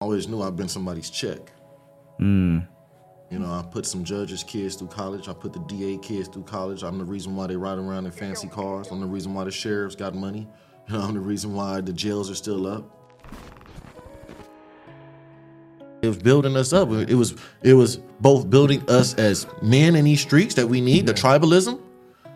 always 0.00 0.28
knew 0.28 0.42
I've 0.42 0.56
been 0.56 0.68
somebody's 0.68 1.08
check. 1.08 1.52
Mm. 2.20 2.66
You 3.30 3.38
know, 3.38 3.50
I 3.50 3.64
put 3.70 3.86
some 3.86 4.04
judges' 4.04 4.44
kids 4.44 4.76
through 4.76 4.88
college. 4.88 5.26
I 5.28 5.32
put 5.32 5.54
the 5.54 5.60
DA 5.60 5.96
kids 5.98 6.28
through 6.28 6.42
college. 6.44 6.82
I'm 6.82 6.98
the 6.98 7.04
reason 7.04 7.34
why 7.34 7.46
they 7.46 7.56
ride 7.56 7.78
around 7.78 8.04
in 8.04 8.12
fancy 8.12 8.46
cars. 8.46 8.88
I'm 8.90 9.00
the 9.00 9.06
reason 9.06 9.32
why 9.32 9.44
the 9.44 9.50
sheriffs 9.50 9.96
got 9.96 10.14
money. 10.14 10.46
You 10.88 10.94
know, 10.98 11.00
I'm 11.00 11.14
the 11.14 11.20
reason 11.20 11.54
why 11.54 11.80
the 11.80 11.94
jails 11.94 12.30
are 12.30 12.34
still 12.34 12.66
up. 12.66 12.92
It 16.02 16.08
was 16.08 16.18
building 16.18 16.56
us 16.56 16.74
up. 16.74 16.90
It 16.90 17.14
was 17.14 17.34
it 17.62 17.72
was 17.72 17.96
both 18.20 18.48
building 18.50 18.88
us 18.88 19.14
as 19.14 19.46
men 19.62 19.96
in 19.96 20.04
these 20.04 20.20
streets 20.20 20.54
that 20.54 20.68
we 20.68 20.80
need, 20.80 21.06
the 21.06 21.14
tribalism, 21.14 21.80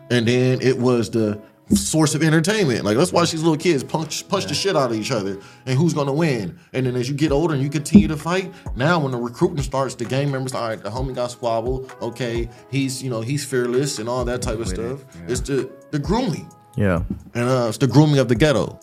and 0.09 0.27
then 0.27 0.61
it 0.61 0.77
was 0.77 1.11
the 1.11 1.39
source 1.75 2.15
of 2.15 2.23
entertainment. 2.23 2.83
Like 2.85 2.97
let's 2.97 3.11
watch 3.11 3.31
these 3.31 3.41
little 3.43 3.57
kids 3.57 3.83
punch 3.83 4.27
punch 4.27 4.45
the 4.45 4.53
shit 4.53 4.75
out 4.75 4.91
of 4.91 4.97
each 4.97 5.11
other, 5.11 5.39
and 5.65 5.77
who's 5.77 5.93
gonna 5.93 6.13
win? 6.13 6.57
And 6.73 6.85
then 6.85 6.95
as 6.95 7.09
you 7.09 7.15
get 7.15 7.31
older 7.31 7.53
and 7.53 7.63
you 7.63 7.69
continue 7.69 8.07
to 8.07 8.17
fight, 8.17 8.53
now 8.75 8.99
when 8.99 9.11
the 9.11 9.17
recruiting 9.17 9.61
starts, 9.63 9.95
the 9.95 10.05
gang 10.05 10.31
members, 10.31 10.53
all 10.53 10.67
right, 10.67 10.81
the 10.81 10.89
homie 10.89 11.15
got 11.15 11.31
squabble. 11.31 11.89
Okay, 12.01 12.49
he's 12.69 13.01
you 13.03 13.09
know 13.09 13.21
he's 13.21 13.45
fearless 13.45 13.99
and 13.99 14.07
all 14.09 14.23
that 14.25 14.41
type 14.41 14.59
of 14.59 14.67
stuff. 14.67 15.03
It's 15.27 15.41
the 15.41 15.69
the 15.91 15.99
grooming, 15.99 16.51
Yeah. 16.77 17.03
and 17.33 17.49
uh, 17.49 17.65
it's 17.69 17.77
the 17.77 17.87
grooming 17.87 18.19
of 18.19 18.27
the 18.27 18.35
ghetto. 18.35 18.79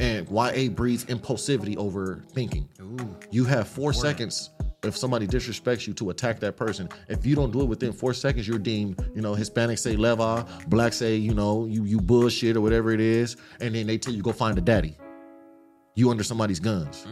And 0.00 0.28
YA 0.30 0.68
breeds 0.68 1.04
impulsivity 1.06 1.76
over 1.76 2.24
thinking. 2.30 2.68
You 3.32 3.44
have 3.44 3.66
four 3.66 3.92
seconds 3.92 4.50
if 4.84 4.96
somebody 4.96 5.26
disrespects 5.26 5.86
you 5.86 5.92
to 5.94 6.10
attack 6.10 6.38
that 6.40 6.56
person. 6.56 6.88
If 7.08 7.26
you 7.26 7.34
don't 7.34 7.50
do 7.50 7.62
it 7.62 7.64
within 7.64 7.92
four 7.92 8.14
seconds, 8.14 8.46
you're 8.46 8.58
deemed, 8.58 9.04
you 9.14 9.20
know, 9.20 9.34
Hispanics 9.34 9.80
say 9.80 9.96
leva, 9.96 10.46
blacks 10.68 10.96
say, 10.96 11.16
you 11.16 11.34
know, 11.34 11.66
you 11.66 11.84
you 11.84 12.00
bullshit 12.00 12.56
or 12.56 12.60
whatever 12.60 12.92
it 12.92 13.00
is, 13.00 13.36
and 13.60 13.74
then 13.74 13.86
they 13.86 13.98
tell 13.98 14.14
you 14.14 14.22
go 14.22 14.32
find 14.32 14.56
a 14.56 14.60
daddy. 14.60 14.96
You 15.94 16.10
under 16.10 16.22
somebody's 16.22 16.60
guns. 16.60 17.06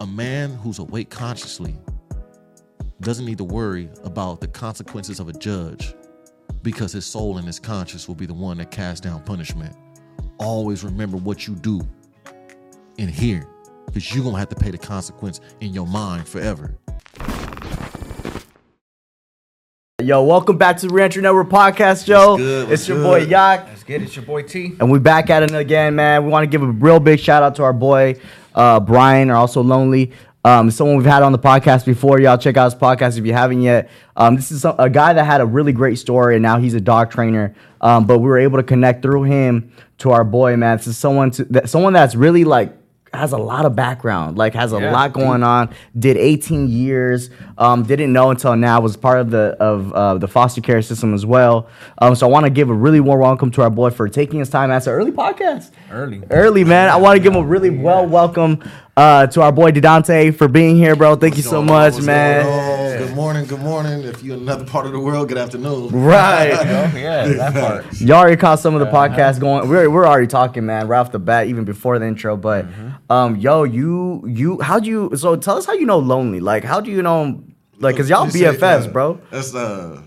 A 0.00 0.06
man 0.06 0.50
who's 0.50 0.78
awake 0.78 1.08
consciously 1.08 1.78
doesn't 3.00 3.24
need 3.24 3.38
to 3.38 3.44
worry 3.44 3.88
about 4.04 4.40
the 4.40 4.48
consequences 4.48 5.18
of 5.18 5.28
a 5.28 5.32
judge 5.32 5.94
because 6.62 6.92
his 6.92 7.06
soul 7.06 7.38
and 7.38 7.46
his 7.46 7.58
conscience 7.58 8.06
will 8.06 8.14
be 8.14 8.26
the 8.26 8.34
one 8.34 8.58
that 8.58 8.70
casts 8.70 9.00
down 9.00 9.22
punishment. 9.22 9.74
Always 10.38 10.84
remember 10.84 11.16
what 11.16 11.46
you 11.46 11.54
do 11.54 11.80
in 12.98 13.08
here 13.08 13.48
because 13.86 14.14
you're 14.14 14.22
going 14.22 14.34
to 14.34 14.38
have 14.38 14.48
to 14.48 14.56
pay 14.56 14.70
the 14.70 14.78
consequence 14.78 15.40
in 15.60 15.72
your 15.72 15.86
mind 15.86 16.26
forever. 16.28 16.76
Yo, 20.02 20.24
welcome 20.24 20.58
back 20.58 20.76
to 20.78 20.88
the 20.88 20.92
Reentry 20.92 21.22
Network 21.22 21.48
Podcast, 21.48 22.06
Joe. 22.06 22.32
What's 22.32 22.42
good? 22.42 22.68
What's 22.68 22.80
it's 22.80 22.88
your 22.88 23.02
boy? 23.02 23.24
Yaq. 23.24 23.66
Let's 23.66 23.84
get 23.84 24.02
it. 24.02 24.06
It's 24.06 24.16
your 24.16 24.24
boy 24.24 24.42
Tee. 24.42 24.74
And 24.80 24.90
we're 24.90 24.98
back 24.98 25.30
at 25.30 25.44
it 25.44 25.54
again, 25.54 25.94
man. 25.94 26.24
We 26.24 26.30
want 26.30 26.42
to 26.42 26.48
give 26.48 26.60
a 26.60 26.66
real 26.66 26.98
big 26.98 27.20
shout 27.20 27.44
out 27.44 27.54
to 27.56 27.62
our 27.62 27.72
boy 27.72 28.16
uh, 28.54 28.80
Brian, 28.80 29.30
or 29.30 29.34
also 29.34 29.62
Lonely. 29.62 30.12
Um, 30.44 30.72
someone 30.72 30.96
we've 30.96 31.06
had 31.06 31.22
on 31.22 31.30
the 31.30 31.38
podcast 31.38 31.86
before. 31.86 32.20
Y'all 32.20 32.36
check 32.36 32.56
out 32.56 32.64
his 32.64 32.74
podcast 32.74 33.16
if 33.16 33.24
you 33.24 33.32
haven't 33.32 33.62
yet. 33.62 33.90
Um, 34.16 34.34
this 34.34 34.50
is 34.50 34.62
some, 34.62 34.74
a 34.76 34.90
guy 34.90 35.12
that 35.12 35.24
had 35.24 35.40
a 35.40 35.46
really 35.46 35.72
great 35.72 36.00
story, 36.00 36.34
and 36.34 36.42
now 36.42 36.58
he's 36.58 36.74
a 36.74 36.80
dog 36.80 37.12
trainer. 37.12 37.54
Um, 37.80 38.04
but 38.04 38.18
we 38.18 38.26
were 38.26 38.38
able 38.38 38.58
to 38.58 38.64
connect 38.64 39.02
through 39.02 39.22
him 39.24 39.70
to 39.98 40.10
our 40.10 40.24
boy, 40.24 40.56
man. 40.56 40.78
This 40.78 40.88
is 40.88 40.98
someone 40.98 41.30
to, 41.32 41.44
that 41.44 41.70
someone 41.70 41.92
that's 41.92 42.16
really 42.16 42.42
like 42.42 42.76
has 43.14 43.32
a 43.32 43.36
lot 43.38 43.64
of 43.66 43.76
background, 43.76 44.38
like 44.38 44.54
has 44.54 44.72
a 44.72 44.80
Yeah, 44.80 44.90
lot 44.92 45.12
going 45.12 45.42
on. 45.42 45.68
Did 45.98 46.16
18 46.16 46.68
years. 46.68 47.28
Um, 47.58 47.82
didn't 47.82 48.12
know 48.12 48.30
until 48.30 48.56
now. 48.56 48.80
Was 48.80 48.96
part 48.96 49.20
of 49.20 49.30
the 49.30 49.56
of 49.60 49.92
uh, 49.92 50.18
the 50.18 50.28
foster 50.28 50.60
care 50.60 50.80
system 50.82 51.12
as 51.14 51.26
well. 51.26 51.68
Um, 51.98 52.14
so 52.14 52.26
I 52.26 52.30
want 52.30 52.44
to 52.44 52.50
give 52.50 52.70
a 52.70 52.74
really 52.74 53.00
warm 53.00 53.20
welcome 53.20 53.50
to 53.52 53.62
our 53.62 53.70
boy 53.70 53.90
for 53.90 54.08
taking 54.08 54.38
his 54.40 54.48
time. 54.48 54.70
That's 54.70 54.86
an 54.86 54.94
early 54.94 55.12
podcast. 55.12 55.70
Early. 55.90 56.22
Early 56.30 56.64
man. 56.64 56.88
I 56.88 56.96
want 56.96 57.16
to 57.16 57.22
give 57.22 57.34
him 57.34 57.42
a 57.42 57.46
really 57.46 57.70
well 57.70 58.06
welcome 58.06 58.62
uh, 58.96 59.26
to 59.28 59.42
our 59.42 59.52
boy 59.52 59.70
Didontae 59.72 60.34
for 60.34 60.48
being 60.48 60.76
here, 60.76 60.96
bro. 60.96 61.16
Thank 61.16 61.36
you 61.36 61.42
so 61.42 61.60
What's 61.60 61.70
on? 61.70 61.76
much, 61.76 61.92
What's 61.94 62.06
man. 62.06 62.98
Good 62.98 63.14
morning, 63.16 63.44
good 63.46 63.60
morning. 63.60 64.02
If 64.04 64.22
you're 64.22 64.36
in 64.36 64.42
another 64.42 64.64
part 64.64 64.86
of 64.86 64.92
the 64.92 64.98
world, 65.00 65.28
good 65.28 65.38
afternoon. 65.38 65.88
Right. 65.88 66.52
Oh, 66.72 66.96
yeah, 66.98 67.26
that 67.28 67.52
part. 67.54 68.00
Y'all 68.00 68.18
already 68.18 68.36
caught 68.36 68.58
some 68.58 68.74
of 68.74 68.80
the 68.80 68.86
podcast 68.86 69.40
going. 69.40 69.68
We're, 69.68 69.88
we're 69.90 70.06
already 70.06 70.26
talking, 70.26 70.64
man, 70.66 70.88
right 70.88 70.98
off 70.98 71.12
the 71.12 71.18
bat, 71.18 71.46
even 71.46 71.64
before 71.64 71.98
the 71.98 72.06
intro. 72.06 72.36
But, 72.36 72.66
um, 73.12 73.36
yo, 73.36 73.64
you 73.64 74.24
you 74.26 74.60
how 74.60 74.78
do 74.80 74.88
you? 74.88 75.16
So 75.16 75.36
tell 75.36 75.56
us 75.58 75.66
how 75.66 75.74
you 75.74 75.86
know 75.86 75.98
Lonely. 75.98 76.40
Like, 76.40 76.64
how 76.64 76.80
do 76.80 76.90
you 76.90 77.02
know? 77.02 77.42
Like, 77.78 77.96
cause 77.96 78.08
y'all 78.08 78.26
You 78.26 78.30
say, 78.30 78.40
BFFs, 78.40 78.88
uh, 78.88 78.92
bro. 78.92 79.20
That's 79.30 79.54
uh 79.54 80.02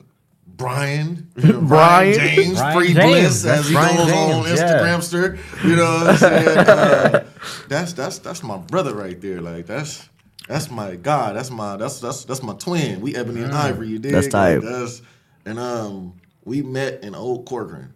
Brian, 0.48 1.30
you 1.38 1.54
know, 1.54 1.62
Brian. 1.62 2.14
James, 2.14 2.58
Brian 2.58 2.78
Free 2.78 2.94
James. 2.94 3.44
Bliss, 3.44 3.46
as 3.46 3.68
he 3.68 3.74
Brian 3.74 3.98
goes 3.98 4.12
on 4.12 4.46
James, 4.46 4.60
yeah. 4.60 5.38
You 5.64 5.76
know 5.76 5.84
what 5.84 6.08
I'm 6.08 6.18
saying? 6.18 6.58
Uh, 6.58 7.26
that's 7.68 7.94
that's 7.94 8.20
that's 8.20 8.42
my 8.44 8.58
brother 8.58 8.94
right 8.96 9.20
there. 9.20 9.42
Like 9.42 9.66
that's 9.66 10.08
that's 10.48 10.72
my 10.72 10.96
God. 10.96 11.36
That's 11.36 11.52
my 11.52 11.76
that's 11.76 12.00
that's 12.00 12.24
that's 12.26 12.42
my 12.42 12.54
twin. 12.54 13.02
We 13.02 13.16
ebony 13.16 13.42
and 13.44 13.52
ivory. 13.54 13.90
You 13.90 14.00
dig? 14.00 14.14
That's 14.14 14.28
tight. 14.30 14.60
Like, 14.60 14.64
that's 14.64 15.02
and 15.46 15.60
um 15.60 16.14
we 16.46 16.62
met 16.62 17.04
in 17.04 17.16
Old 17.16 17.46
Corcoran, 17.46 17.94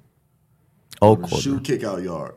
Oh, 1.01 1.15
SHU 1.25 1.51
cool. 1.51 1.59
kickout 1.61 2.01
yard. 2.01 2.33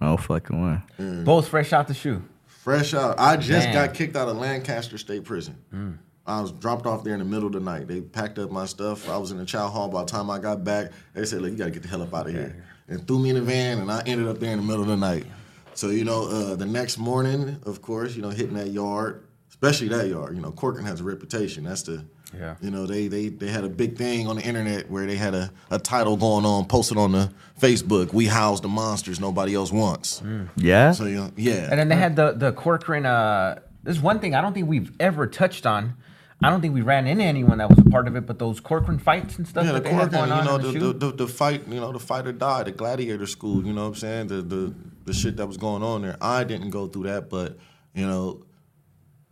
Oh, 0.00 0.16
fucking 0.16 0.62
way. 0.98 1.24
Both 1.24 1.48
fresh 1.48 1.72
out 1.72 1.88
the 1.88 1.94
SHU. 1.94 2.22
Fresh 2.46 2.94
out. 2.94 3.18
I 3.18 3.36
just 3.36 3.66
Damn. 3.66 3.74
got 3.74 3.94
kicked 3.94 4.16
out 4.16 4.28
of 4.28 4.36
Lancaster 4.36 4.98
State 4.98 5.24
Prison. 5.24 5.98
I 6.26 6.40
was 6.40 6.52
dropped 6.52 6.86
off 6.86 7.04
there 7.04 7.12
in 7.12 7.18
the 7.18 7.24
middle 7.26 7.46
of 7.46 7.52
the 7.52 7.60
night. 7.60 7.86
They 7.86 8.00
packed 8.00 8.38
up 8.38 8.50
my 8.50 8.64
stuff. 8.64 9.08
I 9.10 9.18
was 9.18 9.30
in 9.30 9.36
the 9.36 9.44
chow 9.44 9.68
hall. 9.68 9.88
By 9.88 10.00
the 10.04 10.10
time 10.10 10.30
I 10.30 10.38
got 10.38 10.64
back, 10.64 10.90
they 11.12 11.24
said, 11.26 11.42
"Look, 11.42 11.50
you 11.52 11.58
got 11.58 11.66
to 11.66 11.70
get 11.70 11.82
the 11.82 11.88
hell 11.88 12.02
up 12.02 12.14
out 12.14 12.26
of 12.26 12.32
here," 12.32 12.64
and 12.88 13.06
threw 13.06 13.18
me 13.18 13.28
in 13.28 13.34
the 13.36 13.42
van. 13.42 13.78
And 13.78 13.92
I 13.92 14.02
ended 14.06 14.26
up 14.26 14.38
there 14.40 14.52
in 14.52 14.58
the 14.58 14.64
middle 14.64 14.82
of 14.82 14.88
the 14.88 14.96
night. 14.96 15.26
So 15.74 15.90
you 15.90 16.04
know, 16.04 16.26
uh, 16.28 16.54
the 16.56 16.64
next 16.64 16.96
morning, 16.98 17.60
of 17.66 17.82
course, 17.82 18.16
you 18.16 18.22
know, 18.22 18.30
hitting 18.30 18.54
that 18.54 18.68
yard, 18.68 19.26
especially 19.50 19.88
that 19.88 20.08
yard. 20.08 20.34
You 20.34 20.40
know, 20.40 20.52
Corcoran 20.52 20.86
has 20.86 21.00
a 21.00 21.04
reputation. 21.04 21.64
That's 21.64 21.82
the 21.82 22.06
Yeah. 22.38 22.56
You 22.60 22.70
know, 22.70 22.86
they 22.86 23.08
they 23.08 23.28
they 23.28 23.48
had 23.48 23.64
a 23.64 23.68
big 23.68 23.96
thing 23.96 24.26
on 24.28 24.36
the 24.36 24.42
internet 24.42 24.90
where 24.90 25.06
they 25.06 25.16
had 25.16 25.34
a, 25.34 25.50
a 25.70 25.78
title 25.78 26.16
going 26.16 26.44
on, 26.44 26.66
posted 26.66 26.98
on 26.98 27.12
the 27.12 27.30
Facebook. 27.60 28.12
We 28.12 28.26
house 28.26 28.60
the 28.60 28.68
monsters 28.68 29.20
nobody 29.20 29.54
else 29.54 29.72
wants. 29.72 30.22
Yeah. 30.56 30.92
So 30.92 31.04
you 31.06 31.16
know, 31.16 31.30
yeah. 31.36 31.68
And 31.70 31.78
then 31.78 31.88
they 31.88 31.96
had 31.96 32.16
the 32.16 32.32
the 32.32 32.52
Corcoran. 32.52 33.06
Uh, 33.06 33.60
there's 33.82 34.00
one 34.00 34.18
thing 34.18 34.34
I 34.34 34.40
don't 34.40 34.54
think 34.54 34.68
we've 34.68 34.92
ever 34.98 35.26
touched 35.26 35.66
on. 35.66 35.94
I 36.42 36.50
don't 36.50 36.60
think 36.60 36.74
we 36.74 36.82
ran 36.82 37.06
into 37.06 37.24
anyone 37.24 37.58
that 37.58 37.70
was 37.70 37.78
a 37.78 37.84
part 37.84 38.06
of 38.06 38.16
it, 38.16 38.26
but 38.26 38.38
those 38.38 38.60
Corcoran 38.60 38.98
fights 38.98 39.38
and 39.38 39.46
stuff 39.48 39.64
Yeah, 39.64 39.72
the 39.72 39.80
that 39.80 39.84
they 39.84 39.92
had 39.92 40.10
Corcoran, 40.10 40.28
going 40.28 40.38
you 40.40 40.50
know, 40.50 40.58
the, 40.58 40.72
the, 40.72 40.78
the, 40.78 40.92
the, 40.92 41.16
the 41.24 41.28
fight, 41.28 41.66
you 41.68 41.80
know, 41.80 41.92
the 41.92 41.98
fight 41.98 42.26
or 42.26 42.32
die, 42.32 42.64
the 42.64 42.72
gladiator 42.72 43.26
school, 43.26 43.64
you 43.64 43.72
know 43.72 43.82
what 43.82 43.88
I'm 43.88 43.94
saying? 43.94 44.26
The, 44.26 44.42
the 44.42 44.74
the 45.06 45.12
shit 45.14 45.36
that 45.36 45.46
was 45.46 45.56
going 45.56 45.82
on 45.82 46.02
there. 46.02 46.16
I 46.20 46.44
didn't 46.44 46.70
go 46.70 46.86
through 46.86 47.04
that, 47.04 47.30
but, 47.30 47.56
you 47.94 48.06
know, 48.06 48.42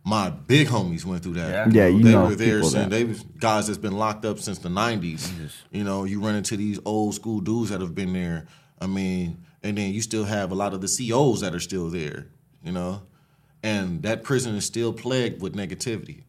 my 0.05 0.29
big 0.29 0.67
homies 0.67 1.05
went 1.05 1.23
through 1.23 1.35
that. 1.35 1.71
Yeah. 1.71 1.83
Yeah, 1.83 1.87
you 1.87 2.03
they 2.03 2.11
know 2.11 2.25
were 2.25 2.35
there 2.35 2.57
people 2.57 2.69
since 2.69 2.83
that- 2.83 2.89
they 2.89 3.03
was 3.05 3.23
guys 3.39 3.67
that's 3.67 3.77
been 3.77 3.97
locked 3.97 4.25
up 4.25 4.39
since 4.39 4.59
the 4.59 4.69
90s. 4.69 5.31
You 5.71 5.83
know, 5.83 6.03
you 6.03 6.19
run 6.19 6.35
into 6.35 6.57
these 6.57 6.79
old 6.85 7.15
school 7.15 7.39
dudes 7.39 7.69
that 7.69 7.81
have 7.81 7.95
been 7.95 8.13
there. 8.13 8.47
I 8.81 8.87
mean, 8.87 9.45
and 9.63 9.77
then 9.77 9.93
you 9.93 10.01
still 10.01 10.25
have 10.25 10.51
a 10.51 10.55
lot 10.55 10.73
of 10.73 10.81
the 10.81 10.87
COs 10.87 11.41
that 11.41 11.55
are 11.55 11.59
still 11.59 11.89
there, 11.89 12.27
you 12.63 12.73
know? 12.73 13.03
And 13.63 14.03
that 14.03 14.23
prison 14.23 14.55
is 14.55 14.65
still 14.65 14.91
plagued 14.91 15.41
with 15.41 15.55
negativity. 15.55 16.23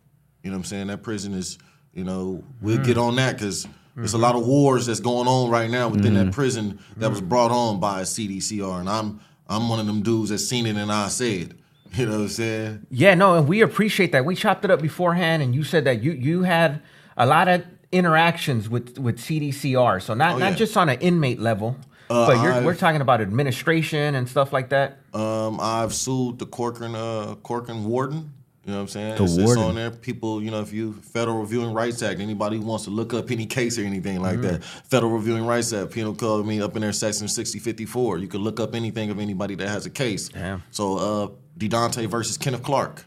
You 0.45 0.51
know 0.51 0.53
what 0.53 0.59
I'm 0.59 0.65
saying? 0.65 0.87
That 0.87 1.03
prison 1.03 1.35
is, 1.35 1.59
you 1.93 2.05
know, 2.05 2.45
we'll 2.61 2.79
mm. 2.79 2.85
get 2.85 2.97
on 2.97 3.17
that 3.17 3.37
because 3.37 3.67
there's 3.97 4.15
a 4.15 4.19
lot 4.19 4.37
of 4.37 4.47
wars 4.47 4.87
that's 4.87 5.01
going 5.01 5.27
on 5.27 5.51
right 5.51 5.69
now 5.69 5.89
within 5.89 6.15
that 6.15 6.27
mm. 6.27 6.33
prison 6.33 6.79
that 6.97 7.11
was 7.11 7.21
mm. 7.21 7.29
brought 7.29 7.51
on 7.51 7.81
by 7.81 8.03
CDCR. 8.03 8.81
And 8.81 8.89
I'm 8.89 9.21
I'm 9.49 9.69
one 9.69 9.81
of 9.81 9.87
them 9.87 10.03
dudes 10.03 10.31
that's 10.31 10.47
seen 10.47 10.67
it 10.67 10.77
and 10.77 10.93
I 10.93 11.09
said. 11.09 11.59
You 11.99 12.07
know 12.07 12.13
what 12.13 12.21
I'm 12.23 12.29
saying? 12.29 12.87
Yeah, 12.91 13.15
no, 13.15 13.37
and 13.37 13.47
we 13.49 13.61
appreciate 13.63 14.13
that. 14.13 14.25
We 14.25 14.35
chopped 14.35 14.65
it 14.65 14.71
up 14.71 14.83
beforehand, 14.83 15.43
and 15.43 15.55
you 15.55 15.63
said 15.65 15.85
that 15.85 16.03
you 16.03 16.13
you 16.13 16.43
had 16.43 16.81
a 17.17 17.27
lot 17.27 17.49
of 17.49 17.65
interactions 17.93 18.69
with 18.69 18.99
with 18.99 19.19
CDCR. 19.19 20.03
So 20.03 20.15
not 20.15 20.35
Oh, 20.35 20.39
not 20.39 20.51
yeah. 20.53 20.57
just 20.57 20.77
on 20.77 20.89
an 20.89 20.99
inmate 21.01 21.41
level, 21.41 21.77
Uh, 22.11 22.27
but 22.27 22.43
you're, 22.43 22.63
we're 22.65 22.75
talking 22.75 23.01
about 23.01 23.21
administration 23.21 24.15
and 24.17 24.29
stuff 24.29 24.53
like 24.53 24.69
that. 24.71 24.99
Um, 25.15 25.59
I've 25.61 25.95
sued 25.95 26.39
the 26.39 26.47
Corcoran 26.47 26.95
uh 26.95 27.37
Corcoran 27.43 27.85
warden. 27.85 28.33
You 28.67 28.73
know 28.73 28.79
what 28.79 28.83
I'm 28.85 28.89
saying? 28.89 29.17
The 29.19 29.25
it's, 29.25 29.37
it's 29.37 29.57
on 29.59 29.75
there. 29.75 29.91
People, 29.91 30.43
you 30.43 30.51
know, 30.51 30.61
if 30.63 30.73
you 30.73 30.95
Federal 30.95 31.39
Reviewing 31.41 31.75
Rights 31.75 32.03
Act, 32.03 32.19
anybody 32.19 32.57
who 32.57 32.65
wants 32.65 32.85
to 32.85 32.91
look 32.91 33.13
up 33.13 33.31
any 33.31 33.45
case 33.45 33.79
or 33.79 33.83
anything 33.83 34.23
like 34.23 34.39
Mm-hmm. 34.39 34.53
that, 34.55 34.65
Federal 34.65 35.13
Reviewing 35.13 35.45
Rights 35.45 35.71
Act, 35.75 35.91
Penal 35.91 36.15
Code, 36.15 36.43
I 36.43 36.49
mean, 36.49 36.63
up 36.63 36.75
in 36.75 36.81
there, 36.81 36.91
Section 36.93 37.29
6054. 37.29 38.19
You 38.19 38.27
can 38.27 38.41
look 38.41 38.61
up 38.61 38.75
anything 38.75 39.11
of 39.11 39.19
anybody 39.21 39.55
that 39.57 39.69
has 39.69 39.85
a 39.85 39.91
case. 39.91 40.31
Damn. 40.31 40.63
So, 40.71 40.97
uh, 40.97 41.29
Didontae 41.59 42.07
versus 42.09 42.37
Kenneth 42.39 42.63
Clark. 42.63 43.05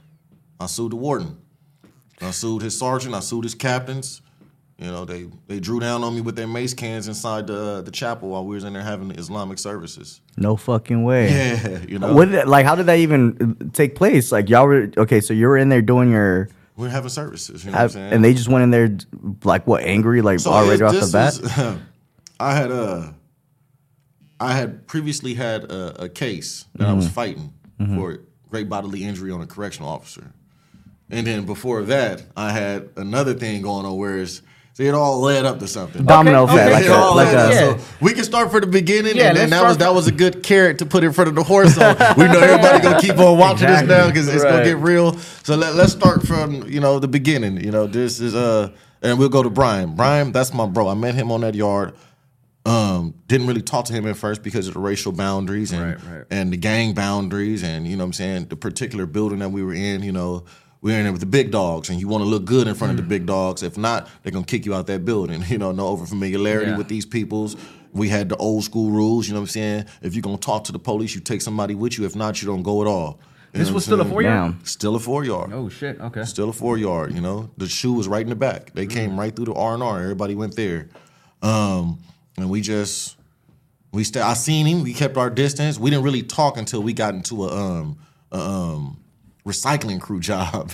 I 0.60 0.66
sued 0.68 0.92
the 0.92 0.96
warden. 0.96 1.38
I 2.22 2.32
sued 2.32 2.62
his 2.64 2.78
sergeant. 2.78 3.14
I 3.14 3.20
sued 3.20 3.44
his 3.44 3.54
captains. 3.56 4.22
You 4.80 4.88
know, 4.92 5.06
they 5.06 5.28
they 5.48 5.60
drew 5.60 5.80
down 5.80 6.04
on 6.04 6.14
me 6.14 6.22
with 6.22 6.36
their 6.36 6.48
mace 6.48 6.74
cans 6.74 7.08
inside 7.08 7.48
the 7.48 7.82
the 7.82 7.90
chapel 7.92 8.30
while 8.30 8.46
we 8.46 8.54
was 8.56 8.64
in 8.64 8.74
there 8.74 8.84
having 8.84 9.10
Islamic 9.12 9.58
services. 9.60 10.22
No 10.38 10.56
fucking 10.56 11.04
way. 11.04 11.30
Yeah, 11.30 11.80
you 11.88 11.98
know. 12.00 12.14
What 12.14 12.32
that, 12.32 12.48
like? 12.48 12.66
How 12.66 12.76
did 12.76 12.86
that 12.86 13.00
even 13.00 13.72
take 13.74 13.96
place? 13.96 14.32
Like 14.32 14.50
y'all 14.50 14.68
were 14.68 14.90
okay. 14.98 15.20
So 15.20 15.34
you 15.34 15.48
were 15.48 15.58
in 15.58 15.70
there 15.70 15.82
doing 15.82 16.12
your, 16.12 16.50
We're 16.76 16.90
having 16.90 17.10
services, 17.10 17.66
you 17.66 17.72
know 17.72 17.78
have, 17.78 17.92
what 17.96 18.02
I'm 18.02 18.04
saying? 18.04 18.14
and 18.14 18.24
they 18.26 18.34
just 18.36 18.50
went 18.50 18.64
in 18.64 18.70
there 18.70 18.98
like 19.44 19.66
what 19.66 19.82
angry, 19.84 20.22
like 20.22 20.40
So 20.40 20.52
already 20.52 20.84
off 20.84 20.94
the 20.94 21.10
bat. 21.12 21.80
I 22.40 22.54
had 22.56 22.72
uh 22.72 23.12
I 24.40 24.54
had 24.54 24.86
previously 24.88 25.34
had 25.34 25.64
a, 25.72 26.04
a 26.04 26.10
case 26.10 26.66
that 26.76 26.84
I 26.86 26.90
Mm-hmm. 26.90 26.98
was 26.98 27.10
fighting 27.10 27.54
for 27.96 28.20
great 28.50 28.70
bodily 28.70 29.04
injury 29.04 29.32
on 29.32 29.42
a 29.42 29.48
correctional 29.48 29.90
officer, 29.90 30.32
and 31.10 31.26
then 31.28 31.46
before 31.46 31.84
that, 31.84 32.24
I 32.36 32.52
had 32.52 32.90
another 32.98 33.34
thing 33.34 33.62
going 33.62 33.86
on 33.86 33.98
where 33.98 34.18
it's, 34.18 34.42
see, 34.74 34.86
it 34.88 34.94
all 34.94 35.20
led 35.22 35.46
up 35.46 35.60
to 35.60 35.68
something. 35.68 36.06
Domino 36.06 36.44
Okay, 36.44 36.54
effect, 36.54 36.66
okay, 36.68 36.74
like 36.74 36.84
It 36.86 36.90
a, 36.92 36.96
all 36.96 37.16
like 37.16 37.28
led 37.28 37.36
up. 37.38 37.52
a. 37.52 37.54
Yeah. 37.54 37.78
So 37.78 37.84
we 38.02 38.14
can 38.14 38.24
start 38.26 38.52
from 38.52 38.62
the 38.62 38.68
beginning, 38.68 39.16
Yeah, 39.16 39.30
and 39.30 39.38
then 39.38 39.50
that 39.52 39.64
was 39.64 39.78
that 39.78 39.94
was 39.94 40.08
a 40.08 40.12
good 40.12 40.44
carrot 40.44 40.80
to 40.80 40.86
put 40.86 41.04
in 41.04 41.14
front 41.14 41.30
of 41.30 41.36
the 41.36 41.44
horse. 41.44 41.76
So 41.76 41.88
we 42.18 42.26
know 42.26 42.40
everybody 42.40 42.82
gonna 42.84 43.00
keep 43.00 43.18
on 43.18 43.38
watching 43.38 43.68
Exactly. 43.70 43.88
this 43.88 43.98
now 43.98 44.08
because 44.08 44.28
it's 44.28 44.44
Right. 44.44 44.50
gonna 44.52 44.64
get 44.66 44.78
real. 44.78 45.18
So 45.44 45.56
let, 45.56 45.76
let's 45.76 45.94
start 45.94 46.26
from 46.28 46.68
you 46.68 46.80
know 46.80 47.00
the 47.00 47.08
beginning. 47.08 47.64
You 47.64 47.72
know 47.72 47.88
this 47.88 48.20
is 48.20 48.36
uh, 48.36 48.72
and 49.02 49.18
we'll 49.20 49.30
go 49.30 49.44
to 49.44 49.50
Brian. 49.50 49.96
Brian, 49.96 50.32
that's 50.32 50.54
my 50.54 50.66
bro. 50.66 50.88
I 50.90 50.94
met 50.96 51.16
him 51.16 51.32
on 51.32 51.42
that 51.42 51.56
yard. 51.56 51.94
Um, 52.68 53.14
didn't 53.28 53.48
really 53.48 53.62
talk 53.62 53.86
to 53.86 53.94
him 53.94 54.06
at 54.08 54.18
first 54.18 54.44
because 54.44 54.68
of 54.68 54.74
the 54.74 54.80
racial 54.82 55.12
boundaries 55.14 55.72
and 55.72 55.82
Right, 55.82 56.04
right. 56.04 56.26
and 56.30 56.52
the 56.52 56.58
gang 56.58 56.94
boundaries 56.94 57.64
and 57.64 57.88
you 57.88 57.96
know 57.96 58.04
what 58.04 58.08
I'm 58.08 58.14
saying 58.14 58.48
the 58.50 58.58
particular 58.58 59.06
building 59.06 59.40
that 59.40 59.50
we 59.50 59.64
were 59.64 59.74
in. 59.74 60.04
You 60.04 60.12
know. 60.12 60.44
We 60.80 60.92
We're 60.92 60.98
in 61.00 61.04
there 61.06 61.12
with 61.12 61.22
the 61.22 61.26
big 61.28 61.50
dogs, 61.50 61.90
and 61.90 62.00
you 62.00 62.08
want 62.08 62.24
to 62.24 62.30
look 62.30 62.46
good 62.46 62.68
in 62.68 62.76
front 62.76 62.92
of 62.92 62.98
the 62.98 63.04
big 63.04 63.26
dogs. 63.26 63.64
If 63.64 63.80
not, 63.80 64.08
they're 64.22 64.32
gonna 64.32 64.46
kick 64.46 64.64
you 64.68 64.76
out 64.76 64.86
that 64.88 65.04
building. 65.06 65.42
You 65.50 65.58
know, 65.58 65.72
no 65.72 65.88
over 65.88 66.06
familiarity 66.06 66.70
Yeah. 66.72 66.78
with 66.78 66.88
these 66.88 67.04
peoples. 67.06 67.56
We 67.94 68.10
had 68.10 68.30
the 68.30 68.36
old 68.36 68.64
school 68.64 68.92
rules. 68.92 69.28
You 69.28 69.34
know 69.34 69.40
what 69.40 69.46
I'm 69.50 69.60
saying? 69.60 69.86
If 70.04 70.14
you're 70.14 70.22
gonna 70.22 70.38
talk 70.38 70.66
to 70.66 70.72
the 70.72 70.78
police, 70.80 71.16
you 71.16 71.22
take 71.22 71.42
somebody 71.42 71.74
with 71.74 71.98
you. 71.98 72.06
If 72.06 72.16
not, 72.16 72.42
you 72.44 72.48
don't 72.48 72.62
go 72.62 72.82
at 72.82 72.88
all. 72.88 73.20
You 73.54 73.60
This 73.60 73.72
was 73.72 73.86
still 73.86 74.02
a 74.02 74.06
four 74.06 74.22
yard. 74.22 74.56
Still 74.68 74.96
a 74.96 75.00
four 75.00 75.24
yard. 75.26 75.52
Oh 75.52 75.68
shit. 75.68 76.00
Okay. 76.00 76.24
Still 76.26 76.50
a 76.50 76.54
four 76.54 76.78
yard. 76.78 77.16
You 77.16 77.22
know, 77.22 77.50
the 77.58 77.68
SHU 77.68 77.94
was 77.94 78.08
right 78.08 78.22
in 78.22 78.30
the 78.30 78.36
back. 78.36 78.72
They 78.76 78.86
Mm. 78.86 78.90
came 78.92 79.20
right 79.20 79.36
through 79.36 79.46
the 79.46 79.54
R 79.56 79.74
and 79.74 79.82
R. 79.82 80.00
Everybody 80.00 80.36
went 80.36 80.56
there, 80.56 80.90
um, 81.42 81.98
and 82.38 82.50
we 82.50 82.62
just 82.62 83.18
we 83.92 84.04
st- 84.04 84.24
I 84.24 84.34
seen 84.34 84.66
him. 84.66 84.84
We 84.84 84.94
kept 84.94 85.18
our 85.18 85.30
distance. 85.30 85.80
We 85.80 85.90
didn't 85.90 86.06
really 86.06 86.24
talk 86.24 86.58
until 86.58 86.82
we 86.84 86.94
got 86.94 87.14
into 87.14 87.46
a 87.46 87.54
um 87.54 87.98
a, 88.32 88.40
um 88.40 89.00
recycling 89.46 90.00
crew 90.00 90.20
job. 90.32 90.72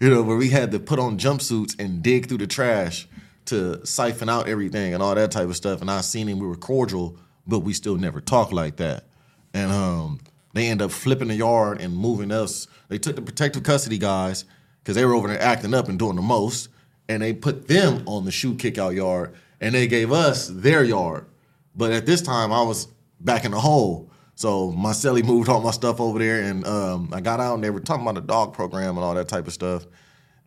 you 0.00 0.10
know, 0.10 0.22
where 0.22 0.36
we 0.36 0.50
had 0.50 0.70
to 0.72 0.78
put 0.78 0.98
on 0.98 1.18
jumpsuits 1.18 1.78
and 1.78 2.02
dig 2.02 2.28
through 2.28 2.38
the 2.38 2.46
trash 2.46 3.06
to 3.46 3.84
siphon 3.84 4.28
out 4.28 4.48
everything 4.48 4.94
and 4.94 5.02
all 5.02 5.14
that 5.14 5.30
type 5.30 5.48
of 5.48 5.56
stuff. 5.56 5.80
And 5.80 5.90
I 5.90 6.00
seen 6.00 6.28
him. 6.28 6.38
We 6.38 6.46
were 6.46 6.56
cordial, 6.56 7.18
but 7.46 7.60
we 7.60 7.72
still 7.74 7.96
never 7.96 8.20
talked 8.20 8.52
like 8.52 8.76
that. 8.76 9.04
And 9.52 9.70
um, 9.70 10.20
they 10.54 10.68
end 10.68 10.80
up 10.80 10.90
flipping 10.90 11.28
the 11.28 11.34
yard 11.34 11.80
and 11.80 11.94
moving 11.94 12.30
us. 12.30 12.66
They 12.88 12.98
took 12.98 13.16
the 13.16 13.22
protective 13.22 13.62
custody 13.62 13.98
guys 13.98 14.44
because 14.82 14.96
they 14.96 15.04
were 15.04 15.14
over 15.14 15.28
there 15.28 15.40
acting 15.40 15.74
up 15.74 15.88
and 15.88 15.98
doing 15.98 16.16
the 16.16 16.22
most, 16.22 16.68
and 17.08 17.22
they 17.22 17.32
put 17.32 17.68
them 17.68 18.02
on 18.06 18.24
the 18.24 18.30
SHU 18.30 18.54
kickout 18.56 18.94
yard, 18.94 19.34
and 19.64 19.74
they 19.74 19.86
gave 19.86 20.12
us 20.12 20.48
their 20.48 20.84
yard. 20.84 21.26
But 21.74 21.92
at 21.92 22.06
this 22.06 22.20
time, 22.22 22.52
I 22.52 22.62
was 22.62 22.86
back 23.20 23.44
in 23.44 23.50
the 23.50 23.60
hole. 23.60 24.10
So 24.36 24.70
my 24.72 24.90
celly 24.90 25.24
moved 25.24 25.48
all 25.48 25.60
my 25.60 25.70
stuff 25.70 26.00
over 26.00 26.18
there, 26.18 26.42
and 26.42 26.66
um, 26.66 27.10
I 27.12 27.20
got 27.20 27.40
out, 27.40 27.54
and 27.54 27.64
they 27.64 27.70
were 27.70 27.80
talking 27.80 28.02
about 28.02 28.16
the 28.16 28.20
dog 28.26 28.52
program 28.52 28.96
and 28.96 29.04
all 29.04 29.14
that 29.14 29.28
type 29.28 29.46
of 29.46 29.52
stuff. 29.52 29.86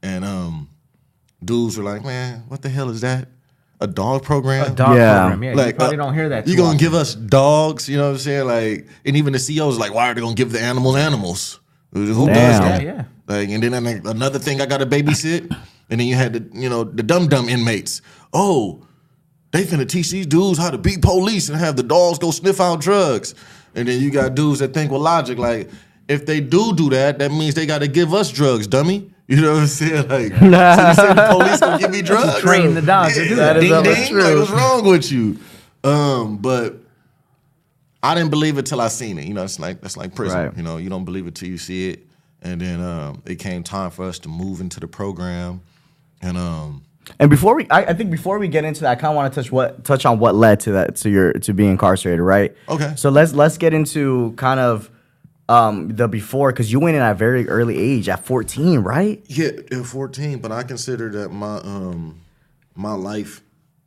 And 0.04 0.24
um, 0.24 0.70
dudes 1.44 1.78
were 1.78 1.84
like, 1.84 2.04
"Man, 2.04 2.44
what 2.48 2.62
the 2.62 2.70
hell 2.70 2.90
is 2.90 3.02
that? 3.02 3.30
A 3.80 3.88
dog 3.88 4.24
program? 4.24 4.72
A 4.72 4.76
dog 4.76 4.96
Yeah. 4.98 5.28
program. 5.30 5.44
Yeah. 5.44 5.66
you 5.68 5.74
probably 5.74 5.96
uh, 5.98 6.04
don't 6.04 6.14
hear 6.14 6.30
that. 6.30 6.48
You 6.48 6.54
too 6.54 6.58
gonna 6.58 6.68
often. 6.70 6.80
give 6.80 6.94
us 6.94 7.16
dogs? 7.16 7.88
You 7.90 7.98
know 7.98 8.06
what 8.08 8.12
I'm 8.14 8.18
saying? 8.20 8.46
Like, 8.48 8.88
and 9.06 9.16
even 9.16 9.34
the 9.34 9.40
CEOs 9.40 9.78
like, 9.78 9.94
why 9.94 10.10
are 10.10 10.14
they 10.14 10.22
gonna 10.22 10.36
give 10.36 10.52
the 10.52 10.62
animals 10.62 10.96
animals? 10.96 11.60
Who 11.94 12.06
does 12.28 12.60
that? 12.60 12.82
Yeah, 12.84 12.94
yeah. 12.94 13.04
Like, 13.28 13.50
and 13.50 13.64
then 13.64 13.74
another 14.06 14.40
thing 14.40 14.62
I 14.62 14.66
got 14.66 14.78
to 14.80 14.86
babysit, 14.86 15.50
and 15.90 16.00
then 16.00 16.08
you 16.08 16.16
had 16.16 16.34
the 16.34 16.60
you 16.60 16.70
know 16.70 16.84
the 16.84 17.04
dumb 17.04 17.28
dumb 17.28 17.48
inmates. 17.50 18.02
Oh, 18.34 18.84
they 19.58 19.64
finna 19.64 19.88
teach 19.88 20.12
these 20.12 20.28
dudes 20.28 20.60
how 20.60 20.70
to 20.70 20.78
beat 20.78 21.02
police 21.02 21.50
and 21.50 21.58
have 21.58 21.76
the 21.76 21.84
dogs 21.84 22.20
go 22.20 22.32
sniff 22.32 22.62
out 22.62 22.80
drugs. 22.80 23.34
And 23.76 23.88
then 23.88 24.00
you 24.02 24.12
got 24.12 24.36
dudes 24.36 24.60
that 24.60 24.74
think 24.74 24.92
with 24.92 25.02
logic, 25.02 25.38
like 25.38 25.70
if 26.08 26.26
they 26.26 26.40
do 26.40 26.74
do 26.76 26.90
that, 26.92 27.20
that 27.20 27.32
means 27.32 27.56
they 27.56 27.66
got 27.66 27.80
to 27.80 27.88
give 27.88 28.14
us 28.14 28.32
drugs, 28.32 28.68
dummy. 28.68 29.12
You 29.30 29.42
know 29.42 29.56
what 29.56 29.62
I'm 29.64 29.68
saying? 29.68 30.08
Like, 30.08 30.32
so 30.40 30.46
you 30.46 30.94
say 30.94 31.14
the 31.14 31.28
police 31.32 31.60
gonna 31.60 31.78
give 31.80 31.92
me 31.92 32.02
drugs? 32.02 32.40
train 32.40 32.74
the 32.76 32.82
dogs 32.82 33.16
to 33.16 33.24
do 33.26 33.30
Yeah, 33.32 33.36
that. 33.36 33.54
That 33.56 33.60
ding, 33.60 33.70
hella 33.72 33.84
ding. 33.84 34.08
true. 34.08 34.24
Like, 34.24 34.36
what's 34.38 34.52
wrong 34.52 34.86
with 34.86 35.12
you? 35.12 35.38
Um, 35.84 36.38
but 36.38 36.76
I 38.02 38.16
didn't 38.16 38.30
believe 38.30 38.58
it 38.58 38.66
till 38.66 38.80
I 38.80 38.88
seen 38.88 39.18
it. 39.18 39.26
You 39.26 39.34
know, 39.34 39.44
it's 39.44 39.60
like 39.60 39.82
that's 39.82 39.98
like 39.98 40.16
prison. 40.16 40.40
Right. 40.40 40.56
You 40.56 40.64
know, 40.64 40.78
you 40.78 40.90
don't 40.90 41.04
believe 41.04 41.28
it 41.28 41.36
till 41.36 41.50
you 41.50 41.58
see 41.58 41.90
it. 41.90 42.08
And 42.42 42.62
then 42.62 42.80
um, 42.82 43.22
it 43.26 43.36
came 43.36 43.64
time 43.64 43.92
for 43.92 44.06
us 44.06 44.18
to 44.20 44.30
move 44.30 44.62
into 44.62 44.80
the 44.80 44.88
program, 44.88 45.60
and 46.22 46.38
um, 46.38 46.84
And 47.20 47.30
before 47.30 47.56
we, 47.56 47.68
I, 47.70 47.86
I 47.86 47.94
think 47.94 48.12
before 48.12 48.40
we 48.40 48.48
get 48.48 48.64
into 48.64 48.82
that, 48.82 48.92
I 48.92 48.96
kind 48.96 49.12
of 49.12 49.16
want 49.16 49.34
to 49.34 49.42
touch 49.42 49.52
what 49.52 49.84
touch 49.84 50.06
on 50.06 50.20
what 50.20 50.36
led 50.36 50.60
to 50.62 50.74
that 50.74 50.96
to 50.98 51.10
your 51.10 51.34
to 51.34 51.54
being 51.54 51.72
incarcerated, 51.72 52.22
right? 52.22 52.56
Okay. 52.70 52.94
So 52.96 53.10
let's 53.10 53.34
let's 53.34 53.58
get 53.58 53.74
into 53.74 54.34
kind 54.38 54.60
of 54.60 54.90
um 55.50 55.90
the 55.90 56.08
before 56.08 56.52
because 56.52 56.72
you 56.72 56.80
went 56.80 56.96
in 56.96 57.02
at 57.02 57.12
a 57.12 57.16
very 57.16 57.48
early 57.48 57.78
age 57.78 58.10
at 58.10 58.26
14, 58.26 58.80
right? 58.80 59.24
Yeah, 59.28 59.52
at 59.72 59.86
14, 59.86 60.40
but 60.40 60.52
I 60.52 60.64
consider 60.64 61.10
that 61.12 61.30
my 61.30 61.58
um 61.58 62.22
my 62.76 62.94
life 62.94 63.42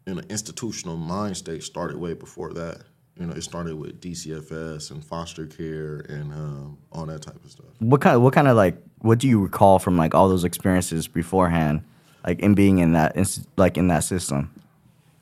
in 0.06 0.18
an 0.18 0.26
institutional 0.28 0.96
mind 0.96 1.36
state 1.36 1.62
started 1.62 1.96
way 1.96 2.14
before 2.14 2.52
that. 2.54 2.82
You 3.18 3.26
know, 3.26 3.34
it 3.34 3.42
started 3.42 3.76
with 3.76 4.00
DCFS 4.00 4.90
and 4.90 5.04
foster 5.04 5.46
care 5.46 6.06
and 6.08 6.32
um, 6.32 6.78
all 6.90 7.04
that 7.06 7.20
type 7.20 7.42
of 7.44 7.50
stuff. 7.50 7.66
What 7.78 8.00
kind 8.00 8.16
of 8.16 8.22
what 8.22 8.32
kind 8.32 8.48
of 8.48 8.56
like 8.56 8.76
what 9.00 9.18
do 9.18 9.28
you 9.28 9.40
recall 9.42 9.78
from 9.78 9.96
like 9.96 10.14
all 10.14 10.28
those 10.28 10.44
experiences 10.44 11.06
beforehand, 11.06 11.82
like 12.26 12.40
in 12.40 12.54
being 12.54 12.78
in 12.78 12.92
that 12.92 13.16
like 13.56 13.76
in 13.76 13.88
that 13.88 14.04
system? 14.04 14.50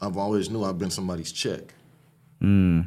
I've 0.00 0.16
always 0.16 0.50
knew 0.50 0.64
I've 0.64 0.78
been 0.78 0.90
somebody's 0.90 1.32
check. 1.32 1.74
Hmm. 2.40 2.82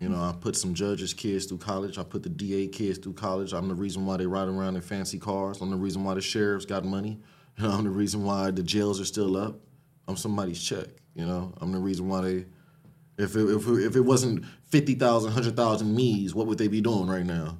You 0.00 0.10
know, 0.10 0.22
I 0.22 0.34
put 0.38 0.56
some 0.56 0.74
judges' 0.74 1.14
kids 1.14 1.46
through 1.46 1.58
college. 1.58 1.98
I 1.98 2.02
put 2.02 2.22
the 2.22 2.28
DA 2.28 2.68
kids 2.68 2.98
through 2.98 3.14
college. 3.14 3.52
I'm 3.52 3.68
the 3.68 3.74
reason 3.74 4.04
why 4.04 4.18
they 4.18 4.26
ride 4.26 4.46
around 4.46 4.76
in 4.76 4.82
fancy 4.82 5.18
cars. 5.18 5.60
I'm 5.60 5.70
the 5.70 5.76
reason 5.76 6.04
why 6.04 6.14
the 6.14 6.20
sheriffs 6.20 6.66
got 6.66 6.84
money. 6.84 7.18
You 7.56 7.64
know, 7.68 7.70
I'm 7.70 7.84
the 7.84 7.90
reason 7.90 8.24
why 8.24 8.50
the 8.50 8.62
jails 8.62 9.00
are 9.00 9.06
still 9.06 9.36
up. 9.36 9.58
I'm 10.06 10.16
somebody's 10.16 10.62
check. 10.62 10.86
You 11.14 11.24
know, 11.24 11.52
I'm 11.60 11.72
the 11.72 11.78
reason 11.78 12.08
why 12.08 12.20
they. 12.20 12.44
If 13.18 13.34
it, 13.34 13.48
if 13.48 13.66
it, 13.66 13.86
if 13.86 13.96
it 13.96 14.02
wasn't 14.02 14.44
50,000, 14.64 15.28
100,000 15.28 15.96
me's, 15.96 16.34
what 16.34 16.46
would 16.46 16.58
they 16.58 16.68
be 16.68 16.82
doing 16.82 17.06
right 17.06 17.24
now? 17.24 17.56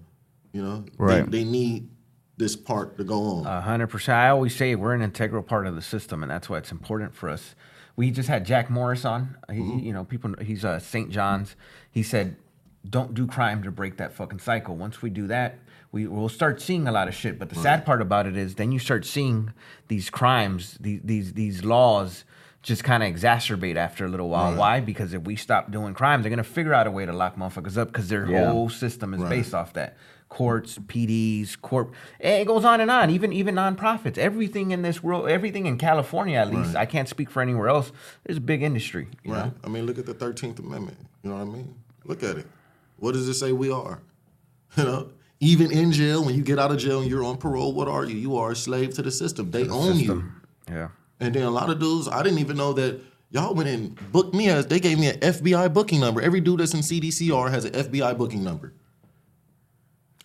You 0.52 0.62
know, 0.62 0.84
Right. 0.98 1.28
They, 1.30 1.38
they 1.38 1.50
need 1.50 1.88
this 2.36 2.56
part 2.56 2.96
to 2.98 3.04
go 3.04 3.22
on. 3.22 3.46
A 3.46 3.60
hundred 3.60 3.88
percent. 3.88 4.16
I 4.18 4.28
always 4.28 4.54
say 4.54 4.74
we're 4.74 4.94
an 4.94 5.02
integral 5.02 5.42
part 5.42 5.66
of 5.66 5.74
the 5.74 5.82
system, 5.82 6.22
and 6.22 6.30
that's 6.30 6.48
why 6.48 6.58
it's 6.58 6.72
important 6.72 7.14
for 7.14 7.28
us. 7.28 7.54
We 7.96 8.10
just 8.10 8.28
had 8.28 8.44
Jack 8.44 8.68
Morris 8.68 9.04
on. 9.04 9.36
He, 9.50 9.56
You 9.62 9.92
know, 9.92 10.04
people. 10.04 10.34
He's 10.42 10.64
uh, 10.64 10.78
St. 10.78 11.10
John's. 11.10 11.56
He 11.90 12.02
said, 12.02 12.36
"Don't 12.88 13.14
do 13.14 13.26
crime 13.26 13.62
to 13.62 13.70
break 13.70 13.96
that 13.96 14.12
fucking 14.12 14.40
cycle. 14.40 14.76
Once 14.76 15.00
we 15.00 15.08
do 15.08 15.26
that, 15.28 15.58
we 15.92 16.06
will 16.06 16.28
start 16.28 16.60
seeing 16.60 16.86
a 16.86 16.92
lot 16.92 17.08
of 17.08 17.14
shit." 17.14 17.38
But 17.38 17.48
the 17.48 17.54
sad 17.54 17.86
part 17.86 18.02
about 18.02 18.26
it 18.26 18.36
is, 18.36 18.56
then 18.56 18.70
you 18.70 18.78
start 18.78 19.06
seeing 19.06 19.52
these 19.88 20.10
crimes, 20.10 20.76
these 20.80 21.00
these 21.04 21.32
these 21.32 21.64
laws. 21.64 22.24
Just 22.62 22.82
kind 22.82 23.00
of 23.04 23.14
exacerbate 23.14 23.76
after 23.76 24.04
a 24.04 24.08
little 24.08 24.28
while. 24.28 24.50
Right. 24.50 24.58
Why? 24.58 24.80
Because 24.80 25.12
if 25.14 25.22
we 25.22 25.36
stop 25.36 25.70
doing 25.70 25.94
crimes, 25.94 26.24
they're 26.24 26.30
gonna 26.30 26.42
figure 26.42 26.74
out 26.74 26.88
a 26.88 26.90
way 26.90 27.06
to 27.06 27.12
lock 27.12 27.36
motherfuckers 27.36 27.78
up 27.78 27.86
because 27.92 28.08
their 28.08 28.26
Yeah. 28.28 28.50
whole 28.50 28.68
system 28.68 29.14
is 29.14 29.20
Right. 29.20 29.30
based 29.30 29.54
off 29.54 29.72
that 29.74 29.96
courts, 30.28 30.78
PDs, 30.78 31.60
corp. 31.60 31.94
It 32.20 32.46
goes 32.46 32.64
on 32.64 32.80
and 32.80 32.90
on. 32.90 33.10
Even 33.10 33.32
even 33.32 33.54
nonprofits. 33.54 34.18
Everything 34.18 34.70
in 34.72 34.82
this 34.82 35.02
world, 35.02 35.28
everything 35.28 35.66
in 35.66 35.78
California 35.78 36.36
at 36.38 36.50
least. 36.50 36.74
Right. 36.74 36.82
I 36.82 36.86
can't 36.86 37.08
speak 37.08 37.30
for 37.30 37.40
anywhere 37.42 37.68
else. 37.68 37.92
There's 38.24 38.38
a 38.38 38.40
big 38.40 38.62
industry. 38.62 39.08
You 39.24 39.32
Right. 39.32 39.44
know? 39.46 39.52
I 39.64 39.68
mean, 39.68 39.86
look 39.86 39.98
at 39.98 40.06
the 40.06 40.14
Thirteenth 40.14 40.58
Amendment. 40.58 40.98
You 41.22 41.30
know 41.30 41.36
what 41.36 41.42
I 41.42 41.50
mean? 41.50 41.74
Look 42.04 42.22
at 42.22 42.36
it. 42.38 42.46
What 42.98 43.12
does 43.12 43.28
it 43.28 43.34
say 43.34 43.52
we 43.52 43.70
are? 43.70 44.00
You 44.76 44.84
know, 44.84 45.08
even 45.40 45.70
in 45.70 45.90
jail, 45.92 46.22
when 46.24 46.34
you 46.34 46.42
get 46.42 46.58
out 46.58 46.70
of 46.70 46.76
jail 46.78 47.00
and 47.00 47.08
you're 47.10 47.24
on 47.24 47.38
parole, 47.38 47.72
what 47.72 47.88
are 47.88 48.04
you? 48.04 48.16
You 48.16 48.36
are 48.36 48.50
a 48.50 48.56
slave 48.56 48.92
to 48.94 49.02
the 49.02 49.10
system. 49.10 49.50
They 49.50 49.66
own 49.68 49.98
you. 49.98 50.24
Yeah. 50.68 50.88
And 51.20 51.34
then 51.34 51.44
a 51.44 51.50
lot 51.50 51.70
of 51.70 51.78
dudes, 51.78 52.08
I 52.08 52.22
didn't 52.22 52.40
even 52.40 52.56
know 52.58 52.74
that 52.74 53.00
y'all 53.30 53.54
went 53.54 53.68
and 53.70 54.12
booked 54.12 54.34
me 54.34 54.48
as 54.50 54.66
they 54.66 54.78
gave 54.80 54.98
me 54.98 55.08
an 55.08 55.18
FBI 55.20 55.72
booking 55.72 56.00
number. 56.00 56.20
Every 56.20 56.40
dude 56.40 56.60
that's 56.60 56.74
in 56.74 56.80
CDCR 56.80 57.50
has 57.50 57.64
an 57.64 57.72
FBI 57.72 58.18
booking 58.18 58.44
number. 58.44 58.74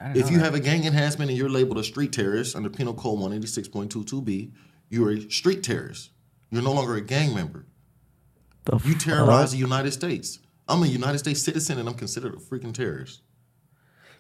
I 0.02 0.14
didn't 0.14 0.26
If 0.26 0.32
you 0.32 0.38
that. 0.40 0.46
have 0.46 0.56
a 0.56 0.60
gang 0.60 0.86
enhancement 0.86 1.30
and 1.30 1.38
you're 1.38 1.50
labeled 1.50 1.78
a 1.78 1.84
street 1.84 2.12
terrorist 2.12 2.56
under 2.56 2.70
Penal 2.70 2.94
Code 2.94 3.20
186.22b, 3.20 4.52
you're 4.90 5.12
a 5.12 5.30
street 5.30 5.64
terrorist. 5.64 6.10
You're 6.50 6.64
no 6.64 6.74
longer 6.74 6.96
a 6.96 7.02
gang 7.02 7.34
member. 7.36 7.66
The 8.66 8.78
You 8.86 8.94
fuck? 8.94 9.02
terrorize 9.04 9.52
the 9.52 9.58
United 9.58 9.92
States. 9.92 10.40
I'm 10.68 10.84
a 10.84 10.88
United 10.88 11.20
States 11.20 11.42
citizen 11.42 11.80
and 11.80 11.88
I'm 11.88 11.96
considered 11.96 12.34
a 12.34 12.38
freaking 12.38 12.74
terrorist. 12.74 13.22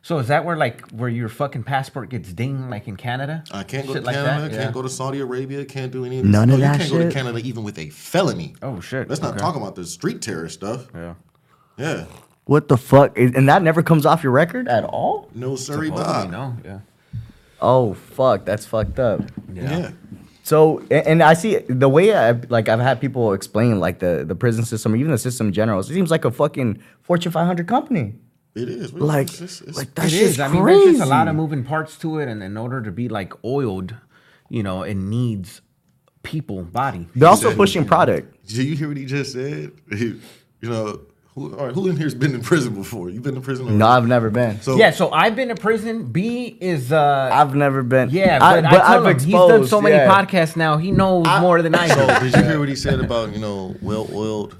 So 0.03 0.17
is 0.17 0.29
that 0.29 0.45
where 0.45 0.57
like 0.57 0.89
where 0.89 1.09
your 1.09 1.29
fucking 1.29 1.63
passport 1.63 2.09
gets 2.09 2.33
dinged 2.33 2.69
like 2.71 2.87
in 2.87 2.95
Canada? 2.97 3.43
I 3.51 3.63
can't 3.63 3.85
go 3.85 3.93
Shit 3.93 4.03
to 4.05 4.11
Canada, 4.11 4.41
that? 4.41 4.51
can't 4.51 4.63
Yeah. 4.69 4.71
go 4.71 4.81
to 4.81 4.89
Saudi 4.89 5.19
Arabia, 5.19 5.63
can't 5.63 5.91
do 5.91 6.05
any 6.05 6.19
of 6.19 6.25
None 6.25 6.47
this. 6.49 6.55
of 6.57 6.63
oh, 6.63 6.65
no, 6.65 6.71
that 6.71 6.73
you 6.73 6.89
can't 6.89 6.91
go 7.03 7.09
to? 7.09 7.13
Canada 7.13 7.39
even 7.47 7.63
with 7.63 7.77
a 7.77 7.89
felony. 7.89 8.55
Oh 8.63 8.79
shit. 8.79 9.07
Let's 9.09 9.21
not 9.21 9.31
Okay. 9.35 9.39
talk 9.41 9.55
about 9.55 9.75
the 9.75 9.85
street 9.85 10.21
terrorist 10.21 10.55
stuff. 10.55 10.87
Yeah. 10.95 11.13
Yeah. 11.77 12.05
What 12.45 12.67
the 12.67 12.77
fuck? 12.77 13.17
Is- 13.17 13.33
And 13.35 13.47
that 13.49 13.61
never 13.61 13.81
comes 13.83 14.05
off 14.05 14.23
your 14.23 14.31
record 14.31 14.67
at 14.67 14.83
all? 14.83 15.29
No, 15.33 15.55
sorry, 15.55 15.87
Supposedly, 15.87 16.13
Bob. 16.13 16.31
no. 16.31 16.55
Yeah. 16.65 16.79
Oh 17.61 17.93
fuck, 17.93 18.45
that's 18.45 18.65
fucked 18.65 18.99
up. 18.99 19.21
Yeah. 19.53 19.77
Yeah. 19.79 19.91
So, 20.43 20.81
a- 20.89 21.07
and 21.07 21.21
I 21.21 21.33
see 21.35 21.57
the 21.57 21.87
way 21.87 22.13
I 22.15 22.31
like 22.49 22.67
I've 22.67 22.79
had 22.79 22.99
people 22.99 23.33
explain 23.33 23.79
like 23.79 23.99
the 23.99 24.25
the 24.27 24.35
prison 24.35 24.65
system, 24.65 24.93
or 24.93 24.97
even 24.97 25.11
the 25.11 25.17
system 25.17 25.47
in 25.47 25.53
general. 25.53 25.79
It 25.79 25.83
seems 25.85 26.09
like 26.09 26.25
a 26.25 26.31
fucking 26.31 26.81
Fortune 27.03 27.31
500 27.31 27.67
company. 27.67 28.15
It 28.53 28.67
is 28.67 28.91
Like, 28.93 29.27
It's- 29.29 29.41
it's- 29.41 29.61
it's- 29.61 29.77
like 29.77 29.95
that's 29.95 30.07
It 30.11 30.17
just 30.17 30.23
is. 30.33 30.39
I 30.41 30.47
mean, 30.49 30.65
there's 30.65 30.97
just 30.97 31.01
a 31.03 31.05
lot 31.05 31.27
of 31.29 31.35
moving 31.35 31.63
parts 31.63 31.97
to 31.99 32.17
it, 32.19 32.27
and 32.27 32.43
in 32.43 32.57
order 32.57 32.81
to 32.81 32.91
be 32.91 33.07
like 33.07 33.31
oiled, 33.45 33.93
you 34.49 34.61
know, 34.63 34.81
it 34.83 34.95
needs 34.95 35.61
people, 36.23 36.63
body. 36.63 37.07
They're 37.15 37.29
also 37.29 37.55
pushing 37.55 37.85
product. 37.85 38.45
Did 38.47 38.57
you 38.65 38.75
hear 38.75 38.87
what 38.89 38.97
he 38.97 39.05
just 39.05 39.33
said? 39.33 39.71
You 40.63 40.69
know, 40.69 40.99
who, 41.35 41.55
all 41.57 41.65
right, 41.67 41.73
who 41.73 41.87
in 41.87 41.95
here's 41.95 42.13
been 42.13 42.33
in 42.35 42.41
prison 42.41 42.73
before? 42.75 43.09
You've 43.09 43.23
been 43.23 43.35
in 43.37 43.41
prison? 43.41 43.65
already? 43.65 43.77
No, 43.77 43.87
I've 43.87 44.05
never 44.07 44.29
been. 44.29 44.61
So 44.61 44.75
Yeah, 44.75 44.91
so 44.91 45.11
I've 45.11 45.35
been 45.35 45.47
to 45.47 45.55
prison. 45.55 46.03
B 46.05 46.57
is 46.59 46.91
uh 46.91 47.29
I've 47.31 47.55
never 47.55 47.83
been. 47.83 48.09
yeah, 48.09 48.39
I- 48.41 48.61
but, 48.61 48.65
I, 48.65 48.77
tell 48.93 49.07
him, 49.07 49.19
he's 49.19 49.31
done 49.33 49.67
so 49.67 49.79
many 49.81 49.95
yeah. 49.95 50.09
podcasts 50.09 50.55
now. 50.57 50.77
He 50.77 50.91
knows 50.91 51.25
more 51.39 51.61
than 51.61 51.73
I 51.75 51.87
So 51.87 52.05
do. 52.07 52.25
did 52.25 52.35
you 52.35 52.43
hear 52.43 52.59
what 52.59 52.69
he 52.69 52.75
said 52.75 52.99
about 52.99 53.31
you 53.33 53.39
know 53.39 53.75
well 53.81 54.07
oiled? 54.13 54.57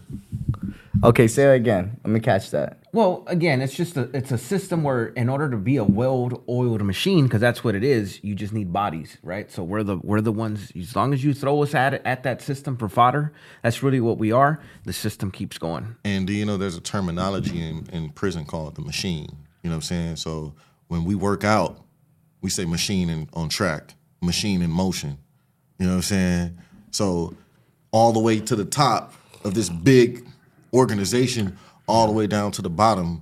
Okay, 1.03 1.27
say 1.27 1.51
it 1.51 1.55
again. 1.55 1.99
Let 2.03 2.11
me 2.11 2.19
catch 2.19 2.51
that. 2.51 2.77
Well, 2.93 3.23
again, 3.25 3.61
it's 3.61 3.73
just 3.73 3.97
a 3.97 4.09
it's 4.15 4.31
a 4.31 4.37
system 4.37 4.83
where 4.83 5.07
in 5.07 5.29
order 5.29 5.49
to 5.49 5.57
be 5.57 5.77
a 5.77 5.83
well-oiled 5.83 6.83
machine, 6.83 7.23
because 7.23 7.41
that's 7.41 7.63
what 7.63 7.73
it 7.73 7.83
is, 7.83 8.23
you 8.23 8.35
just 8.35 8.53
need 8.53 8.71
bodies, 8.71 9.17
right? 9.23 9.49
So 9.49 9.63
we're 9.63 9.81
the 9.81 9.97
we're 9.97 10.21
the 10.21 10.31
ones. 10.31 10.71
As 10.77 10.95
long 10.95 11.11
as 11.13 11.23
you 11.23 11.33
throw 11.33 11.63
us 11.63 11.73
at 11.73 11.95
it, 11.95 12.03
at 12.05 12.21
that 12.23 12.41
system 12.41 12.77
for 12.77 12.87
fodder, 12.87 13.33
that's 13.63 13.81
really 13.81 13.99
what 13.99 14.19
we 14.19 14.31
are. 14.31 14.61
The 14.83 14.93
system 14.93 15.31
keeps 15.31 15.57
going. 15.57 15.95
And 16.03 16.27
do 16.27 16.33
you 16.33 16.45
know 16.45 16.57
there's 16.57 16.77
a 16.77 16.81
terminology 16.81 17.61
in, 17.67 17.87
in 17.91 18.09
prison 18.09 18.45
called 18.45 18.75
the 18.75 18.81
machine? 18.81 19.29
You 19.63 19.69
know 19.69 19.77
what 19.77 19.77
I'm 19.77 19.81
saying? 19.81 20.15
So 20.17 20.53
when 20.87 21.03
we 21.03 21.15
work 21.15 21.43
out, 21.43 21.79
we 22.41 22.49
say 22.51 22.65
machine 22.65 23.09
in, 23.09 23.27
on 23.33 23.49
track, 23.49 23.95
machine 24.21 24.61
in 24.61 24.69
motion. 24.69 25.17
You 25.79 25.87
know 25.87 25.93
what 25.93 25.97
I'm 25.97 26.01
saying? 26.03 26.57
So 26.91 27.35
all 27.91 28.11
the 28.11 28.19
way 28.19 28.39
to 28.39 28.55
the 28.55 28.65
top 28.65 29.13
of 29.43 29.55
this 29.55 29.69
big 29.69 30.27
organization, 30.73 31.57
all 31.87 32.07
the 32.07 32.13
way 32.13 32.27
down 32.27 32.51
to 32.53 32.61
the 32.61 32.69
bottom, 32.69 33.21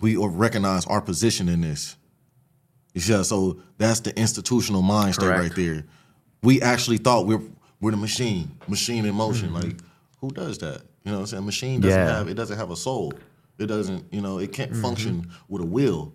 we 0.00 0.16
recognize 0.16 0.86
our 0.86 1.00
position 1.00 1.48
in 1.48 1.60
this. 1.60 1.96
Yeah, 2.94 3.22
so 3.22 3.60
that's 3.78 4.00
the 4.00 4.18
institutional 4.18 4.82
mind 4.82 5.14
state 5.14 5.26
Correct. 5.26 5.42
right 5.42 5.56
there. 5.56 5.84
We 6.42 6.60
actually 6.60 6.98
thought 6.98 7.26
we're 7.26 7.42
we're 7.80 7.92
the 7.92 7.96
machine, 7.96 8.56
machine 8.68 9.06
in 9.06 9.14
motion. 9.14 9.50
Mm-hmm. 9.50 9.68
Like 9.68 9.76
who 10.20 10.30
does 10.30 10.58
that? 10.58 10.82
You 11.04 11.12
know 11.12 11.18
what 11.18 11.20
I'm 11.20 11.26
saying? 11.26 11.46
Machine 11.46 11.80
doesn't 11.80 11.98
Yeah. 11.98 12.18
have 12.18 12.28
it 12.28 12.34
doesn't 12.34 12.58
have 12.58 12.70
a 12.70 12.76
soul. 12.76 13.12
It 13.58 13.66
doesn't, 13.66 14.12
you 14.12 14.20
know, 14.22 14.38
it 14.38 14.52
can't 14.52 14.72
mm-hmm. 14.72 14.82
function 14.82 15.30
with 15.48 15.62
a 15.62 15.66
will. 15.66 16.12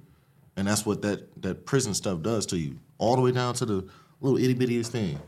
And 0.57 0.67
that's 0.67 0.85
what 0.85 1.01
that 1.03 1.41
that 1.41 1.65
prison 1.65 1.93
stuff 1.93 2.21
does 2.21 2.45
to 2.47 2.57
you. 2.57 2.77
All 2.97 3.15
the 3.15 3.21
way 3.21 3.31
down 3.31 3.53
to 3.55 3.65
the 3.65 3.87
little 4.21 4.37
itty 4.37 4.55
bittiest 4.55 4.87
thing. 4.87 5.19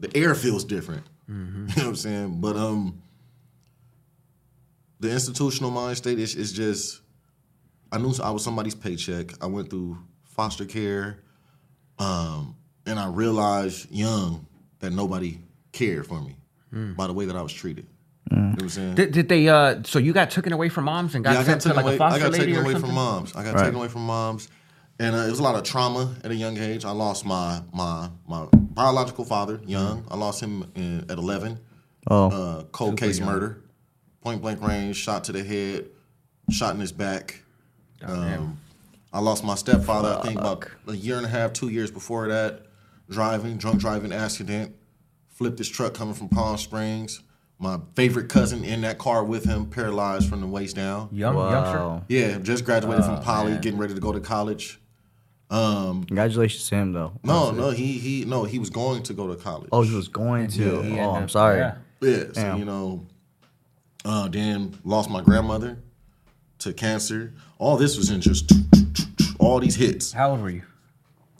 The 0.00 0.14
air 0.16 0.34
feels 0.34 0.64
different. 0.64 1.04
Mm-hmm. 1.30 1.66
You 1.68 1.76
know 1.76 1.82
what 1.82 1.88
I'm 1.88 1.96
saying? 1.96 2.40
But 2.40 2.56
um 2.56 3.02
the 5.02 5.10
institutional 5.12 5.70
mind 5.70 5.96
state 5.96 6.18
is, 6.18 6.34
is 6.36 6.52
just 6.52 7.00
I 7.90 7.98
knew 7.98 8.12
I 8.22 8.30
was 8.30 8.42
somebody's 8.44 8.74
paycheck. 8.74 9.32
I 9.42 9.46
went 9.46 9.68
through 9.68 9.98
foster 10.24 10.64
care, 10.64 11.18
um, 11.98 12.56
and 12.86 12.98
I 12.98 13.08
realized 13.08 13.90
young 13.90 14.46
that 14.80 14.92
nobody 14.92 15.38
cared 15.72 16.06
for 16.06 16.20
me 16.20 16.36
by 16.96 17.06
the 17.06 17.12
way 17.12 17.26
that 17.26 17.36
I 17.36 17.42
was 17.42 17.52
treated. 17.52 17.86
You 18.30 18.36
know 18.38 18.48
what 18.52 18.62
I'm 18.62 18.68
saying? 18.70 18.94
Did, 18.94 19.12
did 19.12 19.28
they? 19.28 19.48
uh 19.48 19.82
So 19.84 19.98
you 19.98 20.12
got 20.14 20.30
taken 20.30 20.52
away 20.52 20.68
from 20.70 20.84
moms 20.84 21.14
and 21.14 21.22
got 21.24 21.32
yeah, 21.34 21.40
I 21.40 21.42
got 21.42 21.46
sent 21.50 21.60
to 21.62 21.68
taken 21.68 21.76
like 21.76 21.84
away. 21.84 21.94
a 21.96 21.98
foster 21.98 22.16
I 22.16 22.22
got 22.22 22.32
lady 22.32 22.44
taken 22.46 22.62
away 22.64 22.72
something? 22.72 22.88
from 22.88 22.94
moms. 22.94 23.36
I 23.36 23.42
got 23.44 23.54
Right. 23.54 23.62
taken 23.64 23.76
away 23.76 23.88
from 23.88 24.06
moms, 24.06 24.48
and 24.98 25.14
uh, 25.14 25.18
it 25.20 25.30
was 25.30 25.38
a 25.38 25.42
lot 25.42 25.54
of 25.56 25.64
trauma 25.64 26.14
at 26.24 26.30
a 26.30 26.34
young 26.34 26.56
age. 26.56 26.84
I 26.86 26.92
lost 26.92 27.26
my 27.26 27.60
my 27.74 28.08
my 28.26 28.46
biological 28.54 29.24
father 29.26 29.60
young. 29.66 30.06
I 30.10 30.16
lost 30.16 30.40
him 30.42 30.64
in, 30.74 31.00
at 31.10 31.18
11. 31.18 31.58
Oh, 32.10 32.30
uh, 32.30 32.62
cold 32.72 32.96
case 32.98 33.20
murder, 33.20 33.62
point 34.22 34.40
blank 34.40 34.62
range, 34.62 34.96
shot 34.96 35.24
to 35.24 35.32
the 35.32 35.44
head, 35.44 35.86
shot 36.50 36.74
in 36.74 36.80
his 36.80 36.92
back. 36.92 37.42
Um, 38.04 38.58
I 39.12 39.20
lost 39.20 39.44
my 39.44 39.54
stepfather. 39.54 40.18
I 40.18 40.22
think 40.22 40.38
about 40.38 40.66
a 40.88 40.96
year 40.96 41.16
and 41.16 41.26
a 41.26 41.28
half, 41.28 41.52
two 41.52 41.68
years 41.68 41.90
before 41.90 42.28
that, 42.28 42.62
driving, 43.10 43.58
drunk 43.58 43.80
driving 43.80 44.12
accident, 44.12 44.74
flipped 45.28 45.58
his 45.58 45.68
truck 45.68 45.94
coming 45.94 46.14
from 46.14 46.28
Palm 46.28 46.56
Springs. 46.56 47.20
My 47.58 47.78
favorite 47.94 48.28
cousin 48.28 48.64
in 48.64 48.80
that 48.80 48.98
car 48.98 49.22
with 49.22 49.44
him, 49.44 49.66
paralyzed 49.66 50.28
from 50.28 50.40
the 50.40 50.48
waist 50.48 50.74
down. 50.74 51.08
Young 51.12 51.36
youngster. 51.36 51.78
wow. 51.78 52.04
Yeah, 52.08 52.38
just 52.38 52.64
graduated 52.64 53.04
from 53.04 53.20
Poly, 53.20 53.56
getting 53.58 53.78
ready 53.78 53.94
to 53.94 54.00
go 54.00 54.12
to 54.12 54.18
college. 54.18 54.80
Um, 55.48 56.04
Congratulations 56.04 56.66
to 56.70 56.76
him 56.76 56.92
though. 56.92 57.12
no, 57.22 57.50
no, 57.50 57.70
he 57.70 57.98
he 57.98 58.24
no, 58.24 58.44
he 58.44 58.58
was 58.58 58.70
going 58.70 59.02
to 59.04 59.12
go 59.12 59.28
to 59.28 59.36
college. 59.36 59.68
Oh, 59.70 59.82
he 59.82 59.94
was 59.94 60.08
going 60.08 60.48
to. 60.48 60.82
He 60.82 60.98
oh, 60.98 61.10
I'm 61.10 61.28
sorry. 61.28 61.58
yeah. 61.58 61.74
Yeah, 62.00 62.24
so 62.32 62.56
you 62.56 62.64
know, 62.64 63.06
uh, 64.04 64.28
then 64.28 64.78
lost 64.84 65.10
my 65.10 65.20
grandmother 65.20 65.78
to 66.60 66.72
cancer. 66.72 67.32
All 67.58 67.76
this 67.76 67.96
was 67.96 68.10
in 68.10 68.20
just 68.20 68.50
all 69.38 69.60
these 69.60 69.76
hits. 69.76 70.12
How 70.12 70.30
old 70.30 70.42
were 70.42 70.50
you? 70.50 70.62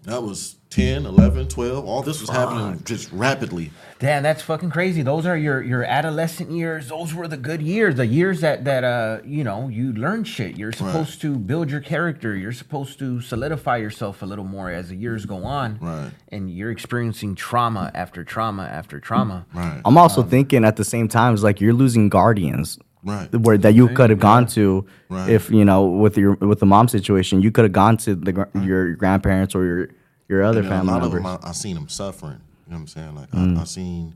That 0.05 0.23
was 0.23 0.57
10, 0.73 1.05
11, 1.05 1.49
12. 1.49 1.85
All 1.85 2.01
this 2.03 2.21
was 2.23 2.31
happening 2.31 2.83
just 2.85 3.13
rapidly. 3.13 3.71
Damn, 3.99 4.23
that's 4.23 4.41
fucking 4.43 4.71
crazy. 4.71 5.03
Those 5.03 5.27
are 5.27 5.37
your 5.37 5.63
your 5.63 5.85
adolescent 5.85 6.51
years. 6.51 6.89
Those 6.89 7.13
were 7.15 7.29
the 7.29 7.37
good 7.37 7.61
years, 7.61 7.97
the 7.97 8.07
years 8.07 8.41
that 8.41 8.65
that 8.65 8.83
uh 8.83 9.19
you 9.25 9.45
know 9.45 9.69
you 9.69 9.93
learn 9.93 10.25
shit. 10.25 10.57
You're 10.57 10.73
supposed 10.73 11.21
to 11.21 11.37
build 11.37 11.71
your 11.71 11.81
character. 11.81 12.35
You're 12.35 12.53
supposed 12.53 12.99
to 13.01 13.21
solidify 13.21 13.77
yourself 13.77 14.23
a 14.23 14.27
little 14.27 14.47
more 14.47 14.71
as 14.71 14.89
the 14.89 14.97
years 14.97 15.27
go 15.27 15.45
on. 15.45 15.79
Right. 15.81 16.11
And 16.31 16.51
you're 16.51 16.71
experiencing 16.71 17.35
trauma 17.35 17.91
after 17.95 18.25
trauma 18.25 18.65
after 18.65 18.99
trauma. 18.99 19.45
Right. 19.55 19.83
I'm 19.85 19.99
also 19.99 20.23
thinking 20.23 20.65
at 20.65 20.77
the 20.77 20.85
same 20.85 21.07
time, 21.07 21.35
it's 21.35 21.43
like 21.43 21.61
you're 21.61 21.75
losing 21.75 22.09
guardians. 22.09 22.79
Right. 23.05 23.33
Where 23.35 23.59
that 23.59 23.75
you 23.75 23.89
could 23.89 24.11
have 24.11 24.21
gone 24.21 24.47
to 24.49 24.87
Right. 25.11 25.29
if 25.29 25.51
you 25.51 25.65
know 25.65 25.85
with 25.87 26.17
your 26.17 26.35
with 26.37 26.61
the 26.61 26.67
mom 26.67 26.89
situation, 26.89 27.43
you 27.43 27.51
could 27.53 27.65
have 27.65 27.73
gone 27.73 27.99
to 27.99 28.15
the 28.15 28.33
gr- 28.33 28.59
your 28.61 28.95
grandparents 28.95 29.55
or 29.55 29.65
your 29.65 29.89
your 30.33 30.43
other 30.43 30.61
And 30.61 30.71
then 30.71 30.81
a 30.81 30.85
lot 30.85 31.03
members. 31.03 31.07
of 31.07 31.13
them, 31.13 31.27
I, 31.27 31.49
I 31.51 31.53
seen 31.53 31.75
them 31.75 31.89
suffering. 31.89 32.41
You 32.67 32.73
know 32.73 32.77
what 32.77 32.81
I'm 32.81 32.87
saying? 32.89 33.15
Like 33.15 33.31
Mm. 33.31 33.59
I, 33.59 33.61
I 33.61 33.65
seen, 33.65 34.15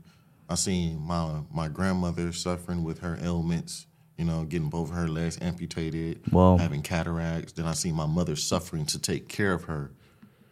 I 0.49 0.55
seen 0.55 0.99
my 1.01 1.41
my 1.53 1.67
grandmother 1.67 2.31
suffering 2.33 2.83
with 2.83 2.99
her 2.99 3.17
ailments. 3.21 3.85
You 4.17 4.25
know, 4.25 4.45
getting 4.45 4.69
both 4.69 4.89
of 4.89 4.95
her 4.95 5.07
legs 5.07 5.37
amputated, 5.41 6.21
Whoa. 6.31 6.57
having 6.57 6.81
cataracts. 6.81 7.51
Then 7.53 7.67
I 7.67 7.73
seen 7.73 7.93
my 7.93 8.07
mother 8.07 8.35
suffering 8.35 8.85
to 8.87 8.97
take 8.99 9.27
care 9.27 9.53
of 9.53 9.65
her. 9.65 9.91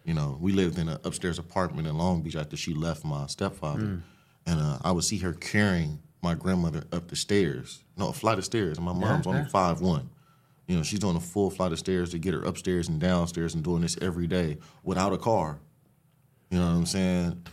You 0.04 0.14
know, 0.14 0.38
we 0.40 0.52
lived 0.52 0.78
in 0.78 0.88
an 0.88 1.00
upstairs 1.04 1.40
apartment 1.40 1.88
in 1.88 1.98
Long 1.98 2.22
Beach 2.22 2.36
after 2.36 2.56
she 2.56 2.76
left 2.76 3.04
my 3.04 3.26
stepfather, 3.26 3.82
Mm. 3.82 4.02
and 4.46 4.60
uh, 4.62 4.78
I 4.84 4.92
would 4.92 5.04
see 5.04 5.18
her 5.18 5.34
carrying 5.34 5.98
my 6.22 6.36
grandmother 6.36 6.84
up 6.92 7.08
the 7.08 7.16
stairs. 7.16 7.82
No, 7.98 8.10
a 8.10 8.14
flight 8.14 8.38
of 8.38 8.46
stairs. 8.46 8.78
And 8.78 8.86
my 8.86 8.94
mom's 8.94 9.26
only 9.26 9.40
yeah. 9.42 9.48
five 9.48 9.82
one. 9.82 10.10
You 10.68 10.78
know, 10.78 10.84
she's 10.84 11.00
doing 11.00 11.16
a 11.16 11.22
full 11.22 11.50
flight 11.50 11.72
of 11.72 11.80
stairs 11.80 12.12
to 12.12 12.20
get 12.20 12.34
her 12.34 12.44
upstairs 12.44 12.88
and 12.88 13.00
downstairs 13.00 13.54
and 13.54 13.64
doing 13.64 13.82
this 13.82 13.98
every 14.02 14.28
day 14.28 14.58
without 14.84 15.14
a 15.14 15.18
car. 15.18 15.60
You 16.50 16.60
know 16.60 16.66
what 16.66 16.78
I'm 16.78 16.86
saying? 16.86 17.46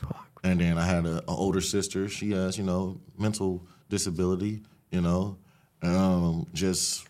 And 0.45 0.61
then 0.61 0.79
I 0.79 0.85
had 0.85 1.07
a, 1.07 1.23
a 1.29 1.35
older 1.35 1.61
sister. 1.61 2.09
She 2.09 2.33
has, 2.33 2.57
you 2.57 2.65
know, 2.65 3.01
mental 3.19 3.67
disability. 3.89 4.63
You 4.91 5.01
know, 5.01 5.39
um, 5.83 6.47
just 6.53 7.07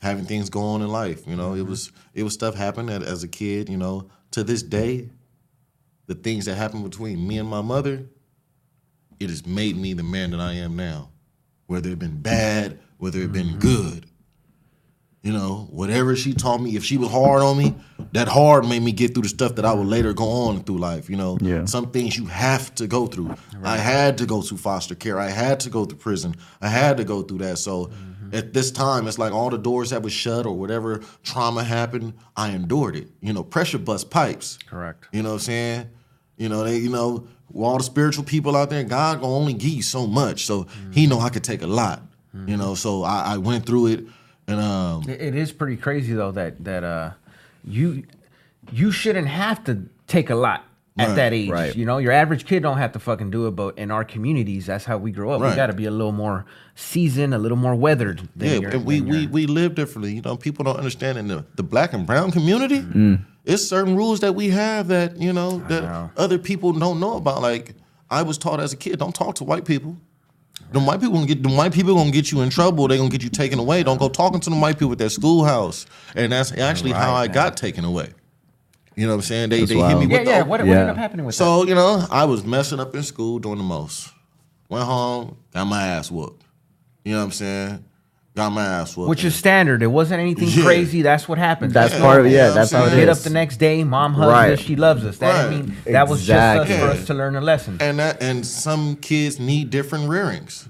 having 0.00 0.24
things 0.24 0.50
go 0.50 0.60
on 0.60 0.82
in 0.82 0.88
life. 0.88 1.26
You 1.26 1.36
know, 1.36 1.54
it 1.54 1.66
was 1.66 1.92
it 2.14 2.22
was 2.22 2.34
stuff 2.34 2.54
happened 2.54 2.90
as, 2.90 3.02
as 3.02 3.22
a 3.22 3.28
kid. 3.28 3.68
You 3.68 3.76
know, 3.76 4.10
to 4.32 4.44
this 4.44 4.62
day, 4.62 5.08
the 6.06 6.14
things 6.14 6.46
that 6.46 6.54
happened 6.56 6.84
between 6.84 7.26
me 7.26 7.38
and 7.38 7.48
my 7.48 7.60
mother, 7.62 8.06
it 9.20 9.28
has 9.28 9.46
made 9.46 9.76
me 9.76 9.92
the 9.92 10.02
man 10.02 10.30
that 10.30 10.40
I 10.40 10.54
am 10.54 10.76
now. 10.76 11.10
Whether 11.66 11.90
it 11.90 11.98
been 11.98 12.20
bad, 12.20 12.78
whether 12.96 13.20
it 13.20 13.32
been 13.32 13.58
good. 13.58 14.07
You 15.22 15.32
know, 15.32 15.66
whatever 15.70 16.14
she 16.14 16.32
taught 16.32 16.60
me, 16.60 16.76
if 16.76 16.84
she 16.84 16.96
was 16.96 17.10
hard 17.10 17.42
on 17.42 17.58
me, 17.58 17.74
that 18.12 18.28
hard 18.28 18.68
made 18.68 18.82
me 18.82 18.92
get 18.92 19.14
through 19.14 19.24
the 19.24 19.28
stuff 19.28 19.56
that 19.56 19.64
I 19.64 19.72
would 19.72 19.86
later 19.86 20.12
go 20.12 20.28
on 20.28 20.62
through 20.62 20.78
life. 20.78 21.10
You 21.10 21.16
know, 21.16 21.38
Yeah. 21.40 21.64
some 21.64 21.90
things 21.90 22.16
you 22.16 22.26
have 22.26 22.72
to 22.76 22.86
go 22.86 23.06
through. 23.06 23.34
I 23.64 23.78
had 23.78 24.18
to 24.18 24.26
go 24.26 24.42
through 24.42 24.58
foster 24.58 24.94
care. 24.94 25.18
I 25.18 25.30
had 25.30 25.58
to 25.60 25.70
go 25.70 25.84
through 25.84 25.98
prison. 25.98 26.36
I 26.62 26.68
had 26.68 26.96
to 26.98 27.04
go 27.04 27.22
through 27.22 27.38
that. 27.38 27.58
So 27.58 27.86
mm-hmm. 27.86 28.36
at 28.36 28.52
this 28.52 28.70
time, 28.70 29.08
it's 29.08 29.18
like 29.18 29.32
all 29.32 29.50
the 29.50 29.58
doors 29.58 29.90
that 29.90 30.02
was 30.02 30.12
shut 30.12 30.46
or 30.46 30.56
whatever 30.56 31.00
trauma 31.24 31.64
happened, 31.64 32.14
I 32.36 32.50
endured 32.50 32.94
it. 32.94 33.08
You 33.20 33.32
know, 33.32 33.42
pressure 33.42 33.78
bust 33.78 34.10
pipes. 34.10 34.58
Correct. 34.66 35.08
You 35.10 35.24
know 35.24 35.30
what 35.30 35.34
I'm 35.34 35.40
saying? 35.40 35.90
You 36.36 36.48
know, 36.48 36.62
they, 36.62 36.76
you 36.78 36.90
know, 36.90 37.26
all 37.54 37.78
the 37.78 37.84
spiritual 37.84 38.22
people 38.24 38.56
out 38.56 38.70
there, 38.70 38.84
God 38.84 39.20
gonna 39.20 39.34
only 39.34 39.54
give 39.54 39.70
you 39.70 39.82
so 39.82 40.06
much. 40.06 40.46
So 40.46 40.68
he 40.92 41.06
mm. 41.06 41.10
know 41.10 41.20
I 41.20 41.28
could 41.28 41.44
take 41.44 41.62
a 41.62 41.66
lot. 41.66 42.02
You 42.32 42.40
mm-hmm. 42.40 42.56
know, 42.56 42.74
so 42.74 43.02
I, 43.02 43.34
I 43.34 43.36
went 43.38 43.66
through 43.66 43.86
it 43.88 44.04
and 44.48 44.60
um 44.60 45.02
It- 45.08 45.20
it 45.20 45.34
is 45.36 45.52
pretty 45.52 45.76
crazy 45.76 46.14
though 46.14 46.32
that 46.32 46.64
that 46.64 46.82
uh 46.84 47.10
you 47.64 48.02
you 48.72 48.90
shouldn't 48.90 49.28
have 49.28 49.62
to 49.64 49.82
take 50.06 50.28
a 50.30 50.34
lot 50.34 50.64
at 50.98 51.08
Right, 51.08 51.14
that 51.16 51.32
age. 51.32 51.48
right. 51.50 51.76
You 51.76 51.86
know, 51.86 51.98
your 51.98 52.10
average 52.10 52.44
kid 52.44 52.62
don't 52.64 52.78
have 52.78 52.90
to 52.92 52.98
fucking 52.98 53.30
do 53.30 53.46
it, 53.46 53.52
but 53.52 53.78
in 53.78 53.90
our 53.92 54.04
communities, 54.04 54.66
that's 54.66 54.84
how 54.84 54.98
we 54.98 55.12
grow 55.12 55.30
up. 55.30 55.40
We 55.40 55.54
got 55.54 55.68
to 55.68 55.72
be 55.72 55.84
a 55.86 55.92
little 55.92 56.10
more 56.12 56.44
seasoned, 56.74 57.32
a 57.34 57.38
little 57.38 57.56
more 57.56 57.76
weathered. 57.76 58.28
Than 58.34 58.48
Yeah, 58.48 58.58
your- 58.58 58.70
and 58.72 58.84
we, 58.84 58.98
than 58.98 59.08
we 59.08 59.18
your- 59.20 59.30
we 59.30 59.46
live 59.46 59.74
differently. 59.76 60.14
You 60.16 60.22
know, 60.22 60.36
people 60.36 60.64
don't 60.64 60.76
understand 60.76 61.16
in 61.16 61.28
the, 61.28 61.44
the 61.54 61.62
black 61.62 61.92
and 61.92 62.04
brown 62.04 62.32
community. 62.32 62.80
Mm. 62.80 63.20
It's 63.44 63.64
certain 63.66 63.94
rules 63.96 64.18
that 64.20 64.34
we 64.34 64.48
have 64.50 64.88
that 64.88 65.16
you 65.20 65.32
know 65.32 65.58
that 65.68 65.84
know. 65.84 66.10
other 66.16 66.36
people 66.36 66.72
don't 66.72 66.98
know 66.98 67.16
about. 67.16 67.42
Like 67.42 67.74
I 68.10 68.22
was 68.22 68.36
taught 68.36 68.58
as 68.60 68.72
a 68.72 68.76
kid, 68.76 68.98
don't 68.98 69.14
talk 69.14 69.36
to 69.36 69.44
white 69.44 69.64
people. 69.64 69.96
The 70.70 70.80
white 70.80 71.00
people 71.00 71.14
gonna 71.14 71.26
get 71.26 71.42
the 71.42 71.48
white 71.48 71.72
people 71.72 71.94
gonna 71.94 72.10
get 72.10 72.30
you 72.30 72.40
in 72.42 72.50
trouble. 72.50 72.88
They 72.88 72.96
gonna 72.98 73.08
get 73.08 73.22
you 73.22 73.30
taken 73.30 73.58
away. 73.58 73.82
Don't 73.82 73.98
go 73.98 74.08
talking 74.08 74.40
to 74.40 74.50
the 74.50 74.56
white 74.56 74.78
people 74.78 74.92
at 74.92 74.98
their 74.98 75.08
schoolhouse. 75.08 75.86
And 76.14 76.30
that's 76.32 76.52
actually 76.56 76.92
how 76.92 77.14
I 77.14 77.26
man. 77.26 77.34
got 77.34 77.56
taken 77.56 77.84
away. 77.84 78.10
You 78.94 79.06
know 79.06 79.12
what 79.12 79.16
I'm 79.16 79.22
saying? 79.22 79.50
They 79.50 79.60
That's 79.60 79.70
they 79.70 79.76
hit 79.78 79.98
me 79.98 80.06
Yeah, 80.06 80.18
with 80.18 80.28
yeah. 80.28 80.38
the 80.40 80.44
What, 80.44 80.60
what 80.60 80.66
Yeah. 80.66 80.72
ended 80.74 80.88
up 80.90 80.96
happening 80.96 81.24
with 81.24 81.34
that? 81.36 81.44
so 81.44 81.64
you 81.64 81.74
know, 81.74 82.04
I 82.10 82.24
was 82.24 82.44
messing 82.44 82.80
up 82.80 82.94
in 82.94 83.02
school 83.02 83.38
doing 83.38 83.58
the 83.58 83.64
most. 83.64 84.10
Went 84.68 84.84
home, 84.84 85.36
got 85.54 85.64
my 85.64 85.86
ass 85.86 86.10
whooped. 86.10 86.44
You 87.04 87.12
know 87.12 87.18
what 87.20 87.24
I'm 87.26 87.30
saying? 87.32 87.84
Got 88.38 88.50
my 88.52 88.64
ass 88.64 88.96
whooped. 88.96 89.08
Which 89.08 89.24
is 89.24 89.34
standard. 89.34 89.82
It 89.82 89.88
wasn't 89.88 90.20
anything 90.20 90.46
Yeah. 90.48 90.62
crazy. 90.62 91.02
That's 91.02 91.28
what 91.28 91.38
happens. 91.38 91.72
That's 91.72 91.92
Yeah, 91.92 91.98
part 92.00 92.20
of 92.20 92.26
yeah. 92.28 92.46
yeah, 92.46 92.50
That's 92.50 92.70
how 92.70 92.84
it 92.84 92.90
saying. 92.90 93.00
Get 93.00 93.08
up 93.08 93.18
the 93.18 93.30
next 93.30 93.56
day, 93.56 93.82
mom 93.82 94.14
hugs 94.14 94.30
Right. 94.30 94.52
us, 94.52 94.60
she 94.60 94.76
loves 94.76 95.04
us. 95.04 95.18
That 95.18 95.32
Right. 95.34 95.50
didn't 95.50 95.66
mean 95.70 95.76
that 95.92 96.06
was 96.08 96.20
just 96.24 96.30
us 96.38 96.62
Exactly. 96.62 96.76
for 96.86 96.92
us 97.00 97.06
to 97.08 97.14
learn 97.14 97.34
a 97.34 97.40
lesson. 97.40 97.78
and 97.80 97.98
that 97.98 98.22
and 98.22 98.46
some 98.46 98.94
kids 98.94 99.40
need 99.40 99.70
different 99.70 100.08
rearings. 100.08 100.68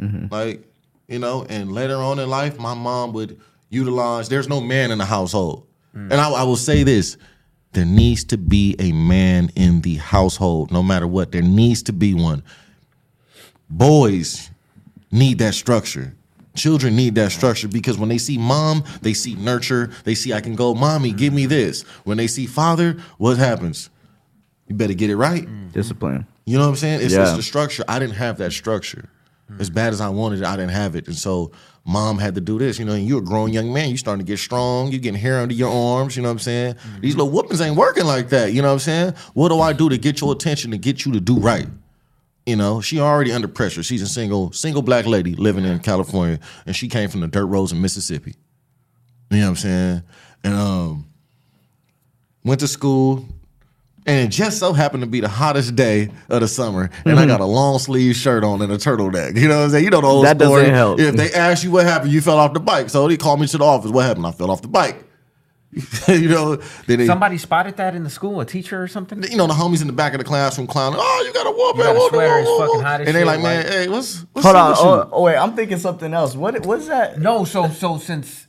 Mm-hmm. 0.00 0.26
Like, 0.32 0.62
you 1.08 1.18
know, 1.18 1.44
and 1.48 1.72
later 1.72 1.96
on 1.96 2.20
in 2.20 2.30
life, 2.30 2.56
my 2.60 2.74
mom 2.74 3.12
would 3.14 3.36
utilize 3.68 4.28
there's 4.28 4.48
no 4.48 4.60
man 4.60 4.92
in 4.92 4.98
the 4.98 5.04
household. 5.04 5.64
Mm. 5.96 6.12
And 6.12 6.20
I, 6.20 6.30
I 6.30 6.42
will 6.44 6.54
say 6.54 6.84
this. 6.84 7.16
There 7.72 7.84
needs 7.84 8.22
to 8.26 8.38
be 8.38 8.76
a 8.78 8.92
man 8.92 9.50
in 9.56 9.80
the 9.80 9.96
household, 9.96 10.70
no 10.70 10.84
matter 10.84 11.08
what. 11.08 11.32
There 11.32 11.42
needs 11.42 11.82
to 11.82 11.92
be 11.92 12.14
one. 12.14 12.44
Boys 13.68 14.50
need 15.10 15.38
that 15.38 15.54
structure. 15.54 16.14
Children 16.58 16.96
need 16.96 17.14
that 17.14 17.30
structure 17.32 17.68
because 17.68 17.96
when 17.98 18.08
they 18.08 18.18
see 18.18 18.36
mom, 18.36 18.84
they 19.00 19.14
see 19.14 19.34
nurture. 19.36 19.90
They 20.04 20.14
see 20.14 20.32
I 20.32 20.40
can 20.40 20.54
go, 20.56 20.74
mommy, 20.74 21.12
give 21.12 21.32
me 21.32 21.46
this. 21.46 21.82
When 22.04 22.16
they 22.18 22.26
see 22.26 22.46
father, 22.46 22.96
what 23.16 23.38
happens? 23.38 23.90
You 24.66 24.74
better 24.74 24.94
get 24.94 25.08
it 25.08 25.16
right. 25.16 25.46
Discipline. 25.72 26.26
You 26.44 26.58
know 26.58 26.64
what 26.64 26.70
I'm 26.70 26.76
saying? 26.76 27.00
It's, 27.02 27.14
Yeah. 27.14 27.22
it's 27.28 27.36
the 27.36 27.42
structure. 27.42 27.84
I 27.88 27.98
didn't 27.98 28.16
have 28.16 28.38
that 28.38 28.52
structure. 28.52 29.08
As 29.58 29.70
bad 29.70 29.94
as 29.94 30.00
I 30.02 30.10
wanted 30.10 30.40
it, 30.40 30.44
I 30.44 30.56
didn't 30.56 30.72
have 30.72 30.94
it. 30.94 31.06
And 31.06 31.16
so 31.16 31.52
mom 31.86 32.18
had 32.18 32.34
to 32.34 32.40
do 32.42 32.58
this. 32.58 32.78
You 32.78 32.84
know, 32.84 32.92
and 32.92 33.06
you're 33.06 33.20
a 33.20 33.24
grown 33.24 33.50
young 33.50 33.72
man. 33.72 33.88
You're 33.88 33.96
starting 33.96 34.24
to 34.26 34.30
get 34.30 34.38
strong. 34.38 34.90
You're 34.90 35.00
getting 35.00 35.18
hair 35.18 35.38
under 35.40 35.54
your 35.54 35.70
arms. 35.72 36.16
You 36.16 36.22
know 36.22 36.28
what 36.28 36.32
I'm 36.34 36.38
saying? 36.40 36.74
These 37.00 37.16
little 37.16 37.32
whoopings 37.32 37.60
ain't 37.62 37.76
working 37.76 38.04
like 38.04 38.28
that. 38.28 38.52
You 38.52 38.60
know 38.60 38.68
what 38.68 38.74
I'm 38.74 38.78
saying? 38.80 39.14
What 39.32 39.48
do 39.48 39.60
I 39.60 39.72
do 39.72 39.88
to 39.88 39.96
get 39.96 40.20
your 40.20 40.32
attention, 40.32 40.72
to 40.72 40.76
get 40.78 41.06
you 41.06 41.12
to 41.12 41.20
do 41.20 41.38
right? 41.38 41.66
You 42.48 42.56
know, 42.56 42.80
she 42.80 42.98
already 42.98 43.30
under 43.30 43.46
pressure. 43.46 43.82
She's 43.82 44.00
a 44.00 44.06
single, 44.08 44.52
single 44.52 44.80
black 44.80 45.04
lady 45.04 45.34
living 45.34 45.66
in 45.66 45.80
California, 45.80 46.40
and 46.64 46.74
she 46.74 46.88
came 46.88 47.10
from 47.10 47.20
the 47.20 47.28
dirt 47.28 47.44
roads 47.44 47.72
in 47.72 47.82
Mississippi. 47.82 48.34
You 49.30 49.36
know 49.40 49.42
what 49.44 49.48
I'm 49.50 49.56
saying? 49.56 50.02
And 50.44 50.54
um, 50.54 51.06
went 52.44 52.60
to 52.60 52.66
school, 52.68 53.26
and 54.06 54.26
it 54.26 54.28
just 54.34 54.58
so 54.58 54.72
happened 54.72 55.02
to 55.02 55.06
be 55.06 55.20
the 55.20 55.28
hottest 55.28 55.76
day 55.76 56.10
of 56.30 56.40
the 56.40 56.48
summer, 56.48 56.88
and 57.04 57.20
I 57.20 57.26
got 57.26 57.40
a 57.40 57.44
long 57.44 57.78
sleeve 57.78 58.16
shirt 58.16 58.42
on 58.44 58.62
and 58.62 58.72
a 58.72 58.78
turtleneck. 58.78 59.36
You 59.38 59.46
know 59.48 59.58
what 59.58 59.64
I'm 59.64 59.70
saying? 59.72 59.84
You 59.84 59.90
know 59.90 60.00
the 60.00 60.06
old 60.06 60.24
That 60.24 60.38
doesn't 60.38 60.54
story. 60.56 60.70
help. 60.70 61.00
If 61.00 61.16
they 61.16 61.30
ask 61.32 61.62
you 61.64 61.70
what 61.70 61.84
happened, 61.84 62.12
you 62.12 62.22
fell 62.22 62.38
off 62.38 62.54
the 62.54 62.60
bike. 62.60 62.88
So 62.88 63.06
they 63.08 63.18
called 63.18 63.40
me 63.40 63.46
to 63.48 63.58
the 63.58 63.64
office. 63.64 63.90
What 63.90 64.06
happened? 64.06 64.26
I 64.26 64.30
fell 64.32 64.50
off 64.50 64.62
the 64.62 64.68
bike. 64.68 65.04
you 66.08 66.28
know, 66.28 66.56
then 66.86 66.98
they, 66.98 67.06
Somebody 67.06 67.36
spotted 67.36 67.76
that 67.76 67.94
in 67.94 68.02
the 68.02 68.08
school, 68.10 68.40
a 68.40 68.46
teacher 68.46 68.82
or 68.82 68.88
something. 68.88 69.22
you 69.22 69.36
know, 69.36 69.46
the 69.46 69.52
homies 69.52 69.82
in 69.82 69.86
the 69.86 69.92
back 69.92 70.14
of 70.14 70.18
the 70.18 70.24
classroom 70.24 70.66
clowning. 70.66 70.98
Oh, 71.00 71.22
you 71.26 71.32
got 71.34 71.46
a 71.46 71.50
whoop 71.50 71.76
You 71.76 71.82
got 71.82 71.94
a 71.94 71.98
whoop, 71.98 72.08
sweater, 72.10 72.32
whoop, 72.32 72.40
it's 72.40 72.48
whoop, 72.48 72.58
fucking 72.60 72.74
whoop." 72.76 72.84
hot 72.84 73.00
as 73.02 73.06
And 73.06 73.14
they 73.16 73.20
shit, 73.20 73.26
like, 73.26 73.40
man, 73.42 73.64
like- 73.64 73.72
hey, 73.72 73.88
what's 73.88 74.24
what's 74.32 74.44
Hold 74.46 74.56
up 74.56 74.78
on. 74.80 74.86
Oh, 74.86 75.08
oh, 75.12 75.22
wait, 75.22 75.36
I'm 75.36 75.54
thinking 75.54 75.78
something 75.78 76.12
else. 76.14 76.34
What 76.34 76.64
what's 76.66 76.88
that? 76.88 77.20
No, 77.20 77.44
so 77.44 77.68
so 77.68 77.98
since 77.98 78.47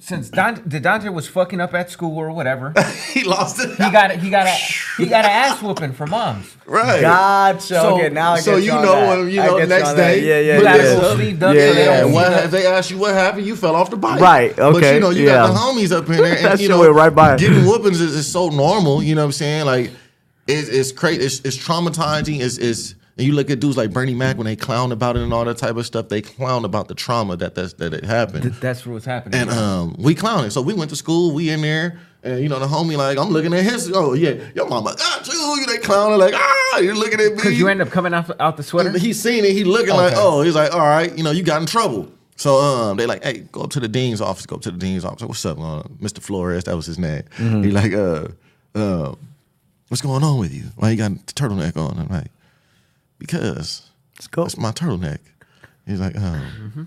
since 0.00 0.28
Don, 0.30 0.60
Dante 0.68 1.08
was 1.08 1.28
fucking 1.28 1.60
up 1.60 1.72
at 1.72 1.88
school 1.90 2.16
or 2.18 2.32
whatever, 2.32 2.72
he 3.12 3.22
lost 3.24 3.60
it. 3.60 3.70
he 3.70 3.76
got 3.90 4.10
a, 4.10 4.16
he 4.16 4.28
got 4.28 4.46
a 4.46 4.50
he 4.96 5.06
got 5.06 5.24
an 5.24 5.30
ass 5.30 5.62
whooping 5.62 5.92
for 5.92 6.06
moms. 6.06 6.56
right. 6.66 7.00
Gotcha. 7.00 7.60
So- 7.60 7.94
okay, 7.96 8.08
now 8.08 8.32
I 8.32 8.36
get 8.36 8.44
so 8.44 8.56
you 8.56 8.72
know 8.72 8.82
that. 8.82 9.18
when, 9.18 9.28
you 9.30 9.36
know, 9.36 9.58
get 9.58 9.68
next 9.68 9.88
on 9.90 9.96
that. 9.96 10.14
day, 10.14 10.20
Yeah, 10.26 10.40
yeah, 10.52 10.56
you 10.58 10.64
gotta 10.64 10.82
yeah. 10.82 11.14
sleeved 11.14 11.42
up 11.44 11.54
Yeah, 11.54 11.68
so 11.68 11.74
they 11.74 11.84
yeah. 11.84 12.04
And 12.04 12.12
what, 12.12 12.44
if 12.44 12.50
they 12.50 12.66
ask 12.66 12.90
you 12.90 12.98
what 12.98 13.14
happened, 13.14 13.46
you 13.46 13.54
fell 13.54 13.76
off 13.76 13.90
the 13.90 13.96
bike. 13.96 14.20
Right, 14.20 14.56
But 14.56 14.74
okay, 14.76 14.94
you 14.94 15.00
know, 15.00 15.10
you 15.10 15.26
yeah. 15.26 15.46
got 15.46 15.52
the 15.52 15.58
homies 15.58 15.92
up 15.92 16.06
in 16.06 16.12
there, 16.16 16.24
and 16.36 16.44
That 16.44 16.60
you 16.60 16.68
know, 16.68 16.90
right 16.90 17.14
by. 17.14 17.36
getting 17.36 17.64
whoopings 17.64 18.00
is, 18.00 18.14
is 18.16 18.30
so 18.30 18.48
normal. 18.48 19.02
You 19.02 19.14
know 19.14 19.20
what 19.22 19.26
I'm 19.26 19.32
saying? 19.32 19.64
Like, 19.66 19.92
it's 20.48 20.68
it's 20.68 20.90
crazy. 20.92 21.24
It's, 21.24 21.40
it's 21.40 21.56
traumatizing. 21.56 22.40
It's, 22.40 22.58
it's 22.58 22.94
and 23.18 23.26
you 23.26 23.32
look 23.32 23.50
at 23.50 23.58
dudes 23.58 23.76
like 23.76 23.92
Bernie 23.92 24.14
Mac 24.14 24.36
when 24.36 24.44
they 24.44 24.54
clown 24.54 24.92
about 24.92 25.16
it 25.16 25.22
and 25.22 25.32
all 25.32 25.44
that 25.44 25.58
type 25.58 25.76
of 25.76 25.84
stuff. 25.84 26.08
They 26.08 26.22
clown 26.22 26.64
about 26.64 26.86
the 26.86 26.94
trauma 26.94 27.36
that 27.36 27.56
that's, 27.56 27.72
that 27.74 27.92
it 27.92 28.04
happened. 28.04 28.44
Th- 28.44 28.54
That's 28.60 28.86
what's 28.86 29.04
happening. 29.04 29.40
And 29.40 29.50
um, 29.50 29.96
we 29.98 30.14
clowning. 30.14 30.50
So 30.50 30.62
we 30.62 30.72
went 30.72 30.90
to 30.90 30.96
school. 30.96 31.34
We 31.34 31.50
in 31.50 31.60
there, 31.62 31.98
and 32.22 32.40
you 32.40 32.48
know 32.48 32.60
the 32.60 32.66
homie 32.66 32.96
like 32.96 33.18
I'm 33.18 33.30
looking 33.30 33.52
at 33.54 33.64
his. 33.64 33.90
Oh 33.92 34.12
yeah, 34.14 34.34
your 34.54 34.68
mama 34.68 34.94
got 34.96 35.26
you. 35.26 35.34
You 35.34 35.66
they 35.66 35.78
clowning 35.78 36.18
like 36.18 36.34
ah, 36.34 36.78
you're 36.78 36.94
looking 36.94 37.20
at 37.20 37.30
me. 37.30 37.34
Because 37.36 37.58
you 37.58 37.66
end 37.66 37.82
up 37.82 37.90
coming 37.90 38.14
out, 38.14 38.30
out 38.40 38.56
the 38.56 38.62
sweater. 38.62 38.96
He 38.96 39.12
seen 39.12 39.44
it. 39.44 39.52
He 39.52 39.64
looking 39.64 39.94
like, 39.94 40.12
oh, 40.16 40.42
he's 40.42 40.54
like, 40.54 40.72
all 40.72 40.86
right, 40.86 41.16
you 41.16 41.24
know, 41.24 41.32
you 41.32 41.42
got 41.42 41.60
in 41.60 41.66
trouble. 41.66 42.12
So 42.36 42.54
um, 42.58 42.96
they 42.96 43.06
like, 43.06 43.24
hey, 43.24 43.40
go 43.50 43.62
up 43.62 43.70
to 43.70 43.80
the 43.80 43.88
dean's 43.88 44.20
office. 44.20 44.46
Go 44.46 44.54
up 44.56 44.62
to 44.62 44.70
the 44.70 44.78
dean's 44.78 45.04
office. 45.04 45.22
What's 45.26 45.44
up, 45.44 45.58
uh, 45.58 45.82
Mr. 46.00 46.20
Flores? 46.20 46.64
That 46.64 46.76
was 46.76 46.86
his 46.86 46.96
name. 46.96 47.24
Mm-hmm. 47.36 47.62
He 47.64 47.70
like, 47.72 47.92
uh, 47.92 48.28
uh, 48.76 49.16
what's 49.88 50.02
going 50.02 50.22
on 50.22 50.38
with 50.38 50.54
you? 50.54 50.66
Why 50.76 50.90
you 50.90 50.96
got 50.96 51.10
the 51.26 51.32
turtleneck 51.32 51.76
on? 51.76 51.98
I'm 51.98 52.06
like, 52.06 52.30
because 53.18 53.90
Let's 54.16 54.26
go. 54.28 54.42
that's 54.42 54.56
my 54.58 54.72
turtleneck. 54.72 55.18
He's 55.86 56.00
like, 56.00 56.16
um, 56.16 56.42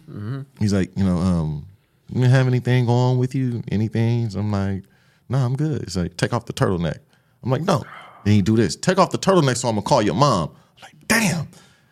Mm-hmm, 0.10 0.42
he's 0.60 0.74
like, 0.74 0.96
you 0.98 1.04
know, 1.04 1.18
um, 1.18 1.66
you 2.10 2.16
didn't 2.22 2.32
have 2.32 2.48
anything 2.48 2.86
going 2.86 3.18
with 3.18 3.34
you? 3.34 3.64
Anything? 3.72 4.30
So 4.30 4.40
I'm 4.40 4.52
like, 4.52 4.84
no, 5.30 5.38
I'm 5.40 5.56
good. 5.56 5.84
He's 5.84 5.98
like, 5.98 6.18
take 6.18 6.34
off 6.34 6.46
the 6.46 6.54
turtleneck. 6.54 7.00
I'm 7.44 7.50
like, 7.50 7.62
no. 7.62 7.84
Then 8.26 8.34
he 8.36 8.42
do 8.42 8.56
this. 8.56 8.76
Take 8.76 8.98
off 9.00 9.12
the 9.12 9.18
turtleneck 9.18 9.58
so 9.58 9.70
I'm 9.70 9.76
gonna 9.76 9.82
call 9.86 10.02
your 10.02 10.14
mom. 10.14 10.50
I'm 10.78 10.82
like, 10.84 11.08
damn. 11.08 11.48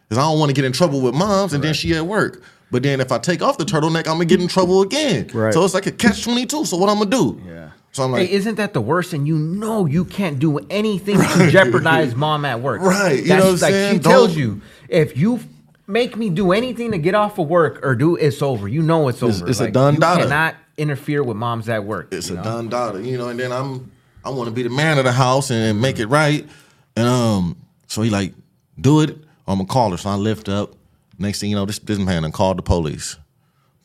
Because 0.07 0.17
I 0.17 0.29
don't 0.29 0.39
want 0.39 0.49
to 0.49 0.53
get 0.53 0.65
in 0.65 0.71
trouble 0.73 1.01
with 1.01 1.15
moms 1.15 1.53
and 1.53 1.63
then 1.63 1.73
she 1.73 1.95
at 1.95 2.05
work. 2.05 2.43
But 2.71 2.83
then 2.83 3.01
if 3.01 3.11
I 3.11 3.17
take 3.17 3.41
off 3.41 3.57
the 3.57 3.63
turtleneck, 3.65 3.99
I'm 4.07 4.15
gonna 4.15 4.25
get 4.25 4.39
in 4.41 4.47
trouble 4.47 4.81
again. 4.83 5.27
Right. 5.33 5.53
So 5.53 5.63
it's 5.65 5.73
like 5.73 5.87
a 5.87 5.91
catch 5.91 6.23
22. 6.23 6.65
So 6.65 6.77
what 6.77 6.89
I'm 6.89 6.97
gonna 6.99 7.09
do? 7.09 7.41
Yeah. 7.47 7.71
So 7.91 8.03
I'm 8.03 8.11
like, 8.11 8.27
Hey, 8.27 8.33
isn't 8.35 8.55
that 8.55 8.73
the 8.73 8.81
worst? 8.81 9.13
And 9.13 9.27
you 9.27 9.37
know 9.37 9.85
you 9.85 10.05
can't 10.05 10.39
do 10.39 10.59
anything 10.69 11.17
to 11.19 11.49
jeopardize 11.49 12.15
mom 12.15 12.45
at 12.45 12.61
work. 12.61 12.81
Right, 12.81 13.19
you 13.21 13.27
That's 13.27 13.43
know 13.43 13.51
what 13.53 13.61
like 13.61 13.71
saying? 13.71 13.93
she 13.95 13.99
tells 13.99 14.27
Don't- 14.29 14.37
you 14.37 14.61
if 14.89 15.17
you 15.17 15.39
make 15.87 16.15
me 16.15 16.29
do 16.29 16.51
anything 16.51 16.91
to 16.91 16.97
get 16.99 17.15
off 17.15 17.39
of 17.39 17.47
work 17.47 17.79
or 17.83 17.95
do 17.95 18.15
it's 18.15 18.41
over. 18.41 18.67
You 18.67 18.81
know 18.83 19.07
it's 19.07 19.21
It's- 19.23 19.41
over. 19.41 19.49
it's 19.49 19.59
a 19.59 19.63
Like, 19.65 19.73
done 19.73 19.95
You 19.95 19.99
data. 19.99 20.23
cannot 20.23 20.55
interfere 20.77 21.23
with 21.23 21.35
moms 21.35 21.67
at 21.67 21.83
work. 21.83 22.09
it's 22.13 22.29
a 22.29 22.35
know? 22.35 22.43
done 22.43 22.69
daughter, 22.69 23.01
you 23.01 23.17
know. 23.17 23.29
And 23.29 23.39
then 23.39 23.51
I'm, 23.51 23.91
I 24.23 24.29
want 24.29 24.47
to 24.49 24.53
be 24.53 24.61
the 24.63 24.69
man 24.69 24.97
of 24.99 25.03
the 25.05 25.11
house 25.11 25.49
and 25.49 25.81
make 25.81 25.97
it 25.99 26.05
right. 26.07 26.47
And 26.95 27.07
um, 27.07 27.55
so 27.87 28.01
he 28.03 28.09
like, 28.09 28.33
do 28.79 29.01
it. 29.01 29.17
I'm 29.47 29.57
gonna 29.57 29.65
call 29.65 29.89
her. 29.91 29.97
So 29.97 30.09
I 30.11 30.15
lift 30.15 30.47
up. 30.47 30.75
Next 31.17 31.39
thing 31.41 31.49
you 31.49 31.55
know, 31.55 31.65
this 31.65 31.79
this 31.79 31.97
man 31.97 32.21
done 32.21 32.31
called 32.31 32.59
the 32.59 32.61
police. 32.61 33.17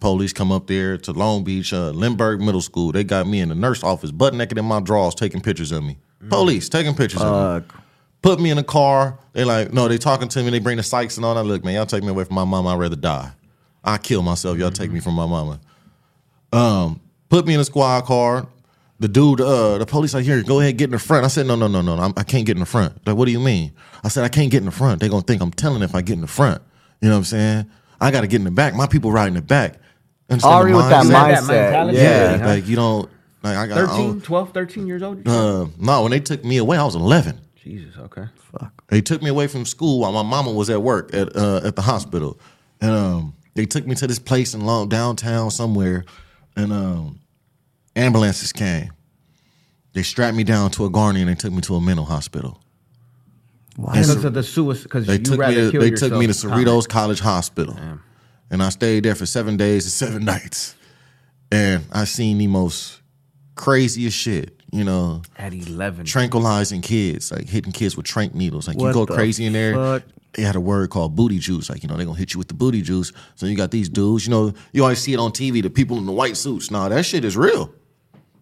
Police 0.05 0.35
come 0.35 0.53
up 0.53 0.67
there 0.67 0.99
to 0.99 1.13
Long 1.13 1.45
Beach, 1.45 1.73
uh, 1.73 1.89
Lindbergh 1.89 2.39
Middle 2.39 2.61
School. 2.61 2.93
They 2.93 3.05
got 3.05 3.27
me 3.27 3.41
in 3.41 3.49
the 3.49 3.55
nurse 3.55 3.83
office, 3.83 4.11
butt 4.11 4.35
naked 4.35 4.59
in 4.59 4.67
my 4.67 4.79
drawers, 4.79 5.15
taking 5.15 5.41
pictures 5.41 5.73
of 5.73 5.83
me. 5.83 5.97
Police 6.29 6.69
taking 6.69 6.95
pictures 6.95 7.23
of 7.23 7.63
me. 7.63 7.69
Put 8.21 8.39
me 8.39 8.51
in 8.51 8.59
a 8.59 8.63
car. 8.63 9.19
They 9.33 9.45
like, 9.45 9.73
no, 9.73 9.89
they 9.89 9.97
talking 9.97 10.29
to 10.29 10.43
me. 10.43 10.51
They 10.51 10.59
bring 10.59 10.77
the 10.77 10.83
psychs 10.83 11.17
and 11.17 11.25
all 11.25 11.35
that. 11.35 11.45
Look, 11.45 11.65
man, 11.65 11.73
y'all 11.73 11.87
take 11.87 12.03
me 12.03 12.11
away 12.11 12.25
from 12.25 12.35
my 12.35 12.45
mama. 12.45 12.75
I'd 12.75 12.79
rather 12.79 12.97
die. 12.97 13.33
I 13.83 13.97
kill 13.97 14.21
myself. 14.21 14.59
Y'all 14.59 14.71
take 14.71 14.91
me 14.91 15.01
from 15.01 15.15
my 15.15 15.25
mama. 15.25 15.59
Um, 16.53 17.01
put 17.31 17.47
me 17.47 17.55
in 17.55 17.61
a 17.61 17.65
squad 17.65 18.03
car. 18.03 18.47
The 19.01 19.09
dude, 19.09 19.41
uh, 19.41 19.79
the 19.79 19.87
police 19.87 20.13
like, 20.13 20.27
here, 20.27 20.43
go 20.43 20.61
ahead, 20.61 20.77
get 20.77 20.85
in 20.85 20.91
the 20.91 20.99
front. 20.99 21.25
I 21.25 21.29
said, 21.29 21.47
no, 21.47 21.57
no, 21.57 21.67
no, 21.67 21.81
no, 21.81 21.95
I'm, 21.95 22.13
I 22.19 22.25
can't 22.25 22.45
get 22.45 22.57
in 22.57 22.61
the 22.61 22.67
front. 22.67 23.07
Like, 23.07 23.17
what 23.17 23.25
do 23.25 23.33
you 23.33 23.41
mean? 23.41 23.73
I 24.05 24.09
said, 24.09 24.25
I 24.25 24.29
can't 24.29 24.51
get 24.51 24.59
in 24.59 24.67
the 24.67 24.71
front. 24.71 25.01
They 25.01 25.09
gonna 25.09 25.23
think 25.23 25.41
I'm 25.41 25.51
telling 25.51 25.83
if 25.83 25.95
I 25.95 26.03
get 26.03 26.17
in 26.17 26.21
the 26.21 26.27
front. 26.27 26.61
You 27.01 27.09
know 27.09 27.15
what 27.15 27.21
I'm 27.21 27.25
saying? 27.25 27.71
I 28.03 28.11
gotta 28.11 28.27
get 28.27 28.43
in 28.43 28.45
the 28.45 28.51
back. 28.51 28.75
My 28.75 28.87
people 28.87 29.11
ride 29.11 29.29
in 29.29 29.35
the 29.35 29.41
back. 29.41 29.81
Understand 30.31 30.55
Already 30.55 30.73
the 30.73 30.77
with 30.79 30.89
that 30.89 31.05
You 31.05 31.11
mindset? 31.11 31.13
that 31.13 31.43
mindset. 31.43 31.49
mentality? 31.49 31.99
Yeah, 31.99 32.03
Yeah. 32.33 32.39
huh? 32.39 32.47
like 32.49 32.67
you 32.67 32.77
don't. 32.77 33.11
Like 33.43 33.57
I 33.57 33.67
got. 33.67 33.79
I 33.79 33.87
13, 33.87 34.07
don't- 34.09 34.25
12, 34.25 34.53
13 34.53 34.87
years 34.87 35.03
old? 35.03 35.29
Uh, 35.29 35.67
no, 35.79 36.03
when 36.03 36.11
they 36.13 36.21
took 36.21 36.45
me 36.45 36.57
away, 36.57 36.79
I 36.79 36.85
was 36.85 36.95
11. 36.95 37.41
Jesus, 37.63 37.97
okay. 37.99 38.25
Fuck. 38.53 38.85
They 38.89 39.01
took 39.01 39.23
me 39.23 39.29
away 39.31 39.47
from 39.47 39.65
school 39.67 40.01
while 40.01 40.13
my 40.13 40.23
mama 40.23 40.51
was 40.53 40.71
at 40.71 40.83
work 40.83 41.15
at 41.15 41.35
uh, 41.37 41.61
at 41.65 41.77
the 41.77 41.83
hospital, 41.83 42.39
and 42.81 42.91
um, 42.91 43.35
they 43.55 43.67
took 43.67 43.87
me 43.87 43.95
to 43.97 44.07
this 44.07 44.19
place 44.19 44.55
in 44.55 44.63
long 44.63 44.89
downtown 44.89 45.51
somewhere, 45.51 46.05
and 46.57 46.73
um, 46.73 47.21
ambulances 47.97 48.53
came. 48.53 48.93
They 49.95 50.03
strapped 50.03 50.37
me 50.37 50.45
down 50.45 50.71
to 50.73 50.85
a 50.87 50.91
gurney 50.91 51.21
and 51.21 51.31
they 51.31 51.35
took 51.37 51.53
me 51.53 51.61
to 51.63 51.77
a 51.77 51.81
mental 51.81 52.05
hospital. 52.05 52.61
Because 53.77 54.25
of 54.25 54.35
the 54.35 54.43
suicide, 54.43 54.83
because 54.85 55.07
They 55.07 55.15
you 55.15 55.19
took 55.21 55.33
me 55.35 55.39
rather 55.39 55.65
to, 55.67 55.71
kill 55.71 55.81
they 55.81 55.89
yourself. 55.91 56.11
took 56.13 56.19
me 56.21 56.27
to 56.27 56.33
Cerritos 56.33 56.89
College 56.89 57.21
Hospital, 57.21 57.77
and 58.51 58.63
I 58.63 58.69
stayed 58.71 59.05
there 59.05 59.15
for 59.15 59.27
seven 59.27 59.57
days 59.57 59.85
and 59.85 59.93
seven 59.93 60.25
nights, 60.35 60.75
and 61.53 61.85
I 61.93 62.05
seen 62.05 62.39
the 62.39 62.47
most 62.47 63.01
craziest 63.55 64.17
shit. 64.17 64.51
You 64.73 64.83
know, 64.83 65.23
At 65.39 65.55
11. 65.55 66.05
tranquilizing 66.05 66.81
kids, 66.81 67.31
like 67.31 67.49
hitting 67.49 67.71
kids 67.71 67.97
with 67.97 68.07
trank 68.07 68.35
needles. 68.35 68.67
Like 68.67 68.77
you 68.77 68.83
What 68.87 68.93
go 68.95 69.05
the 69.05 69.15
crazy 69.15 69.47
in 69.47 69.53
there. 69.53 69.75
fuck? 69.75 70.03
They 70.33 70.43
had 70.43 70.57
a 70.57 70.61
word 70.61 70.91
called 70.91 71.15
booty 71.15 71.39
juice. 71.39 71.71
Like, 71.71 71.85
you 71.85 71.89
know, 71.89 71.97
they're 71.97 72.05
gonna 72.07 72.19
hit 72.19 72.35
you 72.35 72.39
with 72.39 72.49
the 72.49 72.55
booty 72.55 72.83
juice. 72.83 73.13
So 73.37 73.47
you 73.47 73.57
got 73.57 73.71
these 73.71 73.89
dudes, 73.89 74.27
you 74.27 74.33
know, 74.33 74.53
you 74.73 74.83
always 74.83 74.99
see 74.99 75.13
it 75.13 75.21
on 75.21 75.31
TV, 75.31 75.63
the 75.63 75.71
people 75.71 75.97
in 75.99 76.07
the 76.07 76.13
white 76.13 76.37
suits. 76.37 76.73
Nah, 76.73 76.89
that 76.89 77.05
shit 77.07 77.25
is 77.25 77.37
real. 77.37 77.73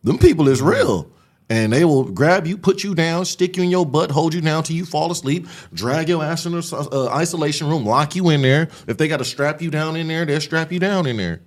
Them 0.03 0.17
people 0.17 0.49
is 0.49 0.63
real. 0.63 1.11
And 1.51 1.73
they 1.73 1.85
will 1.85 2.05
grab 2.05 2.47
you, 2.47 2.57
put 2.57 2.83
you 2.83 2.95
down, 2.95 3.25
stick 3.27 3.57
you 3.59 3.63
in 3.63 3.69
your 3.71 3.85
butt, 3.85 4.11
hold 4.11 4.33
you 4.33 4.41
down 4.41 4.63
till 4.63 4.77
you 4.77 4.87
fall 4.87 5.11
asleep, 5.13 5.47
drag 5.75 6.09
your 6.09 6.25
ass 6.25 6.47
in 6.47 6.53
the 6.53 6.89
uh, 6.93 7.09
isolation 7.15 7.69
room, 7.69 7.85
lock 7.85 8.17
you 8.17 8.31
in 8.31 8.41
there. 8.41 8.69
If 8.87 8.97
they 8.97 9.07
got 9.07 9.19
to 9.19 9.25
strap 9.25 9.61
you 9.61 9.71
down 9.71 9.97
in 9.97 10.09
there, 10.09 10.25
they'll 10.25 10.41
strap 10.41 10.73
you 10.73 10.79
down 10.79 11.07
in 11.07 11.19
there. 11.19 11.43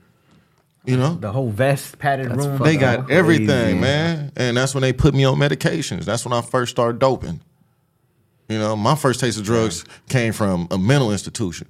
You 0.85 0.97
know, 0.97 1.15
The 1.15 1.31
whole 1.31 1.49
vest, 1.49 1.97
padded 1.97 2.29
That's 2.29 2.45
room. 2.45 2.59
they 2.61 2.75
up. 2.75 2.79
got 2.81 3.05
crazy. 3.07 3.17
everything, 3.17 3.81
man. 3.81 4.31
And 4.35 4.55
that's 4.55 4.75
when 4.75 4.83
they 4.83 4.93
put 4.93 5.15
me 5.15 5.23
on 5.25 5.37
medications. 5.39 6.05
That's 6.05 6.23
when 6.23 6.33
I 6.33 6.41
first 6.41 6.69
started 6.71 6.99
doping. 6.99 7.41
You 8.47 8.59
know, 8.59 8.75
my 8.75 8.93
first 8.93 9.19
taste 9.19 9.39
of 9.39 9.45
drugs 9.45 9.83
came 10.07 10.31
from 10.33 10.67
a 10.69 10.77
mental 10.77 11.11
institution. 11.11 11.67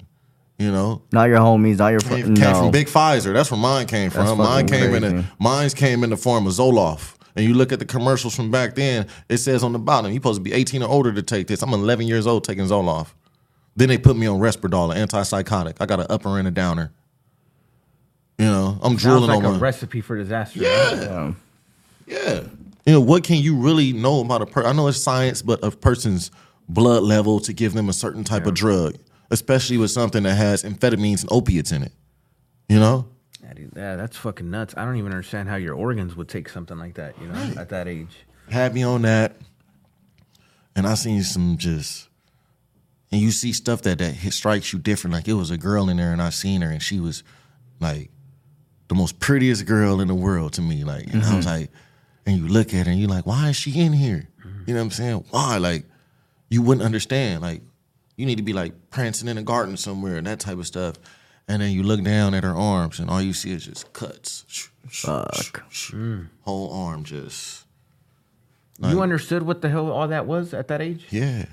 You 0.59 0.71
know, 0.71 1.01
Not 1.13 1.29
your 1.29 1.37
homies, 1.39 1.77
not 1.77 1.89
your 1.89 1.99
fr- 2.01 2.15
came, 2.15 2.33
no. 2.33 2.53
from 2.63 2.71
Big 2.71 2.87
Pfizer. 2.87 3.31
That's 3.33 3.51
where 3.51 3.59
mine 3.59 3.87
came 3.87 4.09
That's 4.09 4.29
from. 4.29 4.37
Mine 4.39 4.67
fucking 4.67 4.81
came 4.81 4.93
in 4.95 5.01
crazy. 5.03 5.15
the 5.17 5.25
mine's 5.39 5.73
came 5.73 6.03
in 6.03 6.09
the 6.09 6.17
form 6.17 6.47
of 6.47 6.53
Zoloft. 6.53 7.13
And 7.35 7.45
you 7.45 7.53
look 7.53 7.71
at 7.71 7.79
the 7.79 7.85
commercials 7.85 8.35
from 8.35 8.49
back 8.49 8.75
then, 8.75 9.07
it 9.27 9.37
says 9.37 9.63
on 9.63 9.73
the 9.73 9.79
bottom, 9.79 10.11
you're 10.11 10.19
supposed 10.19 10.39
to 10.39 10.43
be 10.43 10.53
18 10.53 10.83
or 10.83 10.89
older 10.89 11.11
to 11.13 11.21
take 11.21 11.47
this. 11.47 11.61
I'm 11.61 11.73
11 11.73 12.07
years 12.07 12.27
old 12.27 12.43
taking 12.43 12.65
Zoloft. 12.65 13.09
Then 13.75 13.89
they 13.89 13.97
put 13.97 14.15
me 14.15 14.25
on 14.25 14.39
Risperdal, 14.39 14.95
an 14.95 15.07
antipsychotic. 15.07 15.75
I 15.81 15.85
got 15.85 15.99
an 15.99 16.07
upper 16.09 16.39
and 16.39 16.47
a 16.47 16.51
downer. 16.51 16.91
You 18.37 18.45
know, 18.45 18.79
I'm 18.81 18.91
Sounds 18.91 19.01
drooling 19.01 19.27
like 19.29 19.37
on 19.39 19.45
a 19.45 19.49
one. 19.51 19.59
recipe 19.59 20.01
for 20.01 20.17
disaster. 20.17 20.59
Yeah. 20.59 21.33
Yeah. 22.07 22.43
You 22.85 22.93
know, 22.93 23.01
what 23.01 23.23
can 23.23 23.37
you 23.37 23.55
really 23.55 23.91
know 23.93 24.21
about 24.21 24.41
a 24.41 24.45
person? 24.45 24.69
I 24.69 24.73
know 24.73 24.87
it's 24.87 24.97
science, 24.97 25.41
but 25.41 25.63
a 25.63 25.71
person's 25.71 26.31
blood 26.69 27.03
level 27.03 27.39
to 27.41 27.53
give 27.53 27.73
them 27.73 27.89
a 27.89 27.93
certain 27.93 28.23
type 28.23 28.45
of 28.45 28.53
drug, 28.53 28.95
especially 29.31 29.77
with 29.77 29.91
something 29.91 30.23
that 30.23 30.35
has 30.35 30.63
amphetamines 30.63 31.21
and 31.21 31.31
opiates 31.31 31.71
in 31.71 31.83
it. 31.83 31.91
You 32.69 32.79
know? 32.79 33.07
Yeah, 33.55 33.63
dude, 33.63 33.73
yeah, 33.75 33.95
that's 33.95 34.17
fucking 34.17 34.49
nuts. 34.49 34.73
I 34.77 34.85
don't 34.85 34.97
even 34.97 35.11
understand 35.11 35.49
how 35.49 35.55
your 35.55 35.75
organs 35.75 36.15
would 36.15 36.29
take 36.29 36.49
something 36.49 36.77
like 36.77 36.95
that, 36.95 37.19
you 37.19 37.27
know, 37.27 37.53
at 37.57 37.69
that 37.69 37.87
age. 37.87 38.25
Had 38.49 38.73
me 38.73 38.83
on 38.83 39.03
that. 39.03 39.35
And 40.75 40.85
I 40.85 40.95
seen 40.95 41.23
some 41.23 41.57
just 41.57 42.09
and 43.11 43.21
you 43.21 43.31
see 43.31 43.53
stuff 43.53 43.83
that 43.83 43.99
that 43.99 44.11
hit, 44.11 44.33
strikes 44.33 44.73
you 44.73 44.79
different. 44.79 45.13
Like 45.13 45.27
it 45.27 45.33
was 45.33 45.49
a 45.49 45.57
girl 45.57 45.89
in 45.89 45.97
there 45.97 46.11
and 46.11 46.21
I 46.21 46.31
seen 46.31 46.61
her 46.61 46.69
and 46.69 46.81
she 46.81 46.99
was 46.99 47.23
like 47.79 48.09
the 48.87 48.95
most 48.95 49.19
prettiest 49.19 49.65
girl 49.65 50.01
in 50.01 50.07
the 50.07 50.15
world 50.15 50.53
to 50.53 50.61
me. 50.61 50.83
Like, 50.83 51.05
and 51.07 51.23
I 51.23 51.35
was 51.35 51.45
mm-hmm. 51.45 51.61
like, 51.61 51.69
and 52.25 52.37
you 52.37 52.47
look 52.47 52.73
at 52.73 52.87
her 52.87 52.91
and 52.91 52.99
you're 52.99 53.09
like, 53.09 53.25
why 53.25 53.49
is 53.49 53.55
she 53.55 53.79
in 53.79 53.93
here? 53.93 54.27
You 54.65 54.73
know 54.73 54.79
what 54.79 54.85
I'm 54.85 54.91
saying? 54.91 55.25
Why? 55.29 55.57
Like, 55.57 55.85
you 56.49 56.61
wouldn't 56.61 56.85
understand. 56.85 57.41
Like, 57.41 57.61
you 58.17 58.25
need 58.25 58.37
to 58.37 58.43
be 58.43 58.53
like 58.53 58.89
prancing 58.89 59.27
in 59.27 59.37
a 59.37 59.43
garden 59.43 59.77
somewhere 59.77 60.17
and 60.17 60.25
that 60.27 60.39
type 60.39 60.57
of 60.57 60.65
stuff. 60.65 60.95
And 61.47 61.61
then 61.61 61.71
you 61.71 61.83
look 61.83 62.03
down 62.03 62.33
at 62.33 62.43
her 62.43 62.55
arms 62.55 62.99
and 62.99 63.09
all 63.09 63.21
you 63.21 63.33
see 63.33 63.51
is 63.51 63.65
just 63.65 63.93
cuts. 63.93 64.69
Fuck. 64.87 65.63
Whole 66.41 66.73
arm 66.73 67.03
just, 67.03 67.65
you 68.81 69.01
understood 69.01 69.43
what 69.43 69.61
the 69.61 69.69
hell 69.69 69.91
all 69.91 70.07
that 70.07 70.25
was 70.25 70.53
at 70.53 70.67
that 70.69 70.81
age? 70.81 71.05
yeah. 71.09 71.45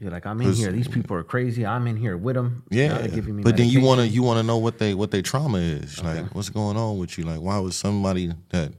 You're 0.00 0.12
like, 0.12 0.26
I'm 0.26 0.40
in 0.40 0.52
here. 0.52 0.70
These 0.70 0.86
people 0.86 1.16
are 1.16 1.24
crazy. 1.24 1.66
I'm 1.66 1.88
in 1.88 1.96
here 1.96 2.16
with 2.16 2.36
them. 2.36 2.62
Yeah, 2.70 2.98
they're 2.98 3.20
me 3.20 3.42
but 3.42 3.56
then 3.56 3.66
you 3.68 3.80
want 3.80 4.00
to 4.00 4.06
you 4.06 4.22
want 4.22 4.38
to 4.38 4.44
know 4.44 4.56
what 4.58 4.78
they 4.78 4.94
what 4.94 5.10
their 5.10 5.22
trauma 5.22 5.58
is. 5.58 6.02
Like, 6.02 6.32
what's 6.36 6.50
going 6.50 6.76
on 6.76 6.98
with 6.98 7.18
you? 7.18 7.24
Like, 7.24 7.40
why 7.40 7.58
was 7.58 7.74
somebody 7.74 8.32
that 8.50 8.72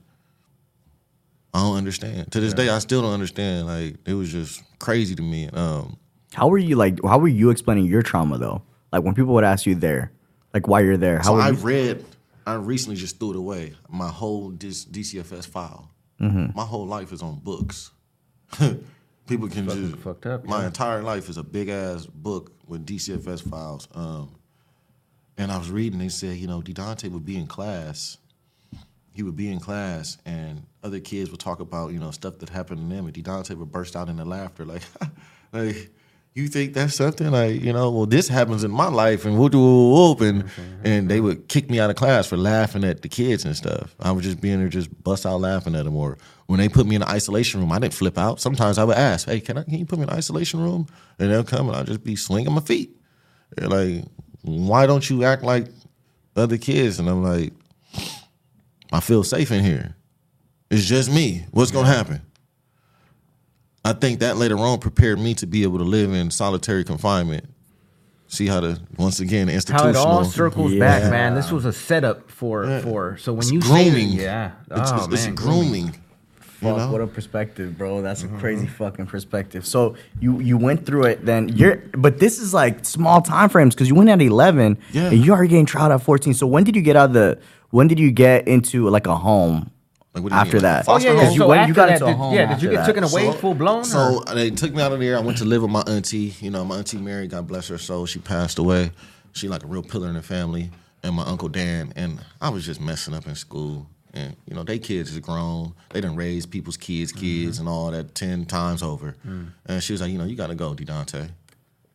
I 1.53 1.59
don't 1.59 1.75
understand 1.75 2.31
to 2.31 2.39
this 2.39 2.53
day? 2.53 2.69
I 2.69 2.79
still 2.79 3.01
don't 3.01 3.13
understand. 3.13 3.67
Like, 3.67 3.97
it 4.05 4.13
was 4.13 4.31
just 4.31 4.63
crazy 4.79 5.13
to 5.15 5.21
me. 5.21 5.49
Um, 5.49 5.97
How 6.33 6.47
were 6.47 6.57
you 6.57 6.77
like? 6.77 6.99
How 7.03 7.17
were 7.17 7.27
you 7.27 7.49
explaining 7.49 7.85
your 7.85 8.01
trauma 8.01 8.38
though? 8.38 8.62
Like 8.93 9.03
when 9.03 9.13
people 9.13 9.33
would 9.33 9.43
ask 9.43 9.65
you 9.65 9.75
there, 9.75 10.13
like 10.53 10.67
why 10.67 10.81
you're 10.81 10.97
there. 10.97 11.17
How 11.17 11.23
so 11.23 11.35
I 11.38 11.49
you, 11.49 11.55
read. 11.55 12.05
I 12.45 12.55
recently 12.55 12.95
just 12.95 13.19
threw 13.19 13.31
it 13.31 13.35
away. 13.35 13.75
My 13.89 14.07
whole 14.09 14.49
dis, 14.49 14.85
DCFS 14.85 15.45
file. 15.47 15.89
Mm-hmm. 16.19 16.57
My 16.57 16.65
whole 16.65 16.88
life 16.88 17.12
is 17.12 17.21
on 17.21 17.39
books. 17.39 17.91
People 19.27 19.47
can 19.47 19.67
Fucking 19.67 19.91
just 19.91 20.01
fucked 20.01 20.25
up, 20.25 20.43
My 20.45 20.62
yeah. 20.62 20.67
entire 20.67 21.03
life 21.03 21.29
is 21.29 21.38
a 21.38 21.43
big 21.43 21.69
ass 21.69 22.07
book 22.07 22.51
with 22.65 22.85
DCFS 22.85 23.47
files. 23.47 23.88
Um, 23.93 24.35
and 25.38 25.51
I 25.51 25.57
was 25.57 25.69
reading. 25.69 25.99
They 25.99 26.09
said, 26.09 26.38
you 26.38 26.47
know, 26.47 26.62
Dante 26.62 27.07
would 27.07 27.25
be 27.25 27.38
in 27.38 27.45
class. 27.45 28.17
He 29.13 29.23
would 29.23 29.35
be 29.35 29.51
in 29.51 29.59
class, 29.59 30.17
and 30.25 30.63
other 30.83 30.99
kids 30.99 31.29
would 31.29 31.39
talk 31.39 31.59
about, 31.59 31.91
you 31.91 31.99
know, 31.99 32.12
stuff 32.12 32.39
that 32.39 32.49
happened 32.49 32.89
to 32.89 32.95
them, 32.95 33.05
and 33.05 33.23
Dante 33.23 33.53
would 33.53 33.71
burst 33.71 33.95
out 33.95 34.07
into 34.07 34.23
laughter, 34.23 34.65
like, 34.65 34.83
like, 35.51 35.91
you 36.39 36.47
think 36.47 36.73
that's 36.73 36.95
something 36.95 37.32
like, 37.32 37.62
you 37.62 37.73
know, 37.73 37.91
well, 37.91 38.06
this 38.06 38.28
happens 38.28 38.63
in 38.63 38.71
my 38.71 38.88
life, 38.88 39.25
and 39.25 39.38
whoop, 39.38 39.54
whoop, 39.54 40.21
and 40.21 40.45
and 40.84 41.10
they 41.10 41.19
would 41.19 41.47
kick 41.47 41.69
me 41.69 41.80
out 41.80 41.89
of 41.89 41.95
class 41.95 42.28
for 42.28 42.38
laughing 42.38 42.84
at 42.84 43.02
the 43.02 43.10
kids 43.10 43.45
and 43.45 43.56
stuff. 43.56 43.95
I 43.99 44.12
would 44.12 44.23
just 44.23 44.41
be 44.41 44.49
in 44.49 44.60
there, 44.60 44.69
just 44.69 44.89
bust 45.04 45.25
out 45.25 45.41
laughing 45.41 45.75
at 45.75 45.86
them. 45.86 45.95
Or 45.95 46.17
when 46.47 46.60
they 46.60 46.69
put 46.69 46.88
me 46.88 46.95
in 46.95 47.02
the 47.02 47.10
isolation 47.10 47.60
room, 47.60 47.71
I 47.71 47.80
didn't 47.80 47.93
flip 47.93 48.17
out. 48.17 48.39
Sometimes 48.39 48.78
I 48.78 48.84
would 48.84 48.97
ask, 48.97 49.28
"Hey, 49.28 49.39
can 49.39 49.58
I? 49.58 49.63
Can 49.63 49.80
you 49.80 49.86
put 49.86 49.99
me 49.99 50.04
in 50.04 50.10
the 50.10 50.15
isolation 50.15 50.60
room?" 50.60 50.88
And 51.19 51.32
they'll 51.32 51.43
come, 51.43 51.67
and 51.67 51.78
I'll 51.78 51.84
just 51.84 52.04
be 52.04 52.15
swinging 52.15 52.54
my 52.54 52.62
feet. 52.62 52.95
They're 53.56 53.69
like, 53.69 54.06
"Why 54.41 54.88
don't 54.88 55.08
you 55.10 55.23
act 55.23 55.43
like 55.43 55.67
other 56.36 56.58
kids?" 56.58 56.99
And 56.99 57.10
I'm 57.10 57.23
like, 57.23 57.54
"I 58.91 58.99
feel 58.99 59.23
safe 59.23 59.52
in 59.52 59.63
here. 59.63 59.95
It's 60.71 60.86
just 60.86 61.12
me. 61.12 61.45
What's 61.52 61.71
gonna 61.71 61.88
happen?" 61.88 62.21
I 63.85 63.93
think 63.93 64.19
that 64.19 64.37
later 64.37 64.57
on 64.57 64.79
prepared 64.79 65.19
me 65.19 65.33
to 65.35 65.47
be 65.47 65.63
able 65.63 65.77
to 65.79 65.83
live 65.85 66.13
in 66.13 66.31
solitary 66.31 66.83
confinement. 66.83 67.45
See 68.27 68.45
how 68.45 68.59
the 68.59 68.79
once 68.97 69.19
again 69.19 69.47
how 69.47 69.53
institutional 69.55 69.89
it 69.89 69.95
all 69.95 70.23
circles 70.23 70.75
back, 70.75 71.09
man. 71.09 71.33
This 71.33 71.51
was 71.51 71.65
a 71.65 71.73
setup 71.73 72.29
for 72.29 72.65
Yeah. 72.65 72.81
for. 72.81 73.17
So 73.17 73.31
when 73.33 73.39
It's 73.39 73.51
you 73.51 73.61
say 73.61 73.89
grooming. 73.89 74.09
yeah, 74.09 74.51
It's, 74.69 74.91
oh 74.91 74.95
it's, 75.05 75.13
it's 75.13 75.25
man, 75.25 75.35
grooming. 75.35 75.85
You 75.87 76.67
Fuck, 76.67 76.77
know? 76.77 76.91
what 76.91 77.01
a 77.01 77.07
perspective, 77.07 77.77
bro. 77.77 78.01
That's 78.01 78.21
Mm-hmm. 78.21 78.35
a 78.35 78.39
crazy 78.39 78.67
fucking 78.67 79.07
perspective. 79.07 79.65
So 79.65 79.95
you 80.19 80.39
you 80.41 80.57
went 80.57 80.85
through 80.85 81.05
it, 81.05 81.25
then 81.25 81.49
you're, 81.49 81.77
but 81.97 82.19
this 82.19 82.37
is 82.37 82.53
like 82.53 82.85
small 82.85 83.21
time 83.21 83.49
frames 83.49 83.73
because 83.73 83.87
you 83.87 83.95
went 83.95 84.09
at 84.09 84.21
11, 84.21 84.77
Yeah. 84.91 85.07
and 85.07 85.25
you 85.25 85.31
already 85.31 85.47
getting 85.49 85.65
tried 85.65 85.91
at 85.91 86.01
14. 86.03 86.33
So 86.35 86.45
when 86.45 86.63
did 86.65 86.75
you 86.75 86.81
get 86.83 86.95
out 86.97 87.05
of 87.09 87.13
the? 87.13 87.39
When 87.71 87.87
did 87.87 87.97
you 87.97 88.11
get 88.11 88.47
into 88.47 88.89
like 88.89 89.07
a 89.07 89.15
home? 89.15 89.71
Like, 90.13 90.23
what 90.23 90.29
do 90.29 90.35
you 90.35 90.41
after 90.41 90.53
mean, 90.57 90.63
like 90.63 90.85
that, 90.85 90.91
Oh 90.91 90.97
yeah, 90.97 91.11
yeah. 91.13 91.23
home? 91.23 91.31
you 91.33 91.37
So 91.39 91.47
went- 91.47 91.67
you 91.67 91.73
got 91.73 91.85
that, 91.87 91.93
into 91.93 92.05
a 92.05 92.07
did, 92.09 92.17
home 92.17 92.33
yeah, 92.33 92.53
did 92.53 92.63
you 92.63 92.69
get 92.71 92.85
taken 92.85 93.03
away 93.03 93.31
full 93.33 93.53
blown? 93.53 93.83
So 93.83 94.23
or? 94.27 94.33
they 94.35 94.49
took 94.49 94.73
me 94.73 94.81
out 94.81 94.91
of 94.91 94.99
there. 94.99 95.17
I 95.17 95.21
went 95.21 95.37
to 95.37 95.45
live 95.45 95.61
with 95.61 95.71
my 95.71 95.81
auntie. 95.81 96.33
You 96.41 96.49
know, 96.49 96.65
my 96.65 96.77
auntie 96.79 96.97
Mary, 96.97 97.27
God 97.27 97.47
bless 97.47 97.67
her 97.67 97.77
soul, 97.77 98.05
she 98.07 98.19
passed 98.19 98.57
away. 98.57 98.91
She 99.33 99.47
like 99.47 99.63
a 99.63 99.67
real 99.67 99.83
pillar 99.83 100.07
in 100.07 100.15
the 100.15 100.23
family. 100.23 100.71
And 101.03 101.15
my 101.15 101.23
uncle 101.23 101.47
Dan. 101.47 101.93
And 101.95 102.19
I 102.41 102.49
was 102.49 102.65
just 102.65 102.81
messing 102.81 103.13
up 103.13 103.27
in 103.27 103.35
school. 103.35 103.87
And 104.13 104.35
you 104.47 104.55
know, 104.55 104.63
they 104.63 104.79
kids 104.79 105.11
is 105.11 105.19
grown. 105.19 105.73
They 105.91 106.01
done 106.01 106.15
raised 106.15 106.49
people's 106.49 106.75
kids, 106.77 107.11
kids, 107.11 107.59
and 107.59 107.69
all 107.69 107.91
that 107.91 108.15
ten 108.15 108.45
times 108.45 108.81
over. 108.81 109.15
And 109.67 109.83
she 109.83 109.93
was 109.93 110.01
like, 110.01 110.11
you 110.11 110.17
know, 110.17 110.25
you 110.25 110.35
got 110.35 110.47
to 110.47 110.55
go, 110.55 110.73
Dante. 110.73 111.27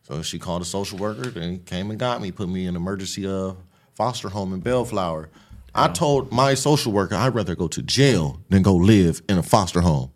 So 0.03 0.21
she 0.21 0.39
called 0.39 0.61
a 0.61 0.65
social 0.65 0.97
worker. 0.97 1.37
and 1.37 1.51
he 1.51 1.57
came 1.57 1.89
and 1.89 1.99
got 1.99 2.21
me, 2.21 2.31
put 2.31 2.47
me 2.47 2.65
in 2.67 2.75
emergency 2.77 3.27
uh, 3.27 3.53
foster 3.95 4.29
home 4.29 4.53
in 4.53 4.61
Bellflower. 4.61 5.29
I 5.75 5.89
told 5.89 6.31
my 6.31 6.53
social 6.53 6.91
worker 6.93 7.15
I'd 7.15 7.35
rather 7.35 7.55
go 7.55 7.67
to 7.67 7.81
jail 7.81 8.41
than 8.49 8.61
go 8.61 8.75
live 8.75 9.21
in 9.27 9.37
a 9.37 9.43
foster 9.43 9.81
home. 9.81 10.11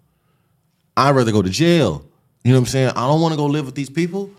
I'd 0.96 1.16
rather 1.16 1.32
go 1.32 1.42
to 1.42 1.50
jail. 1.50 2.06
You 2.44 2.52
know 2.52 2.60
what 2.60 2.68
I'm 2.68 2.72
saying? 2.72 2.90
I 2.92 3.08
don't 3.08 3.22
want 3.22 3.34
to 3.34 3.38
go 3.38 3.46
live 3.46 3.66
with 3.66 3.76
these 3.76 3.90
people. 3.90 4.32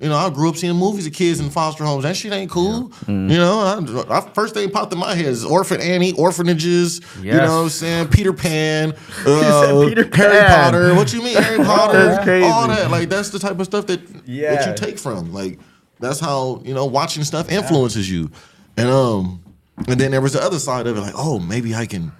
You 0.00 0.10
know, 0.10 0.16
I 0.16 0.28
grew 0.28 0.50
up 0.50 0.56
seeing 0.56 0.76
movies 0.76 1.06
of 1.06 1.14
kids 1.14 1.40
in 1.40 1.48
foster 1.48 1.82
homes. 1.82 2.02
That 2.02 2.16
shit 2.16 2.30
ain't 2.30 2.50
cool. 2.50 2.90
Mm-hmm. 2.90 3.30
You 3.30 3.38
know, 3.38 4.04
I, 4.10 4.18
I, 4.18 4.20
first 4.32 4.52
thing 4.52 4.70
popped 4.70 4.92
in 4.92 4.98
my 4.98 5.14
head 5.14 5.24
is 5.24 5.42
Orphan 5.42 5.80
Annie, 5.80 6.12
orphanages. 6.12 7.00
You 7.22 7.32
know 7.32 7.38
what 7.38 7.62
I'm 7.62 7.68
saying? 7.70 8.08
Peter 8.08 8.34
Pan, 8.34 8.92
uh, 9.26 9.84
Peter 9.88 10.02
Harry 10.02 10.10
Pan. 10.10 10.48
Potter. 10.48 10.94
What 10.94 11.14
you 11.14 11.22
mean, 11.22 11.40
Harry 11.40 11.56
Potter? 11.64 12.10
All 12.44 12.68
that. 12.68 12.90
Like, 12.90 13.08
that's 13.08 13.30
the 13.30 13.38
type 13.38 13.58
of 13.58 13.64
stuff 13.64 13.86
that, 13.86 14.06
that 14.06 14.66
you 14.66 14.74
take 14.74 14.98
from. 14.98 15.32
Like, 15.32 15.60
that's 15.98 16.20
how, 16.20 16.60
you 16.62 16.74
know, 16.74 16.84
watching 16.84 17.24
stuff 17.24 17.50
influences 17.50 18.10
you. 18.10 18.30
And, 18.76 18.90
um, 18.90 19.42
and 19.88 20.00
then 20.00 20.10
there 20.10 20.20
was 20.20 20.32
the 20.32 20.42
other 20.42 20.58
side 20.58 20.86
of 20.86 20.96
it, 20.96 21.00
like, 21.00 21.14
oh, 21.16 21.38
maybe 21.38 21.74
I 21.74 21.86
can 21.86 22.12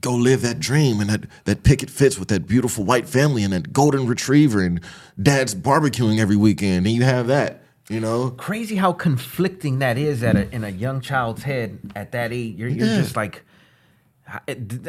go 0.00 0.14
live 0.14 0.42
that 0.42 0.60
dream 0.60 1.00
and 1.00 1.10
that 1.10 1.24
that 1.44 1.62
picket 1.64 1.90
fits 1.90 2.18
with 2.18 2.28
that 2.28 2.46
beautiful 2.46 2.84
white 2.84 3.08
family 3.08 3.42
and 3.42 3.52
that 3.52 3.72
golden 3.72 4.06
retriever 4.06 4.62
and 4.62 4.80
dad's 5.20 5.54
barbecuing 5.56 6.20
every 6.20 6.36
weekend 6.36 6.86
and 6.86 6.94
you 6.94 7.02
have 7.02 7.26
that 7.26 7.64
you 7.88 7.98
know 7.98 8.30
crazy 8.30 8.76
how 8.76 8.92
conflicting 8.92 9.80
that 9.80 9.98
is 9.98 10.22
at 10.22 10.36
a, 10.36 10.48
in 10.54 10.62
a 10.62 10.68
young 10.68 11.00
child's 11.00 11.42
head 11.42 11.80
at 11.96 12.12
that 12.12 12.32
age. 12.32 12.54
You're, 12.56 12.68
you're 12.68 12.86
Yeah. 12.86 12.96
just 13.00 13.16
like, 13.16 13.42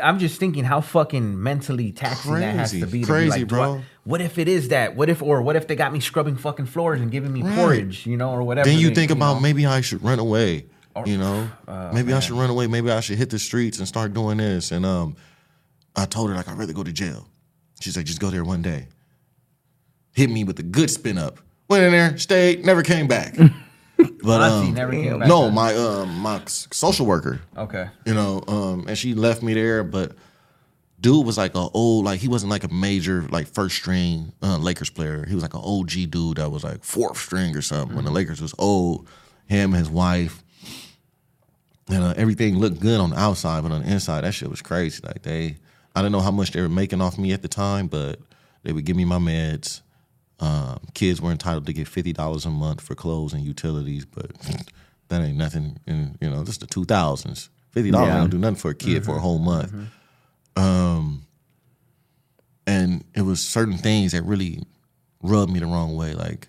I'm 0.03 0.19
just 0.19 0.38
thinking 0.39 0.65
how 0.65 0.81
fucking 0.81 1.41
mentally 1.41 1.91
taxing 1.91 2.33
that 2.35 2.55
has 2.55 2.71
to 2.71 2.85
be. 2.85 3.01
To 3.01 3.07
Crazy, 3.07 3.25
be 3.25 3.39
like, 3.39 3.47
bro. 3.47 3.75
I- 3.77 3.83
what 4.03 4.21
if 4.21 4.38
it 4.38 4.47
is 4.47 4.67
that? 4.69 4.95
What 4.95 5.09
if, 5.09 5.21
or 5.21 5.41
what 5.41 5.55
if 5.55 5.67
they 5.67 5.75
got 5.75 5.93
me 5.93 5.99
scrubbing 6.01 6.35
fucking 6.35 6.65
floors 6.65 6.99
and 6.99 7.09
giving 7.12 7.31
me 7.31 7.41
Right. 7.43 7.55
porridge, 7.55 8.05
you 8.05 8.17
know, 8.17 8.31
or 8.31 8.43
whatever? 8.43 8.67
then 8.69 8.77
you 8.79 8.89
they- 8.89 8.95
think 8.95 9.12
about 9.12 9.35
know? 9.35 9.39
maybe 9.39 9.65
i 9.65 9.81
should 9.81 10.03
run 10.03 10.19
away 10.19 10.65
you 11.06 11.17
know 11.17 11.49
Oh, 11.67 11.91
maybe 11.93 12.13
i 12.13 12.19
should 12.19 12.34
run 12.36 12.49
away 12.49 12.67
maybe 12.67 12.91
i 12.91 12.99
should 12.99 13.17
hit 13.17 13.30
the 13.30 13.39
streets 13.39 13.78
and 13.80 13.88
start 13.88 14.13
doing 14.13 14.38
this 14.38 14.71
and 14.71 14.86
um 14.86 15.15
i 15.95 16.06
told 16.06 16.30
her 16.30 16.36
like 16.36 16.47
i'd 16.49 16.58
rather 16.58 16.73
go 16.73 16.84
to 16.84 16.91
jail 16.91 17.28
she's 17.80 17.95
like 17.95 18.06
just 18.06 18.19
go 18.19 18.30
there 18.30 18.43
one 18.43 18.62
day 18.62 18.88
hit 20.13 20.30
me 20.30 20.43
with 20.43 20.60
a 20.60 20.63
good 20.63 20.89
spin 20.89 21.17
up 21.17 21.39
went 21.69 21.84
in 21.84 21.91
there 21.91 22.17
stayed 22.17 22.65
never 22.65 22.84
came 22.84 23.08
back 23.08 23.36
but 24.23 24.41
um, 24.41 24.73
never 24.73 24.91
came 24.91 25.19
back, 25.19 25.28
no 25.28 25.43
huh? 25.43 25.52
my 25.52 25.73
um 25.75 26.17
my 26.19 26.41
social 26.47 27.06
worker 27.06 27.39
Okay. 27.58 27.88
you 28.06 28.13
know, 28.13 28.43
um, 28.47 28.86
and 28.88 28.97
she 28.97 29.13
left 29.13 29.43
me 29.43 29.54
there. 29.54 29.84
But 29.84 30.13
dude 31.02 31.25
was 31.25 31.38
like 31.38 31.54
a 31.56 31.67
old, 31.73 32.06
like 32.06 32.21
he 32.21 32.30
wasn't 32.30 32.49
like 32.49 32.63
a 32.63 32.73
major, 32.73 33.23
like 33.30 33.47
first 33.47 33.75
string 33.75 34.32
uh, 34.41 34.58
Lakers 34.58 34.89
player. 34.89 35.25
He 35.28 35.34
was 35.36 35.43
like 35.43 35.54
an 35.54 35.60
OG 35.63 36.12
dude 36.12 36.38
that 36.38 36.49
was 36.49 36.63
like 36.63 36.84
fourth 36.86 37.17
string 37.17 37.56
or 37.58 37.62
something 37.62 37.93
when 37.95 38.06
the 38.06 38.12
Lakers 38.12 38.41
was 38.41 38.54
old. 38.58 39.08
Him, 39.47 39.71
and 39.73 39.80
his 39.80 39.89
wife, 39.89 40.43
and 41.89 42.04
uh, 42.04 42.13
everything 42.17 42.58
looked 42.60 42.80
good 42.80 42.99
on 42.99 43.10
the 43.12 43.19
outside, 43.19 43.63
but 43.63 43.71
on 43.71 43.84
the 43.84 43.91
inside, 43.91 44.21
that 44.21 44.34
shit 44.34 44.49
was 44.49 44.62
crazy. 44.62 45.02
Like 45.06 45.23
they, 45.23 45.58
I 45.95 46.02
don't 46.02 46.12
know 46.12 46.21
how 46.21 46.32
much 46.32 46.52
they 46.52 46.62
were 46.62 46.69
making 46.69 47.02
off 47.02 47.17
me 47.17 47.34
at 47.34 47.41
the 47.41 47.47
time, 47.47 47.88
but 47.88 48.19
they 48.63 48.71
would 48.71 48.86
give 48.86 48.95
me 48.95 49.06
my 49.06 49.17
meds. 49.17 49.82
Um, 50.39 50.80
kids 50.93 51.19
were 51.21 51.32
entitled 51.32 51.65
to 51.65 51.73
get 51.73 51.88
fifty 51.88 52.13
dollars 52.13 52.45
a 52.45 52.49
month 52.49 52.80
for 52.82 52.95
clothes 52.95 53.34
and 53.34 53.43
utilities, 53.43 54.06
but 54.06 54.32
that 55.10 55.21
ain't 55.21 55.38
nothing. 55.38 55.80
In 55.86 56.17
you 56.21 56.30
know, 56.30 56.43
just 56.45 56.62
the 56.62 56.67
two 56.67 56.86
thousands. 56.86 57.49
Fifty 57.71 57.91
dollars 57.91 58.08
Yeah. 58.08 58.17
don't 58.19 58.30
do 58.30 58.38
nothing 58.38 58.56
for 58.56 58.71
a 58.71 58.75
kid 58.75 59.04
for 59.06 59.17
a 59.17 59.19
whole 59.19 59.38
month. 59.39 59.73
Um, 60.56 61.25
and 62.65 63.04
it 63.15 63.21
was 63.21 63.41
certain 63.41 63.78
things 63.78 64.12
that 64.13 64.23
really 64.23 64.62
rubbed 65.21 65.52
me 65.52 65.60
the 65.60 65.65
wrong 65.65 65.95
way. 65.95 66.13
Like 66.13 66.47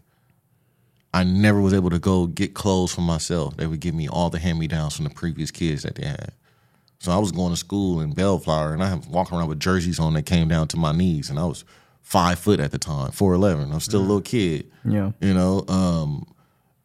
I 1.12 1.24
never 1.24 1.60
was 1.60 1.74
able 1.74 1.90
to 1.90 1.98
go 1.98 2.26
get 2.26 2.54
clothes 2.54 2.94
for 2.94 3.00
myself. 3.00 3.56
They 3.56 3.66
would 3.66 3.80
give 3.80 3.94
me 3.94 4.08
all 4.08 4.30
the 4.30 4.38
hand 4.38 4.58
me 4.58 4.68
downs 4.68 4.94
from 4.94 5.04
the 5.04 5.10
previous 5.10 5.50
kids 5.50 5.82
that 5.82 5.96
they 5.96 6.06
had. 6.06 6.32
So 7.00 7.10
I 7.10 7.18
was 7.18 7.32
going 7.32 7.50
to 7.50 7.56
school 7.56 8.00
in 8.00 8.12
Bellflower, 8.12 8.74
and 8.74 8.82
I 8.82 8.94
was 8.94 9.06
walking 9.08 9.38
around 9.38 9.48
with 9.48 9.58
jerseys 9.58 9.98
on 9.98 10.12
that 10.14 10.26
came 10.26 10.48
down 10.48 10.68
to 10.68 10.76
my 10.76 10.92
knees, 10.92 11.30
and 11.30 11.38
I 11.38 11.46
was 11.46 11.64
five 12.02 12.38
foot 12.38 12.60
at 12.60 12.72
the 12.72 12.78
time, 12.78 13.10
four 13.10 13.34
eleven. 13.34 13.72
I'm 13.72 13.80
still 13.80 14.00
a 14.00 14.02
little 14.02 14.20
kid. 14.20 14.70
Yeah. 14.84 15.12
You 15.20 15.34
know, 15.34 15.64
um, 15.68 16.26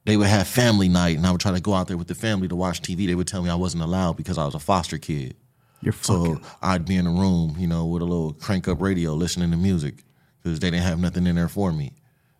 they 0.06 0.18
would 0.18 0.28
have 0.28 0.48
family 0.48 0.88
night, 0.88 1.18
and 1.18 1.28
I 1.28 1.32
would 1.32 1.42
try 1.42 1.52
to 1.52 1.60
go 1.60 1.74
out 1.74 1.88
there 1.88 1.98
with 1.98 2.08
the 2.08 2.16
family 2.16 2.48
to 2.48 2.56
watch 2.56 2.82
TV. 2.82 3.08
They 3.08 3.16
would 3.16 3.28
tell 3.28 3.44
me 3.44 3.50
I 3.50 3.56
wasn't 3.56 3.84
allowed 3.84 4.16
because 4.18 4.38
I 4.38 4.46
was 4.46 4.56
a 4.56 4.60
foster 4.60 4.98
kid. 4.98 5.36
You're 5.82 5.94
fucking. 5.94 6.38
So 6.38 6.42
I'd 6.62 6.86
be 6.86 6.96
in 6.96 7.06
a 7.06 7.12
room, 7.12 7.56
you 7.60 7.68
know, 7.68 7.86
with 7.86 8.02
a 8.02 8.06
little 8.06 8.34
crank 8.34 8.68
up 8.68 8.82
radio 8.82 9.14
listening 9.14 9.52
to 9.52 9.58
music 9.58 10.04
because 10.42 10.60
they 10.60 10.72
didn't 10.72 10.84
have 10.84 11.00
nothing 11.00 11.28
in 11.28 11.36
there 11.36 11.50
for 11.50 11.72
me. 11.72 11.94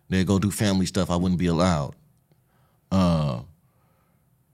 They'd 0.08 0.26
go 0.26 0.38
do 0.38 0.50
family 0.50 0.86
stuff. 0.86 1.10
I 1.10 1.16
wouldn't 1.16 1.38
be 1.38 1.46
allowed. 1.46 1.94
Uh, 2.90 3.40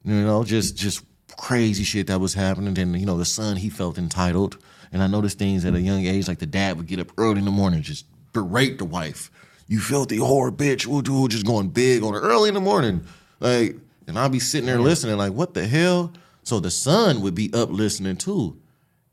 you 0.04 0.14
know, 0.14 0.44
just 0.44 0.76
just 0.76 1.04
crazy 1.36 1.84
shit 1.84 2.06
that 2.06 2.20
was 2.20 2.34
happening. 2.34 2.78
And 2.78 2.98
you 2.98 3.06
know, 3.06 3.18
the 3.18 3.24
son 3.24 3.56
he 3.56 3.68
felt 3.68 3.98
entitled, 3.98 4.58
and 4.92 5.02
I 5.02 5.06
noticed 5.06 5.38
things 5.38 5.64
at 5.64 5.74
a 5.74 5.80
young 5.80 6.06
age. 6.06 6.28
Like 6.28 6.38
the 6.38 6.46
dad 6.46 6.76
would 6.76 6.86
get 6.86 7.00
up 7.00 7.12
early 7.18 7.38
in 7.38 7.44
the 7.44 7.50
morning, 7.50 7.82
just 7.82 8.06
berate 8.32 8.78
the 8.78 8.84
wife. 8.84 9.30
You 9.66 9.80
filthy 9.80 10.18
whore, 10.18 10.50
bitch. 10.50 10.86
Woo, 10.86 11.02
woo, 11.06 11.28
just 11.28 11.46
going 11.46 11.68
big 11.68 12.02
on 12.02 12.14
her 12.14 12.20
early 12.20 12.48
in 12.48 12.54
the 12.54 12.60
morning, 12.60 13.06
like. 13.40 13.76
And 14.08 14.18
I'd 14.18 14.32
be 14.32 14.40
sitting 14.40 14.66
there 14.66 14.80
listening, 14.80 15.16
like, 15.16 15.32
what 15.32 15.54
the 15.54 15.64
hell? 15.64 16.12
So 16.42 16.58
the 16.58 16.72
son 16.72 17.20
would 17.20 17.36
be 17.36 17.52
up 17.54 17.70
listening 17.70 18.16
too 18.16 18.60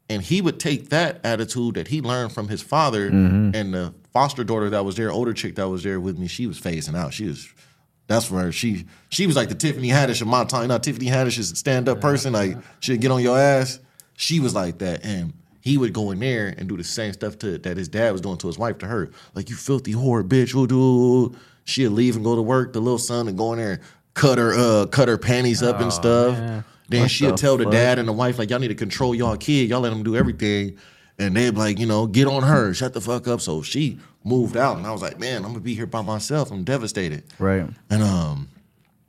and 0.10 0.22
he 0.22 0.42
would 0.42 0.60
take 0.60 0.90
that 0.90 1.20
attitude 1.24 1.76
that 1.76 1.88
he 1.88 2.02
learned 2.02 2.32
from 2.34 2.48
his 2.48 2.62
father 2.62 3.08
and 3.08 3.74
the 3.74 3.94
foster 4.12 4.44
daughter 4.44 4.70
that 4.72 4.84
was 4.84 4.96
there, 4.96 5.12
older 5.12 5.34
chick 5.34 5.56
that 5.56 5.70
was 5.70 5.84
there 5.84 6.00
with 6.00 6.18
me. 6.18 6.28
She 6.28 6.48
was 6.48 6.60
phasing 6.60 6.96
out. 6.98 7.14
She 7.14 7.26
was. 7.26 7.48
That's 8.08 8.32
where 8.32 8.52
she 8.52 8.86
she 9.10 9.28
was 9.28 9.36
like 9.36 9.50
the 9.50 9.56
Tiffany 9.56 9.90
Haddish 9.90 10.22
of 10.22 10.28
my 10.28 10.44
time. 10.44 10.64
You 10.64 10.68
know, 10.70 10.80
Tiffany 10.80 11.06
Haddish 11.06 11.38
is 11.38 11.52
a 11.52 11.56
stand 11.56 11.88
up 11.88 12.02
person. 12.02 12.34
Like 12.34 12.58
she'd 12.80 13.02
get 13.02 13.12
on 13.12 13.22
your 13.22 13.38
ass. 13.38 13.80
She 14.18 14.40
was 14.40 14.56
like 14.56 14.80
that, 14.80 15.06
and 15.06 15.34
he 15.62 15.78
would 15.78 15.94
go 15.94 16.10
in 16.10 16.20
there 16.20 16.54
and 16.58 16.68
do 16.68 16.76
the 16.76 16.84
same 16.84 17.14
stuff 17.14 17.38
to 17.40 17.60
that 17.60 17.78
his 17.78 17.88
dad 17.88 18.12
was 18.12 18.22
doing 18.22 18.38
to 18.40 18.48
his 18.48 18.58
wife 18.58 18.80
to 18.80 18.88
her. 18.88 19.12
Like 19.36 19.50
you 19.52 19.56
filthy 19.56 19.94
whore, 19.94 20.28
bitch. 20.28 20.56
Woo, 20.56 20.66
do. 20.66 21.36
She'd 21.66 21.90
leave 21.90 22.16
and 22.16 22.26
go 22.26 22.36
to 22.36 22.42
work. 22.42 22.74
The 22.74 22.80
little 22.80 22.98
son 22.98 23.28
would 23.28 23.38
go 23.38 23.54
in 23.54 23.60
there, 23.60 23.74
and 23.74 23.82
cut 24.16 24.40
her 24.40 24.54
uh 24.56 24.88
cut 24.88 25.08
her 25.08 25.20
panties 25.20 25.62
up 25.62 25.80
and 25.80 25.94
stuff. 25.94 26.66
Then 26.90 27.02
What 27.04 27.12
she'll 27.12 27.32
the 27.32 27.38
tell 27.38 27.58
the 27.58 27.66
dad 27.70 28.00
and 28.00 28.08
the 28.08 28.14
wife 28.14 28.38
like 28.40 28.50
y'all 28.50 28.60
need 28.60 28.68
to 28.70 28.76
control 28.76 29.14
y'all 29.16 29.38
kid. 29.38 29.70
Y'all 29.70 29.80
let 29.82 29.92
them 29.92 30.04
do 30.04 30.16
everything. 30.16 30.78
And 31.18 31.36
they'd 31.36 31.52
be 31.52 31.58
like, 31.58 31.80
you 31.80 31.86
know, 31.86 32.08
get 32.08 32.28
on 32.28 32.44
her, 32.44 32.74
shut 32.74 32.94
the 32.94 33.02
fuck 33.02 33.28
up. 33.28 33.42
So 33.42 33.62
she 33.62 34.00
moved 34.24 34.56
out, 34.58 34.78
and 34.78 34.88
I 34.88 34.92
was 34.92 35.02
like, 35.02 35.20
man, 35.20 35.38
I'm 35.44 35.52
gonna 35.52 35.60
be 35.60 35.76
here 35.76 35.86
by 35.86 36.02
myself. 36.02 36.50
I'm 36.52 36.64
devastated. 36.64 37.24
Right. 37.40 37.68
And 37.90 38.04
um, 38.04 38.50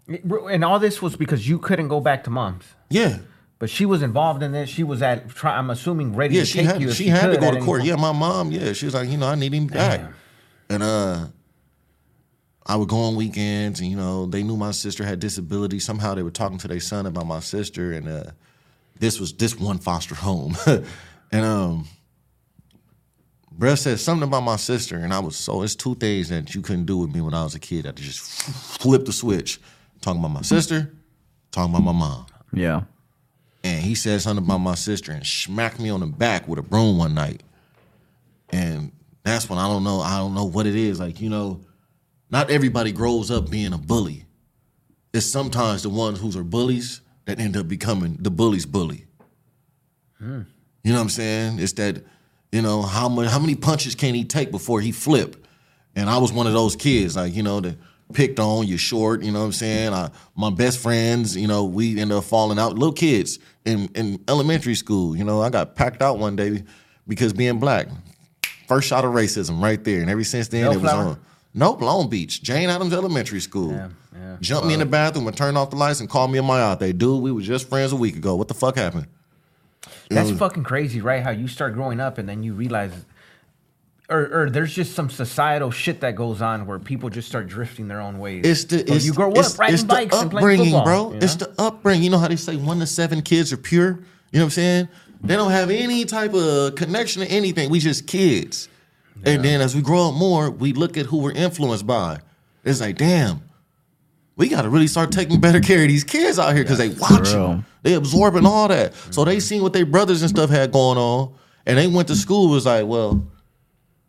And 0.08 0.64
all 0.64 0.78
this 0.78 1.00
was 1.00 1.16
because 1.16 1.48
you 1.48 1.58
couldn't 1.58 1.88
go 1.88 2.00
back 2.00 2.24
to 2.24 2.30
mom's. 2.30 2.64
yeah, 2.90 3.18
But 3.60 3.70
she 3.70 3.86
was 3.86 4.02
involved 4.02 4.42
in 4.42 4.52
this. 4.52 4.68
She 4.68 4.82
was 4.82 5.02
at. 5.02 5.28
Try, 5.28 5.56
I'm 5.56 5.70
assuming 5.70 6.14
ready 6.16 6.34
yeah, 6.34 6.40
to 6.40 6.46
she 6.46 6.58
take 6.58 6.66
had 6.66 6.80
you. 6.82 6.88
if 6.88 6.96
she 6.96 7.06
had 7.08 7.28
to 7.28 7.36
go 7.38 7.50
to 7.52 7.60
court. 7.60 7.84
Yeah, 7.84 7.96
my 7.96 8.12
mom, 8.12 8.50
yeah, 8.50 8.72
she 8.72 8.86
was 8.86 8.94
like, 8.94 9.08
you 9.08 9.16
know, 9.16 9.28
I 9.28 9.36
need 9.36 9.54
him 9.54 9.66
back. 9.68 10.00
Damn. 10.00 10.14
And 10.68 10.82
uh, 10.82 11.26
I 12.66 12.76
would 12.76 12.88
go 12.88 12.98
on 12.98 13.16
weekends, 13.16 13.80
and 13.80 13.90
you 13.90 13.96
know, 13.96 14.26
they 14.26 14.42
knew 14.42 14.56
my 14.56 14.70
sister 14.70 15.04
had 15.04 15.18
disability. 15.20 15.78
Somehow 15.78 16.14
they 16.14 16.22
were 16.22 16.30
talking 16.30 16.58
to 16.58 16.68
their 16.68 16.80
son 16.80 17.06
about 17.06 17.26
my 17.26 17.40
sister, 17.40 17.92
and 17.92 18.08
uh, 18.08 18.24
this 18.98 19.18
was 19.18 19.32
this 19.32 19.58
one 19.58 19.78
foster 19.78 20.14
home, 20.14 20.56
and 21.32 21.44
um. 21.44 21.88
Bruh 23.58 23.76
said 23.76 24.00
something 24.00 24.26
about 24.26 24.42
my 24.42 24.56
sister, 24.56 24.96
and 24.96 25.12
I 25.12 25.18
was 25.18 25.36
so. 25.36 25.62
It's 25.62 25.74
two 25.74 25.94
things 25.96 26.30
that 26.30 26.54
you 26.54 26.62
couldn't 26.62 26.86
do 26.86 26.96
with 26.96 27.14
me 27.14 27.20
when 27.20 27.34
I 27.34 27.42
was 27.42 27.54
a 27.54 27.58
kid. 27.58 27.86
I 27.86 27.90
just 27.90 28.20
flip 28.20 29.04
the 29.04 29.12
switch. 29.12 29.60
Talking 30.00 30.20
about 30.20 30.32
my 30.32 30.40
sister, 30.40 30.90
talking 31.50 31.74
about 31.74 31.84
my 31.84 31.92
mom. 31.92 32.26
Yeah. 32.54 32.82
And 33.62 33.82
he 33.82 33.94
said 33.94 34.22
something 34.22 34.44
about 34.44 34.58
my 34.58 34.74
sister 34.74 35.12
and 35.12 35.26
smacked 35.26 35.78
me 35.78 35.90
on 35.90 36.00
the 36.00 36.06
back 36.06 36.48
with 36.48 36.58
a 36.58 36.62
broom 36.62 36.96
one 36.96 37.12
night. 37.12 37.42
And 38.48 38.92
that's 39.22 39.50
when 39.50 39.58
I 39.58 39.66
don't 39.66 39.84
know. 39.84 40.00
I 40.00 40.16
don't 40.16 40.34
know 40.34 40.46
what 40.46 40.66
it 40.66 40.74
is. 40.74 40.98
Like 40.98 41.20
you 41.20 41.28
know, 41.28 41.60
not 42.30 42.50
everybody 42.50 42.92
grows 42.92 43.30
up 43.30 43.50
being 43.50 43.72
a 43.72 43.78
bully. 43.78 44.24
It's 45.12 45.26
sometimes 45.26 45.82
the 45.82 45.90
ones 45.90 46.20
who 46.20 46.38
are 46.38 46.44
bullies 46.44 47.00
that 47.24 47.40
end 47.40 47.56
up 47.56 47.68
becoming 47.68 48.16
the 48.20 48.30
bully's 48.30 48.66
bully. 48.66 49.06
Hmm. 50.18 50.42
You 50.82 50.92
know 50.92 50.98
what 50.98 51.04
I'm 51.04 51.08
saying? 51.10 51.58
It's 51.58 51.72
that, 51.74 52.04
you 52.52 52.62
know, 52.62 52.82
how 52.82 53.08
many 53.08 53.28
how 53.28 53.38
many 53.38 53.54
punches 53.54 53.94
can 53.94 54.14
he 54.14 54.24
take 54.24 54.50
before 54.50 54.80
he 54.80 54.92
flip? 54.92 55.44
And 55.96 56.08
I 56.08 56.18
was 56.18 56.32
one 56.32 56.46
of 56.46 56.52
those 56.52 56.76
kids, 56.76 57.16
like, 57.16 57.34
you 57.34 57.42
know, 57.42 57.60
that 57.60 57.76
picked 58.12 58.38
on, 58.38 58.66
you're 58.66 58.78
short, 58.78 59.22
you 59.22 59.32
know 59.32 59.40
what 59.40 59.46
I'm 59.46 59.52
saying? 59.52 59.92
I, 59.92 60.10
my 60.36 60.50
best 60.50 60.78
friends, 60.78 61.36
you 61.36 61.48
know, 61.48 61.64
we 61.64 62.00
end 62.00 62.12
up 62.12 62.24
falling 62.24 62.58
out. 62.58 62.74
Little 62.74 62.92
kids 62.92 63.38
in, 63.64 63.88
in 63.94 64.22
elementary 64.28 64.74
school, 64.74 65.16
you 65.16 65.24
know, 65.24 65.42
I 65.42 65.50
got 65.50 65.74
packed 65.74 66.02
out 66.02 66.18
one 66.18 66.36
day 66.36 66.62
because 67.06 67.32
being 67.32 67.58
black. 67.58 67.88
First 68.68 68.88
shot 68.88 69.04
of 69.04 69.12
racism 69.12 69.60
right 69.60 69.82
there. 69.82 70.00
And 70.00 70.08
ever 70.08 70.22
since 70.22 70.46
then, 70.48 70.70
it 70.72 70.80
was 70.80 70.92
on. 70.92 71.20
Nope, 71.52 71.80
Long 71.80 72.08
Beach, 72.08 72.42
Jane 72.42 72.68
Addams 72.68 72.92
Elementary 72.92 73.40
School. 73.40 73.72
Yeah, 73.72 73.88
yeah. 74.14 74.36
Jumped 74.40 74.68
me 74.68 74.74
in 74.74 74.80
the 74.80 74.86
bathroom 74.86 75.26
and 75.26 75.36
turned 75.36 75.58
off 75.58 75.70
the 75.70 75.76
lights 75.76 76.00
and 76.00 76.08
called 76.08 76.30
me 76.30 76.38
a 76.38 76.42
mayate. 76.42 76.96
Dude, 76.96 77.22
we 77.22 77.32
were 77.32 77.40
just 77.40 77.68
friends 77.68 77.92
a 77.92 77.96
week 77.96 78.16
ago. 78.16 78.36
What 78.36 78.48
the 78.48 78.54
fuck 78.54 78.76
happened? 78.76 79.08
That's 80.08 80.30
fucking 80.30 80.64
crazy, 80.64 81.00
right? 81.00 81.22
How 81.22 81.30
you 81.30 81.48
start 81.48 81.74
growing 81.74 82.00
up 82.00 82.18
and 82.18 82.28
then 82.28 82.42
you 82.42 82.54
realize, 82.54 82.92
or, 84.08 84.42
or 84.42 84.50
there's 84.50 84.74
just 84.74 84.94
some 84.94 85.10
societal 85.10 85.70
shit 85.70 86.00
that 86.00 86.14
goes 86.16 86.42
on 86.42 86.66
where 86.66 86.78
people 86.78 87.10
just 87.10 87.28
start 87.28 87.48
drifting 87.48 87.88
their 87.88 88.00
own 88.00 88.18
ways. 88.18 88.44
It's 88.44 88.64
the 88.64 88.78
So 88.78 88.94
it's, 88.94 89.04
you 89.06 89.12
grow 89.12 89.32
up 89.32 89.58
riding 89.58 89.86
bikes 89.86 90.16
and 90.16 90.30
playing 90.30 90.40
upbringing, 90.40 90.64
football, 90.66 90.84
bro. 90.84 91.12
you 91.12 91.18
It's 91.18 91.36
the 91.36 91.54
upbringing. 91.58 92.04
You 92.04 92.10
know 92.10 92.18
how 92.18 92.28
they 92.28 92.36
say 92.36 92.56
one 92.56 92.78
to 92.80 92.86
seven 92.86 93.22
kids 93.22 93.52
are 93.52 93.56
pure. 93.56 94.00
You 94.32 94.38
know 94.38 94.40
what 94.40 94.44
I'm 94.44 94.50
saying? 94.50 94.88
They 95.22 95.36
don't 95.36 95.50
have 95.50 95.70
any 95.70 96.04
type 96.06 96.32
of 96.32 96.76
connection 96.76 97.22
to 97.22 97.30
anything. 97.30 97.70
We 97.70 97.78
just 97.78 98.06
kids. 98.06 98.68
And 99.24 99.44
then 99.44 99.60
as 99.60 99.74
we 99.74 99.82
grow 99.82 100.08
up 100.08 100.14
more, 100.14 100.50
we 100.50 100.72
look 100.72 100.96
at 100.96 101.06
who 101.06 101.18
we're 101.18 101.32
influenced 101.32 101.86
by. 101.86 102.20
It's 102.64 102.80
like, 102.80 102.96
damn, 102.96 103.42
we 104.36 104.48
got 104.48 104.62
to 104.62 104.70
really 104.70 104.86
start 104.86 105.12
taking 105.12 105.40
better 105.40 105.60
care 105.60 105.82
of 105.82 105.88
these 105.88 106.04
kids 106.04 106.38
out 106.38 106.54
here 106.54 106.64
because 106.64 106.78
they 106.78 106.88
watching, 106.90 107.38
real. 107.38 107.64
they 107.82 107.94
absorbing 107.94 108.46
all 108.46 108.68
that. 108.68 108.94
So 109.10 109.24
they 109.24 109.40
seen 109.40 109.62
what 109.62 109.72
their 109.72 109.86
brothers 109.86 110.22
and 110.22 110.30
stuff 110.30 110.50
had 110.50 110.72
going 110.72 110.98
on, 110.98 111.34
and 111.66 111.76
they 111.76 111.86
went 111.86 112.08
to 112.08 112.16
school. 112.16 112.50
Was 112.50 112.66
like, 112.66 112.86
well, 112.86 113.26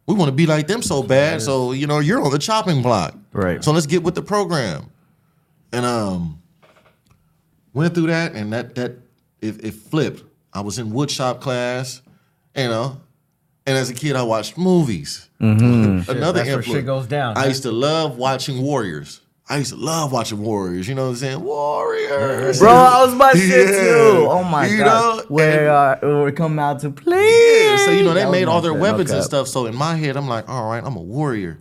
we 0.06 0.16
want 0.16 0.30
to 0.30 0.36
be 0.36 0.46
like 0.46 0.68
them 0.68 0.82
so 0.82 1.04
bad. 1.04 1.42
So 1.42 1.74
you 1.74 1.88
know, 1.88 2.00
you're 2.00 2.22
on 2.22 2.32
the 2.32 2.40
chopping 2.40 2.82
block, 2.82 3.16
Right. 3.34 3.64
So 3.64 3.72
let's 3.72 3.88
get 3.88 4.04
with 4.04 4.16
the 4.16 4.22
program, 4.22 4.90
and 5.74 5.86
um, 5.86 6.42
went 7.74 7.94
through 7.94 8.08
that, 8.08 8.34
and 8.34 8.54
that 8.54 8.76
that 8.76 8.92
it, 9.42 9.64
it 9.66 9.74
flipped. 9.74 10.24
I 10.54 10.62
was 10.62 10.80
in 10.80 10.92
woodshop 10.92 11.42
class, 11.42 12.02
you 12.56 12.68
know, 12.68 13.02
and 13.66 13.78
as 13.78 13.90
a 13.90 13.94
kid, 13.94 14.16
I 14.16 14.24
watched 14.24 14.58
movies. 14.58 15.28
Another 15.40 16.04
That's 16.04 16.14
where 16.14 16.40
influence. 16.40 16.66
shit 16.68 16.86
goes 16.86 17.08
down, 17.08 17.38
I 17.38 17.48
used 17.48 17.64
to 17.64 17.72
love 17.72 18.18
watching 18.18 18.62
Warriors. 18.62 19.22
I 19.50 19.58
used 19.58 19.72
to 19.72 19.76
love 19.78 20.14
watching 20.14 20.40
Warriors. 20.42 20.88
You 20.88 20.96
know 20.96 21.04
what 21.06 21.10
I'm 21.10 21.16
saying? 21.18 21.42
Warriors, 21.44 22.60
Bro, 22.60 22.70
I 22.72 23.04
was 23.04 23.14
about 23.14 23.34
to 23.34 23.38
say 23.40 23.60
Yeah. 23.66 23.82
too. 23.82 24.28
Oh 24.30 24.44
my 24.46 24.66
You 24.68 24.78
god. 24.78 24.86
know, 25.18 25.24
Where 25.28 25.70
uh, 25.70 25.98
we're 26.02 26.32
coming 26.32 26.60
out 26.60 26.80
to 26.82 26.90
play. 26.92 27.66
Yeah, 27.66 27.76
so 27.78 27.92
you 27.92 28.04
know 28.04 28.14
they 28.14 28.22
That 28.24 28.32
made 28.32 28.48
all 28.48 28.62
their 28.62 28.74
weapons 28.74 29.10
Okay. 29.10 29.18
and 29.18 29.26
stuff. 29.26 29.48
So 29.50 29.66
in 29.66 29.76
my 29.76 29.96
head, 29.96 30.16
I'm 30.16 30.28
like, 30.28 30.48
all 30.48 30.70
right, 30.70 30.82
I'm 30.84 30.96
a 30.96 31.02
warrior. 31.02 31.58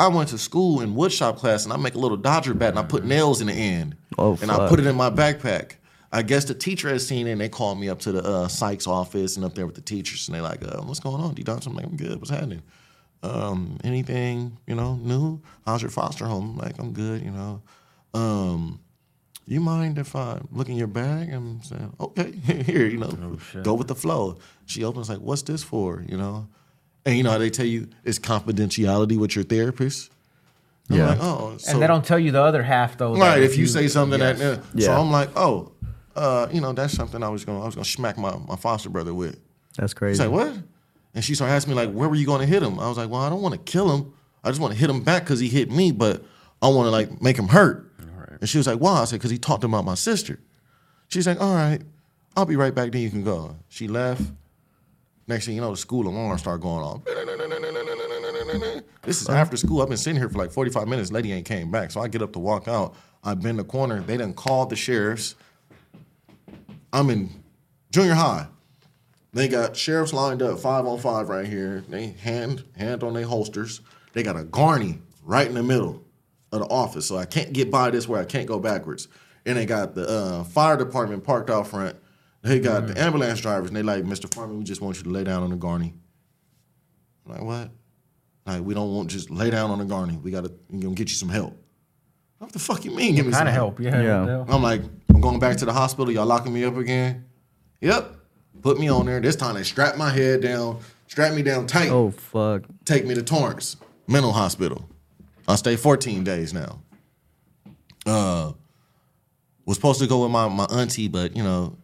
I 0.00 0.08
went 0.08 0.30
to 0.30 0.38
school 0.38 0.80
in 0.80 0.94
woodshop 0.96 1.36
class 1.36 1.62
and 1.64 1.72
I 1.72 1.76
make 1.76 1.94
a 1.94 1.98
little 1.98 2.16
Dodger 2.16 2.54
bat 2.54 2.70
and 2.70 2.78
I 2.78 2.82
put 2.82 3.04
nails 3.04 3.40
in 3.40 3.46
the 3.46 3.52
end. 3.52 3.94
Oh, 4.18 4.36
and 4.42 4.50
I 4.50 4.68
put 4.68 4.80
it 4.80 4.86
in 4.86 4.96
my 4.96 5.10
backpack. 5.10 5.74
I 6.14 6.22
guess 6.22 6.44
the 6.44 6.54
teacher 6.54 6.88
had 6.90 7.00
seen 7.00 7.26
it 7.26 7.32
and 7.32 7.40
they 7.40 7.48
called 7.48 7.80
me 7.80 7.88
up 7.88 8.00
to 8.00 8.12
the 8.12 8.22
uh, 8.22 8.48
psych's 8.48 8.86
office 8.86 9.36
and 9.36 9.44
up 9.46 9.54
there 9.54 9.64
with 9.66 9.74
the 9.76 9.80
teachers 9.80 10.28
and 10.28 10.34
they're 10.34 10.42
like, 10.42 10.62
uh, 10.62 10.82
what's 10.82 11.00
going 11.00 11.22
on, 11.22 11.34
D 11.34 11.42
Dodge? 11.42 11.66
I'm 11.66 11.74
like, 11.74 11.86
I'm 11.86 11.96
good. 11.96 12.18
What's 12.18 12.30
happening? 12.30 12.62
Um, 13.22 13.78
anything, 13.84 14.58
you 14.66 14.74
know, 14.74 14.96
new? 14.96 15.40
How's 15.64 15.80
your 15.80 15.90
foster 15.90 16.26
home? 16.26 16.50
I'm 16.50 16.56
like, 16.58 16.78
I'm 16.78 16.92
good, 16.92 17.22
you 17.22 17.30
know. 17.30 17.62
Um, 18.14 18.80
you 19.46 19.60
mind 19.60 19.96
if 19.98 20.14
I 20.14 20.40
look 20.50 20.68
in 20.68 20.76
your 20.76 20.86
bag? 20.86 21.32
I'm 21.32 21.62
saying, 21.62 21.94
okay, 22.00 22.30
here, 22.62 22.86
you 22.86 22.98
know, 22.98 23.38
go 23.62 23.74
with 23.74 23.88
the 23.88 23.94
flow. 23.94 24.38
She 24.66 24.84
opens 24.84 25.08
like, 25.08 25.18
what's 25.18 25.42
this 25.42 25.62
for? 25.62 26.04
You 26.08 26.16
know, 26.16 26.48
and 27.06 27.16
you 27.16 27.22
know 27.22 27.30
how 27.30 27.38
they 27.38 27.50
tell 27.50 27.66
you 27.66 27.88
it's 28.04 28.18
confidentiality 28.18 29.16
with 29.18 29.34
your 29.34 29.44
therapist. 29.44 30.10
I'm 30.90 30.96
Yeah. 30.96 31.06
like, 31.08 31.18
oh, 31.22 31.56
so, 31.58 31.72
and 31.72 31.82
they 31.82 31.86
don't 31.86 32.04
tell 32.04 32.18
you 32.18 32.32
the 32.32 32.42
other 32.42 32.62
half 32.62 32.98
though. 32.98 33.14
that 33.14 33.20
right. 33.20 33.42
If 33.42 33.56
you 33.56 33.66
say 33.66 33.88
something 33.88 34.20
yes. 34.20 34.38
that, 34.38 34.58
uh, 34.58 34.62
Yeah. 34.74 34.86
so 34.86 34.92
I'm 35.00 35.10
like, 35.10 35.30
oh, 35.36 35.71
uh, 36.16 36.48
you 36.52 36.60
know, 36.60 36.72
that's 36.72 36.94
something 36.94 37.22
I 37.22 37.28
was 37.28 37.44
gonna, 37.44 37.62
I 37.62 37.66
was 37.66 37.74
gonna 37.74 37.84
smack 37.84 38.18
my, 38.18 38.36
my 38.48 38.56
foster 38.56 38.90
brother 38.90 39.14
with. 39.14 39.38
That's 39.76 39.92
She's 39.92 39.94
crazy. 39.94 40.22
like, 40.22 40.30
what? 40.30 40.54
And 41.14 41.24
she 41.24 41.34
started 41.34 41.54
asking 41.54 41.74
me 41.74 41.76
like, 41.76 41.92
where 41.92 42.08
were 42.08 42.14
you 42.14 42.26
going 42.26 42.40
to 42.40 42.46
hit 42.46 42.62
him? 42.62 42.78
I 42.78 42.88
was 42.88 42.96
like, 42.96 43.10
well, 43.10 43.20
I 43.20 43.28
don't 43.28 43.42
want 43.42 43.54
to 43.54 43.60
kill 43.60 43.94
him. 43.94 44.12
I 44.42 44.48
just 44.48 44.60
want 44.60 44.72
to 44.72 44.78
hit 44.78 44.88
him 44.88 45.02
back 45.02 45.24
because 45.24 45.40
he 45.40 45.48
hit 45.48 45.70
me, 45.70 45.92
but 45.92 46.24
I 46.60 46.68
want 46.68 46.86
to 46.86 46.90
like 46.90 47.20
make 47.20 47.38
him 47.38 47.48
hurt. 47.48 47.90
And 48.40 48.48
she 48.48 48.58
was 48.58 48.66
like, 48.66 48.78
why? 48.78 49.00
I 49.00 49.04
said, 49.04 49.16
because 49.16 49.30
he 49.30 49.38
talked 49.38 49.62
about 49.62 49.84
my 49.84 49.94
sister. 49.94 50.38
She's 51.08 51.26
like, 51.26 51.40
all 51.40 51.54
right, 51.54 51.80
I'll 52.36 52.46
be 52.46 52.56
right 52.56 52.74
back. 52.74 52.92
Then 52.92 53.02
you 53.02 53.10
can 53.10 53.22
go. 53.22 53.56
She 53.68 53.88
left. 53.88 54.22
Next 55.28 55.46
thing 55.46 55.54
you 55.54 55.60
know, 55.60 55.70
the 55.70 55.76
school 55.76 56.08
alarm 56.08 56.36
started 56.38 56.60
going 56.62 56.82
off. 56.82 57.02
This 59.02 59.22
is 59.22 59.28
after 59.28 59.56
school. 59.56 59.82
I've 59.82 59.88
been 59.88 59.96
sitting 59.96 60.18
here 60.18 60.28
for 60.28 60.38
like 60.38 60.50
45 60.50 60.88
minutes. 60.88 61.12
Lady 61.12 61.32
ain't 61.32 61.46
came 61.46 61.70
back. 61.70 61.90
So 61.90 62.00
I 62.00 62.08
get 62.08 62.22
up 62.22 62.32
to 62.32 62.38
walk 62.38 62.66
out. 62.66 62.96
I 63.22 63.34
bend 63.34 63.58
the 63.58 63.64
corner. 63.64 64.00
They 64.00 64.16
done 64.16 64.34
called 64.34 64.70
the 64.70 64.76
sheriffs. 64.76 65.36
I'm 66.92 67.10
in 67.10 67.30
junior 67.90 68.14
high. 68.14 68.46
They 69.32 69.48
got 69.48 69.76
sheriffs 69.76 70.12
lined 70.12 70.42
up 70.42 70.58
five 70.58 70.84
on 70.86 70.98
five 70.98 71.28
right 71.28 71.46
here. 71.46 71.84
They 71.88 72.08
hand 72.08 72.64
hand 72.76 73.02
on 73.02 73.14
their 73.14 73.24
holsters. 73.24 73.80
They 74.12 74.22
got 74.22 74.36
a 74.36 74.44
gurney 74.44 74.98
right 75.22 75.46
in 75.46 75.54
the 75.54 75.62
middle 75.62 76.04
of 76.52 76.60
the 76.60 76.66
office, 76.66 77.06
so 77.06 77.16
I 77.16 77.24
can't 77.24 77.52
get 77.52 77.70
by 77.70 77.90
this 77.90 78.06
way. 78.06 78.20
I 78.20 78.24
can't 78.24 78.46
go 78.46 78.58
backwards. 78.58 79.08
And 79.46 79.56
they 79.56 79.64
got 79.64 79.94
the 79.94 80.08
uh, 80.08 80.44
fire 80.44 80.76
department 80.76 81.24
parked 81.24 81.48
out 81.48 81.66
front. 81.66 81.96
They 82.42 82.60
got 82.60 82.88
the 82.88 83.00
ambulance 83.00 83.40
drivers, 83.40 83.68
and 83.68 83.76
they 83.76 83.82
like, 83.82 84.04
Mr. 84.04 84.32
Farman, 84.32 84.58
we 84.58 84.64
just 84.64 84.80
want 84.80 84.96
you 84.96 85.04
to 85.04 85.10
lay 85.10 85.24
down 85.24 85.42
on 85.42 85.50
the 85.50 85.56
gurney. 85.56 85.94
I'm 87.24 87.32
like 87.32 87.42
what? 87.42 87.70
Like 88.46 88.62
we 88.62 88.74
don't 88.74 88.92
want 88.94 89.10
just 89.10 89.30
lay 89.30 89.50
down 89.50 89.70
on 89.70 89.78
the 89.78 89.84
gurney. 89.84 90.16
We 90.16 90.30
gotta 90.30 90.52
we 90.68 90.80
gonna 90.80 90.94
get 90.94 91.08
you 91.08 91.14
some 91.14 91.28
help. 91.28 91.56
What 92.42 92.50
the 92.50 92.58
fuck 92.58 92.84
you 92.84 92.90
mean? 92.90 93.14
Give 93.14 93.24
me 93.24 93.30
kind 93.30 93.42
some 93.42 93.46
of 93.46 93.54
help. 93.54 93.78
Yeah. 93.78 94.02
Yeah. 94.02 94.44
I'm 94.48 94.64
like, 94.64 94.82
I'm 95.14 95.20
going 95.20 95.38
back 95.38 95.58
to 95.58 95.64
the 95.64 95.72
hospital. 95.72 96.12
Y'all 96.12 96.26
locking 96.26 96.52
me 96.52 96.64
up 96.64 96.76
again? 96.76 97.24
Yep. 97.80 98.16
Put 98.62 98.80
me 98.80 98.88
on 98.88 99.06
there. 99.06 99.20
This 99.20 99.36
time 99.36 99.54
they 99.54 99.62
strap 99.62 99.96
my 99.96 100.10
head 100.10 100.40
down, 100.42 100.80
strap 101.06 101.34
me 101.34 101.42
down 101.42 101.68
tight, 101.68 101.90
Oh 101.90 102.10
fuck. 102.10 102.64
take 102.84 103.06
me 103.06 103.14
to 103.14 103.22
Torrance 103.22 103.76
Mental 104.08 104.32
Hospital. 104.32 104.88
I 105.46 105.54
stay 105.54 105.76
14 105.76 106.24
days 106.24 106.52
now. 106.52 106.80
Uh, 108.04 108.52
was 109.64 109.76
supposed 109.76 110.00
to 110.00 110.08
go 110.08 110.22
with 110.24 110.32
my, 110.32 110.48
my 110.48 110.64
auntie, 110.64 111.06
but 111.06 111.36
you 111.36 111.44
know, 111.44 111.78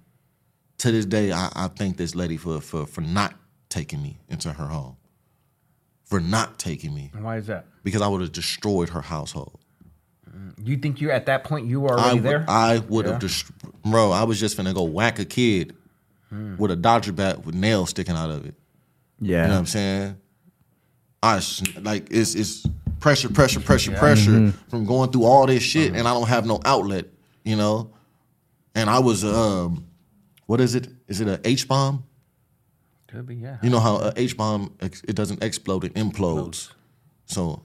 to 0.78 0.90
this 0.90 1.06
day, 1.06 1.30
I, 1.30 1.52
I 1.54 1.68
thank 1.68 1.98
this 1.98 2.16
lady 2.16 2.36
for, 2.36 2.60
for 2.60 2.84
for 2.84 3.00
not 3.00 3.32
taking 3.68 4.02
me 4.02 4.18
into 4.28 4.52
her 4.52 4.66
home. 4.66 4.96
For 6.04 6.18
not 6.18 6.58
taking 6.58 6.92
me. 6.92 7.12
Why 7.16 7.36
is 7.36 7.46
that? 7.46 7.66
Because 7.84 8.02
I 8.02 8.08
would 8.08 8.22
have 8.22 8.32
destroyed 8.32 8.88
her 8.88 9.02
household. 9.02 9.57
You 10.62 10.76
think 10.76 11.00
you're 11.00 11.12
at 11.12 11.26
that 11.26 11.44
point 11.44 11.66
you 11.66 11.80
were 11.80 11.98
I 11.98 12.02
already 12.02 12.20
would, 12.20 12.24
there? 12.24 12.44
I 12.48 12.78
would 12.78 13.06
Yeah. 13.06 13.12
have 13.12 13.20
just, 13.20 13.46
bro. 13.82 14.10
I 14.10 14.24
was 14.24 14.40
just 14.40 14.56
gonna 14.56 14.74
go 14.74 14.82
whack 14.82 15.18
a 15.18 15.24
kid 15.24 15.74
hmm. 16.30 16.56
with 16.56 16.70
a 16.70 16.76
Dodger 16.76 17.12
bat 17.12 17.44
with 17.44 17.54
nails 17.54 17.90
sticking 17.90 18.16
out 18.16 18.30
of 18.30 18.44
it. 18.46 18.54
Yeah. 19.20 19.42
You 19.42 19.48
know 19.48 19.54
what 19.54 19.58
I'm 19.60 19.66
saying? 19.66 20.16
I 21.22 21.36
s- 21.36 21.62
like 21.80 22.08
it's 22.10 22.34
it's 22.34 22.66
pressure, 23.00 23.28
pressure, 23.28 23.60
pressure, 23.60 23.92
pressure 23.92 24.30
mm-hmm. 24.30 24.70
from 24.70 24.84
going 24.84 25.10
through 25.10 25.24
all 25.24 25.46
this 25.46 25.62
shit, 25.62 25.90
uh-huh. 25.90 25.98
and 25.98 26.08
I 26.08 26.14
don't 26.14 26.28
have 26.28 26.46
no 26.46 26.60
outlet. 26.64 27.06
You 27.44 27.56
know, 27.56 27.92
and 28.74 28.88
I 28.90 28.98
was 28.98 29.24
um, 29.24 29.86
what 30.46 30.60
is 30.60 30.74
it? 30.74 30.88
Is 31.08 31.20
it 31.20 31.28
a 31.28 31.40
H 31.44 31.66
bomb? 31.66 32.04
Could 33.08 33.26
be, 33.26 33.36
yeah. 33.36 33.56
You 33.62 33.70
know 33.70 33.80
how 33.80 33.96
a 33.96 34.12
H 34.16 34.36
bomb 34.36 34.74
ex- 34.80 35.02
it 35.08 35.16
doesn't 35.16 35.42
explode, 35.42 35.84
it 35.84 35.94
implodes. 35.94 36.70
So 37.24 37.62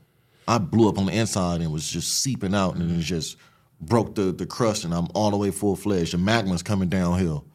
I 0.48 0.58
blew 0.58 0.90
up 0.90 0.98
on 0.98 1.06
the 1.06 1.14
inside 1.14 1.62
and 1.62 1.72
was 1.72 1.88
just 1.88 2.22
seeping 2.22 2.54
out, 2.54 2.76
and 2.76 3.00
it 3.00 3.04
just 3.04 3.38
broke 3.82 4.16
the 4.16 4.32
the 4.32 4.46
crust, 4.46 4.84
and 4.86 4.94
I'm 4.94 5.08
all 5.14 5.32
the 5.32 5.38
way 5.38 5.52
full 5.52 5.76
fledged. 5.76 6.14
The 6.14 6.18
magma's 6.18 6.64
coming 6.64 6.90
downhill, 6.90 7.46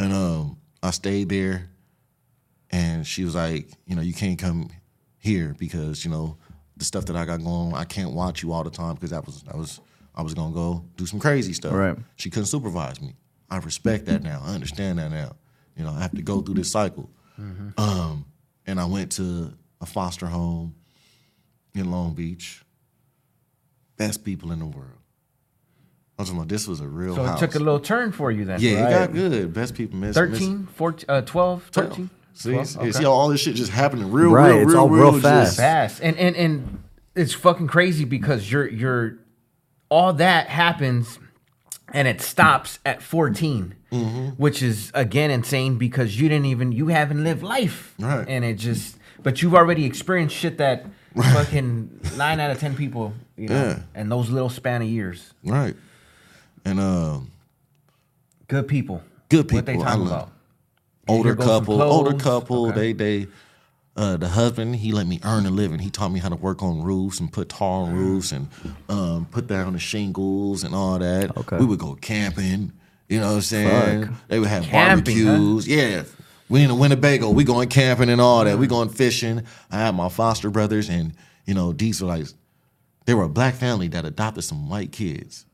and 0.00 0.12
um, 0.12 0.56
I 0.82 0.90
stayed 0.90 1.28
there, 1.28 1.68
and 2.70 3.06
she 3.06 3.24
was 3.24 3.34
like, 3.34 3.68
you 3.86 3.96
know, 3.96 4.02
you 4.02 4.14
can't 4.14 4.38
come 4.38 4.70
here 5.18 5.54
because 5.58 6.04
you 6.04 6.10
know 6.10 6.36
the 6.76 6.84
stuff 6.84 7.06
that 7.06 7.16
I 7.16 7.24
got 7.24 7.42
going. 7.42 7.74
I 7.74 7.84
can't 7.84 8.12
watch 8.12 8.42
you 8.42 8.52
all 8.52 8.64
the 8.64 8.70
time 8.70 8.94
because 8.94 9.10
that 9.10 9.24
was 9.24 9.42
that 9.42 9.56
was 9.56 9.80
I 10.14 10.22
was 10.22 10.34
gonna 10.34 10.54
go 10.54 10.84
do 10.96 11.06
some 11.06 11.20
crazy 11.20 11.52
stuff. 11.52 11.72
Right. 11.72 11.96
She 12.16 12.30
couldn't 12.30 12.46
supervise 12.46 13.00
me. 13.00 13.14
I 13.50 13.58
respect 13.58 14.06
that 14.06 14.22
now. 14.22 14.42
I 14.44 14.54
understand 14.54 14.98
that 14.98 15.10
now. 15.10 15.36
You 15.76 15.84
know, 15.84 15.90
I 15.90 16.00
have 16.00 16.12
to 16.12 16.22
go 16.22 16.40
through 16.40 16.54
this 16.54 16.70
cycle. 16.70 17.10
Um, 17.76 18.26
and 18.66 18.78
I 18.78 18.84
went 18.84 19.12
to 19.12 19.52
a 19.80 19.86
foster 19.86 20.26
home 20.26 20.74
in 21.74 21.90
Long 21.90 22.14
Beach. 22.14 22.62
Best 23.96 24.24
people 24.24 24.52
in 24.52 24.58
the 24.58 24.66
world. 24.66 24.88
I 26.18 26.22
was 26.22 26.28
talking 26.28 26.40
about 26.40 26.48
this 26.48 26.66
was 26.68 26.80
a 26.80 26.86
real 26.86 27.14
So 27.14 27.22
it 27.24 27.26
house. 27.26 27.40
took 27.40 27.54
a 27.54 27.58
little 27.58 27.80
turn 27.80 28.12
for 28.12 28.30
you 28.30 28.44
then. 28.44 28.60
yeah, 28.60 28.82
right? 28.82 28.88
it 28.92 29.06
got 29.06 29.12
good. 29.12 29.52
Best 29.54 29.74
people 29.74 29.98
miss. 29.98 30.16
miss- 30.16 30.30
13, 30.38 30.66
14, 30.74 31.06
uh, 31.08 31.20
12, 31.22 31.68
13? 31.72 32.10
See, 32.34 32.50
12? 32.52 32.66
see, 32.66 32.78
Okay. 32.78 32.92
see 32.92 33.02
how 33.04 33.12
all 33.12 33.28
this 33.28 33.40
shit 33.40 33.54
just 33.56 33.70
happening 33.72 34.10
real, 34.10 34.30
Right, 34.30 34.50
real, 34.52 34.58
it's 34.62 34.72
real, 34.72 34.80
all 34.80 34.88
real 34.88 35.10
just- 35.12 35.22
fast. 35.22 35.56
fast 35.56 36.00
and 36.02 36.16
and 36.16 36.34
and 36.36 36.82
it's 37.14 37.34
fucking 37.34 37.66
crazy 37.66 38.04
because 38.04 38.50
you're 38.50 38.68
you're 38.68 39.18
all 39.90 40.12
that 40.14 40.48
happens 40.48 41.18
and 41.92 42.08
it 42.08 42.20
stops 42.20 42.78
at 42.86 43.02
14 43.02 43.74
Mm-hmm. 43.92 44.28
which 44.42 44.62
is 44.62 44.90
again 44.94 45.30
insane 45.30 45.76
because 45.76 46.18
you 46.18 46.26
didn't 46.30 46.46
even 46.46 46.72
you 46.72 46.88
haven't 46.88 47.22
lived 47.22 47.42
life 47.42 47.94
Right. 47.98 48.24
and 48.26 48.42
it 48.46 48.54
just 48.54 48.96
but 49.22 49.42
you've 49.42 49.54
already 49.54 49.84
experienced 49.84 50.34
shit 50.34 50.56
that 50.56 50.86
fucking 51.14 52.00
nine 52.16 52.40
out 52.40 52.50
of 52.50 52.58
ten 52.58 52.74
people 52.74 53.12
you 53.36 53.48
know 53.48 53.54
Yeah. 53.54 53.78
and 53.94 54.10
those 54.10 54.30
little 54.30 54.48
span 54.50 54.82
of 54.82 54.88
years 54.88 55.32
Right. 55.44 55.76
And 56.64 56.78
um, 56.78 57.30
good 58.48 58.68
people 58.68 59.02
Good 59.28 59.48
people. 59.48 59.58
what 59.58 59.66
they 59.66 59.76
talking 59.76 60.06
about 60.06 60.30
older 61.08 61.34
couple, 61.34 61.82
older 61.82 62.14
couple. 62.16 62.68
Okay. 62.68 62.92
They 62.92 63.22
they 63.24 63.26
uh, 63.96 64.16
the 64.16 64.28
husband 64.28 64.76
he 64.76 64.92
let 64.92 65.06
me 65.06 65.18
earn 65.24 65.44
a 65.46 65.50
living. 65.50 65.78
He 65.80 65.90
taught 65.90 66.10
me 66.12 66.20
how 66.20 66.28
to 66.28 66.36
work 66.36 66.62
on 66.62 66.82
roofs 66.82 67.18
and 67.20 67.30
put 67.32 67.48
tar 67.48 67.82
on 67.84 67.94
roofs 67.94 68.32
and 68.32 68.48
um, 68.88 69.26
put 69.30 69.46
down 69.48 69.72
the 69.72 69.78
shingles 69.78 70.64
and 70.64 70.74
all 70.74 70.98
that. 70.98 71.36
Okay. 71.36 71.56
We 71.58 71.66
would 71.66 71.78
go 71.78 71.94
camping. 71.96 72.72
You 73.08 73.20
know 73.20 73.28
what 73.30 73.34
I'm 73.36 73.40
saying? 73.42 74.06
Fuck. 74.06 74.14
They 74.28 74.38
would 74.38 74.48
have 74.48 74.64
Camping, 74.64 75.26
huh? 75.26 75.60
Yeah. 75.64 76.04
We 76.48 76.62
in 76.62 76.68
the 76.68 76.74
Winnebago. 76.74 77.30
We 77.30 77.44
going 77.44 77.68
camping 77.68 78.10
and 78.10 78.20
all 78.20 78.44
that. 78.44 78.58
We 78.58 78.66
going 78.66 78.90
fishing. 78.90 79.42
I 79.70 79.78
had 79.78 79.94
my 79.94 80.08
foster 80.08 80.50
brothers 80.50 80.88
and 80.88 81.14
you 81.46 81.54
know 81.54 81.72
these 81.72 82.00
were 82.00 82.08
like 82.08 82.26
they 83.06 83.14
were 83.14 83.24
a 83.24 83.28
black 83.28 83.54
family 83.54 83.88
that 83.88 84.04
adopted 84.04 84.44
some 84.44 84.68
white 84.68 84.92
kids. 84.92 85.46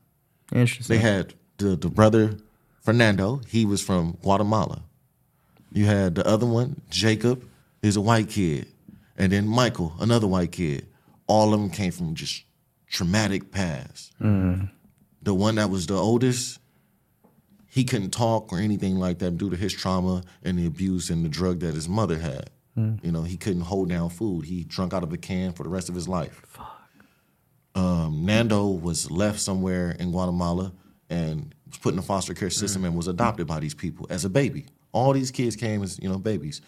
Interesting. 0.51 0.95
They 0.95 1.01
had 1.01 1.33
the, 1.57 1.75
the 1.75 1.89
brother 1.89 2.37
Fernando. 2.81 3.41
He 3.47 3.65
was 3.65 3.81
from 3.81 4.17
Guatemala. 4.21 4.83
You 5.71 5.85
had 5.85 6.15
the 6.15 6.27
other 6.27 6.47
one, 6.47 6.81
Jacob, 6.89 7.43
He's 7.81 7.95
a 7.95 8.01
white 8.01 8.29
kid, 8.29 8.67
and 9.17 9.31
then 9.31 9.47
Michael, 9.47 9.93
another 9.99 10.27
white 10.27 10.51
kid. 10.51 10.85
All 11.27 11.53
of 11.53 11.59
them 11.59 11.69
came 11.69 11.91
from 11.91 12.13
just 12.15 12.43
traumatic 12.87 13.51
past. 13.51 14.13
Mm-hmm. 14.19 14.65
The 15.21 15.33
one 15.33 15.55
that 15.55 15.69
was 15.69 15.87
the 15.87 15.95
oldest, 15.95 16.58
he 17.69 17.83
couldn't 17.83 18.11
talk 18.11 18.51
or 18.51 18.59
anything 18.59 18.95
like 18.97 19.19
that 19.19 19.37
due 19.37 19.49
to 19.49 19.55
his 19.55 19.73
trauma 19.73 20.23
and 20.43 20.57
the 20.57 20.65
abuse 20.65 21.09
and 21.09 21.23
the 21.23 21.29
drug 21.29 21.59
that 21.59 21.75
his 21.75 21.87
mother 21.87 22.17
had. 22.17 22.49
You 23.03 23.11
know, 23.11 23.23
he 23.23 23.35
couldn't 23.35 23.63
hold 23.63 23.89
down 23.89 24.09
food. 24.09 24.45
He 24.45 24.63
drunk 24.63 24.93
out 24.93 25.03
of 25.03 25.11
a 25.11 25.17
can 25.17 25.51
for 25.51 25.63
the 25.63 25.69
rest 25.69 25.89
of 25.89 25.95
his 25.95 26.07
life. 26.07 26.41
Um, 27.75 28.25
Nando 28.25 28.67
was 28.67 29.11
left 29.11 29.41
somewhere 29.41 29.91
in 29.99 30.11
Guatemala 30.11 30.71
and 31.09 31.53
was 31.67 31.77
put 31.77 31.89
in 31.89 31.97
the 31.97 32.01
foster 32.01 32.33
care 32.33 32.49
system 32.49 32.85
and 32.85 32.95
was 32.95 33.07
adopted 33.09 33.47
by 33.47 33.59
these 33.59 33.73
people 33.73 34.07
as 34.09 34.23
a 34.23 34.29
baby. 34.29 34.65
All 34.93 35.11
these 35.11 35.29
kids 35.29 35.57
came 35.57 35.83
as 35.83 35.99
you 36.01 36.07
know 36.07 36.17
babies, 36.17 36.61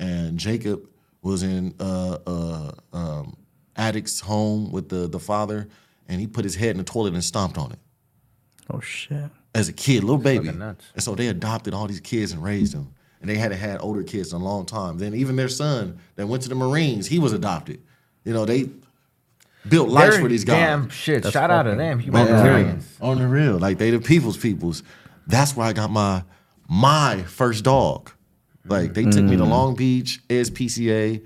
and 0.00 0.38
Jacob 0.38 0.88
was 1.20 1.42
in 1.42 1.74
uh, 1.78 2.16
uh, 2.26 2.72
um, 2.94 3.36
addict's 3.76 4.20
home 4.20 4.72
with 4.72 4.88
the 4.88 5.06
the 5.06 5.20
father, 5.20 5.68
and 6.08 6.18
he 6.18 6.26
put 6.26 6.44
his 6.44 6.54
head 6.54 6.70
in 6.70 6.78
the 6.78 6.84
toilet 6.84 7.12
and 7.12 7.22
stomped 7.22 7.58
on 7.58 7.72
it 7.72 7.78
oh 8.70 8.80
shit. 8.80 9.30
As 9.58 9.68
a 9.68 9.72
kid, 9.72 10.04
little 10.04 10.18
baby. 10.18 10.50
nuts. 10.50 10.84
And 10.94 11.02
so 11.02 11.14
they 11.14 11.28
adopted 11.28 11.74
all 11.74 11.86
these 11.86 12.00
kids 12.00 12.32
and 12.32 12.42
raised 12.42 12.74
them. 12.74 12.94
And 13.20 13.28
they 13.28 13.34
hadn't 13.36 13.58
had 13.58 13.80
older 13.80 14.02
kids 14.04 14.32
in 14.32 14.40
a 14.40 14.44
long 14.44 14.64
time. 14.64 14.98
Then 14.98 15.14
even 15.14 15.34
their 15.36 15.48
son 15.48 15.98
that 16.16 16.26
went 16.28 16.44
to 16.44 16.48
the 16.48 16.54
Marines, 16.54 17.06
he 17.08 17.18
was 17.18 17.32
adopted. 17.32 17.80
You 18.24 18.32
know, 18.32 18.44
they 18.44 18.68
built 19.68 19.88
lives 19.88 20.18
for 20.18 20.28
these 20.28 20.44
guys. 20.44 20.56
damn 20.56 20.88
shit 20.88 21.22
That's 21.24 21.32
shout 21.32 21.50
out 21.50 21.64
to 21.64 21.70
fucking- 21.70 21.78
them 21.78 21.92
On 21.92 21.98
the 21.98 22.04
humanitarians 22.04 22.96
real. 23.00 23.10
On 23.10 23.18
the 23.18 23.26
real. 23.28 23.58
Like 23.58 23.78
they 23.78 23.90
the 23.90 23.98
people's 24.00 24.36
peoples. 24.36 24.82
That's 25.26 25.56
where 25.56 25.66
I 25.66 25.72
got 25.72 25.90
my 25.90 26.22
my 26.68 27.22
first 27.24 27.64
dog. 27.64 28.10
Like 28.64 28.94
they 28.94 29.04
took 29.04 29.24
me 29.24 29.36
to 29.36 29.42
mm. 29.44 29.48
Long 29.48 29.74
Beach, 29.74 30.20
SPCA, 30.28 31.24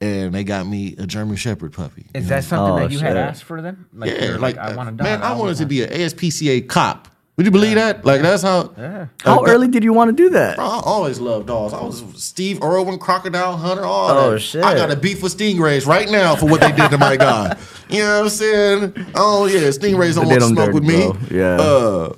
and 0.00 0.34
they 0.34 0.44
got 0.44 0.66
me 0.66 0.94
a 0.98 1.06
German 1.06 1.36
Shepherd 1.36 1.72
puppy. 1.72 2.06
Is 2.14 2.28
that 2.28 2.44
something 2.44 2.72
Oh, 2.72 2.78
that 2.78 2.90
you 2.90 2.98
had 2.98 3.16
asked 3.16 3.44
for 3.44 3.60
them? 3.60 3.86
Like, 3.92 4.10
yeah, 4.10 4.24
you're 4.24 4.38
like, 4.38 4.56
I 4.56 4.74
want 4.74 4.96
to 4.96 5.04
man, 5.04 5.22
I 5.22 5.34
wanted 5.34 5.58
to 5.58 5.66
be 5.66 5.82
an 5.82 5.90
ASPCA 5.90 6.68
cop. 6.68 7.08
Would 7.40 7.46
you 7.46 7.50
believe 7.52 7.76
that? 7.76 8.04
Like 8.04 8.20
that's 8.20 8.42
how. 8.42 8.74
Yeah. 8.76 9.06
How 9.22 9.36
like, 9.38 9.46
that- 9.46 9.52
early 9.52 9.66
did 9.68 9.82
you 9.82 9.94
want 9.94 10.10
to 10.10 10.12
do 10.24 10.28
that? 10.28 10.56
Bro, 10.56 10.66
I 10.66 10.80
always 10.84 11.18
loved 11.20 11.46
dogs. 11.46 11.72
I 11.72 11.82
was 11.82 12.04
Steve 12.22 12.62
Irwin, 12.62 12.98
Crocodile 12.98 13.56
Hunter, 13.56 13.82
all 13.82 14.10
Oh, 14.10 14.30
that. 14.32 14.40
shit. 14.40 14.62
I 14.62 14.74
got 14.74 14.90
a 14.90 14.96
beef 14.96 15.22
with 15.22 15.38
stingrays 15.38 15.86
right 15.86 16.10
now 16.10 16.36
for 16.36 16.44
what 16.44 16.60
they 16.60 16.70
did 16.70 16.90
to 16.90 16.98
my 16.98 17.16
guy. 17.28 17.56
You 17.88 18.00
know 18.00 18.16
what 18.18 18.24
I'm 18.24 18.28
saying? 18.28 19.06
Oh 19.14 19.46
yeah, 19.46 19.60
stingrays 19.68 20.16
don't 20.16 20.28
They 20.28 20.36
want 20.36 20.40
to 20.40 20.40
did 20.40 20.42
'em 20.42 20.54
smoke 20.54 20.72
with 20.74 20.86
dirty, 20.86 20.98
me. 20.98 21.12
bro. 21.12 21.38
Yeah. 21.38 21.56
Uh, 21.56 22.12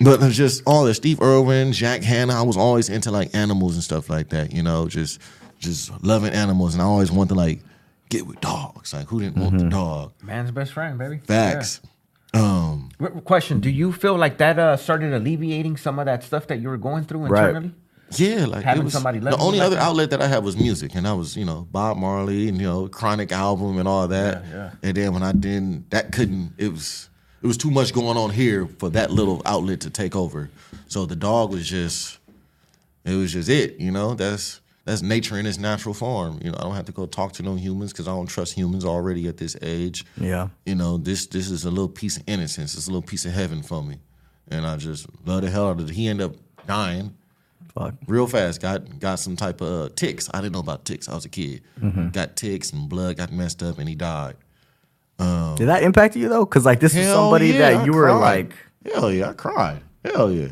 but 0.00 0.22
it's 0.22 0.36
just 0.36 0.62
all 0.64 0.84
that 0.84 0.94
Steve 0.94 1.20
Irwin, 1.20 1.72
Jack 1.74 2.02
Hanna. 2.02 2.32
I 2.32 2.40
was 2.40 2.56
always 2.56 2.88
into 2.88 3.10
like 3.10 3.34
animals 3.34 3.74
and 3.74 3.84
stuff 3.84 4.08
like 4.08 4.30
that. 4.30 4.52
You 4.54 4.62
know, 4.62 4.88
just 4.88 5.20
just 5.58 5.92
loving 6.02 6.32
animals, 6.32 6.72
and 6.72 6.80
I 6.80 6.86
always 6.86 7.12
wanted 7.12 7.28
to 7.28 7.34
like 7.34 7.60
get 8.08 8.26
with 8.26 8.40
dogs. 8.40 8.94
Like 8.94 9.06
who 9.08 9.20
didn't 9.20 9.36
want 9.36 9.52
Mm-hmm. 9.54 9.64
the 9.64 9.70
dog? 9.70 10.12
Man's 10.22 10.50
best 10.50 10.72
friend, 10.72 10.98
baby. 10.98 11.20
Facts. 11.26 11.80
Yeah. 11.84 11.90
Qu- 12.32 13.20
Question: 13.24 13.60
Do 13.60 13.70
you 13.70 13.92
feel 13.92 14.16
like 14.16 14.38
that 14.38 14.58
uh, 14.58 14.76
started 14.76 15.12
alleviating 15.12 15.76
some 15.76 15.98
of 15.98 16.06
that 16.06 16.22
stuff 16.24 16.46
that 16.48 16.60
you 16.60 16.68
were 16.68 16.76
going 16.78 17.04
through 17.04 17.26
Right. 17.26 17.48
internally? 17.48 17.72
Yeah, 18.16 18.44
like 18.44 18.62
Having 18.64 18.84
was, 18.84 18.92
somebody 18.92 19.18
the 19.20 19.34
only 19.38 19.58
like 19.58 19.66
other 19.68 19.76
that? 19.76 19.82
outlet 19.82 20.10
that 20.10 20.20
I 20.20 20.26
had 20.26 20.44
was 20.44 20.54
music, 20.56 20.94
and 20.94 21.08
I 21.08 21.14
was 21.14 21.34
you 21.36 21.46
know 21.46 21.66
Bob 21.72 21.96
Marley 21.96 22.48
and 22.48 22.58
you 22.58 22.64
know 22.66 22.88
Chronic 22.88 23.32
album 23.32 23.78
and 23.78 23.88
all 23.88 24.06
that. 24.08 24.44
Yeah, 24.44 24.54
yeah. 24.54 24.70
And 24.82 24.96
then 24.96 25.14
when 25.14 25.22
I 25.22 25.32
didn't, 25.32 25.90
that 25.90 26.12
couldn't. 26.12 26.52
It 26.58 26.70
was 26.70 27.08
it 27.42 27.46
was 27.46 27.56
too 27.56 27.70
much 27.70 27.92
going 27.94 28.16
on 28.18 28.28
here 28.30 28.66
for 28.78 28.90
that 28.90 29.10
little 29.10 29.40
outlet 29.46 29.80
to 29.80 29.90
take 29.90 30.14
over. 30.14 30.50
So 30.88 31.06
the 31.06 31.16
dog 31.16 31.50
was 31.52 31.66
just, 31.66 32.18
it 33.06 33.14
was 33.14 33.32
just 33.32 33.48
it. 33.48 33.80
You 33.80 33.90
know, 33.90 34.12
that's 34.14 34.60
that's 34.84 35.02
nature 35.02 35.38
in 35.38 35.46
its 35.46 35.58
natural 35.58 35.94
form. 35.94 36.40
You 36.42 36.50
know, 36.50 36.56
I 36.58 36.62
don't 36.62 36.74
have 36.74 36.86
to 36.86 36.92
go 36.92 37.06
talk 37.06 37.32
to 37.34 37.42
no 37.42 37.54
humans 37.54 37.92
because 37.92 38.08
I 38.08 38.12
don't 38.12 38.26
trust 38.26 38.54
humans 38.54 38.84
already 38.84 39.28
at 39.28 39.36
this 39.36 39.56
age. 39.62 40.04
Yeah. 40.16 40.48
You 40.66 40.74
know, 40.74 40.98
this 40.98 41.26
this 41.26 41.50
is 41.50 41.64
a 41.64 41.70
little 41.70 41.88
piece 41.88 42.16
of 42.16 42.24
innocence. 42.26 42.74
It's 42.74 42.86
a 42.86 42.90
little 42.90 43.06
piece 43.06 43.24
of 43.24 43.32
heaven 43.32 43.62
for 43.62 43.82
me, 43.82 43.98
and 44.48 44.66
I 44.66 44.76
just 44.76 45.06
love 45.24 45.42
the 45.42 45.50
hell 45.50 45.68
out 45.68 45.80
of 45.80 45.88
it. 45.88 45.94
He 45.94 46.08
ended 46.08 46.30
up 46.30 46.36
dying 46.66 47.16
Fuck. 47.74 47.94
real 48.06 48.26
fast. 48.26 48.60
Got 48.60 48.98
got 48.98 49.18
some 49.20 49.36
type 49.36 49.60
of 49.60 49.68
uh, 49.68 49.88
ticks. 49.94 50.28
I 50.34 50.40
didn't 50.40 50.54
know 50.54 50.60
about 50.60 50.84
ticks. 50.84 51.08
I 51.08 51.14
was 51.14 51.24
a 51.24 51.28
kid. 51.28 51.62
Got 52.12 52.36
ticks 52.36 52.72
and 52.72 52.88
blood 52.88 53.16
got 53.16 53.32
messed 53.32 53.62
up, 53.62 53.78
and 53.78 53.88
he 53.88 53.94
died. 53.94 54.36
Did 55.18 55.68
that 55.68 55.84
impact 55.84 56.16
you 56.16 56.28
though? 56.28 56.44
Because 56.44 56.66
like 56.66 56.80
this 56.80 56.96
is 56.96 57.06
somebody 57.06 57.48
yeah, 57.48 57.58
that 57.58 57.74
I 57.76 57.84
you 57.84 57.92
were 57.92 58.06
cried. 58.08 58.20
like, 58.20 58.56
hell 58.92 59.12
yeah, 59.12 59.30
I 59.30 59.32
cried. 59.34 59.80
Hell 60.04 60.32
yeah, 60.32 60.48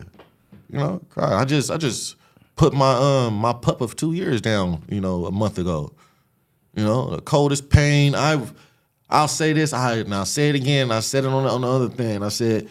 you 0.68 0.78
know, 0.78 1.00
cried. 1.08 1.32
I 1.32 1.44
just 1.44 1.72
I 1.72 1.76
just 1.76 2.14
put 2.60 2.74
my 2.74 2.92
um 2.92 3.34
my 3.36 3.54
pup 3.54 3.80
of 3.80 3.96
two 3.96 4.12
years 4.12 4.42
down. 4.42 4.84
You 4.90 5.00
know, 5.00 5.24
a 5.24 5.32
month 5.32 5.58
ago. 5.58 5.92
You 6.74 6.84
know, 6.84 7.16
the 7.16 7.22
coldest 7.22 7.70
pain. 7.70 8.14
I 8.14 8.46
I'll 9.08 9.28
say 9.28 9.54
this. 9.54 9.72
I 9.72 9.94
and 9.96 10.14
I'll 10.14 10.26
say 10.26 10.50
it 10.50 10.54
again. 10.54 10.92
I 10.92 11.00
said 11.00 11.24
it 11.24 11.28
on 11.28 11.44
the, 11.44 11.48
on 11.48 11.62
the 11.62 11.68
other 11.68 11.88
thing. 11.88 12.22
I 12.22 12.28
said 12.28 12.68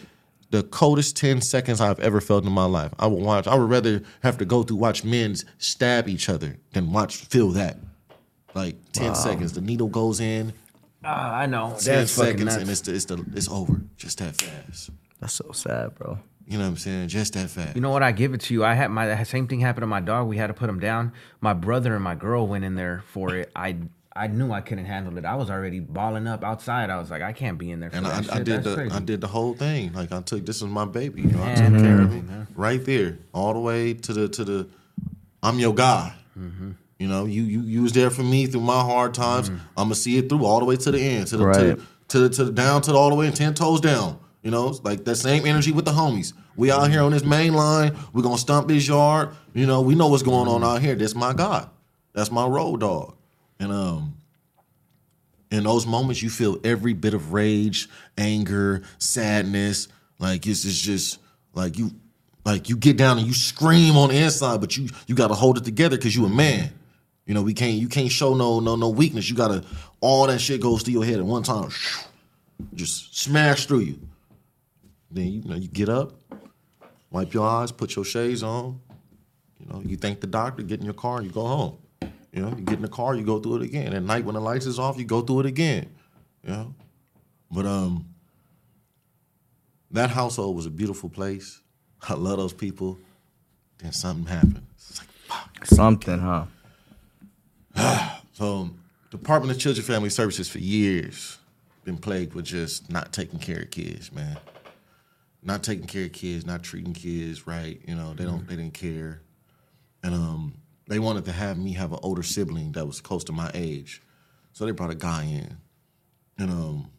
the 0.51 0.61
coldest 0.61 1.17
ten 1.17 1.41
seconds 1.41 1.81
I've 1.81 1.99
ever 1.99 2.21
felt 2.21 2.45
in 2.45 2.51
my 2.51 2.65
life. 2.65 2.93
I 2.99 3.07
would 3.07 3.23
watch. 3.23 3.47
I 3.47 3.55
would 3.55 3.67
rather 3.67 4.03
have 4.21 4.37
to 4.37 4.45
go 4.45 4.61
through 4.61 4.77
watch 4.77 5.03
men 5.03 5.35
stab 5.57 6.07
each 6.07 6.29
other 6.29 6.57
than 6.73 6.93
watch 6.93 7.17
feel 7.17 7.49
that. 7.51 7.77
Like 8.53 8.75
ten 8.91 9.15
seconds, 9.15 9.53
the 9.53 9.61
needle 9.61 9.87
goes 9.87 10.19
in. 10.19 10.53
Ah, 11.03 11.39
I 11.39 11.45
know. 11.47 11.75
Ten 11.79 11.95
That's 11.95 12.11
seconds, 12.11 12.55
and 12.55 12.69
it's 12.69 12.81
the, 12.81 12.93
it's 12.93 13.05
the 13.05 13.25
it's 13.33 13.49
over. 13.49 13.81
Just 13.97 14.19
that 14.19 14.39
fast. 14.39 14.91
that's 15.19 15.33
so 15.33 15.51
sad, 15.51 15.95
bro. 15.95 16.19
You 16.49 16.57
know 16.57 16.63
what 16.63 16.71
I'm 16.71 16.77
saying? 16.77 17.07
Just 17.09 17.33
that 17.33 17.47
fast. 17.51 17.75
You 17.75 17.81
know 17.81 17.91
what? 17.91 18.01
I 18.01 18.11
give 18.11 18.33
it 18.33 18.41
to 18.41 18.53
you. 18.55 18.65
I 18.65 18.73
had 18.73 18.89
my 18.89 19.21
same 19.23 19.47
thing 19.47 19.59
happen 19.59 19.81
to 19.81 19.87
my 19.87 19.99
dog. 19.99 20.27
We 20.27 20.35
had 20.37 20.47
to 20.47 20.53
put 20.55 20.67
him 20.67 20.79
down. 20.79 21.13
My 21.41 21.53
brother 21.53 21.93
and 21.93 22.03
my 22.03 22.15
girl 22.15 22.47
went 22.47 22.65
in 22.65 22.73
there 22.73 23.03
for 23.13 23.35
it. 23.35 23.51
I 23.55 23.77
I 24.15 24.25
knew 24.27 24.51
I 24.51 24.61
couldn't 24.61 24.85
handle 24.85 25.15
it. 25.19 25.25
I 25.25 25.35
was 25.35 25.51
already 25.51 25.79
balling 25.79 26.25
up 26.25 26.43
outside. 26.43 26.89
I 26.89 26.97
was 26.97 27.11
like, 27.11 27.21
I 27.21 27.33
can't 27.33 27.59
be 27.59 27.69
in 27.69 27.79
there. 27.79 27.91
For 27.91 27.97
and 27.97 28.07
I. 28.07 28.17
I 28.17 28.37
did 28.39 28.47
That's 28.47 28.63
the 28.65 28.75
crazy. 28.75 28.95
I 28.95 28.99
did 28.99 29.21
the 29.21 29.27
whole 29.27 29.53
thing. 29.53 29.93
Like 29.93 30.11
I 30.11 30.21
took 30.21 30.43
this 30.43 30.61
was 30.61 30.71
my 30.71 30.85
baby. 30.85 31.21
You 31.21 31.27
know, 31.27 31.43
I 31.43 31.53
took 31.53 31.73
care 31.83 32.01
of 32.01 32.11
him 32.11 32.47
right 32.55 32.83
there, 32.83 33.19
all 33.31 33.53
the 33.53 33.59
way 33.59 33.93
to 33.93 34.13
the 34.13 34.27
to 34.29 34.43
the. 34.43 34.67
I'm 35.43 35.59
your 35.59 35.75
guy. 35.75 36.15
Mm-hmm. 36.37 36.71
You 36.97 37.07
know, 37.07 37.25
you 37.25 37.43
you 37.43 37.61
you 37.61 37.83
was 37.83 37.93
there 37.93 38.09
for 38.09 38.23
me 38.23 38.47
through 38.47 38.61
my 38.61 38.81
hard 38.81 39.13
times. 39.13 39.51
Mm-hmm. 39.51 39.59
I'm 39.77 39.85
gonna 39.85 39.95
see 39.95 40.17
it 40.17 40.29
through 40.29 40.45
all 40.45 40.57
the 40.59 40.65
way 40.65 40.77
to 40.77 40.89
the 40.91 40.99
end, 40.99 41.27
to 41.27 41.37
the 41.37 41.43
to, 41.43 41.47
Right. 41.47 41.77
the- 41.77 41.83
to 42.09 42.19
the 42.21 42.29
to 42.29 42.45
the 42.45 42.51
down 42.51 42.81
to 42.81 42.91
the 42.91 42.97
all 42.97 43.09
the 43.09 43.15
way 43.15 43.27
and 43.27 43.35
ten 43.35 43.53
toes 43.53 43.79
down. 43.81 44.19
You 44.41 44.51
know, 44.51 44.79
like 44.83 45.03
that 45.05 45.15
same 45.15 45.45
energy 45.45 45.71
with 45.71 45.85
the 45.85 45.91
homies. 45.91 46.33
We 46.55 46.71
out 46.71 46.89
here 46.89 47.01
on 47.01 47.11
this 47.11 47.23
main 47.23 47.53
line. 47.53 47.95
We're 48.13 48.21
gonna 48.21 48.37
stump 48.37 48.69
his 48.69 48.87
yard. 48.87 49.31
You 49.53 49.65
know, 49.65 49.81
we 49.81 49.95
know 49.95 50.07
what's 50.07 50.23
going 50.23 50.47
on 50.47 50.63
out 50.63 50.81
here. 50.81 50.95
That's 50.95 51.15
my 51.15 51.33
guy. 51.33 51.67
That's 52.13 52.31
my 52.31 52.47
road 52.47 52.79
dog. 52.79 53.15
And 53.59 53.71
um, 53.71 54.19
in 55.51 55.63
those 55.63 55.85
moments 55.85 56.21
you 56.21 56.29
feel 56.29 56.59
every 56.63 56.93
bit 56.93 57.13
of 57.13 57.33
rage 57.33 57.89
anger 58.17 58.83
sadness 58.97 59.87
like 60.19 60.45
it's, 60.45 60.65
it's 60.65 60.79
just 60.79 61.19
like 61.53 61.77
you 61.77 61.91
like 62.45 62.69
you 62.69 62.77
get 62.77 62.97
down 62.97 63.17
and 63.17 63.27
you 63.27 63.33
scream 63.33 63.97
on 63.97 64.09
the 64.09 64.17
inside 64.17 64.61
but 64.61 64.77
you 64.77 64.87
you 65.07 65.15
got 65.15 65.29
to 65.29 65.33
hold 65.33 65.57
it 65.57 65.63
together 65.63 65.97
because 65.97 66.15
you 66.15 66.25
a 66.25 66.29
man 66.29 66.71
you 67.25 67.33
know 67.33 67.41
we 67.41 67.53
can't 67.53 67.77
you 67.77 67.87
can't 67.87 68.11
show 68.11 68.33
no 68.33 68.59
no 68.59 68.75
no 68.75 68.89
weakness 68.89 69.29
you 69.29 69.35
gotta 69.35 69.63
all 70.01 70.27
that 70.27 70.39
shit 70.39 70.61
goes 70.61 70.83
through 70.83 70.93
your 70.93 71.05
head 71.05 71.19
at 71.19 71.25
one 71.25 71.43
time 71.43 71.69
just 72.73 73.17
smash 73.17 73.65
through 73.65 73.79
you 73.79 73.99
then 75.11 75.27
you 75.27 75.41
know 75.43 75.55
you 75.55 75.67
get 75.67 75.89
up 75.89 76.13
wipe 77.11 77.33
your 77.33 77.47
eyes 77.47 77.71
put 77.71 77.95
your 77.95 78.05
shades 78.05 78.43
on 78.43 78.79
you 79.59 79.65
know 79.67 79.81
you 79.85 79.97
thank 79.97 80.21
the 80.21 80.27
doctor 80.27 80.63
get 80.63 80.79
in 80.79 80.85
your 80.85 80.93
car 80.93 81.17
and 81.17 81.25
you 81.25 81.31
go 81.31 81.45
home 81.45 81.77
you 82.31 82.43
know, 82.43 82.49
you 82.49 82.63
get 82.63 82.75
in 82.75 82.81
the 82.83 82.87
car, 82.87 83.15
you 83.15 83.23
go 83.23 83.39
through 83.39 83.57
it 83.57 83.63
again. 83.63 83.93
At 83.93 84.03
night 84.03 84.23
when 84.23 84.35
the 84.35 84.41
lights 84.41 84.65
is 84.65 84.77
off, 84.77 84.97
you 84.97 85.05
go 85.05 85.21
through 85.21 85.41
it 85.41 85.45
again. 85.47 85.89
You 86.43 86.51
know? 86.51 86.75
But 87.51 87.65
um 87.65 88.05
that 89.91 90.11
household 90.11 90.55
was 90.55 90.67
a 90.67 90.69
beautiful 90.69 91.09
place. 91.09 91.61
I 92.07 92.13
love 92.13 92.37
those 92.37 92.53
people. 92.53 92.99
Then 93.79 93.91
something 93.91 94.27
happened. 94.27 94.67
It's 94.75 94.99
like, 94.99 95.09
fuck. 95.09 95.65
Something, 95.65 96.19
huh? 96.19 96.45
So 98.33 98.69
Department 99.11 99.51
of 99.51 99.59
Children 99.59 99.83
and 99.85 99.93
Family 99.93 100.09
Services 100.09 100.47
for 100.47 100.59
years 100.59 101.39
been 101.83 101.97
plagued 101.97 102.35
with 102.35 102.45
just 102.45 102.89
not 102.89 103.11
taking 103.11 103.37
care 103.37 103.59
of 103.59 103.69
kids, 103.69 104.13
man. 104.13 104.37
Not 105.41 105.63
taking 105.63 105.87
care 105.87 106.05
of 106.05 106.11
kids, 106.11 106.45
not 106.45 106.63
treating 106.63 106.93
kids 106.93 107.47
right. 107.47 107.79
You 107.87 107.95
know, 107.95 108.13
they 108.13 108.25
don't 108.25 108.47
they 108.47 108.55
didn't 108.55 108.73
care. 108.73 109.21
And 110.03 110.13
um 110.13 110.55
they 110.87 110.99
wanted 110.99 111.25
to 111.25 111.31
have 111.31 111.57
me 111.57 111.73
have 111.73 111.93
an 111.93 111.99
older 112.03 112.23
sibling 112.23 112.73
that 112.73 112.85
was 112.85 112.99
close 112.99 113.23
to 113.25 113.31
my 113.31 113.49
age. 113.53 114.01
So 114.53 114.65
they 114.65 114.71
brought 114.71 114.91
a 114.91 114.95
guy 114.95 115.23
in. 115.25 115.57
And 116.37 116.51
um 116.51 116.89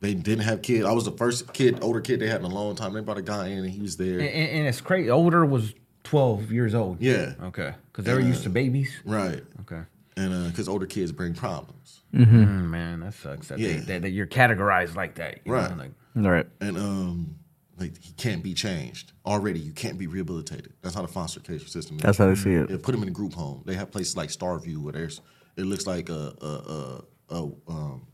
they 0.00 0.14
didn't 0.14 0.44
have 0.44 0.62
kids. 0.62 0.84
I 0.86 0.92
was 0.92 1.04
the 1.04 1.12
first 1.12 1.52
kid, 1.52 1.78
older 1.82 2.00
kid 2.00 2.20
they 2.20 2.28
had 2.28 2.40
in 2.40 2.44
a 2.46 2.54
long 2.54 2.74
time. 2.76 2.92
They 2.92 3.00
brought 3.00 3.18
a 3.18 3.22
guy 3.22 3.48
in 3.48 3.58
and 3.58 3.70
he 3.70 3.80
was 3.80 3.96
there. 3.96 4.18
and, 4.20 4.28
and 4.28 4.66
it's 4.68 4.80
crazy. 4.80 5.10
Older 5.10 5.44
was 5.46 5.74
twelve 6.04 6.50
years 6.50 6.74
old. 6.74 7.00
Yeah. 7.00 7.34
Okay. 7.44 7.74
Because 7.92 8.04
they 8.04 8.14
were 8.14 8.20
used 8.20 8.42
to 8.44 8.50
babies. 8.50 8.92
Right. 9.04 9.42
Okay. 9.60 9.82
And 10.16 10.50
because 10.50 10.68
older 10.68 10.86
kids 10.86 11.12
bring 11.12 11.34
problems. 11.34 12.00
Mm, 12.12 12.70
man, 12.70 13.00
that 13.00 13.14
sucks. 13.14 13.48
That, 13.48 13.58
they, 13.58 13.74
Yeah. 13.74 13.80
that, 13.82 14.02
that 14.02 14.10
you're 14.10 14.26
categorized 14.26 14.96
like 14.96 15.14
that. 15.16 15.40
You 15.44 15.52
Right. 15.52 15.70
Know? 15.70 15.76
Like, 15.84 15.92
All 16.26 16.30
right. 16.32 16.46
and 16.60 16.76
um, 16.76 17.37
like 17.78 18.02
he 18.02 18.12
can't 18.12 18.42
be 18.42 18.54
changed. 18.54 19.12
Already, 19.24 19.60
you 19.60 19.72
can't 19.72 19.98
be 19.98 20.06
rehabilitated. 20.06 20.72
That's 20.82 20.94
how 20.94 21.02
the 21.02 21.08
foster 21.08 21.40
care 21.40 21.58
system 21.58 21.96
is. 21.96 22.02
That's 22.02 22.18
how 22.18 22.26
they 22.26 22.34
see 22.34 22.54
it. 22.54 22.68
They 22.68 22.78
put 22.78 22.92
them 22.92 23.02
in 23.02 23.08
a 23.08 23.12
group 23.12 23.34
home. 23.34 23.62
They 23.64 23.74
have 23.74 23.90
places 23.90 24.16
like 24.16 24.30
Starview 24.30 24.78
where 24.78 24.92
there's 24.92 25.20
it 25.56 25.62
looks 25.64 25.86
like 25.86 26.08
a 26.08 26.34
a, 26.40 26.46
a, 26.46 27.36
a 27.36 27.42
um, 27.68 28.06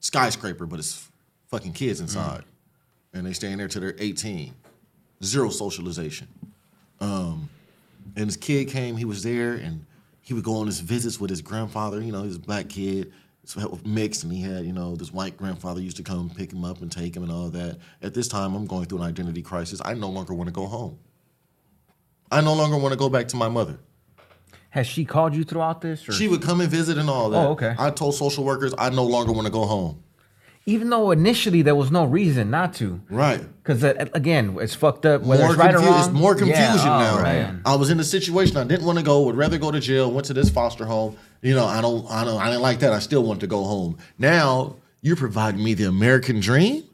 skyscraper, 0.00 0.66
but 0.66 0.78
it's 0.78 1.08
fucking 1.48 1.72
kids 1.72 2.00
inside, 2.00 2.44
and 3.12 3.26
they 3.26 3.32
stay 3.32 3.50
in 3.50 3.58
there 3.58 3.68
till 3.68 3.80
they're 3.80 3.96
18. 3.98 4.54
Zero 5.22 5.50
socialization. 5.50 6.28
Um, 7.00 7.50
and 8.16 8.28
this 8.28 8.36
kid 8.36 8.68
came. 8.68 8.96
He 8.96 9.04
was 9.04 9.22
there, 9.22 9.54
and 9.54 9.84
he 10.22 10.34
would 10.34 10.44
go 10.44 10.56
on 10.56 10.66
his 10.66 10.80
visits 10.80 11.20
with 11.20 11.30
his 11.30 11.42
grandfather. 11.42 12.00
You 12.00 12.12
know, 12.12 12.22
he's 12.22 12.36
a 12.36 12.40
black 12.40 12.68
kid. 12.68 13.12
So 13.44 13.80
mixed, 13.84 14.22
and 14.22 14.32
he 14.32 14.42
had, 14.42 14.64
you 14.64 14.72
know, 14.72 14.94
this 14.94 15.12
white 15.12 15.36
grandfather 15.36 15.80
used 15.80 15.96
to 15.96 16.02
come 16.02 16.30
pick 16.30 16.52
him 16.52 16.64
up 16.64 16.82
and 16.82 16.92
take 16.92 17.16
him 17.16 17.22
and 17.22 17.32
all 17.32 17.48
that. 17.50 17.78
At 18.02 18.14
this 18.14 18.28
time, 18.28 18.54
I'm 18.54 18.66
going 18.66 18.84
through 18.84 18.98
an 18.98 19.04
identity 19.04 19.42
crisis. 19.42 19.80
I 19.84 19.94
no 19.94 20.08
longer 20.10 20.34
want 20.34 20.48
to 20.48 20.52
go 20.52 20.66
home. 20.66 20.98
I 22.30 22.40
no 22.42 22.54
longer 22.54 22.76
want 22.76 22.92
to 22.92 22.98
go 22.98 23.08
back 23.08 23.28
to 23.28 23.36
my 23.36 23.48
mother. 23.48 23.78
has 24.70 24.86
she 24.86 25.04
called 25.04 25.34
you 25.34 25.42
throughout 25.42 25.80
this? 25.80 26.08
Or? 26.08 26.12
She 26.12 26.28
would 26.28 26.42
come 26.42 26.60
and 26.60 26.70
visit 26.70 26.96
and 26.96 27.10
all 27.10 27.30
that. 27.30 27.38
Oh, 27.38 27.50
okay. 27.52 27.74
I 27.78 27.90
told 27.90 28.14
social 28.14 28.44
workers 28.44 28.72
I 28.78 28.90
no 28.90 29.04
longer 29.04 29.32
want 29.32 29.46
to 29.46 29.52
go 29.52 29.64
home. 29.64 30.02
Even 30.66 30.90
though 30.90 31.10
initially 31.10 31.62
there 31.62 31.74
was 31.74 31.90
no 31.90 32.04
reason 32.04 32.50
not 32.50 32.74
to. 32.74 33.00
Right. 33.08 33.40
Because 33.62 33.82
again, 33.82 34.56
it's 34.60 34.74
fucked 34.74 35.06
up. 35.06 35.22
Whether 35.22 35.42
more 35.42 35.52
it's 35.54 35.58
right 35.58 35.74
or 35.74 35.78
wrong, 35.78 35.98
It's 35.98 36.10
more 36.10 36.34
confusion 36.34 36.62
Yeah, 36.62 37.12
oh, 37.12 37.16
now. 37.16 37.22
man. 37.22 37.62
I 37.64 37.74
was 37.74 37.90
in 37.90 37.98
a 37.98 38.04
situation 38.04 38.56
I 38.58 38.64
didn't 38.64 38.84
want 38.86 38.98
to 38.98 39.04
go. 39.04 39.22
Would 39.22 39.36
rather 39.36 39.58
go 39.58 39.72
to 39.72 39.80
jail. 39.80 40.12
Went 40.12 40.26
to 40.26 40.34
this 40.34 40.50
foster 40.50 40.84
home. 40.84 41.16
You 41.42 41.54
know, 41.54 41.64
I 41.64 41.80
don't. 41.80 42.08
I 42.10 42.24
don't. 42.24 42.40
I 42.40 42.46
didn't 42.46 42.62
like 42.62 42.80
that. 42.80 42.92
I 42.92 42.98
still 42.98 43.22
want 43.22 43.40
to 43.40 43.46
go 43.46 43.64
home. 43.64 43.98
Now 44.18 44.76
you're 45.00 45.16
providing 45.16 45.62
me 45.62 45.74
the 45.74 45.84
American 45.84 46.40
dream. 46.40 46.84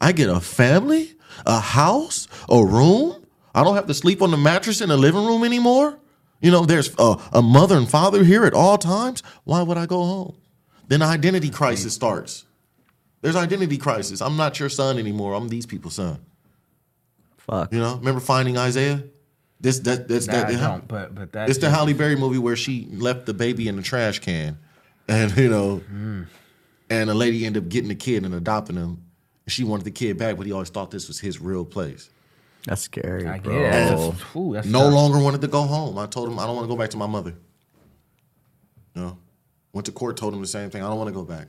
I 0.00 0.12
get 0.12 0.28
a 0.28 0.40
family, 0.40 1.14
a 1.46 1.60
house, 1.60 2.28
a 2.48 2.64
room. 2.64 3.24
I 3.54 3.62
don't 3.62 3.76
have 3.76 3.86
to 3.86 3.94
sleep 3.94 4.22
on 4.22 4.30
the 4.30 4.36
mattress 4.36 4.80
in 4.80 4.88
the 4.88 4.96
living 4.96 5.24
room 5.24 5.44
anymore. 5.44 5.98
You 6.40 6.50
know, 6.50 6.66
there's 6.66 6.94
a, 6.98 7.16
a 7.32 7.42
mother 7.42 7.76
and 7.76 7.88
father 7.88 8.24
here 8.24 8.44
at 8.44 8.54
all 8.54 8.76
times. 8.76 9.22
Why 9.44 9.62
would 9.62 9.78
I 9.78 9.86
go 9.86 10.04
home? 10.04 10.36
Then 10.88 11.00
identity 11.00 11.50
crisis 11.50 11.94
starts. 11.94 12.44
There's 13.22 13.36
identity 13.36 13.78
crisis. 13.78 14.20
I'm 14.20 14.36
not 14.36 14.60
your 14.60 14.68
son 14.68 14.98
anymore. 14.98 15.34
I'm 15.34 15.48
these 15.48 15.64
people's 15.64 15.94
son. 15.94 16.18
Fuck. 17.38 17.72
You 17.72 17.78
know, 17.78 17.96
remember 17.96 18.20
Finding 18.20 18.58
Isaiah? 18.58 19.02
This 19.64 19.78
that 19.78 20.08
that's 20.08 20.26
That 20.26 20.48
that. 20.48 20.60
I 20.60 20.72
don't, 20.72 20.86
but 20.86 21.14
but 21.14 21.32
that 21.32 21.48
it's 21.48 21.58
the 21.58 21.70
Halle 21.70 21.94
Berry 21.94 22.16
movie 22.16 22.36
where 22.36 22.54
she 22.54 22.86
left 22.90 23.24
the 23.24 23.32
baby 23.32 23.66
in 23.66 23.76
the 23.76 23.82
trash 23.82 24.18
can, 24.18 24.58
and 25.08 25.34
you 25.38 25.48
know, 25.48 25.76
hmm. 25.78 26.24
and 26.90 27.08
a 27.08 27.14
lady 27.14 27.46
ended 27.46 27.62
up 27.62 27.70
getting 27.70 27.88
the 27.88 27.94
kid 27.94 28.26
and 28.26 28.34
adopting 28.34 28.76
him. 28.76 29.02
She 29.46 29.64
wanted 29.64 29.84
the 29.84 29.90
kid 29.90 30.18
back, 30.18 30.36
but 30.36 30.44
he 30.44 30.52
always 30.52 30.68
thought 30.68 30.90
this 30.90 31.08
was 31.08 31.18
his 31.18 31.40
real 31.40 31.64
place. 31.64 32.10
That's 32.66 32.82
scary, 32.82 33.26
I 33.26 33.38
get 33.38 33.42
bro. 33.44 33.56
it. 33.56 33.70
That's, 33.70 34.36
ooh, 34.36 34.52
that's 34.52 34.66
No 34.66 34.80
tough. 34.80 34.92
longer 34.92 35.18
wanted 35.18 35.40
to 35.40 35.48
go 35.48 35.62
home. 35.62 35.96
I 35.96 36.04
told 36.04 36.28
him 36.28 36.38
I 36.38 36.44
don't 36.44 36.56
want 36.56 36.68
to 36.68 36.74
go 36.74 36.78
back 36.78 36.90
to 36.90 36.98
my 36.98 37.06
mother. 37.06 37.34
You 38.94 39.00
know, 39.02 39.18
went 39.72 39.86
to 39.86 39.92
court, 39.92 40.18
told 40.18 40.34
him 40.34 40.42
the 40.42 40.46
same 40.46 40.68
thing. 40.68 40.82
I 40.82 40.88
don't 40.88 40.98
want 40.98 41.08
to 41.08 41.14
go 41.14 41.24
back. 41.24 41.48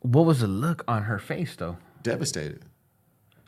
What 0.00 0.24
was 0.24 0.40
the 0.40 0.46
look 0.46 0.84
on 0.88 1.02
her 1.02 1.18
face 1.18 1.54
though? 1.54 1.76
Devastated. 2.02 2.64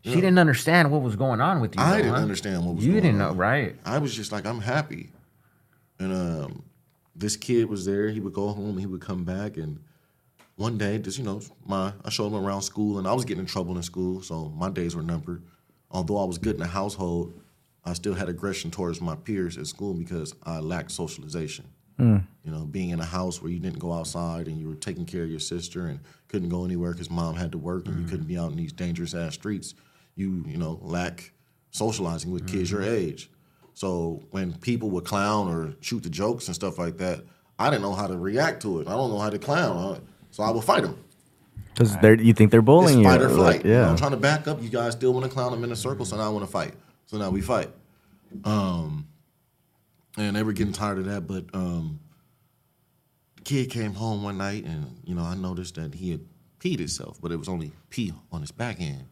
She 0.05 0.15
didn't 0.17 0.39
understand 0.39 0.91
what 0.91 1.01
was 1.03 1.15
going 1.17 1.41
on 1.41 1.61
with 1.61 1.77
you. 1.77 1.83
I 1.83 1.91
though, 1.93 1.97
didn't 1.99 2.15
huh? 2.15 2.21
understand 2.21 2.67
what 2.67 2.75
was 2.75 2.85
going 2.85 2.91
on 2.91 2.97
with 2.97 2.97
You 2.97 3.01
going 3.01 3.03
didn't 3.05 3.23
on. 3.23 3.37
know, 3.37 3.41
right? 3.41 3.77
I 3.85 3.99
was 3.99 4.15
just 4.15 4.33
like, 4.33 4.45
I'm 4.47 4.61
happy. 4.61 5.11
And 6.01 6.13
um, 6.13 6.63
this 7.15 7.37
kid 7.37 7.69
was 7.69 7.85
there. 7.87 8.09
He 8.09 8.19
would 8.21 8.33
go 8.33 8.49
home. 8.49 8.79
He 8.79 8.87
would 8.87 9.01
come 9.01 9.23
back. 9.25 9.57
And 9.57 9.79
one 10.57 10.77
day, 10.77 10.99
just 10.99 11.19
you 11.19 11.25
know, 11.25 11.41
my 11.65 11.93
I 12.05 12.11
showed 12.11 12.29
him 12.33 12.45
around 12.45 12.63
school, 12.63 12.99
and 12.99 13.07
I 13.07 13.13
was 13.13 13.25
getting 13.25 13.43
in 13.43 13.47
trouble 13.47 13.77
in 13.77 13.83
school, 13.83 14.23
so 14.23 14.49
my 14.57 14.71
days 14.71 14.97
were 14.97 15.03
numbered. 15.03 15.43
Although 15.91 16.19
I 16.19 16.25
was 16.25 16.39
good 16.39 16.55
in 16.55 16.61
the 16.61 16.67
household, 16.67 17.33
I 17.85 17.93
still 17.93 18.15
had 18.15 18.29
aggression 18.29 18.71
towards 18.71 19.01
my 19.01 19.15
peers 19.15 19.57
at 19.59 19.67
school 19.67 19.95
because 19.95 20.35
I 20.43 20.59
lacked 20.61 20.91
socialization. 20.91 21.67
You 21.99 22.51
know, 22.51 22.65
being 22.65 22.91
in 22.91 22.99
a 22.99 23.05
house 23.05 23.41
where 23.41 23.53
you 23.53 23.61
didn't 23.61 23.79
go 23.79 23.93
outside 23.93 24.49
and 24.49 24.59
you 24.59 24.67
were 24.67 24.75
taking 24.75 25.07
care 25.07 25.23
of 25.23 25.31
your 25.31 25.39
sister 25.39 25.87
and 25.87 26.01
couldn't 26.27 26.49
go 26.49 26.65
anywhere 26.65 26.91
because 26.91 27.09
mom 27.09 27.37
had 27.37 27.53
to 27.53 27.59
work 27.59 27.87
and 27.87 27.97
you 28.01 28.07
couldn't 28.09 28.27
be 28.27 28.37
out 28.37 28.51
in 28.51 28.57
these 28.57 28.73
dangerous 28.73 29.15
ass 29.15 29.35
streets. 29.35 29.75
You 30.15 30.45
you 30.47 30.59
know 30.59 30.79
lack 30.83 31.33
socializing 31.71 32.31
with 32.31 32.47
kids 32.47 32.71
your 32.71 32.83
age. 32.83 33.31
So 33.75 34.23
when 34.31 34.53
people 34.59 34.91
would 34.91 35.05
clown 35.05 35.49
or 35.49 35.75
shoot 35.81 36.03
the 36.03 36.11
jokes 36.11 36.47
and 36.47 36.55
stuff 36.55 36.79
like 36.79 36.99
that, 36.99 37.25
I 37.59 37.71
didn't 37.71 37.83
know 37.83 37.95
how 37.95 38.07
to 38.07 38.17
react 38.19 38.63
to 38.63 38.81
it. 38.81 38.89
I 38.89 38.93
don't 38.93 39.11
know 39.11 39.19
how 39.19 39.31
to 39.31 39.39
clown, 39.39 40.07
so 40.31 40.43
I 40.43 40.51
would 40.51 40.65
fight 40.65 40.83
them. 40.83 41.03
Because 41.73 41.97
they're 41.99 42.21
you 42.21 42.35
think 42.35 42.51
they're 42.51 42.61
It's 42.61 42.67
bullying 42.67 42.99
you. 42.99 43.05
fight 43.05 43.23
or 43.23 43.29
like, 43.29 43.37
flight. 43.37 43.65
You 43.65 43.71
know, 43.73 43.81
yeah. 43.81 43.91
I'm 43.91 43.97
trying 43.97 44.11
to 44.11 44.19
back 44.19 44.47
up. 44.47 44.63
You 44.63 44.69
guys 44.69 44.93
still 44.93 45.15
want 45.15 45.25
to 45.25 45.31
clown 45.31 45.53
them 45.53 45.65
in 45.65 45.73
a 45.73 45.77
circle, 45.77 46.05
so 46.05 46.17
now 46.17 46.25
I 46.25 46.29
want 46.29 46.45
to 46.45 46.51
fight. 46.51 46.75
So 47.07 47.17
now 47.17 47.31
we 47.31 47.41
fight. 47.41 47.71
Um, 48.45 49.09
and 50.19 50.37
they 50.37 50.43
were 50.43 50.53
getting 50.53 50.73
tired 50.73 50.99
of 50.99 51.07
that. 51.07 51.27
But 51.27 51.47
um, 51.55 52.01
the 53.37 53.43
kid 53.43 53.71
came 53.71 53.95
home 53.95 54.23
one 54.23 54.37
night, 54.39 54.65
and 54.65 55.01
you 55.05 55.15
know 55.15 55.23
I 55.23 55.35
noticed 55.35 55.77
that 55.77 55.95
he 55.95 56.11
had 56.11 56.21
peed 56.61 56.79
himself, 56.79 57.19
but 57.21 57.33
it 57.33 57.37
was 57.37 57.49
only 57.49 57.73
pee 57.89 58.13
on 58.31 58.43
his 58.43 58.53
back 58.53 58.81
end. 58.81 59.05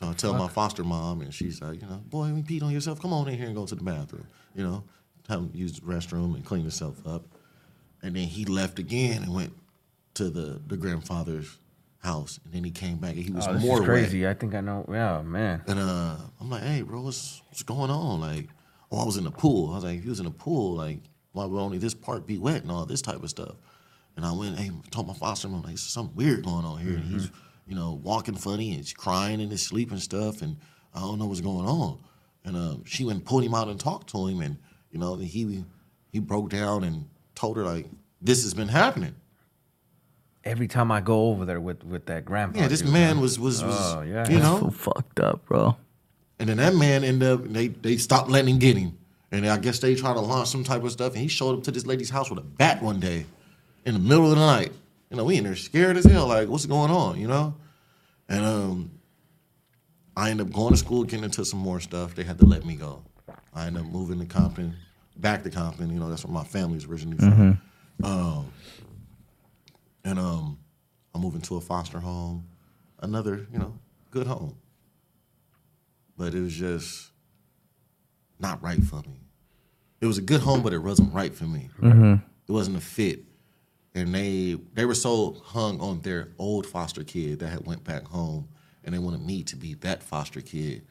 So 0.00 0.08
I 0.08 0.12
tell 0.14 0.32
my 0.34 0.48
foster 0.48 0.82
mom, 0.82 1.20
and 1.20 1.32
she's 1.32 1.60
like, 1.60 1.82
you 1.82 1.86
know, 1.86 2.00
boy, 2.08 2.28
you 2.28 2.42
peed 2.42 2.62
on 2.62 2.70
yourself. 2.72 3.00
Come 3.02 3.12
on 3.12 3.28
in 3.28 3.36
here 3.36 3.46
and 3.46 3.54
go 3.54 3.66
to 3.66 3.74
the 3.74 3.82
bathroom. 3.84 4.26
You 4.54 4.64
know, 4.64 4.84
have 5.28 5.40
him 5.40 5.50
use 5.52 5.72
the 5.78 5.82
restroom 5.82 6.34
and 6.34 6.44
clean 6.44 6.62
himself 6.62 7.06
up. 7.06 7.22
And 8.02 8.16
then 8.16 8.24
he 8.26 8.46
left 8.46 8.78
again 8.78 9.22
and 9.22 9.34
went 9.34 9.52
to 10.14 10.30
the 10.30 10.60
the 10.66 10.76
grandfather's 10.78 11.58
house, 11.98 12.40
and 12.44 12.54
then 12.54 12.64
he 12.64 12.70
came 12.70 12.96
back 12.96 13.10
and 13.14 13.22
he 13.22 13.30
was 13.30 13.46
Oh, 13.46 13.52
this 13.52 13.62
more 13.62 13.74
is 13.74 13.80
wet. 13.80 13.88
crazy. 13.88 14.26
I 14.26 14.32
think 14.32 14.54
I 14.54 14.62
know. 14.62 14.86
Yeah, 14.90 15.20
man. 15.20 15.62
And 15.66 15.78
uh, 15.78 16.16
I'm 16.40 16.48
like, 16.48 16.62
hey, 16.62 16.80
bro, 16.80 17.02
what's 17.02 17.42
what's 17.48 17.62
going 17.62 17.90
on? 17.90 18.20
Like, 18.20 18.48
oh, 18.90 19.02
I 19.02 19.04
was 19.04 19.18
in 19.18 19.24
the 19.24 19.30
pool. 19.30 19.70
I 19.72 19.74
was 19.74 19.84
like, 19.84 19.98
if 19.98 20.04
you 20.04 20.10
was 20.10 20.20
in 20.20 20.24
the 20.24 20.30
pool, 20.30 20.76
like, 20.76 21.00
why 21.32 21.44
would 21.44 21.60
only 21.60 21.76
this 21.76 21.92
part 21.92 22.26
be 22.26 22.38
wet 22.38 22.62
and 22.62 22.72
all 22.72 22.86
this 22.86 23.02
type 23.02 23.22
of 23.22 23.28
stuff? 23.28 23.56
And 24.16 24.24
I 24.24 24.32
went, 24.32 24.58
hey, 24.58 24.70
told 24.90 25.06
my 25.08 25.14
foster 25.14 25.46
mom, 25.48 25.62
like, 25.62 25.76
something 25.78 26.16
weird 26.16 26.44
going 26.44 26.64
on 26.64 26.78
here. 26.78 26.94
And 26.94 27.04
he's, 27.04 27.30
you 27.70 27.76
know, 27.76 28.00
walking 28.02 28.34
funny 28.34 28.70
and 28.70 28.78
he's 28.78 28.92
crying 28.92 29.40
in 29.40 29.48
his 29.48 29.62
sleep 29.62 29.92
and 29.92 30.02
stuff, 30.02 30.42
and 30.42 30.56
I 30.92 30.98
don't 31.00 31.20
know 31.20 31.26
what's 31.26 31.40
going 31.40 31.66
on. 31.66 31.98
And 32.44 32.56
uh, 32.56 32.76
she 32.84 33.04
went 33.04 33.18
and 33.18 33.24
pulled 33.24 33.44
him 33.44 33.54
out 33.54 33.68
and 33.68 33.78
talked 33.78 34.10
to 34.10 34.26
him, 34.26 34.40
and 34.40 34.56
you 34.90 34.98
know, 34.98 35.14
he 35.14 35.64
he 36.10 36.18
broke 36.18 36.50
down 36.50 36.82
and 36.82 37.08
told 37.36 37.56
her 37.56 37.62
like, 37.62 37.86
this 38.20 38.42
has 38.42 38.54
been 38.54 38.66
happening. 38.66 39.14
Every 40.42 40.66
time 40.66 40.90
I 40.90 41.00
go 41.00 41.28
over 41.28 41.44
there 41.44 41.60
with 41.60 41.84
with 41.84 42.06
that 42.06 42.24
grandpa. 42.24 42.58
Yeah, 42.58 42.68
this 42.68 42.80
dude, 42.80 42.92
man 42.92 43.16
huh? 43.16 43.22
was 43.22 43.38
was 43.38 43.62
was 43.62 43.94
Oh, 43.94 44.00
yeah. 44.00 44.28
you 44.28 44.38
know 44.40 44.58
So 44.58 44.70
fucked 44.70 45.20
up, 45.20 45.46
bro. 45.46 45.76
And 46.40 46.48
then 46.48 46.56
that 46.56 46.74
man 46.74 47.04
ended 47.04 47.28
up 47.28 47.44
they 47.44 47.68
they 47.68 47.98
stopped 47.98 48.30
letting 48.30 48.54
him 48.54 48.58
get 48.58 48.76
him. 48.76 48.98
And 49.30 49.46
I 49.46 49.58
guess 49.58 49.78
they 49.78 49.94
tried 49.94 50.14
to 50.14 50.20
launch 50.20 50.48
some 50.48 50.64
type 50.64 50.82
of 50.82 50.90
stuff. 50.90 51.12
And 51.12 51.22
he 51.22 51.28
showed 51.28 51.56
up 51.58 51.62
to 51.64 51.70
this 51.70 51.86
lady's 51.86 52.10
house 52.10 52.30
with 52.30 52.40
a 52.40 52.42
bat 52.42 52.82
one 52.82 52.98
day 52.98 53.26
in 53.84 53.94
the 53.94 54.00
middle 54.00 54.24
of 54.24 54.30
the 54.30 54.44
night. 54.44 54.72
You 55.10 55.16
know, 55.16 55.24
we 55.24 55.36
in 55.36 55.44
there 55.44 55.56
scared 55.56 55.96
as 55.96 56.04
hell, 56.04 56.28
like, 56.28 56.48
what's 56.48 56.66
going 56.66 56.90
on, 56.90 57.18
you 57.18 57.26
know? 57.28 57.54
And 58.28 58.44
um 58.44 58.90
I 60.16 60.30
ended 60.30 60.46
up 60.48 60.52
going 60.52 60.72
to 60.72 60.76
school, 60.76 61.04
getting 61.04 61.24
into 61.24 61.44
some 61.44 61.60
more 61.60 61.80
stuff. 61.80 62.14
They 62.14 62.24
had 62.24 62.38
to 62.38 62.46
let 62.46 62.64
me 62.64 62.74
go. 62.76 63.02
I 63.54 63.66
ended 63.66 63.82
up 63.84 63.88
moving 63.90 64.18
to 64.20 64.26
Compton, 64.26 64.76
back 65.16 65.42
to 65.44 65.50
Compton, 65.50 65.90
you 65.90 65.98
know, 65.98 66.08
that's 66.10 66.24
where 66.24 66.32
my 66.34 66.44
family's 66.44 66.84
originally 66.86 67.18
from. 67.18 67.60
Um 68.04 68.52
and 70.04 70.18
um 70.18 70.58
I'm 71.14 71.20
moving 71.20 71.40
to 71.42 71.56
a 71.56 71.60
foster 71.60 71.98
home, 72.00 72.46
another, 73.00 73.46
you 73.52 73.58
know, 73.58 73.74
good 74.10 74.26
home 74.26 74.56
but 76.16 76.34
it 76.34 76.40
was 76.42 76.52
just 76.54 77.12
not 78.38 78.62
right 78.62 78.82
for 78.82 78.96
me. 78.96 79.16
It 80.02 80.06
was 80.06 80.18
a 80.18 80.20
good 80.22 80.42
home, 80.42 80.62
but 80.62 80.74
it 80.74 80.78
wasn't 80.82 81.14
right 81.14 81.34
for 81.34 81.44
me. 81.44 81.70
It 82.46 82.52
wasn't 82.52 82.76
a 82.76 82.80
fit, 82.80 83.20
and 83.94 84.14
they 84.14 84.56
they 84.74 84.84
were 84.84 84.94
so 84.94 85.36
hung 85.44 85.80
on 85.80 86.00
their 86.00 86.28
old 86.38 86.66
foster 86.66 87.04
kid 87.04 87.40
that 87.40 87.48
had 87.48 87.66
went 87.66 87.84
back 87.84 88.06
home, 88.06 88.48
and 88.84 88.94
they 88.94 88.98
wanted 88.98 89.24
me 89.24 89.42
to 89.44 89.56
be 89.56 89.74
that 89.74 90.02
foster 90.02 90.40
kid. 90.40 90.82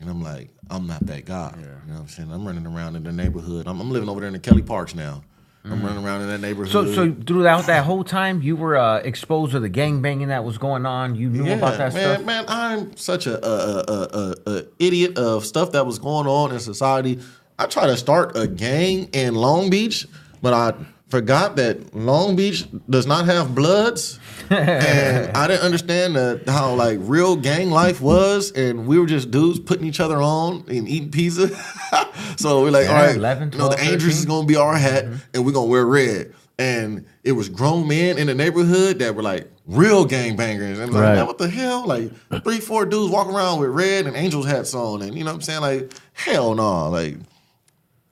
And 0.00 0.10
I'm 0.10 0.22
like, 0.22 0.48
I'm 0.68 0.86
not 0.86 1.06
that 1.06 1.26
guy. 1.26 1.54
You 1.56 1.66
know 1.66 1.94
what 1.94 2.00
I'm 2.00 2.08
saying? 2.08 2.32
I'm 2.32 2.44
running 2.44 2.66
around 2.66 2.96
in 2.96 3.04
the 3.04 3.12
neighborhood. 3.12 3.68
I'm, 3.68 3.80
I'm 3.80 3.90
living 3.90 4.08
over 4.08 4.20
there 4.20 4.26
in 4.26 4.32
the 4.32 4.40
Kelly 4.40 4.62
Parks 4.62 4.94
now. 4.94 5.22
I'm 5.64 5.80
running 5.80 6.04
around 6.04 6.22
in 6.22 6.28
that 6.28 6.40
neighborhood. 6.40 6.72
So, 6.72 6.92
so 6.92 7.14
throughout 7.24 7.66
that 7.66 7.84
whole 7.84 8.02
time, 8.02 8.42
you 8.42 8.56
were 8.56 8.76
uh, 8.76 8.98
exposed 8.98 9.52
to 9.52 9.60
the 9.60 9.68
gang 9.68 10.02
banging 10.02 10.26
that 10.28 10.42
was 10.42 10.58
going 10.58 10.86
on. 10.86 11.14
You 11.14 11.28
knew 11.28 11.52
about 11.52 11.78
that 11.78 11.94
man, 11.94 12.14
stuff. 12.16 12.26
Man, 12.26 12.44
I'm 12.48 12.96
such 12.96 13.28
a, 13.28 13.46
a, 13.46 13.84
a, 13.86 14.08
a, 14.12 14.34
a 14.58 14.64
idiot 14.80 15.16
of 15.18 15.46
stuff 15.46 15.70
that 15.72 15.86
was 15.86 16.00
going 16.00 16.26
on 16.26 16.50
in 16.50 16.58
society. 16.58 17.20
I 17.60 17.66
tried 17.66 17.86
to 17.86 17.96
start 17.96 18.36
a 18.36 18.48
gang 18.48 19.04
in 19.12 19.36
Long 19.36 19.70
Beach, 19.70 20.08
but 20.40 20.52
I 20.52 20.74
forgot 21.12 21.56
that 21.56 21.94
Long 21.94 22.36
Beach 22.36 22.64
does 22.88 23.06
not 23.06 23.26
have 23.26 23.54
bloods, 23.54 24.18
and 24.50 25.36
I 25.36 25.46
didn't 25.46 25.62
understand 25.62 26.16
the, 26.16 26.42
how 26.46 26.74
like 26.74 26.98
real 27.02 27.36
gang 27.36 27.70
life 27.70 28.00
was, 28.00 28.50
and 28.52 28.86
we 28.86 28.98
were 28.98 29.04
just 29.06 29.30
dudes 29.30 29.60
putting 29.60 29.86
each 29.86 30.00
other 30.00 30.16
on 30.22 30.64
and 30.68 30.88
eating 30.88 31.10
pizza. 31.10 31.48
so 32.36 32.62
we're 32.62 32.70
like, 32.70 32.86
Yeah, 32.86 32.96
all 32.96 33.06
right, 33.06 33.16
11, 33.16 33.52
you 33.52 33.58
know, 33.58 33.68
the 33.68 33.76
12, 33.76 33.92
Angels 33.92 34.16
is 34.16 34.24
gonna 34.24 34.46
be 34.46 34.56
our 34.56 34.74
hat, 34.74 35.04
Mm-hmm. 35.04 35.16
and 35.34 35.44
we're 35.44 35.52
gonna 35.52 35.66
wear 35.68 35.84
red. 35.86 36.32
And 36.58 37.04
it 37.24 37.32
was 37.32 37.48
grown 37.48 37.86
men 37.88 38.18
in 38.18 38.26
the 38.26 38.34
neighborhood 38.34 38.98
that 39.00 39.14
were 39.14 39.22
like 39.22 39.50
real 39.66 40.06
gangbangers. 40.06 40.74
And 40.74 40.82
I'm 40.82 40.90
like, 40.92 41.02
Right. 41.18 41.26
what 41.26 41.38
the 41.38 41.48
hell? 41.48 41.86
Like 41.86 42.10
three, 42.44 42.60
four 42.60 42.86
dudes 42.86 43.12
walking 43.12 43.34
around 43.34 43.60
with 43.60 43.70
red 43.70 44.06
and 44.06 44.16
angels 44.16 44.46
hats 44.46 44.74
on, 44.74 45.02
and 45.02 45.14
you 45.16 45.24
know 45.24 45.30
what 45.32 45.36
I'm 45.36 45.42
saying? 45.42 45.60
Like, 45.60 45.92
hell 46.14 46.54
no, 46.54 46.88
like 46.88 47.16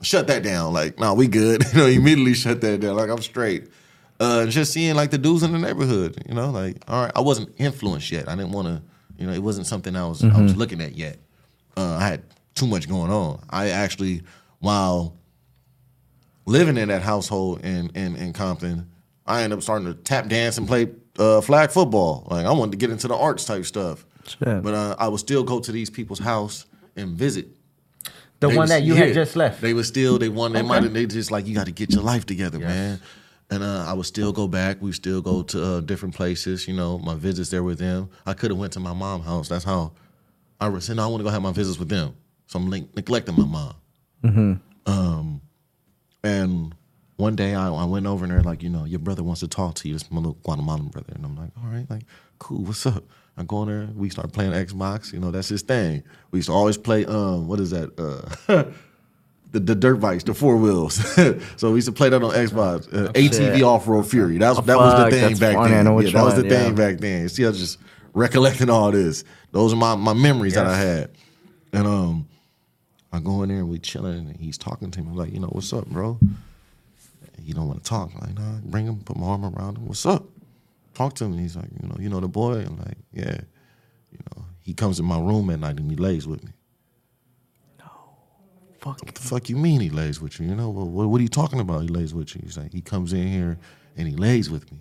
shut 0.03 0.27
that 0.29 0.43
down. 0.43 0.73
Like, 0.73 0.99
no, 0.99 1.15
we 1.15 1.29
good. 1.29 1.65
you 1.73 1.79
know, 1.79 1.87
immediately 1.87 2.35
shut 2.35 2.61
that 2.61 2.81
down. 2.81 2.97
Like 2.97 3.11
I'm 3.11 3.23
straight. 3.23 3.69
Uh, 4.19 4.47
just 4.47 4.73
seeing 4.73 4.95
like 4.97 5.11
the 5.11 5.19
dudes 5.19 5.43
in 5.43 5.53
the 5.53 5.59
neighborhood, 5.59 6.23
you 6.29 6.35
know, 6.35 6.51
like 6.51 6.83
all 6.89 7.05
right, 7.05 7.13
I 7.17 7.21
wasn't 7.21 7.55
influenced 7.57 8.11
yet. 8.11 8.29
I 8.29 8.37
didn't 8.37 8.53
want 8.53 8.69
to, 8.69 8.83
you 9.17 9.27
know, 9.27 9.33
it 9.33 9.43
wasn't 9.43 9.67
something 9.67 9.97
I 9.97 10.07
was 10.07 10.23
I 10.23 10.41
was 10.43 10.57
looking 10.57 10.83
at 10.83 10.95
yet. 10.95 11.19
Uh, 11.77 11.97
I 11.97 12.07
had 12.07 12.23
too 12.55 12.67
much 12.67 12.87
going 12.87 13.11
on. 13.11 13.43
I 13.49 13.71
actually, 13.71 14.23
while 14.59 15.17
living 16.45 16.77
in 16.77 16.89
that 16.89 17.01
household 17.01 17.65
in 17.65 17.91
in, 17.95 18.17
in 18.17 18.33
Compton, 18.35 18.91
I 19.27 19.43
ended 19.43 19.59
up 19.59 19.63
starting 19.63 19.87
to 19.87 19.95
tap 19.95 20.29
dance 20.29 20.59
and 20.59 20.67
play 20.69 20.89
uh, 21.19 21.41
flag 21.41 21.71
football. 21.71 22.27
Like 22.31 22.45
I 22.45 22.53
wanted 22.53 22.73
to 22.73 22.77
get 22.79 22.91
into 22.91 23.09
the 23.09 23.17
arts 23.17 23.47
type 23.47 23.65
stuff, 23.65 24.05
but 24.61 24.75
uh, 24.75 24.97
I 24.99 25.09
would 25.09 25.21
still 25.21 25.45
go 25.45 25.61
to 25.61 25.73
these 25.73 25.89
people's 25.89 26.19
house 26.19 26.67
and 26.95 27.17
visit. 27.17 27.49
The 28.41 28.49
They 28.49 28.57
one 28.57 28.63
was- 28.65 28.71
that 28.71 28.83
you 28.83 28.95
yeah, 28.95 29.05
had 29.07 29.15
just 29.15 29.37
left. 29.37 29.61
They 29.61 29.75
were 29.75 29.85
still 29.85 30.19
they 30.19 30.29
won. 30.29 30.53
They 30.53 30.61
Okay. 30.61 30.69
might 30.69 30.93
they 30.93 31.07
just 31.07 31.31
like 31.31 31.47
you 31.47 31.55
got 31.55 31.67
to 31.67 31.73
get 31.73 31.93
your 31.93 32.03
life 32.03 32.25
together, 32.27 32.59
Yes. 32.59 32.69
man. 32.69 33.01
And 33.53 33.63
uh, 33.63 33.85
I 33.87 33.93
would 33.95 34.07
still 34.07 34.33
go 34.33 34.47
back. 34.49 34.81
We 34.81 34.93
still 34.93 35.21
go 35.21 35.43
to 35.43 35.65
uh, 35.65 35.81
different 35.81 36.15
places. 36.15 36.67
You 36.69 36.75
know, 36.75 36.99
my 36.99 37.15
visits 37.17 37.51
there 37.51 37.63
with 37.65 37.79
them. 37.79 38.09
I 38.25 38.33
could 38.33 38.51
have 38.51 38.59
went 38.59 38.73
to 38.75 38.81
my 38.81 38.93
mom's 38.93 39.25
house. 39.27 39.49
That's 39.49 39.65
how 39.65 39.93
I 40.61 40.69
was 40.69 40.85
saying. 40.85 40.99
I 41.01 41.07
want 41.09 41.21
to 41.21 41.25
go 41.25 41.31
have 41.31 41.43
my 41.43 41.53
visits 41.53 41.79
with 41.79 41.89
them. 41.89 42.15
So 42.47 42.59
I'm 42.59 42.71
like, 42.71 42.95
neglecting 42.97 43.37
my 43.37 43.45
mom. 43.47 44.61
Um, 44.87 45.41
and 46.25 46.75
one 47.17 47.37
day 47.37 47.55
I, 47.55 47.71
I 47.73 47.85
went 47.85 48.07
over 48.07 48.27
there 48.27 48.43
like, 48.43 48.63
you 48.63 48.69
know, 48.71 48.85
your 48.85 48.99
brother 49.01 49.23
wants 49.23 49.41
to 49.41 49.49
talk 49.49 49.75
to 49.77 49.89
you. 49.89 49.95
It's 49.97 50.11
my 50.11 50.19
little 50.19 50.39
Guatemalan 50.43 50.89
brother. 50.89 51.13
And 51.15 51.25
I'm 51.25 51.37
like, 51.37 51.51
all 51.63 51.71
right, 51.71 51.87
like, 51.91 52.03
cool, 52.39 52.63
what's 52.65 52.87
up? 52.87 53.05
I 53.37 53.45
go 53.45 53.63
in 53.63 53.69
there, 53.69 53.89
we 53.95 54.11
start 54.11 54.33
playing 54.33 54.53
Xbox, 54.53 55.13
you 55.13 55.19
know, 55.19 55.31
that's 55.31 55.49
his 55.49 55.63
thing. 55.63 56.03
We 56.31 56.39
used 56.39 56.49
to 56.49 56.53
always 56.55 56.77
play 56.77 57.07
um, 57.07 57.49
what 57.49 57.61
is 57.61 57.71
that? 57.71 57.99
Uh 57.99 58.65
the, 59.53 59.61
the 59.61 59.75
dirt 59.75 59.97
bikes, 59.97 60.25
the 60.25 60.35
four 60.35 60.57
wheels. 60.57 60.95
so 61.57 61.71
we 61.71 61.77
used 61.77 61.89
to 61.89 61.93
play 61.93 62.09
that 62.09 62.23
on 62.23 62.33
Xbox. 62.33 62.87
Uh, 62.93 63.13
ATV. 63.13 63.63
Off 63.63 63.87
Road 63.89 64.07
Fury. 64.09 64.39
That 64.39 64.51
was 64.51 64.59
Oh, 64.59 64.63
that 64.63 64.77
was 64.77 65.05
the 65.05 65.11
thing 65.11 65.37
back 65.37 65.55
funny. 65.55 65.75
Then. 65.75 65.87
yeah, 65.87 66.11
that 66.13 66.25
was 66.25 66.35
the 66.37 66.43
one, 66.43 66.49
thing 66.49 66.75
back 66.75 66.99
then. 66.99 67.29
See, 67.29 67.45
I 67.45 67.49
was 67.49 67.59
just 67.59 67.79
recollecting 68.13 68.71
all 68.71 68.91
this. 68.93 69.25
Those 69.53 69.73
are 69.73 69.77
my, 69.77 69.95
my 69.97 70.13
memories 70.13 70.55
that 70.55 70.67
I 70.67 70.77
had. 70.77 71.11
And 71.73 71.87
um, 71.87 72.29
I 73.13 73.21
go 73.21 73.43
in 73.43 73.49
there 73.49 73.59
and 73.59 73.69
we 73.69 73.79
chilling, 73.79 74.29
and 74.29 74.37
he's 74.37 74.59
talking 74.59 74.91
to 74.91 75.01
me 75.01 75.09
I'm 75.09 75.17
like, 75.17 75.33
you 75.33 75.41
know, 75.41 75.49
what's 75.49 75.73
up, 75.73 75.87
bro? 75.87 76.19
He 77.43 77.53
don't 77.53 77.67
want 77.67 77.83
to 77.83 77.89
talk. 77.89 78.11
I'm 78.15 78.21
like, 78.21 78.39
nah, 78.39 78.59
bring 78.65 78.87
him, 78.87 79.01
put 79.01 79.17
my 79.17 79.27
arm 79.27 79.45
around 79.45 79.79
him. 79.79 79.87
What's 79.87 80.07
up? 80.07 80.25
Talk 80.95 81.15
to 81.15 81.25
him. 81.25 81.33
And 81.33 81.41
he's 81.41 81.57
like, 81.57 81.69
you 81.81 81.89
know, 81.89 81.97
you 81.99 82.09
know 82.09 82.21
the 82.21 82.29
boy. 82.29 82.65
I'm 82.67 82.79
like, 82.79 82.99
yeah. 83.13 83.41
You 84.11 84.19
know, 84.37 84.45
he 84.61 84.75
comes 84.75 84.99
in 84.99 85.07
my 85.07 85.19
room 85.19 85.51
at 85.51 85.61
night 85.61 85.79
and 85.79 85.91
he 85.91 85.97
lays 85.97 86.27
with 86.27 86.43
me. 86.43 86.53
No, 87.79 87.91
Fuck. 88.81 89.03
What 89.05 89.15
the 89.15 89.21
fuck 89.21 89.49
you 89.49 89.57
mean 89.57 89.81
he 89.81 89.91
lays 89.91 90.21
with 90.21 90.41
you? 90.41 90.47
You 90.47 90.55
know, 90.55 90.71
well, 90.71 90.89
what, 90.89 91.09
what 91.09 91.21
are 91.21 91.23
you 91.23 91.29
talking 91.29 91.61
about? 91.61 91.83
He 91.83 91.89
lays 91.89 92.13
with 92.13 92.35
you. 92.35 92.41
He's 92.45 92.59
like, 92.59 92.73
he 92.73 92.81
comes 92.81 93.13
in 93.13 93.29
here 93.29 93.59
and 93.97 94.09
he 94.09 94.17
lays 94.17 94.51
with 94.51 94.71
me. 94.73 94.79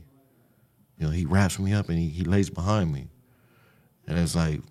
You 0.98 1.06
know, 1.06 1.12
he 1.12 1.26
wraps 1.26 1.60
me 1.60 1.74
up 1.74 1.90
and 1.90 1.98
he, 1.98 2.10
he 2.10 2.24
lays 2.24 2.50
behind 2.50 2.92
me. 2.92 3.08
And 4.08 4.18
it's 4.18 4.36
like 4.36 4.62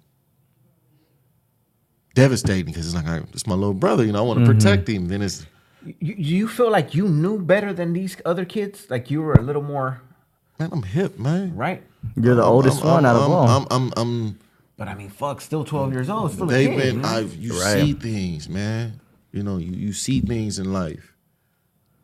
devastating 2.15 2.67
because 2.67 2.87
it's 2.87 2.97
like, 2.97 3.07
I, 3.07 3.19
it's 3.33 3.47
my 3.47 3.55
little 3.55 3.75
brother, 3.75 4.05
you 4.05 4.13
know, 4.13 4.19
I 4.19 4.23
want 4.23 4.41
to 4.41 4.45
mm-hmm. 4.45 4.59
protect 4.59 4.89
him. 4.89 5.07
Then 5.07 5.23
it's, 5.23 5.47
You, 6.01 6.15
you 6.19 6.49
feel 6.49 6.71
like 6.71 6.95
you 6.95 7.09
knew 7.09 7.39
better 7.39 7.73
than 7.73 7.93
these 7.93 8.17
other 8.25 8.45
kids? 8.45 8.91
Like 8.91 9.11
you 9.11 9.23
were 9.23 9.35
a 9.35 9.43
little 9.43 9.63
more 9.63 10.03
man, 10.59 10.71
I'm 10.73 10.83
hip, 10.83 11.19
man. 11.19 11.55
right? 11.57 11.83
You're 12.17 12.35
the 12.35 12.43
I'm- 12.43 12.53
oldest 12.53 12.79
I'm- 12.85 12.87
one 12.95 13.07
out 13.07 13.17
of 13.17 13.23
I'm, 13.23 13.31
all. 13.31 13.49
I'm, 13.49 13.67
I'm, 13.71 13.93
I'm, 13.97 14.39
But 14.77 14.89
I 14.89 14.95
mean, 14.95 15.09
fuck, 15.11 15.41
still 15.41 15.65
12 15.65 15.93
years 15.93 16.09
old, 16.11 16.33
still 16.33 16.45
a 16.49 16.53
they've 16.53 16.71
kid. 16.71 16.77
been, 16.79 16.97
you? 17.01 17.05
I've, 17.07 17.35
you 17.37 17.53
Right. 17.61 17.81
see 17.83 17.93
things, 17.95 18.49
man. 18.49 19.01
You 19.33 19.43
know, 19.43 19.59
you, 19.59 19.73
you 19.73 19.93
see 19.93 20.21
things 20.21 20.59
in 20.59 20.73
life. 20.73 21.15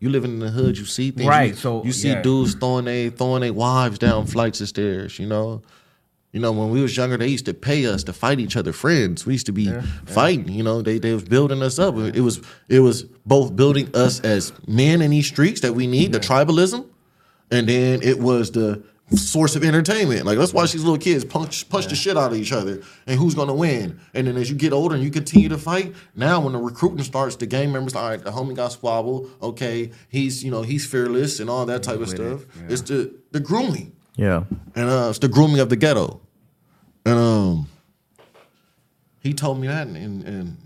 You 0.00 0.10
living 0.10 0.32
in 0.32 0.38
the 0.40 0.50
hood, 0.50 0.76
you 0.76 0.84
see 0.84 1.10
things. 1.10 1.28
Right, 1.28 1.50
You, 1.50 1.56
so, 1.56 1.84
you 1.84 1.92
see 1.92 2.08
yeah. 2.10 2.20
dudes 2.20 2.54
throwing 2.54 2.84
their 2.84 3.08
throwing 3.10 3.40
their 3.40 3.54
wives 3.54 3.98
down 3.98 4.26
flights 4.26 4.60
of 4.60 4.68
stairs. 4.68 5.18
You 5.18 5.26
know, 5.26 5.62
you 6.32 6.40
know 6.40 6.52
when 6.52 6.68
we 6.68 6.82
was 6.82 6.94
younger, 6.94 7.16
they 7.16 7.28
used 7.28 7.46
to 7.46 7.54
pay 7.54 7.86
us 7.86 8.04
to 8.04 8.12
fight 8.12 8.38
each 8.38 8.54
other. 8.56 8.72
Friends, 8.72 9.24
we 9.24 9.32
used 9.32 9.46
to 9.46 9.52
be 9.52 9.70
fighting. 10.04 10.48
You 10.52 10.62
know, 10.62 10.82
they 10.82 10.98
they 10.98 11.14
was 11.14 11.24
building 11.24 11.62
us 11.62 11.78
up. 11.78 11.96
It 11.96 12.20
was 12.20 12.42
it 12.68 12.80
was 12.80 13.04
both 13.24 13.56
building 13.56 13.88
us 13.94 14.20
as 14.20 14.52
men 14.66 15.00
in 15.00 15.10
these 15.12 15.26
streets 15.28 15.62
that 15.62 15.72
we 15.74 15.86
need 15.86 16.12
the 16.12 16.20
tribalism, 16.20 16.84
and 17.50 17.68
then 17.68 18.02
it 18.02 18.18
was 18.18 18.50
the 18.50 18.82
source 19.10 19.54
of 19.56 19.64
entertainment. 19.64 20.24
Like 20.24 20.38
let's 20.38 20.52
watch 20.52 20.72
these 20.72 20.82
little 20.82 20.98
kids 20.98 21.24
punch 21.24 21.68
punch 21.68 21.86
the 21.86 21.94
shit 21.94 22.16
out 22.16 22.32
of 22.32 22.38
each 22.38 22.52
other, 22.52 22.82
and 23.06 23.18
who's 23.18 23.34
gonna 23.34 23.54
win? 23.54 24.00
And 24.14 24.26
then 24.26 24.36
as 24.36 24.50
you 24.50 24.56
get 24.56 24.72
older 24.72 24.94
and 24.94 25.04
you 25.04 25.10
continue 25.10 25.48
to 25.50 25.58
fight, 25.58 25.94
now 26.14 26.40
when 26.40 26.52
the 26.52 26.58
recruiting 26.58 27.02
starts, 27.04 27.36
the 27.36 27.46
gang 27.46 27.72
members, 27.72 27.94
all 27.94 28.08
right, 28.08 28.22
the 28.22 28.30
homie 28.30 28.54
got 28.54 28.72
squabble. 28.72 29.30
Okay, 29.42 29.90
he's 30.08 30.42
you 30.42 30.50
know 30.50 30.62
he's 30.62 30.86
fearless 30.86 31.40
and 31.40 31.50
all 31.50 31.66
that 31.66 31.82
type 31.82 32.00
of 32.00 32.08
stuff. 32.08 32.44
It's 32.68 32.82
the 32.82 33.14
the 33.32 33.40
grooming, 33.40 33.94
yeah. 34.16 34.44
and 34.74 34.88
uh, 34.88 35.08
it's 35.10 35.18
the 35.18 35.28
grooming 35.28 35.60
of 35.60 35.68
the 35.68 35.76
ghetto. 35.76 36.20
And 37.06 37.18
um, 37.18 37.68
he 39.20 39.34
told 39.34 39.60
me 39.60 39.66
that, 39.68 39.86
and, 39.86 39.96
and 40.24 40.56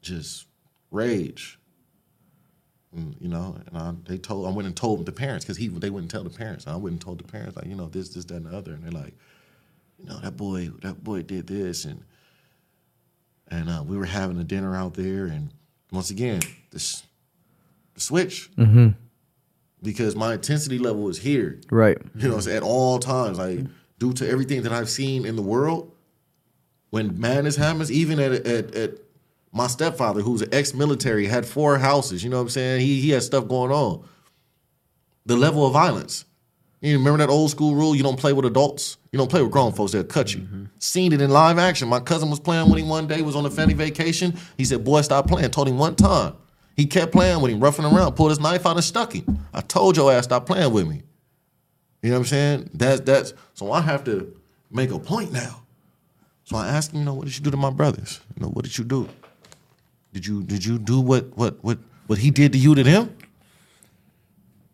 just 0.00 0.46
rage. 0.90 1.58
And, 2.94 3.16
you 3.20 3.28
know, 3.28 3.56
and 3.66 3.78
I, 3.78 3.94
they 4.06 4.18
told 4.18 4.46
I 4.46 4.50
went 4.50 4.66
and 4.66 4.76
told 4.76 5.06
the 5.06 5.12
parents 5.12 5.44
because 5.44 5.56
he 5.56 5.68
they 5.68 5.88
wouldn't 5.88 6.10
tell 6.10 6.24
the 6.24 6.30
parents. 6.30 6.66
I 6.66 6.76
went 6.76 6.92
and 6.92 7.00
told 7.00 7.18
the 7.18 7.24
parents 7.24 7.56
like 7.56 7.66
you 7.66 7.74
know 7.74 7.86
this 7.86 8.10
this 8.10 8.24
that 8.26 8.34
and 8.34 8.46
the 8.46 8.56
other, 8.56 8.72
and 8.72 8.84
they're 8.84 8.90
like, 8.90 9.14
you 9.98 10.06
know 10.06 10.18
that 10.20 10.36
boy 10.36 10.70
that 10.82 11.02
boy 11.02 11.22
did 11.22 11.46
this, 11.46 11.86
and 11.86 12.02
and 13.48 13.70
uh, 13.70 13.82
we 13.86 13.96
were 13.96 14.04
having 14.04 14.38
a 14.38 14.44
dinner 14.44 14.76
out 14.76 14.94
there, 14.94 15.26
and 15.26 15.50
once 15.90 16.10
again 16.10 16.40
this 16.70 17.02
the 17.94 18.00
switch 18.00 18.50
because 19.82 20.14
my 20.14 20.34
intensity 20.34 20.78
level 20.78 21.08
is 21.08 21.18
here. 21.18 21.60
Right. 21.70 21.98
You 22.14 22.28
know, 22.28 22.36
it's 22.36 22.46
at 22.46 22.62
all 22.62 22.98
times. 22.98 23.38
Like 23.38 23.60
due 23.98 24.12
to 24.14 24.28
everything 24.28 24.62
that 24.62 24.72
I've 24.72 24.90
seen 24.90 25.26
in 25.26 25.36
the 25.36 25.42
world, 25.42 25.92
when 26.90 27.18
madness 27.20 27.56
happens, 27.56 27.90
even 27.90 28.18
at 28.20 28.32
at, 28.32 28.74
at 28.74 28.90
my 29.52 29.66
stepfather, 29.66 30.22
who's 30.22 30.42
an 30.42 30.48
ex-military, 30.52 31.26
had 31.26 31.44
four 31.46 31.78
houses. 31.78 32.24
You 32.24 32.30
know 32.30 32.38
what 32.38 32.44
I'm 32.44 32.48
saying? 32.50 32.80
He 32.80 33.00
he 33.00 33.10
had 33.10 33.22
stuff 33.22 33.46
going 33.48 33.70
on. 33.70 34.04
The 35.26 35.36
level 35.36 35.66
of 35.66 35.72
violence. 35.72 36.24
You 36.80 36.98
remember 36.98 37.18
that 37.18 37.30
old 37.30 37.50
school 37.50 37.76
rule? 37.76 37.94
You 37.94 38.02
don't 38.02 38.18
play 38.18 38.32
with 38.32 38.44
adults. 38.44 38.96
You 39.12 39.16
don't 39.16 39.30
play 39.30 39.40
with 39.40 39.52
grown 39.52 39.72
folks. 39.72 39.92
They'll 39.92 40.02
cut 40.02 40.34
you. 40.34 40.40
Mm-hmm. 40.40 40.64
Seen 40.80 41.12
it 41.12 41.20
in 41.20 41.30
live 41.30 41.58
action. 41.58 41.88
My 41.88 42.00
cousin 42.00 42.28
was 42.28 42.40
playing 42.40 42.68
with 42.68 42.80
him 42.80 42.88
one 42.88 43.06
day. 43.06 43.22
Was 43.22 43.36
on 43.36 43.46
a 43.46 43.50
family 43.50 43.74
vacation. 43.74 44.34
He 44.56 44.64
said, 44.64 44.82
"Boy, 44.82 45.02
stop 45.02 45.28
playing." 45.28 45.50
Told 45.50 45.68
him 45.68 45.78
one 45.78 45.94
time. 45.94 46.34
He 46.74 46.86
kept 46.86 47.12
playing 47.12 47.40
with 47.40 47.52
him, 47.52 47.60
roughing 47.60 47.84
around. 47.84 48.16
Pulled 48.16 48.30
his 48.30 48.40
knife 48.40 48.66
out 48.66 48.76
and 48.76 48.84
stuck 48.84 49.12
him. 49.12 49.46
I 49.52 49.60
told 49.60 49.96
your 49.96 50.10
ass 50.10 50.24
stop 50.24 50.46
playing 50.46 50.72
with 50.72 50.88
me. 50.88 51.02
You 52.02 52.10
know 52.10 52.16
what 52.16 52.20
I'm 52.20 52.26
saying? 52.26 52.70
That's 52.74 53.00
that's 53.02 53.34
so 53.54 53.70
I 53.70 53.80
have 53.80 54.02
to 54.04 54.34
make 54.70 54.90
a 54.90 54.98
point 54.98 55.32
now. 55.32 55.62
So 56.44 56.56
I 56.56 56.66
asked 56.66 56.92
him, 56.92 57.00
you 57.00 57.04
know, 57.04 57.14
what 57.14 57.26
did 57.26 57.36
you 57.36 57.44
do 57.44 57.50
to 57.52 57.56
my 57.56 57.70
brothers? 57.70 58.20
You 58.34 58.42
know, 58.42 58.48
what 58.48 58.64
did 58.64 58.76
you 58.76 58.84
do? 58.84 59.08
Did 60.12 60.26
you 60.26 60.42
did 60.42 60.64
you 60.64 60.78
do 60.78 61.00
what 61.00 61.36
what 61.36 61.62
what 61.62 61.78
what 62.06 62.18
he 62.18 62.30
did 62.30 62.52
to 62.52 62.58
you 62.58 62.74
to 62.74 62.82
them? 62.82 63.16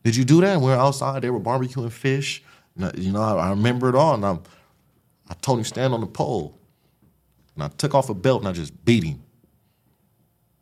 Did 0.04 0.16
you 0.16 0.24
do 0.24 0.40
that? 0.40 0.54
And 0.54 0.62
we 0.62 0.68
were 0.68 0.76
outside, 0.76 1.22
they 1.22 1.30
were 1.30 1.40
barbecuing 1.40 1.92
fish. 1.92 2.42
I- 2.80 2.92
you 2.96 3.12
know, 3.12 3.22
I, 3.22 3.48
I 3.48 3.50
remember 3.50 3.88
it 3.88 3.94
all. 3.94 4.14
And 4.14 4.24
I 4.24 4.38
I 5.28 5.34
told 5.34 5.58
him 5.58 5.64
stand 5.64 5.92
on 5.94 6.00
the 6.00 6.06
pole. 6.06 6.58
And 7.54 7.64
I 7.64 7.68
took 7.68 7.94
off 7.94 8.08
a 8.08 8.14
belt 8.14 8.42
and 8.42 8.48
I 8.48 8.52
just 8.52 8.84
beat 8.84 9.04
him. 9.04 9.22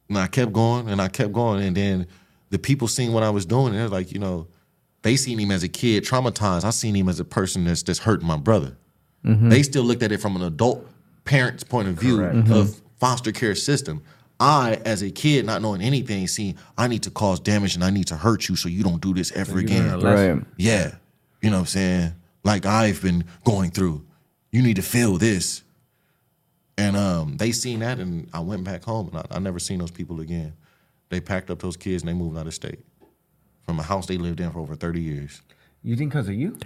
And 0.08 0.18
I 0.18 0.26
kept 0.26 0.52
going 0.52 0.88
and 0.88 1.00
I 1.00 1.08
kept 1.08 1.32
going. 1.32 1.62
And 1.62 1.76
then 1.76 2.06
the 2.50 2.58
people 2.58 2.88
seen 2.88 3.12
what 3.12 3.22
I 3.22 3.30
was 3.30 3.44
doing, 3.44 3.68
and 3.68 3.76
they're 3.76 3.88
like, 3.88 4.12
you 4.12 4.18
know, 4.18 4.46
they 5.02 5.16
seen 5.16 5.38
him 5.38 5.50
as 5.50 5.62
a 5.62 5.68
kid 5.68 6.04
traumatized. 6.04 6.64
I 6.64 6.70
seen 6.70 6.94
him 6.94 7.08
as 7.08 7.20
a 7.20 7.24
person 7.24 7.64
that's 7.64 7.82
that's 7.82 8.00
hurting 8.00 8.26
my 8.26 8.36
brother. 8.36 8.76
Mm-hmm. 9.24 9.48
They 9.48 9.62
still 9.62 9.82
looked 9.82 10.02
at 10.02 10.12
it 10.12 10.20
from 10.20 10.36
an 10.36 10.42
adult 10.42 10.86
parent's 11.24 11.64
point 11.64 11.88
of 11.88 11.94
view 11.94 12.18
mm-hmm. 12.18 12.52
of 12.52 12.80
foster 12.98 13.32
care 13.32 13.54
system. 13.54 14.02
I, 14.38 14.74
as 14.84 15.02
a 15.02 15.10
kid, 15.10 15.46
not 15.46 15.62
knowing 15.62 15.80
anything, 15.80 16.26
seeing 16.28 16.56
I 16.76 16.88
need 16.88 17.02
to 17.04 17.10
cause 17.10 17.40
damage 17.40 17.74
and 17.74 17.82
I 17.82 17.90
need 17.90 18.06
to 18.08 18.16
hurt 18.16 18.48
you 18.48 18.56
so 18.56 18.68
you 18.68 18.82
don't 18.82 19.00
do 19.00 19.14
this 19.14 19.32
ever 19.32 19.60
you 19.60 19.68
learn 19.68 19.86
again. 19.98 20.00
Right. 20.38 20.46
Yeah. 20.58 20.94
You 21.40 21.50
know 21.50 21.56
what 21.56 21.60
I'm 21.60 21.66
saying? 21.66 22.14
Like 22.44 22.66
I've 22.66 23.00
been 23.02 23.24
going 23.44 23.70
through. 23.70 24.04
You 24.52 24.62
need 24.62 24.76
to 24.76 24.82
feel 24.82 25.16
this. 25.18 25.62
And 26.78 26.96
um, 26.96 27.36
they 27.38 27.52
seen 27.52 27.80
that 27.80 27.98
and 27.98 28.28
I 28.34 28.40
went 28.40 28.62
back 28.64 28.84
home 28.84 29.08
and 29.08 29.18
I, 29.18 29.36
I 29.36 29.38
never 29.38 29.58
seen 29.58 29.78
those 29.78 29.90
people 29.90 30.20
again. 30.20 30.52
They 31.08 31.20
packed 31.20 31.50
up 31.50 31.60
those 31.60 31.76
kids 31.76 32.02
and 32.02 32.08
they 32.10 32.14
moved 32.14 32.36
out 32.36 32.46
of 32.46 32.52
state. 32.54 32.80
From 33.64 33.78
a 33.80 33.82
house 33.82 34.06
they 34.06 34.18
lived 34.18 34.40
in 34.40 34.50
for 34.50 34.58
over 34.60 34.74
30 34.76 35.00
years. 35.00 35.40
You 35.82 35.96
think 35.96 36.10
because 36.12 36.28
of 36.28 36.34
you? 36.34 36.58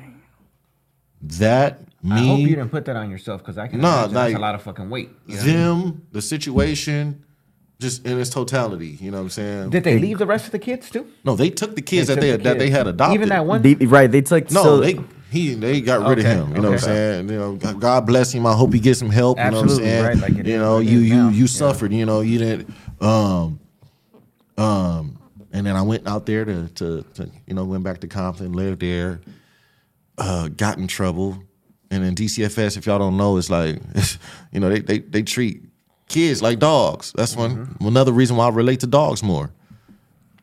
That 1.22 1.80
me 2.02 2.12
I 2.12 2.18
hope 2.26 2.38
you 2.40 2.48
didn't 2.48 2.70
put 2.70 2.86
that 2.86 2.96
on 2.96 3.10
yourself 3.10 3.42
because 3.42 3.58
I 3.58 3.68
can 3.68 3.80
Nah, 3.80 3.98
imagine 4.04 4.14
that's 4.14 4.28
like- 4.32 4.36
a 4.36 4.40
lot 4.40 4.54
of 4.54 4.62
fucking 4.62 4.88
weight. 4.90 5.10
you 5.26 5.36
know? 5.36 5.42
them, 5.42 6.06
the 6.12 6.22
situation, 6.22 7.22
just 7.80 8.06
in 8.06 8.20
its 8.20 8.30
totality. 8.30 8.98
You 9.00 9.10
know 9.10 9.16
what 9.18 9.24
I'm 9.24 9.30
saying? 9.30 9.70
Did 9.70 9.84
they 9.84 9.98
leave 9.98 10.18
the 10.18 10.26
rest 10.26 10.46
of 10.46 10.52
the 10.52 10.58
kids 10.58 10.90
too? 10.90 11.06
no, 11.24 11.34
they 11.34 11.50
took 11.50 11.74
the 11.74 11.82
kids 11.82 12.08
They 12.08 12.14
that 12.14 12.20
took 12.20 12.30
they 12.30 12.36
the 12.36 12.42
that 12.44 12.58
they 12.58 12.66
kids. 12.66 12.76
had 12.76 12.86
adopted. 12.86 13.14
Even 13.14 13.28
that 13.30 13.46
one. 13.46 13.62
They, 13.62 13.74
right. 13.74 14.10
They 14.10 14.20
took 14.22 14.50
No, 14.50 14.62
so, 14.62 14.76
they 14.80 15.00
he 15.30 15.54
they 15.54 15.80
got 15.80 16.06
rid 16.08 16.18
Okay, 16.18 16.30
of 16.32 16.48
him. 16.48 16.56
You 16.56 16.62
know 16.62 16.70
what 16.72 16.84
I'm 16.84 16.90
okay. 16.90 17.24
saying? 17.24 17.28
You 17.30 17.38
know, 17.38 17.56
God 17.56 18.06
bless 18.06 18.32
him. 18.32 18.46
I 18.46 18.52
hope 18.52 18.72
he 18.72 18.80
gets 18.80 18.98
some 18.98 19.10
help. 19.10 19.38
You 19.38 19.44
know 19.44 19.50
what 19.50 19.58
I'm 19.58 19.64
Absolutely, 19.64 19.90
saying? 19.90 20.04
right, 20.04 20.18
like 20.18 20.38
it 20.38 20.46
you 20.46 20.54
is 20.54 20.60
know, 20.60 20.74
what 20.74 20.82
it 20.86 20.88
you 20.90 20.98
is 21.00 21.08
you 21.08 21.14
now. 21.16 21.28
you 21.30 21.40
Yeah. 21.42 21.46
suffered. 21.46 21.92
You 21.92 22.06
know, 22.06 22.20
you 22.20 22.38
didn't. 22.38 22.74
Um, 23.00 23.60
um, 24.58 25.18
and 25.52 25.66
then 25.66 25.76
I 25.76 25.82
went 25.82 26.06
out 26.06 26.26
there 26.26 26.44
to 26.44 26.68
to, 26.68 27.02
to 27.14 27.30
you 27.46 27.54
know 27.54 27.64
went 27.64 27.82
back 27.84 28.00
to 28.00 28.08
Compton, 28.08 28.52
lived 28.52 28.80
there, 28.80 29.20
uh, 30.18 30.48
got 30.48 30.78
in 30.78 30.86
trouble, 30.86 31.42
and 31.90 32.04
then 32.04 32.14
DCFS. 32.14 32.76
If 32.76 32.86
y'all 32.86 32.98
don't 32.98 33.16
know, 33.16 33.36
it's 33.36 33.50
like 33.50 33.80
you 34.52 34.60
know 34.60 34.68
they 34.68 34.80
they 34.80 34.98
they 34.98 35.22
treat 35.22 35.62
kids 36.10 36.42
like 36.42 36.58
dogs. 36.58 37.12
That's 37.16 37.34
one 37.36 37.56
Mm-hmm. 37.66 37.86
another 37.86 38.12
reason 38.12 38.36
why 38.36 38.46
I 38.46 38.50
relate 38.50 38.80
to 38.80 38.86
dogs 38.86 39.22
more. 39.22 39.50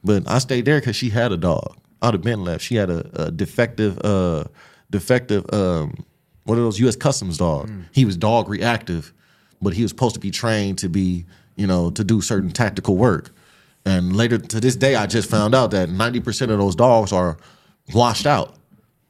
But 0.04 0.28
I 0.28 0.40
stayed 0.40 0.66
there 0.66 0.80
because 0.80 0.96
she 0.96 1.10
had 1.10 1.32
a 1.32 1.38
dog. 1.38 1.78
I'd 2.02 2.14
have 2.14 2.24
been 2.24 2.44
left. 2.44 2.64
She 2.64 2.76
had 2.76 2.90
a, 2.90 3.26
a 3.28 3.32
defective, 3.32 4.00
uh, 4.04 4.46
defective, 4.90 5.46
um, 5.54 6.06
one 6.46 6.58
of 6.58 6.64
those 6.64 6.80
U.S. 6.80 6.96
Customs 6.96 7.38
dog. 7.38 7.70
He 7.92 8.06
was 8.06 8.16
dog 8.18 8.48
reactive, 8.50 9.14
but 9.62 9.74
he 9.74 9.82
was 9.82 9.92
supposed 9.92 10.14
to 10.16 10.22
be 10.22 10.32
trained 10.32 10.78
to 10.80 10.90
be, 10.90 11.26
you 11.56 11.68
know, 11.68 11.90
to 11.92 12.04
do 12.04 12.22
certain 12.22 12.52
tactical 12.52 12.96
work. 12.96 13.32
And 13.86 14.16
later 14.16 14.38
to 14.38 14.60
this 14.60 14.76
day, 14.76 14.96
I 14.96 15.06
just 15.08 15.30
found 15.30 15.56
out 15.56 15.72
that 15.72 15.90
ninety 15.90 16.20
percent 16.20 16.52
of 16.52 16.60
those 16.60 16.76
dogs 16.76 17.12
are 17.12 17.38
washed 17.94 18.26
out. 18.28 18.56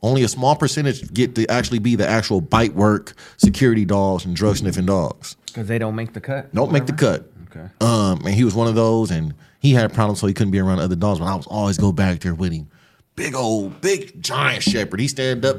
Only 0.03 0.23
a 0.23 0.27
small 0.27 0.55
percentage 0.55 1.11
get 1.13 1.33
to 1.35 1.47
actually 1.49 1.79
be 1.79 1.95
the 1.95 2.07
actual 2.07 2.39
bite 2.41 2.75
work, 2.75 3.13
security 3.37 3.83
dogs, 3.85 4.25
and 4.25 4.35
drug 4.35 4.57
sniffing 4.57 4.85
dogs 4.85 5.35
Because 5.47 5.67
they 5.67 5.79
don't 5.79 5.95
make 5.95 6.13
the 6.13 6.21
cut. 6.21 6.53
don't 6.53 6.71
make 6.71 6.85
the 6.85 6.93
cut. 6.93 7.31
Okay. 7.49 7.67
Um, 7.81 8.19
and 8.25 8.33
he 8.35 8.43
was 8.43 8.53
one 8.53 8.67
of 8.67 8.75
those, 8.75 9.09
and 9.09 9.33
he 9.59 9.73
had 9.73 9.91
problems, 9.93 10.19
so 10.19 10.27
he 10.27 10.33
couldn't 10.33 10.51
be 10.51 10.59
around 10.59 10.79
other 10.79 10.95
dogs. 10.95 11.19
But 11.19 11.25
I 11.25 11.35
was 11.35 11.47
always 11.47 11.77
go 11.77 11.91
back 11.91 12.19
there 12.19 12.35
with 12.35 12.51
him. 12.51 12.67
Big 13.15 13.33
old, 13.33 13.81
big 13.81 14.21
giant 14.21 14.61
shepherd. 14.61 14.99
He 14.99 15.07
stand 15.07 15.43
up. 15.43 15.57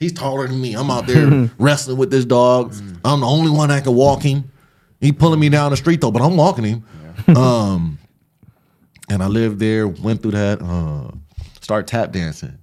He's 0.00 0.12
taller 0.12 0.48
than 0.48 0.60
me. 0.60 0.74
I'm 0.74 0.90
out 0.90 1.06
there 1.06 1.48
wrestling 1.58 1.96
with 1.96 2.10
this 2.10 2.24
dog. 2.24 2.74
I'm 3.04 3.20
the 3.20 3.26
only 3.26 3.50
one 3.50 3.68
that 3.68 3.84
can 3.84 3.94
walk 3.94 4.22
him. 4.22 4.50
He 5.00 5.12
pulling 5.12 5.38
me 5.38 5.48
down 5.48 5.70
the 5.70 5.76
street 5.76 6.00
though, 6.00 6.10
but 6.10 6.22
I'm 6.22 6.36
walking 6.36 6.64
him. 6.64 7.36
Um, 7.36 7.98
and 9.08 9.22
I 9.22 9.26
lived 9.28 9.58
there. 9.60 9.86
Went 9.86 10.22
through 10.22 10.32
that. 10.32 10.60
Uh, 10.60 11.12
start 11.60 11.86
tap 11.86 12.10
dancing. 12.12 12.58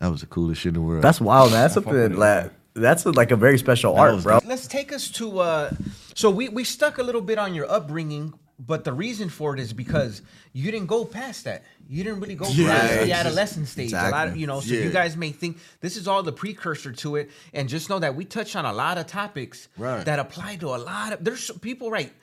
That 0.00 0.10
was 0.10 0.20
the 0.22 0.26
coolest 0.26 0.62
shit 0.62 0.70
in 0.70 0.74
the 0.74 0.80
world. 0.80 1.02
that's 1.04 1.20
wild, 1.20 1.52
man. 1.52 1.60
That's 1.62 1.74
something 1.74 2.18
that 2.18 2.52
that's 2.74 3.04
like 3.04 3.30
a 3.30 3.36
very 3.36 3.58
special 3.58 3.94
art, 3.96 4.14
was 4.14 4.24
bro. 4.24 4.40
Let's 4.46 4.66
take 4.66 4.92
us 4.92 5.10
to 5.12 5.40
uh, 5.40 5.70
So 6.14 6.30
we 6.30 6.48
we 6.48 6.64
stuck 6.64 6.98
a 6.98 7.02
little 7.02 7.20
bit 7.20 7.38
on 7.38 7.52
your 7.54 7.70
upbringing, 7.70 8.32
but 8.58 8.84
the 8.84 8.94
reason 8.94 9.28
for 9.28 9.52
it 9.54 9.60
is 9.60 9.74
because 9.74 10.22
you 10.54 10.70
didn't 10.70 10.86
go 10.86 11.04
past 11.04 11.44
that. 11.44 11.64
You 11.86 12.02
didn't 12.02 12.20
really 12.20 12.34
go 12.36 12.46
Yeah, 12.48 12.68
past 12.70 12.88
the 12.88 12.98
it's 13.00 13.08
just- 13.08 13.20
adolescent 13.20 13.68
stage. 13.68 13.92
A 13.92 13.96
lot 13.96 14.04
of 14.04 14.08
Exactly. 14.12 14.40
you 14.40 14.46
know. 14.46 14.60
So 14.60 14.72
Yeah. 14.72 14.84
you 14.84 14.90
guys 14.90 15.16
may 15.18 15.32
think 15.32 15.58
this 15.82 15.96
is 15.98 16.08
all 16.08 16.22
the 16.22 16.32
precursor 16.32 16.92
to 16.92 17.16
it, 17.16 17.30
and 17.52 17.68
just 17.68 17.90
know 17.90 17.98
that 17.98 18.14
we 18.14 18.24
touch 18.24 18.56
on 18.56 18.64
a 18.64 18.72
lot 18.72 18.96
of 18.96 19.06
topics 19.06 19.68
Right. 19.76 20.02
that 20.06 20.18
apply 20.18 20.56
to 20.56 20.68
a 20.68 20.78
lot 20.78 21.12
of. 21.12 21.22
There's 21.24 21.50
people 21.60 21.90
write 21.90 22.14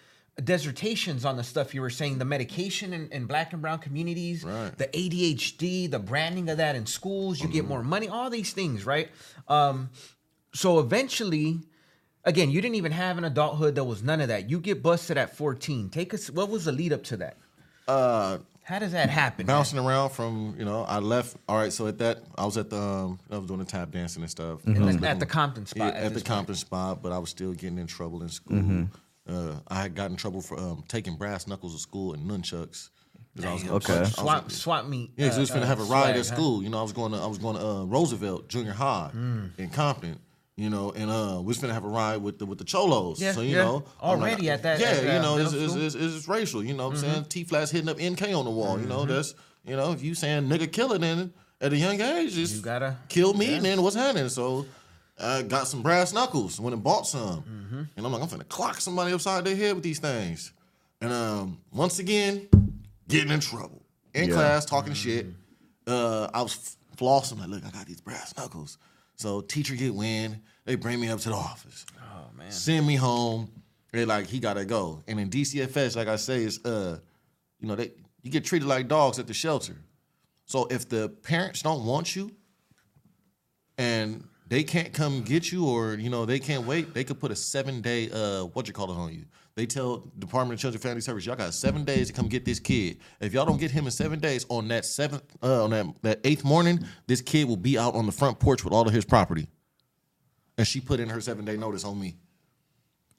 dissertations 0.43 1.25
on 1.25 1.35
the 1.37 1.43
stuff 1.43 1.73
you 1.73 1.81
were 1.81 1.89
saying, 1.89 2.17
the 2.19 2.25
medication 2.25 2.93
in, 2.93 3.07
in 3.11 3.25
black 3.25 3.53
and 3.53 3.61
brown 3.61 3.79
communities, 3.79 4.43
Right. 4.43 4.77
the 4.77 4.85
ADHD, 4.87 5.89
the 5.89 5.99
branding 5.99 6.49
of 6.49 6.57
that 6.57 6.75
in 6.75 6.85
schools. 6.85 7.41
You 7.41 7.47
get 7.47 7.67
more 7.67 7.83
money, 7.83 8.07
all 8.07 8.29
these 8.29 8.53
things, 8.53 8.85
right? 8.85 9.09
Um, 9.47 9.89
so 10.53 10.79
eventually, 10.79 11.61
again, 12.23 12.49
you 12.51 12.61
didn't 12.61 12.75
even 12.75 12.91
have 12.91 13.17
an 13.17 13.23
adulthood. 13.23 13.75
There 13.75 13.83
was 13.83 14.03
none 14.03 14.21
of 14.21 14.27
that. 14.29 14.49
You 14.49 14.59
get 14.59 14.81
busted 14.83 15.17
at 15.17 15.35
14. 15.35 15.89
Take 15.89 16.13
us. 16.13 16.29
What 16.29 16.49
was 16.49 16.65
the 16.65 16.71
lead 16.71 16.93
up 16.93 17.03
to 17.05 17.17
that? 17.17 17.37
Uh, 17.87 18.37
How 18.63 18.79
does 18.79 18.91
that 18.91 19.09
happen? 19.09 19.45
man? 19.47 19.55
bouncing 19.55 19.79
around 19.79 20.09
from 20.09 20.55
you 20.59 20.65
know 20.65 20.83
I 20.83 20.99
left. 20.99 21.37
All 21.47 21.55
right, 21.57 21.71
so 21.71 21.87
at 21.87 21.97
that 21.99 22.19
I 22.37 22.45
was 22.45 22.57
at 22.57 22.69
the 22.69 22.77
um, 22.81 23.19
I 23.31 23.37
was 23.37 23.47
doing 23.47 23.59
the 23.59 23.65
tap 23.65 23.91
dancing 23.91 24.21
and 24.23 24.29
stuff. 24.29 24.59
In 24.67 24.75
I 24.83 24.85
was 24.85 24.97
the- 24.97 24.99
at 24.99 25.01
living- 25.01 25.19
the 25.19 25.25
Compton 25.25 25.65
spot. 25.65 25.93
Yeah, 25.93 25.99
at 25.99 26.03
at 26.03 26.09
the 26.09 26.15
point. 26.15 26.25
Compton 26.25 26.55
spot, 26.55 27.01
but 27.01 27.11
I 27.13 27.17
was 27.17 27.29
still 27.29 27.53
getting 27.53 27.77
in 27.77 27.87
trouble 27.87 28.21
in 28.23 28.29
school. 28.29 28.57
Mm-hmm. 28.57 28.83
Uh, 29.27 29.59
I 29.67 29.81
had 29.81 29.95
gotten 29.95 30.13
in 30.13 30.17
trouble 30.17 30.41
for 30.41 30.57
um, 30.59 30.83
taking 30.87 31.15
brass 31.15 31.47
knuckles 31.47 31.73
to 31.75 31.79
school 31.81 32.13
and 32.13 32.29
nunchucks. 32.29 32.89
'Cause 33.35 33.45
I 33.45 33.53
was 33.53 33.61
gonna 33.63 33.75
Okay. 33.75 33.87
punch- 33.93 33.97
I 33.97 34.01
was 34.01 34.13
Swap, 34.15 34.41
gonna- 34.41 34.49
swap 34.49 34.85
meet. 34.87 35.11
Yeah, 35.15 35.25
because 35.25 35.37
we 35.37 35.41
was 35.41 35.51
uh, 35.51 35.55
finna 35.57 35.61
uh, 35.63 35.65
have 35.67 35.79
a 35.79 35.83
ride 35.83 36.01
swag, 36.03 36.09
at 36.11 36.15
huh? 36.15 36.23
school. 36.35 36.63
You 36.63 36.69
know, 36.69 36.79
I 36.79 36.81
was 36.81 36.93
going 36.93 37.11
to 37.11 37.17
I 37.19 37.27
was 37.27 37.37
going 37.37 37.55
to 37.55 37.65
uh, 37.67 37.83
Roosevelt 37.83 38.47
Junior 38.49 38.73
High 38.73 39.11
Mm. 39.15 39.49
in 39.59 39.69
Compton. 39.69 40.19
You 40.55 40.71
know, 40.71 40.91
and 40.91 41.11
uh, 41.11 41.35
we 41.39 41.45
was 41.49 41.59
finna 41.59 41.73
have 41.73 41.83
a 41.85 41.87
ride 41.87 42.17
with 42.17 42.39
the 42.39 42.47
with 42.47 42.57
the 42.57 42.63
cholos. 42.63 43.21
Yeah, 43.21 43.33
so 43.33 43.41
you 43.41 43.57
yeah. 43.57 43.63
know, 43.63 43.83
I'm 44.01 44.19
Already 44.19 44.49
at 44.49 44.63
that- 44.63 44.79
Yeah, 44.79 44.87
at, 44.87 44.97
uh, 44.97 45.01
you 45.13 45.19
know, 45.21 45.37
it's, 45.37 45.51
middle 45.51 45.81
it's, 45.83 45.93
it's, 45.93 46.15
it's 46.15 46.27
racial. 46.27 46.63
You 46.63 46.73
know, 46.73 46.87
what 46.87 46.95
I'm 46.95 47.01
saying 47.01 47.13
Mm-hmm. 47.13 47.27
T 47.27 47.43
flats 47.43 47.69
hitting 47.69 47.89
up 47.89 47.99
NK 48.01 48.33
on 48.33 48.45
the 48.45 48.49
wall. 48.51 48.79
You 48.79 48.87
know, 48.87 49.05
that's 49.05 49.35
you 49.67 49.75
know, 49.75 49.91
if 49.91 50.01
you 50.01 50.15
saying 50.15 50.47
nigga 50.49 50.71
killer, 50.71 50.97
then 50.97 51.31
at 51.61 51.73
a 51.73 51.77
young 51.77 52.01
age, 52.01 52.33
just 52.33 52.55
You 52.55 52.61
gotta- 52.61 52.97
kill 53.07 53.33
me. 53.35 53.59
Then 53.59 53.83
what's 53.83 53.95
happening? 53.95 54.29
So. 54.29 54.65
I 55.19 55.41
got 55.43 55.67
some 55.67 55.81
brass 55.81 56.13
knuckles. 56.13 56.59
Went 56.59 56.73
and 56.73 56.83
bought 56.83 57.07
some, 57.07 57.41
Mm-hmm. 57.43 57.81
and 57.97 58.05
I'm 58.05 58.11
like, 58.11 58.21
I'm 58.21 58.27
finna 58.27 58.47
clock 58.47 58.79
somebody 58.81 59.13
upside 59.13 59.43
their 59.45 59.55
head 59.55 59.73
with 59.75 59.83
these 59.83 59.99
things. 59.99 60.51
And 61.01 61.11
um, 61.11 61.59
once 61.71 61.99
again, 61.99 62.47
getting 63.07 63.31
in 63.31 63.39
trouble 63.39 63.83
in 64.13 64.29
Yeah. 64.29 64.35
class, 64.35 64.65
talking 64.65 64.93
shit. 64.93 65.27
Uh, 65.85 66.27
I 66.33 66.41
was 66.41 66.53
f- 66.55 66.97
flossing 66.97 67.39
like, 67.39 67.49
look, 67.49 67.65
I 67.65 67.69
got 67.71 67.85
these 67.87 68.01
brass 68.01 68.35
knuckles. 68.37 68.77
So 69.15 69.41
teacher 69.41 69.75
get 69.75 69.93
wind, 69.95 70.41
they 70.65 70.75
bring 70.75 70.99
me 70.99 71.09
up 71.09 71.19
to 71.21 71.29
the 71.29 71.35
office, 71.35 71.85
Oh 71.99 72.25
man. 72.37 72.51
send 72.51 72.85
me 72.85 72.95
home. 72.95 73.49
They 73.91 74.05
like 74.05 74.27
he 74.27 74.39
gotta 74.39 74.65
go. 74.65 75.01
And 75.07 75.19
in 75.19 75.29
DCFS, 75.29 75.95
like 75.95 76.07
I 76.07 76.17
say, 76.17 76.43
is 76.43 76.63
uh, 76.65 76.99
you 77.59 77.67
know, 77.67 77.75
they 77.75 77.91
you 78.21 78.29
get 78.29 78.43
treated 78.45 78.67
like 78.67 78.87
dogs 78.87 79.17
at 79.17 79.25
the 79.27 79.33
shelter. 79.33 79.75
So 80.45 80.67
if 80.69 80.87
the 80.89 81.09
parents 81.09 81.61
don't 81.61 81.85
want 81.85 82.15
you, 82.15 82.31
and 83.77 84.27
they 84.47 84.63
can't 84.63 84.93
come 84.93 85.21
get 85.23 85.51
you, 85.51 85.65
or 85.65 85.95
you 85.95 86.09
know 86.09 86.25
they 86.25 86.39
can't 86.39 86.65
wait, 86.65 86.93
they 86.93 87.03
could 87.03 87.19
put 87.19 87.31
a 87.31 87.35
seven 87.35 87.81
day 87.81 88.09
uh, 88.11 88.45
what 88.45 88.67
you 88.67 88.73
call 88.73 88.91
it 88.91 88.95
on 88.95 89.13
you. 89.13 89.25
They 89.55 89.65
tell 89.65 90.03
Department 90.19 90.59
of 90.59 90.61
Children 90.61 90.75
and 90.75 90.83
Family 90.83 91.01
Service, 91.01 91.25
y'all 91.25 91.35
got 91.35 91.51
seven 91.53 91.83
days 91.83 92.07
to 92.07 92.13
come 92.13 92.27
get 92.27 92.45
this 92.45 92.59
kid. 92.59 92.99
If 93.19 93.33
y'all 93.33 93.45
don't 93.45 93.59
get 93.59 93.71
him 93.71 93.85
in 93.85 93.91
seven 93.91 94.19
days, 94.19 94.45
on 94.49 94.67
that 94.67 94.85
seventh, 94.85 95.23
uh, 95.41 95.63
on 95.63 95.71
that, 95.71 95.85
that 96.03 96.19
eighth 96.23 96.43
morning, 96.43 96.85
this 97.07 97.21
kid 97.21 97.47
will 97.47 97.57
be 97.57 97.75
out 97.75 97.95
on 97.95 98.05
the 98.05 98.11
front 98.11 98.39
porch 98.39 98.63
with 98.63 98.71
all 98.71 98.87
of 98.87 98.93
his 98.93 99.03
property. 99.03 99.47
And 100.59 100.67
she 100.67 100.79
put 100.79 100.99
in 100.99 101.09
her 101.09 101.19
seven 101.21 101.43
day 101.43 101.57
notice 101.57 101.83
on 101.83 101.99
me. 101.99 102.17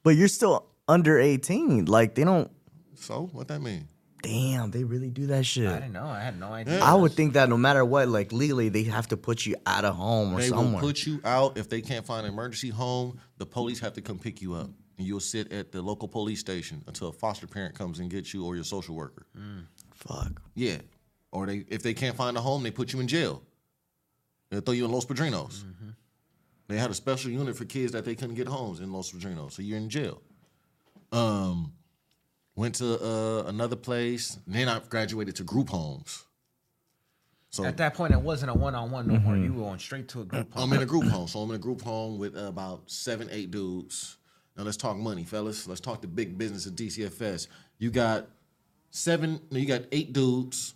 But 0.01 0.11
you're 0.11 0.29
still 0.29 0.67
under 0.87 1.19
18. 1.19 1.85
Like 1.85 2.15
they 2.15 2.23
don't. 2.23 2.49
So 2.95 3.29
what 3.33 3.49
that 3.49 3.59
mean? 3.61 3.89
Damn, 4.21 4.71
they 4.71 4.83
really 4.83 5.09
do 5.09 5.27
that 5.27 5.45
shit. 5.45 5.67
I 5.67 5.75
didn't 5.79 5.93
know. 5.93 6.05
I 6.05 6.19
had 6.19 6.39
no 6.39 6.47
idea. 6.51 6.79
I 6.83 6.93
would 6.93 7.13
think 7.13 7.33
that 7.33 7.47
no 7.49 7.57
matter 7.57 7.85
what, 7.85 8.07
like 8.09 8.31
legally, 8.33 8.69
they 8.69 8.83
have 8.83 9.07
to 9.07 9.17
put 9.17 9.45
you 9.45 9.55
out 9.65 9.85
of 9.85 9.95
home 9.95 10.33
or 10.33 10.41
They 10.41 10.49
somewhere. 10.49 10.81
will 10.81 10.89
put 10.89 11.05
you 11.05 11.21
out 11.23 11.57
if 11.57 11.69
they 11.69 11.81
can't 11.81 12.05
find 12.05 12.25
an 12.27 12.33
emergency 12.33 12.69
home. 12.69 13.19
The 13.37 13.45
police 13.45 13.79
have 13.79 13.93
to 13.93 14.01
come 14.01 14.19
pick 14.19 14.41
you 14.41 14.53
up, 14.55 14.69
and 14.97 15.07
you'll 15.07 15.21
sit 15.21 15.51
at 15.53 15.71
the 15.71 15.81
local 15.81 16.07
police 16.09 16.39
station 16.41 16.83
until 16.87 17.07
a 17.07 17.13
foster 17.13 17.47
parent 17.47 17.75
comes 17.75 17.99
and 17.99 18.09
gets 18.09 18.33
you 18.33 18.45
or 18.45 18.55
your 18.55 18.65
social 18.65 18.93
worker. 18.95 19.25
Fuck. 19.93 20.41
Yeah, 20.53 20.77
or 21.31 21.45
they 21.45 21.63
if 21.69 21.81
they 21.83 21.93
can't 21.93 22.15
find 22.17 22.35
a 22.37 22.41
home, 22.41 22.63
they 22.63 22.71
put 22.71 22.91
you 22.93 22.99
in 22.99 23.07
jail. 23.07 23.41
They'll 24.49 24.61
throw 24.61 24.73
you 24.73 24.83
in 24.85 24.91
Los 24.91 25.05
Padrinos. 25.05 25.63
They 26.67 26.77
had 26.77 26.91
a 26.91 26.93
special 26.93 27.31
unit 27.31 27.55
for 27.55 27.65
kids 27.65 27.93
that 27.93 28.03
they 28.05 28.15
couldn't 28.15 28.35
get 28.35 28.47
homes 28.47 28.79
in 28.79 28.91
Los 28.91 29.11
Padrinos, 29.11 29.53
so 29.53 29.61
you're 29.61 29.77
in 29.77 29.89
jail. 29.89 30.21
Um, 31.11 31.71
went 32.59 32.75
to 32.75 33.01
uh, 33.01 33.43
another 33.47 33.77
place. 33.77 34.37
Then 34.45 34.67
I 34.67 34.79
graduated 34.89 35.37
to 35.37 35.43
group 35.43 35.69
homes. 35.69 36.25
So 37.51 37.63
At 37.65 37.77
that 37.77 37.95
point, 37.95 38.13
it 38.13 38.21
wasn't 38.21 38.51
a 38.51 38.53
one-on-one 38.53 39.07
no 39.07 39.17
more. 39.17 39.35
You 39.35 39.53
were 39.53 39.63
going 39.63 39.79
straight 39.79 40.07
to 40.09 40.21
a 40.21 40.25
group. 40.25 40.53
Home. 40.53 40.63
I'm 40.63 40.73
in 40.77 40.83
a 40.83 40.85
group 40.85 41.05
home. 41.05 41.27
So 41.27 41.39
I'm 41.39 41.49
in 41.49 41.55
a 41.55 41.59
group 41.59 41.81
home 41.81 42.19
with 42.19 42.35
uh, 42.37 42.41
about 42.41 42.91
seven, 42.91 43.27
eight 43.31 43.49
dudes. 43.49 44.17
Now 44.55 44.63
let's 44.63 44.77
talk 44.77 44.97
money, 44.97 45.23
fellas. 45.23 45.67
Let's 45.67 45.79
talk 45.81 46.01
the 46.01 46.07
big 46.07 46.37
business 46.37 46.65
of 46.65 46.73
DCFS. 46.73 47.47
You 47.79 47.89
got 47.91 48.27
seven, 48.91 49.39
no, 49.49 49.57
you 49.57 49.65
got 49.65 49.83
eight 49.93 50.11
dudes, 50.13 50.75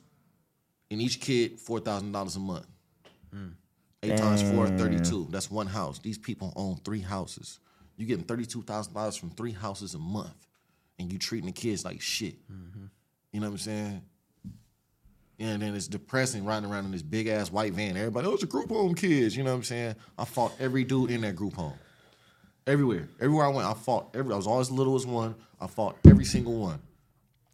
and 0.89 1.01
each 1.01 1.19
kid 1.19 1.59
four 1.59 1.79
thousand 1.81 2.13
dollars 2.13 2.38
a 2.38 2.39
month. 2.39 2.65
Eight 4.03 4.17
times 4.17 4.41
four, 4.41 4.67
32. 4.67 5.27
That's 5.31 5.49
one 5.51 5.67
house. 5.67 5.99
These 5.99 6.17
people 6.17 6.51
own 6.55 6.77
three 6.84 6.99
houses. 7.01 7.59
You're 7.97 8.07
getting 8.07 8.25
thirty-two 8.25 8.63
thousand 8.63 8.93
dollars 8.93 9.15
from 9.15 9.29
three 9.31 9.51
houses 9.51 9.93
a 9.95 9.99
month, 9.99 10.47
and 10.99 11.11
you 11.11 11.17
treating 11.19 11.47
the 11.47 11.51
kids 11.53 11.83
like 11.85 12.01
shit. 12.01 12.35
Mm-hmm. 12.51 12.85
You 13.31 13.39
know 13.39 13.47
what 13.47 13.53
I'm 13.53 13.57
saying? 13.59 14.01
And 15.39 15.61
then 15.61 15.75
it's 15.75 15.87
depressing 15.87 16.45
riding 16.45 16.69
around 16.69 16.85
in 16.85 16.91
this 16.91 17.01
big 17.01 17.27
ass 17.27 17.51
white 17.51 17.73
van. 17.73 17.97
Everybody, 17.97 18.27
oh, 18.27 18.33
it's 18.33 18.43
a 18.43 18.47
group 18.47 18.69
home 18.69 18.93
kids. 18.93 19.35
You 19.35 19.43
know 19.43 19.51
what 19.51 19.57
I'm 19.57 19.63
saying? 19.63 19.95
I 20.17 20.25
fought 20.25 20.53
every 20.59 20.83
dude 20.83 21.11
in 21.11 21.21
that 21.21 21.35
group 21.35 21.55
home. 21.55 21.73
Everywhere. 22.67 23.09
Everywhere 23.19 23.45
I 23.45 23.49
went, 23.49 23.67
I 23.67 23.73
fought 23.73 24.15
every 24.15 24.31
I 24.33 24.37
was 24.37 24.47
always 24.47 24.69
the 24.69 24.75
littlest 24.75 25.07
one. 25.07 25.35
I 25.59 25.67
fought 25.67 25.97
every 26.07 26.23
single 26.23 26.55
one. 26.57 26.79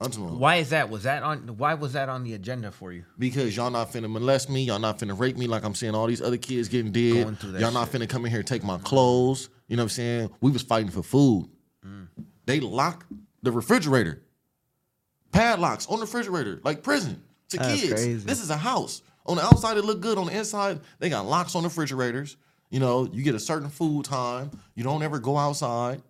I'm 0.02 0.12
talking 0.12 0.28
about- 0.28 0.40
Why 0.40 0.56
is 0.58 0.70
that? 0.70 0.90
Was 0.90 1.04
that 1.04 1.24
on? 1.24 1.58
Why 1.58 1.74
was 1.74 1.94
that 1.94 2.10
on 2.10 2.24
the 2.24 2.34
agenda 2.34 2.72
for 2.72 2.92
you? 2.94 3.04
Because 3.18 3.56
y'all 3.56 3.72
not 3.72 3.92
finna 3.92 4.10
molest 4.10 4.50
me, 4.50 4.64
y'all 4.64 4.80
not 4.80 5.00
finna 5.00 5.18
rape 5.18 5.38
me 5.38 5.48
like 5.48 5.64
I'm 5.64 5.76
seeing 5.76 5.96
all 5.96 6.06
these 6.08 6.22
other 6.22 6.38
kids 6.38 6.70
getting 6.70 6.92
dead. 6.92 7.38
Y'all 7.58 7.72
not 7.72 7.90
finna 7.90 8.08
come 8.08 8.24
in 8.26 8.32
here 8.32 8.40
and 8.42 8.48
take 8.48 8.64
my 8.64 8.78
clothes. 8.78 9.50
You 9.68 9.76
know 9.78 9.84
what 9.84 9.86
I'm 9.86 9.90
saying? 9.90 10.30
We 10.42 10.52
was 10.52 10.62
fighting 10.62 10.92
for 10.92 11.04
food. 11.04 11.50
Mm. 11.86 12.08
They 12.46 12.60
lock 12.60 13.06
the 13.42 13.52
refrigerator. 13.52 14.22
Padlocks 15.32 15.88
on 15.88 16.00
the 16.00 16.06
refrigerator, 16.06 16.60
like 16.64 16.82
prison 16.82 17.22
to 17.50 17.58
That's 17.58 17.82
kids. 17.82 17.94
crazy. 17.94 18.26
This 18.26 18.42
is 18.42 18.50
a 18.50 18.58
house. 18.58 19.02
On 19.26 19.38
the 19.38 19.44
outside, 19.44 19.78
it 19.78 19.86
look 19.86 20.02
good. 20.02 20.18
On 20.18 20.26
the 20.26 20.38
inside, 20.38 20.80
they 20.98 21.10
got 21.10 21.26
locks 21.26 21.56
on 21.56 21.64
the 21.64 21.70
refrigerators. 21.70 22.36
You 22.70 22.80
know, 22.80 23.08
you 23.12 23.24
get 23.24 23.36
a 23.36 23.40
certain 23.40 23.70
food 23.70 24.06
time. 24.06 24.52
You 24.76 24.84
don't 24.84 25.04
ever 25.04 25.20
go 25.20 25.38
outside. 25.38 26.02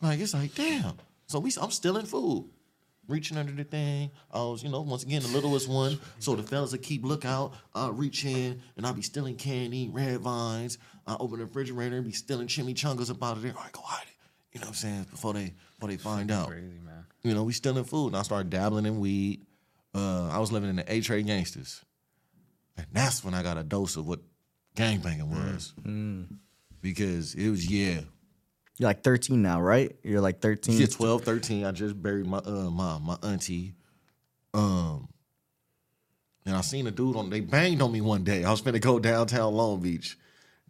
Like 0.00 0.20
it's 0.20 0.34
like, 0.34 0.54
damn. 0.54 0.94
So 1.26 1.38
we, 1.38 1.52
I'm 1.60 1.70
stealing 1.70 2.06
food, 2.06 2.48
reaching 3.06 3.36
under 3.36 3.52
the 3.52 3.64
thing. 3.64 4.10
I 4.32 4.38
was, 4.38 4.62
you 4.62 4.68
know, 4.68 4.80
once 4.80 5.02
again 5.02 5.22
the 5.22 5.28
littlest 5.28 5.68
one. 5.68 5.98
So 6.18 6.34
the 6.34 6.42
fellas 6.42 6.72
will 6.72 6.78
keep 6.78 7.04
lookout. 7.04 7.54
I 7.74 7.88
reach 7.88 8.24
in 8.24 8.60
and 8.76 8.86
I'll 8.86 8.94
be 8.94 9.02
stealing 9.02 9.36
candy, 9.36 9.88
red 9.92 10.20
vines. 10.20 10.78
I 11.06 11.16
open 11.18 11.38
the 11.38 11.44
refrigerator 11.44 11.96
and 11.96 12.04
be 12.04 12.12
stealing 12.12 12.46
chimichangas 12.46 13.10
up 13.10 13.22
out 13.22 13.36
of 13.36 13.42
there. 13.42 13.52
All 13.56 13.62
right, 13.62 13.72
go 13.72 13.82
hide. 13.82 14.06
You 14.52 14.60
know 14.60 14.64
what 14.64 14.68
I'm 14.68 14.74
saying? 14.74 15.06
Before 15.10 15.32
they, 15.32 15.52
before 15.74 15.88
they 15.88 15.96
find 15.96 16.30
out. 16.30 16.48
Crazy 16.48 16.80
man. 16.84 17.04
You 17.22 17.34
know, 17.34 17.44
we 17.44 17.52
stealing 17.52 17.84
food, 17.84 18.08
and 18.08 18.16
I 18.16 18.22
started 18.22 18.50
dabbling 18.50 18.86
in 18.86 18.98
weed. 18.98 19.42
Uh, 19.94 20.28
I 20.28 20.38
was 20.38 20.50
living 20.52 20.70
in 20.70 20.76
the 20.76 20.92
Eight 20.92 21.04
Trey 21.04 21.22
gangsters, 21.22 21.84
and 22.76 22.86
that's 22.92 23.22
when 23.24 23.34
I 23.34 23.42
got 23.42 23.58
a 23.58 23.62
dose 23.62 23.96
of 23.96 24.06
what 24.06 24.20
gangbanging 24.76 25.28
was. 25.28 25.72
Because 26.80 27.34
it 27.34 27.50
was 27.50 27.70
yeah, 27.70 28.00
You're 28.78 28.88
like 28.88 29.02
13 29.02 29.42
now, 29.42 29.60
right? 29.60 29.94
You're 30.02 30.20
like 30.22 30.40
13. 30.40 30.78
yeah, 30.78 30.86
12, 30.86 31.22
13. 31.24 31.64
I 31.66 31.72
just 31.72 32.00
buried 32.00 32.26
my 32.26 32.38
uh 32.38 32.70
my 32.70 32.98
my 32.98 33.16
auntie. 33.22 33.74
Um 34.54 35.08
and 36.46 36.56
I 36.56 36.62
seen 36.62 36.86
a 36.86 36.90
dude 36.90 37.16
on 37.16 37.28
they 37.28 37.40
banged 37.40 37.82
on 37.82 37.92
me 37.92 38.00
one 38.00 38.24
day. 38.24 38.44
I 38.44 38.50
was 38.50 38.62
finna 38.62 38.80
go 38.80 38.98
downtown 38.98 39.52
Long 39.54 39.80
Beach. 39.80 40.16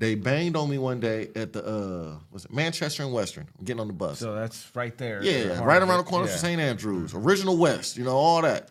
They 0.00 0.14
banged 0.14 0.56
on 0.56 0.70
me 0.70 0.78
one 0.78 0.98
day 0.98 1.28
at 1.36 1.52
the 1.52 1.62
uh 1.64 2.18
was 2.32 2.46
it 2.46 2.52
Manchester 2.52 3.02
and 3.02 3.12
Western. 3.12 3.46
I'm 3.58 3.64
getting 3.66 3.80
on 3.80 3.86
the 3.86 3.92
bus. 3.92 4.18
So 4.18 4.34
that's 4.34 4.68
right 4.74 4.96
there. 4.96 5.22
Yeah, 5.22 5.62
right 5.62 5.82
around 5.82 5.98
the 5.98 6.04
corner 6.04 6.24
Yeah. 6.24 6.32
from 6.32 6.40
St. 6.40 6.58
Andrews, 6.60 7.12
original 7.14 7.58
West, 7.58 7.98
you 7.98 8.04
know, 8.04 8.16
all 8.16 8.40
that. 8.40 8.70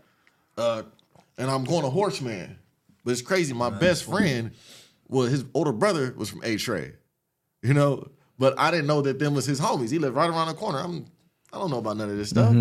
Uh, 0.58 0.82
and 1.38 1.50
I'm 1.50 1.64
going 1.66 1.84
to 1.84 1.90
Horace 1.92 2.20
Mann. 2.20 2.58
But 3.06 3.12
it's 3.12 3.22
crazy. 3.22 3.54
My 3.54 3.70
best 3.70 4.06
friend 4.06 4.52
was 5.08 5.30
his 5.30 5.46
older 5.54 5.72
brother 5.72 6.14
was 6.18 6.32
from 6.32 6.42
Eight 6.44 6.60
Trey. 6.62 6.94
You 7.62 7.76
know, 7.76 8.08
but 8.40 8.58
I 8.58 8.72
didn't 8.72 8.88
know 8.88 9.04
that 9.04 9.20
them 9.20 9.36
was 9.36 9.46
his 9.46 9.62
homies. 9.62 9.92
He 9.92 10.00
lived 10.00 10.16
right 10.16 10.30
around 10.32 10.48
the 10.48 10.56
corner. 10.56 10.80
I'm 10.80 11.06
I 11.54 11.60
don't 11.60 11.70
know 11.70 11.78
about 11.78 11.98
none 11.98 12.10
of 12.10 12.18
this 12.18 12.32
stuff. 12.32 12.56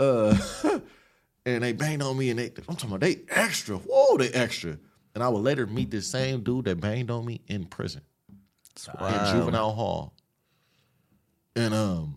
Uh 0.00 0.36
and 1.46 1.62
they 1.62 1.72
banged 1.72 2.02
on 2.02 2.18
me 2.18 2.30
and 2.30 2.38
they 2.40 2.46
I'm 2.68 2.74
talking 2.74 2.88
about 2.88 3.00
they 3.00 3.20
extra. 3.28 3.76
Whoa, 3.76 4.16
they 4.16 4.30
extra. 4.30 4.76
And 5.14 5.22
I 5.22 5.28
would 5.28 5.42
later 5.42 5.66
meet 5.66 5.90
this 5.90 6.06
same 6.06 6.42
dude 6.42 6.64
that 6.66 6.80
banged 6.80 7.10
on 7.10 7.24
me 7.24 7.40
in 7.48 7.66
prison. 7.66 8.02
In 9.30 9.34
juvenile 9.36 9.72
hall. 9.72 10.14
And 11.54 11.74
um 11.74 12.16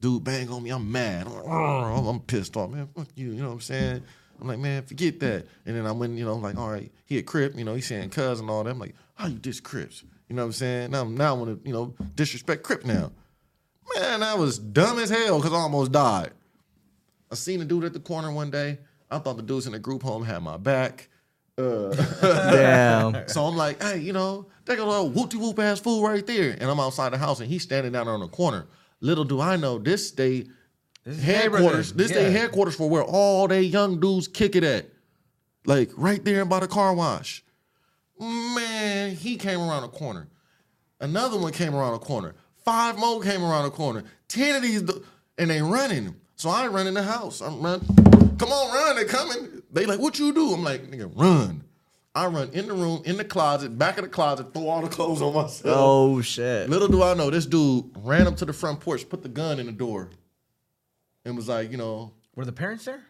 dude 0.00 0.24
bang 0.24 0.48
on 0.50 0.62
me, 0.62 0.70
I'm 0.70 0.90
mad. 0.90 1.26
I'm, 1.26 1.34
like, 1.34 2.06
I'm 2.06 2.20
pissed 2.20 2.56
off, 2.56 2.70
man. 2.70 2.88
Fuck 2.94 3.08
you, 3.14 3.30
you 3.32 3.42
know 3.42 3.48
what 3.48 3.54
I'm 3.54 3.60
saying? 3.60 4.02
I'm 4.40 4.48
like, 4.48 4.58
man, 4.58 4.82
forget 4.82 5.20
that. 5.20 5.46
And 5.66 5.76
then 5.76 5.86
I 5.86 5.92
went, 5.92 6.16
you 6.18 6.24
know, 6.24 6.32
I'm 6.32 6.42
like, 6.42 6.56
all 6.56 6.70
right, 6.70 6.90
he 7.04 7.18
a 7.18 7.22
crip, 7.22 7.56
you 7.56 7.64
know, 7.64 7.74
he's 7.74 7.86
saying 7.86 8.10
cuz 8.10 8.40
and 8.40 8.50
all 8.50 8.64
that. 8.64 8.70
I'm 8.70 8.78
like, 8.78 8.94
how 9.14 9.28
you 9.28 9.38
diss 9.38 9.60
crips? 9.60 10.02
You 10.28 10.36
know 10.36 10.42
what 10.42 10.46
I'm 10.46 10.52
saying? 10.52 10.90
Now, 10.90 11.04
now 11.04 11.34
I 11.34 11.38
want 11.38 11.62
to, 11.62 11.68
you 11.68 11.74
know, 11.74 11.94
disrespect 12.16 12.62
crip 12.62 12.84
now. 12.84 13.12
Man, 13.94 14.22
I 14.22 14.34
was 14.34 14.58
dumb 14.58 14.98
as 14.98 15.10
hell 15.10 15.38
because 15.38 15.52
I 15.52 15.56
almost 15.56 15.92
died. 15.92 16.32
I 17.30 17.34
seen 17.34 17.60
a 17.60 17.64
dude 17.64 17.84
at 17.84 17.92
the 17.92 18.00
corner 18.00 18.32
one 18.32 18.50
day. 18.50 18.78
I 19.10 19.18
thought 19.18 19.36
the 19.36 19.42
dudes 19.42 19.66
in 19.66 19.72
the 19.72 19.78
group 19.78 20.02
home 20.02 20.24
had 20.24 20.42
my 20.42 20.56
back. 20.56 21.08
Uh. 21.58 21.90
Damn. 22.50 23.26
So 23.28 23.44
I'm 23.44 23.56
like, 23.56 23.82
hey, 23.82 23.98
you 23.98 24.12
know, 24.12 24.46
they 24.64 24.76
got 24.76 24.86
a 24.86 24.90
little 24.90 25.10
whoopty 25.10 25.36
whoop 25.36 25.58
ass 25.58 25.80
fool 25.80 26.02
right 26.02 26.26
there. 26.26 26.56
And 26.58 26.64
I'm 26.70 26.80
outside 26.80 27.12
the 27.12 27.18
house 27.18 27.40
and 27.40 27.48
he's 27.48 27.62
standing 27.62 27.92
down 27.92 28.08
on 28.08 28.20
the 28.20 28.28
corner. 28.28 28.66
Little 29.00 29.24
do 29.24 29.40
I 29.40 29.56
know, 29.56 29.78
this 29.78 30.10
day 30.10 30.46
This 31.04 31.22
headquarters. 31.22 31.92
This 31.92 32.12
they 32.12 32.24
yeah. 32.32 32.38
headquarters 32.38 32.74
for 32.76 32.88
where 32.88 33.04
all 33.04 33.48
they 33.48 33.62
young 33.62 34.00
dudes 34.00 34.28
kick 34.28 34.56
it 34.56 34.64
at. 34.64 34.86
Like 35.64 35.90
right 35.96 36.24
there 36.24 36.44
by 36.44 36.60
the 36.60 36.68
car 36.68 36.94
wash. 36.94 37.44
Man, 38.20 39.14
he 39.14 39.36
came 39.36 39.60
around 39.60 39.82
the 39.82 39.88
corner. 39.88 40.28
Another 41.00 41.38
one 41.38 41.52
came 41.52 41.74
around 41.74 41.92
the 41.92 41.98
corner. 41.98 42.34
Five 42.64 42.96
more 42.98 43.20
came 43.20 43.42
around 43.42 43.64
the 43.64 43.70
corner. 43.70 44.04
Ten 44.28 44.56
of 44.56 44.62
these, 44.62 44.82
and 45.38 45.50
they 45.50 45.60
running. 45.60 46.14
So 46.42 46.50
I 46.50 46.66
run 46.66 46.88
in 46.88 46.94
the 46.94 47.04
house. 47.04 47.40
I'm 47.40 47.62
run. 47.62 47.78
Come 48.36 48.48
on, 48.50 48.74
run! 48.74 48.96
They're 48.96 49.04
coming. 49.04 49.62
They 49.72 49.86
like, 49.86 50.00
what 50.00 50.18
you 50.18 50.34
do? 50.34 50.52
I'm 50.52 50.64
like, 50.64 50.90
nigga, 50.90 51.08
run. 51.14 51.62
I 52.16 52.26
run 52.26 52.48
in 52.52 52.66
the 52.66 52.74
room, 52.74 53.00
in 53.04 53.16
the 53.16 53.24
closet, 53.24 53.78
back 53.78 53.96
of 53.96 54.02
the 54.02 54.10
closet, 54.10 54.52
throw 54.52 54.66
all 54.66 54.82
the 54.82 54.88
clothes 54.88 55.22
on 55.22 55.32
myself. 55.34 55.76
Oh 55.78 56.20
shit. 56.20 56.68
Little 56.68 56.88
do 56.88 57.00
I 57.00 57.14
know, 57.14 57.30
this 57.30 57.46
dude 57.46 57.84
ran 57.98 58.26
up 58.26 58.36
to 58.38 58.44
the 58.44 58.52
front 58.52 58.80
porch, 58.80 59.08
put 59.08 59.22
the 59.22 59.28
gun 59.28 59.60
in 59.60 59.66
the 59.66 59.72
door, 59.72 60.10
and 61.24 61.36
was 61.36 61.46
like, 61.48 61.70
you 61.70 61.76
know, 61.76 62.10
Were 62.34 62.44
the 62.44 62.50
parents 62.50 62.86
there? 62.86 63.04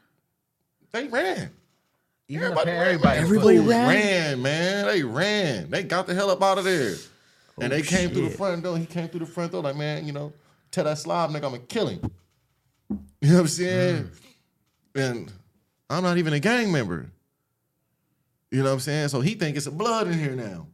they 0.91 1.09
ran. 1.09 1.49
Even 2.29 2.53
the 2.55 2.61
Everybody, 2.61 2.71
pa- 2.71 2.77
ran. 2.77 2.87
everybody. 2.87 3.19
Everybody 3.19 3.59
ran? 3.61 3.89
ran, 3.89 4.43
man. 4.43 4.87
They 4.89 5.03
ran. 5.05 5.71
They 5.71 5.83
got 5.85 6.07
the 6.07 6.13
hell 6.15 6.29
up 6.31 6.43
out 6.43 6.59
of 6.59 6.65
there. 6.65 6.97
and 7.63 7.73
oh, 7.73 7.77
they 7.77 7.81
came 7.81 8.11
through 8.11 8.29
the 8.29 8.35
Oh, 8.35 8.37
front 8.37 8.63
door. 8.63 8.77
He 8.77 8.85
came 8.85 9.09
through 9.09 9.21
the 9.21 9.27
front 9.27 9.53
door 9.53 9.63
like, 9.63 9.77
man, 9.77 10.07
you 10.07 10.13
know, 10.13 10.35
tell 10.71 10.85
that 10.85 10.99
slob 10.99 11.31
nigga 11.31 11.37
I'm 11.37 11.53
gonna 11.53 11.59
kill 11.61 11.87
him. 11.87 12.11
You 13.23 13.29
know 13.29 13.35
what 13.35 13.41
I'm 13.43 13.49
saying? 13.49 14.11
Mm. 14.95 15.11
And 15.11 15.33
I'm 15.89 16.03
not 16.03 16.19
even 16.19 16.33
a 16.33 16.41
gang 16.41 16.73
member. 16.73 17.09
You 18.51 18.59
know 18.59 18.65
what 18.65 18.73
I'm 18.73 18.81
saying? 18.81 19.09
So 19.09 19.21
he 19.21 19.35
think 19.35 19.57
it's 19.57 19.67
a 19.67 19.71
blood 19.71 20.09
in 20.09 20.19
here 20.19 20.35
now. 20.35 20.67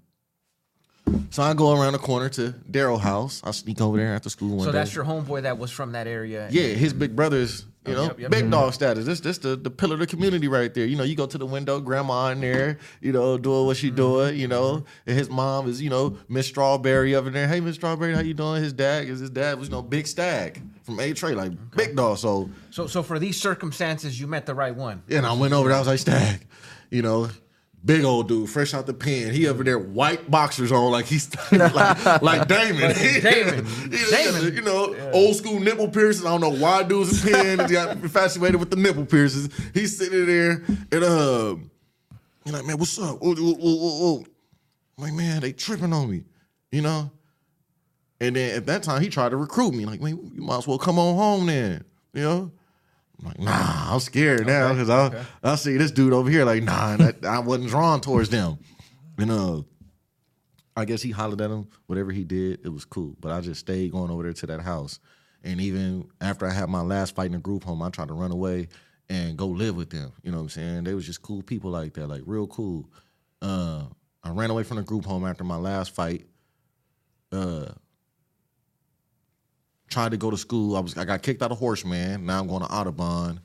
So 1.30 1.42
I 1.42 1.52
go 1.52 1.78
around 1.78 1.92
the 1.92 1.98
corner 1.98 2.30
to 2.30 2.54
Daryl 2.70 2.98
house. 2.98 3.42
I 3.44 3.50
sneak 3.50 3.82
over 3.82 3.98
there 3.98 4.14
after 4.14 4.30
school 4.30 4.56
one 4.56 4.64
So 4.64 4.72
day. 4.72 4.78
that's 4.78 4.94
your 4.94 5.04
homeboy 5.04 5.42
that 5.42 5.58
was 5.58 5.70
from 5.70 5.92
that 5.92 6.06
area. 6.06 6.48
Yeah, 6.50 6.68
his 6.68 6.94
big 6.94 7.14
brother's, 7.14 7.66
you 7.86 7.92
know, 7.92 8.04
Yep, 8.04 8.20
yep. 8.20 8.30
big 8.30 8.42
mm-hmm. 8.44 8.50
dog 8.50 8.72
status. 8.72 9.04
This 9.04 9.20
this 9.20 9.38
the, 9.38 9.54
the 9.54 9.70
pillar 9.70 9.94
of 9.94 10.00
the 10.00 10.06
community 10.06 10.48
right 10.48 10.72
there. 10.72 10.86
You 10.86 10.96
know, 10.96 11.04
you 11.04 11.16
go 11.16 11.26
to 11.26 11.38
the 11.38 11.46
window, 11.46 11.80
grandma 11.80 12.30
in 12.30 12.40
there, 12.40 12.78
you 13.02 13.12
know, 13.12 13.36
doing 13.36 13.66
what 13.66 13.76
she 13.76 13.88
mm-hmm. 13.88 13.96
doing, 13.96 14.38
you 14.38 14.48
know. 14.48 14.76
Mm-hmm. 14.76 15.10
And 15.10 15.18
his 15.18 15.28
mom 15.28 15.68
is, 15.68 15.82
you 15.82 15.90
know, 15.90 16.16
Miss 16.28 16.46
Strawberry 16.46 17.14
over 17.14 17.28
there. 17.28 17.46
Hey, 17.46 17.60
Miss 17.60 17.76
Strawberry, 17.76 18.14
how 18.14 18.20
you 18.20 18.34
doing? 18.34 18.62
His 18.62 18.72
dad 18.72 19.04
is 19.04 19.20
his 19.20 19.30
dad 19.30 19.58
was, 19.58 19.68
you 19.68 19.72
know, 19.72 19.82
Big 19.82 20.06
Stag 20.06 20.62
from 20.88 21.00
Eight 21.00 21.16
Trey, 21.16 21.34
like 21.34 21.52
big 21.76 21.94
dog. 21.94 22.16
So 22.18 22.48
So, 22.70 22.86
so 22.86 23.02
for 23.02 23.18
these 23.18 23.38
circumstances, 23.40 24.18
you 24.18 24.26
met 24.26 24.46
the 24.46 24.54
right 24.54 24.74
one. 24.74 25.02
Yeah, 25.06 25.18
and 25.18 25.26
I 25.26 25.34
went 25.34 25.52
over 25.52 25.68
there, 25.68 25.76
I 25.76 25.80
was 25.80 25.88
like, 25.88 25.98
Stag, 25.98 26.46
you 26.90 27.02
know. 27.02 27.28
Big 27.84 28.02
old 28.02 28.26
dude, 28.26 28.50
fresh 28.50 28.74
out 28.74 28.86
the 28.86 28.92
pen. 28.92 29.32
He 29.32 29.46
over 29.46 29.62
there, 29.62 29.78
white 29.78 30.28
boxers 30.28 30.72
on, 30.72 30.90
like 30.90 31.04
he's 31.06 31.30
like, 31.52 32.22
like 32.22 32.48
Damon. 32.48 32.92
Damon. 33.22 33.64
He- 33.92 34.10
Damon. 34.10 34.52
You 34.56 34.62
know, 34.62 34.96
old 35.12 35.36
school 35.36 35.60
nipple 35.60 35.88
piercings. 35.88 36.26
I 36.26 36.30
don't 36.36 36.40
know 36.40 36.60
why 36.60 36.82
dudes 36.82 37.24
in 37.24 37.32
pen 37.32 37.68
got 37.70 37.90
infatuated 37.98 38.56
with 38.58 38.70
the 38.70 38.76
nipple 38.76 39.06
piercings. 39.06 39.48
He's 39.72 39.96
sitting 39.96 40.26
there 40.26 40.64
and 40.90 41.04
uh, 41.04 41.54
you're 42.44 42.54
like, 42.56 42.66
man, 42.66 42.78
what's 42.78 42.98
up? 42.98 43.20
Whoa, 43.22 43.36
whoa, 43.36 43.54
whoa, 43.54 43.76
whoa. 43.76 44.24
I'm 44.98 45.04
like, 45.04 45.12
man, 45.12 45.40
they 45.40 45.52
tripping 45.52 45.92
on 45.92 46.10
me, 46.10 46.24
you 46.72 46.82
know. 46.82 47.12
And 48.20 48.36
then 48.36 48.56
at 48.56 48.66
that 48.66 48.82
time, 48.82 49.00
he 49.00 49.08
tried 49.08 49.30
to 49.30 49.36
recruit 49.36 49.72
me. 49.72 49.86
Like, 49.86 50.00
man, 50.00 50.32
you 50.34 50.42
might 50.42 50.58
as 50.58 50.66
well 50.66 50.78
come 50.78 50.98
on 50.98 51.16
home 51.16 51.46
then, 51.46 51.84
you 52.12 52.22
know. 52.22 52.52
I'm 53.20 53.26
like, 53.26 53.38
nah, 53.40 53.94
I'm 53.94 54.00
scared 54.00 54.46
now 54.46 54.72
because 54.72 54.90
I 54.90 55.24
I 55.42 55.56
see 55.56 55.76
this 55.76 55.90
dude 55.90 56.12
over 56.12 56.30
here. 56.30 56.44
Like, 56.44 56.62
nah, 56.62 56.96
that, 56.96 57.24
I 57.24 57.40
wasn't 57.40 57.70
drawn 57.70 58.00
towards 58.00 58.28
them. 58.28 58.58
And 59.18 59.30
uh, 59.30 59.62
I 60.76 60.84
guess 60.84 61.02
he 61.02 61.10
hollered 61.10 61.40
at 61.40 61.50
him. 61.50 61.68
Whatever 61.86 62.12
he 62.12 62.22
did, 62.22 62.60
it 62.64 62.68
was 62.68 62.84
cool. 62.84 63.16
But 63.20 63.32
I 63.32 63.40
just 63.40 63.60
stayed 63.60 63.90
going 63.90 64.10
over 64.10 64.22
there 64.22 64.32
to 64.32 64.46
that 64.46 64.60
house. 64.60 65.00
And 65.42 65.60
even 65.60 66.08
after 66.20 66.46
I 66.46 66.52
had 66.52 66.68
my 66.68 66.82
last 66.82 67.14
fight 67.14 67.26
in 67.26 67.32
the 67.32 67.38
group 67.38 67.64
home, 67.64 67.82
I 67.82 67.90
tried 67.90 68.08
to 68.08 68.14
run 68.14 68.30
away 68.30 68.68
and 69.08 69.36
go 69.36 69.46
live 69.46 69.76
with 69.76 69.90
them. 69.90 70.12
You 70.22 70.30
know 70.30 70.38
what 70.38 70.44
I'm 70.44 70.48
saying? 70.50 70.84
They 70.84 70.94
was 70.94 71.06
just 71.06 71.22
cool 71.22 71.42
people 71.42 71.70
like 71.70 71.94
that, 71.94 72.06
like 72.06 72.22
real 72.26 72.46
cool. 72.46 72.88
Uh, 73.40 73.84
I 74.22 74.30
ran 74.30 74.50
away 74.50 74.62
from 74.62 74.76
the 74.76 74.82
group 74.82 75.04
home 75.04 75.24
after 75.24 75.44
my 75.44 75.56
last 75.56 75.94
fight. 75.94 76.26
Uh, 77.32 77.66
tried 79.88 80.10
to 80.12 80.16
go 80.16 80.30
to 80.30 80.36
school. 80.36 80.76
I 80.76 80.80
was 80.80 80.96
I 80.96 81.04
got 81.04 81.22
kicked 81.22 81.42
out 81.42 81.52
of 81.52 81.58
Horace 81.58 81.84
Mann. 81.84 82.26
Now 82.26 82.40
I'm 82.40 82.46
going 82.46 82.62
to 82.62 82.68
Audubon. 82.72 83.40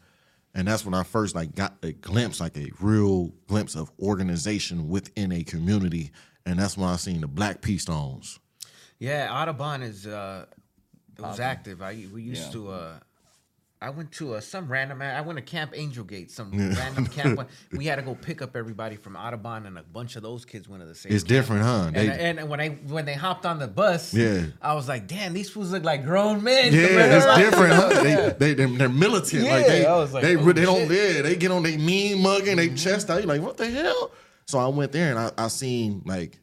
And 0.56 0.68
that's 0.68 0.86
when 0.86 0.94
I 0.94 1.02
first 1.04 1.34
like 1.36 1.56
got 1.56 1.78
a 1.82 1.94
glimpse, 1.94 2.39
like 2.39 2.56
a 2.58 2.70
real 2.80 3.32
glimpse 3.48 3.76
of 3.76 3.91
organization 4.00 4.88
within 4.88 5.32
a 5.32 5.44
community. 5.44 6.12
And 6.46 6.60
that's 6.60 6.78
when 6.78 6.89
I 6.89 6.96
seen 6.98 7.22
the 7.22 7.28
Black 7.28 7.62
P 7.62 7.78
Stones. 7.78 8.39
Yeah, 9.00 9.30
Audubon 9.34 9.82
is 9.82 10.06
uh, 10.06 10.46
it 11.18 11.22
was 11.22 11.39
active. 11.39 11.82
I 11.82 12.06
we 12.14 12.22
used 12.24 12.46
Yeah. 12.46 12.52
to. 12.52 12.70
Uh, 12.70 12.94
I 13.84 13.89
went 13.89 14.13
to 14.13 14.36
uh, 14.36 14.39
some 14.39 14.69
random. 14.69 15.01
I 15.01 15.19
went 15.19 15.38
to 15.38 15.43
Camp 15.43 15.73
Angel 15.75 16.05
Gate, 16.05 16.31
some 16.31 16.51
random 16.51 17.05
camp. 17.07 17.49
We 17.73 17.86
had 17.86 17.97
to 17.97 18.01
go 18.01 18.15
pick 18.15 18.41
up 18.41 18.55
everybody 18.55 18.95
from 18.95 19.17
Audubon, 19.17 19.65
and 19.65 19.77
a 19.77 19.84
bunch 19.84 20.15
of 20.15 20.23
those 20.23 20.45
kids 20.45 20.69
went 20.69 20.81
to 20.81 20.88
the 20.88 20.95
same. 20.95 21.11
It's 21.11 21.23
camp. 21.23 21.27
different, 21.29 21.63
huh? 21.63 21.86
And, 21.88 21.95
They- 21.95 22.19
and 22.19 22.49
when 22.49 22.61
I 22.61 22.69
when 22.88 23.03
they 23.05 23.13
hopped 23.15 23.45
on 23.45 23.59
the 23.59 23.67
bus, 23.67 24.13
Yeah. 24.13 24.45
I 24.61 24.73
was 24.73 24.88
like, 24.88 25.07
"Damn, 25.07 25.34
these 25.34 25.49
fools 25.49 25.71
look 25.71 25.84
like 25.84 26.05
grown 26.05 26.41
men." 26.43 26.73
Yeah, 26.73 27.17
it's 27.17 27.25
like- 27.25 27.43
different, 27.43 27.73
huh? 27.73 27.89
They, 28.03 28.36
they, 28.39 28.53
they're, 28.53 28.67
they're 28.67 28.89
militant. 28.89 29.43
like 29.43 29.51
Yeah, 29.65 29.67
they, 29.67 29.86
I 29.86 29.95
was 29.97 30.13
like, 30.13 30.23
they, 30.23 30.38
oh, 30.38 30.51
they 30.53 30.61
don't. 30.61 30.88
Mm-hmm. 30.88 31.15
yeah, 31.17 31.21
they 31.21 31.36
get 31.36 31.51
on 31.51 31.63
their 31.63 31.77
mean 31.77 32.21
mugging, 32.21 32.55
they 32.55 32.69
chest 32.69 33.09
out. 33.09 33.17
You're 33.17 33.27
like, 33.27 33.41
what 33.41 33.57
the 33.57 33.69
hell? 33.69 34.11
So 34.47 34.59
I 34.59 34.67
went 34.67 34.91
there 34.93 35.09
and 35.09 35.19
I, 35.19 35.31
I 35.38 35.47
seen 35.49 36.03
like, 36.05 36.39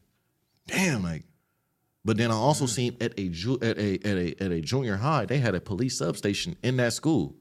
damn, 0.66 1.03
like, 1.03 1.24
but 2.05 2.17
then 2.17 2.31
I 2.31 2.35
also 2.35 2.65
Mm-hmm. 2.65 2.73
seen 2.73 2.97
at 3.01 3.19
a 3.19 3.29
ju- 3.29 3.59
at 3.63 3.79
a 3.79 3.95
at 4.07 4.17
a 4.17 4.43
at 4.45 4.51
a 4.53 4.61
junior 4.61 4.97
high, 4.97 5.27
they 5.27 5.39
had 5.39 5.55
a 5.55 5.61
police 5.61 5.99
substation 5.99 6.57
in 6.63 6.77
that 6.79 6.93
school. 6.93 7.35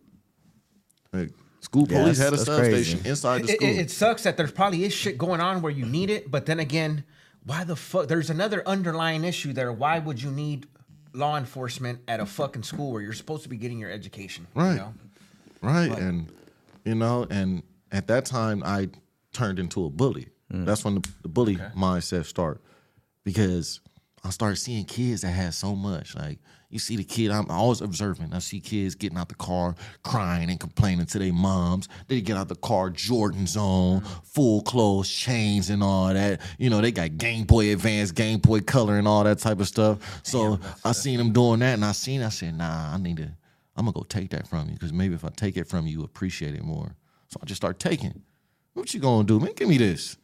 Like, 1.14 1.32
school 1.62 1.88
Yeah, 1.89 2.01
police 2.03 2.18
had 2.18 2.28
a 2.28 2.38
that's- 2.38 2.45
that's 2.47 2.60
crazy. 2.60 2.84
substation 2.91 3.10
inside 3.10 3.43
the 3.43 3.51
It, 3.53 3.55
school. 3.57 3.70
it, 3.70 3.78
it 3.80 3.91
sucks 3.91 4.24
that 4.24 4.38
there's 4.38 4.51
probably 4.51 4.84
is 4.84 4.93
shit 4.93 5.18
going 5.18 5.41
on 5.41 5.62
where 5.62 5.72
you 5.72 5.86
need 5.86 6.10
it, 6.10 6.30
but 6.30 6.45
then 6.45 6.60
again, 6.60 7.03
why 7.43 7.64
the 7.64 7.76
fuck? 7.76 8.07
There's 8.07 8.30
another 8.30 8.62
underlying 8.68 9.24
issue 9.24 9.53
there. 9.53 9.72
Why 9.72 9.99
would 9.99 10.22
you 10.22 10.30
need 10.32 10.68
law 11.14 11.38
enforcement 11.38 11.99
at 12.07 12.20
a 12.20 12.26
fucking 12.26 12.64
school 12.64 12.91
where 12.91 13.01
you're 13.01 13.14
supposed 13.14 13.43
to 13.43 13.49
be 13.49 13.57
getting 13.57 13.80
your 13.80 13.89
education? 13.91 14.45
you 14.55 14.62
Right. 14.62 14.76
know? 14.76 14.93
Right. 15.62 15.91
And 15.97 16.32
you 16.86 16.95
know, 16.95 17.26
and 17.30 17.64
at 17.91 18.07
that 18.07 18.26
time 18.26 18.62
I 18.64 18.89
turned 19.34 19.57
into 19.60 19.86
a 19.86 19.89
bully. 19.89 20.28
That's 20.51 20.84
when 20.84 20.95
the, 20.95 21.10
the 21.24 21.28
bully 21.30 21.55
mindset 21.78 22.26
start. 22.26 22.62
Because 23.24 23.80
I 24.24 24.30
started 24.30 24.57
seeing 24.57 24.86
kids 24.86 25.22
that 25.22 25.30
had 25.30 25.53
so 25.53 25.76
much. 25.76 26.15
Like 26.15 26.39
you 26.70 26.80
see 26.80 26.95
the 26.95 27.03
kid, 27.03 27.32
I'm 27.32 27.49
always 27.49 27.82
observing. 27.82 28.34
I 28.34 28.39
see 28.39 28.59
kids 28.59 28.95
getting 28.95 29.17
out 29.17 29.30
the 29.30 29.36
car 29.36 29.76
crying 30.03 30.49
and 30.49 30.59
complaining 30.59 31.05
to 31.07 31.20
their 31.20 31.34
moms. 31.34 31.89
They 32.07 32.22
get 32.22 32.38
out 32.38 32.47
the 32.47 32.55
car, 32.55 32.89
Jordans 32.89 33.57
on, 33.57 34.01
full 34.24 34.61
clothes, 34.61 35.09
chains 35.09 35.70
and 35.70 35.82
all 35.82 36.13
that. 36.13 36.41
You 36.57 36.70
know, 36.70 36.82
they 36.82 36.91
got 36.91 37.17
Game 37.17 37.45
Boy 37.45 37.72
Advance, 37.72 38.11
Game 38.11 38.39
Boy 38.39 38.61
Color 38.61 38.97
and 38.97 39.07
all 39.07 39.24
that 39.24 39.39
type 39.39 39.59
of 39.59 39.67
stuff. 39.67 40.22
So 40.24 40.59
I 40.84 40.91
seen 40.91 41.17
them 41.17 41.34
doing 41.34 41.59
that 41.59 41.74
and 41.74 41.86
I 41.86 41.93
seen, 41.93 42.22
I 42.22 42.30
said, 42.30 42.57
nah, 42.57 42.93
I 42.93 42.97
need 42.97 43.17
to 43.17 43.32
I'm 43.80 43.86
gonna 43.86 43.93
go 43.93 44.03
take 44.03 44.32
that 44.32 44.45
from 44.45 44.67
you 44.67 44.74
because 44.74 44.91
maybe 44.91 45.15
if 45.15 45.24
I 45.24 45.30
take 45.30 45.55
it 45.55 45.65
from 45.65 45.88
you, 45.88 45.99
you 45.99 46.03
appreciate 46.03 46.53
it 46.53 46.63
more. 46.63 46.97
So 47.30 47.39
I 47.41 47.45
just 47.45 47.61
start 47.61 47.80
taking. 47.80 48.24
What 48.74 48.93
you 48.93 48.99
gonna 48.99 49.24
do, 49.24 49.39
man? 49.39 49.53
Give 49.55 49.70
me 49.70 49.78
this. 49.78 50.17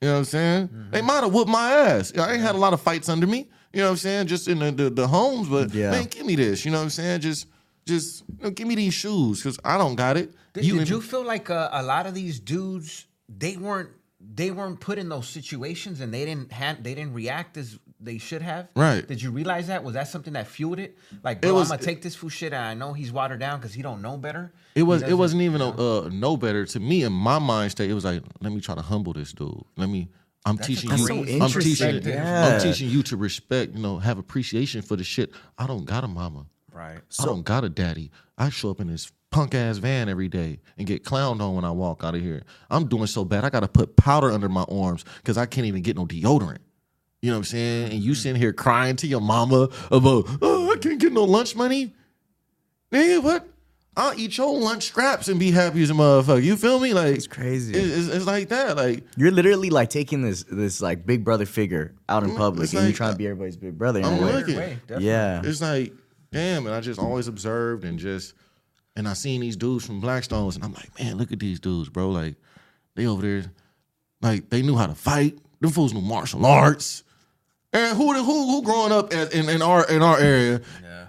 You 0.00 0.08
know 0.08 0.12
what 0.14 0.18
I'm 0.20 0.24
saying? 0.26 0.70
They 0.90 1.02
might 1.02 1.22
have 1.24 1.32
whooped 1.32 1.50
my 1.50 1.72
ass. 1.72 2.16
I 2.16 2.32
ain't 2.34 2.42
had 2.42 2.54
a 2.54 2.58
lot 2.58 2.72
of 2.72 2.80
fights 2.80 3.08
under 3.08 3.26
me. 3.26 3.48
You 3.72 3.80
know 3.80 3.86
what 3.86 3.90
I'm 3.92 3.96
saying? 3.96 4.26
Just 4.28 4.46
in 4.48 4.60
the, 4.60 4.70
the, 4.70 4.90
the 4.90 5.06
homes, 5.08 5.48
but 5.48 5.74
Yeah. 5.74 5.90
man, 5.90 6.04
give 6.06 6.24
me 6.24 6.36
this. 6.36 6.64
You 6.64 6.70
know 6.70 6.78
what 6.78 6.84
I'm 6.84 6.90
saying? 6.90 7.20
Just 7.20 7.46
just 7.84 8.22
you 8.38 8.44
know, 8.44 8.50
give 8.50 8.68
me 8.68 8.74
these 8.74 8.94
shoes 8.94 9.42
because 9.42 9.58
I 9.64 9.76
don't 9.78 9.94
got 9.96 10.16
it. 10.16 10.32
Did 10.52 10.64
you, 10.66 10.78
did 10.78 10.88
you 10.88 11.00
feel 11.00 11.24
like 11.24 11.48
uh, 11.50 11.70
a 11.72 11.82
lot 11.82 12.06
of 12.06 12.14
these 12.14 12.38
dudes 12.38 13.06
they 13.28 13.56
weren't 13.56 13.90
they 14.20 14.50
weren't 14.50 14.78
put 14.80 14.98
in 14.98 15.08
those 15.08 15.26
situations 15.28 16.00
and 16.00 16.12
they 16.12 16.24
didn't 16.24 16.52
have 16.52 16.82
they 16.82 16.94
didn't 16.94 17.14
react 17.14 17.56
as 17.56 17.78
they 18.00 18.18
should 18.18 18.42
have? 18.42 18.68
Right. 18.76 19.06
Did 19.06 19.20
you 19.22 19.30
realize 19.30 19.66
that? 19.68 19.82
Was 19.84 19.94
that 19.94 20.08
something 20.08 20.32
that 20.34 20.46
fueled 20.46 20.78
it? 20.78 20.96
Like, 21.22 21.44
It 21.44 21.50
was- 21.52 21.70
I'm 21.70 21.76
gonna 21.78 21.86
take 21.86 22.02
this 22.02 22.14
fool 22.14 22.30
shit 22.30 22.52
and 22.52 22.62
I 22.64 22.74
know 22.74 22.92
he's 22.92 23.10
watered 23.12 23.40
down 23.40 23.58
because 23.58 23.74
he 23.74 23.82
don't 23.82 24.02
know 24.02 24.16
better. 24.16 24.52
It 24.74 24.84
was 24.84 25.02
it 25.02 25.06
doesn't- 25.06 25.18
wasn't 25.18 25.42
even 25.42 25.60
a 25.60 25.68
uh, 25.70 26.10
no 26.12 26.36
better 26.36 26.64
to 26.66 26.80
me 26.80 27.02
in 27.02 27.12
my 27.12 27.38
mind 27.38 27.72
state. 27.72 27.90
It 27.90 27.94
was 27.94 28.04
like 28.04 28.22
let 28.40 28.52
me 28.52 28.60
try 28.60 28.74
to 28.74 28.82
humble 28.82 29.12
this 29.12 29.32
dude. 29.32 29.62
Let 29.76 29.88
me. 29.88 30.08
I'm 30.46 30.56
That's 30.56 30.68
teaching 30.68 30.90
you. 30.90 30.96
so 30.98 31.14
I'm 31.14 31.50
teaching. 31.50 32.02
Yeah. 32.04 32.46
I'm 32.54 32.60
teaching 32.60 32.88
you 32.88 33.02
to 33.02 33.16
respect. 33.16 33.74
You 33.74 33.82
know, 33.82 33.98
have 33.98 34.18
appreciation 34.18 34.80
for 34.82 34.96
the 34.96 35.04
shit. 35.04 35.32
I 35.58 35.66
don't 35.66 35.84
got 35.84 36.04
a 36.04 36.08
mama. 36.08 36.46
Right. 36.72 37.00
I 37.18 37.24
don't 37.24 37.42
got 37.44 37.64
a 37.64 37.68
daddy. 37.68 38.10
I 38.38 38.48
show 38.50 38.70
up 38.70 38.80
in 38.80 38.86
this 38.86 39.10
punk 39.30 39.54
ass 39.54 39.76
van 39.78 40.08
every 40.08 40.28
day 40.28 40.60
and 40.78 40.86
get 40.86 41.04
clowned 41.04 41.42
on 41.42 41.54
when 41.56 41.64
I 41.64 41.70
walk 41.72 42.02
out 42.04 42.14
of 42.14 42.22
here. 42.22 42.44
I'm 42.70 42.86
doing 42.86 43.08
so 43.08 43.24
bad. 43.24 43.44
I 43.44 43.50
got 43.50 43.60
to 43.60 43.68
put 43.68 43.96
powder 43.96 44.30
under 44.30 44.48
my 44.48 44.64
arms 44.70 45.04
because 45.18 45.36
I 45.36 45.44
can't 45.44 45.66
even 45.66 45.82
get 45.82 45.96
no 45.96 46.06
deodorant. 46.06 46.58
You 47.20 47.30
know 47.30 47.36
what 47.36 47.38
I'm 47.38 47.44
saying? 47.44 47.92
And 47.92 48.00
you 48.00 48.12
mm-hmm. 48.12 48.16
sitting 48.16 48.40
here 48.40 48.52
crying 48.52 48.96
to 48.96 49.06
your 49.06 49.20
mama 49.20 49.68
about, 49.90 50.26
oh, 50.40 50.72
I 50.72 50.76
can't 50.78 51.00
get 51.00 51.12
no 51.12 51.24
lunch 51.24 51.56
money. 51.56 51.94
Nigga, 52.92 53.22
what? 53.22 53.48
I'll 53.96 54.16
eat 54.16 54.38
your 54.38 54.56
lunch 54.56 54.84
scraps 54.84 55.26
and 55.26 55.40
be 55.40 55.50
happy 55.50 55.82
as 55.82 55.90
a 55.90 55.92
motherfucker. 55.92 56.40
You 56.40 56.56
feel 56.56 56.78
me? 56.78 56.94
Like 56.94 57.16
It's 57.16 57.26
crazy. 57.26 57.74
it- 57.74 57.84
It's, 57.84 58.06
it's 58.06 58.26
like 58.26 58.48
that. 58.50 58.76
Like 58.76 59.02
You're 59.16 59.32
literally 59.32 59.70
like 59.70 59.90
taking 59.90 60.22
this 60.22 60.44
this 60.44 60.80
like 60.80 61.04
big 61.04 61.24
brother 61.24 61.44
figure 61.46 61.94
out 62.08 62.22
in 62.22 62.30
mm, 62.30 62.36
public, 62.36 62.64
it's 62.64 62.74
and 62.74 62.84
you're 62.84 62.92
trying 62.92 63.12
to 63.12 63.18
be 63.18 63.26
everybody's 63.26 63.56
big 63.56 63.76
brother. 63.76 64.00
I'm 64.00 64.22
a 64.22 64.26
way. 64.26 64.32
looking. 64.32 64.56
Way. 64.56 64.78
Yeah. 65.00 65.42
it's 65.44 65.60
like, 65.60 65.92
damn, 66.30 66.66
and 66.66 66.74
I 66.76 66.80
just 66.80 67.00
always 67.00 67.26
observed 67.26 67.84
and 67.84 67.98
just, 67.98 68.34
and 68.94 69.08
I 69.08 69.14
seen 69.14 69.40
these 69.40 69.56
dudes 69.56 69.84
from 69.84 70.00
Blackstones, 70.00 70.54
and 70.54 70.62
I'm 70.62 70.74
like, 70.74 70.96
man, 71.00 71.18
look 71.18 71.32
at 71.32 71.40
these 71.40 71.58
dudes, 71.58 71.88
bro. 71.88 72.10
Like, 72.10 72.36
they 72.94 73.06
over 73.06 73.22
there, 73.22 73.50
like 74.22 74.48
they 74.48 74.62
knew 74.62 74.76
how 74.76 74.86
to 74.86 74.94
fight. 74.94 75.36
Them 75.60 75.70
fools 75.70 75.92
knew 75.92 76.00
martial 76.00 76.46
arts. 76.46 77.02
And 77.72 77.96
who 77.96 78.12
who 78.14 78.46
who 78.50 78.62
growing 78.62 78.92
up 78.92 79.12
in, 79.12 79.48
in 79.48 79.60
our 79.62 79.86
in 79.90 80.02
our 80.02 80.18
area, 80.18 80.60
Yeah. 80.82 81.06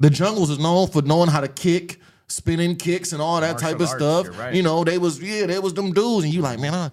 the 0.00 0.10
jungles 0.10 0.50
is 0.50 0.58
known 0.58 0.88
for 0.88 1.00
knowing 1.02 1.28
how 1.30 1.40
to 1.40 1.48
kick, 1.48 1.98
spinning 2.28 2.76
kicks, 2.76 3.12
and 3.12 3.22
all 3.22 3.40
that 3.40 3.52
Martial 3.60 3.68
type 3.68 3.80
of 3.80 3.88
arts, 3.88 3.92
stuff. 4.28 4.38
right. 4.38 4.54
You 4.54 4.62
know, 4.62 4.84
they 4.84 4.98
was 4.98 5.20
yeah, 5.22 5.46
they 5.46 5.58
was 5.58 5.72
them 5.74 5.92
dudes, 5.92 6.24
and 6.24 6.34
you 6.34 6.42
like, 6.42 6.58
man, 6.58 6.74
I 6.74 6.90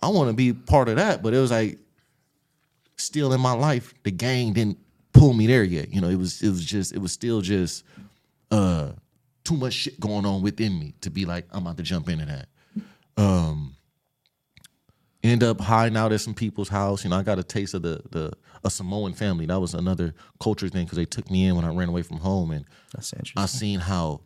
I 0.00 0.08
want 0.08 0.28
to 0.30 0.34
be 0.34 0.52
part 0.52 0.88
of 0.88 0.96
that, 0.96 1.22
but 1.22 1.34
it 1.34 1.38
was 1.38 1.50
like 1.50 1.78
still 2.96 3.32
in 3.32 3.40
my 3.40 3.52
life, 3.52 3.92
the 4.04 4.10
gang 4.12 4.52
didn't 4.52 4.78
pull 5.12 5.32
me 5.32 5.46
there 5.48 5.64
yet. 5.64 5.92
You 5.92 6.00
know, 6.00 6.08
it 6.08 6.16
was 6.18 6.40
it 6.42 6.48
was 6.50 6.64
just 6.64 6.92
it 6.94 6.98
was 6.98 7.10
still 7.10 7.40
just 7.40 7.82
uh 8.52 8.92
too 9.42 9.56
much 9.56 9.74
shit 9.74 9.98
going 9.98 10.24
on 10.24 10.42
within 10.42 10.78
me 10.78 10.94
to 11.00 11.10
be 11.10 11.24
like, 11.24 11.46
I'm 11.50 11.62
about 11.62 11.76
to 11.78 11.82
jump 11.82 12.08
into 12.08 12.24
that. 12.26 12.48
Um 13.16 13.73
end 15.24 15.42
up 15.42 15.60
hiding 15.60 15.96
out 15.96 16.12
at 16.12 16.20
some 16.20 16.34
people's 16.34 16.68
house. 16.68 17.02
You 17.04 17.10
know, 17.10 17.16
I 17.16 17.22
got 17.22 17.38
a 17.38 17.42
taste 17.44 17.74
of 17.74 17.82
the 17.82 18.00
the 18.10 18.32
a 18.64 18.70
Samoan 18.70 19.12
family. 19.14 19.46
That 19.46 19.60
was 19.60 19.74
another 19.74 20.14
culture 20.40 20.68
thing 20.68 20.84
because 20.84 20.96
they 20.96 21.04
took 21.04 21.30
me 21.30 21.46
in 21.46 21.56
when 21.56 21.64
I 21.64 21.74
ran 21.74 21.88
away 21.88 22.02
from 22.02 22.18
home, 22.18 22.50
and 22.50 22.64
That's 22.94 23.12
I 23.14 23.18
interesting. 23.18 23.46
seen 23.60 23.80
how 23.80 24.20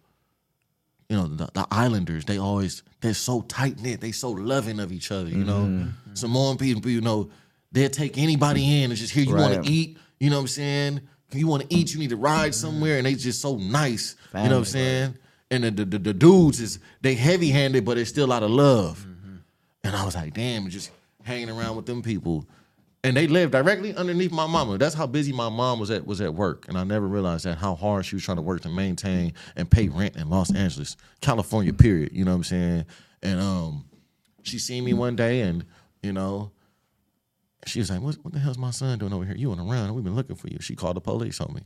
you 1.09 1.17
know 1.17 1.27
the, 1.27 1.49
the 1.55 1.67
Islanders. 1.71 2.25
They 2.25 2.39
always 2.39 2.83
they're 3.01 3.15
so 3.15 3.43
tight 3.43 3.81
knit. 3.81 4.01
They 4.01 4.13
so 4.13 4.31
loving 4.31 4.81
of 4.81 4.93
each 4.93 5.11
other. 5.13 5.29
You 5.29 5.45
know, 5.45 5.61
Mm-hmm. 5.61 6.15
Samoan 6.15 6.57
people. 6.59 6.91
You 6.91 7.01
know, 7.01 7.31
they'll 7.73 7.89
take 7.91 8.19
anybody 8.19 8.83
in 8.83 8.91
and 8.91 8.99
just 8.99 9.13
here 9.13 9.25
you 9.25 9.35
want 9.35 9.65
to 9.65 9.71
eat. 9.71 9.99
You 10.21 10.31
know 10.31 10.37
what 10.37 10.43
I'm 10.43 10.49
saying? 10.49 11.01
You 11.33 11.47
want 11.47 11.69
to 11.69 11.75
eat, 11.77 11.93
you 11.93 11.99
need 12.01 12.09
to 12.11 12.17
ride 12.17 12.55
somewhere, 12.55 12.97
and 12.97 13.05
they 13.07 13.15
just 13.15 13.41
so 13.43 13.57
nice. 13.57 14.17
you 14.33 14.41
know 14.41 14.41
what 14.41 14.45
I'm 14.45 14.51
Family, 14.51 14.65
saying? 14.65 15.19
And 15.51 15.65
the, 15.65 15.71
the, 15.71 15.85
the, 15.85 15.99
the 15.99 16.15
dudes 16.15 16.59
is 16.61 16.79
they 17.03 17.15
heavy 17.15 17.51
handed, 17.51 17.85
but 17.85 17.99
it's 17.99 18.09
still 18.09 18.33
out 18.33 18.43
of 18.43 18.51
love. 18.51 19.07
And 19.89 19.97
I 19.97 20.05
was 20.05 20.14
like, 20.14 20.34
damn, 20.34 20.68
just 20.68 20.91
hanging 21.22 21.49
around 21.49 21.74
with 21.74 21.86
them 21.86 22.03
people. 22.03 22.45
And 23.05 23.16
they 23.16 23.26
lived 23.26 23.53
directly 23.53 23.95
underneath 23.95 24.30
my 24.30 24.47
mama. 24.47 24.76
That's 24.76 24.95
how 24.95 25.07
busy 25.07 25.32
my 25.32 25.49
mom 25.49 25.80
was 25.80 25.91
at 25.91 26.07
was 26.07 26.20
at 26.20 26.34
work. 26.34 26.68
And 26.68 26.76
I 26.76 26.84
never 26.84 27.07
realized 27.07 27.47
that 27.47 27.57
how 27.57 27.74
hard 27.74 28.05
she 28.05 28.16
was 28.16 28.22
trying 28.22 28.36
to 28.36 28.43
work 28.43 28.61
to 28.62 28.68
maintain 28.68 29.32
and 29.57 29.70
pay 29.70 29.89
rent 29.89 30.16
in 30.16 30.28
Los 30.28 30.55
Angeles, 30.55 30.99
California, 31.22 31.72
period. 31.72 32.11
You 32.12 32.26
know 32.26 32.32
what 32.32 32.36
I'm 32.36 32.45
saying? 32.45 32.84
And 33.22 33.41
um 33.41 33.86
she 34.43 34.59
seen 34.59 34.84
me 34.84 34.93
one 34.93 35.16
day 35.16 35.41
and, 35.41 35.64
you 36.03 36.12
know, 36.12 36.53
she 37.64 37.78
was 37.78 37.89
like, 37.89 38.03
What 38.03 38.16
what 38.16 38.34
the 38.34 38.41
hell's 38.41 38.59
my 38.59 38.72
son 38.72 38.99
doing 38.99 39.14
over 39.14 39.24
here? 39.24 39.36
You 39.36 39.49
went 39.49 39.62
around, 39.62 39.95
we've 39.95 40.05
been 40.05 40.16
looking 40.16 40.36
for 40.36 40.49
you. 40.49 40.59
She 40.61 40.76
called 40.76 40.97
the 40.97 41.01
police 41.01 41.41
on 41.41 41.55
me. 41.55 41.62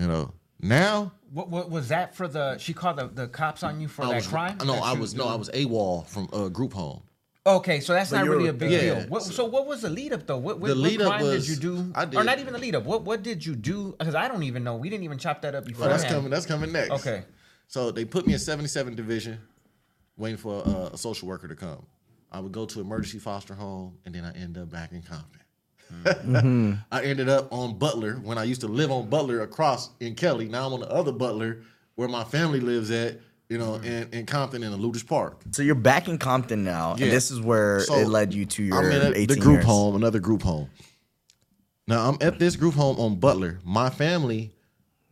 You 0.00 0.08
know. 0.08 0.32
Now 0.60 1.12
What, 1.32 1.50
what 1.50 1.70
was 1.70 1.88
that 1.88 2.14
for 2.14 2.28
the? 2.28 2.58
She 2.58 2.72
called 2.72 2.96
the, 2.98 3.08
the 3.08 3.28
cops 3.28 3.62
on 3.62 3.80
you 3.80 3.88
for 3.88 4.02
I 4.04 4.08
that 4.08 4.14
was, 4.16 4.26
crime. 4.26 4.58
No, 4.64 4.74
That 4.74 4.82
I 4.82 4.92
you- 4.94 5.00
was 5.00 5.14
no, 5.14 5.26
I 5.28 5.34
was 5.34 5.50
AWOL 5.50 6.06
from 6.06 6.28
uh, 6.32 6.48
group 6.48 6.72
home. 6.72 7.02
Okay, 7.46 7.80
so 7.80 7.92
that's 7.92 8.10
But 8.10 8.20
not 8.20 8.28
really 8.28 8.48
a 8.48 8.54
big 8.54 8.70
yeah. 8.70 8.80
deal. 8.80 8.96
What, 9.08 9.22
so 9.22 9.44
what 9.44 9.66
was 9.66 9.82
the 9.82 9.90
lead 9.90 10.14
up 10.14 10.26
though? 10.26 10.38
What, 10.38 10.60
what, 10.60 10.68
The 10.68 10.74
lead 10.74 11.00
what 11.00 11.06
up 11.08 11.12
crime 11.18 11.24
was- 11.26 11.46
did 11.46 11.54
you 11.56 11.60
do? 11.60 11.92
I 11.94 12.06
did. 12.06 12.16
Or 12.18 12.24
not 12.24 12.38
even 12.38 12.54
the 12.54 12.58
lead 12.58 12.74
up. 12.74 12.84
What 12.84 13.02
what 13.02 13.22
did 13.22 13.44
you 13.44 13.54
do? 13.54 13.94
Because 13.98 14.14
I 14.14 14.28
don't 14.28 14.44
even 14.44 14.64
know. 14.64 14.76
We 14.76 14.88
didn't 14.88 15.04
even 15.04 15.18
chop 15.18 15.42
that 15.42 15.54
up 15.54 15.66
before. 15.66 15.82
Well, 15.88 15.90
that's 15.98 16.10
coming. 16.10 16.30
That's 16.30 16.46
coming 16.46 16.72
next. 16.72 16.90
Okay. 16.92 17.24
So 17.68 17.90
they 17.90 18.04
put 18.04 18.26
me 18.26 18.32
in 18.34 18.38
77 18.38 18.94
division, 18.94 19.38
waiting 20.16 20.36
for 20.38 20.62
uh, 20.66 20.90
a 20.92 20.98
social 20.98 21.28
worker 21.28 21.48
to 21.48 21.54
come. 21.56 21.84
I 22.30 22.40
would 22.40 22.52
go 22.52 22.64
to 22.66 22.80
emergency 22.80 23.18
foster 23.18 23.54
home, 23.54 23.98
and 24.04 24.14
then 24.14 24.24
I 24.24 24.32
end 24.32 24.56
up 24.58 24.70
back 24.70 24.92
in 24.92 25.02
Compton. 25.02 25.40
I 26.92 27.04
ended 27.04 27.28
up 27.28 27.52
on 27.52 27.78
Butler 27.78 28.14
when 28.22 28.38
I 28.38 28.44
used 28.44 28.60
to 28.62 28.68
live 28.68 28.90
on 28.90 29.08
Butler 29.08 29.42
across 29.42 29.90
in 30.00 30.14
Kelly. 30.14 30.48
Now 30.48 30.66
I'm 30.66 30.72
on 30.74 30.80
the 30.80 30.90
other 30.90 31.12
Butler 31.12 31.62
where 31.94 32.08
my 32.08 32.24
family 32.24 32.60
lives 32.60 32.90
at. 32.90 33.20
You 33.50 33.58
know, 33.58 33.72
mm-hmm. 33.72 33.84
in, 33.84 34.08
in 34.12 34.26
Compton 34.26 34.62
in 34.62 34.72
Lueders 34.72 35.06
Park. 35.06 35.38
So 35.52 35.62
you're 35.62 35.74
back 35.74 36.08
in 36.08 36.16
Compton 36.16 36.64
now, 36.64 36.96
Yeah. 36.96 37.04
and 37.04 37.12
this 37.12 37.30
is 37.30 37.42
where 37.42 37.80
So, 37.80 37.94
it 37.96 38.08
led 38.08 38.32
you 38.32 38.46
to 38.46 38.62
your 38.62 38.78
I'm 38.78 38.90
in 38.90 39.02
a, 39.02 39.10
18 39.10 39.26
the 39.26 39.36
group 39.36 39.54
years. 39.56 39.66
home, 39.66 39.96
another 39.96 40.18
group 40.18 40.42
home. 40.42 40.70
Now 41.86 42.08
I'm 42.08 42.16
at 42.22 42.38
this 42.38 42.56
group 42.56 42.72
home 42.74 42.98
on 42.98 43.16
Butler. 43.16 43.60
My 43.62 43.90
family 43.90 44.50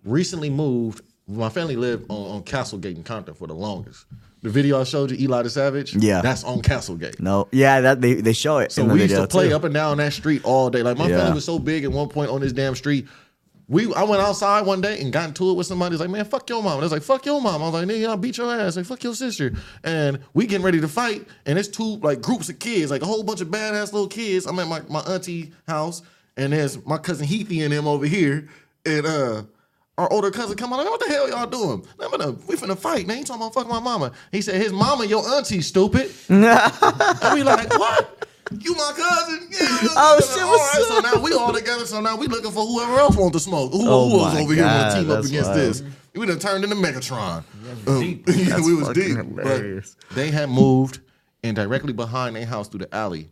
recently 0.03 0.49
moved. 0.49 1.03
My 1.29 1.51
family 1.51 1.77
lived 1.77 2.07
on, 2.09 2.37
on 2.37 2.43
Castlegate 2.43 2.97
in 2.97 3.03
Compton 3.03 3.35
for 3.35 3.47
the 3.47 3.55
longest. 3.55 4.07
The 4.43 4.51
video 4.51 4.80
I 4.80 4.84
showed 4.84 5.11
you, 5.12 5.16
Eli 5.20 5.43
the 5.43 5.51
Savage, 5.51 5.95
Yeah. 5.95 6.20
that's 6.20 6.43
on 6.43 6.62
Castlegate. 6.62 7.20
No, 7.20 7.47
yeah, 7.53 7.80
that 7.80 8.01
they, 8.01 8.14
they 8.14 8.32
show 8.32 8.59
it. 8.59 8.72
So 8.72 8.82
in 8.82 8.88
the 8.88 8.95
we 8.95 9.03
used 9.03 9.14
to 9.14 9.26
play 9.28 9.51
too. 9.51 9.55
up 9.55 9.62
and 9.64 9.72
down 9.72 9.99
that 9.99 10.12
street 10.12 10.45
all 10.45 10.68
day. 10.68 10.82
Like 10.82 10.99
my 10.99 11.09
Yeah. 11.09 11.18
family 11.18 11.34
was 11.34 11.45
so 11.45 11.59
big 11.61 11.84
at 11.84 11.93
one 11.93 12.09
point 12.09 12.28
on 12.30 12.40
this 12.40 12.53
damn 12.53 12.74
street. 12.74 13.07
We 13.68 13.95
I 13.95 14.03
went 14.03 14.20
outside 14.20 14.66
one 14.66 14.80
day 14.80 15.01
and 15.01 15.12
got 15.12 15.28
into 15.28 15.49
it 15.51 15.55
with 15.55 15.68
somebody. 15.68 15.95
It's 15.95 16.01
like, 16.01 16.11
man, 16.11 16.24
fuck 16.24 16.51
your 16.51 16.61
mom. 16.62 16.72
And 16.72 16.82
was 16.82 16.90
like, 16.93 17.03
fuck 17.03 17.24
your 17.24 17.40
mom. 17.40 17.62
I 17.62 17.66
was 17.66 17.72
like, 17.74 17.86
nigga, 17.86 18.09
I'll 18.09 18.16
beat 18.16 18.36
your 18.36 18.53
ass. 18.53 18.76
Like, 18.76 18.84
fuck 18.84 19.03
your 19.05 19.14
sister. 19.14 19.53
And 19.84 20.18
we 20.34 20.47
getting 20.47 20.64
ready 20.64 20.80
to 20.80 20.88
fight. 20.88 21.26
And 21.47 21.57
it's 21.59 21.68
two 21.68 21.97
like 21.99 22.20
groups 22.20 22.49
of 22.49 22.59
kids, 22.59 22.90
like 22.90 23.03
a 23.03 23.07
whole 23.07 23.22
bunch 23.22 23.40
of 23.40 23.49
badass 23.49 23.93
little 23.93 24.09
kids. 24.09 24.47
I'm 24.47 24.59
at 24.59 24.66
my, 24.66 24.82
my 24.88 25.01
auntie 25.03 25.53
house, 25.68 26.03
and 26.36 26.53
there's 26.53 26.84
my 26.84 26.99
cousin 26.99 27.26
Heathy 27.26 27.62
and 27.62 27.72
them 27.72 27.86
over 27.86 28.05
here. 28.07 28.49
And 28.84 29.07
uh 29.07 29.43
our 29.99 30.11
older 30.12 30.30
cousin 30.30 30.57
come 30.57 30.72
on, 30.72 30.78
like, 30.78 30.88
what 30.88 31.01
the 31.01 31.07
hell 31.12 31.28
y'all 31.28 31.47
doing? 31.47 31.84
I'm 32.01 32.11
gonna, 32.11 32.32
we 32.47 32.57
finna 32.57 32.78
fight. 32.78 33.07
Man, 33.07 33.18
you 33.18 33.24
talking 33.24 33.43
about 33.43 33.55
fuck 33.55 33.68
my 33.68 33.78
mama. 33.80 34.12
He 34.30 34.40
said, 34.40 34.61
his 34.61 34.72
mama, 34.72 35.05
your 35.05 35.26
auntie, 35.28 35.61
stupid. 35.61 36.11
And 36.28 37.34
we 37.34 37.43
like, 37.43 37.70
what? 37.78 38.26
You 38.61 38.74
my 38.74 38.93
cousin? 38.95 39.49
Yeah. 39.51 39.59
Oh, 39.97 40.18
yeah, 40.20 40.34
shit, 40.34 40.43
all 40.43 40.51
what's 40.51 40.90
right, 40.90 41.05
So 41.12 41.16
now 41.16 41.22
we 41.22 41.32
all 41.34 41.53
together. 41.55 41.86
So 41.86 42.01
now 42.01 42.16
we 42.16 42.26
looking 42.26 42.51
for 42.51 42.66
whoever 42.66 42.99
else 42.99 43.16
want 43.16 43.32
to 43.34 43.40
smoke. 43.40 43.72
Who, 43.72 43.80
Oh 43.88 44.11
who 44.11 44.16
was 44.18 44.34
my 44.34 44.40
over 44.43 44.55
here 44.55 44.64
want 44.64 44.93
to 44.93 45.01
team 45.03 45.11
up 45.11 45.24
against 45.24 45.51
wild. 45.51 45.59
this? 45.61 45.82
We 46.14 46.26
done 46.26 46.38
turned 46.38 46.64
into 46.64 46.76
Megatron. 46.76 47.45
Um, 47.86 48.01
deep. 48.01 48.24
yeah, 48.28 48.45
That's 48.57 48.66
we 48.66 48.74
was 48.74 48.88
fucking 48.88 49.03
deep. 49.03 49.16
hilarious. 49.16 49.97
But 50.09 50.16
they 50.16 50.30
had 50.30 50.51
moved, 50.51 51.01
and 51.43 51.57
directly 51.57 51.93
behind 51.95 52.36
their 52.36 52.45
house 52.45 52.68
through 52.68 52.80
the 52.80 52.95
alley 52.95 53.30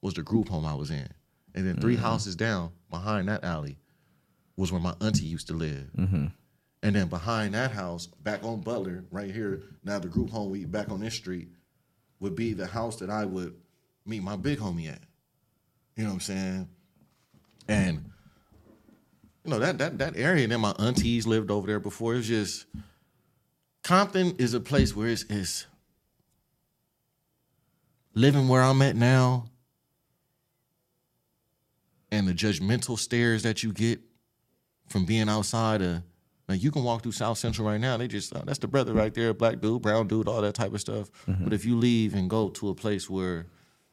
was 0.00 0.14
the 0.14 0.22
group 0.22 0.48
home 0.48 0.64
I 0.64 0.74
was 0.74 0.90
in. 0.90 1.08
And 1.54 1.66
then 1.66 1.74
Mm-hmm. 1.74 1.82
3 1.82 1.96
houses 1.96 2.34
down 2.36 2.70
behind 2.90 3.28
that 3.28 3.44
alley 3.44 3.76
was 4.56 4.72
where 4.72 4.80
my 4.80 4.94
auntie 5.00 5.26
used 5.26 5.48
to 5.48 5.54
live. 5.54 5.90
Mm-hmm. 5.96 6.26
And 6.82 6.96
then 6.96 7.08
behind 7.08 7.54
that 7.54 7.70
house, 7.70 8.06
back 8.06 8.44
on 8.44 8.60
Butler, 8.60 9.04
right 9.10 9.30
here, 9.30 9.62
now 9.84 9.98
the 9.98 10.08
group 10.08 10.30
home 10.30 10.50
we 10.50 10.64
back 10.64 10.90
on 10.90 11.00
this 11.00 11.14
street, 11.14 11.48
would 12.20 12.36
be 12.36 12.52
the 12.52 12.66
house 12.66 12.96
that 12.96 13.10
I 13.10 13.24
would 13.24 13.54
meet 14.06 14.22
my 14.22 14.36
big 14.36 14.58
homie 14.58 14.90
at. 14.90 15.00
You 15.96 16.04
know 16.04 16.10
what 16.10 16.14
I'm 16.14 16.20
saying? 16.20 16.68
And 17.68 18.10
you 19.44 19.50
know 19.50 19.58
that 19.58 19.78
that 19.78 19.98
that 19.98 20.16
area. 20.16 20.46
Then 20.46 20.60
my 20.60 20.74
aunties 20.78 21.26
lived 21.26 21.50
over 21.50 21.66
there 21.66 21.80
before. 21.80 22.14
It 22.14 22.18
was 22.18 22.28
just 22.28 22.66
Compton 23.82 24.36
is 24.38 24.54
a 24.54 24.60
place 24.60 24.96
where 24.96 25.08
it's, 25.08 25.24
it's 25.28 25.66
living 28.14 28.48
where 28.48 28.62
I'm 28.62 28.80
at 28.82 28.96
now, 28.96 29.46
and 32.10 32.26
the 32.26 32.32
judgmental 32.32 32.98
stares 32.98 33.42
that 33.42 33.62
you 33.62 33.72
get 33.72 34.00
from 34.88 35.04
being 35.04 35.28
outside 35.28 35.82
of. 35.82 36.02
Like 36.46 36.62
you 36.62 36.70
can 36.70 36.84
walk 36.84 37.02
through 37.02 37.12
South 37.12 37.38
Central 37.38 37.66
right 37.66 37.80
now. 37.80 37.96
They 37.96 38.06
just 38.06 38.36
oh, 38.36 38.42
that's 38.44 38.58
the 38.58 38.68
brother 38.68 38.92
right 38.92 39.14
there, 39.14 39.32
black 39.32 39.60
dude, 39.60 39.80
brown 39.80 40.08
dude, 40.08 40.28
all 40.28 40.42
that 40.42 40.54
type 40.54 40.74
of 40.74 40.80
stuff. 40.80 41.10
Mm-hmm. 41.26 41.42
But 41.42 41.54
if 41.54 41.64
you 41.64 41.76
leave 41.76 42.14
and 42.14 42.28
go 42.28 42.50
to 42.50 42.68
a 42.68 42.74
place 42.74 43.08
where 43.08 43.46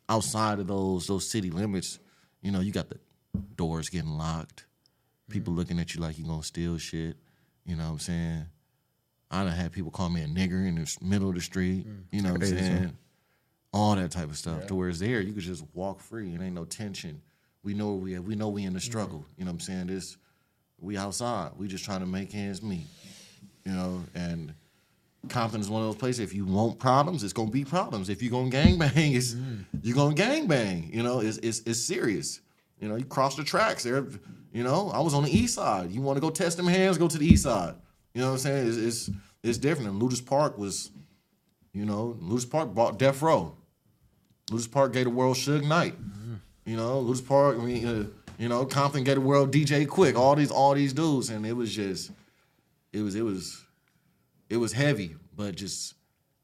outside 0.09 0.59
of 0.59 0.67
those 0.67 1.07
those 1.07 1.29
city 1.29 1.49
limits, 1.49 1.99
you 2.41 2.51
know, 2.51 2.59
you 2.59 2.73
got 2.73 2.89
the 2.89 2.99
doors 3.55 3.87
getting 3.87 4.17
locked, 4.17 4.65
people 5.29 5.51
mm-hmm. 5.51 5.59
looking 5.59 5.79
at 5.79 5.95
you 5.95 6.01
like 6.01 6.17
you 6.17 6.25
gonna 6.25 6.43
steal 6.43 6.77
shit. 6.77 7.15
You 7.65 7.77
know 7.77 7.85
what 7.85 7.91
I'm 7.91 7.99
saying? 7.99 8.45
I 9.29 9.45
done 9.45 9.53
had 9.53 9.71
people 9.71 9.91
call 9.91 10.09
me 10.09 10.21
a 10.21 10.27
nigger 10.27 10.67
in 10.67 10.75
the 10.75 10.97
middle 11.01 11.29
of 11.29 11.35
the 11.35 11.41
street. 11.41 11.87
Mm. 11.87 12.03
You 12.11 12.21
know 12.21 12.33
what 12.33 12.43
I'm 12.43 12.47
saying? 12.49 12.97
All 13.71 13.95
that 13.95 14.11
type 14.11 14.29
of 14.29 14.37
stuff. 14.37 14.67
To 14.67 14.75
where 14.75 14.89
it's 14.89 14.99
there, 14.99 15.21
you 15.21 15.31
could 15.31 15.43
just 15.43 15.63
walk 15.73 16.01
free. 16.01 16.33
It 16.33 16.41
ain't 16.41 16.53
no 16.53 16.65
tension. 16.65 17.21
We 17.63 17.73
know 17.73 17.91
where 17.91 17.97
we 17.97 18.15
at. 18.15 18.23
We 18.23 18.35
know 18.35 18.49
we 18.49 18.65
in 18.65 18.73
the 18.73 18.79
mm-hmm. 18.79 18.85
struggle. 18.85 19.25
You 19.37 19.45
know 19.45 19.51
what 19.51 19.55
I'm 19.55 19.59
saying? 19.61 19.87
This 19.87 20.17
we 20.81 20.97
outside. 20.97 21.51
We 21.57 21.67
just 21.67 21.85
trying 21.85 22.01
to 22.01 22.05
make 22.05 22.35
ends 22.35 22.61
meet. 22.61 22.87
You 23.65 23.73
know, 23.73 24.03
and 24.15 24.53
Compton 25.29 25.61
is 25.61 25.69
one 25.69 25.83
of 25.83 25.87
those 25.87 25.97
places. 25.97 26.19
If 26.19 26.33
you 26.33 26.45
want 26.45 26.79
problems, 26.79 27.23
it's 27.23 27.33
gonna 27.33 27.51
be 27.51 27.63
problems. 27.63 28.09
If 28.09 28.21
you're 28.23 28.31
gonna 28.31 28.49
gang 28.49 28.79
bang, 28.79 29.13
it's 29.13 29.35
you're 29.83 29.95
gonna 29.95 30.15
gang 30.15 30.47
bang. 30.47 30.89
You 30.91 31.03
know, 31.03 31.19
it's 31.19 31.37
it's 31.37 31.59
it's 31.65 31.79
serious. 31.79 32.41
You 32.79 32.89
know, 32.89 32.95
you 32.95 33.05
cross 33.05 33.35
the 33.35 33.43
tracks 33.43 33.83
there. 33.83 34.07
You 34.51 34.63
know, 34.63 34.89
I 34.89 34.99
was 34.99 35.13
on 35.13 35.23
the 35.23 35.29
east 35.31 35.55
side. 35.55 35.91
You 35.91 36.01
want 36.01 36.17
to 36.17 36.21
go 36.21 36.31
test 36.31 36.57
them 36.57 36.67
hands? 36.67 36.97
Go 36.97 37.07
to 37.07 37.17
the 37.17 37.25
east 37.25 37.43
side. 37.43 37.75
You 38.13 38.21
know 38.21 38.27
what 38.27 38.33
I'm 38.33 38.39
saying? 38.39 38.67
It's 38.67 38.77
it's, 38.77 39.09
it's 39.43 39.57
different. 39.59 39.91
And 39.91 40.01
Lueders 40.01 40.25
Park 40.25 40.57
was, 40.57 40.89
you 41.71 41.85
know, 41.85 42.17
Lueders 42.19 42.49
Park 42.49 42.73
bought 42.73 42.97
Death 42.97 43.21
Row. 43.21 43.55
Lueders 44.49 44.69
Park 44.69 44.93
gave 44.93 45.05
the 45.05 45.11
world 45.11 45.37
Suge 45.37 45.65
Knight. 45.65 45.95
You 46.65 46.75
know, 46.75 47.01
Lueders 47.03 47.25
Park. 47.25 47.57
I 47.59 47.63
mean, 47.63 47.85
uh, 47.87 48.05
you 48.41 48.49
know, 48.49 48.65
Compton 48.65 49.03
Get 49.03 49.15
the 49.15 49.21
world 49.21 49.53
DJ 49.53 49.85
Quik. 49.85 50.15
All 50.15 50.35
these 50.35 50.49
all 50.49 50.73
these 50.73 50.93
dudes, 50.93 51.29
and 51.29 51.45
it 51.45 51.53
was 51.53 51.71
just, 51.71 52.11
it 52.91 53.01
was 53.01 53.13
it 53.13 53.21
was, 53.21 53.63
it 54.49 54.57
was 54.57 54.73
heavy. 54.73 55.15
But 55.37 55.55
just 55.55 55.93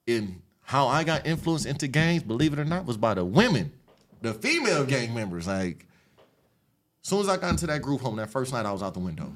in 0.05 0.43
how 0.61 0.85
I 0.85 1.03
got 1.03 1.25
influenced 1.25 1.65
into 1.65 1.87
gangs, 1.87 2.21
believe 2.21 2.53
it 2.53 2.59
or 2.59 2.65
not, 2.65 2.85
was 2.85 2.97
by 2.97 3.15
the 3.15 3.25
women, 3.25 3.71
the 4.21 4.35
female 4.35 4.85
gang 4.85 5.11
members. 5.15 5.47
Like, 5.47 5.87
as 7.03 7.09
soon 7.09 7.21
as 7.21 7.29
I 7.29 7.37
got 7.37 7.49
into 7.49 7.65
that 7.65 7.81
group 7.81 8.01
home, 8.01 8.17
that 8.17 8.29
first 8.29 8.53
night 8.53 8.67
I 8.67 8.71
was 8.71 8.83
out 8.83 8.93
the 8.93 8.99
window. 8.99 9.33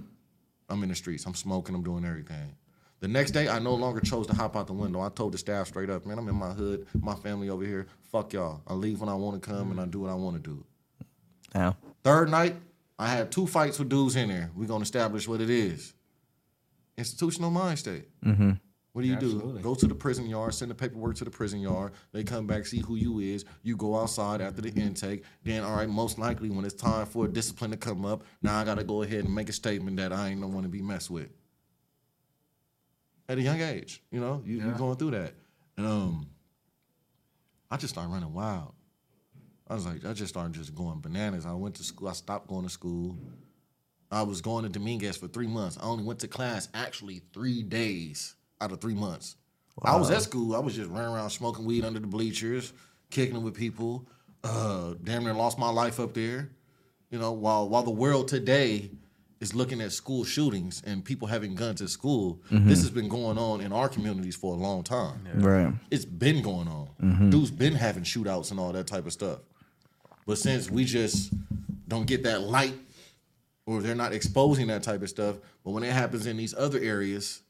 I'm 0.70 0.84
in 0.84 0.90
the 0.90 0.96
streets. 0.96 1.26
I'm 1.26 1.34
smoking. 1.34 1.74
I'm 1.74 1.84
doing 1.84 2.06
everything. 2.06 2.56
The 3.00 3.08
next 3.08 3.32
day, 3.32 3.50
I 3.50 3.58
no 3.58 3.74
longer 3.74 4.02
chose 4.02 4.28
to 4.28 4.36
hop 4.36 4.56
out 4.56 4.68
the 4.68 4.74
window. 4.74 5.02
I 5.02 5.10
told 5.10 5.32
the 5.32 5.40
staff 5.40 5.70
straight 5.70 5.90
up, 5.90 6.06
man, 6.06 6.20
I'm 6.20 6.30
in 6.30 6.36
my 6.36 6.52
hood, 6.52 6.86
my 6.94 7.16
family 7.16 7.50
over 7.50 7.66
here. 7.66 7.88
Fuck 8.12 8.34
y'all. 8.34 8.62
I 8.68 8.76
leave 8.76 9.00
when 9.00 9.10
I 9.10 9.16
want 9.16 9.42
to 9.42 9.50
come 9.50 9.72
and 9.72 9.82
I 9.82 9.86
do 9.88 10.02
what 10.02 10.12
I 10.12 10.14
want 10.14 10.36
to 10.36 10.48
do. 10.48 10.64
Yeah. 11.56 11.74
Third 12.04 12.30
night, 12.30 12.56
I 12.98 13.08
had 13.08 13.32
two 13.32 13.48
fights 13.48 13.80
with 13.80 13.90
dudes 13.90 14.16
in 14.16 14.30
there. 14.30 14.52
We're 14.56 14.68
gonna 14.68 14.84
establish 14.84 15.28
what 15.28 15.42
it 15.42 15.50
is. 15.50 15.94
Institutional 16.98 17.52
mind 17.52 17.80
state. 17.80 18.08
Mm-hmm. 18.24 18.52
What 18.94 19.04
do 19.04 19.08
you 19.08 19.16
Absolutely. 19.16 19.62
do? 19.62 19.64
Go 19.64 19.74
to 19.74 19.88
the 19.88 19.96
prison 19.96 20.26
yard, 20.28 20.54
send 20.54 20.70
the 20.70 20.76
paperwork 20.76 21.16
to 21.16 21.24
the 21.24 21.32
prison 21.32 21.62
yard. 21.62 21.94
They 22.12 22.24
come 22.24 22.46
back, 22.46 22.66
see 22.66 22.80
who 22.80 22.96
you 22.96 23.20
is. 23.20 23.46
You 23.64 23.78
go 23.78 23.98
outside 23.98 24.42
after 24.42 24.62
the 24.62 24.70
intake. 24.70 25.24
Then, 25.44 25.64
all 25.64 25.76
right, 25.76 25.88
most 25.88 26.20
likely 26.20 26.50
when 26.50 26.66
it's 26.66 26.74
time 26.74 27.06
for 27.06 27.28
discipline 27.28 27.72
to 27.72 27.78
come 27.78 28.06
up, 28.06 28.24
now 28.42 28.60
I 28.60 28.66
gotta 28.66 28.84
go 28.84 29.02
ahead 29.04 29.24
and 29.24 29.34
make 29.34 29.48
a 29.48 29.54
statement 29.54 29.98
that 29.98 30.12
I 30.12 30.30
ain't 30.30 30.42
no 30.42 30.48
one 30.48 30.64
to 30.64 30.70
be 30.70 30.82
messed 30.82 31.10
with. 31.10 31.30
At 33.30 33.38
a 33.38 33.42
young 33.42 33.62
age, 33.62 34.04
you 34.12 34.20
know, 34.20 34.42
you, 34.46 34.58
you're 34.58 34.74
going 34.74 34.98
through 34.98 35.12
that. 35.12 35.34
And 35.78 35.88
um, 35.88 36.28
I 37.70 37.78
just 37.78 37.94
started 37.94 38.12
running 38.12 38.34
wild. 38.34 38.74
I 39.72 39.74
was 39.74 39.86
like, 39.86 40.06
I 40.06 40.12
just 40.12 40.34
started 40.34 40.54
just 40.54 40.76
going 40.76 41.00
bananas. 41.00 41.46
I 41.46 41.54
went 41.54 41.76
to 41.76 41.84
school. 41.84 42.10
I 42.10 42.12
stopped 42.12 42.48
going 42.48 42.66
to 42.66 42.70
school. 42.70 43.18
I 44.12 44.22
was 44.22 44.42
going 44.42 44.64
to 44.64 44.70
Dominguez 44.70 45.16
for 45.16 45.30
three 45.30 45.48
months. 45.48 45.78
I 45.82 45.86
only 45.86 46.04
went 46.04 46.20
to 46.20 46.28
class 46.28 46.68
actually 46.74 47.22
three 47.34 47.64
days 47.64 48.36
out 48.60 48.74
of 48.74 48.82
three 48.82 48.94
months. 48.94 49.38
I 49.82 49.96
was 49.96 50.12
at 50.12 50.24
school. 50.24 50.54
I 50.58 50.60
was 50.60 50.76
just 50.76 50.90
running 50.90 51.14
around 51.14 51.30
smoking 51.30 51.64
weed 51.64 51.86
under 51.86 52.02
the 52.02 52.08
bleachers, 52.08 52.74
kicking 53.12 53.38
it 53.38 53.42
with 53.42 53.54
people. 53.56 54.10
Uh, 54.44 54.96
damn 55.06 55.24
near 55.24 55.34
lost 55.34 55.58
my 55.58 55.70
life 55.70 56.02
up 56.02 56.14
there. 56.16 56.50
You 57.10 57.20
know, 57.20 57.32
while 57.32 57.70
while 57.70 57.84
the 57.84 57.92
world 57.92 58.28
today 58.28 58.92
is 59.40 59.56
looking 59.56 59.80
at 59.80 59.94
school 59.94 60.26
shootings 60.26 60.84
and 60.86 61.06
people 61.06 61.30
having 61.30 61.56
guns 61.56 61.82
at 61.82 61.88
school, 61.90 62.42
this 62.52 62.82
has 62.82 62.90
been 62.92 63.08
going 63.08 63.38
on 63.38 63.62
in 63.62 63.72
our 63.72 63.88
communities 63.88 64.36
for 64.36 64.54
a 64.54 64.58
long 64.58 64.84
time. 64.84 65.26
Right. 65.36 65.74
It's 65.90 66.04
been 66.06 66.42
going 66.42 66.68
on. 66.68 67.30
Dudes 67.30 67.52
been 67.52 67.74
having 67.74 68.04
shootouts 68.04 68.52
and 68.52 68.60
all 68.60 68.74
that 68.74 68.88
type 68.88 69.06
of 69.06 69.14
stuff. 69.14 69.40
But 70.26 70.38
since 70.38 70.70
we 70.70 70.86
just 70.86 71.34
don't 71.88 72.06
get 72.06 72.24
that 72.24 72.42
light 72.42 72.76
or 73.66 73.82
they're 73.82 73.96
not 73.96 74.14
exposing 74.14 74.68
that 74.68 74.84
type 74.84 75.02
of 75.02 75.10
stuff, 75.10 75.38
but 75.64 75.72
when 75.72 75.84
it 75.84 75.92
happens 75.92 76.26
in 76.26 76.38
these 76.38 76.54
other 76.54 76.80
areas, 76.80 77.42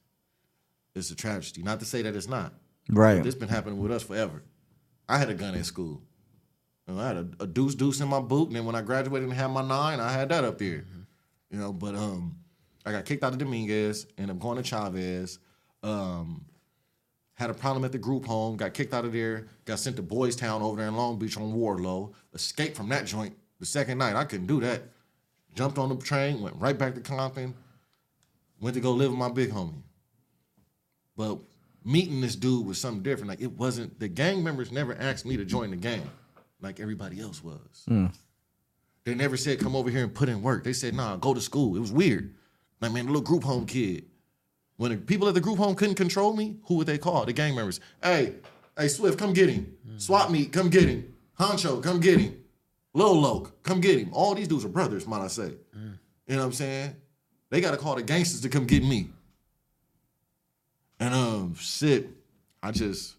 it's 0.96 1.12
a 1.12 1.16
tragedy. 1.16 1.64
Not 1.64 1.80
to 1.80 1.86
say 1.86 2.02
that 2.02 2.16
it's 2.16 2.28
not. 2.28 2.54
Right. 2.90 3.24
This 3.24 3.36
been 3.36 3.50
happening 3.50 3.80
with 3.80 3.92
us 3.92 4.04
forever. 4.04 4.44
I 5.08 5.18
had 5.18 5.30
a 5.30 5.34
gun 5.34 5.56
at 5.56 5.66
school. 5.66 6.02
I 6.88 7.08
had 7.08 7.18
a, 7.18 7.28
a 7.42 7.48
deuce 7.48 7.76
deuce 7.76 8.02
in 8.02 8.08
my 8.10 8.20
boot, 8.20 8.48
and 8.48 8.56
then 8.56 8.66
when 8.66 8.76
I 8.76 8.82
graduated 8.82 9.30
and 9.30 9.38
had 9.38 9.48
my 9.48 9.62
nine, 9.62 10.00
I 10.00 10.12
had 10.12 10.30
that 10.30 10.44
up 10.44 10.58
there. 10.58 10.84
You 11.50 11.58
know, 11.58 11.72
but 11.72 11.96
um, 11.96 12.38
I 12.86 12.92
got 12.92 13.06
kicked 13.06 13.24
out 13.24 13.34
of 13.34 13.40
Dominguez, 13.40 14.08
ended 14.18 14.36
up 14.36 14.42
going 14.42 14.58
to 14.58 14.64
Chavez. 14.64 15.40
Um, 15.84 16.46
had 17.42 17.50
a 17.50 17.56
problem 17.56 17.84
at 17.84 17.92
the 17.92 17.98
group 17.98 18.26
home, 18.26 18.56
got 18.56 18.76
kicked 18.76 18.94
out 18.94 19.04
of 19.04 19.14
there, 19.14 19.48
got 19.66 19.80
sent 19.80 19.96
to 19.96 20.04
Boys 20.04 20.36
Town 20.36 20.62
over 20.62 20.78
there 20.78 20.88
in 20.88 20.96
Long 20.96 21.18
Beach 21.18 21.38
on 21.38 21.52
Warlow. 21.54 22.14
Escaped 22.36 22.78
from 22.78 22.88
that 22.90 23.06
joint 23.06 23.36
the 23.60 23.66
second 23.66 23.98
night. 23.98 24.16
I 24.16 24.26
couldn't 24.26 24.46
do 24.46 24.60
that. 24.62 24.84
Jumped 25.56 25.80
on 25.80 25.90
the 25.90 25.96
train, 25.96 26.40
went 26.42 26.56
right 26.58 26.78
back 26.78 26.94
to 26.94 27.02
Compton, 27.02 27.56
went 28.62 28.76
to 28.76 28.80
go 28.80 28.92
live 28.92 29.10
with 29.10 29.18
my 29.18 29.30
big 29.30 29.50
homie. 29.50 29.82
But 31.18 31.40
meeting 31.84 32.22
this 32.22 32.36
dude 32.36 32.66
was 32.66 32.78
something 32.78 33.02
different. 33.02 33.30
Like 33.30 33.42
it 33.42 33.52
wasn't 33.52 34.00
the 34.00 34.08
gang 34.08 34.44
members 34.44 34.72
never 34.72 34.94
asked 34.94 35.26
me 35.26 35.36
to 35.38 35.44
join 35.44 35.72
the 35.72 35.78
gang 35.78 36.08
like 36.62 36.80
everybody 36.80 37.20
else 37.20 37.44
was. 37.44 37.86
Hmm. 37.88 38.06
They 39.04 39.16
never 39.16 39.36
said 39.36 39.60
come 39.60 39.76
over 39.76 39.90
here 39.90 40.04
and 40.04 40.14
put 40.14 40.30
in 40.30 40.44
work. 40.44 40.64
They 40.64 40.74
said, 40.74 40.94
nah, 40.94 41.16
go 41.16 41.34
to 41.34 41.42
school. 41.42 41.76
It 41.76 41.80
was 41.80 41.92
weird. 41.92 42.36
Like, 42.82 42.92
man, 42.92 43.08
the 43.08 43.12
little 43.12 43.26
group 43.26 43.44
home 43.44 43.66
kid. 43.66 44.06
When 44.82 44.90
the 44.90 44.98
people 44.98 45.28
at 45.28 45.36
the 45.36 45.42
group 45.42 45.60
home 45.60 45.76
couldn't 45.76 45.94
control 45.94 46.36
me, 46.36 46.58
who 46.64 46.74
would 46.78 46.88
they 46.88 46.98
call? 46.98 47.24
The 47.24 47.34
gang 47.34 47.54
members. 47.54 47.80
Hey, 48.02 48.38
hey, 48.76 48.88
Swift, 48.88 49.20
come 49.20 49.32
get 49.32 49.48
him. 49.48 49.78
Swap 49.98 50.32
meet, 50.32 50.52
come 50.52 50.72
get 50.72 50.90
him. 50.90 51.14
Honcho, 51.40 51.84
come 51.84 52.00
get 52.00 52.20
him. 52.20 52.44
Lil 52.96 53.22
Loke, 53.22 53.62
come 53.62 53.80
get 53.80 54.00
him. 54.00 54.10
All 54.12 54.34
these 54.34 54.48
dudes 54.48 54.66
are 54.66 54.70
brothers, 54.70 55.06
might 55.06 55.22
I 55.22 55.28
say. 55.28 55.54
You 55.72 56.36
know 56.36 56.38
what 56.38 56.46
I'm 56.46 56.54
saying? 56.54 56.96
They 57.52 57.62
gotta 57.62 57.78
call 57.78 57.94
the 57.94 58.02
gangsters 58.02 58.42
to 58.42 58.50
come 58.50 58.66
get 58.66 58.84
me. 58.84 59.10
And 61.00 61.14
um, 61.14 61.54
shit, 61.54 62.08
I 62.64 62.72
just 62.72 63.18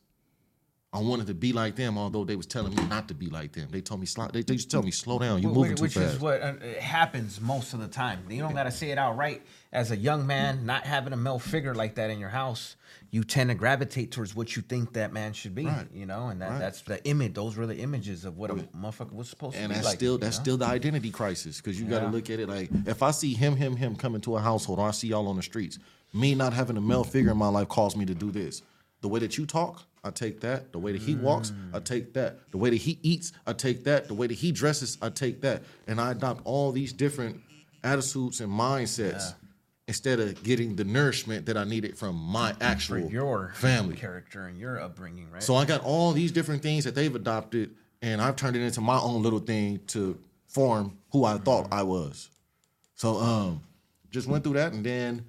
I 0.95 0.99
wanted 1.01 1.27
to 1.29 1.35
be 1.35 1.55
like 1.55 1.75
them, 1.75 1.97
although 1.97 2.23
they 2.23 2.37
was 2.37 2.45
telling 2.45 2.75
me 2.75 2.85
not 2.85 3.09
to 3.09 3.15
be 3.15 3.27
like 3.29 3.53
them. 3.53 3.67
They 3.71 3.81
told 3.81 4.01
me 4.01 4.07
slow. 4.07 4.29
They, 4.29 4.43
they 4.43 4.57
just 4.57 4.71
tell 4.71 4.83
me 4.83 4.91
slow 4.91 5.19
down. 5.19 5.41
You 5.41 5.49
moving 5.49 5.71
which, 5.71 5.77
too 5.79 5.83
which 5.85 5.95
fast. 5.95 6.17
is 6.17 6.21
what 6.21 6.43
uh, 6.43 6.53
happens 6.79 7.41
most 7.41 7.73
of 7.73 7.81
the 7.81 7.89
time. 7.89 8.21
You 8.29 8.43
don't 8.43 8.53
got 8.55 8.65
to 8.65 8.71
say 8.71 8.91
it 8.91 8.99
outright. 8.99 9.41
As 9.73 9.91
a 9.91 9.97
young 9.97 10.27
man, 10.27 10.67
not 10.67 10.85
having 10.85 11.15
a 11.15 11.17
male 11.17 11.39
figure 11.39 11.75
like 11.75 11.95
that 11.95 12.11
in 12.11 12.19
your 12.19 12.29
house, 12.29 12.77
you 13.11 13.25
tend 13.25 13.49
to 13.49 13.55
gravitate 13.55 14.11
towards 14.13 14.37
what 14.37 14.55
you 14.55 14.61
think 14.61 14.93
that 14.93 15.15
man 15.15 15.33
should 15.33 15.55
be. 15.55 15.65
Right. 15.65 15.87
You 15.95 16.05
know, 16.05 16.29
and 16.29 16.43
that, 16.43 16.51
Right. 16.51 16.59
that's 16.59 16.83
the 16.83 17.03
image. 17.07 17.33
Those 17.33 17.57
were 17.57 17.67
the 17.67 17.79
images 17.79 18.27
of 18.27 18.37
what 18.37 18.51
a 18.51 18.55
motherfucker 18.55 19.15
was 19.15 19.31
supposed 19.31 19.57
and 19.57 19.63
to 19.63 19.69
be 19.71 19.75
And 19.75 19.75
that's 19.77 19.87
like. 19.87 19.97
still 19.97 20.19
that's 20.19 20.37
know? 20.37 20.43
still 20.43 20.57
the 20.59 20.67
identity 20.67 21.11
crisis 21.11 21.57
because 21.57 21.81
you 21.81 21.87
got 21.87 22.01
to 22.01 22.05
Yeah. 22.05 22.11
look 22.11 22.29
at 22.29 22.39
it 22.39 22.51
like 22.51 22.69
if 22.85 23.03
I 23.03 23.13
see 23.13 23.33
him, 23.33 23.57
him, 23.57 23.77
him 23.77 23.97
coming 23.97 24.21
to 24.23 24.37
a 24.37 24.41
household, 24.41 24.79
or 24.79 24.89
I 24.89 24.91
see 24.91 25.09
y'all 25.09 25.27
on 25.29 25.37
the 25.37 25.43
streets, 25.43 25.79
me 26.13 26.35
not 26.35 26.53
having 26.53 26.77
a 26.77 26.83
male 26.83 27.05
figure 27.05 27.31
in 27.31 27.39
my 27.39 27.49
life 27.49 27.69
caused 27.69 27.97
me 27.97 28.05
to 28.05 28.15
do 28.15 28.31
this. 28.31 28.61
The 29.01 29.09
way 29.09 29.21
that 29.21 29.39
you 29.39 29.47
talk, 29.47 29.85
I 30.05 30.11
take 30.11 30.41
that. 30.41 30.73
The 30.73 30.79
way 30.79 30.93
that 30.93 31.01
he 31.01 31.15
walks, 31.15 31.53
I 31.73 31.79
take 31.79 32.13
that. 32.15 32.51
The 32.51 32.59
way 32.59 32.71
that 32.71 32.77
he 32.77 32.99
eats, 33.03 33.33
I 33.47 33.53
take 33.53 33.85
that. 33.85 34.09
The 34.09 34.15
way 34.15 34.27
that 34.27 34.35
he 34.35 34.51
dresses, 34.51 34.99
I 35.01 35.11
take 35.11 35.41
that. 35.43 35.63
And 35.87 36.01
I 36.01 36.11
adopt 36.11 36.43
all 36.45 36.73
these 36.73 36.93
different 36.93 37.41
attitudes 37.85 38.41
and 38.41 38.53
mindsets 38.53 39.35
instead 39.87 40.21
of 40.21 40.43
getting 40.43 40.75
the 40.75 40.85
nourishment 40.85 41.47
that 41.47 41.57
I 41.57 41.65
needed 41.65 41.97
from 41.99 42.17
my 42.17 42.53
for 42.53 42.63
actual 42.65 43.11
your 43.11 43.53
family. 43.55 43.97
character 43.97 44.47
and 44.47 44.59
your 44.59 44.81
upbringing, 44.81 45.31
right? 45.31 45.43
So 45.43 45.55
I 45.55 45.65
got 45.65 45.83
all 45.85 46.13
these 46.13 46.33
different 46.33 46.63
things 46.63 46.85
that 46.85 46.95
they've 46.95 47.15
adopted, 47.15 47.71
and 48.01 48.21
I've 48.21 48.37
turned 48.37 48.57
it 48.57 48.63
into 48.63 48.81
my 48.81 48.99
own 48.99 49.23
little 49.23 49.41
thing 49.41 49.81
to 49.89 50.19
form 50.47 50.99
who 51.11 51.25
I 51.25 51.39
thought 51.39 51.69
I 51.71 51.83
was. 51.83 52.31
So 52.95 53.17
um, 53.19 53.63
just 54.11 54.27
went 54.29 54.45
through 54.45 54.55
that, 54.55 54.73
and 54.73 54.85
then 54.85 55.27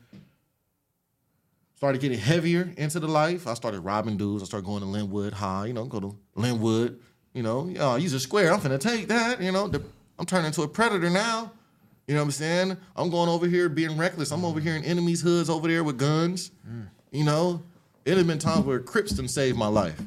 started 1.84 2.00
getting 2.00 2.18
heavier 2.18 2.72
into 2.78 2.98
the 2.98 3.10
life. 3.10 3.46
I 3.46 3.56
started 3.56 3.82
robbing 3.82 4.16
dudes. 4.16 4.42
I 4.42 4.46
started 4.46 4.66
going 4.66 4.80
to 4.84 4.88
Lynwood 4.88 5.34
High. 5.34 5.66
You 5.66 5.74
know, 5.74 5.84
go 5.84 6.00
to 6.00 6.16
Lynwood. 6.38 6.98
You 7.34 7.44
know, 7.44 7.74
oh, 7.78 7.98
use 7.98 8.14
a 8.14 8.22
square. 8.22 8.54
I'm 8.54 8.62
finna 8.62 8.80
take 8.80 9.10
that. 9.10 9.42
You 9.42 9.52
know, 9.52 9.70
I'm 10.18 10.26
turning 10.26 10.46
into 10.46 10.62
a 10.62 10.68
predator 10.70 11.10
now. 11.10 11.52
You 12.08 12.14
know 12.14 12.22
what 12.22 12.28
I'm 12.28 12.32
saying? 12.32 12.78
I'm 12.96 13.10
going 13.10 13.28
over 13.28 13.48
here 13.48 13.68
being 13.68 13.98
reckless. 13.98 14.32
I'm 14.32 14.46
over 14.46 14.62
here 14.62 14.78
in 14.78 14.86
enemies' 14.86 15.20
hoods 15.20 15.50
over 15.50 15.68
there 15.68 15.84
with 15.84 15.98
guns. 15.98 16.52
Mm. 16.66 16.88
You 17.12 17.26
know, 17.26 17.62
it 18.06 18.16
has 18.16 18.26
been 18.26 18.40
times 18.40 18.66
where 18.66 18.80
Crips 18.80 19.12
done 19.12 19.28
saved 19.28 19.58
my 19.58 19.68
life. 19.68 20.02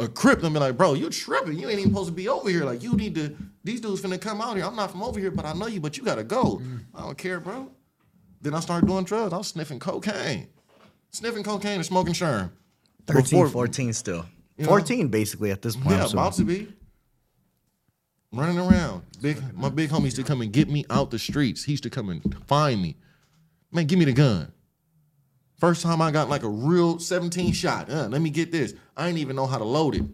A 0.00 0.08
Crip 0.08 0.40
done 0.40 0.54
be 0.54 0.58
like, 0.58 0.78
bro, 0.78 0.94
you 0.94 1.10
tripping. 1.10 1.58
You 1.58 1.68
ain't 1.68 1.80
even 1.80 1.92
supposed 1.92 2.08
to 2.08 2.14
be 2.14 2.30
over 2.30 2.48
here. 2.48 2.64
Like, 2.64 2.82
you 2.82 2.94
need 2.94 3.14
to, 3.16 3.36
these 3.62 3.82
dudes 3.82 4.00
finna 4.00 4.18
come 4.18 4.40
out 4.40 4.56
here. 4.56 4.64
I'm 4.64 4.76
not 4.76 4.90
from 4.90 5.02
over 5.02 5.20
here, 5.20 5.30
but 5.30 5.44
I 5.44 5.52
know 5.52 5.66
you, 5.66 5.80
but 5.80 5.98
you 5.98 6.02
gotta 6.02 6.24
go. 6.24 6.62
Mm. 6.62 6.80
I 6.94 7.02
don't 7.02 7.18
care, 7.18 7.40
bro. 7.40 7.70
Then 8.40 8.54
I 8.54 8.60
started 8.60 8.86
doing 8.86 9.04
drugs. 9.04 9.34
I 9.34 9.36
was 9.36 9.48
sniffing 9.48 9.78
cocaine. 9.78 10.48
Sniffing 11.12 11.42
cocaine 11.44 11.76
and 11.76 11.84
smoking 11.86 12.14
sherm. 12.14 12.50
13, 13.06 13.22
Before- 13.22 13.48
14 13.48 13.92
still. 13.92 14.24
You 14.56 14.64
know? 14.64 14.70
14 14.70 15.08
basically 15.08 15.50
at 15.50 15.62
this 15.62 15.76
point. 15.76 15.90
Yeah, 15.90 16.06
so- 16.06 16.12
about 16.18 16.34
to 16.34 16.44
be. 16.44 16.72
Running 18.32 18.58
around. 18.58 19.02
Big 19.20 19.42
my 19.54 19.68
big 19.68 19.90
homie 19.90 20.04
used 20.04 20.16
to 20.16 20.22
come 20.22 20.40
and 20.40 20.50
get 20.50 20.70
me 20.70 20.86
out 20.88 21.10
the 21.10 21.18
streets. 21.18 21.64
He 21.64 21.72
used 21.72 21.82
to 21.82 21.90
come 21.90 22.08
and 22.08 22.34
find 22.46 22.80
me. 22.80 22.96
Man, 23.70 23.86
give 23.86 23.98
me 23.98 24.06
the 24.06 24.12
gun. 24.14 24.50
First 25.58 25.82
time 25.82 26.00
I 26.00 26.10
got 26.10 26.30
like 26.30 26.42
a 26.42 26.48
real 26.48 26.98
17 26.98 27.52
shot. 27.52 27.90
Uh, 27.90 28.08
let 28.08 28.22
me 28.22 28.30
get 28.30 28.50
this. 28.50 28.72
I 28.96 29.06
didn't 29.06 29.18
even 29.18 29.36
know 29.36 29.46
how 29.46 29.58
to 29.58 29.64
load 29.64 29.96
it. 29.96 30.04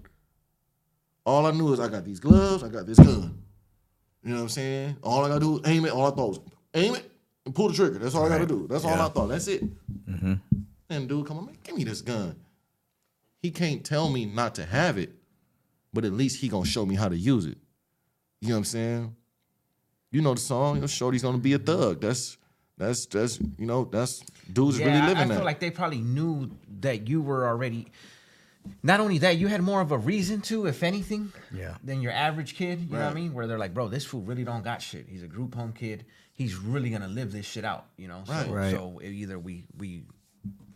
All 1.25 1.47
I 1.47 1.53
knew 1.53 1.73
is 1.73 1.79
I 1.79 1.87
got 1.89 2.05
these 2.05 2.19
gloves, 2.19 2.65
I 2.65 2.69
got 2.69 2.87
this 2.87 2.99
gun. 2.99 3.41
You 4.25 4.31
know 4.31 4.37
what 4.37 4.43
I'm 4.43 4.49
saying? 4.49 4.97
All 5.03 5.25
I 5.25 5.29
gotta 5.29 5.41
do 5.41 5.59
is 5.59 5.63
aim 5.67 5.85
it. 5.87 5.93
All 5.93 6.07
I 6.07 6.11
thought 6.11 6.29
was 6.29 6.41
aim 6.75 6.97
it 6.97 7.09
and 7.47 7.55
pull 7.55 7.69
the 7.69 7.75
trigger. 7.75 7.99
That's 7.99 8.17
all 8.17 8.27
I 8.27 8.29
gotta 8.31 8.47
do. 8.47 8.67
That's 8.69 8.85
all 8.85 8.95
I 9.01 9.09
thought. 9.11 9.29
That's 9.29 9.47
it. 9.47 9.63
And 10.91 11.09
dude, 11.09 11.27
come 11.27 11.39
on, 11.39 11.47
man, 11.47 11.57
give 11.65 11.77
me 11.77 11.85
this 11.85 12.01
gun. 12.01 12.37
He 13.41 13.51
can't 13.51 13.85
tell 13.85 14.09
me 14.09 14.25
not 14.25 14.55
to 14.57 14.65
have 14.65 14.99
it, 14.99 15.13
but 15.93 16.05
at 16.05 16.13
least 16.13 16.41
he 16.41 16.49
gonna 16.49 16.65
show 16.67 16.85
me 16.87 16.95
how 16.95 17.09
to 17.09 17.17
use 17.17 17.45
it. 17.47 17.59
You 18.41 18.49
know 18.49 18.55
what 18.55 18.59
I'm 18.59 18.65
saying? 18.65 19.17
You 20.11 20.23
know 20.23 20.35
the 20.35 20.41
song. 20.41 20.77
You 20.77 20.81
know, 20.83 20.87
Shorty's 20.87 21.23
gonna 21.23 21.39
be 21.39 21.53
a 21.53 21.59
thug. 21.59 22.01
That's 22.01 22.37
that's 22.79 23.07
that's 23.07 23.39
you 23.59 23.67
know 23.67 23.85
that's 23.85 24.21
dudes 24.53 24.79
really 24.79 24.93
I- 24.93 25.07
living 25.09 25.25
I, 25.25 25.27
that. 25.29 25.35
feel 25.37 25.45
like 25.45 25.61
they 25.61 25.71
probably 25.71 26.01
knew 26.01 26.51
that 26.81 27.09
you 27.09 27.21
were 27.21 27.47
already. 27.47 27.87
Not 28.83 29.01
only 29.01 29.19
that, 29.19 29.39
you 29.39 29.47
had 29.47 29.63
more 29.63 29.81
of 29.81 29.93
a 29.93 29.99
reason 29.99 30.43
to, 30.43 30.67
if 30.67 30.83
anything, 30.83 31.33
Yeah. 31.55 31.77
than 31.83 32.03
your 32.03 32.13
average 32.13 32.55
kid. 32.55 32.81
You 32.81 32.93
know 32.99 32.99
what 33.05 33.11
I 33.13 33.15
mean? 33.15 33.33
Where 33.33 33.47
they're 33.47 33.59
like, 33.59 33.73
bro, 33.73 33.89
this 33.89 34.05
fool 34.05 34.21
really 34.21 34.45
don't 34.45 34.63
got 34.63 34.83
shit. 34.83 35.07
He's 35.09 35.23
a 35.23 35.27
group 35.27 35.55
home 35.55 35.73
kid. 35.73 36.05
He's 36.35 36.55
really 36.57 36.91
gonna 36.91 37.09
live 37.09 37.33
this 37.33 37.47
shit 37.47 37.65
out. 37.65 37.87
You 37.97 38.09
know? 38.09 38.25
Right. 38.29 38.45
So, 38.47 38.53
Right. 38.53 38.71
so 38.73 39.01
either 39.03 39.39
we 39.39 39.65
we 39.79 40.03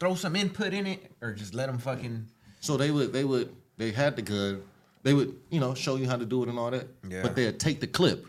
throw 0.00 0.14
some 0.14 0.36
input 0.36 0.72
in 0.72 0.86
it, 0.86 1.12
or 1.20 1.32
just 1.32 1.54
let 1.54 1.66
them 1.66 1.78
fucking. 1.78 2.26
So 2.60 2.76
they 2.76 2.90
would 2.90 3.12
they 3.12 3.24
would 3.24 3.54
they 3.76 3.90
had 3.92 4.16
the 4.16 4.22
gun. 4.22 4.62
They 5.02 5.14
would 5.14 5.34
you 5.50 5.60
know 5.60 5.74
show 5.74 5.96
you 5.96 6.08
how 6.08 6.16
to 6.16 6.24
do 6.26 6.42
it 6.42 6.48
and 6.48 6.58
all 6.58 6.70
that. 6.70 6.86
Yeah. 7.08 7.22
But 7.22 7.34
they'd 7.36 7.58
take 7.58 7.80
the 7.80 7.86
clip. 7.86 8.26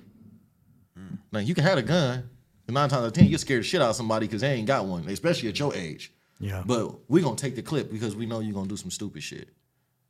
Now 1.31 1.39
you 1.39 1.55
can 1.55 1.63
have 1.63 1.77
a 1.77 1.81
gun. 1.81 2.29
and 2.67 2.73
Nine 2.75 2.89
times 2.89 3.01
out 3.01 3.07
of 3.07 3.13
ten, 3.13 3.25
you're 3.25 3.39
scared 3.39 3.61
the 3.61 3.67
shit 3.67 3.81
out 3.81 3.89
of 3.89 3.95
somebody 3.95 4.27
because 4.27 4.41
they 4.41 4.53
ain't 4.53 4.67
got 4.67 4.85
one, 4.85 5.07
especially 5.09 5.49
at 5.49 5.57
your 5.57 5.73
age. 5.73 6.11
Yeah. 6.39 6.63
But 6.65 7.09
we 7.09 7.21
gonna 7.21 7.35
take 7.35 7.55
the 7.55 7.61
clip 7.61 7.91
because 7.91 8.15
we 8.15 8.25
know 8.25 8.39
you're 8.39 8.53
gonna 8.53 8.67
do 8.67 8.77
some 8.77 8.91
stupid 8.91 9.23
shit. 9.23 9.49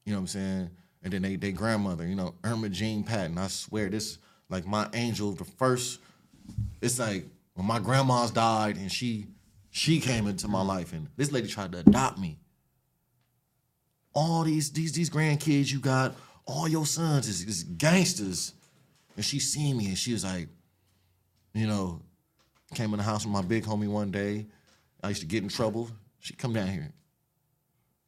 You 0.05 0.11
know 0.11 0.17
what 0.17 0.21
I'm 0.23 0.27
saying? 0.27 0.69
And 1.01 1.13
then 1.13 1.21
they 1.21 1.35
they 1.37 1.51
grandmother, 1.51 2.05
you 2.05 2.15
know, 2.15 2.35
Irma 2.43 2.69
Jean 2.69 3.03
Patton. 3.03 3.37
I 3.37 3.47
swear 3.47 3.89
this 3.89 4.17
like 4.49 4.65
my 4.65 4.89
angel, 4.93 5.31
the 5.31 5.45
first. 5.45 5.99
It's 6.81 6.99
like 6.99 7.25
when 7.53 7.65
my 7.65 7.79
grandma's 7.79 8.31
died 8.31 8.75
and 8.77 8.91
she 8.91 9.27
she 9.73 9.99
came 9.99 10.27
into 10.27 10.47
my 10.47 10.61
life 10.61 10.93
and 10.93 11.09
this 11.17 11.33
lady 11.33 11.49
tried 11.49 11.73
to 11.73 11.79
adopt 11.79 12.17
me 12.17 12.39
all 14.13 14.43
these 14.43 14.71
these 14.71 14.91
these 14.91 15.09
grandkids 15.09 15.71
you 15.71 15.79
got, 15.79 16.15
all 16.45 16.67
your 16.67 16.85
sons 16.85 17.27
is, 17.27 17.43
is 17.43 17.63
gangsters. 17.63 18.53
And 19.15 19.23
she 19.23 19.39
seen 19.39 19.77
me 19.77 19.87
and 19.87 19.97
she 19.97 20.13
was 20.13 20.23
like, 20.23 20.47
you 21.53 21.67
know, 21.67 22.01
came 22.73 22.91
in 22.93 22.97
the 22.97 23.03
house 23.03 23.25
with 23.25 23.33
my 23.33 23.43
big 23.43 23.63
homie 23.63 23.87
one 23.87 24.11
day. 24.11 24.47
I 25.03 25.09
used 25.09 25.21
to 25.21 25.27
get 25.27 25.43
in 25.43 25.49
trouble. 25.49 25.89
She'd 26.19 26.37
come 26.37 26.53
down 26.53 26.67
here. 26.67 26.91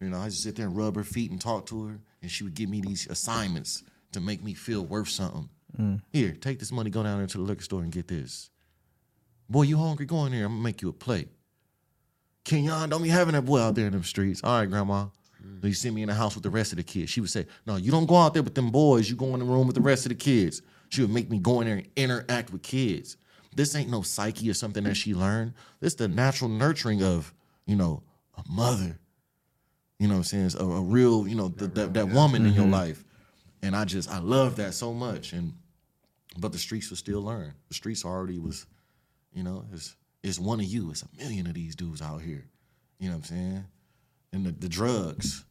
You 0.02 0.10
know, 0.10 0.18
I 0.18 0.26
just 0.26 0.44
sit 0.44 0.56
there 0.56 0.66
and 0.66 0.76
rub 0.76 0.96
her 0.96 1.04
feet 1.04 1.32
and 1.32 1.40
talk 1.40 1.68
to 1.68 1.86
her, 1.86 2.00
and 2.22 2.30
she 2.30 2.44
would 2.44 2.54
give 2.54 2.70
me 2.70 2.82
these 2.82 3.08
assignments 3.08 3.84
to 4.12 4.20
make 4.20 4.44
me 4.44 4.54
feel 4.54 4.84
worth 4.84 5.10
something. 5.10 5.50
Mm. 5.80 6.02
Here, 6.12 6.32
take 6.32 6.60
this 6.60 6.72
money, 6.72 6.90
go 6.90 7.04
down 7.04 7.20
there 7.20 7.28
to 7.28 7.38
the 7.38 7.44
liquor 7.44 7.64
store 7.64 7.82
and 7.82 7.92
get 7.92 8.08
this. 8.08 8.50
Boy, 9.50 9.64
you 9.64 9.78
hungry? 9.78 10.06
Go 10.06 10.26
in 10.26 10.32
there. 10.32 10.46
I'm 10.46 10.54
gonna 10.54 10.64
make 10.64 10.82
you 10.82 10.90
a 10.90 10.94
plate. 10.94 11.30
Kenyon, 12.46 12.90
don't 12.90 13.04
be 13.04 13.10
having 13.10 13.34
that 13.34 13.44
boy 13.44 13.60
out 13.60 13.76
there 13.76 13.88
in 13.88 13.92
them 13.92 14.04
streets. 14.04 14.42
All 14.44 14.60
right, 14.60 14.70
grandma. 14.70 15.08
So 15.62 15.68
you 15.68 15.74
see 15.74 15.90
me 15.90 16.04
in 16.04 16.10
the 16.10 16.14
house 16.14 16.36
with 16.36 16.44
the 16.44 16.50
rest 16.50 16.74
of 16.74 16.78
the 16.78 16.84
kids. 16.84 17.10
She 17.10 17.22
would 17.22 17.30
say, 17.30 17.46
No, 17.66 17.76
you 17.76 17.92
don't 17.92 18.06
go 18.06 18.16
out 18.16 18.34
there 18.34 18.44
with 18.44 18.56
them 18.56 18.72
boys. 18.72 19.10
You 19.10 19.16
go 19.16 19.34
in 19.34 19.40
the 19.40 19.46
room 19.46 19.68
with 19.68 19.76
the 19.76 19.82
rest 19.82 20.06
of 20.06 20.10
the 20.10 20.16
kids. 20.16 20.62
She 20.90 21.02
would 21.02 21.12
make 21.12 21.30
me 21.30 21.40
go 21.40 21.62
in 21.62 21.68
there 21.68 21.78
and 21.78 21.88
interact 21.96 22.52
with 22.52 22.62
kids. 22.62 23.18
This 23.56 23.76
ain't 23.76 23.90
no 23.90 24.02
psyche 24.02 24.50
or 24.50 24.54
something 24.54 24.84
that 24.84 24.96
she 24.96 25.14
learned. 25.14 25.54
This 25.80 25.96
the 25.96 26.08
natural 26.08 26.50
nurturing 26.50 27.02
of, 27.04 27.34
you 27.66 27.76
know, 27.76 28.04
a 28.38 28.44
mother. 28.52 29.00
You 29.98 30.08
know 30.08 30.16
what 30.16 30.34
I'm 30.34 30.50
saying? 30.50 30.52
A, 30.60 30.64
a 30.64 30.82
real, 30.82 31.28
you 31.28 31.36
know, 31.36 31.48
the, 31.48 31.68
that, 31.68 31.94
that 31.94 32.10
woman 32.10 32.46
in 32.46 32.54
your 32.54 32.64
mm-hmm. 32.64 32.74
life. 32.74 33.04
And 33.62 33.76
I 33.76 33.86
just, 33.86 34.10
I 34.12 34.20
love 34.20 34.58
that 34.58 34.74
so 34.74 34.94
much. 34.94 35.34
And 35.34 35.54
but 36.38 36.52
the 36.52 36.58
streets 36.58 36.90
will 36.90 36.98
still 36.98 37.22
learn. 37.22 37.54
The 37.70 37.74
streets 37.74 38.04
already 38.04 38.40
was, 38.40 38.66
you 39.34 39.44
know, 39.44 39.66
it's 39.74 39.96
it's 40.26 40.40
one 40.40 40.60
of 40.60 40.66
you. 40.66 40.92
It's 40.92 41.04
a 41.04 41.08
million 41.18 41.48
of 41.48 41.54
these 41.54 41.76
dudes 41.76 42.02
out 42.02 42.22
here. 42.22 42.46
You 43.00 43.10
know 43.10 43.16
what 43.18 43.30
I'm 43.32 43.36
saying? 43.38 43.66
And 44.34 44.46
the, 44.46 44.52
the 44.52 44.70
drugs. 44.70 45.46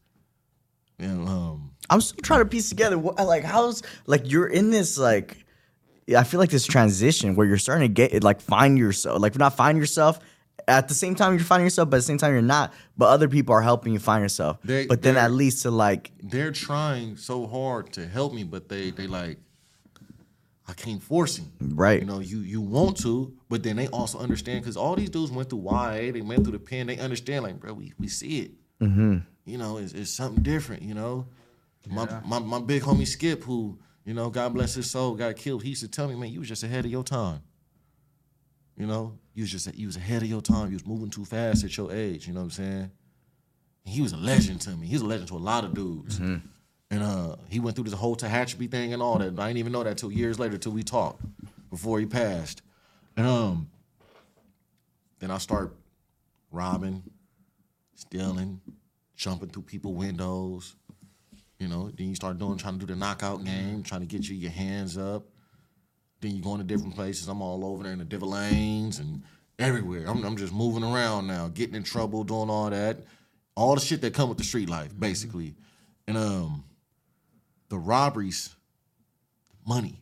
And 0.99 1.27
um 1.27 1.71
I'm 1.89 2.01
still 2.01 2.17
trying 2.23 2.39
to 2.39 2.45
piece 2.45 2.69
together 2.69 2.97
what 2.97 3.15
like 3.25 3.43
how's 3.43 3.83
like 4.05 4.31
you're 4.31 4.47
in 4.47 4.69
this 4.71 4.97
like 4.97 5.45
I 6.15 6.23
feel 6.23 6.39
like 6.39 6.49
this 6.51 6.65
transition 6.65 7.35
where 7.35 7.45
you're 7.45 7.57
starting 7.57 7.87
to 7.87 7.93
get 7.93 8.23
like 8.23 8.39
find 8.41 8.77
yourself 8.77 9.19
like 9.21 9.37
not 9.37 9.57
find 9.57 9.77
yourself 9.77 10.19
at 10.67 10.87
the 10.87 10.93
same 10.95 11.13
time 11.15 11.33
you're 11.33 11.43
finding 11.43 11.65
yourself 11.65 11.89
but 11.89 11.97
at 11.97 11.99
the 11.99 12.03
same 12.03 12.17
time 12.17 12.31
you're 12.31 12.41
not 12.41 12.73
but 12.97 13.07
other 13.07 13.27
people 13.27 13.53
are 13.53 13.61
helping 13.61 13.91
you 13.93 13.99
find 13.99 14.21
yourself 14.23 14.57
They- 14.63 14.87
but 14.87 15.01
then 15.01 15.17
at 15.17 15.31
least 15.31 15.63
to 15.63 15.71
like 15.71 16.11
they're 16.23 16.51
trying 16.51 17.17
so 17.17 17.45
hard 17.45 17.91
to 17.93 18.07
help 18.07 18.33
me, 18.33 18.43
but 18.43 18.69
they 18.69 18.91
they 18.91 19.05
like 19.07 19.37
I 20.67 20.73
can't 20.73 21.01
force 21.01 21.37
him. 21.37 21.51
Right. 21.59 21.99
You 21.99 22.07
know, 22.07 22.19
you 22.19 22.39
you 22.39 22.61
want 22.61 22.97
to, 23.01 23.33
but 23.49 23.61
then 23.61 23.75
they 23.75 23.87
also 23.87 24.17
understand 24.19 24.61
because 24.61 24.77
all 24.77 24.95
these 24.95 25.09
dudes 25.09 25.31
went 25.31 25.49
through 25.49 25.63
YA, 25.63 26.11
they 26.11 26.21
went 26.21 26.43
through 26.43 26.53
the 26.53 26.59
pen, 26.59 26.87
they 26.87 26.97
understand, 26.97 27.43
like, 27.43 27.59
bro, 27.59 27.73
we, 27.73 27.93
we 27.99 28.07
see 28.07 28.39
it. 28.39 28.51
Mm-hmm. 28.81 29.17
You 29.45 29.57
know, 29.57 29.77
it's, 29.77 29.93
it's 29.93 30.11
something 30.11 30.41
different, 30.41 30.81
you 30.81 30.95
know. 30.95 31.27
My, 31.87 32.07
my 32.25 32.39
my 32.39 32.59
big 32.59 32.81
homie 32.81 33.05
Skip, 33.05 33.43
who, 33.43 33.77
you 34.05 34.15
know, 34.15 34.31
God 34.31 34.55
bless 34.55 34.73
his 34.73 34.89
soul, 34.89 35.13
got 35.13 35.35
killed, 35.35 35.61
he 35.61 35.69
used 35.69 35.81
to 35.81 35.87
tell 35.87 36.07
me, 36.07 36.15
man, 36.15 36.31
you 36.31 36.39
was 36.39 36.49
just 36.49 36.63
ahead 36.63 36.83
of 36.83 36.89
your 36.89 37.03
time. 37.03 37.41
You 38.75 38.87
know, 38.87 39.19
you 39.35 39.43
was 39.43 39.51
just 39.51 39.73
you 39.75 39.85
was 39.85 39.95
ahead 39.95 40.23
of 40.23 40.29
your 40.29 40.41
time. 40.41 40.67
You 40.69 40.73
was 40.73 40.85
moving 40.85 41.11
too 41.11 41.25
fast 41.25 41.63
at 41.63 41.77
your 41.77 41.91
age, 41.93 42.27
you 42.27 42.33
know 42.33 42.39
what 42.39 42.45
I'm 42.45 42.51
saying? 42.51 42.91
And 43.85 43.93
he 43.93 44.01
was 44.01 44.13
a 44.13 44.17
legend 44.17 44.61
to 44.61 44.71
me. 44.71 44.87
He 44.87 44.95
was 44.95 45.03
a 45.03 45.05
legend 45.05 45.27
to 45.27 45.35
a 45.35 45.37
lot 45.37 45.63
of 45.63 45.75
dudes. 45.75 46.19
And 46.91 47.01
uh, 47.01 47.35
he 47.49 47.59
went 47.59 47.75
through 47.75 47.85
this 47.85 47.93
whole 47.93 48.15
Tehachapi 48.15 48.69
thing 48.69 48.93
and 48.93 49.01
all 49.01 49.17
that. 49.17 49.39
I 49.39 49.47
didn't 49.47 49.57
even 49.57 49.71
know 49.71 49.83
that 49.83 49.97
till 49.97 50.11
years 50.11 50.39
later, 50.39 50.57
till 50.57 50.71
we 50.71 50.83
talked, 50.83 51.21
before 51.69 51.99
he 51.99 52.05
passed. 52.05 52.61
And 53.17 53.25
um, 53.25 53.69
then 55.19 55.31
I 55.31 55.37
start 55.39 55.75
robbing, 56.51 57.03
stealing, 57.95 58.61
jumping 59.15 59.49
through 59.49 59.63
people 59.63 59.93
windows. 59.93 60.75
You 61.59 61.69
know, 61.69 61.89
then 61.95 62.09
you 62.09 62.15
start 62.15 62.37
doing 62.37 62.57
trying 62.57 62.79
to 62.79 62.85
do 62.85 62.93
the 62.93 62.99
knockout 62.99 63.43
game, 63.43 63.81
trying 63.81 64.01
to 64.01 64.07
get 64.07 64.27
you 64.27 64.35
your 64.35 64.51
hands 64.51 64.97
up. 64.97 65.23
Then 66.21 66.35
you 66.35 66.41
go 66.41 66.53
into 66.53 66.65
different 66.65 66.95
places. 66.95 67.27
I'm 67.27 67.41
all 67.41 67.65
over 67.65 67.83
there 67.83 67.93
in 67.93 67.99
the 67.99 68.05
different 68.05 68.33
lanes 68.33 68.99
and 68.99 69.23
everywhere. 69.57 70.05
I'm, 70.07 70.23
I'm 70.23 70.37
just 70.37 70.53
moving 70.53 70.83
around 70.83 71.27
now, 71.27 71.47
getting 71.47 71.75
in 71.75 71.83
trouble, 71.83 72.23
doing 72.23 72.49
all 72.49 72.69
that, 72.69 72.97
all 73.55 73.75
the 73.75 73.81
shit 73.81 74.01
that 74.01 74.13
come 74.13 74.29
with 74.29 74.37
the 74.37 74.43
street 74.43 74.69
life, 74.69 74.97
basically. 74.97 75.55
And 76.07 76.17
um, 76.17 76.63
the 77.69 77.77
robberies, 77.77 78.55
the 79.49 79.69
money. 79.69 80.01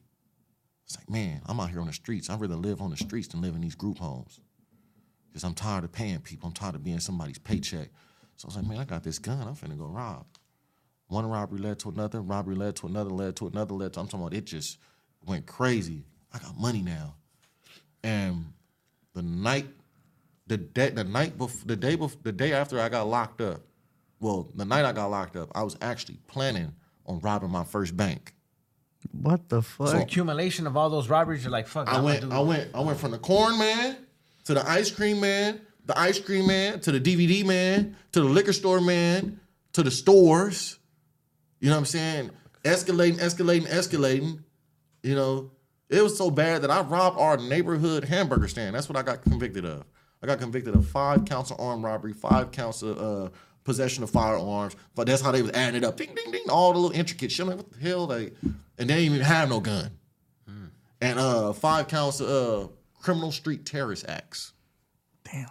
It's 0.86 0.98
like, 0.98 1.10
man, 1.10 1.42
I'm 1.46 1.60
out 1.60 1.70
here 1.70 1.82
on 1.82 1.88
the 1.88 1.94
streets. 1.94 2.30
I'd 2.30 2.40
rather 2.40 2.56
live 2.56 2.82
on 2.82 2.90
the 2.90 2.98
streets 2.98 3.30
than 3.30 3.42
live 3.42 3.56
in 3.56 3.62
these 3.62 3.76
group 3.76 3.98
homes. 3.98 4.40
Because 5.30 5.44
I'm 5.44 5.54
tired 5.54 5.84
of 5.84 5.92
paying 5.92 6.20
people. 6.20 6.48
I'm 6.48 6.54
tired 6.54 6.76
of 6.76 6.84
being 6.84 7.00
somebody's 7.00 7.40
paycheck. 7.40 7.90
So 8.36 8.46
I 8.46 8.48
was 8.48 8.56
like, 8.58 8.68
man, 8.68 8.80
I 8.80 8.86
got 8.86 9.04
this 9.04 9.20
gun. 9.20 9.48
I'm 9.48 9.56
finna 9.56 9.78
go 9.78 9.86
rob. 9.86 10.26
One 11.08 11.26
robbery 11.26 11.60
led 11.60 11.80
to 11.80 11.90
another, 11.90 12.22
robbery 12.22 12.56
led 12.56 12.76
to 12.78 12.88
another, 12.88 13.10
led 13.10 13.36
to 13.38 13.48
another, 13.48 13.74
led 13.74 13.94
to 13.94 14.00
I'm 14.00 14.08
talking 14.08 14.22
about 14.22 14.34
it 14.34 14.46
just 14.46 14.80
went 15.26 15.46
crazy. 15.46 16.06
I 16.34 16.40
got 16.40 16.58
money 16.58 16.82
now. 16.82 17.16
And 18.04 18.54
the 19.14 19.22
night, 19.22 19.68
the 20.48 20.58
day, 20.58 20.90
the 20.90 21.04
night 21.04 21.38
before, 21.38 21.66
the 21.66 21.76
day 21.76 21.96
before, 21.96 22.20
the 22.24 22.32
day 22.32 22.54
after 22.54 22.80
I 22.80 22.90
got 22.90 23.08
locked 23.08 23.42
up, 23.42 23.62
well, 24.20 24.50
the 24.56 24.66
night 24.66 24.86
I 24.86 24.92
got 24.92 25.08
locked 25.08 25.36
up, 25.36 25.52
I 25.54 25.64
was 25.64 25.78
actually 25.82 26.18
planning 26.28 26.74
on 27.06 27.20
robbing 27.20 27.50
my 27.52 27.64
first 27.64 27.96
bank. 27.98 28.34
what 29.12 29.50
the 29.50 29.62
fuck 29.62 29.92
The 29.92 30.02
accumulation 30.02 30.66
of 30.68 30.78
all 30.78 30.90
those 30.90 31.10
robberies, 31.10 31.44
you're 31.44 31.52
like, 31.52 31.68
fuck. 31.68 31.88
I 31.88 31.94
I'ma 31.98 32.04
went, 32.06 32.22
do- 32.22 32.32
I 32.32 32.40
went, 32.40 32.70
I 32.74 32.80
went 32.82 33.00
from 33.00 33.12
the 33.12 33.18
corn 33.20 33.58
man 33.60 33.98
to 34.46 34.54
the 34.54 34.68
ice 34.70 34.90
cream 34.92 35.20
man, 35.20 35.62
the 35.86 35.98
ice 36.00 36.20
cream 36.20 36.48
man 36.48 36.80
to 36.82 36.92
the 36.92 37.00
DVD 37.00 37.46
man 37.46 37.96
to 38.14 38.22
the 38.22 38.28
liquor 38.28 38.54
store 38.54 38.80
man 38.82 39.40
to 39.74 39.84
the 39.84 39.92
stores. 39.92 40.80
You 41.60 41.70
know 41.70 41.76
what 41.76 41.80
I'm 41.80 41.86
saying? 41.86 42.32
Escalating, 42.64 43.18
escalating, 43.20 43.68
escalating. 43.68 44.40
You 45.02 45.16
know, 45.16 45.52
it 45.90 46.02
was 46.02 46.18
so 46.18 46.32
bad 46.32 46.62
that 46.62 46.72
I 46.72 46.82
robbed 46.82 47.20
our 47.20 47.38
neighborhood 47.38 48.06
hamburger 48.06 48.48
stand. 48.48 48.76
That's 48.76 48.88
what 48.88 48.98
I 48.98 49.02
got 49.02 49.22
convicted 49.24 49.66
of. 49.66 49.84
I 50.22 50.28
got 50.28 50.40
convicted 50.40 50.74
of 50.76 50.88
five 50.88 51.26
counts 51.26 51.52
of 51.52 51.60
armed 51.60 51.84
robbery, 51.84 52.14
five 52.14 52.52
counts 52.52 52.82
of 52.82 52.98
uh, 52.98 53.30
possession 53.64 54.04
of 54.04 54.10
firearms. 54.10 54.76
But 54.96 55.08
that's 55.08 55.22
how 55.22 55.32
they 55.32 55.42
was 55.42 55.52
adding 55.52 55.82
it 55.82 55.86
up. 55.86 55.98
Ding, 55.98 56.14
ding, 56.16 56.32
ding. 56.32 56.50
All 56.50 56.74
the 56.74 56.80
little 56.80 56.98
intricate 56.98 57.32
shit. 57.32 57.42
I'm 57.42 57.50
like, 57.50 57.58
what 57.58 57.72
the 57.72 57.80
hell? 57.80 58.08
Like, 58.08 58.36
and 58.44 58.90
they 58.90 58.96
didn't 58.96 59.14
even 59.14 59.22
have 59.22 59.50
no 59.50 59.60
gun. 59.60 59.92
And 61.02 61.20
uh, 61.20 61.52
five 61.52 61.90
counts 61.90 62.22
of 62.22 62.64
uh, 62.64 62.68
criminal 63.02 63.34
street 63.34 63.66
terrorist 63.66 64.06
acts. 64.08 64.54
damn 65.26 65.50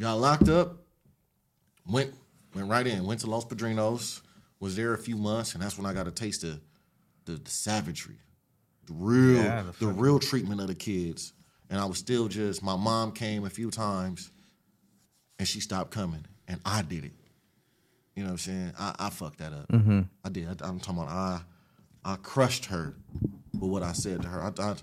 Got 0.00 0.14
locked 0.14 0.48
up. 0.48 0.78
Went 1.86 2.14
went 2.54 2.68
right 2.68 2.86
in. 2.86 3.04
Went 3.04 3.20
to 3.20 3.26
Los 3.28 3.44
Padrinos. 3.44 4.22
Was 4.58 4.74
there 4.74 4.94
a 4.94 4.98
few 4.98 5.16
months, 5.16 5.52
and 5.52 5.62
that's 5.62 5.76
when 5.76 5.86
I 5.86 5.92
got 5.92 6.08
a 6.08 6.10
taste 6.10 6.44
of 6.44 6.60
the, 7.26 7.32
the 7.32 7.50
savagery, 7.50 8.16
the 8.86 8.94
real 8.94 9.42
Yeah, 9.42 9.62
the, 9.62 9.86
the 9.86 9.92
real 9.92 10.18
treatment 10.18 10.62
of 10.62 10.68
the 10.68 10.74
kids. 10.74 11.34
And 11.68 11.78
I 11.78 11.84
was 11.84 11.98
still 11.98 12.26
just 12.28 12.62
my 12.62 12.74
mom 12.76 13.12
came 13.12 13.44
a 13.44 13.50
few 13.50 13.70
times, 13.70 14.30
and 15.38 15.46
she 15.46 15.60
stopped 15.60 15.90
coming, 15.90 16.24
and 16.48 16.60
I 16.64 16.82
did 16.82 17.04
it. 17.04 17.12
You 18.16 18.24
know 18.24 18.30
what 18.30 18.32
I'm 18.32 18.38
saying? 18.38 18.72
I, 18.78 18.94
I 18.98 19.10
fucked 19.10 19.38
that 19.38 19.52
up. 19.52 19.68
Mm-hmm. 19.68 20.00
I 20.24 20.28
did. 20.28 20.48
I, 20.62 20.68
am 20.68 20.80
talking 20.80 21.02
about 21.02 21.08
I 21.08 21.40
I 22.04 22.16
crushed 22.16 22.64
her 22.66 22.94
with 23.52 23.70
what 23.70 23.82
I 23.82 23.92
said 23.92 24.22
to 24.22 24.28
her. 24.28 24.40
I, 24.42 24.62
I 24.62 24.74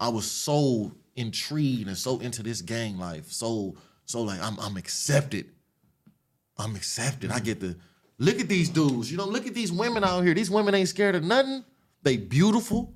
I 0.00 0.08
was 0.08 0.28
so 0.28 0.92
intrigued 1.14 1.86
and 1.86 1.96
so 1.96 2.18
into 2.18 2.42
this 2.42 2.62
gang 2.62 2.98
life. 2.98 3.30
So 3.30 3.76
so 4.06 4.22
like 4.22 4.40
I'm 4.42 4.58
I'm 4.58 4.76
accepted. 4.76 5.46
I'm 6.58 6.74
accepted. 6.74 7.30
I 7.30 7.38
get 7.38 7.60
to 7.60 7.76
look 8.18 8.40
at 8.40 8.48
these 8.48 8.68
dudes. 8.68 9.10
You 9.10 9.18
know, 9.18 9.26
look 9.26 9.46
at 9.46 9.54
these 9.54 9.70
women 9.70 10.02
out 10.02 10.24
here. 10.24 10.34
These 10.34 10.50
women 10.50 10.74
ain't 10.74 10.88
scared 10.88 11.14
of 11.14 11.22
nothing. 11.22 11.64
They 12.02 12.16
beautiful. 12.16 12.92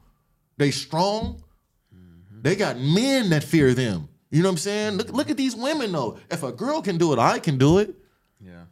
They 0.56 0.70
strong. 0.70 1.44
They 2.42 2.56
got 2.56 2.78
men 2.78 3.30
that 3.30 3.42
fear 3.44 3.72
them. 3.74 4.08
You 4.30 4.42
know 4.42 4.48
what 4.48 4.54
I'm 4.54 4.58
saying? 4.58 4.96
Look, 4.96 5.10
look 5.10 5.30
at 5.30 5.36
these 5.36 5.54
women 5.54 5.92
though. 5.92 6.18
If 6.30 6.42
a 6.42 6.52
girl 6.52 6.82
can 6.82 6.98
do 6.98 7.12
it, 7.12 7.18
I 7.18 7.38
can 7.38 7.58
do 7.58 7.78
it. 7.78 7.94
Yeah. 8.44 8.64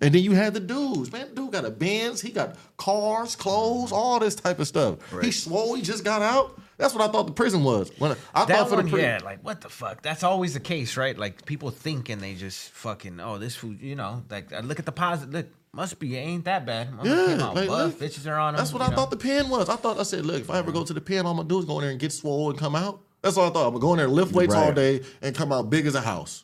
And 0.00 0.12
then 0.14 0.22
you 0.22 0.32
had 0.32 0.54
the 0.54 0.60
dudes. 0.60 1.12
Man, 1.12 1.32
dude 1.34 1.52
got 1.52 1.64
a 1.64 1.70
Benz. 1.70 2.20
He 2.20 2.30
got 2.30 2.56
cars, 2.76 3.36
clothes, 3.36 3.92
all 3.92 4.18
this 4.18 4.34
type 4.34 4.58
of 4.58 4.66
stuff. 4.66 4.96
He 5.22 5.30
swole. 5.30 5.74
He 5.74 5.82
just 5.82 6.02
got 6.04 6.20
out. 6.20 6.58
That's 6.78 6.92
what 6.92 7.08
I 7.08 7.12
thought 7.12 7.26
the 7.28 7.32
prison 7.32 7.62
was. 7.62 7.92
When 7.98 8.10
I, 8.10 8.16
I 8.34 8.44
That 8.46 8.56
thought 8.58 8.68
for 8.70 8.74
one, 8.76 8.86
the 8.86 8.90
prison. 8.90 9.08
yeah, 9.08 9.20
like 9.24 9.44
what 9.44 9.60
the 9.60 9.68
fuck? 9.68 10.02
That's 10.02 10.24
always 10.24 10.54
the 10.54 10.60
case, 10.60 10.96
right? 10.96 11.16
Like 11.16 11.46
people 11.46 11.70
think 11.70 12.08
and 12.08 12.20
they 12.20 12.34
just 12.34 12.70
fucking, 12.72 13.20
oh, 13.20 13.38
this 13.38 13.54
food, 13.54 13.80
you 13.80 13.94
know, 13.94 14.24
like 14.28 14.52
I 14.52 14.60
look 14.60 14.80
at 14.80 14.84
the 14.84 14.90
positive. 14.90 15.32
Look, 15.32 15.46
must 15.72 16.00
be 16.00 16.16
ain't 16.16 16.44
that 16.46 16.66
bad. 16.66 16.92
Must 16.92 17.06
Yeah, 17.08 17.46
like, 17.52 17.68
buff. 17.68 18.00
look, 18.00 18.10
Bitches 18.10 18.26
are 18.28 18.34
on 18.38 18.54
'em, 18.54 18.58
That's 18.58 18.72
what 18.72 18.82
I 18.82 18.88
know? 18.88 18.96
thought 18.96 19.10
the 19.10 19.16
pen 19.16 19.48
was. 19.48 19.68
I 19.68 19.76
thought 19.76 20.00
I 20.00 20.02
said, 20.02 20.26
look, 20.26 20.40
if 20.40 20.50
I 20.50 20.58
ever 20.58 20.72
go 20.72 20.82
to 20.84 20.92
the 20.92 21.00
pen, 21.00 21.24
all 21.24 21.30
I'm 21.30 21.36
gonna 21.36 21.48
do 21.48 21.60
is 21.60 21.64
go 21.66 21.76
in 21.78 21.82
there 21.82 21.90
and 21.92 22.00
get 22.00 22.12
swole 22.12 22.50
and 22.50 22.58
come 22.58 22.74
out. 22.74 23.00
That's 23.22 23.36
all 23.36 23.48
I 23.48 23.50
thought. 23.52 23.66
I'm 23.68 23.74
gonna 23.74 23.80
go 23.80 23.92
in 23.92 23.98
there, 23.98 24.08
lift 24.08 24.32
weights 24.32 24.54
all 24.54 24.72
day, 24.72 25.02
and 25.22 25.34
come 25.34 25.52
out 25.52 25.70
big 25.70 25.86
as 25.86 25.94
a 25.94 26.00
house. 26.00 26.43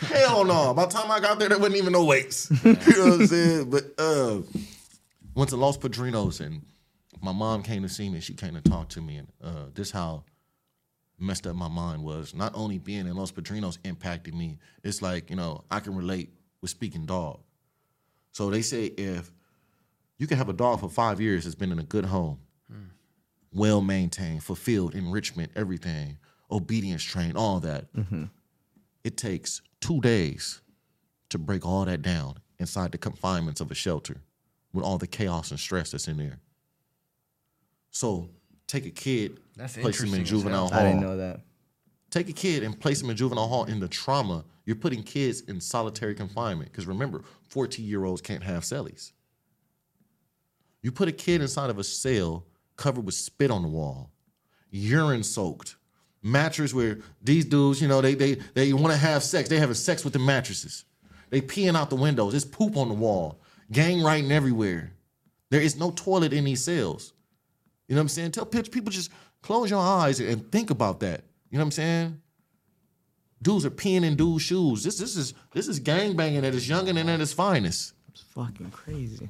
Hell 0.00 0.44
no! 0.44 0.74
By 0.74 0.86
the 0.86 0.92
time 0.92 1.10
I 1.10 1.20
got 1.20 1.38
there, 1.38 1.48
there 1.48 1.58
wasn't 1.58 1.76
even 1.76 1.92
no 1.92 2.04
weights. 2.04 2.50
you 2.64 2.72
know 2.72 2.78
what 2.78 3.20
I'm 3.20 3.26
saying? 3.26 3.70
But 3.70 3.84
uh, 3.98 4.40
went 5.34 5.50
to 5.50 5.56
Los 5.56 5.76
Padrinos, 5.76 6.40
and 6.40 6.62
my 7.20 7.32
mom 7.32 7.62
came 7.62 7.82
to 7.82 7.88
see 7.88 8.08
me. 8.08 8.20
She 8.20 8.34
came 8.34 8.54
to 8.54 8.60
talk 8.60 8.88
to 8.90 9.00
me, 9.00 9.16
and 9.16 9.28
uh, 9.42 9.66
this 9.74 9.90
how 9.90 10.24
messed 11.18 11.46
up 11.46 11.54
my 11.56 11.68
mind 11.68 12.02
was. 12.02 12.34
Not 12.34 12.52
only 12.54 12.78
being 12.78 13.06
in 13.06 13.14
Los 13.14 13.32
Padrinos 13.32 13.78
impacted 13.84 14.34
me. 14.34 14.58
It's 14.82 15.02
like 15.02 15.30
you 15.30 15.36
know 15.36 15.64
I 15.70 15.80
can 15.80 15.94
relate 15.94 16.32
with 16.60 16.70
speaking 16.70 17.06
dog. 17.06 17.40
So 18.32 18.50
they 18.50 18.62
say 18.62 18.86
if 18.86 19.30
you 20.18 20.26
can 20.26 20.38
have 20.38 20.48
a 20.48 20.54
dog 20.54 20.80
for 20.80 20.88
five 20.88 21.20
years 21.20 21.44
that's 21.44 21.54
been 21.54 21.72
in 21.72 21.78
a 21.78 21.84
good 21.84 22.04
home, 22.06 22.38
well 23.52 23.80
maintained, 23.80 24.42
fulfilled, 24.42 24.94
enrichment, 24.94 25.52
everything, 25.54 26.18
obedience 26.50 27.02
trained, 27.02 27.36
all 27.36 27.60
that. 27.60 27.86
It 29.04 29.16
takes 29.16 29.60
two 29.84 30.00
days 30.00 30.62
to 31.28 31.38
break 31.38 31.66
all 31.66 31.84
that 31.84 32.00
down 32.00 32.38
inside 32.58 32.90
the 32.90 32.98
confinements 32.98 33.60
of 33.60 33.70
a 33.70 33.74
shelter 33.74 34.16
with 34.72 34.82
all 34.82 34.96
the 34.96 35.06
chaos 35.06 35.50
and 35.50 35.60
stress 35.60 35.90
that's 35.90 36.08
in 36.08 36.16
there. 36.16 36.40
So 37.90 38.30
take 38.66 38.86
a 38.86 38.90
kid, 38.90 39.40
That's 39.56 39.76
place 39.76 40.00
him 40.02 40.14
in 40.14 40.24
juvenile 40.24 40.68
hell. 40.68 40.78
hall. 40.78 40.78
I 40.78 40.88
didn't 40.90 41.02
know 41.02 41.16
that. 41.18 41.40
Take 42.10 42.30
a 42.30 42.32
kid 42.32 42.62
and 42.62 42.78
place 42.78 43.02
him 43.02 43.10
in 43.10 43.16
juvenile 43.16 43.46
hall 43.46 43.64
in 43.64 43.78
the 43.78 43.88
trauma. 43.88 44.44
You're 44.64 44.76
putting 44.76 45.02
kids 45.02 45.42
in 45.42 45.60
solitary 45.60 46.14
confinement. 46.14 46.72
Because 46.72 46.86
remember, 46.86 47.22
14 47.48 47.84
year 47.84 48.04
olds 48.04 48.22
can't 48.22 48.42
have 48.42 48.62
cellies. 48.62 49.12
You 50.80 50.92
put 50.92 51.08
a 51.08 51.12
kid 51.12 51.42
inside 51.42 51.68
of 51.68 51.78
a 51.78 51.84
cell 51.84 52.46
covered 52.76 53.04
with 53.04 53.14
spit 53.14 53.50
on 53.50 53.62
the 53.62 53.68
wall, 53.68 54.10
urine 54.70 55.22
soaked, 55.22 55.76
mattress 56.24 56.74
where 56.74 56.98
these 57.22 57.44
dudes, 57.44 57.80
you 57.80 57.86
know, 57.86 58.00
they 58.00 58.14
they 58.14 58.34
they 58.54 58.72
want 58.72 58.92
to 58.92 58.98
have 58.98 59.22
sex. 59.22 59.48
They 59.48 59.58
having 59.58 59.74
sex 59.74 60.02
with 60.02 60.14
the 60.14 60.18
mattresses. 60.18 60.84
They 61.30 61.40
peeing 61.40 61.76
out 61.76 61.90
the 61.90 61.96
windows. 61.96 62.32
There's 62.32 62.44
poop 62.44 62.76
on 62.76 62.88
the 62.88 62.94
wall. 62.94 63.40
Gang 63.70 64.02
writing 64.02 64.32
everywhere. 64.32 64.92
There 65.50 65.60
is 65.60 65.76
no 65.76 65.90
toilet 65.90 66.32
in 66.32 66.44
these 66.44 66.64
cells. 66.64 67.12
You 67.88 67.94
know 67.94 68.00
what 68.00 68.04
I'm 68.04 68.08
saying? 68.08 68.32
Tell 68.32 68.46
people 68.46 68.90
just 68.90 69.10
close 69.42 69.70
your 69.70 69.80
eyes 69.80 70.18
and 70.18 70.50
think 70.50 70.70
about 70.70 71.00
that. 71.00 71.22
You 71.50 71.58
know 71.58 71.64
what 71.64 71.66
I'm 71.66 71.72
saying? 71.72 72.20
Dudes 73.42 73.66
are 73.66 73.70
peeing 73.70 74.04
in 74.04 74.16
dudes' 74.16 74.42
shoes. 74.42 74.82
This 74.82 74.98
this 74.98 75.16
is 75.16 75.34
this 75.52 75.68
is 75.68 75.78
gang 75.78 76.16
banging 76.16 76.44
at 76.44 76.54
its 76.54 76.66
youngin' 76.66 76.98
and 76.98 77.10
at 77.10 77.20
its 77.20 77.32
finest. 77.32 77.92
It's 78.08 78.22
fucking 78.22 78.70
crazy. 78.70 79.28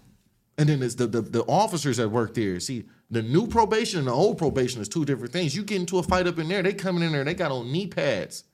And 0.57 0.69
then 0.69 0.83
it's 0.83 0.95
the, 0.95 1.07
the 1.07 1.21
the 1.21 1.43
officers 1.45 1.97
that 1.97 2.09
work 2.09 2.35
there. 2.35 2.61
See, 2.61 2.85
the 3.11 3.23
new 3.23 3.47
probation 3.47 3.99
and 3.99 4.09
the 4.09 4.13
old 4.13 4.39
probation 4.39 4.81
is 4.81 4.89
two 4.89 5.05
different 5.05 5.33
things. 5.33 5.55
You 5.57 5.65
get 5.65 5.81
into 5.81 5.99
a 5.99 6.03
fight 6.03 6.27
up 6.27 6.39
in 6.39 6.49
there, 6.49 6.63
they 6.63 6.73
coming 6.75 7.03
in 7.03 7.13
there, 7.13 7.25
they 7.25 7.35
got 7.35 7.51
on 7.51 7.73
knee 7.73 7.87
pads. 7.87 8.45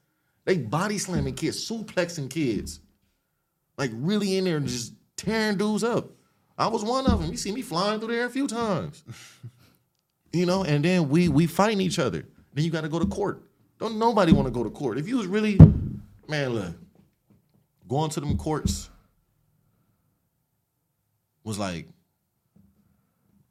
They 0.45 0.57
body 0.57 0.99
slamming 0.99 1.35
kids, 1.35 1.69
suplexing 1.69 2.31
kids. 2.31 2.81
Like 3.77 3.91
really 3.95 4.37
in 4.37 4.45
there 4.45 4.57
and 4.57 4.67
just 4.67 4.95
tearing 5.17 5.59
dudes 5.59 5.85
up. 5.85 6.11
I 6.57 6.67
was 6.67 6.85
one 6.85 7.07
of 7.07 7.21
them. 7.21 7.31
You 7.31 7.37
see 7.37 7.53
me 7.53 7.63
flying 7.63 8.01
through 8.01 8.15
there 8.15 8.27
a 8.27 8.31
few 8.31 8.47
times. 8.47 9.03
you 10.33 10.47
know, 10.47 10.65
and 10.65 10.85
then 10.85 11.09
we 11.09 11.29
we 11.29 11.47
fighting 11.47 11.81
each 11.81 11.99
other. 11.99 12.27
Then 12.53 12.65
you 12.65 12.71
got 12.71 12.83
to 12.83 12.89
go 12.89 12.99
to 12.99 13.07
court. 13.07 13.43
Don't 13.79 13.99
nobody 13.99 14.33
want 14.33 14.47
to 14.47 14.53
go 14.53 14.63
to 14.63 14.71
court. 14.71 14.99
If 14.99 15.09
you 15.09 15.17
was 15.17 15.27
really, 15.27 15.59
man, 16.29 16.51
look, 16.51 16.75
going 17.89 18.11
to 18.11 18.21
them 18.21 18.37
courts 18.37 18.90
was 21.45 21.59
like 21.59 21.89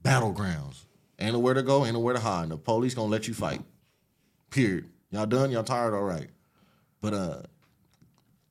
battlegrounds. 0.03 0.85
Ain't 1.19 1.33
nowhere 1.33 1.53
to 1.53 1.63
go, 1.63 1.85
ain't 1.85 1.93
nowhere 1.93 2.13
to 2.13 2.19
hide. 2.19 2.43
And 2.43 2.51
the 2.51 2.57
police 2.57 2.93
gonna 2.93 3.09
let 3.09 3.27
you 3.27 3.33
fight. 3.33 3.61
Period. 4.49 4.85
Y'all 5.11 5.25
done? 5.25 5.51
Y'all 5.51 5.63
tired? 5.63 5.93
All 5.93 6.03
right. 6.03 6.29
But 7.01 7.13
uh 7.13 7.41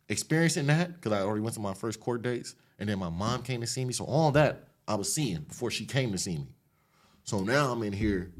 experiencing 0.09 0.67
that, 0.67 0.95
because 0.95 1.13
I 1.13 1.23
already 1.23 1.43
went 1.43 1.55
to 1.55 1.61
my 1.61 1.75
first 1.75 2.01
court 2.01 2.23
dates, 2.23 2.55
and 2.79 2.89
then 2.89 2.99
my 2.99 3.11
mom 3.11 3.43
came 3.43 3.61
to 3.61 3.67
see 3.67 3.85
me. 3.85 3.93
So 3.93 4.05
all 4.05 4.31
that 4.33 4.69
I 4.87 4.95
was 4.95 5.13
seeing 5.13 5.41
before 5.43 5.71
she 5.71 5.85
came 5.85 6.13
to 6.13 6.19
see 6.19 6.39
me. 6.39 6.49
So 7.25 7.41
now 7.41 7.73
I'm 7.73 7.83
in 7.83 7.93
here 7.93 8.33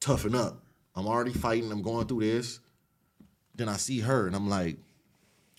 toughing 0.00 0.34
up. 0.34 0.60
I'm 0.96 1.06
already 1.06 1.32
fighting, 1.32 1.70
I'm 1.70 1.82
going 1.82 2.06
through 2.06 2.20
this. 2.20 2.60
Then 3.54 3.68
I 3.68 3.76
see 3.76 4.00
her 4.00 4.26
and 4.26 4.34
I'm 4.34 4.48
like, 4.48 4.76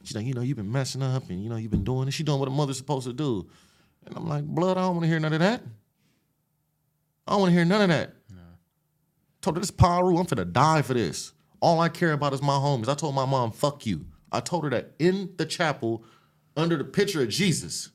she's 0.03 0.15
like, 0.15 0.25
you 0.25 0.33
know, 0.33 0.41
you've 0.41 0.57
been 0.57 0.71
messing 0.71 1.01
up 1.01 1.29
and 1.29 1.41
you 1.41 1.49
know, 1.49 1.55
you've 1.55 1.71
been 1.71 1.85
doing 1.85 2.05
this. 2.05 2.15
She 2.15 2.23
doing 2.23 2.39
what 2.39 2.47
a 2.47 2.51
mother's 2.51 2.77
supposed 2.77 3.07
to 3.07 3.13
do. 3.13 3.47
And 4.05 4.15
I'm 4.15 4.27
like, 4.27 4.43
blood, 4.45 4.77
I 4.77 4.81
don't 4.81 4.95
want 4.95 5.03
to 5.03 5.07
hear 5.09 5.19
none 5.19 5.33
of 5.33 5.39
that. 5.39 5.61
I 7.27 7.31
don't 7.31 7.41
want 7.41 7.49
to 7.51 7.55
hear 7.55 7.65
none 7.65 7.81
of 7.81 7.89
that. 7.89 8.13
No. 8.29 8.41
Told 9.41 9.55
her 9.55 9.59
this 9.59 9.71
Piru, 9.71 10.17
I'm 10.17 10.25
finna 10.25 10.51
die 10.51 10.81
for 10.83 10.93
this. 10.93 11.33
All 11.59 11.79
I 11.79 11.89
care 11.89 12.11
about 12.13 12.33
is 12.33 12.41
my 12.41 12.53
homies. 12.53 12.87
I 12.87 12.93
told 12.93 13.15
my 13.15 13.25
mom, 13.25 13.51
fuck 13.51 13.85
you. 13.85 14.05
I 14.31 14.39
told 14.41 14.63
her 14.65 14.69
that 14.71 14.91
in 14.99 15.31
the 15.37 15.45
chapel 15.45 16.03
under 16.55 16.77
the 16.77 16.83
picture 16.83 17.21
of 17.23 17.29
Jesus. 17.29 17.89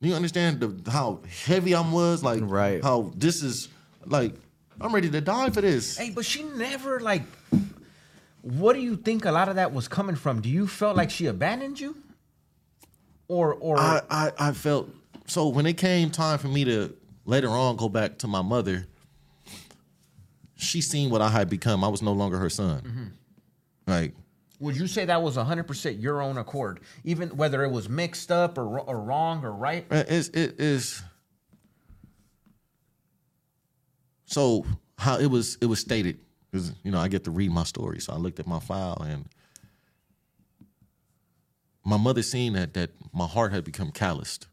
Do 0.00 0.08
you 0.08 0.14
understand 0.14 0.60
the, 0.60 0.90
how 0.90 1.20
heavy 1.44 1.74
I 1.74 1.88
was? 1.88 2.22
Like, 2.22 2.40
Right. 2.42 2.82
how 2.82 3.12
this 3.16 3.42
is, 3.42 3.68
like, 4.06 4.34
I'm 4.80 4.94
ready 4.94 5.10
to 5.10 5.20
die 5.20 5.50
for 5.50 5.60
this. 5.60 5.96
Hey, 5.96 6.10
but 6.10 6.24
she 6.24 6.42
never 6.44 7.00
like. 7.00 7.22
What 8.42 8.74
do 8.74 8.80
you 8.80 8.96
think 8.96 9.24
a 9.24 9.32
lot 9.32 9.48
of 9.48 9.56
that 9.56 9.72
was 9.72 9.88
coming 9.88 10.14
from? 10.16 10.40
Do 10.40 10.48
you 10.48 10.66
felt 10.68 10.96
like 10.96 11.10
she 11.10 11.26
abandoned 11.26 11.80
you, 11.80 11.96
or 13.28 13.54
or 13.54 13.78
I, 13.78 14.00
I, 14.10 14.32
I 14.38 14.52
felt 14.52 14.90
so 15.26 15.48
when 15.48 15.66
it 15.66 15.76
came 15.76 16.10
time 16.10 16.38
for 16.38 16.48
me 16.48 16.64
to 16.64 16.94
later 17.26 17.48
on 17.48 17.76
go 17.76 17.88
back 17.88 18.18
to 18.18 18.26
my 18.26 18.42
mother, 18.42 18.86
she 20.56 20.80
seen 20.80 21.10
what 21.10 21.20
I 21.20 21.28
had 21.28 21.48
become. 21.48 21.84
I 21.84 21.88
was 21.88 22.02
no 22.02 22.12
longer 22.12 22.38
her 22.38 22.50
son. 22.50 22.80
Mm-hmm. 22.80 23.04
Like, 23.86 24.14
would 24.58 24.76
you 24.76 24.86
say 24.86 25.04
that 25.04 25.22
was 25.22 25.36
hundred 25.36 25.64
percent 25.64 25.98
your 25.98 26.22
own 26.22 26.38
accord, 26.38 26.80
even 27.04 27.28
whether 27.36 27.62
it 27.62 27.70
was 27.70 27.88
mixed 27.88 28.32
up 28.32 28.58
or 28.58 28.80
or 28.80 29.00
wrong 29.00 29.44
or 29.44 29.52
right? 29.52 29.86
Uh, 29.90 30.04
it's, 30.08 30.28
it 30.28 30.58
is. 30.58 31.02
So 34.24 34.66
how 34.98 35.18
it 35.18 35.26
was 35.26 35.58
it 35.60 35.66
was 35.66 35.80
stated 35.80 36.18
because 36.50 36.72
you 36.82 36.90
know 36.90 36.98
I 36.98 37.08
get 37.08 37.24
to 37.24 37.30
read 37.30 37.50
my 37.50 37.64
story, 37.64 38.00
so 38.00 38.12
I 38.12 38.16
looked 38.16 38.40
at 38.40 38.46
my 38.46 38.60
file 38.60 39.00
and 39.06 39.26
my 41.88 41.96
mother 41.96 42.22
seen 42.22 42.52
that 42.52 42.74
that 42.74 42.90
my 43.14 43.26
heart 43.26 43.52
had 43.52 43.64
become 43.64 43.90
calloused. 43.90 44.46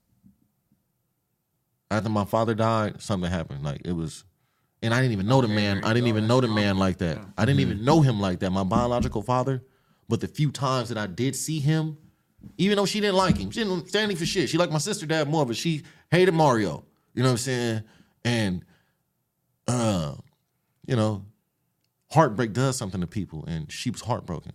After 1.91 2.09
my 2.09 2.23
father 2.25 2.55
died, 2.55 3.01
something 3.01 3.29
happened. 3.29 3.61
Like 3.63 3.81
it 3.83 3.91
was, 3.91 4.23
and 4.81 4.93
I 4.93 5.01
didn't 5.01 5.11
even 5.13 5.27
know 5.27 5.41
the 5.41 5.49
man. 5.49 5.83
I 5.83 5.93
didn't 5.93 6.07
even 6.07 6.27
know 6.27 6.39
the 6.39 6.47
man 6.47 6.77
like 6.77 6.97
that. 6.99 7.19
I 7.37 7.45
didn't 7.45 7.59
even 7.59 7.83
know 7.83 8.01
him 8.01 8.21
like 8.21 8.39
that. 8.39 8.51
My 8.51 8.63
biological 8.63 9.21
father, 9.21 9.63
but 10.07 10.21
the 10.21 10.27
few 10.27 10.49
times 10.49 10.89
that 10.89 10.97
I 10.97 11.07
did 11.07 11.35
see 11.35 11.59
him, 11.59 11.97
even 12.57 12.77
though 12.77 12.85
she 12.85 13.01
didn't 13.01 13.17
like 13.17 13.37
him, 13.37 13.51
she 13.51 13.63
didn't 13.63 13.89
stand 13.89 14.11
him 14.11 14.17
for 14.17 14.25
shit. 14.25 14.49
She 14.49 14.57
liked 14.57 14.71
my 14.71 14.79
sister 14.79 15.05
dad 15.05 15.27
more, 15.27 15.45
but 15.45 15.57
she 15.57 15.83
hated 16.11 16.33
Mario. 16.33 16.85
You 17.13 17.23
know 17.23 17.29
what 17.29 17.33
I'm 17.33 17.37
saying? 17.37 17.83
And 18.23 18.65
uh, 19.67 20.15
you 20.87 20.95
know, 20.95 21.25
heartbreak 22.11 22.53
does 22.53 22.77
something 22.77 23.01
to 23.01 23.07
people, 23.07 23.43
and 23.45 23.69
she 23.69 23.89
was 23.89 24.01
heartbroken. 24.01 24.53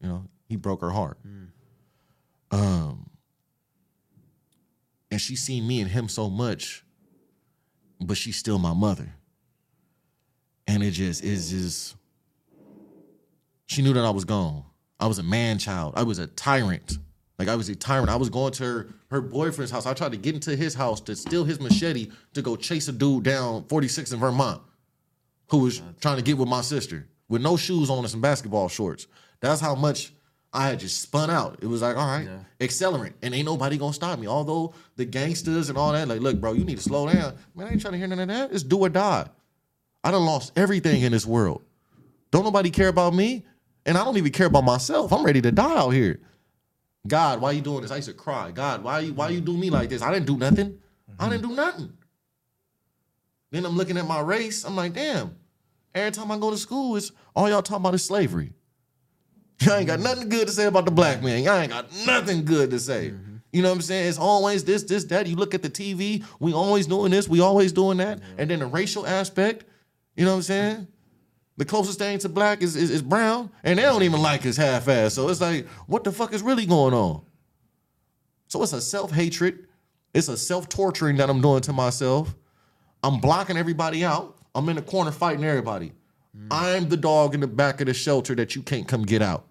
You 0.00 0.08
know, 0.08 0.26
he 0.48 0.54
broke 0.56 0.80
her 0.80 0.90
heart. 0.90 1.18
Um, 2.50 3.10
and 5.10 5.20
she 5.20 5.36
seen 5.36 5.66
me 5.66 5.80
and 5.80 5.90
him 5.90 6.08
so 6.08 6.28
much, 6.28 6.84
but 8.00 8.16
she's 8.16 8.36
still 8.36 8.58
my 8.58 8.72
mother. 8.74 9.08
And 10.66 10.82
it 10.82 10.92
just 10.92 11.24
is 11.24 11.50
just. 11.50 11.96
She 13.66 13.82
knew 13.82 13.92
that 13.92 14.04
I 14.04 14.10
was 14.10 14.24
gone. 14.24 14.64
I 14.98 15.06
was 15.06 15.18
a 15.18 15.22
man 15.22 15.58
child. 15.58 15.94
I 15.96 16.02
was 16.02 16.18
a 16.18 16.26
tyrant. 16.26 16.98
Like 17.38 17.48
I 17.48 17.56
was 17.56 17.68
a 17.68 17.74
tyrant. 17.74 18.10
I 18.10 18.16
was 18.16 18.28
going 18.28 18.52
to 18.54 18.64
her 18.64 18.88
her 19.10 19.20
boyfriend's 19.20 19.72
house. 19.72 19.86
I 19.86 19.94
tried 19.94 20.12
to 20.12 20.18
get 20.18 20.34
into 20.34 20.54
his 20.54 20.74
house 20.74 21.00
to 21.02 21.16
steal 21.16 21.44
his 21.44 21.60
machete 21.60 22.10
to 22.34 22.42
go 22.42 22.54
chase 22.54 22.88
a 22.88 22.92
dude 22.92 23.24
down 23.24 23.64
46 23.64 24.12
in 24.12 24.20
Vermont 24.20 24.62
who 25.48 25.58
was 25.58 25.82
trying 26.00 26.16
to 26.16 26.22
get 26.22 26.38
with 26.38 26.48
my 26.48 26.60
sister 26.60 27.08
with 27.28 27.42
no 27.42 27.56
shoes 27.56 27.90
on 27.90 27.98
and 27.98 28.10
some 28.10 28.20
basketball 28.20 28.68
shorts. 28.68 29.06
That's 29.40 29.60
how 29.60 29.74
much 29.74 30.12
I 30.52 30.68
had 30.68 30.80
just 30.80 31.00
spun 31.00 31.30
out. 31.30 31.58
It 31.62 31.66
was 31.66 31.82
like, 31.82 31.96
all 31.96 32.06
right, 32.06 32.28
accelerant, 32.58 33.12
and 33.22 33.34
ain't 33.34 33.46
nobody 33.46 33.78
gonna 33.78 33.92
stop 33.92 34.18
me. 34.18 34.26
Although 34.26 34.74
the 34.96 35.04
gangsters 35.04 35.68
and 35.68 35.78
all 35.78 35.92
that, 35.92 36.08
like, 36.08 36.20
look, 36.20 36.40
bro, 36.40 36.52
you 36.52 36.64
need 36.64 36.76
to 36.76 36.82
slow 36.82 37.06
down. 37.06 37.36
Man, 37.54 37.68
I 37.68 37.72
ain't 37.72 37.80
trying 37.80 37.92
to 37.92 37.98
hear 37.98 38.08
none 38.08 38.18
of 38.18 38.28
that. 38.28 38.52
It's 38.52 38.64
do 38.64 38.78
or 38.78 38.88
die. 38.88 39.28
I 40.02 40.10
done 40.10 40.24
lost 40.24 40.52
everything 40.56 41.02
in 41.02 41.12
this 41.12 41.26
world. 41.26 41.62
Don't 42.30 42.44
nobody 42.44 42.70
care 42.70 42.88
about 42.88 43.14
me. 43.14 43.44
And 43.86 43.96
I 43.96 44.04
don't 44.04 44.16
even 44.16 44.32
care 44.32 44.46
about 44.46 44.64
myself. 44.64 45.12
I'm 45.12 45.24
ready 45.24 45.40
to 45.40 45.50
die 45.50 45.76
out 45.76 45.90
here. 45.90 46.20
God, 47.06 47.40
why 47.40 47.52
you 47.52 47.62
doing 47.62 47.80
this? 47.82 47.90
I 47.90 47.96
used 47.96 48.08
to 48.08 48.14
cry. 48.14 48.50
God, 48.50 48.84
why 48.84 49.00
you 49.00 49.14
why 49.14 49.30
you 49.30 49.40
do 49.40 49.56
me 49.56 49.70
like 49.70 49.88
this? 49.88 50.02
I 50.02 50.12
didn't 50.12 50.26
do 50.26 50.36
nothing. 50.36 50.78
I 51.18 51.28
didn't 51.28 51.48
do 51.48 51.54
nothing. 51.54 51.92
Then 53.50 53.64
I'm 53.64 53.76
looking 53.76 53.96
at 53.96 54.06
my 54.06 54.20
race. 54.20 54.64
I'm 54.64 54.76
like, 54.76 54.92
damn. 54.92 55.34
Every 55.94 56.12
time 56.12 56.30
I 56.30 56.38
go 56.38 56.50
to 56.50 56.58
school, 56.58 56.96
it's 56.96 57.10
all 57.34 57.48
y'all 57.48 57.62
talking 57.62 57.82
about 57.82 57.94
is 57.94 58.04
slavery. 58.04 58.52
Y'all 59.66 59.74
ain't 59.74 59.86
got 59.86 60.00
nothing 60.00 60.28
good 60.28 60.46
to 60.46 60.52
say 60.52 60.66
about 60.66 60.86
the 60.86 60.90
black 60.90 61.22
man. 61.22 61.42
Y'all 61.42 61.58
ain't 61.58 61.70
got 61.70 61.86
nothing 62.06 62.44
good 62.44 62.70
to 62.70 62.78
say. 62.78 63.10
Mm-hmm. 63.10 63.36
You 63.52 63.62
know 63.62 63.68
what 63.68 63.76
I'm 63.76 63.82
saying? 63.82 64.08
It's 64.08 64.18
always 64.18 64.64
this, 64.64 64.84
this, 64.84 65.04
that. 65.04 65.26
You 65.26 65.36
look 65.36 65.54
at 65.54 65.62
the 65.62 65.68
TV, 65.68 66.24
we 66.38 66.52
always 66.54 66.86
doing 66.86 67.10
this, 67.10 67.28
we 67.28 67.40
always 67.40 67.72
doing 67.72 67.98
that. 67.98 68.20
And 68.38 68.50
then 68.50 68.60
the 68.60 68.66
racial 68.66 69.06
aspect, 69.06 69.64
you 70.16 70.24
know 70.24 70.30
what 70.30 70.36
I'm 70.36 70.42
saying? 70.42 70.88
The 71.56 71.64
closest 71.66 71.98
thing 71.98 72.18
to 72.20 72.28
black 72.30 72.62
is, 72.62 72.74
is, 72.74 72.90
is 72.90 73.02
brown, 73.02 73.50
and 73.62 73.78
they 73.78 73.82
don't 73.82 74.02
even 74.02 74.22
like 74.22 74.46
us 74.46 74.56
half 74.56 74.88
ass. 74.88 75.14
So 75.14 75.28
it's 75.28 75.42
like, 75.42 75.66
what 75.86 76.04
the 76.04 76.12
fuck 76.12 76.32
is 76.32 76.42
really 76.42 76.64
going 76.64 76.94
on? 76.94 77.22
So 78.46 78.62
it's 78.62 78.72
a 78.72 78.80
self 78.80 79.12
hatred, 79.12 79.66
it's 80.14 80.28
a 80.28 80.38
self 80.38 80.68
torturing 80.70 81.16
that 81.16 81.28
I'm 81.28 81.42
doing 81.42 81.60
to 81.62 81.72
myself. 81.72 82.34
I'm 83.02 83.20
blocking 83.20 83.56
everybody 83.56 84.04
out. 84.04 84.38
I'm 84.54 84.68
in 84.68 84.76
the 84.76 84.82
corner 84.82 85.10
fighting 85.10 85.44
everybody. 85.44 85.92
Mm. 86.36 86.48
I'm 86.50 86.88
the 86.88 86.96
dog 86.96 87.34
in 87.34 87.40
the 87.40 87.46
back 87.46 87.80
of 87.80 87.86
the 87.88 87.94
shelter 87.94 88.34
that 88.36 88.54
you 88.54 88.62
can't 88.62 88.86
come 88.86 89.02
get 89.02 89.22
out. 89.22 89.46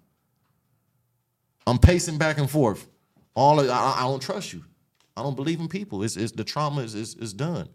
I'm 1.69 1.77
pacing 1.77 2.17
back 2.17 2.37
and 2.37 2.49
forth. 2.49 2.87
All 3.35 3.59
of, 3.59 3.69
I, 3.69 3.97
I 3.99 4.01
don't 4.01 4.21
trust 4.21 4.53
you. 4.53 4.63
I 5.15 5.21
don't 5.21 5.35
believe 5.35 5.59
in 5.59 5.67
people. 5.67 6.03
It's, 6.03 6.17
it's 6.17 6.31
the 6.31 6.43
trauma 6.43 6.81
is, 6.81 6.95
is 6.95 7.15
is 7.15 7.33
done. 7.33 7.69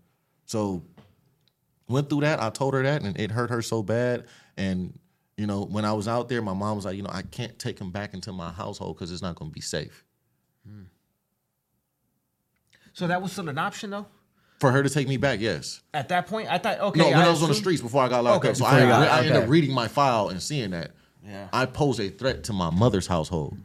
So 0.46 0.82
went 1.88 2.08
through 2.08 2.22
that. 2.22 2.40
I 2.40 2.50
told 2.50 2.74
her 2.74 2.82
that, 2.82 3.02
and 3.02 3.18
it 3.18 3.30
hurt 3.30 3.50
her 3.50 3.62
so 3.62 3.82
bad. 3.82 4.26
And 4.56 4.98
you 5.36 5.46
know, 5.46 5.64
when 5.64 5.84
I 5.84 5.92
was 5.92 6.08
out 6.08 6.28
there, 6.28 6.42
my 6.42 6.54
mom 6.54 6.76
was 6.76 6.84
like, 6.84 6.96
you 6.96 7.02
know, 7.02 7.10
I 7.12 7.22
can't 7.22 7.58
take 7.58 7.78
him 7.78 7.90
back 7.90 8.14
into 8.14 8.32
my 8.32 8.50
household 8.50 8.96
because 8.96 9.12
it's 9.12 9.22
not 9.22 9.36
going 9.36 9.50
to 9.50 9.54
be 9.54 9.60
safe 9.60 10.04
hmm. 10.66 10.82
So 12.92 13.06
that 13.08 13.20
was 13.20 13.32
still 13.32 13.48
an 13.48 13.58
option 13.58 13.90
though. 13.90 14.06
for 14.60 14.70
her 14.70 14.82
to 14.82 14.88
take 14.88 15.08
me 15.08 15.16
back. 15.16 15.40
Yes. 15.40 15.82
At 15.92 16.08
that 16.10 16.26
point, 16.26 16.48
I 16.50 16.58
thought 16.58 16.80
okay. 16.80 17.00
No, 17.00 17.06
when 17.06 17.18
I, 17.18 17.28
was 17.28 17.42
on 17.42 17.48
the 17.48 17.54
streets 17.54 17.82
before 17.82 18.02
I 18.02 18.08
got 18.08 18.22
locked 18.24 18.44
Okay, 18.44 18.50
up. 18.50 18.56
So 18.56 18.64
I, 18.64 18.80
you 18.80 18.86
got- 18.86 19.08
I 19.08 19.18
ended 19.18 19.32
okay. 19.32 19.42
up 19.44 19.50
reading 19.50 19.74
my 19.74 19.88
file 19.88 20.28
and 20.28 20.42
seeing 20.42 20.70
that. 20.70 20.92
Yeah. 21.26 21.48
I 21.52 21.66
pose 21.66 22.00
a 22.00 22.08
threat 22.10 22.44
to 22.44 22.52
my 22.52 22.70
mother's 22.70 23.06
household. 23.06 23.56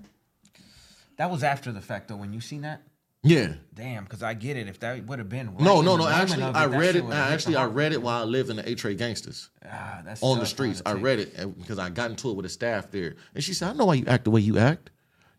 That 1.20 1.30
was 1.30 1.44
after 1.44 1.72
the 1.74 1.82
fact 1.82 2.08
though. 2.08 2.16
When 2.16 2.32
you 2.32 2.40
seen 2.40 2.62
that, 2.62 2.82
Yeah. 3.24 3.56
damn, 3.74 4.06
because 4.06 4.24
I 4.24 4.34
get 4.34 4.56
it. 4.56 4.70
If 4.70 4.80
that 4.80 5.06
would 5.06 5.20
have 5.20 5.28
been 5.28 5.52
right 5.54 5.60
No, 5.62 5.82
no, 5.82 5.98
no. 5.98 6.08
Actually, 6.08 6.44
of 6.44 6.56
I 6.56 6.66
read 6.66 6.96
it. 6.96 7.06
the 7.08 7.14
Actually, 7.14 7.58
I 7.58 7.66
read 7.66 7.91
it 7.91 8.02
while 8.02 8.22
I 8.22 8.26
lived 8.26 8.50
in 8.50 8.56
the 8.56 8.68
Eight 8.68 8.78
Trey 8.78 8.96
Gangsters. 8.96 9.50
Ah, 9.70 10.00
that's 10.06 10.24
on 10.24 10.40
the 10.40 10.46
streets. 10.46 10.82
I 10.86 10.94
read 10.94 11.20
it 11.20 11.58
because 11.60 11.78
I 11.78 11.90
got 11.90 12.10
into 12.10 12.30
it 12.32 12.36
with 12.38 12.46
the 12.46 12.50
staff 12.50 12.90
there, 12.90 13.16
and 13.36 13.44
she 13.44 13.54
said, 13.54 13.70
"I 13.70 13.74
know 13.74 13.86
why 13.86 13.96
you 13.96 14.06
act 14.08 14.24
the 14.24 14.32
way 14.32 14.40
you 14.40 14.58
act. 14.58 14.91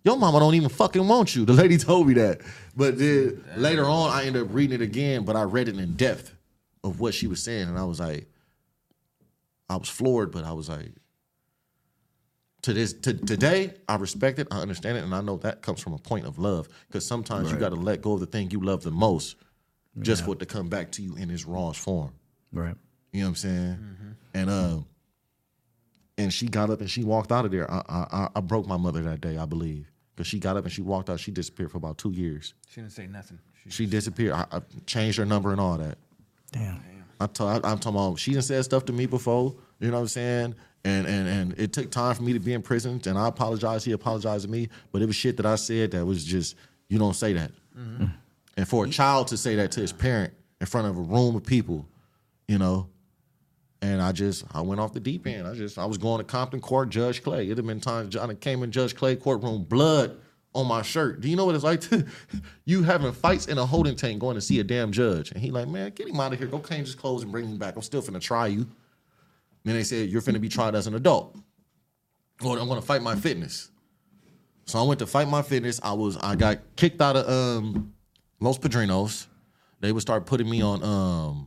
Your 0.04 0.18
mama 0.18 0.38
don't 0.38 0.54
even 0.54 0.68
fucking 0.68 1.08
want 1.08 1.34
you." 1.34 1.46
The 1.46 1.54
lady 1.54 1.78
told 1.88 2.06
me 2.08 2.12
that, 2.14 2.42
but 2.76 2.98
then 2.98 3.42
later 3.56 3.86
on, 3.86 4.10
I 4.10 4.26
ended 4.26 4.42
up 4.42 4.48
reading 4.52 4.74
it 4.74 4.82
again. 4.84 5.24
But 5.24 5.36
I 5.36 5.42
read 5.44 5.66
it 5.68 5.78
in 5.78 5.94
depth 5.96 6.34
of 6.84 7.00
what 7.00 7.14
she 7.14 7.26
was 7.26 7.42
saying, 7.42 7.68
and 7.68 7.78
I 7.78 7.84
was 7.84 7.98
like, 8.00 8.28
I 9.70 9.76
was 9.76 9.88
floored, 9.88 10.30
but 10.30 10.44
I 10.44 10.52
was 10.52 10.68
like, 10.68 10.92
to 12.62 12.72
this 12.72 12.92
to 12.92 13.14
today, 13.14 13.72
I 13.88 13.96
respect 13.96 14.38
it, 14.38 14.48
I 14.50 14.58
understand 14.60 14.98
it, 14.98 15.04
and 15.04 15.14
I 15.14 15.20
know 15.20 15.36
that 15.38 15.62
comes 15.62 15.80
from 15.80 15.94
a 15.94 15.98
point 15.98 16.26
of 16.26 16.38
love. 16.38 16.68
Because 16.88 17.06
sometimes 17.06 17.50
you 17.50 17.56
got 17.56 17.70
to 17.70 17.76
let 17.76 18.02
go 18.02 18.12
of 18.14 18.20
the 18.20 18.26
thing 18.26 18.50
you 18.50 18.60
love 18.60 18.82
the 18.82 18.90
most, 18.90 19.36
just 20.00 20.24
for 20.24 20.32
it 20.34 20.38
to 20.40 20.46
come 20.46 20.68
back 20.68 20.90
to 20.92 21.02
you 21.02 21.16
in 21.16 21.30
its 21.30 21.44
rawest 21.46 21.80
form. 21.80 22.12
Right. 22.52 22.74
You 23.12 23.20
know 23.20 23.26
what 23.26 23.28
I'm 23.30 23.34
saying? 23.36 23.96
And 24.34 24.50
um, 24.50 24.86
and 26.18 26.32
she 26.32 26.48
got 26.48 26.70
up 26.70 26.80
and 26.80 26.90
she 26.90 27.02
walked 27.04 27.32
out 27.32 27.44
of 27.44 27.50
there. 27.50 27.70
I 27.70 27.82
I, 27.88 28.06
I- 28.12 28.28
I 28.36 28.40
broke 28.40 28.66
my 28.66 28.76
mother 28.76 29.00
that 29.02 29.20
day, 29.20 29.38
I 29.38 29.46
believe, 29.46 29.90
because 30.14 30.26
she 30.26 30.38
got 30.38 30.56
up 30.56 30.64
and 30.64 30.72
she 30.72 30.82
walked 30.82 31.08
out. 31.10 31.18
She 31.20 31.30
disappeared 31.30 31.70
for 31.70 31.78
about 31.78 31.98
two 31.98 32.10
years. 32.12 32.54
She 32.68 32.80
didn't 32.80 32.92
say 32.92 33.06
nothing. 33.06 33.38
She, 33.64 33.70
She 33.70 33.86
disappeared. 33.86 34.34
I, 34.34 34.46
I 34.52 34.60
changed 34.86 35.18
her 35.18 35.24
number 35.26 35.50
and 35.52 35.60
all 35.60 35.78
that. 35.78 35.98
Damn. 36.52 36.82
I 37.22 37.26
told, 37.26 37.50
I, 37.64 37.70
I'm 37.70 37.78
talking 37.78 37.98
about 38.00 38.18
she 38.18 38.32
didn't 38.32 38.44
said 38.44 38.64
stuff 38.64 38.84
to 38.86 38.92
me 38.92 39.06
before. 39.06 39.54
You 39.80 39.88
know 39.88 39.96
what 39.96 40.02
I'm 40.02 40.08
saying? 40.08 40.54
And 40.84 41.06
and 41.06 41.28
and 41.28 41.58
it 41.58 41.72
took 41.72 41.90
time 41.90 42.14
for 42.14 42.22
me 42.22 42.32
to 42.32 42.38
be 42.38 42.52
in 42.52 42.62
prison. 42.62 43.00
And 43.06 43.18
I 43.18 43.28
apologized. 43.28 43.84
He 43.84 43.92
apologized 43.92 44.44
to 44.44 44.50
me. 44.50 44.68
But 44.92 45.02
it 45.02 45.06
was 45.06 45.16
shit 45.16 45.36
that 45.38 45.46
I 45.46 45.56
said 45.56 45.90
that 45.92 46.04
was 46.04 46.24
just 46.24 46.56
you 46.88 46.98
don't 46.98 47.14
say 47.14 47.32
that. 47.34 47.50
Mm-hmm. 47.76 48.06
And 48.56 48.68
for 48.68 48.84
a 48.84 48.88
child 48.88 49.28
to 49.28 49.36
say 49.36 49.56
that 49.56 49.72
to 49.72 49.80
his 49.80 49.92
parent 49.92 50.32
in 50.60 50.66
front 50.66 50.86
of 50.86 50.96
a 50.96 51.00
room 51.00 51.36
of 51.36 51.44
people, 51.44 51.86
you 52.48 52.58
know. 52.58 52.88
And 53.82 54.02
I 54.02 54.12
just 54.12 54.44
I 54.52 54.60
went 54.60 54.80
off 54.80 54.92
the 54.92 55.00
deep 55.00 55.26
end. 55.26 55.46
I 55.46 55.54
just 55.54 55.78
I 55.78 55.86
was 55.86 55.96
going 55.96 56.18
to 56.18 56.24
Compton 56.24 56.60
Court, 56.60 56.90
Judge 56.90 57.22
Clay. 57.22 57.46
It'd 57.46 57.56
have 57.56 57.66
been 57.66 57.80
times 57.80 58.12
John 58.12 58.34
came 58.36 58.62
in 58.62 58.70
Judge 58.70 58.94
Clay 58.94 59.16
courtroom, 59.16 59.64
blood 59.64 60.18
on 60.54 60.66
my 60.66 60.82
shirt. 60.82 61.20
Do 61.20 61.28
you 61.28 61.36
know 61.36 61.44
what 61.44 61.54
it's 61.54 61.64
like 61.64 61.80
to 61.82 62.04
you 62.64 62.82
having 62.82 63.12
fights 63.12 63.46
in 63.46 63.56
a 63.58 63.64
holding 63.64 63.96
tank 63.96 64.18
going 64.20 64.34
to 64.34 64.40
see 64.40 64.60
a 64.60 64.64
damn 64.64 64.92
judge? 64.92 65.30
And 65.32 65.40
he 65.40 65.50
like, 65.50 65.68
man, 65.68 65.90
get 65.90 66.08
him 66.08 66.20
out 66.20 66.32
of 66.32 66.38
here. 66.38 66.48
Go 66.48 66.58
change 66.58 66.88
his 66.88 66.94
clothes 66.94 67.22
and 67.22 67.32
bring 67.32 67.46
him 67.46 67.56
back. 67.56 67.76
I'm 67.76 67.82
still 67.82 68.02
finna 68.02 68.20
try 68.20 68.48
you. 68.48 68.66
Then 69.64 69.74
they 69.76 69.84
said 69.84 70.08
you're 70.08 70.22
finna 70.22 70.40
be 70.40 70.48
tried 70.48 70.74
as 70.74 70.86
an 70.86 70.94
adult. 70.94 71.36
Or 72.42 72.58
I'm 72.58 72.68
gonna 72.68 72.82
fight 72.82 73.02
my 73.02 73.14
fitness. 73.16 73.70
So 74.64 74.78
I 74.78 74.82
went 74.82 75.00
to 75.00 75.06
fight 75.06 75.28
my 75.28 75.42
fitness. 75.42 75.80
I 75.82 75.92
was 75.92 76.16
I 76.16 76.36
got 76.36 76.58
kicked 76.76 77.00
out 77.00 77.16
of 77.16 77.28
um 77.28 77.92
Los 78.40 78.58
Padrinos. 78.58 79.26
They 79.80 79.92
would 79.92 80.02
start 80.02 80.26
putting 80.26 80.48
me 80.48 80.62
on 80.62 80.82
um 80.82 81.46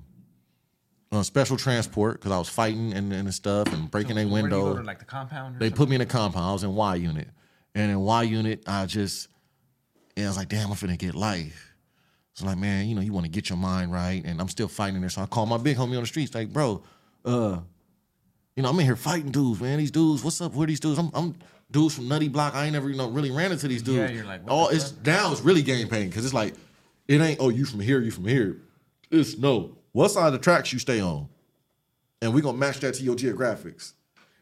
on 1.11 1.23
special 1.23 1.57
transport 1.57 2.19
because 2.19 2.31
I 2.31 2.38
was 2.38 2.49
fighting 2.49 2.94
and, 2.94 3.14
and 3.14 3.34
stuff 3.34 3.72
and 3.72 3.90
breaking 3.90 4.18
a 4.18 4.23
do 4.23 4.27
you 4.27 4.34
window. 4.34 4.76
to, 4.76 4.84
like 4.84 4.99
the 4.99 5.06
compound. 5.06 5.60
They 5.60 5.68
something? 5.68 5.77
put 5.77 5.90
me 5.90 5.95
in 5.95 6.02
a 6.02 6.06
compound. 6.06 6.45
I 6.45 6.53
was 6.53 6.64
in 6.64 6.73
Y 6.76 6.95
unit. 6.95 7.27
And 7.76 7.91
in 7.91 7.99
Y 7.99 8.23
unit, 8.23 8.64
I 8.68 8.85
just, 8.85 9.30
and 10.15 10.26
I 10.26 10.30
was 10.30 10.38
like, 10.38 10.49
damn, 10.49 10.69
I'm 10.69 10.76
finna 10.76 10.98
get 10.98 11.15
life. 11.15 11.73
So 12.34 12.45
like, 12.45 12.57
man, 12.57 12.88
you 12.88 12.95
know, 12.95 13.02
you 13.02 13.14
want 13.14 13.26
to 13.26 13.31
get 13.31 13.49
your 13.49 13.57
mind 13.57 13.91
right. 13.91 14.23
And 14.26 14.41
I'm 14.41 14.49
still 14.49 14.68
fighting 14.68 15.02
there. 15.02 15.10
So 15.10 15.22
I 15.22 15.26
call 15.27 15.45
my 15.45 15.57
big 15.57 15.77
homie 15.77 15.95
on 15.95 16.02
the 16.02 16.07
streets, 16.07 16.34
like, 16.34 16.52
bro, 16.52 16.84
uh, 17.26 17.60
you 18.55 18.63
know, 18.63 18.69
I'm 18.69 18.80
in 18.80 18.85
here 18.85 18.95
fighting 18.95 19.31
dudes, 19.31 19.59
man. 19.61 19.80
These 19.80 19.91
dudes, 19.91 20.23
what's 20.23 20.39
up? 20.41 20.53
Where 20.53 20.67
these 20.67 20.80
dudes? 20.80 20.99
I'm, 20.99 21.11
I'm 21.13 21.35
dudes 21.71 21.95
from 21.95 22.07
Nutty 22.07 22.30
Block. 22.30 22.55
I 22.55 22.65
ain't 22.65 22.73
never, 22.73 22.89
you 22.89 22.95
know, 22.95 23.09
really 23.09 23.31
ran 23.31 23.51
into 23.51 23.67
these 23.67 23.81
dudes. 23.81 24.11
Yeah, 24.11 24.17
you're 24.17 24.25
like, 24.25 24.41
oh, 24.47 24.69
the 24.69 24.75
it's 24.75 24.93
now 25.05 25.31
it's 25.31 25.41
really 25.41 25.61
game 25.61 25.88
pain 25.88 26.09
because 26.09 26.23
it's 26.23 26.34
like, 26.34 26.53
it 27.07 27.19
ain't, 27.19 27.39
oh, 27.39 27.49
you 27.49 27.65
from 27.65 27.80
here, 27.80 27.99
you 27.99 28.11
from 28.11 28.25
here. 28.25 28.57
It's 29.11 29.38
no, 29.38 29.77
what 29.91 30.09
side 30.09 30.27
of 30.27 30.34
the 30.34 30.39
tracks 30.39 30.71
you 30.71 30.80
stay 30.80 31.01
on? 31.01 31.27
And 32.21 32.34
we're 32.34 32.41
gonna 32.41 32.57
match 32.57 32.80
that 32.81 32.93
to 32.95 33.03
your 33.03 33.15
geographics. 33.15 33.93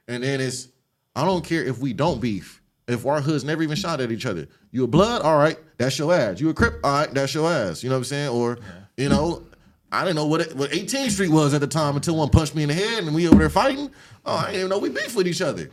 And 0.07 0.23
then 0.23 0.41
it's, 0.41 0.67
I 1.15 1.25
don't 1.25 1.43
care 1.43 1.63
if 1.63 1.79
we 1.79 1.93
don't 1.93 2.21
beef. 2.21 2.61
If 2.87 3.05
our 3.05 3.21
hoods 3.21 3.43
never 3.43 3.63
even 3.63 3.77
shot 3.77 4.01
at 4.01 4.11
each 4.11 4.25
other. 4.25 4.47
You 4.71 4.83
a 4.83 4.87
blood? 4.87 5.21
All 5.21 5.37
right, 5.37 5.57
that's 5.77 5.97
your 5.97 6.13
ass. 6.13 6.41
You 6.41 6.49
a 6.49 6.53
crip? 6.53 6.79
All 6.83 6.91
right, 6.91 7.13
that's 7.13 7.33
your 7.33 7.49
ass. 7.49 7.83
You 7.83 7.89
know 7.89 7.95
what 7.95 7.99
I'm 7.99 8.03
saying? 8.05 8.29
Or, 8.29 8.59
you 8.97 9.07
know, 9.07 9.43
I 9.91 10.03
didn't 10.03 10.15
know 10.15 10.25
what 10.25 10.41
it, 10.41 10.55
what 10.55 10.71
18th 10.71 11.11
Street 11.11 11.29
was 11.31 11.53
at 11.53 11.61
the 11.61 11.67
time 11.67 11.95
until 11.95 12.15
one 12.15 12.29
punched 12.29 12.55
me 12.55 12.63
in 12.63 12.69
the 12.69 12.75
head 12.75 13.03
and 13.03 13.13
we 13.13 13.27
over 13.27 13.37
there 13.37 13.49
fighting. 13.49 13.91
Oh, 14.25 14.35
I 14.35 14.45
didn't 14.45 14.55
even 14.59 14.69
know 14.69 14.79
we 14.79 14.89
beef 14.89 15.15
with 15.15 15.27
each 15.27 15.41
other. 15.41 15.69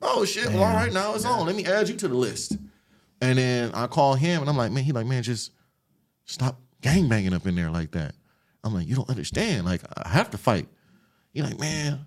Oh 0.00 0.24
shit. 0.24 0.46
Well, 0.46 0.62
all 0.62 0.74
right, 0.74 0.92
now 0.92 1.14
it's 1.14 1.24
on. 1.24 1.46
Let 1.46 1.56
me 1.56 1.64
add 1.64 1.88
you 1.88 1.96
to 1.96 2.08
the 2.08 2.14
list. 2.14 2.56
And 3.20 3.36
then 3.38 3.72
I 3.74 3.88
call 3.88 4.14
him 4.14 4.40
and 4.42 4.48
I'm 4.48 4.56
like, 4.56 4.70
man, 4.70 4.84
he 4.84 4.92
like, 4.92 5.06
man, 5.06 5.22
just 5.24 5.50
stop 6.24 6.60
gang 6.82 7.08
banging 7.08 7.34
up 7.34 7.46
in 7.46 7.56
there 7.56 7.70
like 7.70 7.90
that. 7.92 8.14
I'm 8.62 8.74
like, 8.74 8.86
you 8.86 8.94
don't 8.94 9.10
understand. 9.10 9.64
Like, 9.64 9.80
I 9.96 10.08
have 10.08 10.30
to 10.30 10.38
fight. 10.38 10.68
You're 11.32 11.46
like, 11.46 11.58
man, 11.58 12.06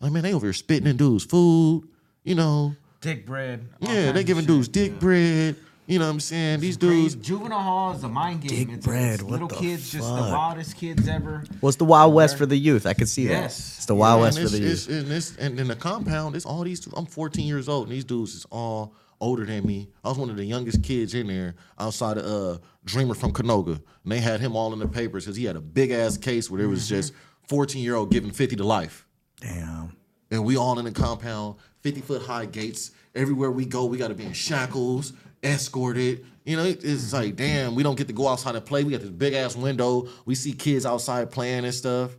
like, 0.00 0.12
man, 0.12 0.22
they 0.22 0.34
over 0.34 0.46
here 0.46 0.52
spitting 0.52 0.86
in 0.88 0.96
dudes' 0.96 1.24
food, 1.24 1.88
you 2.22 2.34
know. 2.36 2.74
dick 3.00 3.26
bread. 3.26 3.66
all 3.82 3.88
Yeah, 3.88 4.02
kinds 4.04 4.14
they 4.14 4.20
of 4.20 4.26
giving 4.26 4.42
shit. 4.42 4.48
dudes 4.48 4.68
dick 4.68 4.98
bread. 5.00 5.56
You 5.86 5.98
know 5.98 6.04
what 6.06 6.12
I'm 6.12 6.20
saying? 6.20 6.60
These 6.60 6.76
Crazy. 6.76 7.02
dudes, 7.02 7.14
Juvenile 7.16 7.58
hall 7.58 7.92
is 7.92 8.04
a 8.04 8.08
mind 8.08 8.42
game. 8.42 8.66
Dick 8.66 8.76
it's, 8.76 8.86
bread, 8.86 9.14
It's 9.14 9.22
what 9.22 9.32
little 9.32 9.48
the 9.48 9.56
kids, 9.56 9.90
just 9.90 10.08
the 10.08 10.16
fuck? 10.16 10.32
wildest 10.32 10.76
kids 10.76 11.08
ever. 11.08 11.44
What's 11.60 11.76
the 11.76 11.84
Wild 11.84 12.14
West 12.14 12.38
for 12.38 12.46
the 12.46 12.56
youth? 12.56 12.86
I 12.86 12.94
could 12.94 13.08
see 13.08 13.24
Yes. 13.24 13.56
that. 13.58 13.76
It's 13.78 13.86
the 13.86 13.94
Wild 13.96 14.18
Man, 14.20 14.22
West 14.26 14.36
for 14.38 14.44
it's- 14.44 14.52
the 14.60 14.66
it's- 14.66 14.86
youth. 14.88 15.02
and, 15.04 15.12
it's, 15.12 15.36
and 15.36 15.60
in 15.60 15.66
the 15.68 15.74
compound, 15.74 16.36
it's 16.36 16.46
all 16.46 16.62
these. 16.62 16.86
I'm 16.94 17.06
14 17.06 17.46
years 17.46 17.68
old, 17.68 17.88
and 17.88 17.96
these 17.96 18.04
dudes 18.04 18.34
is 18.34 18.46
all 18.50 18.94
older 19.20 19.44
than 19.44 19.66
me. 19.66 19.88
I 20.04 20.08
was 20.08 20.18
one 20.18 20.30
of 20.30 20.36
the 20.36 20.44
youngest 20.44 20.82
kids 20.84 21.14
in 21.14 21.26
there, 21.26 21.56
outside 21.78 22.16
of 22.16 22.24
uh, 22.26 22.58
Dreamer 22.84 23.14
from 23.14 23.32
Canoga, 23.32 23.74
and 24.04 24.12
they 24.12 24.20
had 24.20 24.40
him 24.40 24.54
all 24.54 24.72
in 24.72 24.78
the 24.78 24.88
papers 24.88 25.24
because 25.24 25.36
he 25.36 25.44
had 25.46 25.56
a 25.56 25.60
big 25.60 25.90
ass 25.90 26.16
case 26.16 26.48
where 26.48 26.58
there 26.60 26.68
was 26.68 26.82
Mm-hmm. 26.84 26.94
just 26.94 27.12
14 27.48 27.82
year 27.82 27.96
old 27.96 28.10
giving 28.12 28.30
50 28.30 28.54
to 28.56 28.64
life. 28.64 29.04
Damn. 29.40 29.96
and 30.30 30.44
we 30.44 30.56
all 30.56 30.78
in 30.78 30.84
the 30.84 30.92
compound, 30.92 31.56
50 31.80 32.00
foot 32.02 32.22
high 32.22 32.46
gates. 32.46 32.92
Everywhere 33.14 33.50
we 33.50 33.66
go, 33.66 33.84
we 33.84 33.98
got 33.98 34.08
to 34.08 34.14
be 34.14 34.24
in 34.24 34.32
shackles, 34.32 35.12
escorted. 35.42 36.24
You 36.44 36.56
know, 36.56 36.64
it's 36.64 37.12
like, 37.12 37.36
damn, 37.36 37.74
we 37.74 37.82
don't 37.82 37.96
get 37.96 38.08
to 38.08 38.12
go 38.12 38.28
outside 38.28 38.56
and 38.56 38.64
play. 38.64 38.84
We 38.84 38.92
got 38.92 39.00
this 39.00 39.10
big 39.10 39.34
ass 39.34 39.56
window. 39.56 40.08
We 40.24 40.34
see 40.34 40.52
kids 40.52 40.86
outside 40.86 41.30
playing 41.30 41.64
and 41.64 41.74
stuff. 41.74 42.16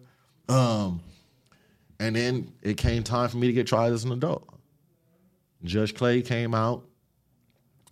Um, 0.47 1.01
and 1.99 2.15
then 2.15 2.51
it 2.61 2.77
came 2.77 3.03
time 3.03 3.29
for 3.29 3.37
me 3.37 3.47
to 3.47 3.53
get 3.53 3.67
tried 3.67 3.91
as 3.91 4.03
an 4.03 4.11
adult. 4.11 4.47
Judge 5.63 5.95
Clay 5.95 6.21
came 6.21 6.53
out. 6.53 6.85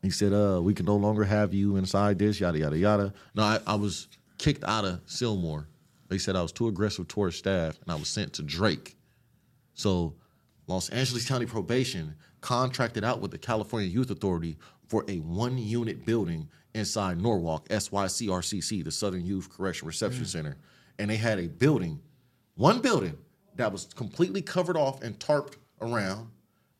He 0.01 0.09
said, 0.09 0.33
uh, 0.33 0.59
we 0.61 0.73
can 0.73 0.85
no 0.85 0.95
longer 0.95 1.23
have 1.23 1.53
you 1.53 1.75
inside 1.75 2.17
this, 2.17 2.39
yada, 2.39 2.57
yada, 2.57 2.77
yada. 2.77 3.13
No, 3.35 3.43
I, 3.43 3.59
I 3.67 3.75
was 3.75 4.07
kicked 4.37 4.63
out 4.63 4.83
of 4.83 5.05
Sylmar. 5.05 5.67
They 6.09 6.17
said 6.17 6.35
I 6.35 6.41
was 6.41 6.51
too 6.51 6.67
aggressive 6.67 7.07
towards 7.07 7.37
staff 7.37 7.79
and 7.81 7.91
I 7.91 7.95
was 7.95 8.09
sent 8.09 8.33
to 8.33 8.43
Drake. 8.43 8.97
So 9.75 10.15
Los 10.67 10.89
Angeles 10.89 11.27
County 11.27 11.45
Probation 11.45 12.15
contracted 12.41 13.03
out 13.03 13.21
with 13.21 13.31
the 13.31 13.37
California 13.37 13.87
Youth 13.87 14.09
Authority 14.09 14.57
for 14.91 15.05
a 15.07 15.19
one 15.19 15.57
unit 15.57 16.05
building 16.05 16.49
inside 16.75 17.17
Norwalk, 17.17 17.69
SYCRCC, 17.69 18.83
the 18.83 18.91
Southern 18.91 19.25
Youth 19.25 19.49
Correction 19.49 19.87
Reception 19.87 20.25
mm. 20.25 20.27
Center. 20.27 20.57
And 20.99 21.09
they 21.09 21.15
had 21.15 21.39
a 21.39 21.47
building, 21.47 22.01
one 22.55 22.81
building 22.81 23.17
that 23.55 23.71
was 23.71 23.85
completely 23.85 24.41
covered 24.41 24.75
off 24.75 25.01
and 25.01 25.17
tarped 25.17 25.53
around. 25.79 26.27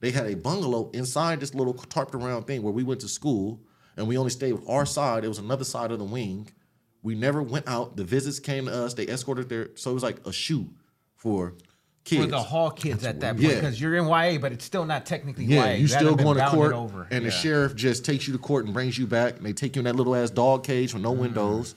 They 0.01 0.11
had 0.11 0.25
a 0.25 0.35
bungalow 0.35 0.91
inside 0.93 1.39
this 1.39 1.55
little 1.55 1.73
tarped 1.73 2.13
around 2.13 2.47
thing 2.47 2.63
where 2.63 2.73
we 2.73 2.83
went 2.83 2.99
to 2.99 3.07
school 3.07 3.61
and 3.95 4.09
we 4.09 4.17
only 4.17 4.29
stayed 4.29 4.53
with 4.53 4.67
our 4.67 4.85
side. 4.85 5.23
It 5.23 5.29
was 5.29 5.37
another 5.37 5.63
side 5.63 5.91
of 5.91 5.99
the 5.99 6.03
wing. 6.03 6.49
We 7.03 7.15
never 7.15 7.41
went 7.41 7.69
out. 7.69 7.95
The 7.95 8.03
visits 8.03 8.41
came 8.41 8.65
to 8.65 8.73
us. 8.73 8.93
They 8.93 9.07
escorted 9.07 9.47
their 9.47 9.69
so 9.75 9.91
it 9.91 9.93
was 9.93 10.03
like 10.03 10.27
a 10.27 10.33
shoot 10.33 10.67
for 11.15 11.53
kids. 12.03 12.25
For 12.25 12.31
the 12.31 12.39
hall 12.41 12.71
kids 12.71 13.03
at 13.05 13.19
that 13.21 13.35
point, 13.37 13.47
Yeah. 13.49 13.55
because 13.55 13.79
you're 13.79 13.95
in 13.95 14.05
YA, 14.07 14.37
but 14.39 14.51
it's 14.51 14.65
still 14.65 14.85
not 14.85 15.05
technically 15.05 15.45
Yeah, 15.45 15.65
YA. 15.65 15.73
you 15.77 15.87
still 15.87 16.15
going 16.15 16.37
to 16.37 16.47
court, 16.47 16.73
over. 16.73 17.07
and 17.11 17.25
the 17.25 17.31
sheriff 17.31 17.75
just 17.75 18.03
takes 18.05 18.27
you 18.27 18.33
to 18.33 18.39
court 18.39 18.65
and 18.65 18.73
brings 18.73 18.97
you 18.97 19.05
back. 19.07 19.37
And 19.37 19.45
they 19.45 19.53
take 19.53 19.75
you 19.75 19.81
in 19.81 19.85
that 19.85 19.95
little 19.95 20.15
ass 20.15 20.29
dog 20.29 20.63
cage 20.63 20.93
with 20.93 21.03
no 21.03 21.11
Mm-hmm. 21.11 21.21
windows. 21.21 21.75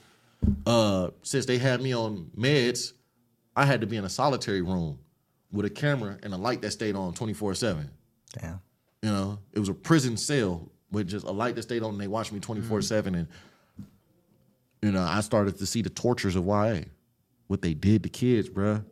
Uh, 0.65 1.09
since 1.23 1.45
they 1.45 1.57
had 1.57 1.81
me 1.81 1.93
on 1.93 2.29
meds, 2.37 2.93
I 3.55 3.65
had 3.65 3.81
to 3.81 3.87
be 3.87 3.97
in 3.97 4.03
a 4.05 4.09
solitary 4.09 4.61
room 4.61 4.99
with 5.51 5.65
a 5.65 5.69
camera 5.69 6.17
and 6.23 6.33
a 6.33 6.37
light 6.37 6.61
that 6.61 6.71
stayed 6.71 6.95
on 6.95 7.13
twenty 7.13 7.33
four 7.33 7.53
seven. 7.55 7.89
Damn. 8.39 8.59
You 9.01 9.09
know, 9.11 9.39
it 9.53 9.59
was 9.59 9.69
a 9.69 9.73
prison 9.73 10.17
cell 10.17 10.69
with 10.91 11.07
just 11.07 11.25
a 11.25 11.31
light 11.31 11.55
that 11.55 11.63
stayed 11.63 11.81
on, 11.83 11.91
and 11.91 12.01
they 12.01 12.07
watched 12.07 12.31
me 12.31 12.39
twenty 12.39 12.61
four 12.61 12.81
seven. 12.81 13.15
And 13.15 13.27
you 14.81 14.91
know, 14.91 15.01
I 15.01 15.21
started 15.21 15.57
to 15.57 15.65
see 15.65 15.81
the 15.81 15.89
tortures 15.89 16.35
of 16.35 16.45
YA, 16.45 16.81
what 17.47 17.61
they 17.61 17.73
did 17.73 18.03
to 18.03 18.09
kids, 18.09 18.49
bruh. 18.49 18.83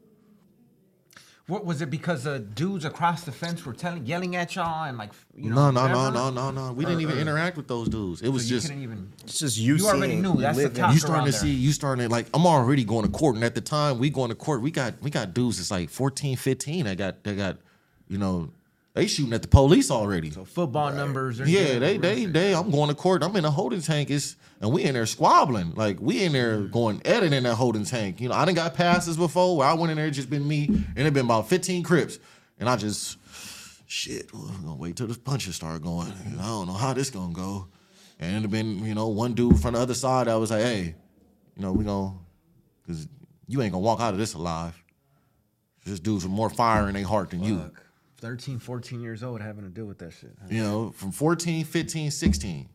What 1.47 1.65
was 1.65 1.81
it? 1.81 1.89
Because 1.89 2.23
the 2.23 2.39
dudes 2.39 2.85
across 2.85 3.23
the 3.25 3.31
fence 3.33 3.65
were 3.65 3.73
telling, 3.73 4.05
yelling 4.05 4.37
at 4.37 4.55
y'all, 4.55 4.85
and 4.85 4.97
like, 4.97 5.11
you 5.35 5.49
No, 5.49 5.71
know, 5.71 5.71
no, 5.71 5.87
no, 5.87 5.97
whatever? 6.05 6.15
no, 6.15 6.29
no, 6.29 6.51
no. 6.51 6.71
We 6.73 6.85
uh, 6.85 6.87
didn't 6.87 7.01
even 7.01 7.17
uh. 7.17 7.21
interact 7.21 7.57
with 7.57 7.67
those 7.67 7.89
dudes. 7.89 8.21
It 8.21 8.29
was 8.29 8.43
So 8.47 8.53
you 8.53 8.55
just 8.55 8.67
couldn't 8.67 8.83
even. 8.83 9.11
It's 9.25 9.39
just 9.39 9.57
you. 9.57 9.75
You 9.75 9.85
already 9.87 10.13
seeing- 10.13 10.21
knew, 10.21 10.35
that's 10.37 10.55
the 10.57 10.63
living- 10.63 10.77
top. 10.81 10.93
you 10.93 10.99
starting 10.99 11.25
to 11.25 11.31
there. 11.31 11.41
see 11.41 11.51
you 11.51 11.73
starting 11.73 12.05
to 12.07 12.09
like 12.09 12.27
i'm 12.33 12.45
already 12.47 12.85
going 12.85 13.03
to 13.05 13.11
court 13.11 13.35
and 13.35 13.43
at 13.43 13.55
the 13.55 13.61
time 13.61 13.99
we 13.99 14.09
going 14.09 14.29
to 14.29 14.35
court 14.35 14.61
we 14.61 14.71
got 14.71 14.93
we 15.01 15.09
got 15.09 15.33
dudes 15.33 15.57
that's 15.57 15.69
like 15.71 15.89
14 15.89 16.37
15 16.37 16.85
that 16.85 16.97
got 16.97 17.23
they 17.25 17.35
got 17.35 17.57
you 18.07 18.17
know 18.17 18.49
they 18.93 19.07
shooting 19.07 19.33
at 19.33 19.41
the 19.41 19.47
police 19.47 19.89
already. 19.89 20.29
So 20.31 20.45
football 20.45 20.93
numbers. 20.93 21.39
Are 21.41 21.47
yeah 21.47 21.73
good. 21.73 21.81
they 21.81 21.97
they 21.97 22.25
they 22.25 22.55
i'm 22.55 22.71
going 22.71 22.89
to 22.89 22.95
court. 22.95 23.23
I'm 23.23 23.35
in 23.35 23.45
a 23.45 23.51
holding 23.51 23.81
tank. 23.81 24.09
It's, 24.09 24.35
and 24.61 24.71
we 24.71 24.83
in 24.83 24.93
there 24.93 25.05
squabbling. 25.05 25.73
Like 25.75 25.97
we 25.99 26.23
in 26.23 26.33
there 26.33 26.57
mm-hmm. 26.57 26.71
going 26.71 27.01
editing 27.05 27.43
that 27.43 27.55
holding 27.55 27.85
tank. 27.85 28.21
You 28.21 28.29
know 28.29 28.35
i 28.35 28.45
didn't 28.45 28.57
got 28.57 28.73
passes 28.73 29.17
before 29.17 29.57
where 29.57 29.67
i 29.67 29.73
went 29.73 29.91
in 29.91 29.97
there 29.97 30.09
just 30.09 30.29
been 30.29 30.47
me 30.47 30.67
and 30.95 31.07
it 31.07 31.13
been 31.13 31.25
about 31.25 31.49
15 31.49 31.83
crips. 31.83 32.19
And 32.59 32.69
i 32.69 32.75
just 32.75 33.17
shit 33.87 34.33
well, 34.33 34.49
i'm 34.55 34.63
gonna 34.63 34.75
wait 34.75 34.95
till 34.95 35.07
the 35.07 35.17
punches 35.17 35.55
start 35.55 35.81
going. 35.81 36.11
I 36.39 36.45
don't 36.45 36.67
know 36.67 36.73
how 36.73 36.93
this 36.93 37.09
gonna 37.09 37.33
go. 37.33 37.67
And 38.19 38.31
it'd 38.31 38.41
have 38.43 38.51
been 38.51 38.85
you 38.85 38.95
know 38.95 39.07
one 39.07 39.33
dude 39.33 39.59
from 39.59 39.73
the 39.73 39.79
other 39.79 39.93
side 39.93 40.27
that 40.27 40.35
was 40.35 40.51
like 40.51 40.61
hey 40.61 40.95
you 41.55 41.61
know, 41.61 41.71
we 41.71 41.83
gonna, 41.83 42.13
cause 42.87 43.07
you 43.47 43.61
ain't 43.61 43.71
gonna 43.71 43.83
walk 43.83 43.99
out 43.99 44.13
of 44.13 44.19
this 44.19 44.33
alive. 44.33 44.81
This 45.85 45.99
dudes 45.99 46.23
with 46.23 46.31
more 46.31 46.49
fire 46.49 46.87
in 46.87 46.93
their 46.93 47.05
heart 47.05 47.29
than 47.31 47.43
you. 47.43 47.71
Fuck. 48.23 48.31
13, 48.31 48.59
14 48.59 49.01
years 49.01 49.23
old 49.23 49.41
having 49.41 49.63
to 49.63 49.69
deal 49.69 49.85
with 49.85 49.99
that 49.99 50.13
shit. 50.13 50.31
huh? 50.41 50.47
You 50.49 50.63
know, 50.63 50.91
from 50.91 51.11
14, 51.11 51.65
15, 51.65 52.11
16. 52.11 52.69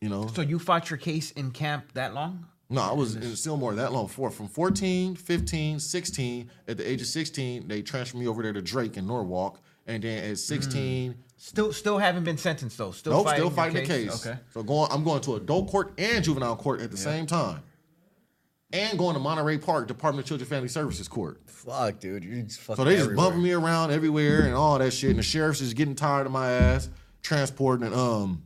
You 0.00 0.08
know, 0.08 0.26
So 0.26 0.42
you 0.42 0.58
fought 0.58 0.90
your 0.90 0.96
case 0.96 1.30
in 1.32 1.52
camp 1.52 1.92
that 1.94 2.14
long? 2.14 2.46
no, 2.68 2.80
I 2.80 2.92
was 2.92 3.14
in 3.14 3.22
Sylmar 3.22 3.76
that 3.76 3.92
long. 3.92 4.08
For 4.08 4.30
from 4.30 4.48
14, 4.48 5.14
15, 5.14 5.78
16. 5.78 6.50
At 6.66 6.76
the 6.78 6.90
age 6.90 7.02
of 7.02 7.06
16, 7.06 7.68
they 7.68 7.82
transferred 7.82 8.18
me 8.18 8.26
over 8.26 8.42
there 8.42 8.52
to 8.52 8.62
Drake 8.62 8.96
in 8.96 9.06
Norwalk, 9.06 9.60
and 9.86 10.02
then 10.02 10.24
at 10.24 10.28
hmm. 10.30 10.34
16, 10.34 11.14
Still, 11.42 11.72
still 11.72 11.98
haven't 11.98 12.22
been 12.22 12.38
sentenced 12.38 12.78
though. 12.78 12.92
Still 12.92 13.14
nope, 13.14 13.24
fighting 13.24 13.40
still 13.40 13.50
fighting 13.50 13.74
the 13.74 13.84
case. 13.84 14.24
Okay. 14.24 14.38
So 14.54 14.62
going, 14.62 14.88
I'm 14.92 15.02
going 15.02 15.20
to 15.22 15.34
adult 15.34 15.68
court 15.68 15.92
and 15.98 16.22
juvenile 16.22 16.54
court 16.54 16.80
at 16.80 16.92
the 16.92 16.96
same 16.96 17.26
time, 17.26 17.60
and 18.72 18.98
going 18.98 19.14
to 19.14 19.20
Monterey 19.20 19.58
Park 19.58 19.88
Department 19.88 20.24
of 20.24 20.28
Children 20.28 20.44
and 20.44 20.50
Family 20.50 20.68
Services 20.68 21.08
court. 21.08 21.40
Fuck, 21.46 22.00
dude. 22.00 22.24
You're 22.24 22.42
just 22.42 22.60
fucking. 22.60 22.76
So 22.76 22.84
they 22.84 22.94
just 22.94 23.04
everywhere. 23.04 23.24
bumping 23.26 23.42
me 23.42 23.52
around 23.52 23.90
everywhere 23.90 24.42
and 24.42 24.54
all 24.54 24.78
that 24.78 24.92
shit. 24.92 25.10
And 25.10 25.18
the 25.18 25.22
sheriff's 25.22 25.60
just 25.60 25.76
getting 25.76 25.94
tired 25.94 26.26
of 26.26 26.32
my 26.32 26.50
ass 26.50 26.88
transporting 27.22 27.86
and 27.86 27.94
um 27.94 28.42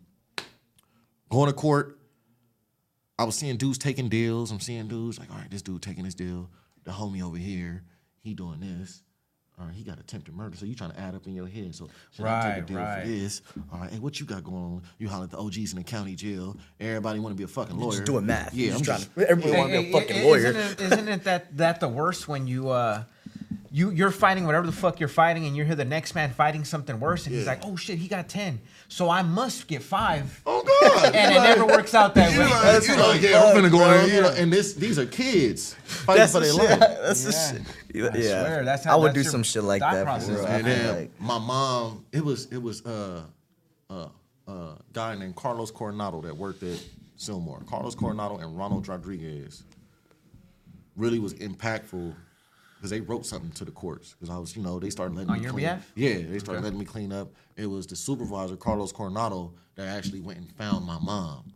going 1.31 1.49
to 1.49 1.53
court. 1.53 1.99
I 3.19 3.25
was 3.25 3.35
seeing 3.35 3.57
dudes 3.57 3.79
taking 3.79 4.09
deals. 4.09 4.51
I'm 4.51 4.61
seeing 4.61 4.89
dudes 4.89 5.19
like, 5.19 5.31
all 5.31 5.39
right, 5.39 5.51
this 5.51 5.63
dude 5.63 5.83
taking 5.83 6.05
this 6.05 6.15
deal. 6.15 6.51
The 6.85 6.91
homie 6.91 7.23
over 7.23 7.39
here, 7.39 7.83
he 8.21 8.35
doing 8.35 8.61
this. 8.61 9.03
All 9.59 9.65
right, 9.65 9.75
he 9.75 9.83
got 9.85 9.99
attempted 9.99 10.35
murder. 10.37 10.55
So 10.55 10.67
you 10.67 10.75
trying 10.75 10.91
to 10.91 11.01
add 11.01 11.15
up 11.15 11.27
in 11.27 11.35
your 11.35 11.47
head. 11.47 11.75
So 11.75 11.89
should 12.15 12.27
I 12.27 12.43
take 12.43 12.53
a 12.53 12.57
Right, 12.59 12.67
deal 12.67 12.77
right. 12.77 13.03
for 13.03 13.09
this? 13.09 13.43
All 13.73 13.81
right, 13.81 13.91
hey, 13.91 13.99
what 13.99 14.21
you 14.21 14.27
got 14.27 14.45
going 14.45 14.57
on? 14.57 14.83
You 14.99 15.09
holler 15.09 15.25
at 15.25 15.31
the 15.31 15.39
OGs 15.39 15.73
in 15.73 15.79
the 15.79 15.85
county 15.85 16.15
jail. 16.15 16.59
Everybody 16.79 17.21
want 17.21 17.33
to 17.33 17.39
be 17.39 17.45
a 17.45 17.49
fucking 17.49 17.79
lawyer. 17.79 17.93
just 17.93 18.05
doing 18.05 18.27
math. 18.27 18.53
Yeah, 18.53 18.67
You're 18.67 18.75
I'm 18.77 18.83
just 18.83 18.85
trying 18.85 18.99
just 19.01 19.15
to- 19.15 19.31
everybody 19.31 19.53
yeah. 19.55 19.59
wanna 19.61 19.81
be 19.83 19.89
a 19.89 19.93
fucking 19.93 20.25
lawyer. 20.27 20.47
Isn't 20.49 20.57
it, 20.57 20.81
isn't 20.93 21.09
it 21.09 21.25
that 21.25 21.57
that 21.57 21.81
the 21.81 21.89
worst 21.89 22.29
when 22.29 22.47
you 22.47 22.69
uh 22.69 23.05
you 23.71 23.91
you're 23.91 24.11
fighting 24.11 24.45
whatever 24.47 24.67
the 24.67 24.73
fuck 24.73 24.99
you're 25.01 25.09
fighting 25.09 25.47
and 25.47 25.57
you 25.57 25.65
hear 25.65 25.75
the 25.75 25.85
next 25.85 26.15
man 26.15 26.31
fighting 26.33 26.65
something 26.65 26.99
worse 26.99 27.27
and 27.27 27.35
he's 27.35 27.47
like, 27.47 27.61
oh 27.65 27.77
shit, 27.77 27.99
he 27.99 28.09
got 28.09 28.29
ten, 28.29 28.61
so 28.89 29.09
I 29.11 29.23
must 29.23 29.67
get 29.69 29.83
five. 29.83 30.41
Oh 30.47 30.63
God! 30.63 31.15
And 31.15 31.33
You 31.35 31.41
it 31.41 31.43
never 31.43 31.67
works 31.67 31.95
out 31.95 32.15
that 32.15 32.31
way. 32.31 32.45
like, 32.45 32.63
That's 32.63 32.89
you 32.89 32.97
what 32.97 33.09
like, 33.09 33.23
yeah, 33.23 33.43
I'm 33.45 33.55
gonna 33.55 33.71
go 33.71 33.79
bro. 33.79 34.01
in, 34.05 34.15
you 34.15 34.21
know, 34.23 34.31
and 34.33 34.53
this 34.53 34.75
these 34.75 34.99
are 34.99 35.07
kids 35.07 35.75
fighting 35.85 36.21
That's 36.21 36.33
for 36.33 36.41
their 36.41 36.55
life. 36.55 36.79
That's 36.79 37.25
the 37.25 37.33
shit. 37.33 37.63
I 38.13 38.17
Yeah, 38.19 38.45
swear, 38.45 38.65
that's 38.65 38.85
how- 38.85 38.93
I 38.93 38.97
would 38.97 39.15
that's 39.15 39.25
do 39.27 39.31
some 39.31 39.43
shit 39.43 39.63
like 39.65 39.81
that. 39.81 40.05
process. 40.05 40.41
For 40.41 40.47
And 40.47 40.67
then 40.67 40.97
like- 40.97 41.21
my 41.21 41.39
mom, 41.39 42.05
it 42.13 42.25
was 42.25 42.47
it 42.47 42.59
was 42.63 42.85
uh 42.85 43.23
uh 43.91 44.09
uh 44.49 44.75
guy 44.93 45.15
named 45.17 45.37
Carlos 45.37 45.71
Coronado 45.71 46.21
that 46.23 46.37
worked 46.37 46.63
at 46.63 46.79
Sylmar. 47.19 47.65
Carlos 47.67 47.95
Coronado 47.95 48.39
and 48.39 48.57
Ronald 48.59 48.87
Rodriguez 48.89 49.63
really 50.97 51.19
was 51.19 51.35
impactful 51.35 52.15
because 52.87 52.91
they 52.91 53.01
wrote 53.13 53.27
something 53.27 53.51
to 53.53 53.65
the 53.65 53.71
courts 53.73 54.15
because 54.15 54.31
I 54.33 54.39
was 54.39 54.57
you 54.57 54.63
know 54.63 54.79
they 54.79 54.91
started 54.91 55.17
letting 55.17 55.31
On 55.31 55.37
me 55.39 55.43
your 55.43 55.53
clean. 55.53 55.65
behalf? 55.65 55.93
Yeah, 55.97 56.19
they 56.31 56.39
started 56.39 56.63
letting 56.63 56.79
me 56.79 56.85
clean 56.85 57.13
up. 57.13 57.33
It 57.57 57.67
was 57.67 57.87
the 57.87 57.97
supervisor 57.97 58.57
Carlos 58.57 58.93
Coronado 58.93 59.55
that 59.75 59.89
actually 59.89 60.21
went 60.21 60.39
and 60.39 60.51
found 60.53 60.85
my 60.87 60.99
mom 61.01 61.53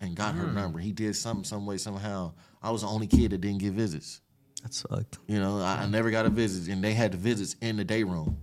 and 0.00 0.14
got 0.16 0.34
Hmm. 0.34 0.40
her 0.40 0.52
number. 0.52 0.78
He 0.78 0.92
did 0.92 1.14
something 1.14 1.44
some 1.44 1.66
way 1.66 1.76
somehow. 1.76 2.32
I 2.62 2.70
was 2.70 2.80
the 2.82 2.88
only 2.88 3.06
kid 3.06 3.32
that 3.32 3.40
didn't 3.42 3.58
get 3.58 3.72
visits. 3.72 4.20
That 4.62 4.72
sucked. 4.72 5.18
You 5.26 5.38
know, 5.38 5.60
I, 5.60 5.82
I 5.82 5.86
never 5.86 6.10
got 6.10 6.24
a 6.26 6.30
visit, 6.30 6.72
and 6.72 6.82
they 6.82 6.94
had 6.94 7.12
the 7.12 7.18
visits 7.18 7.54
in 7.60 7.76
the 7.76 7.84
day 7.84 8.02
room. 8.02 8.38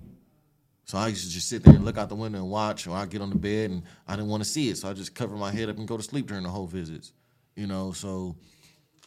So 0.85 0.98
I 0.99 1.07
used 1.07 1.26
to 1.26 1.31
just 1.31 1.48
sit 1.49 1.64
there 1.64 1.73
and 1.73 1.84
look 1.85 1.98
out 1.98 2.10
the 2.10 2.15
window 2.15 2.40
and 2.40 2.49
watch, 2.49 2.85
or 2.88 2.95
I 2.95 3.06
get 3.07 3.22
on 3.22 3.30
the 3.31 3.38
bed 3.38 3.72
and 3.72 3.84
I 4.07 4.15
didn't 4.15 4.30
want 4.30 4.44
to 4.44 4.49
see 4.49 4.69
it, 4.69 4.77
so 4.77 4.90
I 4.90 4.94
just 4.94 5.15
cover 5.15 5.35
my 5.35 5.52
head 5.52 5.69
up 5.69 5.77
and 5.77 5.88
go 5.88 5.98
to 5.98 6.03
sleep 6.03 6.27
during 6.27 6.44
the 6.44 6.49
whole 6.49 6.68
visits. 6.68 7.11
You 7.56 7.65
know, 7.68 7.91
so 7.91 8.35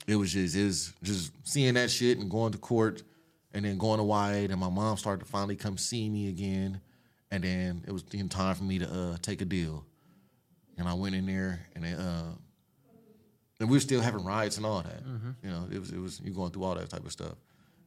it 0.07 0.17
was 0.17 0.33
just 0.33 0.57
it 0.57 0.65
was 0.65 0.93
just 1.03 1.33
seeing 1.43 1.75
that 1.75 1.91
shit 1.91 2.19
and 2.19 2.31
going 2.31 2.53
to 2.53 2.59
court, 2.59 3.03
and 3.53 3.65
then 3.65 3.79
going 3.79 3.99
to 3.99 4.05
YA. 4.07 4.47
And 4.51 4.59
my 4.59 4.71
mom 4.71 4.97
started 4.97 5.25
to 5.25 5.31
finally 5.31 5.57
come 5.57 5.77
see 5.79 6.09
me 6.09 6.29
again, 6.29 6.81
and 7.31 7.43
then 7.45 7.85
it 7.87 7.93
was 7.93 8.05
in 8.13 8.29
time 8.29 8.55
for 8.55 8.65
me 8.65 8.79
to 8.79 8.87
uh, 8.93 9.17
take 9.23 9.41
a 9.41 9.45
deal, 9.45 9.85
and 10.79 10.89
I 10.89 10.95
went 10.95 11.15
in 11.15 11.27
there 11.27 11.67
and 11.75 11.85
they, 11.85 11.93
uh, 11.93 12.33
and 13.59 13.71
we 13.71 13.77
were 13.77 13.81
still 13.81 14.01
having 14.01 14.25
riots 14.25 14.59
and 14.59 14.67
all 14.67 14.83
that. 14.83 15.03
You 15.43 15.51
know, 15.51 15.69
it 15.73 15.79
was 15.79 15.91
it 15.91 15.99
was 15.99 16.21
you 16.23 16.33
going 16.33 16.51
through 16.53 16.65
all 16.65 16.75
that 16.75 16.91
type 16.91 17.05
of 17.05 17.13
stuff. 17.13 17.35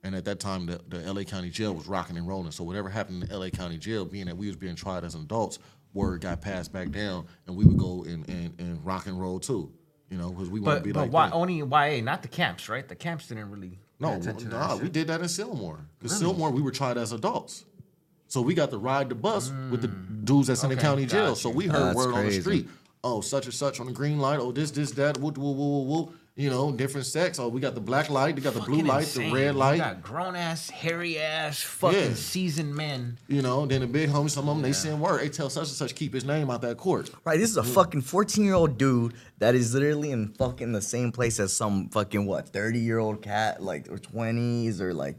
And 0.03 0.15
at 0.15 0.23
that 0.25 0.39
time, 0.39 0.65
the, 0.65 0.79
the 0.87 1.13
LA 1.13 1.23
County 1.23 1.49
Jail 1.49 1.73
was 1.75 1.85
rocking 1.85 2.15
and 2.15 2.25
rolling. 2.25 2.51
So 2.51 2.63
whatever 2.63 2.87
happened 2.89 3.23
in 3.23 3.29
the 3.29 3.37
LA 3.37 3.49
County 3.49 3.77
Jail, 3.77 4.05
being 4.05 4.27
that 4.27 4.37
we 4.37 4.47
was 4.47 4.55
being 4.55 4.75
tried 4.75 5.03
as 5.03 5.13
adults, 5.13 5.59
word 5.93 6.21
got 6.21 6.41
passed 6.41 6.71
back 6.71 6.89
down, 6.91 7.27
and 7.47 7.55
we 7.55 7.65
would 7.65 7.77
go 7.77 8.03
and 8.03 8.27
and, 8.29 8.53
and 8.59 8.85
rock 8.85 9.07
and 9.07 9.19
roll 9.19 9.39
too. 9.39 9.71
You 10.10 10.18
know, 10.18 10.31
because 10.31 10.49
we 10.49 10.60
want 10.60 10.77
to 10.77 10.80
But 10.80 10.84
be 10.84 10.91
but 10.91 10.99
like 11.02 11.11
why 11.11 11.30
them. 11.30 11.38
only 11.38 11.57
YA, 11.57 12.02
not 12.02 12.22
the 12.23 12.27
camps, 12.27 12.68
right? 12.68 12.88
The 12.88 12.95
camps 12.95 13.27
didn't 13.27 13.52
really 13.52 13.69
pay 13.69 13.77
No, 13.99 14.19
to 14.19 14.34
nah, 14.48 14.76
that 14.76 14.81
we 14.84 14.90
did 14.90 15.07
that 15.07 15.19
in 15.19 15.27
Sylmar. 15.27 15.81
Because 15.99 16.19
Sylmar, 16.22 16.52
we 16.52 16.61
were 16.61 16.72
tried 16.72 16.98
as 16.98 17.11
adults. 17.11 17.65
So 18.27 18.41
we 18.41 18.53
got 18.53 18.69
to 18.72 18.77
ride 18.77 19.10
the 19.10 19.15
bus 19.15 19.52
with 19.72 19.81
the 19.81 19.88
mm. 19.88 20.26
dudes 20.26 20.48
that's 20.48 20.64
in 20.64 20.69
the 20.69 20.76
county 20.76 21.06
jail. 21.06 21.30
got 21.30 21.38
So 21.38 21.49
we 21.49 21.68
Oh, 21.68 21.72
heard 21.72 21.86
that's 21.88 21.95
word 21.95 22.14
on 22.15 22.26
the 22.26 22.41
street. 22.41 22.68
Oh, 23.03 23.22
such 23.22 23.45
and 23.45 23.53
such 23.53 23.80
on 23.80 23.86
the 23.88 23.91
green 23.91 24.19
light. 24.19 24.40
Oh, 24.40 24.52
this, 24.52 24.72
this, 24.72 24.91
that. 24.91 25.18
Whoop, 25.18 25.38
whoop, 25.38 25.56
whoop, 25.56 25.88
whoop, 25.88 26.07
whoop. 26.10 26.18
You 26.40 26.49
know, 26.49 26.72
different 26.72 27.06
sex. 27.06 27.38
Oh, 27.38 27.49
we 27.49 27.60
got 27.60 27.76
the 27.76 27.82
black 27.82 28.10
light. 28.10 28.34
They 28.38 28.41
got 28.41 28.53
the 28.53 28.61
blue 28.61 28.82
light, 28.82 29.02
insane. 29.02 29.28
the 29.28 29.36
red 29.36 29.53
You 29.56 29.60
light. 29.60 29.78
got 29.78 30.02
grown 30.02 30.38
ass, 30.38 30.70
hairy 30.70 31.20
ass, 31.20 31.60
fucking 31.61 31.99
Yeah. 31.99 32.14
seasoned 32.14 32.74
men. 32.74 33.18
You 33.28 33.41
know, 33.41 33.66
then 33.66 33.82
the 33.82 33.88
big 33.88 34.10
homies, 34.10 34.30
some 34.30 34.48
of 34.48 34.56
them, 34.56 34.61
they 34.64 34.72
send 34.72 35.02
word. 35.02 35.20
They 35.20 35.28
tell 35.28 35.49
such 35.49 35.64
and 35.68 35.76
such 35.76 35.95
keep 35.95 36.14
his 36.14 36.24
name 36.24 36.49
out 36.49 36.61
that 36.61 36.78
court. 36.78 37.10
Right, 37.26 37.38
this 37.38 37.49
is 37.49 37.57
a 37.57 37.64
fucking 37.64 38.03
14 38.03 38.45
year 38.45 38.53
old 38.53 38.78
dude 38.78 39.16
that 39.40 39.53
is 39.53 39.74
literally 39.74 40.11
in 40.11 40.30
fucking 40.30 40.72
the 40.72 40.82
same 40.82 41.11
place 41.11 41.41
as 41.41 41.52
some 41.52 41.90
fucking 41.90 42.26
what 42.26 42.48
30 42.48 42.80
year 42.80 42.99
old 42.99 43.22
cat, 43.22 43.61
like 43.61 43.91
or 43.91 43.98
20s 43.98 44.80
or 44.80 44.94
like 44.94 45.18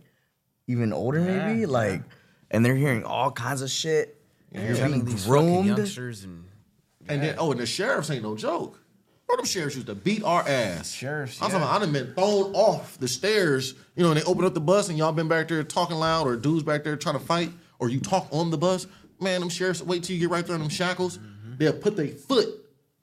even 0.68 0.90
older 0.90 1.20
maybe, 1.20 1.60
Yeah, 1.60 1.66
like, 1.66 2.02
and 2.50 2.64
they're 2.64 2.76
hearing 2.76 3.04
all 3.04 3.30
kinds 3.30 3.60
of 3.60 3.68
shit. 3.68 4.16
You're 4.52 4.62
They're 4.68 4.76
telling 4.76 5.04
being 5.04 5.16
these 5.16 5.26
groomed. 5.26 5.66
youngsters 5.66 6.24
and 6.24 6.44
And 7.10 7.22
then, 7.22 7.34
oh, 7.36 7.50
and 7.50 7.60
the 7.60 7.66
sheriffs 7.66 8.08
ain't 8.10 8.22
no 8.22 8.36
joke. 8.38 8.79
Bro, 9.30 9.36
them 9.36 9.46
sheriffs 9.46 9.76
used 9.76 9.86
to 9.86 9.94
beat 9.94 10.24
our 10.24 10.42
ass. 10.48 10.90
Sheriffs, 10.90 11.40
I'm 11.40 11.52
yeah. 11.52 11.58
talking 11.58 11.62
about, 11.62 11.76
I 11.76 11.84
done 11.84 11.92
been 11.92 12.14
thrown 12.14 12.52
off 12.52 12.98
the 12.98 13.06
stairs, 13.06 13.74
you 13.94 14.02
know, 14.02 14.10
and 14.10 14.18
they 14.18 14.24
open 14.24 14.44
up 14.44 14.54
the 14.54 14.60
bus 14.60 14.88
and 14.88 14.98
y'all 14.98 15.12
been 15.12 15.28
back 15.28 15.46
there 15.46 15.62
talking 15.62 15.96
loud 15.96 16.26
or 16.26 16.34
dudes 16.34 16.64
back 16.64 16.82
there 16.82 16.96
trying 16.96 17.16
to 17.16 17.24
fight 17.24 17.52
or 17.78 17.88
you 17.88 18.00
talk 18.00 18.26
on 18.32 18.50
the 18.50 18.58
bus, 18.58 18.88
man, 19.20 19.38
them 19.38 19.48
sheriffs 19.48 19.82
wait 19.82 20.02
till 20.02 20.16
you 20.16 20.20
get 20.20 20.30
right 20.30 20.44
there 20.44 20.56
in 20.56 20.60
them 20.60 20.68
shackles. 20.68 21.18
Mm-hmm. 21.18 21.58
They'll 21.58 21.74
put 21.74 21.94
their 21.94 22.08
foot 22.08 22.48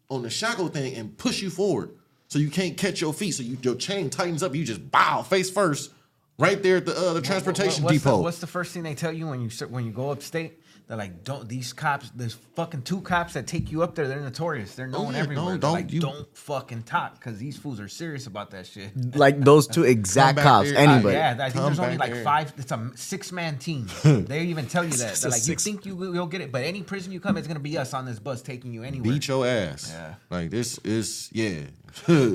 on 0.09 0.21
the 0.21 0.29
shackle 0.29 0.67
thing 0.67 0.95
and 0.95 1.17
push 1.17 1.41
you 1.41 1.49
forward, 1.49 1.91
so 2.27 2.39
you 2.39 2.49
can't 2.49 2.75
catch 2.75 2.99
your 2.99 3.13
feet. 3.13 3.31
So 3.31 3.43
you, 3.43 3.57
your 3.61 3.75
chain 3.75 4.09
tightens 4.09 4.43
up. 4.43 4.53
You 4.53 4.65
just 4.65 4.91
bow 4.91 5.21
face 5.21 5.49
first, 5.49 5.91
right 6.37 6.61
there 6.61 6.77
at 6.77 6.85
the 6.85 6.95
uh, 6.95 7.13
the 7.13 7.21
transportation 7.21 7.83
what's 7.83 7.97
depot. 7.97 8.17
The, 8.17 8.23
what's 8.23 8.39
the 8.39 8.47
first 8.47 8.73
thing 8.73 8.83
they 8.83 8.95
tell 8.95 9.11
you 9.11 9.27
when 9.27 9.41
you 9.41 9.49
when 9.67 9.85
you 9.85 9.91
go 9.91 10.11
upstate? 10.11 10.59
They're 10.87 10.95
like, 10.95 11.25
don't 11.25 11.49
these 11.49 11.73
cops, 11.73 12.09
there's 12.15 12.35
fucking 12.55 12.83
two 12.83 13.01
cops 13.01 13.33
that 13.33 13.45
take 13.45 13.71
you 13.71 13.83
up 13.83 13.93
there. 13.93 14.07
They're 14.07 14.21
notorious. 14.21 14.73
They're 14.73 14.87
known 14.87 15.11
yeah, 15.13 15.19
everywhere. 15.19 15.45
don't- 15.45 15.59
don't 15.59 15.73
like, 15.73 15.91
you- 15.91 15.99
don't 15.99 16.25
fucking 16.37 16.83
talk 16.83 17.15
because 17.19 17.37
these 17.37 17.57
fools 17.57 17.81
are 17.81 17.89
serious 17.89 18.25
about 18.25 18.51
that 18.51 18.65
shit. 18.67 18.91
Like 19.15 19.39
those 19.41 19.67
two 19.67 19.83
exact 19.83 20.37
cops. 20.39 20.69
there. 20.69 20.77
Anybody. 20.79 21.17
Uh, 21.17 21.19
yeah, 21.19 21.31
I 21.33 21.35
think 21.49 21.53
Come 21.55 21.63
there's 21.65 21.79
only 21.79 21.97
like 21.97 22.13
there. 22.13 22.23
five. 22.23 22.53
It's 22.57 22.71
a 22.71 22.91
six 22.95 23.31
man 23.33 23.57
team. 23.57 23.87
they 24.03 24.43
even 24.43 24.67
tell 24.67 24.85
you 24.85 24.91
that. 24.91 25.11
It's 25.11 25.21
They're 25.21 25.31
like, 25.31 25.45
you 25.47 25.55
think 25.55 25.85
you 25.85 25.95
will 25.95 26.13
you'll 26.13 26.27
get 26.27 26.39
it, 26.39 26.51
but 26.53 26.63
any 26.63 26.83
prison 26.83 27.11
you 27.11 27.19
come, 27.19 27.35
it's 27.35 27.47
gonna 27.47 27.59
be 27.59 27.77
us 27.77 27.93
on 27.93 28.05
this 28.05 28.19
bus 28.19 28.41
taking 28.41 28.71
you 28.73 28.83
anywhere. 28.83 29.11
Beat 29.11 29.27
your 29.27 29.45
ass. 29.45 29.91
Yeah. 29.93 30.13
Like 30.29 30.51
this 30.51 30.77
is 30.85 31.29
yeah. 31.33 31.63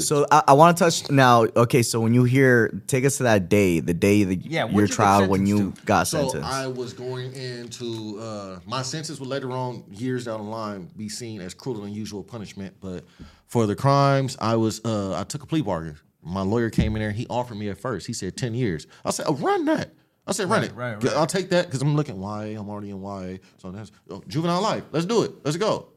So 0.01 0.27
I, 0.31 0.43
I 0.49 0.53
want 0.55 0.77
to 0.77 0.85
touch 0.85 1.11
now. 1.11 1.45
Okay, 1.57 1.83
so 1.83 2.01
when 2.01 2.15
you 2.15 2.25
hear, 2.25 2.69
take 2.87 3.05
us 3.05 3.17
to 3.19 3.23
that 3.25 3.49
day, 3.49 3.81
the 3.81 3.95
day 3.95 4.25
that 4.25 4.45
Yeah, 4.45 4.67
your 4.69 4.83
you 4.83 4.87
trial 4.89 5.29
when 5.29 5.47
you 5.47 5.57
sentenced 5.57 5.81
to? 5.81 5.87
got 5.87 6.07
So 6.09 6.29
sentenced. 6.29 6.51
I 6.53 6.67
was 6.67 6.93
going 6.93 7.33
into 7.35 8.19
uh, 8.21 8.59
my 8.67 8.83
sentence 8.83 9.21
would 9.21 9.29
later 9.29 9.51
on 9.53 9.85
years 9.91 10.25
down 10.27 10.45
the 10.45 10.51
line 10.51 10.91
be 10.97 11.09
seen 11.09 11.41
as 11.41 11.55
cruel 11.55 11.79
and 11.83 11.87
unusual 11.93 12.23
punishment, 12.23 12.75
but 12.81 13.05
for 13.47 13.67
the 13.67 13.75
crimes 13.77 14.37
I 14.41 14.57
was 14.57 14.81
uh, 14.85 15.19
I 15.19 15.25
took 15.25 15.43
a 15.43 15.47
plea 15.47 15.63
bargain. 15.63 15.97
My 16.23 16.43
lawyer 16.43 16.71
came 16.71 16.95
in 16.97 17.03
there. 17.03 17.11
He 17.11 17.27
offered 17.29 17.57
me 17.57 17.69
at 17.69 17.79
first. 17.81 18.07
He 18.07 18.13
said 18.13 18.37
ten 18.37 18.55
years. 18.55 18.87
I 19.05 19.11
said, 19.11 19.27
oh, 19.29 19.35
run 19.35 19.65
that. 19.67 19.93
I 20.25 20.31
said, 20.33 20.49
run 20.49 20.61
Right, 20.63 20.71
it. 20.71 20.77
right, 20.77 21.03
right. 21.03 21.17
I'll 21.17 21.27
take 21.27 21.51
that 21.51 21.67
because 21.67 21.83
I'm 21.83 21.97
looking 21.97 22.21
YA. 22.23 22.59
I'm 22.61 22.69
already 22.69 22.91
in 22.91 23.03
YA. 23.03 23.39
So 23.59 23.73
that's 23.73 23.91
oh, 24.09 24.23
juvenile 24.29 24.63
life. 24.63 24.85
Let's 24.93 25.05
do 25.07 25.23
it. 25.25 25.33
Let's 25.45 25.57
go. 25.57 25.89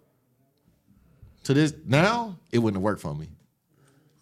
To 1.43 1.53
this 1.53 1.75
now, 1.85 2.39
it 2.51 2.57
wouldn't 2.57 2.77
have 2.77 2.83
worked 2.83 3.01
for 3.01 3.13
me. 3.13 3.27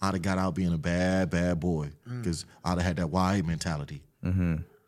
I'd 0.04 0.14
have 0.14 0.22
got 0.22 0.38
out 0.38 0.54
being 0.54 0.74
a 0.74 0.78
bad, 0.78 1.30
bad 1.32 1.60
boy 1.60 1.90
Mm. 2.08 2.22
because 2.22 2.46
I'd 2.64 2.78
have 2.78 2.82
had 2.82 2.98
that 2.98 3.08
YA 3.12 3.42
mentality. 3.42 4.04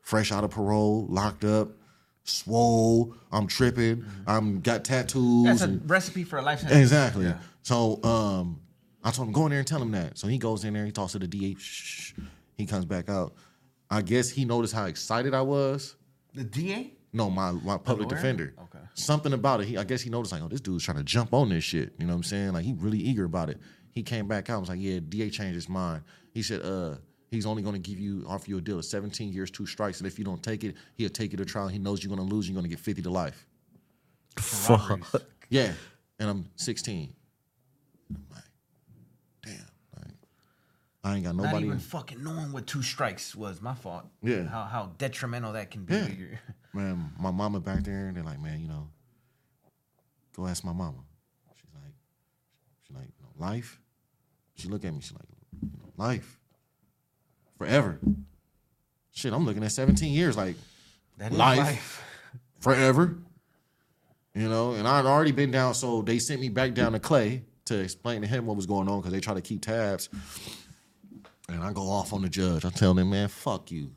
Fresh 0.02 0.32
out 0.32 0.44
of 0.44 0.52
parole, 0.52 1.08
locked 1.10 1.44
up, 1.44 1.70
swole. 2.26 3.16
I'm 3.32 3.48
tripping. 3.48 4.06
I'm 4.28 4.62
got 4.62 4.84
tattoos. 4.84 5.24
Mm-hmm. 5.24 5.46
That's 5.46 5.62
a 5.62 5.64
and- 5.66 5.90
recipe 5.90 6.24
for 6.24 6.38
a 6.38 6.42
life 6.42 6.60
sentence. 6.60 6.80
exactly. 6.82 7.26
Yeah. 7.26 7.38
So 7.64 8.04
um, 8.04 8.60
I 9.04 9.12
told 9.12 9.28
him 9.28 9.34
go 9.34 9.46
in 9.46 9.50
there 9.52 9.60
and 9.60 9.68
tell 9.68 9.82
him 9.82 9.92
that. 9.92 10.18
So 10.18 10.28
he 10.28 10.38
goes 10.38 10.64
in 10.64 10.74
there. 10.74 10.86
He 10.86 10.92
talks 10.92 11.14
to 11.14 11.20
the 11.20 11.28
DA. 11.28 11.56
Shh. 11.58 12.14
He 12.58 12.66
comes 12.66 12.86
back 12.86 13.10
out. 13.10 13.34
I 13.90 14.02
guess 14.02 14.30
he 14.30 14.46
noticed 14.46 14.74
how 14.74 14.86
excited 14.86 15.34
I 15.34 15.42
was. 15.42 15.96
The 16.34 16.44
DA. 16.44 16.94
No, 17.14 17.30
my 17.30 17.52
my 17.52 17.78
public 17.78 18.10
defender. 18.10 18.54
Okay. 18.64 18.84
Something 18.94 19.34
about 19.34 19.62
it. 19.62 19.68
He, 19.68 19.78
I 19.78 19.84
guess 19.86 20.02
he 20.02 20.10
noticed 20.10 20.34
like, 20.34 20.42
oh, 20.42 20.48
this 20.50 20.62
dude's 20.62 20.84
trying 20.84 20.98
to 20.98 21.04
jump 21.04 21.34
on 21.34 21.50
this 21.50 21.64
shit. 21.64 21.94
You 21.98 22.06
know 22.06 22.14
what 22.14 22.18
I'm 22.18 22.24
saying? 22.24 22.54
Like 22.54 22.66
he 22.66 22.74
really 22.74 23.00
eager 23.00 23.24
about 23.26 23.50
it. 23.50 23.58
He 23.96 24.04
came 24.04 24.28
back 24.28 24.50
out. 24.50 24.56
and 24.56 24.62
was 24.62 24.70
like, 24.70 24.80
yeah, 24.82 25.00
DA 25.08 25.30
changed 25.30 25.56
his 25.56 25.70
mind. 25.70 26.04
He 26.34 26.42
said, 26.44 26.62
uh, 26.62 26.96
he's 27.32 27.46
only 27.46 27.64
going 27.64 27.82
to 27.82 27.90
give 27.90 27.98
you 27.98 28.26
offer 28.28 28.50
you 28.50 28.58
a 28.58 28.62
deal 28.62 28.78
of 28.78 28.86
17 28.86 29.32
years, 29.32 29.50
two 29.50 29.66
strikes, 29.66 30.00
and 30.00 30.08
if 30.08 30.20
you 30.20 30.26
don't 30.26 30.44
take 30.44 30.66
it, 30.66 30.76
he'll 30.96 31.10
take 31.10 31.32
you 31.32 31.38
to 31.38 31.46
trial. 31.46 31.70
He 31.70 31.80
knows 31.80 32.04
you're 32.04 32.14
going 32.16 32.28
to 32.28 32.36
lose. 32.36 32.48
You're 32.48 32.56
going 32.56 32.66
to 32.66 32.70
get 32.70 32.80
50 32.80 33.02
to 33.04 33.10
life. 33.10 33.48
Fuck. 34.38 35.00
Yeah, 35.50 35.72
and 36.20 36.30
I'm 36.30 36.50
16. 36.58 37.14
I'm 38.10 38.26
like, 38.34 38.44
damn. 39.44 39.54
Like, 39.96 40.14
I 41.04 41.16
ain't 41.16 41.24
got 41.24 41.36
nobody. 41.36 41.44
Not 41.44 41.54
nobody. 41.54 41.66
even 41.68 41.80
fucking 41.80 42.24
knowing 42.24 42.52
what 42.52 42.68
two 42.68 42.82
strikes 42.82 43.34
was 43.34 43.62
my 43.62 43.76
fault. 43.76 44.06
Yeah. 44.22 44.44
How 44.44 44.64
how 44.66 44.92
detrimental 44.98 45.54
that 45.54 45.72
can 45.72 45.86
be. 45.86 45.96
Yeah. 45.96 46.38
man, 46.74 47.12
my 47.18 47.32
mama 47.32 47.62
back 47.62 47.84
there, 47.84 48.08
and 48.08 48.18
they're 48.18 48.24
like, 48.24 48.42
man, 48.42 48.60
you 48.60 48.68
know, 48.68 48.90
go 50.36 50.48
ask 50.48 50.66
my 50.66 50.74
mama. 50.74 50.98
She's 51.56 51.70
like, 51.74 51.94
she's 52.86 52.96
like, 52.98 53.06
you 53.06 53.24
know, 53.24 53.46
life. 53.46 53.80
She 54.56 54.68
look 54.70 54.86
at 54.86 54.94
me, 54.94 55.02
she's 55.02 55.14
like, 55.14 55.28
life, 55.98 56.40
forever. 57.58 58.00
Shit, 59.12 59.34
I'm 59.34 59.46
looking 59.46 59.64
at 59.64 59.72
17 59.72 60.12
years, 60.14 60.36
like 60.38 60.56
That 61.18 61.32
Life. 61.34 61.58
life. 61.58 62.04
forever. 62.60 63.18
You 64.34 64.50
know, 64.50 64.74
and 64.74 64.86
I'd 64.88 65.06
already 65.06 65.32
been 65.32 65.52
down, 65.52 65.74
so 65.74 66.02
they 66.02 66.20
sent 66.20 66.42
me 66.42 66.50
back 66.50 66.74
down 66.74 66.92
to 66.92 67.00
Clay 67.00 67.44
to 67.66 67.80
explain 67.80 68.22
to 68.22 68.28
him 68.28 68.46
what 68.46 68.56
was 68.58 68.66
going 68.66 68.90
on 68.90 69.00
because 69.00 69.14
they 69.14 69.22
try 69.22 69.34
to 69.34 69.42
keep 69.42 69.62
tabs. 69.62 70.10
And 71.48 71.64
I 71.64 71.72
go 71.72 71.90
off 71.90 72.12
on 72.12 72.22
the 72.22 72.30
judge. 72.30 72.66
I 72.66 72.70
tell 72.70 72.98
him, 72.98 73.10
man, 73.10 73.28
fuck 73.30 73.72
you. 73.72 73.78
You 73.78 73.84
know 73.84 73.92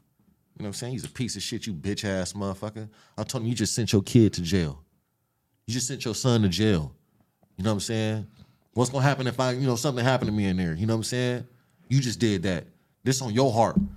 what 0.59 0.67
I'm 0.67 0.73
saying? 0.75 0.93
He's 0.93 1.05
a 1.05 1.09
piece 1.09 1.35
of 1.37 1.43
shit, 1.43 1.67
you 1.67 1.75
bitch 1.75 2.05
ass 2.05 2.35
motherfucker. 2.35 2.89
I 3.17 3.23
told 3.25 3.43
him 3.43 3.49
you 3.49 3.55
just 3.55 3.75
sent 3.75 3.93
your 3.93 4.03
kid 4.03 4.33
to 4.35 4.43
jail. 4.43 4.83
You 5.67 5.75
just 5.75 5.89
sent 5.89 6.05
your 6.05 6.15
son 6.15 6.43
to 6.43 6.49
jail. 6.49 6.95
You 7.57 7.65
know 7.65 7.71
what 7.71 7.75
I'm 7.75 7.81
saying? 7.81 8.27
What's 8.79 8.91
gonna 8.91 9.03
happen 9.03 9.27
if 9.27 9.41
I, 9.41 9.51
you 9.55 9.67
know, 9.67 9.75
something 9.75 10.05
happened 10.05 10.29
to 10.29 10.33
me 10.33 10.47
in 10.47 10.57
there? 10.57 10.73
You 10.73 10.87
know 10.87 10.95
what 10.95 10.99
I'm 10.99 11.03
saying? 11.03 11.49
You 11.89 12.01
just 12.01 12.21
did 12.21 12.45
that. 12.45 12.65
This 13.03 13.21
on 13.21 13.35
your 13.35 13.53
heart. 13.53 13.75
You 13.77 13.83
know 13.83 13.89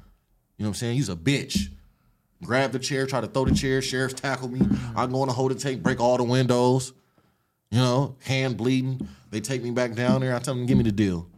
what 0.57 0.67
I'm 0.69 0.73
saying? 0.73 0.97
You's 0.97 1.09
a 1.09 1.15
bitch. 1.15 1.69
Grab 2.43 2.71
the 2.71 2.79
chair, 2.79 3.05
try 3.05 3.21
to 3.21 3.27
throw 3.27 3.45
the 3.45 3.53
chair. 3.53 3.83
Sheriffs 3.83 4.15
tackle 4.15 4.47
me. 4.47 4.59
I'm 4.95 5.11
going 5.11 5.27
to 5.27 5.35
hold 5.35 5.51
and 5.51 5.59
take, 5.59 5.83
break 5.83 5.99
all 5.99 6.17
the 6.17 6.23
windows. 6.23 6.93
You 7.69 7.77
know, 7.77 8.15
hand 8.23 8.57
bleeding. 8.57 9.07
They 9.29 9.39
take 9.39 9.61
me 9.61 9.69
back 9.69 9.93
down 9.93 10.21
there. 10.21 10.35
I 10.35 10.39
tell 10.39 10.55
them, 10.55 10.65
give 10.65 10.79
me 10.79 10.83
the 10.83 10.91
deal. 10.91 11.29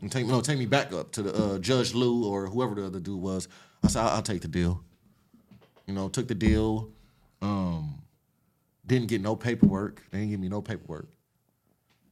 And 0.00 0.10
take 0.10 0.26
no, 0.26 0.40
take 0.40 0.58
me 0.58 0.66
back 0.66 0.92
up 0.92 1.12
to 1.12 1.22
the 1.22 1.32
uh, 1.32 1.58
Judge 1.60 1.94
Lou 1.94 2.26
or 2.26 2.48
whoever 2.48 2.74
the 2.74 2.86
other 2.86 2.98
dude 2.98 3.20
was. 3.20 3.46
I 3.84 3.86
said, 3.86 4.02
I'll, 4.02 4.16
I'll 4.16 4.22
take 4.22 4.40
the 4.40 4.48
deal. 4.48 4.82
You 5.86 5.94
know, 5.94 6.08
took 6.08 6.26
the 6.26 6.34
deal. 6.34 6.90
Um, 7.40 8.02
didn't 8.84 9.06
get 9.06 9.20
no 9.20 9.36
paperwork. 9.36 10.02
They 10.10 10.18
didn't 10.18 10.32
give 10.32 10.40
me 10.40 10.48
no 10.48 10.60
paperwork. 10.60 11.06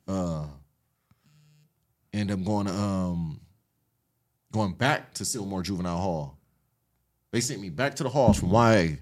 Uh, 0.06 0.46
end 2.12 2.30
up 2.30 2.42
going 2.44 2.66
to 2.66 2.72
um, 2.72 3.40
going 4.52 4.72
back 4.72 5.14
to 5.14 5.24
Sylmar 5.24 5.62
Juvenile 5.62 5.98
Hall. 5.98 6.38
They 7.32 7.40
sent 7.40 7.60
me 7.60 7.70
back 7.70 7.96
to 7.96 8.02
the 8.02 8.08
halls 8.08 8.38
from 8.38 8.50
YA. 8.50 8.96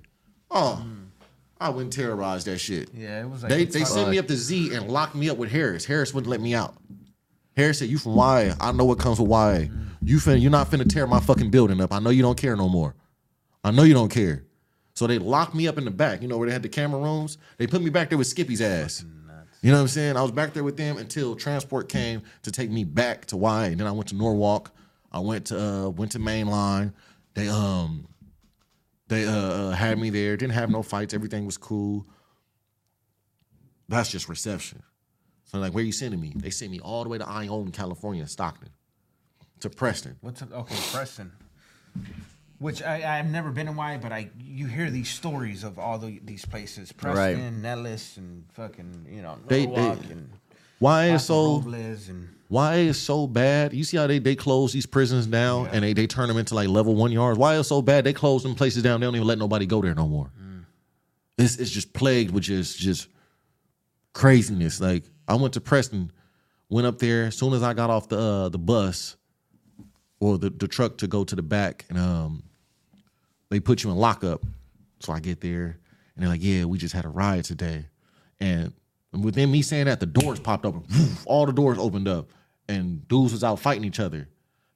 Oh, 0.50 0.84
I 1.60 1.68
wouldn't 1.68 1.92
terrorize 1.92 2.44
that 2.44 2.58
shit. 2.58 2.90
Yeah, 2.94 3.22
it 3.22 3.28
was 3.28 3.42
like 3.42 3.50
They 3.50 3.64
they 3.64 3.84
sent 3.84 4.10
me 4.10 4.18
up 4.18 4.26
to 4.28 4.36
Z 4.36 4.74
and 4.74 4.88
locked 4.88 5.14
me 5.14 5.30
up 5.30 5.36
with 5.38 5.50
Harris. 5.50 5.84
Harris 5.84 6.12
wouldn't 6.12 6.30
let 6.30 6.40
me 6.40 6.54
out. 6.54 6.74
Harris 7.56 7.78
said, 7.78 7.88
"You 7.88 7.98
from 7.98 8.16
YA? 8.16 8.54
I 8.60 8.72
know 8.72 8.84
what 8.84 8.98
comes 8.98 9.20
with 9.20 9.30
YA. 9.30 9.68
You 10.02 10.16
finna, 10.18 10.40
you're 10.40 10.50
not 10.50 10.70
finna 10.70 10.88
tear 10.88 11.06
my 11.06 11.20
fucking 11.20 11.50
building 11.50 11.80
up. 11.80 11.92
I 11.92 11.98
know 12.00 12.10
you 12.10 12.22
don't 12.22 12.36
care 12.36 12.56
no 12.56 12.68
more. 12.68 12.94
I 13.62 13.70
know 13.70 13.82
you 13.84 13.94
don't 13.94 14.10
care." 14.10 14.44
So 14.94 15.06
they 15.06 15.18
locked 15.18 15.54
me 15.54 15.66
up 15.66 15.78
in 15.78 15.84
the 15.84 15.90
back. 15.90 16.22
You 16.22 16.28
know 16.28 16.38
where 16.38 16.46
they 16.46 16.52
had 16.52 16.62
the 16.62 16.68
camera 16.68 17.00
rooms. 17.00 17.38
They 17.58 17.66
put 17.66 17.82
me 17.82 17.90
back 17.90 18.08
there 18.10 18.18
with 18.18 18.26
Skippy's 18.28 18.60
ass. 18.60 19.04
You 19.64 19.70
know 19.70 19.78
what 19.78 19.82
I'm 19.84 19.88
saying? 19.88 20.18
I 20.18 20.20
was 20.20 20.30
back 20.30 20.52
there 20.52 20.62
with 20.62 20.76
them 20.76 20.98
until 20.98 21.34
transport 21.34 21.88
came 21.88 22.20
to 22.42 22.52
take 22.52 22.70
me 22.70 22.84
back 22.84 23.24
to 23.28 23.38
YA. 23.38 23.62
And 23.62 23.80
then 23.80 23.86
I 23.86 23.92
went 23.92 24.10
to 24.10 24.14
Norwalk. 24.14 24.70
I 25.10 25.20
went 25.20 25.46
to 25.46 25.58
uh, 25.58 25.88
went 25.88 26.12
to 26.12 26.18
Mainline. 26.18 26.92
They 27.32 27.48
um 27.48 28.06
they 29.08 29.24
uh, 29.24 29.32
uh, 29.32 29.70
had 29.70 29.98
me 29.98 30.10
there. 30.10 30.36
Didn't 30.36 30.52
have 30.52 30.68
no 30.68 30.82
fights. 30.82 31.14
Everything 31.14 31.46
was 31.46 31.56
cool. 31.56 32.06
That's 33.88 34.10
just 34.10 34.28
reception. 34.28 34.82
So 35.46 35.58
like, 35.58 35.72
where 35.72 35.82
you 35.82 35.92
sending 35.92 36.20
me? 36.20 36.34
They 36.36 36.50
sent 36.50 36.70
me 36.70 36.80
all 36.80 37.02
the 37.02 37.08
way 37.08 37.16
to 37.16 37.26
Ione, 37.26 37.70
California, 37.70 38.26
Stockton, 38.26 38.68
to 39.60 39.70
Preston. 39.70 40.18
What's 40.20 40.42
up? 40.42 40.52
Okay, 40.52 40.76
Preston. 40.92 41.32
Which 42.58 42.82
I, 42.82 43.18
I've 43.18 43.26
never 43.30 43.50
been 43.50 43.68
in 43.68 43.76
Y, 43.76 43.98
but 44.00 44.12
I 44.12 44.30
you 44.38 44.66
hear 44.66 44.90
these 44.90 45.08
stories 45.10 45.64
of 45.64 45.78
all 45.78 45.98
the, 45.98 46.20
these 46.24 46.44
places, 46.44 46.92
Right. 47.02 47.12
Preston, 47.34 47.62
Nelles, 47.62 48.16
and 48.16 48.44
fucking 48.52 49.06
you 49.10 49.22
know 49.22 49.36
They- 49.48 49.66
Norwalk 49.66 50.00
they- 50.02 50.12
and 50.12 50.30
Why 50.78 51.06
is 51.10 51.24
so 51.24 51.58
Robles 51.60 52.08
and 52.08 52.28
why 52.48 52.76
is 52.76 53.00
so 53.00 53.26
bad? 53.26 53.72
You 53.72 53.82
see 53.84 53.96
how 53.96 54.06
they, 54.06 54.18
they 54.20 54.36
close 54.36 54.72
these 54.72 54.86
prisons 54.86 55.26
down 55.26 55.66
and 55.68 55.82
they, 55.82 55.92
they 55.92 56.06
turn 56.06 56.28
them 56.28 56.36
into 56.36 56.54
like 56.54 56.68
level 56.68 56.94
one 56.94 57.10
yards. 57.10 57.38
Why 57.38 57.56
is 57.56 57.66
so 57.66 57.82
bad? 57.82 58.04
They 58.04 58.12
close 58.12 58.42
them 58.44 58.54
places 58.54 58.82
down. 58.82 59.00
They 59.00 59.06
don't 59.06 59.16
even 59.16 59.26
let 59.26 59.38
nobody 59.38 59.66
go 59.66 59.80
there 59.82 59.94
no 59.94 60.06
more. 60.06 60.30
It's 61.36 61.56
it's 61.56 61.70
just 61.70 61.92
plagued 61.92 62.30
with 62.30 62.44
just 62.44 62.78
just 62.78 63.08
craziness. 64.12 64.80
Like 64.80 65.04
I 65.26 65.34
went 65.34 65.54
to 65.54 65.60
Preston, 65.60 66.12
went 66.68 66.86
up 66.86 66.98
there. 66.98 67.24
As 67.24 67.36
soon 67.36 67.52
as 67.54 67.62
I 67.62 67.74
got 67.74 67.90
off 67.90 68.08
the 68.08 68.18
uh, 68.18 68.48
the 68.50 68.58
bus 68.58 69.16
or 70.24 70.38
the, 70.38 70.48
the 70.48 70.66
truck 70.66 70.96
to 70.98 71.06
go 71.06 71.22
to 71.22 71.36
the 71.36 71.42
back, 71.42 71.84
and 71.90 71.98
um, 71.98 72.42
they 73.50 73.60
put 73.60 73.84
you 73.84 73.90
in 73.90 73.96
lockup. 73.96 74.42
So 75.00 75.12
I 75.12 75.20
get 75.20 75.42
there, 75.42 75.76
and 76.14 76.22
they're 76.22 76.30
like, 76.30 76.42
"Yeah, 76.42 76.64
we 76.64 76.78
just 76.78 76.94
had 76.94 77.04
a 77.04 77.08
riot 77.08 77.44
today," 77.44 77.86
and 78.40 78.72
within 79.12 79.50
me 79.50 79.60
saying 79.60 79.84
that, 79.84 80.00
the 80.00 80.06
doors 80.06 80.40
popped 80.40 80.64
open. 80.64 80.84
Woof, 80.90 81.22
all 81.26 81.44
the 81.44 81.52
doors 81.52 81.78
opened 81.78 82.08
up, 82.08 82.30
and 82.68 83.06
dudes 83.06 83.32
was 83.32 83.44
out 83.44 83.60
fighting 83.60 83.84
each 83.84 84.00
other. 84.00 84.16
And 84.16 84.28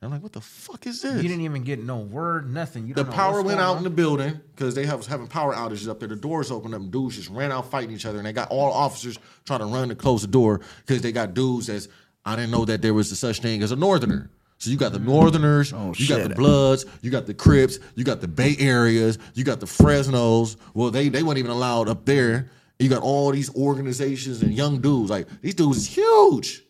I'm 0.02 0.10
like, 0.10 0.22
"What 0.22 0.32
the 0.32 0.42
fuck 0.42 0.86
is 0.86 1.00
this?" 1.00 1.22
you 1.22 1.28
didn't 1.28 1.44
even 1.44 1.64
get 1.64 1.82
no 1.82 1.98
word, 1.98 2.52
nothing. 2.52 2.86
You 2.86 2.92
the 2.92 3.06
power 3.06 3.40
went 3.40 3.58
out 3.58 3.72
on. 3.72 3.78
in 3.78 3.84
the 3.84 3.90
building 3.90 4.38
because 4.54 4.74
they 4.74 4.84
have, 4.84 4.98
was 4.98 5.06
having 5.06 5.28
power 5.28 5.54
outages 5.54 5.88
up 5.88 5.98
there. 5.98 6.08
The 6.08 6.16
doors 6.16 6.50
opened 6.50 6.74
up, 6.74 6.82
and 6.82 6.90
dudes 6.90 7.16
just 7.16 7.30
ran 7.30 7.52
out 7.52 7.70
fighting 7.70 7.94
each 7.94 8.04
other, 8.04 8.18
and 8.18 8.26
they 8.26 8.34
got 8.34 8.50
all 8.50 8.70
officers 8.70 9.18
trying 9.46 9.60
to 9.60 9.66
run 9.66 9.88
to 9.88 9.94
close 9.94 10.20
the 10.20 10.28
door 10.28 10.60
because 10.84 11.00
they 11.00 11.10
got 11.10 11.32
dudes 11.32 11.68
that's 11.68 11.88
I 12.26 12.36
didn't 12.36 12.50
know 12.50 12.66
that 12.66 12.82
there 12.82 12.92
was 12.92 13.10
a 13.10 13.16
such 13.16 13.40
thing 13.40 13.62
as 13.62 13.72
a 13.72 13.76
northerner. 13.76 14.30
So 14.58 14.70
you 14.70 14.76
got 14.76 14.92
the 14.92 14.98
Northerners, 14.98 15.72
Oh, 15.72 15.94
you 15.96 16.08
got 16.08 16.28
the. 16.28 16.34
Bloods, 16.34 16.84
you 17.00 17.10
got 17.12 17.26
the 17.26 17.34
Crips, 17.34 17.78
you 17.94 18.02
got 18.04 18.20
the 18.20 18.26
Bay 18.28 18.56
Areas, 18.58 19.16
you 19.34 19.44
got 19.44 19.60
the 19.60 19.66
Fresnos. 19.66 20.56
Well, 20.74 20.90
they 20.90 21.08
they 21.08 21.22
weren't 21.22 21.38
even 21.38 21.52
allowed 21.52 21.88
up 21.88 22.04
there. 22.04 22.50
You 22.80 22.88
got 22.88 23.02
all 23.02 23.30
these 23.30 23.54
organizations 23.54 24.42
and 24.42 24.52
young 24.52 24.80
dudes. 24.80 25.10
Like 25.10 25.28
these 25.40 25.54
dudes 25.54 25.78
is 25.78 25.86
huge. 25.86 26.62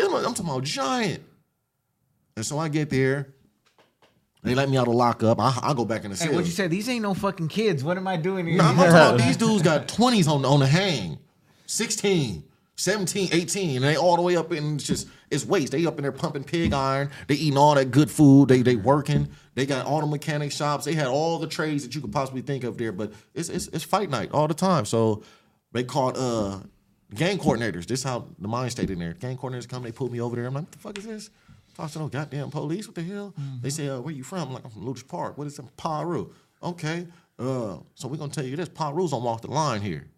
I'm 0.00 0.14
I'm 0.14 0.22
talking 0.34 0.44
about 0.48 0.62
giant. 0.64 1.22
And 2.36 2.46
so 2.46 2.58
I 2.58 2.68
get 2.68 2.90
there. 2.90 3.34
They 4.44 4.54
let 4.54 4.68
me 4.70 4.76
out 4.78 4.86
of 4.86 4.94
lockup. 4.94 5.40
I, 5.40 5.58
I 5.60 5.74
go 5.74 5.84
back 5.84 6.04
in 6.04 6.12
the 6.12 6.16
Hey, 6.16 6.26
cell. 6.26 6.34
what 6.36 6.44
you 6.44 6.52
say? 6.52 6.68
These 6.68 6.88
ain't 6.88 7.02
no 7.02 7.12
fucking 7.12 7.48
kids. 7.48 7.82
What 7.82 7.96
am 7.96 8.06
I 8.06 8.16
doing 8.16 8.46
here? 8.46 8.56
No, 8.58 8.64
I'm 8.64 8.76
talking 8.76 8.90
about 8.92 9.18
these 9.18 9.36
dudes 9.44 9.62
got 9.62 9.88
20s 9.88 10.28
on, 10.28 10.44
on 10.44 10.60
the 10.60 10.66
hang. 10.68 11.18
16, 11.66 12.44
17, 12.76 13.28
18, 13.32 13.76
and 13.76 13.84
they 13.84 13.96
all 13.96 14.14
the 14.14 14.22
way 14.22 14.36
up 14.36 14.52
in 14.52 14.76
it's 14.76 14.84
just 14.84 15.08
it's 15.30 15.44
waste. 15.44 15.72
They 15.72 15.86
up 15.86 15.96
in 15.98 16.02
there 16.02 16.12
pumping 16.12 16.44
pig 16.44 16.72
iron. 16.72 17.10
They 17.26 17.34
eating 17.34 17.58
all 17.58 17.74
that 17.74 17.90
good 17.90 18.10
food. 18.10 18.48
They 18.48 18.62
they 18.62 18.76
working. 18.76 19.28
They 19.54 19.66
got 19.66 19.86
all 19.86 20.00
the 20.00 20.06
mechanic 20.06 20.52
shops. 20.52 20.84
They 20.84 20.94
had 20.94 21.06
all 21.08 21.38
the 21.38 21.46
trades 21.46 21.82
that 21.84 21.94
you 21.94 22.00
could 22.00 22.12
possibly 22.12 22.42
think 22.42 22.64
of 22.64 22.78
there. 22.78 22.92
But 22.92 23.12
it's 23.34 23.48
it's, 23.48 23.68
it's 23.68 23.84
fight 23.84 24.10
night 24.10 24.30
all 24.32 24.48
the 24.48 24.54
time. 24.54 24.84
So 24.84 25.22
they 25.72 25.84
called 25.84 26.16
uh 26.16 26.60
gang 27.14 27.38
coordinators. 27.38 27.86
This 27.86 28.00
is 28.00 28.04
how 28.04 28.26
the 28.38 28.48
mind 28.48 28.72
stayed 28.72 28.90
in 28.90 28.98
there. 28.98 29.14
Gang 29.14 29.36
coordinators 29.36 29.68
come. 29.68 29.82
They 29.82 29.92
pulled 29.92 30.12
me 30.12 30.20
over 30.20 30.36
there. 30.36 30.46
I'm 30.46 30.54
like, 30.54 30.64
what 30.64 30.72
the 30.72 30.78
fuck 30.78 30.98
is 30.98 31.06
this? 31.06 31.30
Talk 31.76 31.90
to 31.92 31.98
no 32.00 32.08
goddamn 32.08 32.50
police. 32.50 32.88
What 32.88 32.96
the 32.96 33.02
hell? 33.04 33.34
They 33.62 33.70
say, 33.70 33.88
uh, 33.88 34.00
where 34.00 34.12
you 34.12 34.24
from? 34.24 34.48
I'm 34.48 34.54
like, 34.54 34.64
I'm 34.64 34.70
from 34.70 34.82
Lueders 34.84 35.06
Park. 35.06 35.38
What 35.38 35.46
is 35.46 35.58
it? 35.58 35.64
Piru. 35.76 36.32
Okay. 36.62 37.06
Uh, 37.38 37.76
so 37.94 38.08
we're 38.08 38.16
gonna 38.16 38.32
tell 38.32 38.44
you 38.44 38.56
this. 38.56 38.68
Piru's 38.68 39.12
on 39.12 39.22
walk 39.22 39.42
the 39.42 39.50
line 39.50 39.80
here. 39.80 40.08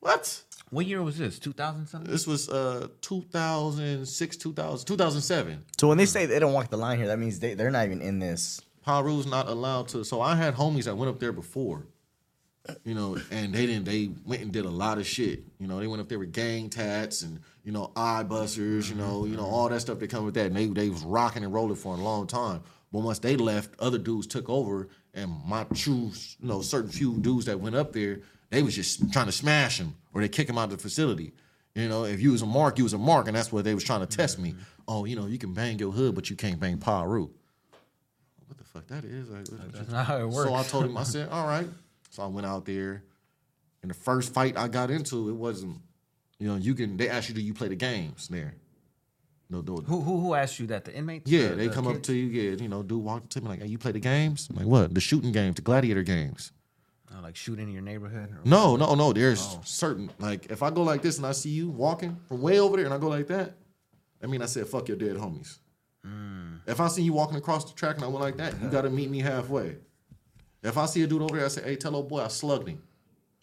What? 0.00 0.42
What 0.70 0.86
year 0.86 1.02
was 1.02 1.18
this? 1.18 1.38
2000 1.38 1.86
something? 1.86 2.10
This 2.10 2.26
was 2.26 2.48
uh 2.48 2.88
2006, 3.00 4.36
2000, 4.36 4.86
2007. 4.86 5.64
So 5.78 5.88
when 5.88 5.98
they 5.98 6.06
say 6.06 6.26
they 6.26 6.38
don't 6.38 6.52
walk 6.52 6.70
the 6.70 6.76
line 6.76 6.98
here, 6.98 7.08
that 7.08 7.18
means 7.18 7.40
they, 7.40 7.54
they're 7.54 7.70
not 7.70 7.86
even 7.86 8.00
in 8.00 8.20
this. 8.20 8.60
Piru's 8.86 9.26
not 9.26 9.48
allowed 9.48 9.88
to. 9.88 10.04
So 10.04 10.20
I 10.20 10.36
had 10.36 10.54
homies 10.54 10.84
that 10.84 10.96
went 10.96 11.10
up 11.10 11.18
there 11.18 11.32
before, 11.32 11.86
you 12.84 12.94
know, 12.94 13.18
and 13.30 13.52
they 13.52 13.66
didn't. 13.66 13.84
They 13.84 14.10
went 14.24 14.42
and 14.42 14.52
did 14.52 14.64
a 14.64 14.70
lot 14.70 14.98
of 14.98 15.06
shit. 15.06 15.42
You 15.58 15.66
know, 15.66 15.80
they 15.80 15.86
went 15.86 16.00
up 16.00 16.08
there 16.08 16.18
with 16.18 16.32
gang 16.32 16.70
tats 16.70 17.22
and 17.22 17.40
you 17.64 17.72
know 17.72 17.90
eye 17.96 18.22
busters. 18.22 18.88
You 18.88 18.96
know, 18.96 19.26
you 19.26 19.36
know 19.36 19.44
all 19.44 19.68
that 19.68 19.80
stuff 19.80 19.98
that 19.98 20.08
come 20.08 20.24
with 20.24 20.34
that. 20.34 20.46
And 20.46 20.56
they 20.56 20.66
they 20.66 20.88
was 20.88 21.02
rocking 21.02 21.42
and 21.44 21.52
rolling 21.52 21.76
for 21.76 21.94
a 21.94 21.98
long 21.98 22.26
time. 22.26 22.62
But 22.92 23.00
once 23.00 23.18
they 23.18 23.36
left, 23.36 23.78
other 23.78 23.98
dudes 23.98 24.26
took 24.26 24.48
over, 24.48 24.88
and 25.14 25.32
my 25.46 25.64
true, 25.74 26.10
you 26.40 26.48
know, 26.48 26.60
certain 26.60 26.90
few 26.90 27.18
dudes 27.18 27.46
that 27.46 27.60
went 27.60 27.76
up 27.76 27.92
there, 27.92 28.20
they 28.50 28.62
was 28.62 28.74
just 28.74 29.12
trying 29.12 29.26
to 29.26 29.32
smash 29.32 29.78
him 29.78 29.94
or 30.12 30.20
they 30.20 30.28
kick 30.28 30.48
him 30.48 30.58
out 30.58 30.64
of 30.64 30.70
the 30.70 30.78
facility. 30.78 31.32
You 31.74 31.88
know, 31.88 32.04
if 32.04 32.20
you 32.20 32.32
was 32.32 32.42
a 32.42 32.46
mark, 32.46 32.78
you 32.78 32.84
was 32.84 32.92
a 32.94 32.98
mark, 32.98 33.28
and 33.28 33.36
that's 33.36 33.52
what 33.52 33.64
they 33.64 33.74
was 33.74 33.84
trying 33.84 34.00
to 34.00 34.06
test 34.06 34.38
me. 34.40 34.50
Mm-hmm. 34.50 34.60
Oh, 34.88 35.04
you 35.04 35.14
know, 35.14 35.26
you 35.26 35.38
can 35.38 35.54
bang 35.54 35.78
your 35.78 35.92
hood, 35.92 36.14
but 36.16 36.28
you 36.28 36.34
can't 36.36 36.58
bang 36.58 36.78
Piru. 36.78 37.30
What 38.48 38.58
the 38.58 38.64
fuck 38.64 38.86
that 38.88 39.04
is? 39.04 39.28
Like, 39.30 39.44
That's 39.72 39.88
not 39.90 40.04
how 40.06 40.18
it 40.18 40.28
works. 40.28 40.48
so 40.48 40.54
I 40.54 40.62
told 40.64 40.84
him, 40.86 40.96
I 40.96 41.02
said, 41.14 41.28
all 41.28 41.46
right. 41.46 41.68
So 42.10 42.24
I 42.24 42.26
went 42.26 42.46
out 42.46 42.64
there. 42.66 43.04
And 43.82 43.90
the 43.90 43.94
first 43.94 44.34
fight 44.34 44.58
I 44.58 44.66
got 44.68 44.90
into, 44.90 45.28
it 45.30 45.34
wasn't, 45.34 45.76
you 46.40 46.48
know, 46.48 46.56
you 46.56 46.74
can, 46.74 46.96
they 46.96 47.08
ask 47.08 47.28
you, 47.28 47.34
do 47.36 47.40
you 47.40 47.54
play 47.54 47.68
the 47.68 47.76
games 47.76 48.26
there? 48.28 48.54
No, 49.48 49.62
no. 49.62 49.76
Who, 49.76 50.00
who 50.00 50.20
who 50.20 50.34
asked 50.34 50.58
you 50.60 50.66
that? 50.68 50.84
The 50.84 50.94
inmates? 50.94 51.30
Yeah, 51.30 51.48
The- 51.48 51.54
they 51.54 51.68
the 51.68 51.74
come 51.74 51.86
up 51.86 52.02
to 52.02 52.12
you, 52.14 52.26
yeah, 52.26 52.56
you 52.56 52.68
know, 52.68 52.82
dude 52.82 53.02
walk 53.02 53.28
to 53.30 53.40
me 53.40 53.48
like, 53.48 53.60
hey, 53.62 53.68
you 53.68 53.78
play 53.78 53.92
the 53.92 54.00
games? 54.00 54.48
I'm 54.50 54.56
like, 54.56 54.66
what? 54.66 54.92
The 54.94 55.00
shooting 55.00 55.32
games, 55.32 55.56
the 55.56 55.62
gladiator 55.62 56.02
games. 56.02 56.52
Uh, 57.12 57.20
like 57.22 57.34
shooting 57.34 57.66
in 57.66 57.72
your 57.72 57.82
neighborhood? 57.82 58.30
Or 58.30 58.40
No, 58.44 58.76
no, 58.76 58.94
no. 58.94 59.12
There's 59.12 59.58
certain, 59.64 60.10
like, 60.20 60.46
if 60.50 60.62
I 60.62 60.70
go 60.70 60.82
like 60.82 61.02
this 61.02 61.16
and 61.16 61.26
I 61.26 61.32
see 61.32 61.50
you 61.50 61.68
walking 61.68 62.16
from 62.28 62.40
way 62.40 62.60
over 62.60 62.76
there 62.76 62.84
and 62.84 62.94
I 62.94 62.98
go 62.98 63.08
like 63.08 63.26
that, 63.28 63.56
I 64.22 64.26
mean, 64.26 64.42
I 64.42 64.46
said, 64.46 64.68
fuck 64.68 64.86
your 64.86 64.96
dead 64.96 65.16
homies. 65.16 65.58
If 66.66 66.78
I 66.78 66.88
see 66.88 67.02
you 67.02 67.12
walking 67.12 67.36
across 67.36 67.64
the 67.64 67.74
track 67.74 67.96
and 67.96 68.04
I 68.04 68.08
went 68.08 68.20
like 68.20 68.36
that, 68.36 68.54
you 68.62 68.68
got 68.68 68.82
to 68.82 68.90
meet 68.90 69.10
me 69.10 69.18
halfway. 69.20 69.76
If 70.62 70.78
I 70.78 70.86
see 70.86 71.02
a 71.02 71.06
dude 71.06 71.22
over 71.22 71.36
there, 71.36 71.46
I 71.46 71.48
say, 71.48 71.62
hey, 71.62 71.76
tell 71.76 71.96
old 71.96 72.08
boy 72.08 72.22
I 72.22 72.28
slugged 72.28 72.68
him. 72.68 72.82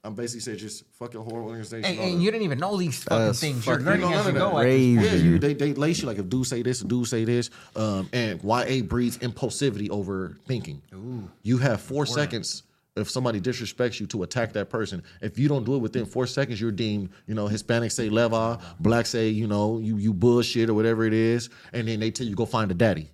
I'm 0.03 0.13
basically 0.13 0.39
saying 0.41 0.59
just 0.59 0.85
fuck 0.93 1.13
your 1.13 1.23
whole 1.23 1.33
organization. 1.33 1.83
And, 1.83 1.99
and 1.99 2.23
you 2.23 2.31
didn't 2.31 2.43
even 2.43 2.59
know 2.59 2.77
these 2.77 3.03
fucking 3.03 3.25
That's 3.25 3.39
things. 3.41 3.65
You're 3.65 3.75
fucking- 3.75 3.85
learning 3.85 4.05
you 4.05 4.11
know 4.11 4.19
as 4.19 4.25
you 4.27 4.31
go. 4.31 4.39
that. 4.39 4.45
at 4.45 4.63
this 4.63 4.63
Crazy. 4.63 5.17
Yeah, 5.17 5.23
you, 5.23 5.39
they 5.39 5.53
they 5.53 5.73
lace 5.73 6.01
you 6.01 6.07
like 6.07 6.17
if 6.17 6.29
dude 6.29 6.47
say 6.47 6.61
this, 6.61 6.81
a 6.81 6.85
dude 6.85 7.07
say 7.07 7.25
this, 7.25 7.49
um, 7.75 8.07
and 8.13 8.41
YA 8.41 8.83
breeds 8.83 9.17
impulsivity 9.17 9.89
over 9.89 10.37
thinking. 10.45 10.81
You 11.43 11.57
have 11.57 11.81
four 11.81 12.05
seconds 12.05 12.63
if 12.97 13.09
somebody 13.09 13.39
disrespects 13.39 13.99
you 13.99 14.07
to 14.07 14.23
attack 14.23 14.53
that 14.53 14.69
person. 14.69 15.03
If 15.21 15.37
you 15.37 15.47
don't 15.47 15.63
do 15.63 15.75
it 15.75 15.79
within 15.79 16.05
four 16.05 16.27
seconds, 16.27 16.59
you're 16.59 16.71
deemed, 16.71 17.09
you 17.27 17.35
know, 17.35 17.47
Hispanics 17.47 17.93
say 17.93 18.09
leva, 18.09 18.59
black 18.79 19.05
say, 19.05 19.29
you 19.29 19.47
know, 19.47 19.79
you 19.79 19.97
you 19.97 20.13
bullshit 20.13 20.69
or 20.69 20.73
whatever 20.73 21.05
it 21.05 21.13
is, 21.13 21.49
and 21.73 21.87
then 21.87 21.99
they 21.99 22.11
tell 22.11 22.27
you 22.27 22.35
go 22.35 22.45
find 22.45 22.71
a 22.71 22.73
daddy. 22.73 23.09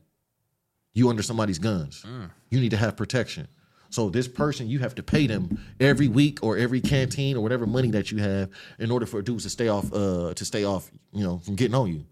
You 0.94 1.10
under 1.10 1.24
somebody's 1.24 1.60
guns. 1.60 2.06
You 2.50 2.60
need 2.60 2.70
to 2.70 2.78
have 2.78 2.96
protection. 2.96 3.48
So 3.90 4.10
this 4.10 4.28
person, 4.28 4.68
you 4.68 4.80
have 4.80 4.96
to 4.96 5.04
pay 5.04 5.28
them 5.28 5.60
every 5.80 6.08
week 6.08 6.40
or 6.42 6.58
every 6.58 6.82
canteen 6.82 7.38
or 7.38 7.42
whatever 7.42 7.68
money 7.68 7.92
that 7.92 8.12
you 8.12 8.18
have 8.18 8.50
in 8.80 8.90
order 8.90 9.06
for 9.06 9.22
dudes 9.22 9.44
to 9.44 9.52
stay 9.52 9.68
off, 9.68 9.94
uh, 9.94 10.34
to 10.34 10.46
stay 10.46 10.64
off, 10.64 10.90
you 11.12 11.24
know, 11.24 11.38
from 11.40 11.56
getting 11.56 11.76
on 11.76 11.94
you, 11.94 12.06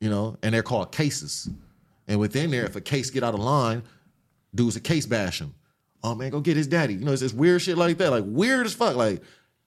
you 0.00 0.08
know. 0.08 0.38
And 0.42 0.54
they're 0.54 0.62
called 0.62 0.92
cases. 0.92 1.48
And 2.08 2.18
within 2.18 2.50
there, 2.50 2.64
if 2.64 2.76
a 2.76 2.80
case 2.80 3.10
get 3.10 3.22
out 3.22 3.34
of 3.34 3.40
line, 3.40 3.82
dudes 4.54 4.76
a 4.76 4.80
case 4.80 5.04
bash 5.04 5.40
him. 5.40 5.54
Oh 6.02 6.14
man, 6.14 6.30
go 6.30 6.40
get 6.40 6.56
his 6.56 6.66
daddy. 6.66 6.94
You 6.94 7.04
know, 7.04 7.12
it's 7.12 7.22
this 7.22 7.32
weird 7.32 7.62
shit 7.62 7.76
like 7.76 7.98
that, 7.98 8.10
like 8.10 8.24
weird 8.26 8.66
as 8.66 8.74
fuck, 8.74 8.96
like 8.96 9.22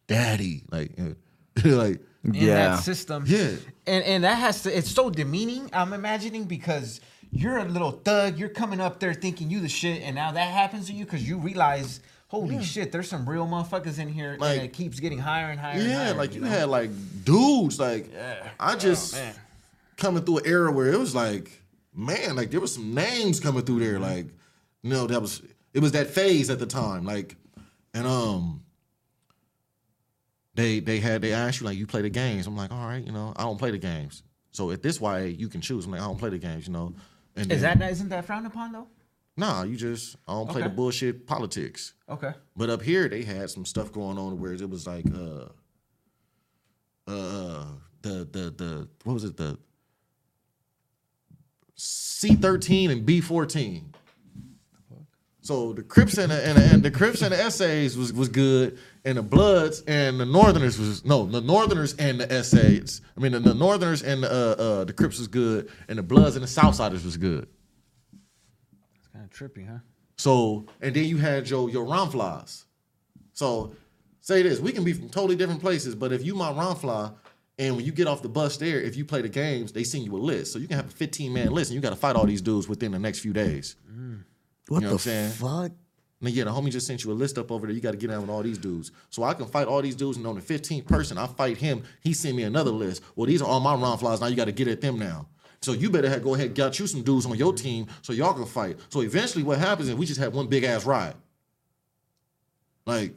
daddy, 0.07 0.63
like, 0.71 0.91
like 1.65 2.01
in 2.23 2.33
Yeah. 2.33 2.75
that 2.75 2.83
system. 2.83 3.23
Yeah. 3.27 3.51
And 3.87 4.03
and 4.03 4.23
that 4.23 4.35
has 4.35 4.63
to 4.63 4.77
it's 4.77 4.91
so 4.91 5.09
demeaning, 5.09 5.69
I'm 5.73 5.93
imagining, 5.93 6.45
because 6.45 7.01
you're 7.31 7.57
a 7.57 7.65
little 7.65 7.91
thug, 7.91 8.37
you're 8.37 8.49
coming 8.49 8.79
up 8.79 8.99
there 8.99 9.13
thinking 9.13 9.49
you 9.49 9.59
the 9.59 9.69
shit, 9.69 10.01
and 10.01 10.15
now 10.15 10.31
that 10.31 10.51
happens 10.51 10.87
to 10.87 10.93
you 10.93 11.05
because 11.05 11.27
you 11.27 11.37
realize, 11.37 11.99
holy 12.27 12.63
shit, 12.63 12.91
there's 12.91 13.07
some 13.09 13.27
real 13.29 13.45
motherfuckers 13.45 13.99
in 13.99 14.07
here 14.09 14.37
Like- 14.39 14.57
and 14.57 14.65
it 14.65 14.73
keeps 14.73 14.99
getting 14.99 15.19
higher 15.19 15.49
and 15.51 15.59
higher. 15.59 15.73
and 15.79 15.83
yeah, 15.89 16.05
higher, 16.05 16.13
like 16.15 16.33
you 16.35 16.41
know? 16.41 16.47
had 16.47 16.69
like 16.69 16.89
dudes, 17.25 17.79
like 17.79 18.11
Yeah. 18.13 18.47
I 18.59 18.75
just 18.75 19.13
Oh, 19.15 19.17
man. 19.19 19.33
coming 19.97 20.23
through 20.23 20.39
an 20.39 20.45
era 20.47 20.71
where 20.71 20.87
it 20.91 20.97
was 20.99 21.13
like, 21.13 21.61
man, 21.93 22.35
like 22.35 22.49
there 22.51 22.59
was 22.61 22.73
some 22.73 22.93
names 22.93 23.39
coming 23.39 23.63
through 23.63 23.79
there, 23.81 23.99
like, 23.99 24.27
you 24.81 24.89
know, 24.89 25.05
that 25.07 25.21
was 25.21 25.41
it 25.73 25.79
was 25.79 25.91
that 25.93 26.07
phase 26.07 26.49
at 26.49 26.59
the 26.59 26.65
time, 26.65 27.05
like, 27.05 27.35
and 27.93 28.05
um, 28.07 28.63
they 30.55 30.79
they 30.79 30.99
had 30.99 31.21
they 31.21 31.33
asked 31.33 31.59
you 31.61 31.65
like 31.65 31.77
you 31.77 31.85
play 31.87 32.01
the 32.01 32.09
games. 32.09 32.47
I'm 32.47 32.57
like, 32.57 32.71
all 32.71 32.87
right, 32.87 33.03
you 33.05 33.11
know, 33.11 33.33
I 33.35 33.43
don't 33.43 33.57
play 33.57 33.71
the 33.71 33.77
games. 33.77 34.23
So 34.51 34.71
at 34.71 34.81
this 34.81 34.99
way, 34.99 35.29
you 35.29 35.47
can 35.47 35.61
choose. 35.61 35.85
I'm 35.85 35.91
like, 35.91 36.01
I 36.01 36.05
don't 36.05 36.17
play 36.17 36.29
the 36.31 36.37
games, 36.39 36.65
you 36.67 36.73
know. 36.73 36.93
And 37.35 37.51
Is 37.51 37.61
then- 37.61 37.77
that 37.79 37.91
isn't 37.91 38.09
that 38.09 38.25
frowned 38.25 38.47
upon 38.47 38.71
though? 38.71 38.87
nah? 39.37 39.63
You 39.63 39.77
just 39.77 40.17
I 40.27 40.33
don't 40.33 40.49
play 40.49 40.63
the 40.63 40.69
bullshit 40.69 41.25
politics. 41.25 41.93
Okay. 42.09 42.33
But 42.57 42.69
up 42.69 42.81
here 42.81 43.07
they 43.07 43.21
had 43.23 43.49
some 43.49 43.63
stuff 43.63 43.91
going 43.93 44.17
on 44.17 44.37
where 44.39 44.51
it 44.53 44.69
was 44.69 44.85
like 44.85 45.05
uh 45.13 45.45
uh 47.07 47.65
the 48.01 48.27
the 48.29 48.53
the 48.57 48.87
what 49.05 49.13
was 49.13 49.23
it 49.23 49.37
the 49.37 49.57
C 51.75 52.35
thirteen 52.35 52.91
and 52.91 53.05
B 53.05 53.21
fourteen. 53.21 53.88
So 55.49 55.73
the 55.73 55.81
Crips 55.81 56.19
and 56.19 56.31
the, 56.31 56.47
and, 56.47 56.55
the, 56.59 56.63
and 56.75 56.83
the 56.83 56.91
Crips 56.91 57.23
and 57.23 57.33
the 57.33 57.41
essays 57.41 57.97
was, 57.97 58.13
was 58.13 58.29
good, 58.29 58.77
and 59.03 59.17
the 59.17 59.23
Bloods 59.23 59.81
and 59.87 60.19
the 60.19 60.25
Northerners 60.27 60.77
was 60.77 61.03
no 61.03 61.25
the 61.25 61.41
Northerners 61.41 61.95
and 61.95 62.21
the 62.21 62.31
essays. 62.31 63.01
I 63.17 63.19
mean 63.19 63.31
the, 63.31 63.39
the 63.39 63.55
Northerners 63.55 64.03
and 64.03 64.21
the, 64.21 64.29
uh, 64.29 64.63
uh, 64.63 64.83
the 64.83 64.93
Crips 64.93 65.17
was 65.17 65.27
good, 65.27 65.71
and 65.87 65.97
the 65.97 66.03
Bloods 66.03 66.35
and 66.35 66.43
the 66.43 66.47
Southsiders 66.47 67.03
was 67.03 67.17
good. 67.17 67.47
It's 68.95 69.07
kind 69.07 69.25
of 69.25 69.31
trippy, 69.31 69.67
huh? 69.67 69.79
So, 70.19 70.67
and 70.81 70.95
then 70.95 71.05
you 71.05 71.17
had 71.17 71.49
your 71.49 71.67
your 71.67 71.87
Ronflies. 71.87 72.65
So, 73.33 73.73
say 74.21 74.43
this: 74.43 74.59
we 74.59 74.71
can 74.71 74.83
be 74.83 74.93
from 74.93 75.09
totally 75.09 75.35
different 75.35 75.61
places, 75.61 75.95
but 75.95 76.13
if 76.13 76.23
you 76.23 76.35
my 76.35 76.51
Ronfly, 76.53 77.11
and 77.57 77.75
when 77.75 77.85
you 77.85 77.91
get 77.91 78.05
off 78.05 78.21
the 78.21 78.29
bus 78.29 78.57
there, 78.57 78.79
if 78.79 78.95
you 78.95 79.03
play 79.03 79.23
the 79.23 79.29
games, 79.29 79.71
they 79.71 79.83
send 79.83 80.05
you 80.05 80.15
a 80.15 80.19
list. 80.21 80.53
So 80.53 80.59
you 80.59 80.67
can 80.67 80.77
have 80.77 80.89
a 80.89 80.91
15 80.91 81.33
man 81.33 81.49
list, 81.53 81.71
and 81.71 81.75
you 81.75 81.81
got 81.81 81.89
to 81.89 81.95
fight 81.95 82.15
all 82.15 82.27
these 82.27 82.43
dudes 82.43 82.67
within 82.69 82.91
the 82.91 82.99
next 82.99 83.21
few 83.21 83.33
days. 83.33 83.77
What 84.69 84.77
You 84.81 84.87
know 84.87 84.87
the 84.89 84.93
what 84.95 85.07
I'm 85.07 85.29
saying? 85.29 85.31
fuck? 85.31 85.71
And 86.21 86.29
yeah, 86.31 86.43
the 86.43 86.51
homie 86.51 86.69
just 86.69 86.85
sent 86.85 87.03
you 87.05 87.11
a 87.11 87.13
list 87.13 87.37
up 87.37 87.49
over 87.51 87.65
there. 87.65 87.73
You 87.75 87.81
got 87.81 87.91
to 87.91 87.97
get 87.97 88.09
down 88.09 88.21
with 88.21 88.29
all 88.29 88.43
these 88.43 88.57
dudes. 88.57 88.91
So 89.09 89.23
I 89.23 89.33
can 89.33 89.45
fight 89.45 89.67
all 89.67 89.81
these 89.81 89.95
dudes, 89.95 90.17
and 90.17 90.27
on 90.27 90.35
the 90.35 90.41
15th 90.41 90.85
person, 90.85 91.17
I 91.17 91.27
fight 91.27 91.57
him. 91.57 91.83
He 92.01 92.13
send 92.13 92.35
me 92.35 92.43
another 92.43 92.71
list. 92.71 93.01
Well, 93.15 93.25
these 93.27 93.41
are 93.41 93.47
all 93.47 93.59
my 93.61 93.73
round 93.73 93.99
flies. 94.01 94.19
Now 94.19 94.27
you 94.27 94.35
got 94.35 94.45
to 94.45 94.51
get 94.51 94.67
at 94.67 94.81
them 94.81 94.99
now. 94.99 95.27
So 95.61 95.71
you 95.73 95.89
better 95.89 96.09
have, 96.09 96.21
go 96.23 96.35
ahead 96.35 96.47
and 96.47 96.55
got 96.55 96.77
you 96.79 96.87
some 96.87 97.03
dudes 97.03 97.25
on 97.25 97.35
your 97.37 97.53
team 97.53 97.87
so 98.01 98.11
y'all 98.13 98.33
can 98.33 98.45
fight. 98.45 98.77
So 98.89 99.01
eventually, 99.01 99.43
what 99.43 99.59
happens 99.59 99.87
is 99.89 99.95
we 99.95 100.05
just 100.05 100.19
have 100.19 100.33
one 100.33 100.47
big 100.47 100.63
ass 100.65 100.85
ride. 100.85 101.15
Like 102.85 103.13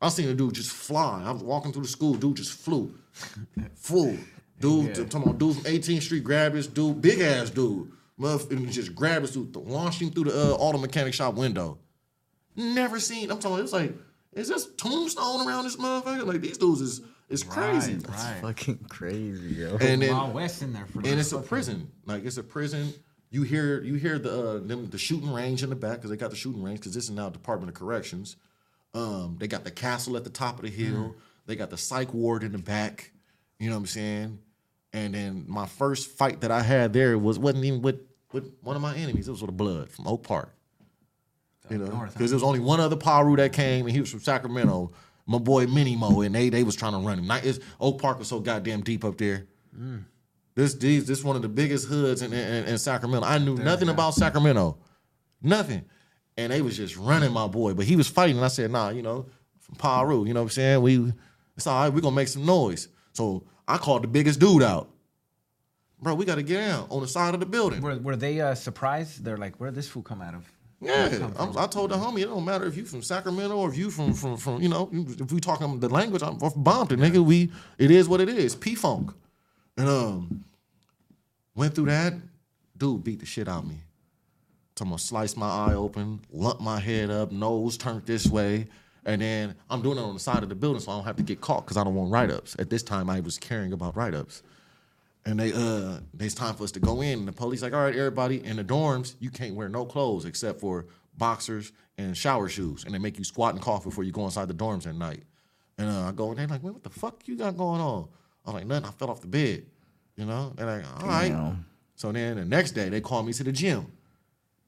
I 0.00 0.08
seen 0.08 0.28
a 0.28 0.34
dude 0.34 0.54
just 0.54 0.70
fly. 0.72 1.22
I 1.24 1.30
was 1.32 1.42
walking 1.42 1.72
through 1.72 1.82
the 1.82 1.88
school, 1.88 2.14
dude 2.14 2.36
just 2.36 2.52
flew, 2.52 2.94
flew. 3.74 4.18
Dude, 4.60 4.96
Yeah. 4.96 5.04
talking 5.04 5.22
about 5.22 5.38
dude 5.38 5.56
from 5.56 5.64
18th 5.64 6.02
Street 6.02 6.24
grabbed 6.24 6.54
this 6.54 6.66
dude, 6.66 7.00
big 7.00 7.20
ass 7.20 7.48
dude, 7.50 7.90
Motherf- 8.20 8.50
and 8.50 8.70
just 8.70 8.94
grabbed 8.94 9.24
this 9.24 9.32
dude, 9.32 9.56
launched 9.56 10.00
him 10.02 10.10
through 10.10 10.24
the 10.24 10.52
uh, 10.52 10.54
auto 10.54 10.78
mechanic 10.78 11.14
shop 11.14 11.34
window. 11.34 11.78
Never 12.56 13.00
seen. 13.00 13.30
I'm 13.30 13.38
talking. 13.38 13.64
It's 13.64 13.72
like, 13.72 13.94
is 14.32 14.48
this 14.48 14.66
tombstone 14.76 15.46
around 15.46 15.64
this 15.64 15.76
motherfucker? 15.76 16.26
Like 16.26 16.40
these 16.40 16.58
dudes 16.58 16.80
is 16.80 17.00
It's 17.28 17.42
crazy. 17.42 17.94
Right, 17.94 18.08
right. 18.08 18.38
Fucking 18.42 18.86
crazy, 18.88 19.54
yo. 19.54 19.76
And 19.80 20.02
then 20.02 20.12
Wild 20.12 20.34
West 20.34 20.62
in 20.62 20.72
there 20.72 20.86
for 20.86 20.98
and 20.98 21.18
it's 21.18 21.32
a 21.32 21.38
prison. 21.38 21.90
Like 22.06 22.24
it's 22.24 22.36
a 22.36 22.42
prison. 22.42 22.92
You 23.30 23.42
hear 23.42 23.80
you 23.82 23.94
hear 23.94 24.18
the 24.18 24.56
uh, 24.56 24.58
them 24.58 24.90
the 24.90 24.98
shooting 24.98 25.32
range 25.32 25.62
in 25.62 25.70
the 25.70 25.76
back 25.76 25.96
because 25.96 26.10
they 26.10 26.16
got 26.16 26.30
the 26.30 26.36
shooting 26.36 26.62
range 26.62 26.80
because 26.80 26.94
this 26.94 27.04
is 27.04 27.10
now 27.10 27.30
Department 27.30 27.70
of 27.70 27.78
Corrections. 27.78 28.36
Um, 28.92 29.36
they 29.38 29.46
got 29.46 29.64
the 29.64 29.70
castle 29.70 30.16
at 30.16 30.24
the 30.24 30.30
top 30.30 30.56
of 30.56 30.64
the 30.64 30.70
hill. 30.70 31.14
They 31.46 31.54
got 31.56 31.70
the 31.70 31.76
psych 31.78 32.12
ward 32.12 32.42
in 32.42 32.52
the 32.52 32.58
back. 32.58 33.12
You 33.58 33.70
know 33.70 33.76
what 33.76 33.82
I'm 33.82 33.86
saying? 33.86 34.38
And 34.92 35.14
then 35.14 35.44
my 35.46 35.66
first 35.66 36.10
fight 36.10 36.40
that 36.40 36.50
I 36.50 36.62
had 36.62 36.92
there 36.92 37.16
was 37.16 37.38
wasn't 37.38 37.64
even 37.64 37.82
with 37.82 38.00
with 38.32 38.52
one 38.62 38.76
of 38.76 38.82
my 38.82 38.94
enemies. 38.96 39.28
It 39.28 39.30
was 39.32 39.40
with 39.42 39.50
a 39.50 39.52
blood 39.52 39.90
from 39.90 40.06
Oak 40.06 40.22
Park. 40.22 40.54
You 41.70 41.78
know, 41.78 41.86
because 42.12 42.30
there 42.30 42.36
was 42.36 42.42
only 42.42 42.58
one 42.60 42.80
other 42.80 42.96
Piru 42.96 43.36
that 43.36 43.52
came, 43.52 43.86
and 43.86 43.94
he 43.94 44.00
was 44.00 44.10
from 44.10 44.20
Sacramento. 44.20 44.92
My 45.26 45.38
boy 45.38 45.66
Mini 45.66 45.94
Mo, 45.94 46.22
and 46.22 46.34
they 46.34 46.48
they 46.48 46.64
was 46.64 46.74
trying 46.74 46.92
to 46.92 46.98
run 46.98 47.18
him. 47.20 47.30
It's- 47.30 47.60
Oak 47.80 48.00
Park 48.02 48.18
was 48.18 48.26
so 48.28 48.40
goddamn 48.40 48.80
deep 48.82 49.04
up 49.04 49.16
there. 49.18 49.46
This 50.56 50.74
these 50.74 51.06
this 51.06 51.22
one 51.22 51.36
of 51.36 51.42
the 51.42 51.48
biggest 51.48 51.86
hoods 51.86 52.22
in, 52.22 52.32
in, 52.32 52.64
in 52.64 52.78
Sacramento. 52.78 53.26
I 53.26 53.38
knew 53.38 53.54
nothing 53.56 53.88
about 53.88 54.14
Sacramento, 54.14 54.78
nothing, 55.42 55.84
and 56.36 56.52
they 56.52 56.60
was 56.62 56.76
just 56.76 56.96
running 56.96 57.32
my 57.32 57.46
boy. 57.46 57.74
But 57.74 57.84
he 57.86 57.94
was 57.94 58.08
fighting. 58.08 58.36
And 58.36 58.44
I 58.44 58.48
said, 58.48 58.70
Nah, 58.72 58.88
you 58.90 59.02
know, 59.02 59.26
from 59.60 59.76
Piru. 59.76 60.24
You 60.26 60.34
know 60.34 60.40
what 60.40 60.44
I'm 60.46 60.50
saying? 60.50 60.82
We 60.82 61.12
it's 61.56 61.66
all 61.68 61.82
right. 61.84 61.92
We 61.92 62.00
gonna 62.00 62.16
make 62.16 62.26
some 62.28 62.44
noise. 62.44 62.88
So 63.12 63.44
I 63.68 63.76
called 63.78 64.02
the 64.02 64.08
biggest 64.08 64.40
dude 64.40 64.62
out. 64.64 64.90
Bro, 66.02 66.14
we 66.14 66.24
got 66.24 66.36
to 66.36 66.42
get 66.42 66.66
down 66.66 66.86
on 66.88 67.02
the 67.02 67.08
side 67.08 67.34
of 67.34 67.40
the 67.40 67.46
building. 67.46 67.80
Were, 67.82 67.96
were 67.98 68.16
they 68.16 68.40
uh, 68.40 68.54
surprised? 68.54 69.22
They're 69.24 69.36
like, 69.36 69.56
where 69.56 69.70
did 69.70 69.76
this 69.76 69.88
fool 69.88 70.02
come 70.02 70.22
out 70.22 70.34
of? 70.34 70.50
Yeah, 70.82 71.28
I'm, 71.38 71.56
I 71.58 71.66
told 71.66 71.90
the 71.90 71.96
homie 71.96 72.22
it 72.22 72.26
don't 72.26 72.44
matter 72.44 72.64
if 72.64 72.74
you 72.74 72.86
from 72.86 73.02
Sacramento 73.02 73.54
or 73.54 73.68
if 73.68 73.76
you 73.76 73.90
from 73.90 74.14
from 74.14 74.38
from 74.38 74.62
you 74.62 74.70
know 74.70 74.88
if 74.92 75.30
we 75.30 75.38
talking 75.38 75.78
the 75.78 75.90
language 75.90 76.22
I'm 76.22 76.38
from 76.38 76.52
Bompton, 76.64 76.96
nigga. 76.96 77.22
We 77.22 77.52
it 77.76 77.90
is 77.90 78.08
what 78.08 78.22
it 78.22 78.30
is. 78.30 78.54
P 78.54 78.74
funk, 78.74 79.12
and 79.76 79.86
um 79.86 80.44
went 81.54 81.74
through 81.74 81.86
that. 81.86 82.14
Dude 82.78 83.04
beat 83.04 83.20
the 83.20 83.26
shit 83.26 83.46
out 83.46 83.64
of 83.64 83.68
me. 83.68 83.76
So 84.78 84.84
I'm 84.84 84.88
gonna 84.88 84.98
slice 84.98 85.36
my 85.36 85.50
eye 85.50 85.74
open, 85.74 86.20
lump 86.32 86.62
my 86.62 86.80
head 86.80 87.10
up, 87.10 87.30
nose 87.30 87.76
turned 87.76 88.06
this 88.06 88.26
way, 88.26 88.66
and 89.04 89.20
then 89.20 89.54
I'm 89.68 89.82
doing 89.82 89.98
it 89.98 90.00
on 90.00 90.14
the 90.14 90.20
side 90.20 90.42
of 90.42 90.48
the 90.48 90.54
building 90.54 90.80
so 90.80 90.92
I 90.92 90.94
don't 90.94 91.04
have 91.04 91.16
to 91.16 91.22
get 91.22 91.42
caught 91.42 91.66
because 91.66 91.76
I 91.76 91.84
don't 91.84 91.94
want 91.94 92.10
write 92.10 92.30
ups. 92.30 92.56
At 92.58 92.70
this 92.70 92.82
time, 92.82 93.10
I 93.10 93.20
was 93.20 93.36
caring 93.36 93.74
about 93.74 93.96
write 93.96 94.14
ups. 94.14 94.42
And 95.26 95.38
they 95.38 95.52
uh 95.52 96.00
it's 96.18 96.34
time 96.34 96.54
for 96.54 96.64
us 96.64 96.72
to 96.72 96.80
go 96.80 97.02
in. 97.02 97.20
And 97.20 97.28
the 97.28 97.32
police 97.32 97.62
like, 97.62 97.74
all 97.74 97.82
right, 97.82 97.94
everybody 97.94 98.44
in 98.44 98.56
the 98.56 98.64
dorms, 98.64 99.16
you 99.20 99.30
can't 99.30 99.54
wear 99.54 99.68
no 99.68 99.84
clothes 99.84 100.24
except 100.24 100.60
for 100.60 100.86
boxers 101.16 101.72
and 101.98 102.16
shower 102.16 102.48
shoes. 102.48 102.84
And 102.84 102.94
they 102.94 102.98
make 102.98 103.18
you 103.18 103.24
squat 103.24 103.54
and 103.54 103.62
cough 103.62 103.84
before 103.84 104.04
you 104.04 104.12
go 104.12 104.24
inside 104.24 104.48
the 104.48 104.54
dorms 104.54 104.86
at 104.86 104.94
night. 104.94 105.24
And 105.78 105.88
uh, 105.88 106.08
I 106.08 106.12
go 106.12 106.30
in 106.30 106.36
there 106.36 106.46
like, 106.46 106.62
man, 106.62 106.72
what 106.72 106.82
the 106.82 106.90
fuck 106.90 107.26
you 107.26 107.36
got 107.36 107.56
going 107.56 107.80
on? 107.80 108.08
I'm 108.46 108.54
like, 108.54 108.66
nothing, 108.66 108.86
I 108.86 108.92
fell 108.92 109.10
off 109.10 109.20
the 109.20 109.26
bed. 109.26 109.66
You 110.16 110.24
know? 110.26 110.52
They're 110.56 110.66
like, 110.66 111.02
all 111.02 111.08
right. 111.08 111.28
Damn. 111.28 111.66
So 111.94 112.12
then 112.12 112.36
the 112.36 112.44
next 112.44 112.72
day 112.72 112.88
they 112.88 113.00
call 113.00 113.22
me 113.22 113.32
to 113.34 113.44
the 113.44 113.52
gym. 113.52 113.92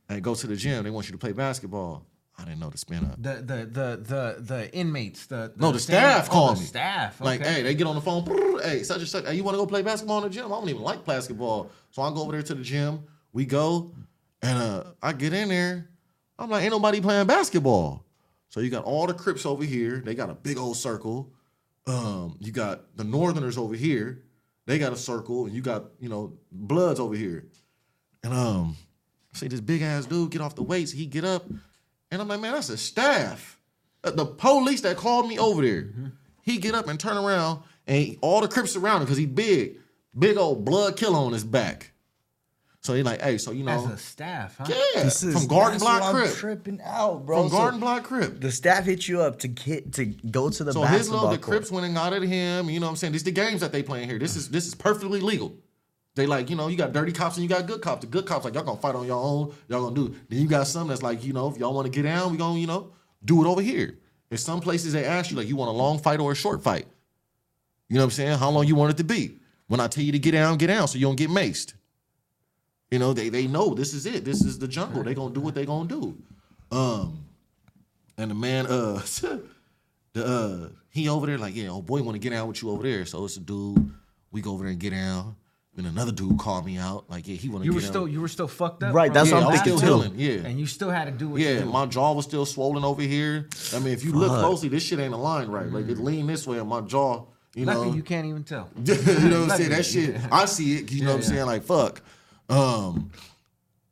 And 0.08 0.22
go 0.22 0.34
to 0.34 0.46
the 0.46 0.56
gym, 0.56 0.84
they 0.84 0.90
want 0.90 1.06
you 1.06 1.12
to 1.12 1.18
play 1.18 1.32
basketball. 1.32 2.04
I 2.42 2.44
didn't 2.46 2.58
know 2.58 2.70
the 2.70 2.78
spin 2.78 3.04
up. 3.04 3.22
The 3.22 3.34
the 3.34 3.66
the 3.66 3.96
the 4.02 4.36
the 4.40 4.74
inmates. 4.74 5.26
The, 5.26 5.52
No, 5.56 5.70
the 5.70 5.78
staff 5.78 6.28
oh, 6.28 6.32
called 6.32 6.56
the 6.56 6.60
me. 6.60 6.66
Staff. 6.66 7.20
Okay. 7.20 7.24
Like, 7.24 7.46
hey, 7.46 7.62
they 7.62 7.74
get 7.74 7.86
on 7.86 7.94
the 7.94 8.00
phone. 8.00 8.24
Hey, 8.62 8.82
such 8.82 8.98
and 8.98 9.08
such. 9.08 9.24
Hey, 9.24 9.34
you 9.34 9.44
want 9.44 9.54
to 9.54 9.58
go 9.58 9.66
play 9.66 9.82
basketball 9.82 10.18
in 10.18 10.24
the 10.24 10.30
gym? 10.30 10.46
I 10.46 10.48
don't 10.48 10.68
even 10.68 10.82
like 10.82 11.04
basketball. 11.04 11.70
So 11.90 12.02
I 12.02 12.10
go 12.12 12.22
over 12.22 12.32
there 12.32 12.42
to 12.42 12.54
the 12.54 12.62
gym. 12.62 13.04
We 13.32 13.46
go, 13.46 13.94
and 14.42 14.58
uh, 14.58 14.84
I 15.00 15.12
get 15.12 15.32
in 15.32 15.48
there. 15.48 15.88
I'm 16.38 16.50
like, 16.50 16.64
ain't 16.64 16.72
nobody 16.72 17.00
playing 17.00 17.26
basketball. 17.28 18.04
So 18.48 18.60
you 18.60 18.70
got 18.70 18.84
all 18.84 19.06
the 19.06 19.14
Crips 19.14 19.46
over 19.46 19.64
here. 19.64 20.02
They 20.04 20.14
got 20.14 20.28
a 20.28 20.34
big 20.34 20.58
old 20.58 20.76
circle. 20.76 21.32
Um, 21.86 22.36
you 22.40 22.52
got 22.52 22.96
the 22.96 23.04
Northerners 23.04 23.56
over 23.56 23.74
here. 23.74 24.24
They 24.66 24.78
got 24.78 24.92
a 24.92 24.96
circle, 24.96 25.46
and 25.46 25.54
you 25.54 25.62
got 25.62 25.84
you 26.00 26.08
know 26.08 26.34
Bloods 26.50 26.98
over 27.00 27.14
here. 27.14 27.46
And 28.24 28.32
um, 28.32 28.76
see 29.32 29.48
this 29.48 29.60
big 29.60 29.82
ass 29.82 30.06
dude 30.06 30.30
get 30.30 30.40
off 30.40 30.54
the 30.54 30.62
weights. 30.62 30.92
He 30.92 31.06
get 31.06 31.24
up, 31.24 31.46
and 32.12 32.22
I'm 32.22 32.28
like, 32.28 32.40
man, 32.40 32.52
that's 32.52 32.68
a 32.68 32.76
staff. 32.76 33.58
Uh, 34.04 34.12
The 34.12 34.26
police 34.26 34.82
that 34.82 34.96
called 34.96 35.28
me 35.28 35.38
over 35.38 35.62
there. 35.62 35.88
He 36.42 36.58
get 36.58 36.74
up 36.76 36.86
and 36.88 36.98
turn 37.00 37.16
around, 37.16 37.60
and 37.88 37.96
he- 37.96 38.18
all 38.20 38.40
the 38.40 38.48
Crips 38.48 38.76
around 38.76 38.98
him 38.98 39.04
because 39.04 39.16
he 39.18 39.26
big, 39.26 39.78
big 40.16 40.36
old 40.36 40.64
blood 40.64 40.96
killer 40.96 41.18
on 41.18 41.32
his 41.32 41.42
back. 41.44 41.88
So 42.80 42.94
he 42.94 43.04
like, 43.04 43.22
hey, 43.22 43.38
so 43.38 43.52
you 43.52 43.62
know, 43.62 43.70
As 43.70 43.84
know, 43.86 43.92
a 43.92 43.96
staff, 43.96 44.56
huh? 44.58 44.64
yeah, 44.68 45.04
This 45.04 45.22
is 45.22 45.34
from 45.36 45.46
Garden 45.46 45.78
Block 45.78 46.00
what 46.00 46.08
I'm 46.08 46.14
Crip, 46.16 46.34
tripping 46.34 46.80
out, 46.82 47.24
bro. 47.24 47.42
from 47.42 47.50
So 47.50 47.56
Garden 47.56 47.78
Block 47.78 48.02
Crip. 48.02 48.40
the 48.40 48.50
staff 48.50 48.84
hit 48.86 49.06
you 49.06 49.20
up 49.22 49.38
to 49.40 49.46
get 49.48 49.92
to 49.92 50.04
go 50.06 50.50
to 50.50 50.64
the 50.64 50.72
So 50.72 50.80
basketball 50.82 50.98
his 50.98 51.08
little 51.08 51.28
the 51.30 51.38
court. 51.38 51.58
Crips 51.58 51.70
went 51.70 51.86
and 51.86 51.94
got 51.94 52.12
at 52.12 52.22
him. 52.22 52.68
You 52.68 52.80
know 52.80 52.86
what 52.86 52.90
I'm 52.90 52.96
saying? 52.96 53.12
These 53.12 53.22
the 53.22 53.30
games 53.30 53.60
that 53.60 53.70
they 53.70 53.84
playing 53.84 54.08
here. 54.08 54.18
This 54.18 54.34
is 54.34 54.48
this 54.48 54.66
is 54.66 54.74
perfectly 54.74 55.20
legal. 55.20 55.54
They 56.14 56.26
like, 56.26 56.50
you 56.50 56.56
know, 56.56 56.68
you 56.68 56.76
got 56.76 56.92
dirty 56.92 57.12
cops 57.12 57.36
and 57.36 57.42
you 57.42 57.48
got 57.48 57.66
good 57.66 57.80
cops. 57.80 58.02
The 58.02 58.06
good 58.06 58.26
cops 58.26 58.44
like 58.44 58.54
y'all 58.54 58.64
gonna 58.64 58.80
fight 58.80 58.94
on 58.94 59.06
your 59.06 59.22
own. 59.22 59.54
Y'all 59.68 59.82
gonna 59.82 59.94
do. 59.94 60.14
Then 60.28 60.40
you 60.40 60.46
got 60.46 60.66
some 60.66 60.88
that's 60.88 61.02
like, 61.02 61.24
you 61.24 61.32
know, 61.32 61.48
if 61.48 61.56
y'all 61.56 61.72
want 61.72 61.86
to 61.86 61.90
get 61.90 62.02
down, 62.02 62.32
we 62.32 62.38
gonna, 62.38 62.58
you 62.58 62.66
know, 62.66 62.90
do 63.24 63.42
it 63.42 63.48
over 63.48 63.62
here. 63.62 63.98
In 64.30 64.36
some 64.36 64.60
places 64.60 64.92
they 64.92 65.04
ask 65.04 65.30
you 65.30 65.36
like, 65.36 65.48
you 65.48 65.56
want 65.56 65.70
a 65.70 65.72
long 65.72 65.98
fight 65.98 66.20
or 66.20 66.32
a 66.32 66.34
short 66.34 66.62
fight. 66.62 66.86
You 67.88 67.96
know 67.96 68.02
what 68.02 68.06
I'm 68.06 68.10
saying? 68.10 68.38
How 68.38 68.50
long 68.50 68.66
you 68.66 68.74
want 68.74 68.90
it 68.90 68.96
to 68.98 69.04
be? 69.04 69.38
When 69.68 69.80
I 69.80 69.86
tell 69.86 70.04
you 70.04 70.12
to 70.12 70.18
get 70.18 70.32
down, 70.32 70.58
get 70.58 70.66
down, 70.66 70.86
so 70.88 70.98
you 70.98 71.06
don't 71.06 71.16
get 71.16 71.30
maced. 71.30 71.74
You 72.90 72.98
know, 72.98 73.14
they 73.14 73.30
they 73.30 73.46
know 73.46 73.72
this 73.74 73.94
is 73.94 74.04
it. 74.04 74.24
This 74.24 74.42
is 74.42 74.58
the 74.58 74.68
jungle. 74.68 75.02
They 75.02 75.14
gonna 75.14 75.32
do 75.32 75.40
what 75.40 75.54
they 75.54 75.64
gonna 75.64 75.88
do. 75.88 76.16
Um, 76.70 77.24
and 78.18 78.30
the 78.30 78.34
man, 78.34 78.66
uh, 78.66 79.00
the 80.12 80.26
uh, 80.26 80.68
he 80.90 81.08
over 81.08 81.26
there 81.26 81.38
like, 81.38 81.56
yeah, 81.56 81.68
oh 81.68 81.80
boy, 81.80 82.02
want 82.02 82.16
to 82.16 82.18
get 82.18 82.30
down 82.30 82.48
with 82.48 82.62
you 82.62 82.70
over 82.70 82.82
there. 82.82 83.06
So 83.06 83.24
it's 83.24 83.38
a 83.38 83.40
dude. 83.40 83.92
We 84.30 84.42
go 84.42 84.52
over 84.52 84.64
there 84.64 84.72
and 84.72 84.80
get 84.80 84.90
down. 84.90 85.36
Then 85.74 85.86
another 85.86 86.12
dude 86.12 86.38
called 86.38 86.66
me 86.66 86.76
out 86.76 87.08
like, 87.08 87.26
yeah, 87.26 87.34
he 87.36 87.48
want 87.48 87.62
to. 87.62 87.66
You 87.66 87.72
get 87.72 87.76
were 87.76 87.80
down. 87.80 87.90
still 87.90 88.08
you 88.08 88.20
were 88.20 88.28
still 88.28 88.48
fucked 88.48 88.82
up. 88.82 88.94
Right, 88.94 89.06
from 89.06 89.14
that's 89.14 89.30
yeah, 89.30 89.36
what 89.36 89.42
I'm 89.44 89.48
I 89.48 89.52
was 89.52 89.60
thinking 89.62 89.78
still 89.78 90.00
too. 90.00 90.02
healing. 90.02 90.42
Yeah, 90.42 90.48
And 90.48 90.60
you 90.60 90.66
still 90.66 90.90
had 90.90 91.06
to 91.06 91.10
do 91.12 91.30
what 91.30 91.40
you 91.40 91.48
yeah, 91.48 91.60
do. 91.60 91.64
my 91.66 91.86
jaw 91.86 92.12
was 92.12 92.26
still 92.26 92.44
swollen 92.44 92.84
over 92.84 93.00
here. 93.00 93.48
I 93.74 93.78
mean, 93.78 93.94
if 93.94 94.04
you 94.04 94.12
look 94.12 94.28
closely, 94.28 94.68
this 94.68 94.82
shit 94.82 94.98
ain't 94.98 95.14
aligned 95.14 95.50
right. 95.52 95.66
Like 95.66 95.88
it 95.88 95.98
lean 95.98 96.26
this 96.26 96.46
way, 96.46 96.58
and 96.58 96.68
my 96.68 96.82
jaw, 96.82 97.24
you 97.54 97.64
Lucky 97.64 97.88
know, 97.88 97.94
you 97.94 98.02
can't 98.02 98.26
even 98.26 98.44
tell. 98.44 98.68
you 98.84 98.94
know 98.94 99.42
what 99.42 99.52
I'm 99.52 99.56
saying? 99.56 99.70
That 99.70 99.86
shit, 99.86 100.16
I 100.30 100.44
see 100.44 100.76
it. 100.76 100.92
You 100.92 101.04
know 101.04 101.08
what 101.08 101.14
I'm 101.16 101.20
yeah. 101.22 101.28
saying? 101.28 101.46
Like 101.46 101.62
fuck. 101.62 102.02
Um, 102.50 103.10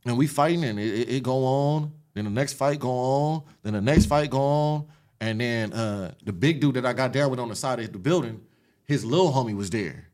and 0.04 0.18
we 0.18 0.26
fighting, 0.26 0.64
and 0.64 0.78
it, 0.78 0.94
it, 0.94 1.08
it 1.08 1.22
go 1.22 1.44
on. 1.44 1.92
Then 2.12 2.24
the 2.24 2.30
next 2.30 2.54
fight 2.54 2.78
go 2.78 2.90
on. 2.90 3.42
Then 3.62 3.72
the 3.72 3.80
next 3.80 4.06
fight 4.06 4.28
go 4.30 4.40
on. 4.40 4.86
And 5.20 5.40
then 5.40 5.72
uh, 5.72 6.12
the 6.24 6.32
big 6.32 6.60
dude 6.60 6.74
that 6.74 6.84
I 6.86 6.92
got 6.92 7.12
down 7.12 7.30
with 7.30 7.38
on 7.40 7.48
the 7.48 7.56
side 7.56 7.78
of 7.80 7.92
the 7.92 7.98
building, 7.98 8.40
his 8.84 9.04
little 9.04 9.32
homie 9.32 9.54
was 9.56 9.70
there. 9.70 10.09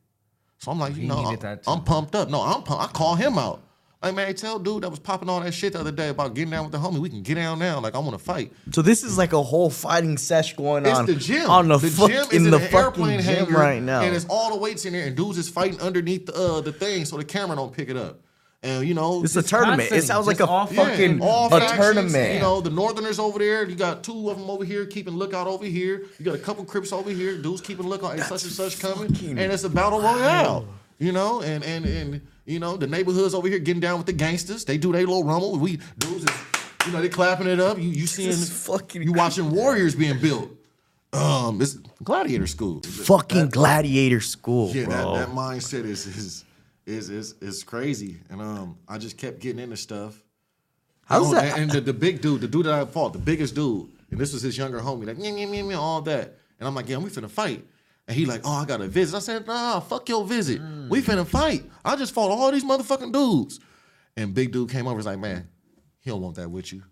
So 0.58 0.70
I'm 0.70 0.78
like, 0.78 0.96
you 0.96 1.06
know, 1.06 1.18
I'm. 1.18 1.58
I'm 1.66 1.84
pumped 1.84 2.14
up. 2.14 2.28
No, 2.28 2.40
I'm 2.40 2.62
pumped. 2.62 2.84
I 2.84 2.86
call 2.88 3.14
him 3.14 3.38
out. 3.38 3.62
Like, 4.02 4.14
man, 4.14 4.34
tell 4.34 4.58
dude 4.58 4.82
that 4.82 4.90
was 4.90 4.98
popping 4.98 5.28
all 5.28 5.40
that 5.40 5.52
shit 5.52 5.72
the 5.72 5.80
other 5.80 5.90
day 5.90 6.10
about 6.10 6.34
getting 6.34 6.50
down 6.50 6.64
with 6.64 6.72
the 6.72 6.78
homie. 6.78 6.98
We 6.98 7.08
can 7.08 7.22
get 7.22 7.34
down 7.36 7.58
now. 7.58 7.80
Like, 7.80 7.94
I 7.94 7.98
want 7.98 8.12
to 8.12 8.18
fight. 8.22 8.52
So 8.70 8.82
this 8.82 9.02
is 9.02 9.18
like 9.18 9.32
a 9.32 9.42
whole 9.42 9.70
fighting 9.70 10.16
sesh 10.18 10.54
going 10.54 10.86
It's 10.86 10.96
on 10.98 11.06
the 11.06 11.14
gym. 11.16 11.50
on 11.50 11.68
the, 11.68 11.78
the 11.78 11.88
fuck, 11.88 12.10
gym 12.10 12.26
is 12.30 12.32
in 12.32 12.50
the 12.50 12.60
airplane 12.72 13.20
gym 13.20 13.34
hangar, 13.34 13.52
right 13.58 13.82
now. 13.82 14.02
and 14.02 14.14
it's 14.14 14.26
all 14.28 14.50
the 14.50 14.58
weights 14.60 14.84
in 14.84 14.92
there, 14.92 15.06
and 15.06 15.16
dudes 15.16 15.38
is 15.38 15.48
fighting 15.48 15.80
underneath 15.80 16.26
the 16.26 16.34
uh, 16.34 16.60
the 16.60 16.72
thing 16.72 17.04
so 17.04 17.16
the 17.16 17.24
camera 17.24 17.56
don't 17.56 17.72
pick 17.72 17.88
it 17.88 17.96
up. 17.96 18.20
And 18.66 18.86
you 18.88 18.94
know, 18.94 19.22
It's 19.22 19.36
a 19.36 19.43
tournament. 19.43 19.93
It 19.93 20.02
sounds 20.02 20.26
like 20.26 20.40
a 20.40 20.47
all 20.47 20.66
fucking 20.66 21.20
all 21.22 21.47
a 21.47 21.60
factions, 21.60 21.78
tournament. 21.78 22.34
You 22.34 22.40
know, 22.40 22.60
the 22.60 22.70
Northerners 22.70 23.18
over 23.18 23.38
there. 23.38 23.64
You 23.68 23.76
got 23.76 24.02
two 24.02 24.28
of 24.28 24.38
them 24.38 24.51
over 24.51 24.64
here 24.64 24.84
keeping 24.86 25.14
lookout 25.14 25.47
over 25.47 25.64
here. 25.64 26.06
You 26.18 26.24
got 26.24 26.34
a 26.34 26.38
couple 26.38 26.64
Crips 26.64 26.93
over 26.93 27.10
here. 27.10 27.38
Dudes 27.38 27.60
keeping 27.60 27.86
lookout. 27.86 28.14
Ain't 28.14 28.24
such 28.24 28.43
and 28.43 28.52
such 28.52 28.80
coming, 28.80 29.14
and 29.38 29.52
it's 29.52 29.64
a 29.64 29.68
battle 29.70 30.01
royale. 30.01 30.66
You 30.98 31.12
know, 31.12 31.43
and 31.43 31.62
and 31.62 31.84
and 31.84 32.20
you 32.44 32.59
know 32.59 32.76
the 32.76 32.86
neighborhoods 32.86 33.34
over 33.34 33.47
here 33.48 33.59
getting 33.59 33.80
down 33.80 33.98
with 33.98 34.06
the 34.06 34.12
gangsters. 34.14 34.64
They 34.64 34.78
do 34.78 34.90
their 34.93 35.02
little 35.02 35.24
rumble. 35.24 35.59
We 35.59 35.78
dudes 35.98 36.24
is, 36.24 36.36
you 36.86 36.93
know, 36.93 37.02
they 37.02 37.09
clapping 37.09 37.47
it 37.47 37.60
up. 37.60 37.78
You 37.78 37.90
you 37.90 38.06
seeing 38.06 38.32
fucking 38.32 39.02
you 39.02 39.12
watching 39.12 39.51
warriors 39.51 39.94
being 39.94 40.18
built. 40.20 40.51
Um, 41.12 41.62
it's 41.62 41.74
gladiator 42.02 42.47
school. 42.47 42.80
fucking 42.82 43.51
gladiator 43.51 44.20
school, 44.20 44.70
Yeah, 44.74 44.86
that, 44.86 45.14
that 45.14 45.28
mindset 45.28 45.84
is 45.84 46.06
is 46.06 46.44
is 46.86 47.10
is 47.10 47.34
is 47.40 47.64
crazy, 47.64 48.18
and 48.30 48.40
um, 48.40 48.78
I 48.88 48.98
just 48.98 49.18
kept 49.18 49.40
getting 49.40 49.58
into 49.58 49.76
stuff. 49.76 50.22
How's 51.04 51.30
that? 51.32 51.52
And, 51.52 51.62
and 51.62 51.70
the, 51.70 51.80
the 51.80 51.92
big 51.92 52.20
dude, 52.20 52.40
the 52.40 52.48
dude 52.48 52.66
that 52.66 52.74
I 52.74 52.84
fought, 52.84 53.12
the 53.12 53.18
biggest 53.18 53.54
dude, 53.54 53.88
and 54.10 54.18
this 54.18 54.32
was 54.32 54.42
his 54.42 54.58
younger 54.58 54.80
homie, 54.80 55.06
like, 55.06 55.16
yeah, 55.18 55.30
yeah, 55.30 55.46
yeah, 55.46 55.76
all 55.76 56.00
that. 56.02 56.36
And 56.58 56.66
I'm 56.66 56.74
like, 56.74 56.88
yeah, 56.88 56.96
we 56.96 57.10
finna 57.10 57.30
fight. 57.30 57.64
And 58.08 58.16
he 58.16 58.24
like, 58.24 58.42
oh, 58.44 58.52
I 58.52 58.64
got 58.64 58.80
a 58.80 58.88
visit. 58.88 59.16
I 59.16 59.20
said, 59.20 59.46
nah, 59.46 59.80
fuck 59.80 60.08
your 60.08 60.24
visit. 60.24 60.60
We 60.88 61.02
finna 61.02 61.26
fight. 61.26 61.64
I 61.84 61.96
just 61.96 62.14
fought 62.14 62.30
all 62.30 62.50
these 62.50 62.64
motherfucking 62.64 63.12
dudes. 63.12 63.60
And 64.16 64.32
big 64.32 64.52
dude 64.52 64.70
came 64.70 64.86
over, 64.86 64.96
was 64.96 65.06
like, 65.06 65.18
man, 65.18 65.48
he 66.00 66.10
don't 66.10 66.22
want 66.22 66.36
that 66.36 66.50
with 66.50 66.72
you. 66.72 66.82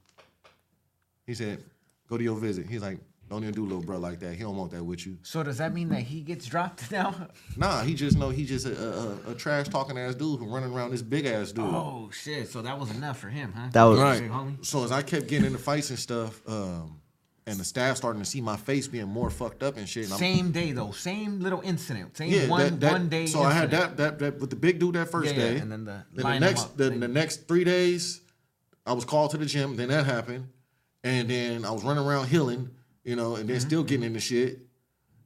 He 1.26 1.34
said, 1.34 1.62
go 2.08 2.16
to 2.16 2.22
your 2.22 2.36
visit. 2.36 2.66
He's 2.68 2.82
like, 2.82 2.98
don't 3.30 3.42
even 3.42 3.55
do 3.55 3.62
little 3.64 3.82
bro 3.82 3.98
like 3.98 4.20
that. 4.20 4.34
He 4.34 4.40
don't 4.42 4.56
want 4.56 4.70
that 4.72 4.84
with 4.84 5.06
you. 5.06 5.18
So 5.22 5.42
does 5.42 5.59
that 5.59 5.72
mean 5.74 5.88
that 5.90 6.02
he 6.02 6.20
gets 6.20 6.46
dropped 6.46 6.90
now? 6.92 7.28
Nah, 7.56 7.82
he 7.82 7.94
just 7.94 8.16
know 8.16 8.30
he 8.30 8.44
just 8.44 8.66
a, 8.66 9.18
a, 9.26 9.30
a 9.32 9.34
trash 9.34 9.68
talking 9.68 9.98
ass 9.98 10.14
dude 10.14 10.38
who 10.38 10.46
running 10.46 10.72
around 10.72 10.90
this 10.90 11.02
big 11.02 11.26
ass 11.26 11.52
dude. 11.52 11.64
Oh 11.64 12.10
shit! 12.12 12.48
So 12.48 12.62
that 12.62 12.78
was 12.78 12.90
enough 12.90 13.18
for 13.18 13.28
him, 13.28 13.52
huh? 13.56 13.68
That 13.72 13.84
was- 13.84 13.98
Right. 13.98 14.20
Big 14.20 14.30
homie. 14.30 14.64
So 14.64 14.84
as 14.84 14.92
I 14.92 15.02
kept 15.02 15.26
getting 15.28 15.46
into 15.46 15.59
fights 15.59 15.90
and 15.90 15.98
stuff, 15.98 16.40
um, 16.48 17.01
and 17.46 17.59
the 17.59 17.64
staff 17.64 17.96
starting 17.98 18.22
to 18.22 18.26
see 18.26 18.40
my 18.40 18.56
face 18.56 18.88
being 18.88 19.06
more 19.09 19.28
fucked 19.28 19.62
up 19.62 19.76
and 19.76 19.86
shit. 19.88 20.05
And 20.05 20.12
I'm- 20.12 20.18
Same 20.20 20.51
day 20.52 20.72
though, 20.72 20.92
same 20.92 21.40
little 21.40 21.60
incident, 21.62 22.16
same 22.16 22.30
yeah, 22.32 22.48
one 22.48 22.60
that, 22.62 22.80
that, 22.80 22.92
one 22.92 23.09
day. 23.09 23.26
So 23.26 23.42
I 23.42 23.52
had 23.52 23.70
that, 23.72 23.96
that 23.98 24.18
that 24.18 24.38
with 24.40 24.51
the 24.51 24.56
big 24.56 24.78
dude 24.78 24.94
that 24.94 25.10
first 25.10 25.34
Yeah, 25.34 25.40
yeah, 25.42 25.51
day, 25.52 25.59
and 25.59 25.72
then 25.72 25.84
the- 25.84 26.05
then 26.14 26.24
line 26.24 26.40
the 26.40 26.46
'em 26.46 26.52
next 26.55 26.76
the, 26.76 26.90
the 26.90 27.09
next 27.09 27.48
three 27.48 27.64
days, 27.64 28.20
I 28.86 28.92
was 28.92 29.05
called 29.05 29.30
to 29.32 29.36
the 29.38 29.46
gym. 29.46 29.76
Then 29.76 29.88
that 29.88 30.05
happened, 30.06 30.48
and 31.02 31.28
then 31.28 31.64
I 31.64 31.70
was 31.70 31.84
running 31.84 32.05
around 32.05 32.28
healing, 32.28 32.70
you 33.05 33.16
know, 33.16 33.36
and 33.36 33.48
then 33.48 33.56
Mm-hmm. 33.59 33.66
still 33.66 33.82
getting 33.85 34.05
into 34.06 34.20
shit. 34.20 34.60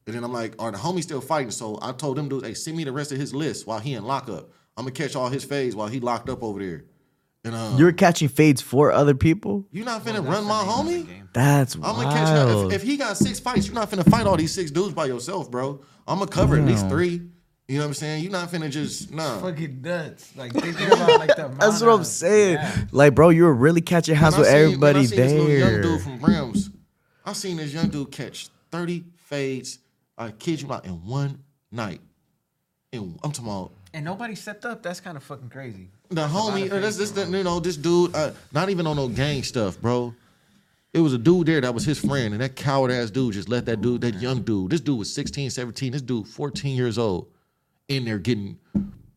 And 0.06 0.14
then 0.16 0.24
I'm 0.24 0.32
like, 0.32 0.54
are 0.58 0.70
the 0.70 0.78
homies 0.78 1.02
still 1.02 1.20
fighting? 1.20 1.50
So 1.50 1.78
I 1.82 1.92
told 1.92 2.16
them 2.16 2.28
dudes, 2.28 2.46
hey, 2.46 2.54
send 2.54 2.76
me 2.76 2.84
the 2.84 2.92
rest 2.92 3.12
of 3.12 3.18
his 3.18 3.34
list 3.34 3.66
while 3.66 3.78
he 3.78 3.92
in 3.94 4.04
lockup. 4.04 4.50
I'm 4.76 4.84
gonna 4.84 4.92
catch 4.92 5.14
all 5.16 5.28
his 5.28 5.44
fades 5.44 5.74
while 5.76 5.88
he 5.88 6.00
locked 6.00 6.28
up 6.30 6.42
over 6.42 6.60
there. 6.60 6.84
And 7.44 7.54
uh, 7.54 7.74
you're 7.78 7.92
catching 7.92 8.28
fades 8.28 8.60
for 8.62 8.90
other 8.90 9.14
people. 9.14 9.66
You're 9.70 9.84
not 9.84 10.04
finna 10.04 10.26
run 10.26 10.44
my 10.44 10.62
homie? 10.62 11.06
That's 11.32 11.74
I'm 11.76 11.82
wild. 11.82 11.96
gonna 12.02 12.10
catch 12.16 12.28
him. 12.48 12.66
If, 12.68 12.72
if 12.76 12.82
he 12.82 12.96
got 12.96 13.16
six 13.16 13.38
fights, 13.38 13.66
you're 13.66 13.74
not 13.74 13.90
finna 13.90 14.08
fight 14.10 14.26
all 14.26 14.36
these 14.36 14.52
six 14.52 14.70
dudes 14.70 14.94
by 14.94 15.06
yourself, 15.06 15.50
bro. 15.50 15.82
I'm 16.06 16.18
gonna 16.18 16.30
cover 16.30 16.56
at 16.56 16.64
least 16.64 16.88
three. 16.88 17.22
You 17.68 17.76
know 17.76 17.80
what 17.82 17.88
I'm 17.88 17.94
saying? 17.94 18.22
You're 18.22 18.32
not 18.32 18.50
finna 18.50 18.70
just 18.70 19.12
nah. 19.12 19.38
fucking 19.40 19.82
nuts. 19.82 20.34
Like 20.36 20.52
thinking 20.54 20.86
about 20.86 21.18
like 21.20 21.36
the 21.36 21.48
That's 21.60 21.82
what 21.82 21.90
I'm 21.92 22.04
saying. 22.04 22.54
Yeah. 22.54 22.84
Like, 22.92 23.14
bro, 23.14 23.28
you 23.28 23.44
were 23.44 23.52
really 23.54 23.82
catching 23.82 24.14
house 24.14 24.38
with 24.38 24.48
I 24.48 24.50
seen- 24.70 24.80
when 24.80 24.96
I 24.96 25.00
everybody 25.00 25.06
seen 25.06 25.18
This 25.18 25.32
little 25.32 25.50
young 25.50 25.82
dude 25.82 26.00
from 26.00 26.18
Brims. 26.18 26.70
I 27.28 27.32
seen 27.34 27.58
this 27.58 27.74
young 27.74 27.88
dude 27.90 28.10
catch 28.10 28.48
30 28.70 29.04
fades. 29.16 29.80
I 30.16 30.30
kid 30.30 30.62
you 30.62 30.68
not, 30.68 30.86
in 30.86 30.92
one 31.04 31.44
night. 31.70 32.00
And 32.90 33.18
I'm 33.22 33.32
talking 33.32 33.50
about 33.50 33.72
And 33.92 34.02
nobody 34.02 34.34
stepped 34.34 34.64
up. 34.64 34.82
That's 34.82 34.98
kind 35.00 35.14
of 35.14 35.22
fucking 35.22 35.50
crazy. 35.50 35.90
the 36.08 36.22
lot 36.22 36.30
homie. 36.30 36.72
uh, 36.72 36.80
This, 36.80 36.96
this, 36.96 37.28
you 37.28 37.42
know, 37.44 37.60
this 37.60 37.76
dude. 37.76 38.16
Uh, 38.16 38.30
not 38.52 38.70
even 38.70 38.86
on 38.86 38.96
no 38.96 39.08
gang 39.08 39.42
stuff, 39.42 39.78
bro. 39.78 40.14
It 40.94 41.00
was 41.00 41.12
a 41.12 41.18
dude 41.18 41.46
there 41.48 41.60
that 41.60 41.74
was 41.74 41.84
his 41.84 41.98
friend, 41.98 42.32
and 42.32 42.42
that 42.42 42.56
coward 42.56 42.90
ass 42.90 43.10
dude 43.10 43.34
just 43.34 43.50
let 43.50 43.66
that 43.66 43.82
dude, 43.82 44.00
that 44.00 44.14
young 44.22 44.40
dude. 44.40 44.70
This 44.70 44.80
dude 44.80 44.98
was 44.98 45.12
16, 45.12 45.50
17. 45.50 45.92
This 45.92 46.00
dude, 46.00 46.26
14 46.26 46.74
years 46.74 46.96
old, 46.96 47.28
in 47.88 48.06
there 48.06 48.18
getting 48.18 48.58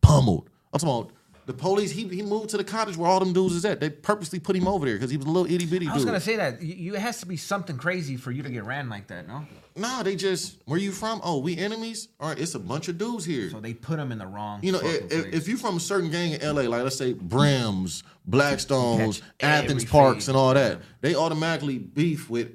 pummeled. 0.02 0.50
I'm 0.74 0.80
talking 0.80 1.00
about 1.06 1.12
the 1.46 1.52
police. 1.52 1.90
He, 1.90 2.06
he 2.08 2.22
moved 2.22 2.50
to 2.50 2.56
the 2.56 2.64
cottage 2.64 2.96
where 2.96 3.08
all 3.08 3.18
them 3.18 3.32
dudes 3.32 3.54
is 3.54 3.64
at. 3.64 3.80
They 3.80 3.90
purposely 3.90 4.38
put 4.38 4.56
him 4.56 4.68
over 4.68 4.86
there 4.86 4.94
because 4.94 5.10
he 5.10 5.16
was 5.16 5.26
a 5.26 5.30
little 5.30 5.52
itty 5.52 5.66
bitty 5.66 5.86
dude. 5.86 5.90
I 5.90 5.94
was 5.94 6.04
gonna 6.04 6.20
say 6.20 6.36
that 6.36 6.62
you, 6.62 6.74
you 6.74 6.94
it 6.94 7.00
has 7.00 7.20
to 7.20 7.26
be 7.26 7.36
something 7.36 7.76
crazy 7.76 8.16
for 8.16 8.30
you 8.30 8.42
to 8.42 8.50
get 8.50 8.64
ran 8.64 8.88
like 8.88 9.08
that, 9.08 9.26
no? 9.26 9.46
Nah, 9.74 10.02
they 10.02 10.16
just 10.16 10.58
where 10.66 10.78
you 10.78 10.92
from? 10.92 11.20
Oh, 11.24 11.38
we 11.38 11.56
enemies. 11.56 12.08
All 12.20 12.28
right, 12.28 12.38
it's 12.38 12.54
a 12.54 12.60
bunch 12.60 12.88
of 12.88 12.98
dudes 12.98 13.24
here. 13.24 13.50
So 13.50 13.60
they 13.60 13.74
put 13.74 13.98
him 13.98 14.12
in 14.12 14.18
the 14.18 14.26
wrong. 14.26 14.60
you 14.62 14.72
know, 14.72 14.78
fucking 14.78 15.06
if, 15.06 15.08
place. 15.08 15.34
if 15.34 15.48
you 15.48 15.56
from 15.56 15.76
a 15.76 15.80
certain 15.80 16.10
gang 16.10 16.32
in 16.32 16.40
LA, 16.40 16.62
like 16.62 16.82
let's 16.82 16.96
say 16.96 17.12
Brims, 17.12 18.04
Blackstones, 18.28 19.22
Catch 19.38 19.64
Athens 19.64 19.84
Parks, 19.84 20.28
and 20.28 20.36
all 20.36 20.54
that, 20.54 20.80
they 21.00 21.14
automatically 21.14 21.78
beef 21.78 22.30
with 22.30 22.52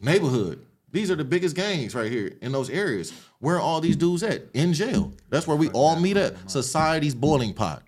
neighborhood. 0.00 0.64
These 0.92 1.10
are 1.10 1.16
the 1.16 1.24
biggest 1.24 1.56
gangs 1.56 1.92
right 1.96 2.10
here 2.10 2.36
in 2.40 2.52
those 2.52 2.70
areas. 2.70 3.12
Where 3.40 3.56
are 3.56 3.60
all 3.60 3.80
these 3.80 3.96
dudes 3.96 4.22
at? 4.22 4.42
In 4.54 4.72
jail. 4.72 5.12
That's 5.28 5.44
where 5.44 5.56
we 5.56 5.68
all 5.70 5.98
meet 5.98 6.16
at. 6.16 6.48
Society's 6.48 7.16
boiling 7.16 7.52
pot. 7.52 7.82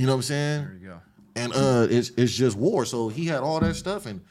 You 0.00 0.06
know 0.06 0.12
what 0.12 0.16
I'm 0.16 0.22
saying? 0.22 0.62
there 0.64 0.78
you 0.80 0.86
go. 0.86 1.00
and 1.36 1.52
uh, 1.52 1.86
it's 1.90 2.08
it's 2.16 2.32
just 2.32 2.56
war. 2.56 2.86
So 2.86 3.10
he 3.10 3.26
had 3.26 3.40
all 3.40 3.60
that 3.60 3.74
stuff, 3.76 4.06
and 4.06 4.22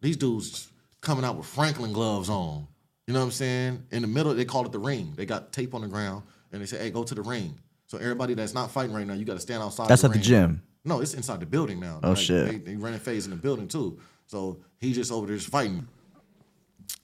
these 0.00 0.16
dudes 0.16 0.68
coming 1.00 1.24
out 1.24 1.36
with 1.36 1.46
Franklin 1.46 1.92
gloves 1.92 2.30
on. 2.30 2.68
You 3.08 3.14
know 3.14 3.18
what 3.18 3.26
I'm 3.26 3.32
saying? 3.32 3.82
In 3.90 4.02
the 4.02 4.08
middle, 4.08 4.32
they 4.34 4.44
call 4.44 4.64
it 4.66 4.70
the 4.70 4.78
ring. 4.78 5.14
They 5.16 5.26
got 5.26 5.52
tape 5.52 5.74
on 5.74 5.80
the 5.80 5.88
ground, 5.88 6.22
and 6.52 6.62
they 6.62 6.66
say, 6.66 6.78
"Hey, 6.78 6.90
go 6.90 7.02
to 7.02 7.12
the 7.12 7.22
ring." 7.22 7.58
So 7.88 7.98
everybody 7.98 8.34
that's 8.34 8.54
not 8.54 8.70
fighting 8.70 8.94
right 8.94 9.04
now, 9.04 9.14
you 9.14 9.24
got 9.24 9.34
to 9.34 9.40
stand 9.40 9.64
outside. 9.64 9.88
That's 9.88 10.02
the 10.02 10.08
at 10.10 10.14
the 10.14 10.20
gym. 10.20 10.62
No, 10.84 11.00
it's 11.00 11.14
inside 11.14 11.40
the 11.40 11.46
building 11.46 11.80
now. 11.80 11.98
Oh, 12.04 12.14
shit. 12.14 12.46
They, 12.46 12.58
they 12.58 12.76
running 12.76 13.00
phase 13.00 13.24
in 13.24 13.30
the 13.32 13.36
building 13.36 13.66
too. 13.66 13.98
So 14.28 14.58
he 14.78 14.92
just 14.92 15.10
over 15.10 15.26
there 15.26 15.36
just 15.36 15.48
fighting. 15.48 15.88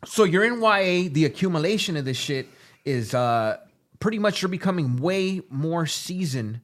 So 0.05 0.23
you're 0.23 0.45
in 0.45 0.61
YA. 0.63 1.09
The 1.13 1.25
accumulation 1.25 1.97
of 1.97 2.05
this 2.05 2.19
shit 2.19 2.47
is 2.85 3.15
uh 3.15 3.57
pretty 3.99 4.21
much 4.21 4.43
you're 4.43 4.49
becoming 4.49 4.99
way 4.99 5.41
more 5.51 5.87
seasoned 5.87 6.61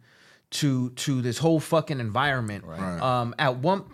to 0.51 0.91
to 0.91 1.21
this 1.23 1.39
whole 1.39 1.61
fucking 1.61 2.01
environment. 2.01 2.65
Right. 2.65 3.01
Um, 3.01 3.35
at 3.39 3.57
one, 3.59 3.85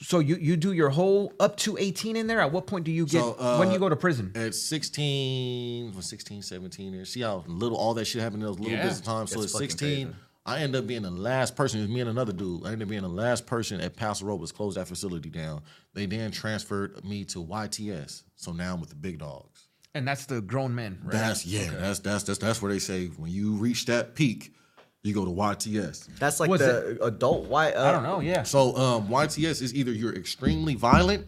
so 0.00 0.18
you 0.18 0.36
you 0.36 0.56
do 0.56 0.72
your 0.72 0.90
whole 0.90 1.32
up 1.40 1.56
to 1.58 1.76
18 1.78 2.16
in 2.16 2.26
there. 2.26 2.40
At 2.40 2.52
what 2.52 2.66
point 2.66 2.84
do 2.84 2.92
you 2.92 3.06
get 3.06 3.22
So, 3.22 3.32
uh, 3.38 3.56
when 3.58 3.70
you 3.70 3.78
go 3.78 3.88
to 3.88 3.96
prison? 3.96 4.32
At 4.34 4.54
16, 4.54 5.94
was 5.94 6.06
16, 6.06 6.42
17 6.42 6.92
there. 6.92 7.04
See 7.04 7.20
how 7.20 7.44
little 7.46 7.78
all 7.78 7.94
that 7.94 8.06
shit 8.06 8.22
happened 8.22 8.42
in 8.42 8.48
those 8.48 8.58
little 8.58 8.76
Yeah. 8.76 8.84
bits 8.84 8.98
of 8.98 9.04
time. 9.04 9.26
So 9.26 9.42
It's 9.42 9.54
at 9.54 9.58
fucking 9.58 9.70
16, 9.70 10.06
crazy. 10.08 10.18
I 10.44 10.58
ended 10.58 10.80
up 10.82 10.88
being 10.88 11.02
the 11.02 11.10
last 11.10 11.54
person. 11.54 11.78
It 11.78 11.84
was 11.84 11.90
me 11.90 12.00
and 12.00 12.10
another 12.10 12.32
dude. 12.32 12.64
I 12.66 12.72
ended 12.72 12.82
up 12.82 12.88
being 12.88 13.02
the 13.02 13.08
last 13.08 13.46
person 13.46 13.80
at 13.80 13.94
Paso 13.94 14.24
Robles, 14.26 14.50
closed 14.50 14.76
that 14.76 14.88
facility 14.88 15.30
down. 15.30 15.62
They 15.94 16.06
then 16.06 16.32
transferred 16.32 17.04
me 17.04 17.24
to 17.26 17.38
YTS. 17.38 18.24
So 18.34 18.50
now 18.52 18.74
I'm 18.74 18.80
with 18.80 18.88
the 18.90 18.96
big 18.96 19.18
dogs. 19.18 19.68
And 19.94 20.08
that's 20.08 20.26
the 20.26 20.40
grown 20.40 20.74
men, 20.74 20.98
right? 21.04 21.12
That's 21.12 21.46
yeah, 21.46 21.70
that's, 21.70 22.00
that's 22.00 22.24
that's 22.24 22.38
that's 22.38 22.60
where 22.62 22.72
they 22.72 22.78
say 22.80 23.06
when 23.08 23.30
you 23.30 23.52
reach 23.52 23.84
that 23.86 24.14
peak, 24.14 24.54
you 25.02 25.12
go 25.12 25.24
to 25.24 25.30
YTS. 25.30 26.08
That's 26.18 26.38
like 26.40 26.48
Was 26.48 26.60
the 26.60 26.98
adult 27.04 27.46
white. 27.48 27.74
Uh, 27.74 27.84
I 27.88 27.92
don't 27.92 28.02
know. 28.04 28.20
Yeah. 28.20 28.44
So 28.44 28.76
um, 28.76 29.08
YTS 29.08 29.60
is 29.62 29.74
either 29.74 29.90
you're 29.92 30.14
extremely 30.14 30.74
violent, 30.74 31.26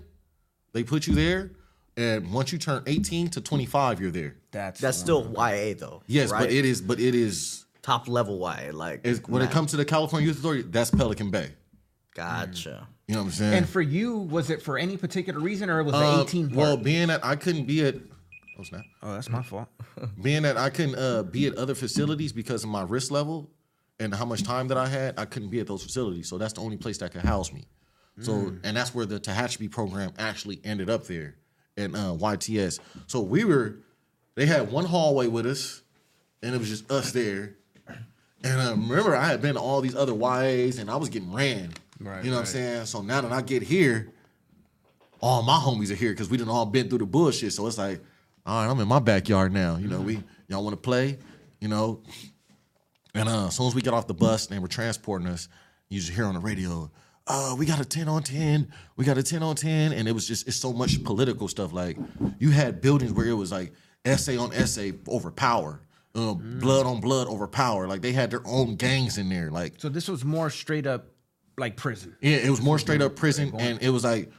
they 0.73 0.85
put 0.85 1.07
you 1.07 1.15
there, 1.15 1.51
and 1.97 2.33
once 2.33 2.53
you 2.53 2.59
turn 2.59 2.83
18 2.87 3.29
to 3.31 3.41
25, 3.41 4.01
you're 4.01 4.11
there. 4.11 4.37
That's 4.53 4.81
That's 4.81 4.97
still 4.99 5.33
YA 5.37 5.75
though. 5.77 6.03
Yes, 6.07 6.31
right? 6.31 6.41
but 6.41 6.53
it 6.53 6.65
is, 6.65 6.81
but 6.81 7.01
it 7.01 7.15
is, 7.15 7.65
top 7.83 8.07
level 8.09 8.39
YA. 8.39 8.71
Like 8.73 9.01
is 9.05 9.21
when 9.27 9.43
it 9.43 9.51
comes 9.51 9.73
to 9.73 9.77
the 9.77 9.85
California 9.85 10.29
Youth 10.29 10.39
Authority, 10.39 10.63
that's 10.63 10.91
Pelican 10.91 11.31
Bay. 11.31 11.51
Gotcha. 12.15 12.87
You 13.09 13.15
know 13.17 13.21
what 13.23 13.27
I'm 13.27 13.33
saying? 13.33 13.55
And 13.55 13.69
for 13.69 13.83
you, 13.83 14.19
was 14.19 14.49
it 14.51 14.63
for 14.63 14.79
any 14.79 14.97
particular 14.97 15.41
reason, 15.41 15.69
or 15.69 15.83
was 15.83 15.93
the 15.93 15.99
Uh, 15.99 16.23
18 16.23 16.47
part? 16.49 16.57
well, 16.57 16.77
being 16.77 17.09
that 17.09 17.25
I 17.25 17.35
couldn't 17.37 17.67
be 17.67 17.85
at, 17.85 17.97
oh 18.59 18.63
snap, 18.63 18.83
oh, 19.03 19.13
that's 19.15 19.29
my 19.29 19.43
fault. 19.43 19.69
being 20.23 20.43
that 20.45 20.57
I 20.57 20.71
couldn't 20.71 20.95
uh, 20.95 21.25
be 21.25 21.47
at 21.49 21.57
other 21.57 21.75
facilities 21.75 22.33
because 22.33 22.63
of 22.63 22.71
my 22.71 22.83
risk 22.83 23.11
level 23.11 23.51
and 24.01 24.15
how 24.15 24.25
much 24.25 24.43
time 24.43 24.69
that 24.69 24.77
I 24.77 24.89
had, 24.89 25.19
I 25.19 25.25
couldn't 25.25 25.51
be 25.51 25.61
at 25.61 25.67
those 25.67 25.83
facilities. 25.83 26.29
So 26.29 26.39
that's 26.39 26.55
the 26.55 26.61
only 26.61 26.77
place 26.77 26.99
that 26.99 27.13
could 27.13 27.23
house 27.23 27.53
me. 27.53 27.65
So 28.21 28.53
and 28.63 28.77
that's 28.77 28.95
where 28.95 29.07
the 29.07 29.19
Tehachapi 29.19 29.71
program 29.71 30.13
actually 30.19 30.61
ended 30.63 30.89
up 30.89 31.05
there 31.07 31.35
in 31.77 31.95
uh, 31.97 32.13
YTS. 32.15 32.79
So 33.09 33.21
we 33.21 33.45
were, 33.45 33.79
they 34.37 34.47
had 34.47 34.71
one 34.71 34.85
hallway 34.85 35.27
with 35.27 35.47
us, 35.47 35.83
and 36.43 36.55
it 36.55 36.59
was 36.59 36.69
just 36.69 36.91
us 36.93 37.11
there. 37.11 37.57
And 38.45 38.61
uh, 38.61 38.71
remember, 38.71 39.17
I 39.17 39.27
had 39.27 39.43
been 39.43 39.55
to 39.55 39.61
all 39.61 39.81
these 39.81 39.97
other 39.97 40.15
YAs, 40.15 40.79
and 40.79 40.91
I 40.91 40.97
was 40.97 41.09
getting 41.09 41.33
ran. 41.33 41.73
Right, 41.99 42.25
you 42.25 42.31
know 42.31 42.37
what 42.37 42.41
I'm 42.43 42.47
saying? 42.47 42.87
So 42.87 43.03
now 43.03 43.21
that 43.21 43.33
I 43.33 43.41
get 43.43 43.63
here, 43.63 44.13
all 45.21 45.43
my 45.43 45.57
homies 45.57 45.91
are 45.91 45.95
here 45.95 46.11
because 46.11 46.29
we 46.29 46.37
didn't 46.37 46.51
all 46.51 46.67
been 46.67 46.89
through 46.89 46.99
the 46.99 47.07
bullshit. 47.07 47.53
So 47.53 47.67
it's 47.67 47.79
like, 47.79 48.01
all 48.45 48.63
right, 48.63 48.71
I'm 48.71 48.79
in 48.79 48.87
my 48.87 48.99
backyard 48.99 49.53
now. 49.53 49.77
You 49.77 49.89
know, 49.89 50.01
we 50.01 50.23
y'all 50.49 50.63
want 50.63 50.75
to 50.75 50.81
play, 50.81 51.19
you 51.61 51.69
know. 51.69 52.03
And 53.15 53.29
uh, 53.29 53.47
as 53.47 53.57
soon 53.57 53.67
as 53.69 53.75
we 53.75 53.83
get 53.83 53.95
off 53.95 54.07
the 54.07 54.15
bus, 54.15 54.47
and 54.47 54.57
they 54.57 54.61
were 54.61 54.69
transporting 54.69 55.29
us. 55.29 55.49
You 55.89 56.01
just 56.01 56.13
hear 56.13 56.25
on 56.25 56.35
the 56.35 56.41
radio, 56.41 56.91
uh, 57.27 57.55
we 57.57 57.67
got 57.67 57.79
a 57.81 57.85
10 57.85 58.09
on 58.09 58.23
10, 58.23 58.73
we 58.97 59.05
got 59.05 59.19
a 59.19 59.23
10 59.23 59.43
on 59.43 59.55
10. 59.55 59.93
And 59.93 60.09
it 60.09 60.13
was 60.13 60.27
just, 60.27 60.49
it's 60.49 60.57
so 60.57 60.73
much 60.73 61.03
political 61.05 61.47
stuff. 61.47 61.73
Like, 61.73 61.97
you 62.39 62.51
had 62.51 62.81
buildings 62.81 63.13
where 63.13 63.27
it 63.27 63.35
was 63.35 63.53
like 63.53 63.73
essay 64.05 64.37
on 64.37 64.53
essay 64.53 64.95
over 65.07 65.31
power, 65.31 65.81
uh, 66.15 66.35
blood 66.35 66.87
on 66.87 67.01
blood 67.01 67.29
over 67.29 67.47
power. 67.47 67.87
Like, 67.87 68.01
they 68.03 68.13
had 68.13 68.31
their 68.31 68.43
own 68.47 68.77
gangs 68.77 69.19
in 69.19 69.29
there. 69.29 69.51
Like, 69.51 69.75
So 69.79 69.89
this 69.89 70.09
was 70.09 70.25
more 70.25 70.51
straight 70.51 70.87
up 70.87 71.07
like 71.57 71.77
prison. 71.77 72.17
yeah, 72.21 72.39
it 72.39 72.51
was 72.51 72.61
more 72.61 72.79
straight 72.81 73.01
up 73.03 73.15
prison, 73.15 73.53
and 73.59 73.81
it 73.81 73.91
was 73.91 74.03
like 74.03 74.33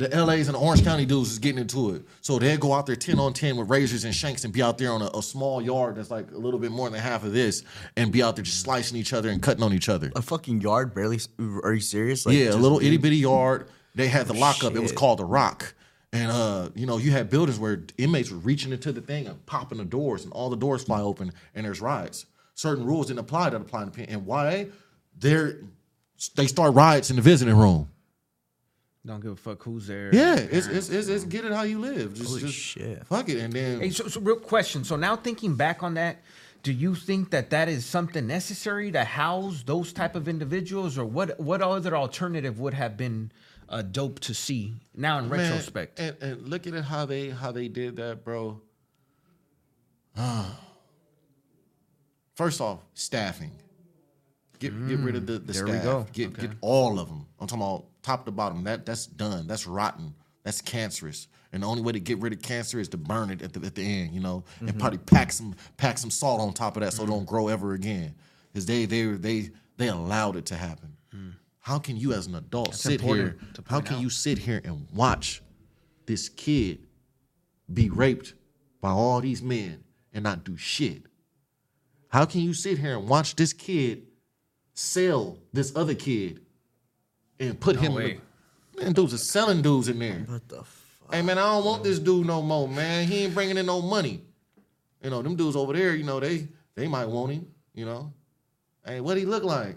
the 0.00 0.24
LA's 0.24 0.48
and 0.48 0.54
the 0.54 0.58
Orange 0.58 0.82
County 0.82 1.04
dudes 1.04 1.30
is 1.30 1.38
getting 1.38 1.58
into 1.60 1.94
it. 1.94 2.02
So 2.22 2.38
they'd 2.38 2.58
go 2.58 2.72
out 2.72 2.86
there 2.86 2.96
10 2.96 3.18
on 3.18 3.34
10 3.34 3.58
with 3.58 3.68
razors 3.68 4.04
and 4.04 4.14
shanks 4.14 4.44
and 4.44 4.52
be 4.52 4.62
out 4.62 4.78
there 4.78 4.92
on 4.92 5.02
a, 5.02 5.10
a 5.12 5.22
small 5.22 5.60
yard 5.60 5.96
that's 5.96 6.10
like 6.10 6.30
a 6.32 6.38
little 6.38 6.58
bit 6.58 6.72
more 6.72 6.88
than 6.88 6.98
half 6.98 7.22
of 7.22 7.34
this 7.34 7.62
and 7.98 8.10
be 8.10 8.22
out 8.22 8.34
there 8.34 8.42
just 8.42 8.60
slicing 8.60 8.96
each 8.96 9.12
other 9.12 9.28
and 9.28 9.42
cutting 9.42 9.62
on 9.62 9.74
each 9.74 9.90
other. 9.90 10.10
A 10.16 10.22
fucking 10.22 10.62
yard, 10.62 10.94
barely. 10.94 11.20
Are 11.62 11.74
you 11.74 11.82
serious? 11.82 12.24
Like, 12.24 12.34
yeah, 12.34 12.50
a 12.50 12.56
little 12.56 12.80
itty 12.80 12.96
bitty 12.96 13.18
yard. 13.18 13.68
They 13.94 14.08
had 14.08 14.26
the 14.26 14.32
lockup. 14.32 14.74
It 14.74 14.80
was 14.80 14.92
called 14.92 15.18
the 15.18 15.26
Rock. 15.26 15.74
And 16.14 16.32
uh, 16.32 16.70
you 16.74 16.86
know, 16.86 16.96
you 16.96 17.10
had 17.12 17.28
buildings 17.28 17.58
where 17.58 17.82
inmates 17.98 18.30
were 18.30 18.38
reaching 18.38 18.72
into 18.72 18.92
the 18.92 19.02
thing 19.02 19.26
and 19.26 19.44
popping 19.46 19.78
the 19.78 19.84
doors, 19.84 20.24
and 20.24 20.32
all 20.32 20.50
the 20.50 20.56
doors 20.56 20.82
fly 20.82 21.00
open, 21.00 21.32
and 21.54 21.64
there's 21.64 21.80
riots. 21.80 22.26
Certain 22.54 22.84
rules 22.84 23.06
didn't 23.06 23.20
apply 23.20 23.50
that 23.50 23.60
apply 23.60 23.82
in 23.82 23.90
the 23.90 23.92
pen. 23.92 24.06
And 24.08 24.26
why? 24.26 24.68
They're 25.16 25.58
they 26.34 26.46
start 26.46 26.74
riots 26.74 27.10
in 27.10 27.16
the 27.16 27.22
visiting 27.22 27.56
room. 27.56 27.90
Don't 29.06 29.20
give 29.20 29.32
a 29.32 29.36
fuck 29.36 29.62
who's 29.62 29.86
there. 29.86 30.14
Yeah, 30.14 30.36
it's 30.36 30.66
it's, 30.66 30.90
it's, 30.90 31.08
it's 31.08 31.24
get 31.24 31.44
it 31.46 31.52
how 31.52 31.62
you 31.62 31.78
live. 31.78 32.12
Just, 32.14 32.28
Holy 32.28 32.40
just 32.42 32.54
shit. 32.54 33.06
fuck 33.06 33.28
it, 33.30 33.38
and 33.38 33.52
then 33.52 33.80
Hey, 33.80 33.90
so, 33.90 34.08
so 34.08 34.20
real 34.20 34.36
question. 34.36 34.84
So 34.84 34.96
now 34.96 35.16
thinking 35.16 35.54
back 35.56 35.82
on 35.82 35.94
that, 35.94 36.18
do 36.62 36.70
you 36.70 36.94
think 36.94 37.30
that 37.30 37.48
that 37.50 37.70
is 37.70 37.86
something 37.86 38.26
necessary 38.26 38.92
to 38.92 39.02
house 39.04 39.62
those 39.64 39.94
type 39.94 40.14
of 40.16 40.28
individuals, 40.28 40.98
or 40.98 41.06
what? 41.06 41.40
What 41.40 41.62
other 41.62 41.96
alternative 41.96 42.60
would 42.60 42.74
have 42.74 42.98
been 42.98 43.32
uh, 43.70 43.80
dope 43.80 44.20
to 44.20 44.34
see 44.34 44.74
now 44.94 45.18
in 45.18 45.30
man, 45.30 45.38
retrospect? 45.52 45.98
and, 45.98 46.16
and 46.20 46.48
look 46.48 46.66
at 46.66 46.74
how 46.84 47.06
they 47.06 47.30
how 47.30 47.52
they 47.52 47.68
did 47.68 47.96
that, 47.96 48.22
bro. 48.22 48.60
First 52.34 52.60
off, 52.60 52.80
staffing. 52.94 53.52
Get 54.58 54.72
get 54.88 54.98
rid 54.98 55.16
of 55.16 55.26
the, 55.26 55.38
the 55.38 55.52
there 55.54 55.64
we 55.64 55.70
staff. 55.72 55.84
go. 55.84 56.06
Get 56.12 56.28
Okay. 56.32 56.42
get 56.48 56.50
all 56.60 56.98
of 56.98 57.08
them. 57.08 57.26
I'm 57.40 57.46
talking 57.46 57.62
about 57.62 57.86
top 58.02 58.24
to 58.26 58.30
bottom. 58.30 58.64
That 58.64 58.86
that's 58.86 59.06
done. 59.06 59.46
That's 59.46 59.66
rotten. 59.66 60.14
That's 60.42 60.60
cancerous. 60.62 61.28
and 61.52 61.62
the 61.62 61.66
only 61.66 61.82
way 61.82 61.92
to 61.92 62.00
get 62.00 62.18
rid 62.18 62.32
of 62.32 62.40
cancer 62.40 62.80
is 62.80 62.88
to 62.88 62.96
burn 62.96 63.30
it 63.30 63.42
at 63.42 63.52
the 63.52 63.64
at 63.66 63.74
the 63.74 63.82
end, 63.82 64.12
you 64.14 64.20
know, 64.20 64.44
Mm-hmm. 64.56 64.68
and 64.68 64.78
probably 64.78 64.98
pack 64.98 65.32
some 65.32 65.54
pack 65.76 65.98
some 65.98 66.10
salt 66.10 66.40
on 66.40 66.52
top 66.52 66.76
of 66.76 66.82
that 66.82 66.92
so 66.94 67.02
it 67.04 67.06
don't 67.06 67.26
grow 67.26 67.48
ever 67.48 67.74
again. 67.74 68.14
Because 68.52 68.66
they 68.66 68.84
they 68.86 69.02
they 69.04 69.50
they 69.76 69.88
allowed 69.88 70.36
it 70.36 70.46
to 70.46 70.54
happen. 70.56 70.96
How 71.62 71.78
can 71.78 71.96
you 71.98 72.14
as 72.14 72.26
an 72.26 72.34
adult 72.36 72.74
sit 72.74 73.02
here? 73.02 73.36
How 73.66 73.80
can 73.80 73.96
out. 73.96 74.02
you 74.02 74.08
sit 74.10 74.38
here 74.38 74.62
and 74.64 74.86
watch 74.94 75.42
this 76.06 76.28
kid 76.30 76.86
be 77.72 77.90
raped 77.90 78.32
by 78.80 78.88
all 78.90 79.20
these 79.20 79.42
men 79.42 79.84
and 80.14 80.24
not 80.24 80.42
do 80.42 80.56
shit? 80.56 81.02
How 82.08 82.24
can 82.24 82.40
you 82.40 82.54
sit 82.54 82.78
here 82.78 82.96
and 82.96 83.06
watch 83.08 83.36
this 83.36 83.52
kid 83.52 84.04
sell 84.74 85.38
this 85.52 85.76
other 85.76 85.94
kid 85.94 86.40
and 87.40 87.58
put 87.58 87.76
him 87.76 87.94
way. 87.94 88.12
in 88.12 88.20
the, 88.76 88.84
man, 88.84 88.92
dudes 88.92 89.14
are 89.14 89.18
selling 89.18 89.62
dudes 89.62 89.88
in 89.88 89.98
there. 89.98 90.24
What 90.26 90.48
the 90.48 90.62
fuck? 90.62 91.14
Hey 91.14 91.22
man, 91.22 91.38
I 91.38 91.42
don't 91.54 91.64
want 91.64 91.82
this 91.82 91.98
dude 91.98 92.26
no 92.26 92.42
more, 92.42 92.68
man. 92.68 93.08
He 93.08 93.24
ain't 93.24 93.34
bringing 93.34 93.56
in 93.56 93.66
no 93.66 93.82
money. 93.82 94.22
You 95.02 95.10
know, 95.10 95.22
them 95.22 95.34
dudes 95.34 95.56
over 95.56 95.72
there, 95.72 95.94
you 95.94 96.04
know, 96.04 96.20
they 96.20 96.46
they 96.74 96.86
might 96.86 97.06
want 97.06 97.32
him, 97.32 97.46
you 97.74 97.84
know. 97.84 98.12
Hey, 98.84 99.00
what 99.00 99.16
he 99.16 99.24
look 99.24 99.42
like? 99.42 99.76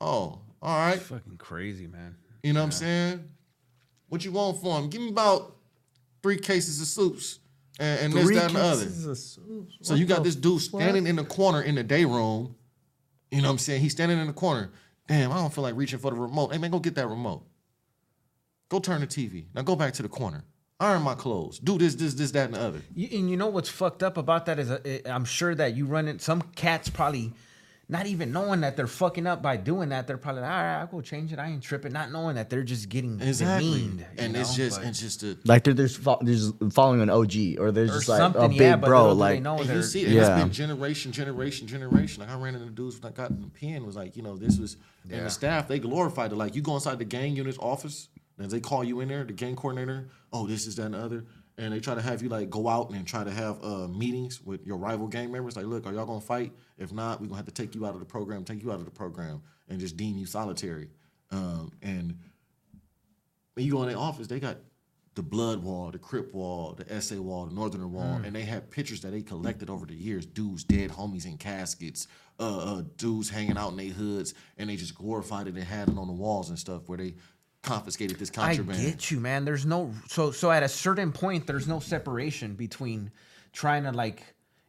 Oh, 0.00 0.40
all 0.60 0.78
right. 0.78 1.00
Fucking 1.00 1.36
crazy, 1.38 1.86
man. 1.86 2.16
You 2.42 2.52
know 2.52 2.60
what 2.60 2.66
I'm 2.66 2.72
saying? 2.72 3.28
What 4.08 4.24
you 4.24 4.32
want 4.32 4.60
for 4.60 4.78
him? 4.78 4.90
Give 4.90 5.00
me 5.00 5.08
about 5.08 5.56
three 6.22 6.36
cases 6.36 6.80
of 6.80 6.86
soups 6.86 7.40
and, 7.78 8.00
and 8.00 8.12
this, 8.12 8.24
Three 8.24 8.36
that, 8.36 8.46
and 8.46 8.56
the 8.56 8.60
other. 8.60 8.84
of 8.84 9.18
soup. 9.18 9.70
So 9.80 9.94
you 9.94 10.06
got 10.06 10.22
this 10.24 10.36
dude 10.36 10.60
fuck? 10.62 10.80
standing 10.80 11.06
in 11.06 11.16
the 11.16 11.24
corner 11.24 11.62
in 11.62 11.74
the 11.74 11.82
day 11.82 12.04
room. 12.04 12.54
You 13.30 13.42
know 13.42 13.48
what 13.48 13.52
I'm 13.52 13.58
saying? 13.58 13.80
He's 13.80 13.92
standing 13.92 14.18
in 14.18 14.26
the 14.26 14.32
corner. 14.32 14.70
Damn, 15.06 15.32
I 15.32 15.36
don't 15.36 15.52
feel 15.52 15.62
like 15.62 15.76
reaching 15.76 15.98
for 15.98 16.10
the 16.10 16.16
remote. 16.16 16.52
Hey 16.52 16.58
man, 16.58 16.70
go 16.70 16.78
get 16.78 16.94
that 16.94 17.08
remote. 17.08 17.44
Go 18.68 18.80
turn 18.80 19.00
the 19.00 19.06
TV. 19.06 19.46
Now 19.54 19.62
go 19.62 19.76
back 19.76 19.92
to 19.94 20.02
the 20.02 20.08
corner. 20.08 20.44
Iron 20.80 21.02
my 21.02 21.14
clothes. 21.14 21.58
Do 21.58 21.78
this, 21.78 21.94
this, 21.94 22.14
this, 22.14 22.32
that, 22.32 22.46
and 22.46 22.54
the 22.54 22.60
other. 22.60 22.82
You, 22.94 23.08
and 23.18 23.30
you 23.30 23.36
know 23.36 23.46
what's 23.46 23.68
fucked 23.68 24.02
up 24.02 24.16
about 24.16 24.46
that 24.46 24.58
is 24.58 24.70
uh, 24.70 24.98
I'm 25.06 25.24
sure 25.24 25.54
that 25.54 25.76
you 25.76 25.86
run 25.86 26.08
in 26.08 26.18
Some 26.18 26.42
cats 26.56 26.88
probably 26.88 27.32
not 27.88 28.06
even 28.06 28.32
knowing 28.32 28.62
that 28.62 28.76
they're 28.76 28.86
fucking 28.86 29.26
up 29.26 29.42
by 29.42 29.56
doing 29.56 29.90
that. 29.90 30.06
They're 30.06 30.16
probably 30.16 30.42
like, 30.42 30.50
all 30.50 30.56
right, 30.56 30.80
I'll 30.80 30.86
go 30.86 31.00
change 31.00 31.32
it. 31.32 31.38
I 31.38 31.48
ain't 31.48 31.62
tripping. 31.62 31.92
Not 31.92 32.10
knowing 32.10 32.36
that 32.36 32.48
they're 32.48 32.62
just 32.62 32.88
getting 32.88 33.20
Exactly. 33.20 33.70
demeaned. 33.70 34.00
you 34.00 34.06
and 34.18 34.36
it's 34.36 34.50
know? 34.50 34.64
just, 34.64 34.78
But- 34.80 34.88
it's 34.88 35.00
just 35.00 35.22
a. 35.22 35.36
Like 35.44 35.64
they're 35.64 35.74
just, 35.74 35.98
fo- 35.98 36.18
they're 36.22 36.34
just 36.34 36.54
following 36.72 37.02
an 37.02 37.10
OG, 37.10 37.58
or 37.58 37.70
they're 37.72 37.84
or 37.84 37.88
just 37.88 38.08
like 38.08 38.34
a 38.34 38.48
big 38.48 38.58
yeah, 38.60 38.76
bro. 38.76 39.00
little 39.00 39.14
do 39.16 39.20
Like 39.20 39.42
know 39.42 39.58
And 39.58 39.68
they're- 39.68 39.76
you 39.76 39.82
see, 39.82 40.02
it, 40.02 40.08
Yeah. 40.12 40.34
it's 40.36 40.42
been 40.42 40.52
generation, 40.52 41.12
generation, 41.12 41.66
generation. 41.66 42.22
Like 42.22 42.30
I 42.30 42.38
ran 42.38 42.54
into 42.54 42.70
dudes 42.70 42.98
that 43.00 43.14
got 43.14 43.30
in 43.30 43.40
the 43.42 43.48
pen 43.48 43.84
was 43.84 43.96
like, 43.96 44.16
you 44.16 44.22
know, 44.22 44.36
this 44.36 44.58
was, 44.58 44.76
and 45.10 45.26
the 45.26 45.30
staff 45.30 45.68
they 45.68 45.78
glorified 45.78 46.32
it. 46.32 46.36
Like 46.36 46.54
you 46.54 46.62
go 46.62 46.74
inside 46.74 46.98
the 46.98 47.04
gang 47.04 47.36
unit's 47.36 47.58
office, 47.58 48.08
and 48.38 48.50
they 48.50 48.60
call 48.60 48.82
you 48.82 49.00
in 49.00 49.08
there, 49.08 49.24
the 49.24 49.32
gang 49.32 49.56
coordinator. 49.56 50.08
Oh, 50.32 50.46
this 50.46 50.66
is 50.66 50.74
that 50.76 50.86
and 50.86 50.94
the 50.94 50.98
other, 50.98 51.24
and 51.58 51.72
they 51.72 51.80
try 51.80 51.94
to 51.94 52.02
have 52.02 52.22
you 52.22 52.28
like 52.28 52.50
go 52.50 52.68
out 52.68 52.90
and 52.90 53.06
try 53.06 53.24
to 53.24 53.30
have 53.30 53.62
uh, 53.62 53.88
meetings 53.88 54.42
with 54.42 54.66
your 54.66 54.76
rival 54.76 55.06
gang 55.06 55.30
members. 55.30 55.56
Like, 55.56 55.66
look, 55.66 55.86
are 55.86 55.92
y'all 55.92 56.06
gonna 56.06 56.20
fight? 56.20 56.52
If 56.78 56.92
not, 56.92 57.20
we're 57.20 57.28
gonna 57.28 57.36
have 57.36 57.46
to 57.46 57.52
take 57.52 57.74
you 57.74 57.86
out 57.86 57.94
of 57.94 58.00
the 58.00 58.06
program, 58.06 58.44
take 58.44 58.62
you 58.62 58.72
out 58.72 58.78
of 58.78 58.84
the 58.84 58.90
program, 58.90 59.42
and 59.68 59.78
just 59.78 59.96
deem 59.96 60.16
you 60.16 60.26
solitary. 60.26 60.88
Um, 61.30 61.72
and 61.82 62.18
when 63.54 63.66
you 63.66 63.72
go 63.72 63.82
in 63.82 63.88
their 63.88 63.98
office, 63.98 64.26
they 64.26 64.40
got 64.40 64.58
the 65.14 65.22
blood 65.22 65.62
wall, 65.62 65.92
the 65.92 65.98
crip 65.98 66.34
wall, 66.34 66.76
the 66.76 67.00
SA 67.00 67.16
wall, 67.16 67.46
the 67.46 67.54
northerner 67.54 67.86
wall, 67.86 68.20
and 68.24 68.34
they 68.34 68.42
have 68.42 68.68
pictures 68.68 69.00
that 69.02 69.12
they 69.12 69.22
collected 69.22 69.70
over 69.70 69.86
the 69.86 69.94
years. 69.94 70.26
Dudes, 70.26 70.64
dead 70.64 70.90
homies 70.90 71.24
in 71.24 71.38
caskets, 71.38 72.08
uh, 72.40 72.78
uh, 72.78 72.82
dudes 72.96 73.30
hanging 73.30 73.56
out 73.56 73.70
in 73.70 73.76
their 73.76 73.92
hoods, 73.92 74.34
and 74.58 74.68
they 74.68 74.74
just 74.74 74.96
glorified 74.96 75.46
it 75.46 75.54
and 75.54 75.62
had 75.62 75.88
it 75.88 75.96
on 75.96 76.08
the 76.08 76.12
walls 76.12 76.48
and 76.50 76.58
stuff 76.58 76.88
where 76.88 76.98
they 76.98 77.14
confiscated 77.64 78.18
this 78.18 78.30
contraband. 78.30 78.78
I 78.78 78.82
get 78.82 79.10
you, 79.10 79.18
man. 79.18 79.44
There's 79.44 79.66
no 79.66 79.92
so 80.08 80.30
so 80.30 80.50
at 80.50 80.62
a 80.62 80.68
certain 80.68 81.12
point, 81.12 81.46
there's 81.46 81.66
no 81.66 81.80
separation 81.80 82.54
between 82.54 83.10
trying 83.52 83.84
to 83.84 83.92
like 83.92 84.22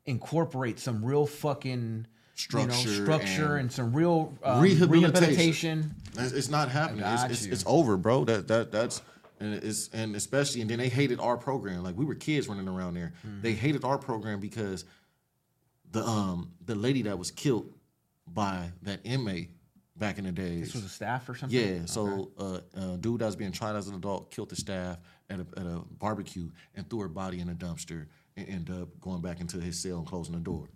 incorporate 0.06 0.80
some 0.80 1.04
real 1.04 1.28
fucking 1.28 2.08
Structure 2.38 2.90
you 2.90 2.98
know, 2.98 3.04
structure 3.06 3.54
and, 3.54 3.62
and 3.62 3.72
some 3.72 3.94
real 3.96 4.38
um, 4.44 4.62
Rehabilitation. 4.62 5.02
rehabilitation. 5.02 5.96
It's, 6.18 6.34
it's 6.34 6.50
not 6.50 6.68
happening. 6.68 7.06
It's, 7.06 7.24
it's, 7.24 7.46
it's 7.46 7.64
over, 7.66 7.96
bro. 7.96 8.26
That 8.26 8.50
that 8.50 8.74
that's 8.74 9.02
and 9.40 9.54
it's 9.54 9.90
and 9.94 10.18
especially 10.18 10.60
and 10.60 10.70
then 10.70 10.80
they 10.80 10.90
hated 10.90 11.22
our 11.22 11.38
program. 11.38 11.82
Like 11.82 11.96
we 11.96 12.04
were 12.04 12.14
kids 12.16 12.50
running 12.50 12.68
around 12.68 12.96
there. 12.96 13.14
Mm-hmm. 13.26 13.42
They 13.42 13.54
hated 13.54 13.86
our 13.86 13.98
program 13.98 14.42
because 14.42 14.84
the 15.92 16.04
um 16.04 16.52
the 16.66 16.76
lady 16.76 17.04
that 17.04 17.18
was 17.18 17.32
killed 17.32 17.72
by 18.28 18.72
that 18.82 19.00
inmate 19.06 19.52
back 19.98 20.18
in 20.18 20.26
the 20.26 20.32
days. 20.32 20.68
This 20.68 20.76
was 20.76 20.86
a 20.86 20.90
staff 20.90 21.28
or 21.30 21.36
something. 21.36 21.58
Yeah, 21.58 21.86
so 21.86 22.32
uh, 22.38 22.60
a 22.94 22.98
dude 22.98 23.22
that 23.22 23.26
was 23.26 23.36
being 23.36 23.52
tried 23.52 23.76
as 23.76 23.88
an 23.88 23.96
adult 23.96 24.32
killed 24.32 24.50
the 24.50 24.56
staff 24.56 24.98
at 25.30 25.40
a, 25.40 25.46
at 25.58 25.66
a 25.66 25.82
barbecue 26.00 26.50
and 26.76 26.90
threw 26.90 27.00
her 27.00 27.08
body 27.08 27.40
in 27.40 27.50
a 27.50 27.54
dumpster 27.54 28.08
and 28.36 28.48
ended 28.48 28.82
up 28.82 29.00
going 29.00 29.22
back 29.22 29.40
into 29.40 29.60
his 29.60 29.80
cell 29.80 29.98
and 29.98 30.08
closing 30.08 30.34
the 30.34 30.42
door. 30.42 30.70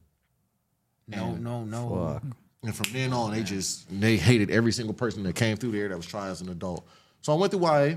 No, 1.08 1.36
no, 1.36 1.64
no. 1.64 2.20
Fuck. 2.22 2.36
And 2.64 2.76
from 2.76 2.92
then 2.92 3.14
on, 3.14 3.32
they 3.32 3.42
just 3.42 3.88
they 4.02 4.18
hated 4.18 4.52
every 4.52 4.72
single 4.72 4.94
person 4.94 5.24
that 5.24 5.36
came 5.36 5.56
through 5.58 5.72
there 5.72 5.88
that 5.88 5.98
was 5.98 6.06
tried 6.06 6.30
as 6.30 6.42
an 6.42 6.50
adult. 6.50 6.88
So 7.22 7.34
I 7.34 7.36
went 7.38 7.52
through 7.52 7.62
YA, 7.62 7.96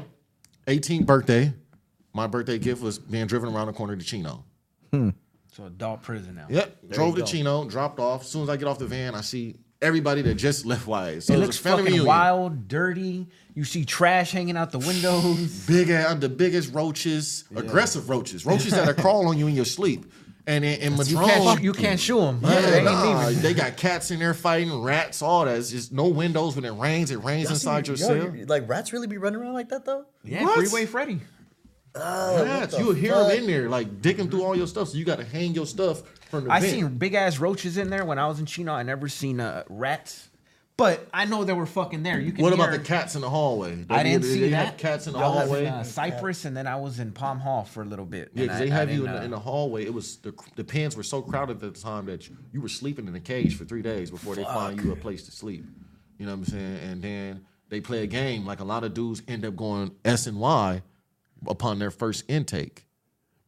18th 0.66 1.07
birthday. 1.07 1.53
My 2.15 2.27
birthday 2.27 2.59
gift 2.59 2.82
was 2.82 2.99
being 2.99 3.27
driven 3.27 3.53
around 3.53 3.66
the 3.69 3.73
corner 3.73 3.97
to 3.97 4.05
Chino. 4.05 4.44
So 4.93 5.65
adult 5.66 6.03
prison 6.03 6.35
now. 6.35 6.47
Yep, 6.49 6.90
drove 6.90 7.16
to. 7.16 7.24
Chino, 7.24 7.65
dropped 7.65 7.99
off. 7.99 8.23
As 8.23 8.28
soon 8.28 8.43
as 8.43 8.49
I 8.49 8.57
get 8.57 8.69
off 8.69 8.78
the 8.78 8.86
van, 8.86 9.15
I 9.15 9.20
see 9.20 9.57
everybody 9.82 10.22
that 10.22 10.34
just 10.34 10.64
left 10.64 10.86
Wise. 10.86 11.26
So 11.26 11.34
It 11.34 11.36
it, 11.36 11.40
looks 11.40 11.59
fucking 11.59 11.84
reunion. 11.84 12.06
wild, 12.06 12.68
dirty. 12.68 13.26
You 13.54 13.64
see 13.64 13.84
trash 13.84 14.32
hanging 14.32 14.56
out 14.56 14.70
the 14.72 14.78
windows. 14.78 15.66
Big 15.66 15.90
ass, 15.90 16.18
the 16.20 16.28
biggest 16.28 16.72
roaches, 16.72 17.44
aggressive 17.54 18.09
roaches, 18.09 18.46
roaches 18.46 18.72
that 18.72 18.88
are 18.88 18.94
crawl 18.94 19.28
on 19.28 19.38
you 19.38 19.46
in 19.48 19.54
your 19.54 19.64
sleep. 19.66 20.06
And 20.46 20.64
in, 20.64 20.80
in 20.94 21.06
you 21.06 21.16
can't 21.16 21.62
you 21.62 21.72
can't 21.72 22.00
shoo 22.00 22.18
them. 22.20 22.40
yeah, 22.42 22.60
they 22.62 22.76
ain't 22.78 22.84
nah, 22.84 23.30
they 23.30 23.54
got 23.54 23.76
cats 23.76 24.10
in 24.10 24.18
there 24.18 24.34
fighting, 24.34 24.82
rats, 24.82 25.22
all 25.22 25.44
that. 25.44 25.56
It's 25.56 25.70
just 25.70 25.92
no 25.92 26.09
windows 26.09 26.56
when 26.56 26.64
it 26.64 26.72
rains. 26.72 27.12
It 27.12 27.22
rains 27.22 27.48
inside 27.50 27.86
your 27.86 27.96
cell. 27.96 28.34
Like 28.46 28.68
rats 28.68 28.92
really 28.92 29.06
be 29.06 29.18
running 29.18 29.40
around 29.40 29.52
like 29.52 29.68
that 29.68 29.84
though? 29.84 30.06
Yeah, 30.24 30.42
What? 30.44 30.59
Freeway 30.59 30.86
Freddy. 30.86 31.20
Uh, 31.94 32.42
rats, 32.44 32.78
you 32.78 32.92
hear 32.92 33.14
them 33.14 33.30
in 33.32 33.46
there, 33.46 33.68
like 33.68 34.00
digging 34.00 34.30
through 34.30 34.42
all 34.42 34.56
your 34.56 34.66
stuff. 34.66 34.88
So 34.88 34.96
you 34.96 35.04
got 35.04 35.18
to 35.18 35.24
hang 35.24 35.52
your 35.54 35.66
stuff 35.66 36.02
I 36.32 36.60
vent. 36.60 36.72
seen 36.72 36.98
big 36.98 37.14
ass 37.14 37.38
roaches 37.38 37.76
in 37.76 37.90
there 37.90 38.04
when 38.04 38.18
I 38.18 38.26
was 38.26 38.38
in 38.40 38.46
Chino. 38.46 38.72
I 38.72 38.82
never 38.82 39.09
seen 39.09 39.40
uh, 39.40 39.64
rats, 39.68 40.28
but 40.76 41.06
I 41.12 41.24
know 41.26 41.44
they 41.44 41.52
were 41.52 41.66
fucking 41.66 42.02
there. 42.02 42.18
You 42.20 42.32
can. 42.32 42.42
What 42.42 42.52
about 42.52 42.70
hear- 42.70 42.78
the 42.78 42.84
cats 42.84 43.14
in 43.14 43.20
the 43.20 43.28
hallway? 43.30 43.84
I 43.90 44.02
didn't 44.02 44.22
they- 44.22 44.28
see 44.28 44.40
they 44.40 44.50
that. 44.50 44.78
cats 44.78 45.06
in 45.06 45.12
the 45.12 45.18
I 45.18 45.28
was 45.28 45.36
hallway. 45.44 45.66
in 45.66 45.72
uh, 45.72 45.84
Cypress, 45.84 46.44
and 46.44 46.56
then 46.56 46.66
I 46.66 46.76
was 46.76 46.98
in 46.98 47.12
Palm 47.12 47.38
Hall 47.40 47.64
for 47.64 47.82
a 47.82 47.86
little 47.86 48.06
bit. 48.06 48.30
Yeah, 48.34 48.42
because 48.44 48.59
they 48.59 48.68
have 48.68 48.90
you 48.90 49.04
in 49.06 49.12
the, 49.12 49.22
in 49.24 49.32
uh, 49.32 49.36
the 49.36 49.40
hallway. 49.42 49.84
It 49.84 49.92
was 49.94 50.16
the 50.18 50.32
the 50.56 50.64
pens 50.64 50.96
were 50.96 51.02
so 51.02 51.20
crowded 51.22 51.62
at 51.62 51.74
the 51.74 51.80
time 51.80 52.06
that 52.06 52.28
you, 52.28 52.36
you 52.52 52.60
were 52.60 52.68
sleeping 52.68 53.06
in 53.09 53.14
a 53.14 53.20
cage 53.20 53.56
for 53.56 53.64
three 53.64 53.82
days 53.82 54.10
before 54.10 54.34
they 54.34 54.44
find 54.44 54.80
you 54.82 54.92
a 54.92 54.96
place 54.96 55.24
to 55.24 55.30
sleep. 55.32 55.64
You 56.18 56.26
know 56.26 56.32
what 56.32 56.38
I'm 56.38 56.44
saying? 56.46 56.78
And 56.90 57.02
then 57.02 57.46
they 57.68 57.80
play 57.80 58.02
a 58.02 58.06
game. 58.06 58.46
Like 58.46 58.60
a 58.60 58.64
lot 58.64 58.84
of 58.84 58.94
dudes 58.94 59.22
end 59.28 59.44
up 59.44 59.56
going 59.56 59.92
S 60.04 60.26
and 60.26 60.38
Y 60.38 60.82
upon 61.48 61.78
their 61.80 61.90
first 61.90 62.24
intake 62.28 62.86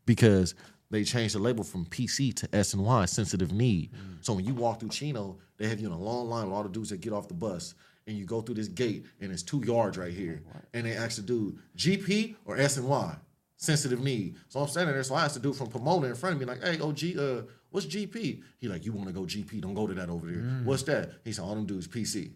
because 0.06 0.55
they 0.95 1.05
changed 1.05 1.35
the 1.35 1.39
label 1.39 1.65
from 1.65 1.85
PC 1.87 2.35
to 2.37 2.55
S 2.55 2.75
and 2.75 2.85
Y, 2.85 3.05
sensitive 3.07 3.53
need. 3.53 3.91
So 4.21 4.33
when 4.33 4.45
you 4.45 4.55
walk 4.55 4.81
through 4.81 4.91
Chino, 4.91 5.37
they 5.59 5.69
have 5.69 5.81
you 5.81 5.87
in 5.87 5.93
a 5.93 5.99
long 5.99 6.29
line 6.29 6.47
with 6.47 6.55
all 6.55 6.62
the 6.62 6.69
dudes 6.69 6.91
that 6.91 7.01
get 7.01 7.12
off 7.12 7.29
the 7.29 7.35
bus. 7.35 7.75
And 8.07 8.19
you 8.19 8.27
go 8.27 8.43
through 8.43 8.57
this 8.57 8.69
gate, 8.69 9.07
and 9.21 9.33
it's 9.33 9.43
two 9.43 9.62
yards 9.65 9.97
right 9.97 10.12
here. 10.12 10.43
And 10.75 10.87
they 10.87 10.93
ask 10.93 11.16
the 11.16 11.23
dude, 11.23 11.59
GP 11.77 12.37
or 12.45 12.59
S 12.59 12.77
and 12.77 12.87
Y? 12.87 13.16
Sensitive 13.57 14.01
need. 14.01 14.37
So 14.49 14.61
I'm 14.61 14.69
standing 14.69 14.95
there, 14.95 15.03
so 15.03 15.15
I 15.15 15.25
asked 15.25 15.35
the 15.35 15.41
dude 15.41 15.57
from 15.57 15.69
Pomona 15.69 16.09
in 16.09 16.15
front 16.15 16.35
of 16.35 16.41
me, 16.41 16.45
like, 16.45 16.62
hey, 16.62 16.79
OG, 16.81 17.19
uh, 17.19 17.43
what's 17.71 17.87
GP? 17.87 18.43
He 18.59 18.69
like, 18.69 18.85
you 18.85 18.93
want 18.93 19.09
to 19.09 19.15
go 19.15 19.23
GP? 19.23 19.62
Don't 19.62 19.73
go 19.73 19.87
to 19.87 19.95
that 19.95 20.11
over 20.11 20.27
there. 20.27 20.43
What's 20.65 20.83
that? 20.83 21.12
He 21.25 21.33
said, 21.33 21.43
all 21.45 21.55
them 21.55 21.65
dudes 21.65 21.89
PC. 21.89 22.33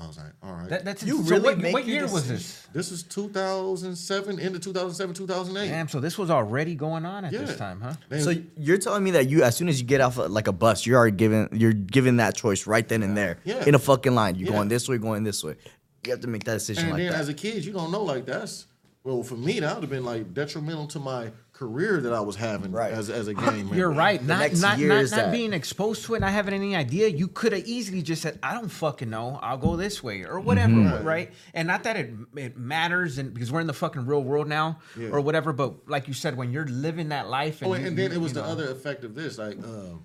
I 0.00 0.06
was 0.06 0.16
like, 0.16 0.26
all 0.42 0.52
right. 0.52 0.68
That, 0.68 0.84
that's 0.84 1.02
You 1.02 1.24
so 1.24 1.30
really 1.30 1.40
what, 1.44 1.58
make 1.58 1.72
what 1.72 1.84
your 1.86 1.96
year 1.96 2.02
was 2.12 2.28
this? 2.28 2.66
this 2.72 2.92
is 2.92 3.02
2007, 3.02 4.38
into 4.38 4.58
2007, 4.58 5.14
2008. 5.14 5.68
Damn, 5.68 5.88
so 5.88 6.00
this 6.00 6.16
was 6.16 6.30
already 6.30 6.74
going 6.74 7.04
on 7.04 7.24
at 7.24 7.32
Yeah. 7.32 7.40
this 7.40 7.56
time, 7.56 7.80
huh? 7.80 7.94
They- 8.08 8.20
So 8.20 8.32
you're 8.56 8.78
telling 8.78 9.02
me 9.04 9.10
that 9.12 9.28
you, 9.28 9.42
as 9.42 9.56
soon 9.56 9.68
as 9.68 9.80
you 9.80 9.86
get 9.86 10.00
off 10.00 10.16
a, 10.18 10.22
like 10.22 10.46
a 10.46 10.52
bus, 10.52 10.86
you're 10.86 10.96
already 10.98 11.16
given 11.16 11.48
you're 11.52 11.72
given 11.72 12.16
that 12.18 12.36
choice 12.36 12.66
right 12.66 12.86
then 12.88 13.02
and 13.02 13.16
there 13.16 13.38
Yeah. 13.44 13.64
in 13.64 13.74
a 13.74 13.78
fucking 13.78 14.14
line. 14.14 14.36
You're 14.36 14.48
Yeah. 14.50 14.54
going 14.56 14.68
this 14.68 14.88
way, 14.88 14.98
going 14.98 15.24
this 15.24 15.42
way. 15.42 15.56
You 16.04 16.12
have 16.12 16.20
to 16.20 16.28
make 16.28 16.44
that 16.44 16.54
decision 16.54 16.84
And 16.84 16.92
like 16.92 17.02
then 17.02 17.12
that. 17.12 17.20
as 17.20 17.28
a 17.28 17.34
kid, 17.34 17.64
you 17.64 17.72
don't 17.72 17.90
know 17.90 18.02
like 18.04 18.24
that's 18.24 18.66
well 19.04 19.22
for 19.22 19.36
me 19.36 19.58
that 19.60 19.74
would 19.74 19.82
have 19.82 19.90
been 19.90 20.04
like 20.04 20.32
detrimental 20.32 20.86
to 20.88 20.98
my 20.98 21.30
career 21.58 22.00
that 22.00 22.12
I 22.12 22.20
was 22.20 22.36
having 22.36 22.70
Right. 22.70 22.92
as 22.92 23.10
as 23.10 23.26
a 23.26 23.34
game. 23.44 23.44
member. 23.66 23.74
You're 23.74 23.90
right. 23.90 24.22
Not 24.22 24.38
next 24.38 24.60
not 24.60 24.78
year 24.78 24.90
not, 24.90 24.98
is 25.02 25.10
not 25.10 25.16
that- 25.16 25.32
being 25.32 25.52
exposed 25.52 26.04
to 26.04 26.14
it, 26.14 26.18
and 26.18 26.22
not 26.22 26.32
having 26.32 26.54
any 26.54 26.76
idea. 26.76 27.08
You 27.08 27.26
could 27.26 27.52
have 27.52 27.66
easily 27.66 28.00
just 28.00 28.22
said, 28.22 28.38
"I 28.42 28.54
don't 28.54 28.68
fucking 28.68 29.10
know. 29.10 29.40
I'll 29.42 29.58
go 29.58 29.74
this 29.76 30.00
way 30.02 30.22
or 30.24 30.38
whatever." 30.38 30.72
Mm-hmm. 30.72 31.04
Right? 31.04 31.32
And 31.54 31.66
not 31.66 31.82
that 31.82 31.96
it 31.96 32.10
it 32.36 32.56
matters, 32.56 33.18
and 33.18 33.34
because 33.34 33.50
we're 33.50 33.60
in 33.60 33.66
the 33.66 33.72
fucking 33.74 34.06
real 34.06 34.22
world 34.22 34.46
now 34.46 34.78
Yeah. 34.96 35.08
or 35.08 35.20
whatever. 35.20 35.52
But 35.52 35.88
like 35.88 36.06
you 36.06 36.14
said, 36.14 36.36
when 36.36 36.52
you're 36.52 36.66
living 36.68 37.08
that 37.08 37.28
life, 37.28 37.60
and, 37.62 37.70
Oh, 37.72 37.74
you- 37.74 37.86
and 37.86 37.98
then 37.98 38.10
you- 38.12 38.18
it 38.18 38.20
was 38.20 38.32
the 38.34 38.42
know. 38.42 38.48
other 38.48 38.70
effect 38.70 39.02
of 39.04 39.14
this. 39.16 39.36
Like, 39.38 39.58
um, 39.58 40.04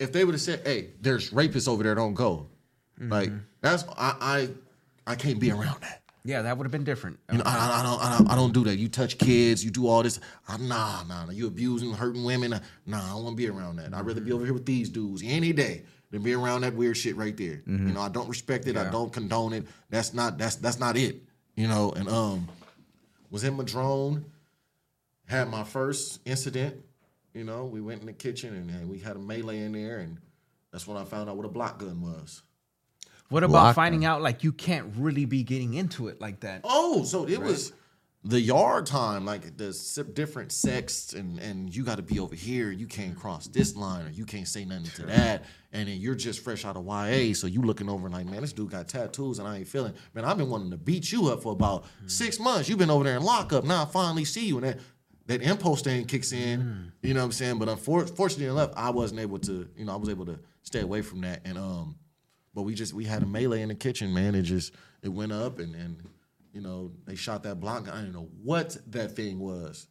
if 0.00 0.12
they 0.12 0.24
would 0.24 0.34
have 0.34 0.42
said, 0.42 0.62
"Hey, 0.64 0.90
there's 1.00 1.30
rapists 1.30 1.68
over 1.68 1.82
there, 1.84 1.94
don't 1.94 2.14
go," 2.14 2.48
like 3.00 3.28
Mm-hmm. 3.30 3.38
that's 3.60 3.84
I 3.96 4.48
I 5.06 5.12
I 5.12 5.14
can't 5.14 5.38
be 5.38 5.50
around 5.52 5.80
that. 5.82 6.02
Yeah, 6.26 6.40
that 6.42 6.56
would 6.56 6.64
have 6.64 6.72
been 6.72 6.84
different. 6.84 7.18
You 7.30 7.38
know, 7.38 7.44
I, 7.44 7.80
I, 7.80 7.82
don't, 7.82 8.02
I 8.02 8.16
don't, 8.18 8.30
I 8.30 8.34
don't 8.34 8.54
do 8.54 8.64
that. 8.64 8.76
You 8.76 8.88
touch 8.88 9.18
kids, 9.18 9.62
you 9.62 9.70
do 9.70 9.86
all 9.86 10.02
this. 10.02 10.20
I, 10.48 10.56
nah, 10.56 11.02
nah, 11.02 11.26
nah. 11.26 11.32
You 11.32 11.46
abusing, 11.46 11.92
hurting 11.92 12.24
women. 12.24 12.58
Nah, 12.86 13.04
I 13.04 13.08
don't 13.10 13.24
want 13.24 13.36
to 13.36 13.42
be 13.42 13.48
around 13.48 13.76
that. 13.76 13.92
I'd 13.92 14.06
rather 14.06 14.22
be 14.22 14.32
over 14.32 14.44
here 14.44 14.54
with 14.54 14.64
these 14.64 14.88
dudes 14.88 15.22
any 15.24 15.52
day 15.52 15.82
than 16.10 16.22
be 16.22 16.32
around 16.32 16.62
that 16.62 16.74
weird 16.74 16.96
shit 16.96 17.16
right 17.16 17.36
there. 17.36 17.62
You 17.66 17.76
know, 17.76 18.00
I 18.00 18.08
don't 18.08 18.28
respect 18.28 18.66
it. 18.66 18.76
I 18.76 18.90
don't 18.90 19.12
condone 19.12 19.52
it. 19.52 19.66
That's 19.90 20.14
not, 20.14 20.38
that's, 20.38 20.56
that's 20.56 20.78
not 20.78 20.96
it. 20.96 21.22
You 21.56 21.68
know, 21.68 21.92
and 21.92 22.08
um, 22.08 22.48
was 23.30 23.44
in 23.44 23.56
Madrone, 23.56 24.24
had 25.26 25.48
my 25.50 25.62
first 25.62 26.20
incident. 26.24 26.76
You 27.34 27.44
know, 27.44 27.64
we 27.66 27.80
went 27.82 28.00
in 28.00 28.06
the 28.06 28.12
kitchen 28.14 28.54
and, 28.54 28.70
and 28.70 28.88
we 28.88 28.98
had 28.98 29.16
a 29.16 29.18
melee 29.18 29.58
in 29.58 29.72
there, 29.72 29.98
and 29.98 30.18
that's 30.72 30.86
when 30.86 30.96
I 30.96 31.04
found 31.04 31.28
out 31.28 31.36
what 31.36 31.44
a 31.44 31.50
block 31.50 31.78
gun 31.80 32.00
was. 32.00 32.42
What 33.34 33.42
about 33.42 33.62
Block 33.62 33.74
finding 33.74 34.04
out 34.04 34.22
like 34.22 34.44
you 34.44 34.52
can't 34.52 34.92
really 34.96 35.24
be 35.24 35.42
getting 35.42 35.74
into 35.74 36.06
it 36.06 36.20
like 36.20 36.38
that? 36.40 36.60
Oh, 36.62 37.02
so 37.02 37.26
it 37.26 37.40
was 37.40 37.72
the 38.22 38.40
yard 38.40 38.86
time, 38.86 39.26
like 39.26 39.56
the 39.56 40.06
different 40.14 40.52
sects, 40.52 41.14
and 41.14 41.40
and 41.40 41.74
you 41.74 41.82
got 41.82 41.96
to 41.96 42.02
be 42.02 42.20
over 42.20 42.36
here. 42.36 42.70
You 42.70 42.86
can't 42.86 43.16
cross 43.16 43.48
this 43.48 43.74
line, 43.74 44.06
or 44.06 44.10
you 44.10 44.24
can't 44.24 44.46
say 44.46 44.64
nothing 44.64 44.84
to 44.84 45.06
that. 45.06 45.46
And 45.72 45.88
then 45.88 45.96
you're 45.96 46.14
just 46.14 46.44
fresh 46.44 46.64
out 46.64 46.76
of 46.76 46.86
YA, 46.86 47.34
so 47.34 47.48
you 47.48 47.60
looking 47.60 47.88
over 47.88 48.08
like, 48.08 48.26
man, 48.26 48.40
this 48.40 48.52
dude 48.52 48.70
got 48.70 48.86
tattoos, 48.86 49.40
and 49.40 49.48
I 49.48 49.56
ain't 49.56 49.66
feeling. 49.66 49.94
Man, 50.14 50.24
I've 50.24 50.38
been 50.38 50.48
wanting 50.48 50.70
to 50.70 50.76
beat 50.76 51.10
you 51.10 51.26
up 51.26 51.42
for 51.42 51.50
about 51.50 51.86
six 52.06 52.38
months. 52.38 52.68
You've 52.68 52.78
been 52.78 52.88
over 52.88 53.02
there 53.02 53.16
in 53.16 53.24
lockup. 53.24 53.64
Now 53.64 53.82
I 53.82 53.86
finally 53.86 54.26
see 54.26 54.46
you, 54.46 54.58
and 54.58 54.66
that 54.66 54.78
that 55.26 55.42
impulse 55.42 55.82
thing 55.82 56.04
kicks 56.04 56.30
in. 56.30 56.92
You 57.02 57.14
know 57.14 57.20
what 57.20 57.24
I'm 57.24 57.32
saying? 57.32 57.58
But 57.58 57.68
unfortunately 57.68 58.46
enough, 58.46 58.70
I 58.76 58.90
wasn't 58.90 59.18
able 59.18 59.40
to. 59.40 59.68
You 59.76 59.86
know, 59.86 59.92
I 59.92 59.96
was 59.96 60.08
able 60.08 60.26
to 60.26 60.38
stay 60.62 60.82
away 60.82 61.02
from 61.02 61.22
that, 61.22 61.40
and 61.44 61.58
um. 61.58 61.96
But 62.54 62.62
we 62.62 62.74
just 62.74 62.94
we 62.94 63.04
had 63.04 63.22
a 63.22 63.26
melee 63.26 63.62
in 63.62 63.68
the 63.68 63.74
kitchen, 63.74 64.14
man. 64.14 64.34
It 64.34 64.42
just 64.42 64.72
it 65.02 65.08
went 65.08 65.32
up 65.32 65.58
and 65.58 65.74
and 65.74 65.96
you 66.52 66.60
know 66.60 66.92
they 67.04 67.16
shot 67.16 67.42
that 67.42 67.60
block. 67.60 67.88
I 67.88 67.96
didn't 67.96 68.12
know 68.12 68.28
what 68.42 68.76
that 68.92 69.16
thing 69.16 69.38
was. 69.40 69.88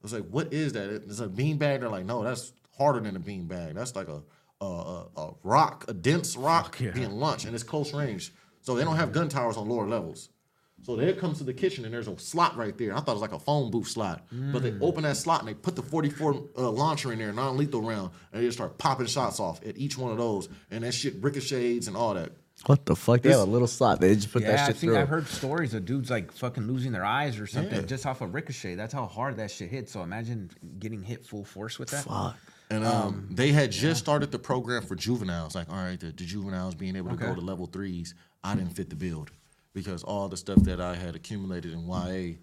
I 0.00 0.02
was 0.02 0.12
like, 0.12 0.26
what 0.28 0.52
is 0.52 0.72
that? 0.72 0.90
It's 0.90 1.20
a 1.20 1.28
bean 1.28 1.58
bag. 1.58 1.80
They're 1.80 1.88
like, 1.88 2.04
no, 2.04 2.24
that's 2.24 2.52
harder 2.76 2.98
than 2.98 3.14
a 3.14 3.20
bean 3.20 3.46
bag. 3.46 3.74
That's 3.74 3.94
like 3.94 4.08
a 4.08 4.22
a, 4.60 4.64
a, 4.64 5.08
a 5.16 5.34
rock, 5.42 5.84
a 5.88 5.94
dense 5.94 6.36
rock 6.36 6.78
yeah. 6.80 6.90
being 6.90 7.12
launched, 7.12 7.46
and 7.46 7.54
it's 7.54 7.64
close 7.64 7.92
range. 7.92 8.32
So 8.60 8.74
they 8.76 8.84
don't 8.84 8.96
have 8.96 9.12
gun 9.12 9.28
towers 9.28 9.56
on 9.56 9.68
lower 9.68 9.86
levels. 9.88 10.28
So 10.84 10.96
they 10.96 11.12
come 11.12 11.32
to 11.34 11.44
the 11.44 11.54
kitchen 11.54 11.84
and 11.84 11.94
there's 11.94 12.08
a 12.08 12.18
slot 12.18 12.56
right 12.56 12.76
there. 12.76 12.92
I 12.92 13.00
thought 13.00 13.12
it 13.12 13.20
was 13.20 13.22
like 13.22 13.32
a 13.32 13.38
phone 13.38 13.70
booth 13.70 13.86
slot, 13.88 14.24
but 14.30 14.62
they 14.62 14.74
open 14.80 15.04
that 15.04 15.16
slot 15.16 15.40
and 15.40 15.48
they 15.48 15.54
put 15.54 15.76
the 15.76 15.82
44 15.82 16.42
uh, 16.58 16.70
launcher 16.70 17.12
in 17.12 17.18
there, 17.20 17.32
non-lethal 17.32 17.82
round, 17.82 18.10
and 18.32 18.42
they 18.42 18.46
just 18.46 18.58
start 18.58 18.78
popping 18.78 19.06
shots 19.06 19.38
off 19.38 19.64
at 19.64 19.76
each 19.78 19.96
one 19.96 20.10
of 20.10 20.18
those, 20.18 20.48
and 20.72 20.82
that 20.84 20.92
shit 20.92 21.14
ricochets 21.22 21.86
and 21.86 21.96
all 21.96 22.14
that. 22.14 22.32
What 22.66 22.84
the 22.86 22.94
fuck? 22.96 23.22
They 23.22 23.30
have 23.30 23.40
a 23.40 23.44
little 23.44 23.66
slot. 23.66 24.00
They 24.00 24.14
just 24.14 24.32
put 24.32 24.42
Yeah, 24.42 24.52
that 24.52 24.58
shit 24.60 24.68
I've 24.70 24.78
seen. 24.78 24.90
through. 24.90 24.98
I've 24.98 25.08
heard 25.08 25.26
stories 25.26 25.72
of 25.74 25.84
dudes 25.84 26.10
like 26.10 26.30
fucking 26.32 26.66
losing 26.66 26.92
their 26.92 27.04
eyes 27.04 27.38
or 27.40 27.46
something 27.46 27.74
Yeah. 27.80 27.86
just 27.86 28.04
off 28.06 28.20
a 28.20 28.26
ricochet. 28.26 28.74
That's 28.76 28.92
how 28.92 29.06
hard 29.06 29.36
that 29.38 29.50
shit 29.50 29.70
hits. 29.70 29.92
So 29.92 30.02
imagine 30.02 30.50
getting 30.78 31.02
hit 31.02 31.24
full 31.24 31.44
force 31.44 31.78
with 31.78 31.90
that. 31.90 32.04
Fuck. 32.04 32.36
And 32.70 32.84
um, 32.84 33.28
they 33.30 33.52
had 33.52 33.70
just 33.72 34.00
started 34.00 34.30
the 34.32 34.38
program 34.38 34.82
for 34.82 34.94
juveniles. 34.94 35.54
Like, 35.54 35.68
all 35.70 35.76
right, 35.76 35.98
the, 35.98 36.06
the 36.06 36.24
juveniles 36.24 36.74
being 36.74 36.94
able 36.96 37.10
to 37.10 37.16
go 37.16 37.34
to 37.34 37.40
level 37.40 37.66
threes, 37.66 38.14
I 38.44 38.54
didn't 38.54 38.70
fit 38.76 38.90
the 38.90 38.96
build 38.96 39.30
because 39.74 40.02
all 40.02 40.28
the 40.28 40.36
stuff 40.36 40.58
that 40.64 40.80
I 40.80 40.94
had 40.94 41.14
accumulated 41.16 41.72
in 41.72 41.86
YA 41.88 42.36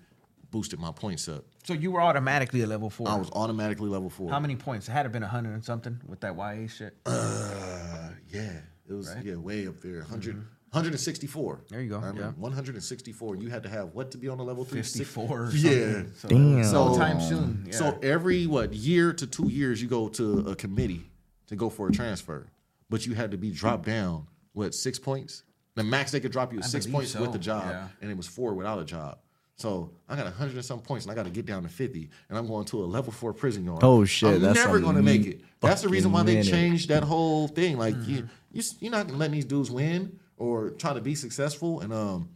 boosted 0.52 0.80
my 0.80 0.92
points 0.92 1.28
up. 1.28 1.46
So 1.64 1.74
you 1.74 1.92
were 1.92 2.02
automatically 2.02 2.62
a 2.62 2.68
level 2.68 2.90
four. 2.90 3.08
I 3.08 3.16
was 3.16 3.30
automatically 3.34 3.90
level 3.90 4.10
four. 4.10 4.32
How 4.32 4.40
many 4.40 4.56
points? 4.56 4.88
It 4.88 4.92
had 4.92 5.04
to 5.04 5.10
been 5.10 5.24
a 5.24 5.28
hundred 5.28 5.54
and 5.54 5.64
something 5.64 6.00
with 6.08 6.22
that 6.22 6.36
YA 6.36 6.68
shit. 6.68 6.96
Uh, 7.06 8.10
yeah, 8.30 8.62
it 8.90 8.94
was 8.94 9.14
Right? 9.14 9.26
yeah 9.26 9.36
way 9.36 9.68
up 9.68 9.80
there. 9.82 10.00
100, 10.02 10.36
164. 10.72 11.62
There 11.70 11.82
you 11.82 11.90
go, 11.90 11.96
I 11.98 12.00
remember 12.00 12.22
yeah. 12.22 12.32
164. 12.38 13.36
You 13.36 13.50
had 13.50 13.64
to 13.64 13.70
have 13.70 13.94
what 13.94 14.10
to 14.12 14.18
be 14.18 14.28
on 14.28 14.38
the 14.40 14.44
level 14.44 14.66
three? 14.66 14.82
Six- 14.82 15.10
54 15.10 15.40
or 15.48 15.52
Yeah. 15.52 16.04
something. 16.16 16.16
So 16.16 16.30
Damn. 16.30 16.64
Sometime 16.64 17.22
soon. 17.22 17.64
Yeah. 17.68 17.74
So 17.76 18.00
every 18.02 18.48
what 18.48 18.74
year 18.74 19.14
to 19.14 19.28
two 19.28 19.50
years, 19.50 19.82
you 19.82 19.88
go 19.88 20.10
to 20.10 20.40
a 20.50 20.56
committee 20.56 21.12
to 21.48 21.56
go 21.56 21.70
for 21.70 21.88
a 21.88 21.92
transfer, 21.92 22.48
but 22.90 23.06
you 23.06 23.14
had 23.14 23.30
to 23.32 23.38
be 23.38 23.52
dropped 23.52 23.86
down 23.86 24.28
what 24.54 24.74
six 24.74 24.98
points? 24.98 25.44
The 25.80 25.86
max 25.86 26.12
they 26.12 26.20
could 26.20 26.32
drop 26.32 26.52
you 26.52 26.60
is 26.60 26.66
I 26.66 26.70
six 26.70 26.86
points 26.86 27.16
with 27.16 27.32
the 27.32 27.40
job, 27.40 27.64
yeah. 27.70 27.88
and 28.02 28.12
it 28.12 28.18
was 28.18 28.28
four 28.28 28.54
without 28.54 28.80
a 28.80 28.86
job. 28.86 29.20
So 29.56 29.92
I 30.08 30.16
got 30.16 30.32
hundred 30.34 30.56
and 30.56 30.66
some 30.66 30.80
points, 30.80 31.06
and 31.06 31.12
I 31.12 31.16
got 31.16 31.24
to 31.24 31.30
get 31.30 31.46
down 31.46 31.64
to 31.64 31.70
fifty, 31.70 32.10
and 32.30 32.38
I'm 32.38 32.48
going 32.48 32.66
to 32.66 32.84
a 32.84 32.86
level 32.86 33.12
four 33.14 33.34
prison 33.34 33.64
yard. 33.66 33.80
Oh, 33.84 34.04
shit, 34.06 34.36
I'm 34.36 34.42
that's 34.42 34.60
never 34.60 34.80
going 34.80 34.96
to 34.96 35.02
make 35.02 35.26
it. 35.26 35.42
That's 35.62 35.82
the 35.82 35.90
reason 35.90 36.12
why 36.12 36.24
they 36.24 36.44
changed 36.44 36.90
that 36.90 37.04
whole 37.04 37.48
thing. 37.48 37.78
Like 37.78 37.96
Mm-hmm. 37.96 38.12
you, 38.12 38.30
you, 38.52 38.64
you're 38.82 38.92
not 38.92 39.08
gonna 39.08 39.20
let 39.20 39.32
these 39.32 39.46
dudes 39.46 39.72
win 39.72 40.20
or 40.38 40.72
try 40.72 40.94
to 40.94 41.02
be 41.02 41.16
successful, 41.16 41.82
and 41.82 41.94
um, 41.94 42.30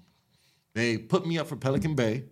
they 0.73 0.97
put 0.97 1.25
me 1.25 1.37
up 1.37 1.47
for 1.47 1.55
Pelican 1.55 1.95
Bay. 1.95 2.23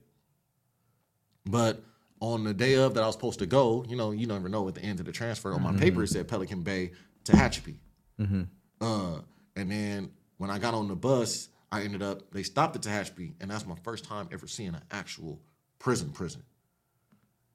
But 1.45 1.83
on 2.19 2.43
the 2.43 2.53
day 2.53 2.75
of 2.75 2.93
that 2.93 3.03
I 3.03 3.05
was 3.05 3.15
supposed 3.15 3.39
to 3.39 3.45
go, 3.45 3.83
you 3.87 3.95
know, 3.95 4.11
you 4.11 4.27
never 4.27 4.47
know 4.47 4.67
at 4.67 4.75
the 4.75 4.81
end 4.81 4.99
of 4.99 5.05
the 5.05 5.11
transfer. 5.11 5.53
On 5.53 5.61
my 5.61 5.73
paper, 5.73 6.03
it 6.03 6.07
said 6.07 6.27
Pelican 6.27 6.61
Bay 6.61 6.91
to 7.25 7.31
Tehachapi. 7.33 7.75
Uh, 8.79 9.19
and 9.55 9.71
then 9.71 10.11
when 10.41 10.49
I 10.49 10.57
got 10.57 10.73
on 10.73 10.87
the 10.87 10.95
bus, 10.95 11.49
I 11.71 11.83
ended 11.83 12.01
up, 12.01 12.31
they 12.31 12.41
stopped 12.41 12.75
at 12.75 12.81
Tehachapi, 12.81 13.33
and 13.39 13.51
that's 13.51 13.67
my 13.67 13.75
first 13.83 14.05
time 14.05 14.27
ever 14.31 14.47
seeing 14.47 14.69
an 14.69 14.81
actual 14.89 15.39
prison 15.77 16.09
prison. 16.09 16.41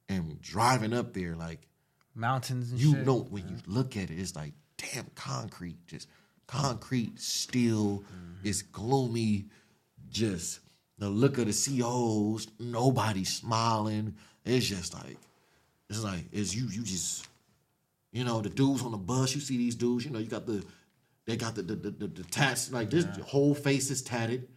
And 0.07 0.41
driving 0.41 0.93
up 0.93 1.11
there, 1.11 1.35
like, 1.35 1.67
mountains 2.15 2.71
and 2.71 2.79
you 2.79 2.93
shit. 2.93 3.05
know, 3.05 3.27
when 3.29 3.45
you 3.49 3.57
look 3.65 3.97
at 3.97 4.09
it, 4.09 4.17
it's 4.17 4.37
like, 4.37 4.53
damn, 4.77 5.05
concrete, 5.15 5.85
just 5.85 6.07
concrete, 6.47 7.19
steel, 7.19 8.05
mm-hmm. 8.05 8.47
it's 8.47 8.61
gloomy, 8.61 9.47
just 10.09 10.61
the 10.97 11.09
look 11.09 11.37
of 11.39 11.47
the 11.47 11.79
COs, 11.81 12.47
nobody 12.57 13.25
smiling. 13.25 14.15
It's 14.45 14.65
just 14.65 14.93
like, 14.93 15.17
it's 15.89 16.05
like, 16.05 16.23
it's 16.31 16.55
you, 16.55 16.69
you 16.69 16.83
just, 16.83 17.27
you 18.13 18.23
know, 18.23 18.39
the 18.39 18.49
dudes 18.49 18.81
on 18.81 18.91
the 18.91 18.97
bus, 18.97 19.35
you 19.35 19.41
see 19.41 19.57
these 19.57 19.75
dudes, 19.75 20.05
you 20.05 20.11
know, 20.11 20.19
you 20.19 20.27
got 20.27 20.45
the, 20.45 20.63
they 21.27 21.35
got 21.37 21.53
the, 21.55 21.61
the, 21.61 21.75
the, 21.75 21.89
the, 21.91 22.07
the 22.07 22.23
tats, 22.23 22.71
like 22.71 22.89
this 22.89 23.05
whole 23.25 23.53
face 23.53 23.91
is 23.91 24.01
tatted. 24.01 24.47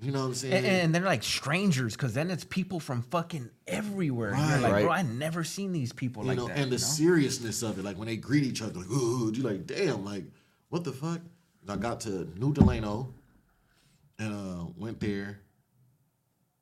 You 0.00 0.12
know 0.12 0.20
what 0.20 0.26
I'm 0.26 0.34
saying? 0.34 0.52
And, 0.52 0.66
and 0.66 0.94
they're 0.94 1.02
like 1.02 1.22
strangers 1.22 1.94
because 1.96 2.12
then 2.12 2.30
it's 2.30 2.44
people 2.44 2.80
from 2.80 3.00
fucking 3.02 3.48
everywhere. 3.66 4.32
And 4.34 4.38
you're 4.40 4.50
Right. 4.58 4.62
like, 4.62 4.72
Right. 4.72 4.82
bro, 4.82 4.92
I 4.92 5.02
never 5.02 5.42
seen 5.44 5.72
these 5.72 5.92
people 5.94 6.22
you 6.24 6.28
like 6.30 6.36
know, 6.36 6.48
that. 6.48 6.58
and 6.58 6.70
the 6.70 6.76
you 6.76 6.80
know? 6.82 6.86
seriousness 6.86 7.62
of 7.62 7.78
it, 7.78 7.84
like 7.84 7.96
when 7.96 8.06
they 8.08 8.16
greet 8.16 8.44
each 8.44 8.60
other, 8.60 8.78
like, 8.78 8.90
ooh, 8.90 9.32
you 9.32 9.42
like, 9.42 9.66
damn, 9.66 10.04
like, 10.04 10.24
what 10.68 10.84
the 10.84 10.92
fuck? 10.92 11.20
And 11.62 11.70
I 11.70 11.76
got 11.76 12.00
to 12.02 12.28
New 12.38 12.52
Delano 12.52 13.14
and 14.18 14.34
uh, 14.34 14.66
went 14.76 15.00
there, 15.00 15.38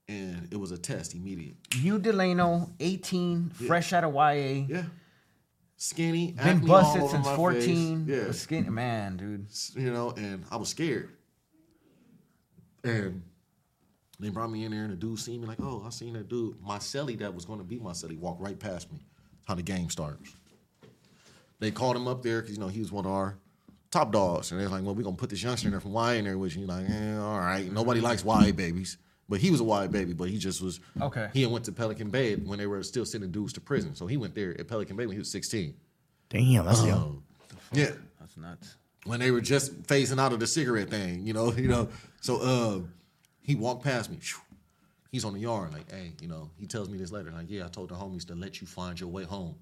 and 0.09 0.49
it 0.53 0.57
was 0.61 0.71
a 0.71 0.79
test 0.79 1.15
immediate. 1.15 1.57
New 1.83 1.99
Delano, 1.99 2.71
18, 2.79 3.51
fresh 3.51 3.93
out 3.93 4.05
of 4.05 4.15
YA, 4.15 4.67
Yeah, 4.69 4.85
skinny, 5.77 6.33
been 6.33 6.65
busted 6.65 7.09
since 7.09 7.29
14. 7.29 8.07
Face. 8.07 8.17
Yeah, 8.17 8.33
skinny 8.33 8.71
man, 8.71 9.17
dude. 9.17 9.47
you 9.77 9.93
know, 9.93 10.11
and 10.17 10.45
I 10.51 10.57
was 10.57 10.69
scared. 10.69 11.11
And 12.83 13.23
they 14.21 14.29
brought 14.29 14.51
me 14.51 14.65
in 14.65 14.73
there, 14.73 14.85
and 14.85 14.93
the 14.93 14.97
dude 14.97 15.19
seen 15.19 15.41
me 15.41 15.47
like, 15.47 15.61
oh, 15.61 15.83
I 15.87 15.91
seen 15.91 16.13
that 16.15 16.29
dude. 16.29 16.61
My 16.63 16.79
celly 16.79 17.19
that 17.19 17.35
was 17.35 17.45
going 17.45 17.59
to 17.59 17.65
be 17.65 17.79
my 17.79 17.93
celly 17.93 18.19
walked 18.19 18.41
right 18.41 18.59
past 18.59 18.93
me. 18.93 19.05
How 19.47 19.55
the 19.55 19.63
game 19.63 19.91
starts. 19.91 20.35
They 21.61 21.71
called 21.71 21.97
him 21.97 22.09
up 22.09 22.23
there 22.23 22.41
because 22.41 22.57
you 22.57 22.61
know 22.61 22.69
he 22.69 22.81
was 22.81 22.91
one 22.93 23.05
of 23.07 23.13
our 23.13 23.39
top 23.91 24.13
dogs, 24.13 24.51
and 24.51 24.61
they're 24.61 24.69
like, 24.69 24.83
well, 24.83 24.95
we're 24.95 25.03
gonna 25.03 25.17
put 25.17 25.31
this 25.31 25.43
youngster 25.43 25.69
in 25.69 25.73
there 25.73 25.81
from 25.81 25.93
Y 25.93 26.15
in 26.15 26.25
there 26.25 26.37
with 26.39 26.57
you. 26.57 26.67
Like, 26.67 26.89
eh, 26.89 27.17
all 27.17 27.39
right. 27.39 27.71
Nobody 27.71 28.01
likes 28.01 28.25
Y 28.25 28.51
babies, 28.53 28.99
but 29.29 29.41
he 29.41 29.51
was 29.51 29.61
a 29.61 29.65
Y 29.65 29.87
baby, 29.87 30.13
but 30.13 30.29
he 30.29 30.39
just 30.39 30.61
was. 30.63 30.81
Okay. 31.01 31.29
He 31.33 31.43
had 31.43 31.51
went 31.51 31.65
to 31.67 31.73
Pelican 31.73 32.11
Bay 32.11 32.37
when 32.37 32.59
they 32.59 32.67
were 32.67 32.83
still 32.83 33.05
sending 33.05 33.31
dudes 33.31 33.53
to 33.55 33.61
prison, 33.61 33.95
so 33.95 34.07
he 34.07 34.17
went 34.17 34.35
there 34.35 34.59
at 34.59 34.69
Pelican 34.69 34.97
Bay 34.97 35.07
when 35.07 35.15
he 35.15 35.19
was 35.19 35.31
16. 35.31 35.75
Damn, 36.29 36.65
that's 36.67 36.85
young. 36.85 36.99
Um, 36.99 37.23
yeah 37.73 37.91
That's 38.21 38.37
nuts. 38.37 38.77
when 39.05 39.21
they 39.21 39.31
were 39.31 39.41
just 39.41 39.83
phasing 39.85 40.19
out 40.21 40.33
of 40.33 40.41
the 40.41 40.47
cigarette 40.47 40.91
thing, 40.91 41.27
you 41.27 41.33
know, 41.33 41.53
you 41.57 41.69
know. 41.69 41.89
So 42.21 42.41
uh, 42.41 42.81
he 43.43 43.55
walked 43.55 43.85
past 43.85 44.11
me. 44.11 44.19
He's 45.11 45.25
on 45.25 45.33
the 45.35 45.41
yard, 45.41 45.73
like, 45.73 45.91
hey, 45.93 46.13
you 46.21 46.27
know, 46.29 46.51
he 46.59 46.67
tells 46.67 46.89
me 46.89 46.99
this 46.99 47.13
later, 47.13 47.31
like, 47.31 47.47
yeah, 47.49 47.67
I 47.67 47.69
told 47.69 47.91
the 47.91 47.95
homies 47.95 48.27
to 48.27 48.35
let 48.35 48.61
you 48.61 48.67
find 48.67 48.99
your 48.99 49.09
way 49.11 49.25
home. 49.25 49.57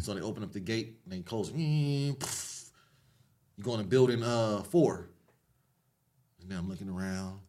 So 0.00 0.12
they 0.12 0.20
open 0.20 0.42
up 0.42 0.52
the 0.52 0.60
gate 0.60 0.98
and 1.04 1.12
they 1.14 1.20
close 1.22 1.48
it. 1.48 1.56
Mm, 1.56 2.18
pff. 2.18 2.68
You 3.56 3.64
go 3.64 3.74
in 3.78 3.86
building 3.88 4.22
uh 4.22 4.62
four. 4.64 5.08
And 6.42 6.50
then 6.50 6.58
I'm 6.58 6.68
looking 6.68 6.90
around 6.90 7.40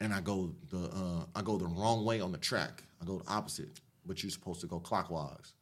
and 0.00 0.12
I 0.12 0.20
go 0.20 0.54
the 0.70 0.90
uh 0.90 1.24
I 1.34 1.42
go 1.42 1.58
the 1.58 1.66
wrong 1.66 2.04
way 2.04 2.20
on 2.20 2.32
the 2.32 2.38
track. 2.38 2.82
I 3.00 3.04
go 3.04 3.18
the 3.18 3.30
opposite, 3.30 3.80
but 4.06 4.22
you're 4.22 4.30
supposed 4.30 4.60
to 4.62 4.66
go 4.66 4.78
clockwise. 4.80 5.54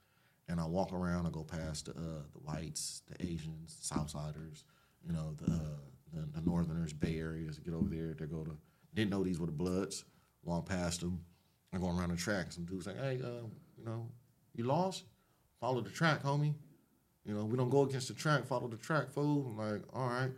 And 0.49 0.61
I 0.61 0.67
walk 0.67 0.93
around, 0.93 1.27
I 1.27 1.31
go 1.31 1.45
past 1.45 1.87
the 1.87 1.93
uh, 1.93 2.23
the 2.33 2.39
whites, 2.45 3.03
the 3.09 3.25
Asians, 3.25 3.77
Southsiders, 3.83 4.65
you 5.07 5.13
know, 5.13 5.35
the, 5.41 5.53
uh, 5.53 5.59
the 6.13 6.41
the 6.41 6.43
Northerners, 6.45 6.93
Bay 6.93 7.19
Areas. 7.19 7.59
Get 7.59 7.75
over 7.75 7.89
there, 7.89 8.15
they 8.19 8.27
go 8.27 8.45
to 8.45 8.57
didn't 8.95 9.11
know 9.11 9.23
these 9.23 9.39
were 9.39 9.47
the 9.47 9.53
Bloods. 9.53 10.05
Walk 10.45 10.67
past 10.69 11.01
them. 11.01 11.25
I 11.73 11.79
go 11.79 11.87
around 11.89 12.11
the 12.11 12.17
track. 12.17 12.53
Some 12.53 12.65
dudes 12.65 12.87
like, 12.87 12.99
hey, 12.99 13.21
uh, 13.23 13.47
you 13.79 13.85
know, 13.85 14.09
you 14.55 14.65
lost? 14.65 15.05
Follow 15.61 15.81
the 15.81 15.91
track, 15.91 16.23
homie. 16.23 16.55
You 17.25 17.35
know, 17.35 17.45
we 17.45 17.57
don't 17.57 17.71
go 17.71 17.83
against 17.83 18.09
the 18.09 18.15
track. 18.15 18.45
Follow 18.45 18.69
the 18.69 18.77
track, 18.77 19.11
fool. 19.11 19.47
I'm 19.47 19.57
like, 19.57 19.83
all 19.95 20.09
right. 20.09 20.31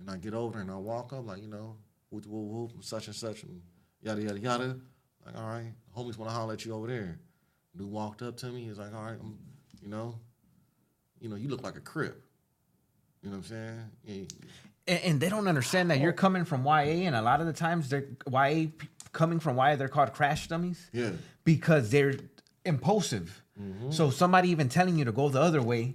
And 0.00 0.10
I 0.10 0.16
get 0.16 0.34
over 0.34 0.58
and 0.58 0.70
I 0.70 0.76
walk 0.76 1.12
up, 1.12 1.26
like, 1.26 1.42
you 1.42 1.48
know, 1.48 1.76
whoop, 2.10 2.26
whoop, 2.26 2.72
whoop, 2.72 2.84
such 2.84 3.06
and 3.06 3.16
such, 3.16 3.42
and 3.42 3.60
yada 4.02 4.22
yada 4.22 4.38
yada. 4.38 4.76
Like, 5.24 5.36
all 5.36 5.48
right, 5.48 5.72
homies 5.96 6.18
want 6.18 6.30
to 6.30 6.36
holler 6.36 6.54
at 6.54 6.64
you 6.64 6.74
over 6.74 6.86
there. 6.86 7.18
Dude 7.76 7.90
walked 7.90 8.22
up 8.22 8.36
to 8.38 8.46
me. 8.46 8.64
He's 8.64 8.78
like, 8.78 8.94
all 8.94 9.02
right, 9.02 9.16
I'm, 9.20 9.38
you 9.82 9.88
know, 9.88 10.18
you 11.20 11.28
know, 11.28 11.36
you 11.36 11.48
look 11.48 11.62
like 11.62 11.76
a 11.76 11.80
crip. 11.80 12.22
You 13.22 13.30
know 13.30 13.38
what 13.38 13.50
I'm 13.50 13.50
saying? 13.50 13.80
Yeah. 14.04 14.24
and, 14.86 15.00
and 15.04 15.20
they 15.20 15.28
don't 15.30 15.48
understand 15.48 15.90
that 15.90 15.98
you're 15.98 16.12
coming 16.12 16.44
from 16.44 16.64
YA, 16.66 17.06
and 17.06 17.16
a 17.16 17.22
lot 17.22 17.40
of 17.40 17.46
the 17.46 17.52
times 17.52 17.88
they're 17.88 18.06
YA 18.30 18.66
coming 19.12 19.40
from 19.40 19.56
YA. 19.56 19.76
They're 19.76 19.88
called 19.88 20.12
crash 20.12 20.46
dummies. 20.48 20.90
Yeah. 20.92 21.12
because 21.44 21.90
they're 21.90 22.14
impulsive. 22.64 23.42
Mm-hmm. 23.60 23.90
So 23.90 24.10
somebody 24.10 24.50
even 24.50 24.68
telling 24.68 24.98
you 24.98 25.04
to 25.06 25.12
go 25.12 25.28
the 25.28 25.40
other 25.40 25.62
way, 25.62 25.94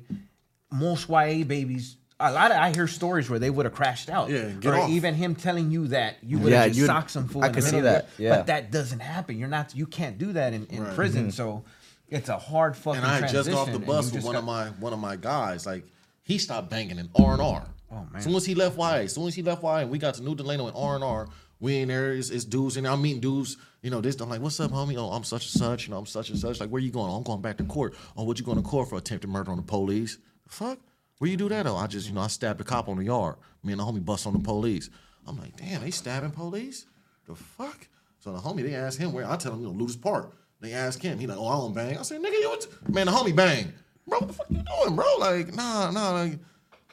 most 0.71 1.09
YA 1.09 1.43
babies. 1.43 1.97
A 2.21 2.31
lot 2.33 2.51
of 2.51 2.57
I 2.57 2.71
hear 2.73 2.85
stories 2.87 3.29
where 3.29 3.39
they 3.39 3.49
would 3.49 3.65
have 3.65 3.73
crashed 3.73 4.09
out. 4.09 4.29
Yeah, 4.29 4.49
get 4.49 4.73
or 4.73 4.77
off. 4.79 4.89
even 4.89 5.13
him 5.15 5.35
telling 5.35 5.71
you 5.71 5.87
that 5.87 6.17
you 6.21 6.37
would 6.39 6.51
Yeah, 6.51 6.59
have 6.63 6.67
just 6.69 6.79
you'd- 6.79 6.87
socked 6.87 7.11
some 7.11 7.27
fool. 7.29 7.43
I 7.43 7.47
in 7.47 7.51
the 7.53 7.61
could 7.61 7.69
see 7.69 7.75
middle 7.77 7.95
of 7.95 8.01
that, 8.03 8.09
yeah. 8.21 8.35
but 8.37 8.47
that 8.47 8.71
doesn't 8.71 8.99
happen. 8.99 9.37
You're 9.37 9.47
not. 9.47 9.73
You 9.75 9.85
can't 9.85 10.17
do 10.17 10.33
that 10.33 10.53
in, 10.53 10.65
in 10.67 10.83
Right. 10.83 10.95
prison. 10.95 11.23
Mm-hmm. 11.23 11.29
So 11.31 11.63
it's 12.09 12.27
a 12.27 12.37
hard 12.37 12.75
fucking. 12.75 13.01
And 13.01 13.09
I 13.09 13.19
had 13.21 13.29
just 13.29 13.49
off 13.51 13.71
the 13.71 13.79
bus 13.79 14.05
with 14.05 14.15
just 14.15 14.27
one 14.27 14.35
of 14.35 14.43
my 14.43 14.67
one 14.71 14.91
of 14.91 14.99
my 14.99 15.15
guys. 15.15 15.65
Like 15.65 15.85
he 16.23 16.37
stopped 16.39 16.69
banging 16.69 16.97
in 16.99 17.09
R 17.17 17.33
and 17.33 17.41
R. 17.41 17.65
Oh, 17.91 18.05
man. 18.11 18.21
Soon 18.21 18.35
as 18.35 18.45
he 18.45 18.53
left 18.53 18.77
YA, 18.77 18.95
as 19.05 19.13
soon 19.13 19.27
as 19.27 19.33
he 19.33 19.41
left 19.41 19.63
YA, 19.63 19.77
and 19.77 19.89
we 19.89 19.97
got 19.97 20.13
to 20.15 20.21
New 20.21 20.35
Delano 20.35 20.67
and 20.67 20.75
R 20.77 20.95
and 20.95 21.03
R. 21.03 21.27
We 21.61 21.79
in 21.79 21.87
there, 21.87 22.13
it's, 22.13 22.29
it's 22.29 22.45
dudes, 22.45 22.77
and 22.77 22.87
I'm 22.87 23.01
meeting 23.01 23.19
dudes. 23.19 23.57
You 23.81 23.89
know, 23.91 23.99
this. 24.01 24.19
I'm 24.21 24.29
like, 24.29 24.41
what's 24.41 24.59
up, 24.59 24.71
homie? 24.71 24.95
Oh, 24.97 25.09
I'm 25.11 25.23
such 25.23 25.51
and 25.53 25.59
such. 25.61 25.87
You 25.87 25.91
know, 25.93 25.97
I'm 25.99 26.05
such 26.05 26.29
and 26.29 26.37
such. 26.37 26.59
Like, 26.59 26.69
where 26.69 26.81
you 26.81 26.91
going? 26.91 27.11
Oh, 27.11 27.15
I'm 27.15 27.23
going 27.23 27.41
back 27.41 27.57
to 27.57 27.63
court. 27.63 27.95
Oh, 28.15 28.23
what 28.25 28.37
you 28.39 28.45
going 28.45 28.57
to 28.57 28.63
court 28.63 28.89
for? 28.89 28.97
Attempted 28.97 29.29
murder 29.29 29.51
on 29.51 29.57
the 29.57 29.63
police. 29.63 30.17
Fuck? 30.47 30.79
Where 31.19 31.29
you 31.29 31.37
do 31.37 31.49
that? 31.49 31.67
Oh, 31.67 31.75
I 31.75 31.87
just, 31.87 32.07
you 32.07 32.15
know, 32.15 32.21
I 32.21 32.27
stabbed 32.27 32.59
a 32.61 32.63
cop 32.63 32.89
on 32.89 32.97
the 32.97 33.03
yard. 33.03 33.35
Me 33.63 33.73
and 33.73 33.79
the 33.79 33.85
homie 33.85 34.03
bust 34.03 34.25
on 34.25 34.33
the 34.33 34.39
police. 34.39 34.89
I'm 35.27 35.37
like, 35.37 35.55
damn, 35.57 35.81
they 35.81 35.91
stabbing 35.91 36.31
police? 36.31 36.85
The 37.27 37.35
fuck? 37.35 37.87
So 38.19 38.31
the 38.31 38.39
homie, 38.39 38.63
they 38.63 38.73
ask 38.73 38.97
him 38.97 39.13
where. 39.13 39.29
I 39.29 39.35
tell 39.35 39.53
him, 39.53 39.61
you 39.61 39.67
know, 39.67 39.73
Lueders 39.73 40.01
Park. 40.01 40.33
They 40.61 40.73
ask 40.73 41.01
him. 41.01 41.19
He 41.19 41.27
like, 41.27 41.37
oh, 41.37 41.47
I 41.47 41.57
don't 41.57 41.73
bang. 41.73 41.97
I 41.97 42.01
said, 42.01 42.21
nigga, 42.21 42.31
you, 42.31 42.57
man, 42.87 43.05
the 43.05 43.11
homie 43.11 43.35
bang. 43.35 43.73
Bro, 44.07 44.19
what 44.19 44.27
the 44.27 44.33
fuck 44.33 44.47
you 44.49 44.63
doing, 44.63 44.95
bro? 44.95 45.05
Like, 45.19 45.53
nah, 45.53 45.91
nah, 45.91 46.11
like, 46.11 46.39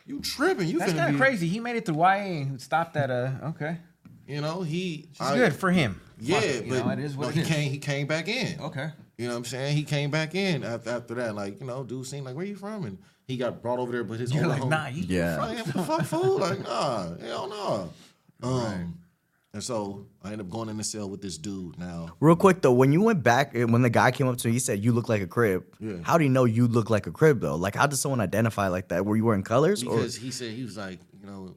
you 0.06 0.20
tripping. 0.20 0.68
You 0.68 0.78
That's 0.78 0.92
kind 0.92 1.14
of 1.14 1.20
crazy. 1.20 1.48
He 1.48 1.60
made 1.60 1.76
it 1.76 1.86
through 1.86 1.98
YA 1.98 2.08
and 2.08 2.60
stopped 2.60 2.96
at 2.96 3.10
a 3.10 3.40
okay. 3.54 3.78
You 4.26 4.40
know, 4.40 4.62
he. 4.62 5.08
It's 5.10 5.30
good 5.32 5.54
for 5.54 5.70
him. 5.70 6.00
Yeah, 6.18 6.40
Fuck 6.40 6.68
but 6.68 6.86
know, 6.86 6.90
it 6.90 6.98
is 6.98 7.16
what 7.16 7.24
no, 7.24 7.28
it 7.30 7.34
he 7.34 7.40
is. 7.42 7.48
came. 7.48 7.70
He 7.70 7.78
came 7.78 8.06
back 8.06 8.28
in. 8.28 8.60
Okay. 8.60 8.90
You 9.18 9.28
know 9.28 9.34
what 9.34 9.38
I'm 9.38 9.44
saying? 9.44 9.76
He 9.76 9.84
came 9.84 10.10
back 10.10 10.34
in 10.34 10.62
after, 10.64 10.90
after 10.90 11.14
that. 11.14 11.34
Like, 11.34 11.60
you 11.60 11.66
know, 11.66 11.84
dude 11.84 12.06
seemed 12.06 12.26
like, 12.26 12.36
where 12.36 12.44
you 12.44 12.56
from? 12.56 12.84
And 12.84 12.98
he 13.26 13.36
got 13.36 13.62
brought 13.62 13.78
over 13.78 13.92
there, 13.92 14.04
but 14.04 14.20
his 14.20 14.32
You're 14.32 14.46
like, 14.46 14.62
homie- 14.62 14.70
nah, 14.70 14.86
you 14.88 15.04
Yeah. 15.06 15.36
Like, 15.38 15.58
what 15.58 15.74
the 15.74 15.82
fuck, 15.82 16.02
fool? 16.04 16.38
Like, 16.38 16.62
nah, 16.62 17.16
hell 17.18 17.48
no. 17.48 17.92
Um, 18.42 18.98
and 19.52 19.64
so 19.64 20.06
I 20.22 20.32
ended 20.32 20.46
up 20.46 20.50
going 20.50 20.68
in 20.68 20.76
the 20.76 20.84
cell 20.84 21.08
with 21.08 21.22
this 21.22 21.38
dude. 21.38 21.78
Now, 21.78 22.14
Real 22.20 22.36
quick 22.36 22.60
though, 22.60 22.72
when 22.72 22.92
you 22.92 23.00
went 23.00 23.22
back, 23.22 23.52
eh, 23.54 23.64
when 23.64 23.82
the 23.82 23.90
guy 23.90 24.10
came 24.10 24.28
up 24.28 24.36
to 24.38 24.48
you, 24.48 24.52
he 24.52 24.58
said 24.58 24.84
you 24.84 24.92
look 24.92 25.08
like 25.08 25.22
a 25.22 25.26
Crip. 25.26 25.74
Yeah. 25.80 25.94
How 26.02 26.18
do 26.18 26.24
you 26.24 26.30
know 26.30 26.44
you 26.44 26.68
look 26.68 26.90
like 26.90 27.06
a 27.06 27.10
Crip 27.10 27.40
though? 27.40 27.56
Like, 27.56 27.74
how 27.74 27.86
does 27.86 28.00
someone 28.00 28.20
identify 28.20 28.68
like 28.68 28.88
that? 28.88 29.06
Were 29.06 29.16
you 29.16 29.24
wearing 29.24 29.42
colors? 29.42 29.82
Or 29.82 29.96
because 29.96 30.14
he 30.16 30.30
said 30.30 30.50
he 30.50 30.62
was 30.62 30.76
like, 30.76 31.00
you 31.18 31.26
know, 31.26 31.56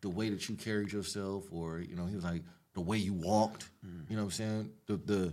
the 0.00 0.10
way 0.10 0.28
that 0.30 0.48
you 0.48 0.56
carried 0.56 0.92
yourself, 0.92 1.44
or 1.52 1.78
you 1.80 1.94
know, 1.96 2.06
he 2.06 2.16
was 2.16 2.24
like 2.24 2.42
the 2.74 2.80
way 2.80 2.98
you 2.98 3.14
walked. 3.14 3.70
You 4.10 4.16
know 4.16 4.22
what 4.22 4.26
I'm 4.26 4.30
saying? 4.32 4.70
The 4.86 4.96
the 4.96 5.32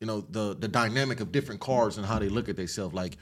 you 0.00 0.06
know 0.06 0.20
the 0.20 0.54
the 0.54 0.68
dynamic 0.68 1.20
of 1.20 1.32
different 1.32 1.60
cars 1.60 1.98
and 1.98 2.06
how 2.06 2.18
they 2.20 2.28
look 2.28 2.48
at 2.48 2.56
themselves. 2.56 2.94
Like 2.94 3.16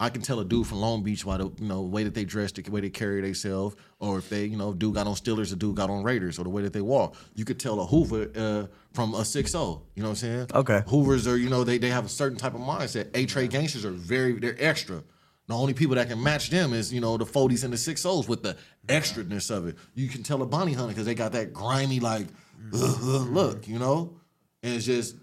I 0.00 0.08
can 0.08 0.20
tell 0.20 0.40
a 0.40 0.44
dude 0.44 0.66
from 0.66 0.78
Long 0.78 1.04
Beach 1.04 1.24
by 1.24 1.36
the 1.36 1.44
you 1.44 1.68
know 1.68 1.82
way 1.82 2.02
that 2.02 2.14
they 2.14 2.24
dress, 2.24 2.50
the 2.50 2.68
way 2.70 2.80
they 2.80 2.90
carry 2.90 3.20
themselves, 3.20 3.76
or 4.00 4.18
if 4.18 4.28
they 4.28 4.46
you 4.46 4.56
know 4.56 4.72
dude 4.72 4.94
got 4.94 5.06
on 5.06 5.14
Steelers, 5.14 5.52
a 5.52 5.56
dude 5.56 5.76
got 5.76 5.90
on 5.90 6.02
Raiders, 6.02 6.38
or 6.38 6.44
the 6.44 6.50
way 6.50 6.62
that 6.62 6.72
they 6.72 6.80
walk. 6.80 7.14
You 7.34 7.44
could 7.44 7.60
tell 7.60 7.78
a 7.80 7.86
Hoover 7.86 8.30
uh, 8.34 8.66
from 8.94 9.14
a 9.14 9.24
six 9.24 9.52
zero. 9.52 9.82
You 9.94 10.02
know 10.02 10.08
what 10.08 10.12
I'm 10.12 10.16
saying? 10.16 10.46
Okay. 10.54 10.82
Hoovers 10.88 11.26
are 11.28 11.36
you 11.36 11.48
know 11.48 11.62
they 11.62 11.78
they 11.78 11.90
have 11.90 12.06
a 12.06 12.08
certain 12.08 12.36
type 12.36 12.54
of 12.54 12.60
mindset. 12.60 13.10
Eight 13.14 13.28
Trey 13.28 13.46
gangsters 13.46 13.84
are 13.84 13.92
very 13.92 14.32
they're 14.32 14.56
extra. 14.58 15.04
The 15.46 15.54
only 15.54 15.74
people 15.74 15.96
that 15.96 16.08
can 16.08 16.22
match 16.22 16.50
them 16.50 16.72
is 16.72 16.92
you 16.92 17.00
know 17.00 17.16
the 17.16 17.26
40s 17.26 17.62
and 17.62 17.72
the 17.72 17.76
six 17.78 18.04
O's 18.06 18.26
with 18.26 18.42
the 18.42 18.56
extraness 18.88 19.50
of 19.54 19.68
it. 19.68 19.76
You 19.94 20.08
can 20.08 20.22
tell 20.22 20.42
a 20.42 20.46
Bounty 20.46 20.72
Hunter 20.72 20.88
because 20.88 21.04
they 21.04 21.14
got 21.14 21.32
that 21.32 21.52
grimy 21.52 22.00
like 22.00 22.26
ugh, 22.74 22.98
ugh, 23.02 23.28
look, 23.28 23.68
you 23.68 23.78
know, 23.78 24.14
and 24.62 24.74
it's 24.74 24.86
just 24.86 25.16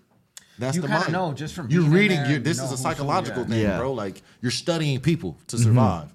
that's 0.59 0.75
You 0.75 0.81
the 0.81 0.87
kinda 0.87 1.01
mind. 1.01 1.13
know 1.13 1.33
just 1.33 1.55
from 1.55 1.69
you're 1.69 1.83
reading. 1.83 2.17
there, 2.17 2.25
You're, 2.27 2.37
you 2.37 2.43
this 2.43 2.57
know 2.59 2.65
is 2.65 2.71
a 2.73 2.77
psychological 2.77 3.45
thing, 3.45 3.61
Yeah. 3.61 3.77
bro. 3.79 3.93
Like 3.93 4.21
you're 4.41 4.51
studying 4.51 4.99
people 4.99 5.37
to 5.47 5.57
survive. 5.57 6.09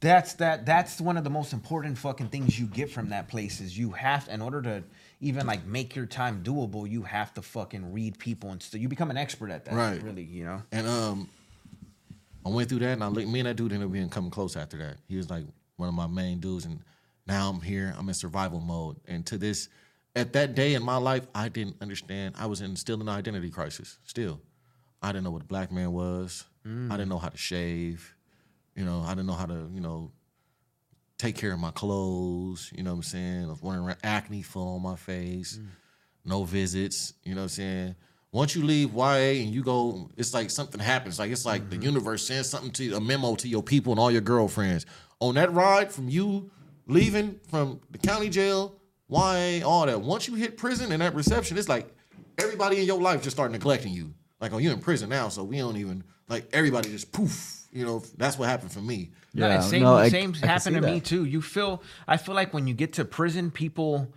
That's 0.00 0.34
that. 0.34 0.66
That's 0.66 1.00
one 1.00 1.16
of 1.16 1.24
the 1.24 1.30
most 1.30 1.52
important 1.52 1.96
fucking 1.96 2.28
things 2.28 2.58
you 2.58 2.66
get 2.66 2.90
from 2.90 3.10
that 3.10 3.28
place 3.28 3.60
is 3.60 3.78
you 3.78 3.92
have 3.92 4.28
in 4.28 4.42
order 4.42 4.60
to 4.62 4.82
even 5.20 5.46
like 5.46 5.64
make 5.66 5.94
your 5.96 6.06
time 6.06 6.42
doable. 6.42 6.90
You 6.90 7.02
have 7.04 7.32
to 7.34 7.42
fucking 7.42 7.92
read 7.92 8.18
people 8.18 8.50
and 8.50 8.62
so 8.62 8.76
you 8.76 8.88
become 8.88 9.10
an 9.10 9.16
expert 9.16 9.50
at 9.50 9.64
that. 9.66 9.74
Right. 9.74 10.02
Really, 10.02 10.24
you 10.24 10.44
know. 10.44 10.62
And 10.72 10.86
um, 10.86 11.28
I 12.44 12.50
went 12.50 12.68
through 12.68 12.80
that, 12.80 12.92
and 12.92 13.04
I 13.04 13.06
looked, 13.08 13.28
me 13.28 13.40
and 13.40 13.48
that 13.48 13.56
dude 13.56 13.72
ended 13.72 13.86
up 13.86 13.92
being 13.92 14.08
coming 14.10 14.30
close 14.30 14.56
after 14.56 14.76
that. 14.78 14.96
He 15.08 15.16
was 15.16 15.30
like 15.30 15.44
one 15.76 15.88
of 15.88 15.94
my 15.94 16.06
main 16.06 16.40
dudes, 16.40 16.66
and 16.66 16.80
now 17.26 17.48
I'm 17.48 17.60
here. 17.62 17.94
I'm 17.96 18.06
in 18.08 18.14
survival 18.14 18.60
mode, 18.60 18.96
and 19.08 19.24
to 19.26 19.38
this, 19.38 19.68
at 20.16 20.32
that 20.34 20.54
day 20.54 20.74
in 20.74 20.82
my 20.82 20.96
life, 20.96 21.26
I 21.34 21.48
didn't 21.48 21.76
understand. 21.80 22.34
I 22.38 22.46
was 22.46 22.60
in 22.60 22.76
still 22.76 22.96
in 22.96 23.02
an 23.02 23.08
identity 23.08 23.50
crisis. 23.50 23.98
Still, 24.04 24.40
I 25.02 25.08
didn't 25.08 25.24
know 25.24 25.30
what 25.30 25.42
a 25.42 25.46
black 25.46 25.72
man 25.72 25.92
was. 25.92 26.44
Mm. 26.66 26.90
I 26.90 26.96
didn't 26.96 27.08
know 27.08 27.18
how 27.18 27.28
to 27.28 27.36
shave. 27.36 28.14
You 28.76 28.84
know, 28.84 29.02
I 29.04 29.10
didn't 29.10 29.26
know 29.26 29.34
how 29.34 29.46
to, 29.46 29.68
you 29.72 29.80
know, 29.80 30.12
take 31.18 31.36
care 31.36 31.52
of 31.52 31.58
my 31.58 31.70
clothes. 31.70 32.72
You 32.74 32.82
know 32.82 32.90
what 32.90 32.96
I'm 32.96 33.02
saying? 33.02 33.44
I 33.44 33.48
was 33.48 33.62
running 33.62 33.84
around 33.84 33.98
acne 34.02 34.42
full 34.42 34.76
on 34.76 34.82
my 34.82 34.96
face, 34.96 35.58
mm. 35.60 35.66
no 36.24 36.44
visits. 36.44 37.14
You 37.24 37.34
know 37.34 37.42
what 37.42 37.44
I'm 37.44 37.48
saying? 37.50 37.96
Once 38.32 38.56
you 38.56 38.64
leave 38.64 38.92
YA 38.92 39.42
and 39.42 39.54
you 39.54 39.62
go, 39.62 40.10
it's 40.16 40.34
like 40.34 40.50
something 40.50 40.80
happens. 40.80 41.20
Like 41.20 41.30
it's 41.30 41.46
like 41.46 41.70
the 41.70 41.76
mm-hmm. 41.76 41.84
universe 41.84 42.26
sends 42.26 42.50
something 42.50 42.72
to 42.72 42.84
you, 42.84 42.96
a 42.96 43.00
memo 43.00 43.36
to 43.36 43.46
your 43.46 43.62
people 43.62 43.92
and 43.92 44.00
all 44.00 44.10
your 44.10 44.22
girlfriends. 44.22 44.86
On 45.20 45.36
that 45.36 45.52
ride 45.52 45.92
from 45.92 46.08
you 46.08 46.50
leaving 46.88 47.38
from 47.48 47.80
the 47.92 47.98
county 47.98 48.28
jail, 48.28 48.74
YA, 49.14 49.66
all 49.66 49.86
that. 49.86 50.00
Once 50.00 50.28
you 50.28 50.34
hit 50.34 50.56
prison 50.56 50.92
and 50.92 51.00
that 51.00 51.14
reception, 51.14 51.56
it's 51.56 51.68
like 51.68 51.86
everybody 52.38 52.78
in 52.80 52.84
your 52.86 53.00
life 53.00 53.22
just 53.22 53.36
start 53.36 53.50
neglecting 53.52 53.92
you. 53.92 54.12
Like, 54.40 54.52
oh, 54.52 54.58
you're 54.58 54.72
in 54.72 54.80
prison 54.80 55.08
now, 55.08 55.28
so 55.28 55.44
we 55.44 55.58
don't 55.58 55.76
even 55.76 56.04
like 56.28 56.48
everybody 56.52 56.90
just 56.90 57.12
poof. 57.12 57.60
You 57.72 57.84
know, 57.84 58.02
that's 58.16 58.38
what 58.38 58.48
happened 58.48 58.72
for 58.72 58.80
me. 58.80 59.10
No, 59.34 59.48
Yeah, 59.48 59.54
and 59.54 59.64
same, 59.64 59.82
no, 59.82 59.94
I- 59.94 60.08
same 60.08 60.34
I 60.42 60.46
happened 60.46 60.76
see 60.76 60.80
to 60.80 60.86
me 60.86 61.00
too. 61.00 61.24
You 61.24 61.42
feel, 61.42 61.82
I 62.06 62.16
feel 62.18 62.34
like 62.34 62.54
when 62.54 62.66
you 62.68 62.74
get 62.74 62.92
to 62.94 63.04
prison, 63.04 63.50
people, 63.50 64.12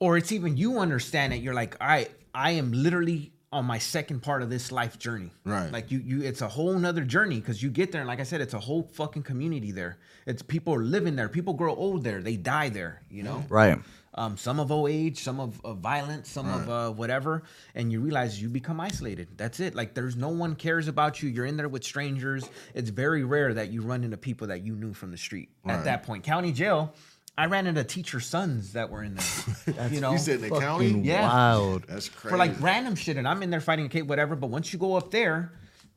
or 0.00 0.16
it's 0.16 0.30
even 0.32 0.56
you 0.56 0.78
understand 0.78 1.32
it. 1.32 1.42
You're 1.42 1.54
like, 1.54 1.76
I, 1.80 2.08
I 2.34 2.52
am 2.52 2.72
literally 2.72 3.32
on 3.50 3.64
my 3.64 3.78
second 3.78 4.20
part 4.22 4.42
of 4.42 4.50
this 4.50 4.70
life 4.70 4.98
journey. 4.98 5.30
Right. 5.44 5.72
Like 5.72 5.90
you, 5.90 5.98
you, 5.98 6.22
it's 6.22 6.42
a 6.42 6.48
whole 6.48 6.78
nother 6.78 7.02
journey 7.02 7.40
because 7.40 7.62
you 7.62 7.70
get 7.70 7.90
there, 7.90 8.00
and 8.02 8.06
like 8.08 8.20
I 8.20 8.24
said, 8.24 8.40
it's 8.40 8.54
a 8.54 8.58
whole 8.60 8.82
fucking 8.92 9.22
community 9.22 9.72
there. 9.72 9.98
It's 10.26 10.42
people 10.42 10.74
are 10.74 10.82
living 10.84 11.16
there. 11.16 11.28
People 11.28 11.54
grow 11.54 11.74
old 11.74 12.04
there. 12.04 12.20
They 12.22 12.36
die 12.36 12.68
there. 12.68 13.02
You 13.10 13.22
know. 13.22 13.44
right. 13.48 13.78
Um, 14.18 14.36
some 14.36 14.58
of 14.58 14.72
old 14.72 14.90
age, 14.90 15.20
some 15.22 15.38
of, 15.38 15.60
of 15.64 15.78
violence, 15.78 16.28
some 16.28 16.48
of 16.52 16.68
uh, 16.68 16.90
whatever, 16.90 17.44
and 17.76 17.92
you 17.92 18.00
realize 18.00 18.42
you 18.42 18.48
become 18.48 18.80
isolated. 18.80 19.28
That's 19.36 19.60
it. 19.60 19.76
Like 19.76 19.94
there's 19.94 20.16
no 20.16 20.28
one 20.30 20.56
cares 20.56 20.88
about 20.88 21.22
you. 21.22 21.28
You're 21.28 21.46
in 21.46 21.56
there 21.56 21.68
with 21.68 21.84
strangers. 21.84 22.48
It's 22.74 22.90
very 22.90 23.22
rare 23.22 23.54
that 23.54 23.70
you 23.70 23.82
run 23.82 24.02
into 24.02 24.16
people 24.16 24.48
that 24.48 24.62
you 24.62 24.74
knew 24.74 24.92
from 24.92 25.12
the 25.12 25.16
street. 25.16 25.50
At 25.66 25.84
that 25.84 26.02
point, 26.02 26.24
county 26.24 26.50
jail, 26.50 26.94
I 27.38 27.46
ran 27.46 27.68
into 27.68 27.84
teacher 27.84 28.18
sons 28.18 28.72
that 28.72 28.90
were 28.90 29.04
in 29.04 29.14
there. 29.14 29.88
you 29.92 30.00
know, 30.00 30.10
You 30.10 30.18
said 30.18 30.42
in 30.42 30.48
the 30.48 30.58
county? 30.58 30.88
Fucking 30.88 31.04
Yeah. 31.04 31.22
Wild. 31.28 31.84
That's 31.86 32.08
crazy. 32.08 32.30
for 32.32 32.36
like 32.36 32.60
random 32.60 32.96
shit, 32.96 33.16
and 33.18 33.28
I'm 33.28 33.40
in 33.44 33.50
there 33.50 33.60
fighting 33.60 33.86
a 33.86 33.88
kid, 33.88 34.08
whatever. 34.08 34.34
But 34.34 34.50
once 34.50 34.72
you 34.72 34.80
go 34.80 34.96
up 34.96 35.12
there, 35.12 35.52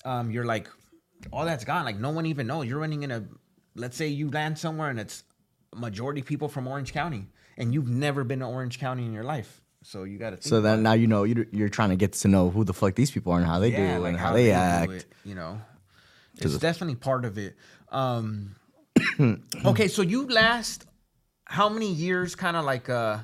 um, 0.05 0.29
you're 0.29 0.45
like, 0.45 0.67
all 1.33 1.45
that's 1.45 1.65
gone. 1.65 1.85
Like 1.85 1.97
no 1.99 2.11
one 2.11 2.27
even 2.27 2.45
knows. 2.45 2.67
You're 2.67 2.79
running 2.79 3.01
in 3.01 3.09
a, 3.09 3.25
let's 3.75 3.97
say 3.97 4.07
you 4.07 4.29
land 4.29 4.59
somewhere 4.59 4.89
and 4.91 4.99
it's 4.99 5.23
majority 5.75 6.21
people 6.21 6.47
from 6.47 6.67
Orange 6.67 6.93
County, 6.93 7.25
and 7.57 7.73
you've 7.73 7.89
never 7.89 8.23
been 8.23 8.39
to 8.39 8.45
Orange 8.45 8.79
County 8.79 9.05
in 9.05 9.13
your 9.13 9.23
life. 9.23 9.61
So 9.83 10.03
you 10.03 10.17
got 10.17 10.41
to. 10.41 10.47
So 10.47 10.61
then 10.61 10.83
now 10.83 10.93
you 10.93 11.07
know 11.07 11.23
you're, 11.23 11.47
you're 11.51 11.69
trying 11.69 11.89
to 11.89 11.95
get 11.95 12.13
to 12.13 12.27
know 12.27 12.49
who 12.49 12.63
the 12.63 12.73
fuck 12.73 12.95
these 12.95 13.11
people 13.11 13.33
are 13.33 13.39
and 13.39 13.47
how 13.47 13.59
they 13.59 13.71
do 13.71 14.05
and 14.05 14.17
how, 14.17 14.33
they, 14.33 14.51
act. 14.51 14.91
it, 14.91 15.05
you 15.25 15.33
know, 15.33 15.59
it's 16.37 16.57
definitely 16.57 16.95
part 16.95 17.25
of 17.25 17.37
it. 17.37 17.55
Um, 17.89 18.55
okay, 19.65 19.87
so 19.87 20.01
you 20.03 20.27
last 20.27 20.85
how 21.45 21.67
many 21.67 21.91
years? 21.91 22.35
Kind 22.35 22.57
of 22.57 22.65
like 22.65 22.89
uh. 22.89 23.19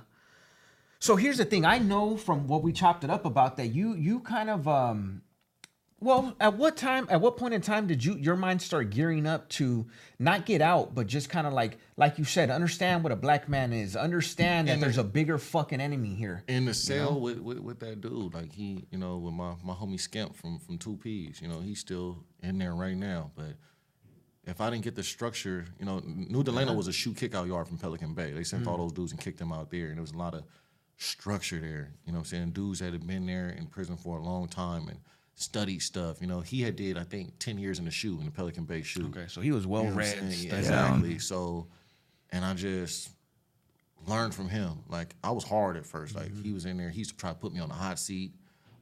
So 0.99 1.16
here's 1.16 1.38
the 1.38 1.45
thing. 1.45 1.64
I 1.64 1.78
know 1.78 2.18
from 2.18 2.48
what 2.48 2.64
we 2.64 2.74
chopped 2.74 3.04
it 3.04 3.10
up 3.10 3.26
about 3.26 3.58
that 3.58 3.68
you 3.68 3.95
you 3.95 4.20
kind 4.20 4.49
of 4.49 4.68
um. 4.68 5.22
Well, 5.99 6.36
at 6.40 6.53
what 6.56 6.78
time? 6.78 7.07
At 7.10 7.22
what 7.22 7.38
point 7.38 7.56
in 7.56 7.61
time 7.61 7.88
did 7.88 8.06
you 8.06 8.15
your 8.18 8.36
mind 8.36 8.61
start 8.61 8.91
gearing 8.91 9.26
up 9.26 9.49
to 9.49 9.88
not 10.19 10.45
get 10.45 10.61
out, 10.61 10.94
but 10.94 11.07
just 11.07 11.28
kind 11.30 11.48
of 11.48 11.53
like 11.53 11.80
like 11.98 12.19
you 12.19 12.24
said, 12.24 12.52
understand 12.52 13.03
what 13.03 13.11
a 13.11 13.15
black 13.15 13.49
man 13.49 13.74
is, 13.74 13.95
understand 13.95 14.68
that 14.68 14.80
there's 14.80 14.99
a 14.99 15.03
bigger 15.03 15.40
fucking 15.40 15.82
enemy 15.82 16.14
here. 16.14 16.44
in 16.48 16.65
the 16.65 16.74
cell 16.76 17.19
with, 17.19 17.40
with 17.40 17.57
with 17.60 17.80
that 17.80 18.02
dude. 18.02 18.36
Like 18.36 18.53
he, 18.53 18.86
you 18.91 18.99
know, 18.99 19.18
with 19.18 19.34
my 19.34 19.56
my 19.64 19.74
homie 19.74 19.99
Skimp 19.99 20.36
from 20.36 20.60
from 20.60 20.78
Two 20.78 20.98
P's. 20.98 21.41
You 21.41 21.48
know, 21.48 21.61
he's 21.61 21.80
still 21.80 22.24
in 22.44 22.60
there 22.60 22.76
right 22.76 22.95
now. 22.95 23.32
But 23.36 23.56
if 24.45 24.61
I 24.61 24.69
didn't 24.69 24.84
get 24.84 24.94
the 24.94 25.03
structure, 25.03 25.65
you 25.80 25.86
know, 25.88 26.03
New 26.06 26.44
Delano 26.44 26.74
was 26.74 26.88
a 26.88 26.94
SHU 26.94 27.15
kick 27.15 27.34
out 27.34 27.48
yard 27.48 27.68
from 27.68 27.80
Pelican 27.80 28.14
Bay. 28.14 28.32
They 28.34 28.44
sent 28.44 28.65
Mm. 28.65 28.68
all 28.68 28.78
those 28.78 28.94
dudes 28.94 29.14
and 29.14 29.19
kicked 29.19 29.40
them 29.40 29.52
out 29.52 29.72
there, 29.72 29.88
and 29.88 29.95
there 29.95 30.02
was 30.02 30.11
a 30.11 30.18
lot 30.18 30.36
of 30.36 30.44
structure 30.98 31.60
there. 31.60 31.91
You 32.06 32.11
know 32.14 32.19
what 32.19 32.26
I'm 32.26 32.26
saying? 32.26 32.52
Dudes 32.52 32.80
that 32.80 32.94
had 32.94 33.06
been 33.07 33.26
there 33.26 33.49
in 33.49 33.65
prison 33.65 33.98
for 33.98 34.19
a 34.19 34.22
long 34.24 34.48
time 34.48 34.88
and 34.90 34.99
studied 35.39 35.80
stuff. 35.81 36.19
You 36.19 36.27
know, 36.27 36.41
he 36.41 36.61
had 36.61 36.76
did 36.76 36.97
I 36.97 37.03
think 37.03 37.38
ten 37.39 37.57
years 37.57 37.80
in 37.80 37.85
the 37.85 37.91
SHU 37.91 38.18
in 38.19 38.26
the 38.26 38.31
Pelican 38.31 38.65
Bay 38.65 38.81
SHU. 38.81 39.05
Okay, 39.07 39.26
so 39.30 39.39
he 39.39 39.51
was 39.51 39.65
well 39.65 39.84
You 39.85 39.89
know 39.91 39.95
read. 39.95 40.07
Studied. 40.18 40.53
exactly. 40.53 41.19
So, 41.19 41.68
and 42.31 42.43
I 42.43 42.53
just 42.53 43.09
learned 44.07 44.34
from 44.35 44.49
him. 44.49 44.80
Like 44.89 45.15
I 45.23 45.31
was 45.31 45.43
hard 45.43 45.77
at 45.77 45.85
first. 45.85 46.15
Like 46.15 46.27
Mm-hmm. 46.27 46.43
he 46.43 46.53
was 46.53 46.65
in 46.65 46.77
there. 46.77 46.89
He 46.89 46.99
used 46.99 47.11
to 47.11 47.18
try 47.18 47.30
to 47.30 47.35
put 47.35 47.53
me 47.53 47.59
on 47.59 47.69
the 47.69 47.76
hot 47.76 47.99
seat. 47.99 48.31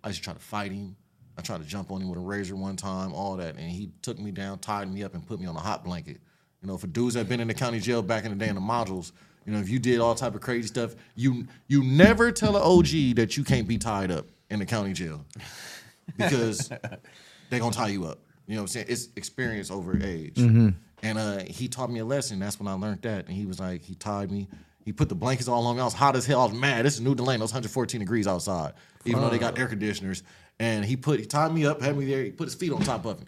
I 0.03 0.07
used 0.09 0.19
to 0.19 0.23
try 0.23 0.33
to 0.33 0.39
fight 0.39 0.71
him. 0.71 0.95
I 1.37 1.41
tried 1.41 1.61
to 1.61 1.67
jump 1.67 1.91
on 1.91 2.01
him 2.01 2.07
with 2.09 2.17
a 2.17 2.21
razor 2.21 2.55
one 2.55 2.77
time, 2.77 3.13
all 3.13 3.35
that, 3.35 3.55
and 3.57 3.69
he 3.69 3.89
took 4.01 4.17
me 4.17 4.31
down, 4.31 4.57
tied 4.59 4.89
me 4.89 5.03
up, 5.03 5.13
and 5.15 5.27
put 5.27 5.37
me 5.41 5.47
on 5.47 5.55
a 5.57 5.59
hot 5.59 5.83
blanket. 5.83 6.21
You 6.61 6.67
know, 6.69 6.77
for 6.77 6.87
dudes 6.87 7.15
that 7.15 7.27
been 7.27 7.41
in 7.41 7.49
the 7.49 7.53
county 7.53 7.79
jail 7.81 8.01
back 8.01 8.23
in 8.23 8.31
the 8.31 8.37
day 8.37 8.47
in 8.47 8.55
the 8.55 8.61
modules, 8.61 9.11
you 9.45 9.51
know, 9.51 9.59
if 9.59 9.67
you 9.69 9.77
did 9.77 9.99
all 9.99 10.15
type 10.15 10.33
of 10.33 10.39
crazy 10.41 10.67
stuff, 10.69 10.95
you 11.15 11.45
you 11.67 11.83
never 11.83 12.31
tell 12.31 12.55
an 12.55 12.61
OG 12.63 13.17
that 13.17 13.35
you 13.35 13.43
can't 13.43 13.67
be 13.67 13.77
tied 13.77 14.11
up 14.11 14.25
in 14.49 14.59
the 14.59 14.65
county 14.65 14.93
jail 14.93 15.25
because 16.17 16.69
they're 17.49 17.59
gonna 17.59 17.71
tie 17.71 17.87
you 17.89 18.05
up. 18.05 18.19
You 18.47 18.55
know 18.55 18.61
what 18.61 18.63
I'm 18.63 18.67
saying? 18.67 18.85
It's 18.89 19.09
experience 19.15 19.71
over 19.71 19.97
age. 20.03 20.37
And 20.37 21.17
uh, 21.19 21.39
he 21.45 21.67
taught 21.67 21.91
me 21.91 21.99
a 21.99 22.05
lesson. 22.05 22.39
That's 22.39 22.59
when 22.59 22.67
I 22.67 22.73
learned 22.73 23.01
that. 23.03 23.25
And 23.27 23.35
he 23.35 23.45
was 23.45 23.59
like, 23.59 23.83
he 23.83 23.95
tied 23.95 24.31
me. 24.31 24.47
He 24.83 24.91
put 24.93 25.09
the 25.09 25.15
blankets 25.15 25.47
all 25.47 25.65
on 25.67 25.75
me. 25.75 25.81
I 25.81 25.85
was 25.85 25.93
hot 25.93 26.15
as 26.15 26.25
hell. 26.25 26.41
I 26.41 26.45
was 26.45 26.53
mad. 26.53 26.85
This 26.85 26.93
is 26.95 27.01
New 27.01 27.15
Delano. 27.15 27.43
It's 27.43 27.53
114 27.53 27.99
degrees 27.99 28.27
outside, 28.27 28.73
even 29.05 29.21
though 29.21 29.29
they 29.29 29.39
got 29.39 29.57
air 29.57 29.67
conditioners. 29.67 30.21
And 30.59 30.85
he 30.85 30.95
put 30.95 31.19
he 31.19 31.25
tied 31.25 31.51
me 31.53 31.65
up, 31.65 31.81
had 31.81 31.97
me 31.97 32.05
there. 32.05 32.23
He 32.23 32.31
put 32.31 32.45
his 32.45 32.55
feet 32.55 32.71
on 32.71 32.81
top 32.81 33.05
of 33.05 33.19
me, 33.19 33.25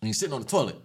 and 0.00 0.06
he's 0.06 0.18
sitting 0.18 0.34
on 0.34 0.40
the 0.40 0.46
toilet. 0.48 0.76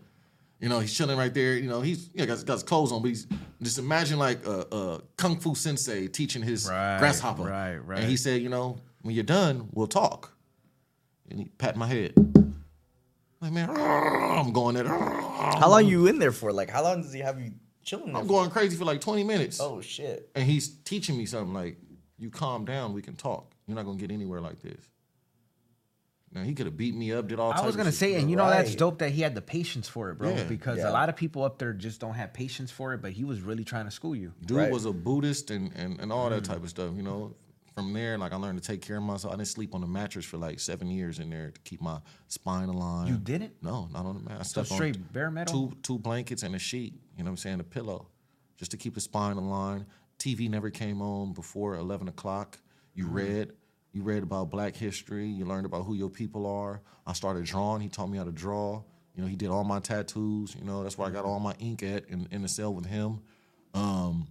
You 0.59 0.69
know, 0.69 0.79
he's 0.79 0.93
chilling 0.93 1.17
right 1.17 1.33
there. 1.33 1.55
You 1.55 1.67
know, 1.69 1.81
he's 1.81 2.09
you 2.13 2.25
know, 2.25 2.35
got, 2.35 2.45
got 2.45 2.53
his 2.53 2.63
clothes 2.63 2.91
on, 2.91 3.01
but 3.01 3.07
he's 3.07 3.25
just 3.61 3.79
imagine 3.79 4.19
like 4.19 4.45
a, 4.45 4.67
a 4.71 5.01
kung 5.17 5.37
fu 5.37 5.55
sensei 5.55 6.07
teaching 6.07 6.41
his 6.43 6.69
Right, 6.69 6.99
grasshopper. 6.99 7.43
right, 7.43 7.77
right. 7.77 7.99
And 7.99 8.09
he 8.09 8.15
said, 8.17 8.41
you 8.41 8.49
know, 8.49 8.77
when 9.01 9.15
you're 9.15 9.23
done, 9.23 9.69
we'll 9.73 9.87
talk. 9.87 10.32
And 11.33 11.41
he 11.41 11.49
pat 11.57 11.75
my 11.75 11.87
head. 11.87 12.13
Like 13.41 13.51
man, 13.51 13.69
I'm 13.75 14.53
going 14.53 14.75
there. 14.75 14.87
How 14.87 15.67
long 15.67 15.85
you 15.85 16.07
in 16.07 16.19
there 16.19 16.31
for? 16.31 16.53
Like, 16.53 16.69
how 16.69 16.83
long 16.83 17.01
does 17.01 17.11
he 17.11 17.19
have 17.19 17.41
you 17.41 17.51
chilling 17.83 18.07
there? 18.07 18.17
I'm 18.17 18.27
for? 18.27 18.29
going 18.29 18.49
crazy 18.49 18.77
for 18.77 18.85
like 18.85 19.01
20 19.01 19.23
minutes. 19.23 19.59
Oh 19.59 19.81
shit. 19.81 20.29
And 20.35 20.45
he's 20.45 20.69
teaching 20.69 21.17
me 21.17 21.25
something 21.25 21.53
like, 21.53 21.77
you 22.17 22.29
calm 22.29 22.63
down, 22.63 22.93
we 22.93 23.01
can 23.01 23.15
talk. 23.15 23.53
You're 23.67 23.75
not 23.75 23.83
gonna 23.83 23.97
get 23.97 24.11
anywhere 24.11 24.39
like 24.39 24.61
this. 24.61 24.79
Now 26.31 26.43
he 26.43 26.53
could 26.53 26.65
have 26.65 26.77
beat 26.77 26.95
me 26.95 27.11
up, 27.11 27.27
did 27.27 27.39
all. 27.39 27.51
I 27.51 27.65
was 27.65 27.75
gonna 27.75 27.91
shit. 27.91 27.99
say, 27.99 28.15
and 28.15 28.29
you 28.29 28.35
know 28.35 28.49
that's 28.49 28.75
dope 28.75 28.99
that 28.99 29.11
he 29.11 29.21
had 29.21 29.35
the 29.35 29.41
patience 29.41 29.87
for 29.89 30.09
it, 30.09 30.17
bro. 30.17 30.29
Yeah. 30.29 30.43
because 30.45 30.77
Yeah. 30.77 30.89
a 30.89 30.93
lot 30.93 31.09
of 31.09 31.15
people 31.15 31.43
up 31.43 31.59
there 31.59 31.73
just 31.73 31.99
don't 31.99 32.15
have 32.15 32.33
patience 32.33 32.71
for 32.71 32.93
it, 32.93 33.01
but 33.01 33.11
he 33.11 33.23
was 33.23 33.41
really 33.41 33.63
trying 33.63 33.85
to 33.85 33.91
school 33.91 34.15
you. 34.15 34.33
Dude 34.45 34.57
Right. 34.57 34.71
was 34.71 34.85
a 34.85 34.93
Buddhist 34.93 35.51
and, 35.51 35.71
and, 35.75 35.99
and 35.99 36.11
all 36.11 36.29
that 36.29 36.43
mm. 36.43 36.47
type 36.47 36.63
of 36.63 36.69
stuff, 36.69 36.91
you 36.95 37.03
know. 37.03 37.35
From 37.75 37.91
there, 37.93 38.17
like 38.19 38.33
I 38.33 38.35
learned 38.35 38.61
to 38.61 38.67
take 38.67 38.81
care 38.81 38.97
of 38.97 39.03
myself. 39.03 39.33
I 39.33 39.37
didn't 39.37 39.47
sleep 39.47 39.73
on 39.73 39.81
the 39.81 39.87
mattress 39.87 40.25
for 40.25 40.37
like 40.37 40.59
seven 40.59 40.89
years 40.91 41.17
in 41.19 41.29
there 41.29 41.49
to 41.51 41.59
keep 41.61 41.81
my 41.81 41.99
spine 42.27 42.69
aligned. 42.69 43.09
You 43.09 43.17
didn't? 43.17 43.53
No, 43.63 43.87
not 43.91 44.05
on 44.05 44.15
the 44.15 44.21
mattress. 44.29 44.51
So 44.51 44.63
straight 44.63 45.11
bare 45.11 45.31
metal. 45.31 45.69
two 45.69 45.77
two 45.81 45.97
blankets 45.99 46.43
and 46.43 46.53
a 46.55 46.59
sheet. 46.59 46.93
You 47.17 47.23
know 47.23 47.29
what 47.29 47.31
I'm 47.31 47.37
saying? 47.37 47.59
A 47.59 47.63
pillow, 47.63 48.07
just 48.57 48.71
to 48.71 48.77
keep 48.77 48.93
the 48.93 49.01
spine 49.01 49.37
aligned. 49.37 49.85
TV 50.19 50.49
never 50.49 50.69
came 50.69 51.01
on 51.01 51.33
before 51.33 51.75
eleven 51.75 52.07
o'clock. 52.07 52.59
You 52.93 53.05
Mm-hmm. 53.05 53.15
read, 53.15 53.51
you 53.91 54.03
read 54.03 54.21
about 54.23 54.51
Black 54.51 54.75
history. 54.75 55.27
You 55.27 55.45
learned 55.45 55.65
about 55.65 55.83
who 55.85 55.95
your 55.95 56.09
people 56.11 56.45
are. 56.45 56.81
I 57.07 57.13
started 57.13 57.43
drawing. 57.45 57.81
He 57.81 57.89
taught 57.89 58.07
me 58.07 58.17
how 58.19 58.23
to 58.23 58.31
draw. 58.31 58.83
You 59.15 59.23
know, 59.23 59.27
he 59.27 59.35
did 59.35 59.49
all 59.49 59.63
my 59.63 59.79
tattoos. 59.79 60.55
You 60.57 60.63
know, 60.63 60.83
that's 60.83 60.97
where 60.97 61.07
I 61.07 61.11
got 61.11 61.25
all 61.25 61.39
my 61.39 61.53
ink 61.59 61.81
at 61.83 62.05
in, 62.09 62.27
in 62.31 62.41
the 62.43 62.47
cell 62.47 62.73
with 62.73 62.85
him. 62.85 63.21
Um, 63.73 64.27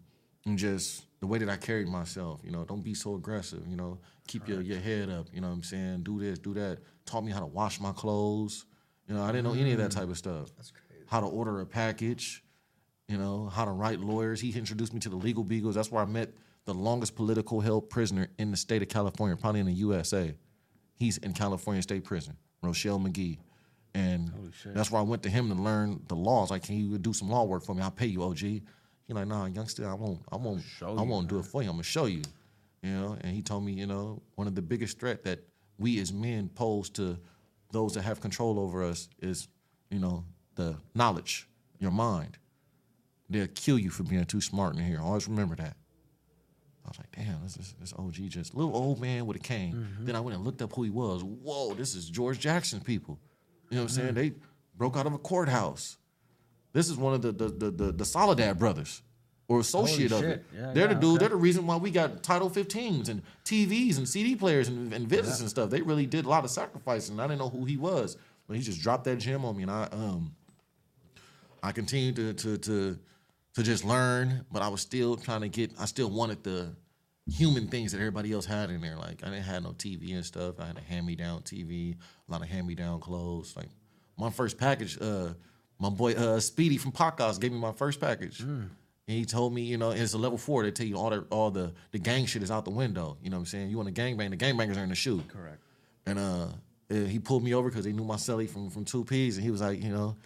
and 0.47 0.56
just 0.59 1.05
the 1.23 1.28
way 1.28 1.39
that 1.39 1.49
I 1.49 1.57
carried 1.57 1.86
myself. 1.86 2.40
You 2.43 2.51
know, 2.51 2.65
don't 2.65 2.82
be 2.82 2.94
so 2.94 3.15
aggressive. 3.15 3.62
You 3.69 3.77
know, 3.77 4.01
keep 4.27 4.49
your, 4.49 4.61
your 4.61 4.81
head 4.81 5.09
up. 5.09 5.28
You 5.32 5.40
know 5.40 5.47
what 5.47 5.55
I'm 5.55 5.62
saying? 5.62 6.03
Do 6.03 6.19
this, 6.19 6.40
do 6.40 6.53
that. 6.55 6.81
Taught 7.07 7.23
me 7.23 7.31
how 7.31 7.39
to 7.39 7.47
wash 7.47 7.81
my 7.81 7.93
clothes. 7.93 8.66
You 9.07 9.15
know, 9.15 9.23
I 9.23 9.28
didn't 9.28 9.44
know 9.44 9.53
any 9.53 9.70
of 9.70 9.78
that 9.78 9.93
mm. 9.93 9.94
type 9.94 10.11
of 10.11 10.19
stuff. 10.19 10.49
That's 10.57 10.73
crazy. 10.73 11.05
How 11.07 11.20
to 11.20 11.27
order 11.27 11.61
a 11.61 11.66
package. 11.66 12.43
You 13.07 13.19
know, 13.19 13.47
how 13.47 13.65
to 13.65 13.70
write 13.70 14.01
lawyers. 14.01 14.40
He 14.40 14.51
introduced 14.59 14.93
me 14.93 14.99
to 14.99 15.09
the 15.09 15.16
legal 15.16 15.44
beagles. 15.44 15.77
That's 15.77 15.93
where 15.93 16.03
I 16.03 16.07
met 16.07 16.32
the 16.65 16.74
longest 16.74 17.15
political 17.15 17.61
held 17.61 17.89
prisoner 17.89 18.27
in 18.40 18.51
the 18.51 18.57
state 18.57 18.82
of 18.82 18.89
California, 18.89 19.36
probably 19.36 19.61
in 19.61 19.66
the 19.66 19.73
USA. 19.74 20.35
He's 20.97 21.19
in 21.19 21.35
California 21.35 21.82
State 21.82 22.03
Prison, 22.03 22.36
Ruchell 22.65 23.01
Magee. 23.01 23.39
And 23.94 24.32
that's 24.65 24.90
where 24.90 25.01
I 25.01 25.05
went 25.05 25.23
to 25.23 25.31
him 25.31 25.49
to 25.51 25.55
learn 25.55 26.03
the 26.09 26.16
laws. 26.16 26.51
Like, 26.51 26.65
can 26.65 26.77
you 26.77 26.99
do 26.99 27.12
some 27.12 27.31
law 27.31 27.44
work 27.44 27.62
for 27.62 27.77
me? 27.77 27.82
I'll 27.82 27.93
pay 27.93 28.07
you, 28.07 28.24
OG. 28.24 28.62
He 29.06 29.14
like, 29.14 29.26
nah, 29.26 29.46
youngster, 29.46 29.88
I 29.88 29.94
won't, 29.94 30.20
I 30.30 30.36
won't, 30.36 30.62
Show 30.62 30.96
I 30.96 31.02
won't 31.02 31.28
do 31.28 31.38
it 31.38 31.44
for 31.44 31.62
you. 31.62 31.68
I'm 31.68 31.74
gonna 31.76 31.82
show 31.82 32.06
you. 32.06 32.22
You 32.82 32.90
know, 32.90 33.16
and 33.20 33.34
he 33.34 33.42
told 33.42 33.64
me, 33.64 33.72
you 33.72 33.86
know, 33.86 34.22
one 34.34 34.46
of 34.48 34.54
the 34.54 34.62
biggest 34.62 34.98
threat 34.98 35.22
that 35.24 35.40
we 35.78 36.00
as 36.00 36.12
men 36.12 36.48
pose 36.48 36.90
to 36.90 37.18
those 37.70 37.94
that 37.94 38.02
have 38.02 38.20
control 38.20 38.58
over 38.58 38.82
us 38.82 39.08
is, 39.20 39.48
you 39.90 39.98
know, 39.98 40.24
the 40.56 40.76
knowledge, 40.94 41.48
your 41.78 41.90
mind. 41.90 42.38
They'll 43.30 43.46
kill 43.46 43.78
you 43.78 43.90
for 43.90 44.02
being 44.02 44.24
too 44.24 44.40
smart 44.40 44.76
in 44.76 44.84
here. 44.84 45.00
Always 45.00 45.28
remember 45.28 45.56
that. 45.56 45.76
I 46.84 46.88
was 46.88 46.98
like, 46.98 47.12
damn, 47.12 47.42
this, 47.42 47.54
this, 47.54 47.74
this 47.80 47.92
OG 47.96 48.14
just 48.28 48.54
little 48.54 48.76
old 48.76 49.00
man 49.00 49.26
with 49.26 49.36
a 49.36 49.40
cane. 49.40 49.74
Mm-hmm. 49.74 50.04
Then 50.04 50.16
I 50.16 50.20
went 50.20 50.36
and 50.36 50.44
looked 50.44 50.60
up 50.60 50.72
who 50.74 50.82
he 50.82 50.90
was. 50.90 51.22
Whoa, 51.22 51.74
this 51.74 51.94
is 51.94 52.10
George 52.10 52.40
Jackson 52.40 52.80
people. 52.80 53.18
You 53.70 53.76
know 53.76 53.84
what 53.84 53.90
I'm 53.90 53.94
saying? 53.94 54.08
Mm-hmm. 54.08 54.16
They 54.16 54.32
broke 54.76 54.96
out 54.96 55.06
of 55.06 55.14
a 55.14 55.18
courthouse. 55.18 55.96
This 56.73 56.89
is 56.89 56.97
one 56.97 57.15
of 57.15 57.23
the 57.23 57.32
the 57.32 57.49
the, 57.49 57.70
the, 57.70 57.93
the 57.93 58.05
Soledad 58.05 58.59
brothers 58.59 59.03
or 59.49 59.61
associate 59.61 60.12
of 60.12 60.20
shit. 60.20 60.31
it. 60.31 60.44
Yeah, 60.55 60.73
they're 60.73 60.89
the 60.89 60.94
yeah, 60.94 61.01
dude. 61.01 61.11
okay. 61.11 61.19
They're 61.19 61.28
the 61.31 61.36
reason 61.36 61.66
why 61.66 61.77
we 61.77 61.90
got 61.90 62.23
Title 62.23 62.49
15s 62.49 63.09
and 63.09 63.23
TVs 63.44 63.99
and 63.99 64.09
CD 64.09 64.35
players 64.36 64.69
and, 64.69 64.93
and 64.93 65.07
visits 65.07 65.40
and 65.40 65.51
stuff. 65.51 65.69
They 65.70 65.82
really 65.82 66.07
did 66.07 66.24
a 66.24 66.28
lot 66.28 66.44
of 66.44 66.51
sacrificing. 66.51 67.20
I 67.20 67.27
didn't 67.27 67.40
know 67.40 67.51
who 67.51 67.65
he 67.65 67.77
was, 67.77 68.16
but 68.47 68.57
he 68.57 68.62
just 68.62 68.81
dropped 68.81 69.05
that 69.05 69.16
gem 69.16 69.44
on 69.44 69.57
me, 69.57 69.62
and 69.62 69.70
I 69.70 69.89
um 69.93 70.35
I 71.62 71.73
continued 71.73 72.16
to 72.16 72.35
to 72.35 72.59
to 72.59 72.99
to 73.55 73.62
just 73.62 73.85
learn, 73.85 74.44
but 74.51 74.62
I 74.62 74.69
was 74.69 74.81
still 74.81 75.16
trying 75.16 75.43
to 75.43 75.49
get. 75.49 75.73
I 75.78 75.85
still 75.85 76.11
wanted 76.11 76.43
the 76.43 76.74
human 77.31 77.69
things 77.69 77.93
that 77.93 77.99
everybody 77.99 78.32
else 78.32 78.47
had 78.47 78.70
in 78.70 78.81
there. 78.81 78.97
Like 78.97 79.23
I 79.23 79.31
didn't 79.31 79.44
have 79.44 79.62
no 79.62 79.70
TV 79.70 80.15
and 80.15 80.24
stuff. 80.24 80.59
I 80.59 80.66
had 80.66 80.78
a 80.78 80.81
hand 80.81 81.07
me 81.07 81.15
down 81.15 81.43
TV, 81.43 81.94
a 82.28 82.32
lot 82.32 82.43
of 82.43 82.49
hand 82.49 82.66
me 82.66 82.74
down 82.74 83.01
clothes. 83.01 83.55
Like 83.57 83.69
my 84.19 84.31
first 84.31 84.59
package, 84.59 84.99
uh, 85.01 85.35
my 85.82 85.90
boy 85.90 86.12
uh, 86.12 86.38
Speedy 86.38 86.78
from 86.78 86.92
Podcast 86.92 87.40
gave 87.40 87.50
me 87.50 87.59
my 87.59 87.72
first 87.72 88.00
package. 88.00 88.40
And 88.40 88.70
he 89.18 89.24
told 89.24 89.52
me, 89.52 89.62
you 89.62 89.76
know, 89.76 89.90
it's 89.90 90.14
a 90.14 90.18
level 90.18 90.38
four. 90.38 90.62
They 90.62 90.70
tell 90.70 90.86
you 90.86 90.96
all 90.96 91.10
the 91.10 91.26
all 91.28 91.50
the 91.50 91.72
the 91.90 91.98
gang 91.98 92.24
shit 92.24 92.42
is 92.42 92.52
out 92.52 92.64
the 92.64 92.70
window. 92.70 93.16
You 93.20 93.30
know 93.30 93.36
what 93.36 93.40
I'm 93.40 93.46
saying? 93.46 93.70
You 93.70 93.76
want 93.78 93.88
a 93.88 93.92
gangbang, 93.92 94.30
the 94.30 94.36
gangbangers 94.36 94.76
are 94.76 94.84
in 94.84 94.90
the 94.90 94.94
SHU. 94.94 95.24
Correct. 95.26 95.59
And 96.06 96.18
uh, 96.20 96.46
he 96.88 97.18
pulled 97.18 97.42
me 97.42 97.52
over 97.52 97.68
because 97.68 97.84
he 97.84 97.92
knew 97.92 98.04
my 98.04 98.14
celly 98.14 98.48
from 98.48 98.70
from 98.70 98.84
two 98.84 99.04
P's, 99.04 99.36
and 99.36 99.44
he 99.44 99.50
was 99.50 99.60
like, 99.60 99.82
you 99.82 99.90
know, 99.90 100.16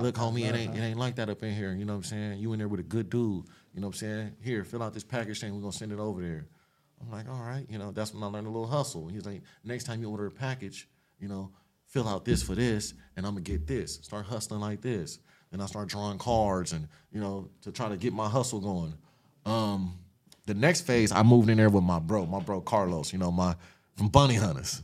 look, 0.00 0.16
homie, 0.16 0.48
it 0.48 0.54
ain't 0.56 0.76
it 0.76 0.80
ain't 0.80 0.98
like 0.98 1.14
that 1.14 1.30
up 1.30 1.44
in 1.44 1.54
here. 1.54 1.72
You 1.74 1.84
know 1.84 1.92
what 1.92 1.98
I'm 1.98 2.04
saying? 2.04 2.38
You 2.40 2.52
in 2.52 2.58
there 2.58 2.68
with 2.68 2.80
a 2.80 2.84
good 2.84 3.08
dude. 3.08 3.44
You 3.74 3.80
know 3.80 3.86
what 3.86 3.94
I'm 3.94 4.00
saying? 4.00 4.32
Here, 4.42 4.64
fill 4.64 4.82
out 4.82 4.94
this 4.94 5.04
package 5.04 5.40
thing. 5.40 5.54
We're 5.54 5.60
gonna 5.60 5.72
send 5.72 5.92
it 5.92 6.00
over 6.00 6.20
there. 6.20 6.48
I'm 7.00 7.12
like, 7.12 7.28
all 7.28 7.42
right. 7.42 7.64
You 7.70 7.78
know, 7.78 7.92
that's 7.92 8.12
when 8.12 8.24
I 8.24 8.26
learned 8.26 8.48
a 8.48 8.50
little 8.50 8.66
hustle. 8.66 9.06
He 9.06 9.14
was 9.14 9.26
like, 9.26 9.42
next 9.62 9.84
time 9.84 10.02
you 10.02 10.10
order 10.10 10.26
a 10.26 10.30
package, 10.32 10.88
you 11.20 11.28
know, 11.28 11.52
fill 11.88 12.08
out 12.08 12.24
this 12.24 12.42
for 12.42 12.54
this, 12.54 12.94
and 13.16 13.26
I'm 13.26 13.32
gonna 13.32 13.42
get 13.42 13.66
this. 13.66 13.94
Start 14.02 14.26
hustling 14.26 14.60
like 14.60 14.80
this. 14.80 15.18
And 15.50 15.62
I 15.62 15.66
start 15.66 15.88
drawing 15.88 16.18
cards, 16.18 16.72
and 16.72 16.88
you 17.10 17.20
know, 17.20 17.48
to 17.62 17.72
try 17.72 17.88
to 17.88 17.96
get 17.96 18.12
my 18.12 18.28
hustle 18.28 18.60
going. 18.60 18.94
Um, 19.46 19.98
the 20.46 20.54
next 20.54 20.82
phase, 20.82 21.10
I 21.10 21.22
moved 21.22 21.48
in 21.48 21.56
there 21.56 21.70
with 21.70 21.84
my 21.84 21.98
bro, 21.98 22.26
my 22.26 22.40
bro 22.40 22.60
Carlos. 22.60 23.12
You 23.12 23.18
know, 23.18 23.30
my 23.30 23.56
from 23.96 24.08
Bounty 24.08 24.34
Hunters 24.34 24.82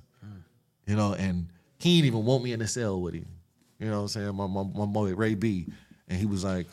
you 0.87 0.97
know, 0.97 1.15
and 1.15 1.49
he 1.79 1.97
didn't 1.97 2.07
even 2.07 2.25
want 2.25 2.45
me 2.45 2.53
in 2.53 2.61
the 2.61 2.69
cell 2.69 3.01
with 3.01 3.15
him. 3.15 3.27
You 3.79 3.87
know 3.87 4.03
what 4.03 4.03
I'm 4.03 4.09
saying? 4.09 4.35
My, 4.35 4.47
my, 4.47 4.63
my 4.63 4.87
boy 4.87 5.15
Ray 5.15 5.35
B. 5.35 5.67
And 6.09 6.19
he 6.19 6.27
was 6.27 6.45
like, 6.45 6.67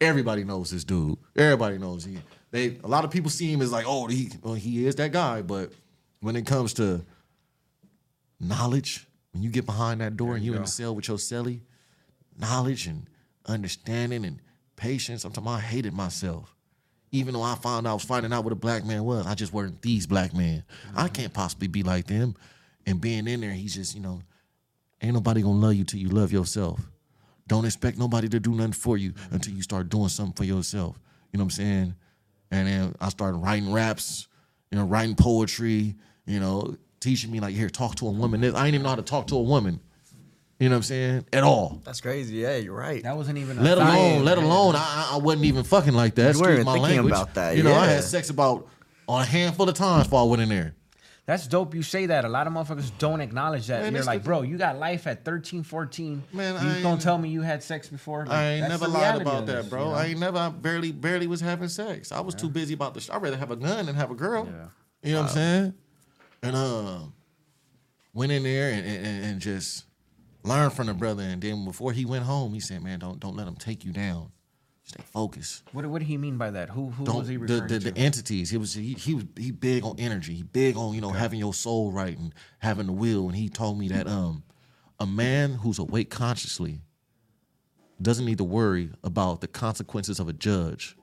everybody 0.00 0.44
knows 0.44 0.70
this 0.70 0.84
dude. 0.84 1.16
Everybody 1.36 1.78
knows 1.78 2.04
he. 2.04 2.18
They 2.50 2.78
a 2.84 2.88
lot 2.88 3.04
of 3.04 3.10
people 3.10 3.30
see 3.30 3.52
him 3.52 3.62
as 3.62 3.72
like, 3.72 3.86
oh, 3.88 4.06
he 4.06 4.30
well, 4.42 4.54
he 4.54 4.86
is 4.86 4.94
that 4.96 5.12
guy. 5.12 5.42
But 5.42 5.72
when 6.20 6.36
it 6.36 6.46
comes 6.46 6.74
to 6.74 7.04
knowledge, 8.38 9.06
when 9.34 9.42
you 9.42 9.50
get 9.50 9.66
behind 9.66 10.00
that 10.00 10.16
door 10.16 10.36
and 10.36 10.44
you 10.44 10.54
in 10.54 10.62
the 10.62 10.68
cell 10.68 10.94
with 10.94 11.08
your 11.08 11.18
celly, 11.18 11.60
knowledge 12.38 12.86
and 12.86 13.06
understanding 13.46 14.24
and 14.24 14.40
patience. 14.76 15.24
I'm 15.24 15.32
talking. 15.32 15.48
About 15.48 15.58
I 15.58 15.60
hated 15.60 15.92
myself. 15.92 16.54
Even 17.10 17.34
though 17.34 17.42
I 17.42 17.54
found 17.56 17.86
out 17.86 17.90
I 17.90 17.94
was 17.94 18.04
finding 18.04 18.32
out 18.32 18.44
what 18.44 18.52
a 18.52 18.56
black 18.56 18.84
man 18.84 19.04
was, 19.04 19.26
I 19.26 19.34
just 19.34 19.52
weren't 19.52 19.82
these 19.82 20.06
black 20.06 20.34
men. 20.34 20.64
I 20.94 21.04
mm-hmm. 21.04 21.12
can't 21.12 21.32
possibly 21.32 21.68
be 21.68 21.82
like 21.82 22.06
them. 22.06 22.34
And 22.86 23.00
being 23.00 23.28
in 23.28 23.40
there, 23.40 23.52
he's 23.52 23.74
just, 23.74 23.94
you 23.94 24.00
know, 24.00 24.22
ain't 25.00 25.14
nobody 25.14 25.42
gonna 25.42 25.58
love 25.58 25.74
you 25.74 25.84
till 25.84 26.00
you 26.00 26.08
love 26.08 26.32
yourself. 26.32 26.80
Don't 27.46 27.64
expect 27.66 27.98
nobody 27.98 28.28
to 28.28 28.40
do 28.40 28.52
nothing 28.52 28.72
for 28.72 28.96
you 28.96 29.12
mm-hmm. 29.12 29.34
until 29.34 29.52
you 29.52 29.62
start 29.62 29.88
doing 29.88 30.08
something 30.08 30.34
for 30.34 30.44
yourself. 30.44 30.98
You 31.32 31.38
know 31.38 31.44
what 31.44 31.52
I'm 31.54 31.58
saying? 31.58 31.94
And 32.50 32.68
then 32.68 32.94
I 33.00 33.08
started 33.10 33.38
writing 33.38 33.72
raps, 33.72 34.28
you 34.70 34.78
know, 34.78 34.84
writing 34.84 35.14
poetry, 35.14 35.94
you 36.26 36.40
know, 36.40 36.76
teaching 37.04 37.30
me 37.30 37.38
like, 37.40 37.54
here, 37.54 37.68
talk 37.70 37.94
to 37.96 38.08
a 38.08 38.10
woman. 38.10 38.42
I 38.42 38.48
didn't 38.48 38.66
even 38.68 38.82
know 38.82 38.88
how 38.88 38.94
to 38.96 39.02
talk 39.02 39.28
to 39.28 39.36
a 39.36 39.42
woman. 39.42 39.80
You 40.58 40.64
You 40.64 40.68
know 40.70 40.74
what 40.74 40.78
I'm 40.78 40.82
saying? 40.84 41.26
At 41.32 41.42
all. 41.44 41.80
That's 41.84 42.00
crazy. 42.00 42.36
Yeah, 42.36 42.56
you're 42.56 42.74
right. 42.74 43.02
That 43.02 43.16
wasn't 43.16 43.38
even. 43.38 43.58
a 43.58 43.62
Let 43.62 43.78
thought. 43.78 43.88
alone, 43.94 44.24
let 44.24 44.38
alone, 44.38 44.76
I, 44.76 44.78
I- 44.78 45.10
I 45.14 45.16
wasn't 45.18 45.44
even 45.44 45.64
fucking 45.64 45.92
like 45.94 46.14
that. 46.16 46.22
You 46.22 46.28
Excuse 46.30 46.46
weren't 46.46 46.54
even 46.60 46.66
my 46.66 46.72
thinking 46.74 46.90
language. 46.96 47.12
about 47.14 47.34
that, 47.34 47.56
You 47.56 47.62
know, 47.62 47.74
I 47.74 47.86
had 47.86 48.02
sex 48.04 48.30
about 48.30 48.68
on 49.08 49.20
a 49.22 49.24
handful 49.24 49.68
of 49.68 49.74
times 49.74 50.04
before 50.04 50.20
I 50.20 50.24
went 50.24 50.42
in 50.42 50.48
there. 50.48 50.74
That's 51.26 51.46
dope. 51.46 51.74
You 51.74 51.82
say 51.82 52.04
that. 52.06 52.24
A 52.26 52.28
lot 52.28 52.46
of 52.46 52.52
motherfuckers 52.52 52.90
don't 52.98 53.20
acknowledge 53.22 53.66
that. 53.68 53.82
Man, 53.82 53.94
You're 53.94 54.04
like, 54.04 54.22
the- 54.22 54.26
bro, 54.26 54.42
you 54.42 54.56
got 54.58 54.78
life 54.78 55.06
at 55.06 55.24
13, 55.24 55.62
14. 55.62 56.22
Man, 56.32 56.52
you 56.54 56.70
I 56.80 56.82
gonna 56.82 57.00
tell 57.00 57.16
me 57.18 57.30
you 57.30 57.40
had 57.40 57.62
sex 57.62 57.88
before? 57.88 58.20
Like, 58.26 58.30
I 58.38 58.44
ain't 58.52 58.68
never 58.68 58.86
lied 58.86 59.22
about 59.22 59.46
that, 59.46 59.68
bro. 59.70 59.84
you 59.84 59.88
know? 59.90 59.94
I 59.94 60.04
ain't 60.06 60.20
never, 60.20 60.38
I 60.38 60.48
barely, 60.50 60.92
barely 60.92 61.26
was 61.26 61.40
having 61.40 61.68
sex. 61.68 62.12
I 62.12 62.20
was 62.20 62.34
too 62.34 62.48
busy 62.50 62.74
about 62.74 62.92
the. 62.94 63.00
sh- 63.00 63.10
I'd 63.10 63.22
rather 63.22 63.36
have 63.38 63.50
a 63.50 63.56
gun 63.56 63.86
than 63.86 63.94
have 63.96 64.10
a 64.10 64.14
girl. 64.14 64.46
Yeah. 64.46 64.66
You 65.02 65.12
know 65.14 65.22
what 65.22 65.30
I'm 65.30 65.34
saying? 65.34 65.74
And 66.44 66.56
um, 66.56 67.14
went 68.12 68.32
in 68.32 68.42
there 68.42 68.70
and, 68.70 68.86
and, 68.86 69.24
and 69.24 69.40
just 69.40 69.84
learned 70.42 70.72
from 70.72 70.86
the 70.86 70.94
brother. 70.94 71.22
And 71.22 71.42
then 71.42 71.64
before 71.64 71.92
he 71.92 72.04
went 72.04 72.24
home, 72.24 72.54
he 72.54 72.60
said, 72.60 72.82
"Man, 72.82 72.98
don't 72.98 73.18
don't 73.18 73.36
let 73.36 73.46
him 73.46 73.56
take 73.56 73.84
you 73.84 73.92
down. 73.92 74.30
Stay 74.84 75.02
focused." 75.12 75.62
What, 75.72 75.86
what 75.86 75.98
did 75.98 76.08
he 76.08 76.16
mean 76.16 76.36
by 76.36 76.50
that? 76.50 76.70
Who 76.70 76.90
who 76.90 77.04
don't 77.04 77.18
was 77.18 77.28
he 77.28 77.36
the, 77.36 77.42
referring 77.42 77.68
the, 77.68 77.78
to? 77.80 77.90
the 77.92 77.98
entities. 77.98 78.50
He 78.50 78.56
was 78.56 78.74
he, 78.74 78.94
he 78.94 79.14
was 79.14 79.24
he 79.36 79.50
big 79.50 79.84
on 79.84 79.96
energy. 79.98 80.34
He 80.34 80.42
big 80.42 80.76
on 80.76 80.94
you 80.94 81.00
know 81.00 81.10
having 81.10 81.38
your 81.38 81.54
soul 81.54 81.90
right 81.90 82.16
and 82.16 82.34
having 82.58 82.86
the 82.86 82.92
will. 82.92 83.26
And 83.28 83.36
he 83.36 83.48
told 83.48 83.78
me 83.78 83.88
that 83.88 84.06
um 84.06 84.44
a 85.00 85.06
man 85.06 85.54
who's 85.54 85.78
awake 85.78 86.10
consciously 86.10 86.80
doesn't 88.00 88.24
need 88.24 88.38
to 88.38 88.44
worry 88.44 88.90
about 89.02 89.40
the 89.40 89.48
consequences 89.48 90.20
of 90.20 90.28
a 90.28 90.32
judge 90.32 90.96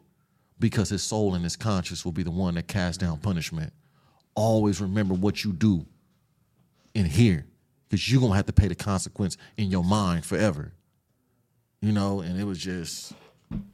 because 0.60 0.90
his 0.90 1.02
soul 1.02 1.34
and 1.34 1.44
his 1.44 1.56
conscience 1.56 2.06
will 2.06 2.12
be 2.12 2.24
the 2.24 2.32
one 2.32 2.56
that 2.56 2.68
casts 2.68 2.98
down 2.98 3.18
punishment. 3.18 3.74
Always 4.36 4.82
remember 4.82 5.14
what 5.14 5.44
you 5.44 5.52
do 5.52 5.86
in 6.94 7.06
here 7.06 7.46
because 7.88 8.12
you're 8.12 8.22
gonna 8.22 8.36
have 8.36 8.46
to 8.46 8.54
pay 8.54 8.68
the 8.68 8.76
consequence 8.76 9.38
in 9.58 9.70
your 9.70 9.84
mind 9.84 10.26
forever. 10.26 10.74
You 11.82 11.92
know, 11.92 12.22
and 12.22 12.40
it 12.40 12.44
was 12.44 12.60
just 12.60 13.14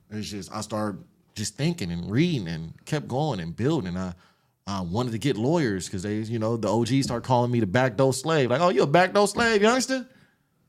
it's 0.10 0.30
just 0.30 0.52
I 0.52 0.62
started 0.62 1.04
just 1.36 1.56
thinking 1.56 1.92
and 1.92 2.10
reading 2.10 2.48
and 2.48 2.74
kept 2.86 3.08
going 3.08 3.40
and 3.40 3.56
building. 3.56 3.96
I 3.98 4.14
I 4.66 4.82
wanted 4.82 5.12
to 5.12 5.18
get 5.18 5.38
lawyers 5.38 5.86
because 5.88 6.04
they, 6.04 6.18
you 6.18 6.40
know, 6.40 6.58
the 6.58 6.68
OGs 6.68 7.04
start 7.04 7.24
calling 7.24 7.52
me 7.52 7.62
the 7.62 7.68
backdoor 7.68 8.14
slave. 8.14 8.50
Like, 8.50 8.60
oh, 8.60 8.68
you 8.70 8.84
a 8.84 8.88
backdoor 8.88 9.28
slave, 9.28 9.62
youngster? 9.62 10.06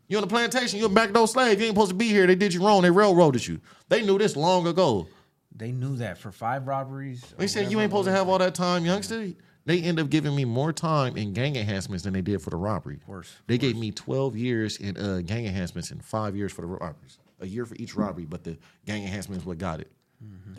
You 0.06 0.18
on 0.18 0.20
the 0.22 0.28
plantation? 0.28 0.78
You 0.78 0.86
a 0.86 0.88
backdoor 0.88 1.26
slave? 1.26 1.58
You 1.58 1.66
ain't 1.66 1.74
supposed 1.74 1.90
to 1.90 1.96
be 1.96 2.08
here. 2.08 2.26
They 2.26 2.36
did 2.36 2.54
you 2.54 2.64
wrong. 2.64 2.82
They 2.82 2.90
railroaded 2.90 3.46
you. 3.46 3.60
They 3.88 4.02
knew 4.02 4.16
this 4.16 4.36
long 4.36 4.66
ago. 4.68 5.08
they 5.54 5.72
knew 5.72 5.96
that 5.96 6.16
for 6.18 6.30
five 6.30 6.66
robberies. 6.68 7.24
They 7.36 7.48
said 7.48 7.70
you 7.72 7.80
ain't 7.80 7.90
supposed 7.90 8.06
to 8.06 8.12
have 8.12 8.28
all 8.28 8.38
that 8.38 8.54
time, 8.54 8.84
youngster. 8.84 9.32
They 9.68 9.82
end 9.82 10.00
up 10.00 10.08
giving 10.08 10.34
me 10.34 10.46
more 10.46 10.72
time 10.72 11.18
in 11.18 11.34
gang 11.34 11.54
enhancements 11.54 12.02
than 12.04 12.14
they 12.14 12.22
did 12.22 12.40
for 12.40 12.48
the 12.48 12.56
robbery. 12.56 13.00
Worse, 13.06 13.36
They 13.48 13.58
gave 13.58 13.76
me 13.76 13.90
12 13.90 14.34
years 14.34 14.78
in 14.78 14.96
uh, 14.96 15.20
gang 15.22 15.44
enhancements 15.44 15.90
and 15.90 16.02
five 16.02 16.34
years 16.34 16.52
for 16.52 16.62
the 16.62 16.66
robberies. 16.68 17.18
A 17.40 17.46
year 17.46 17.66
for 17.66 17.74
each 17.74 17.94
robbery, 17.94 18.24
but 18.24 18.44
the 18.44 18.56
gang 18.86 19.02
enhancements 19.02 19.44
what 19.44 19.58
got 19.58 19.80
it. 19.80 19.92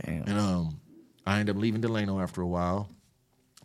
Damn. 0.05 0.21
And 0.27 0.37
um, 0.39 0.79
I 1.25 1.39
ended 1.39 1.55
up 1.55 1.59
leaving 1.59 1.81
Delano 1.81 2.19
after 2.19 2.43
a 2.43 2.47
while. 2.47 2.87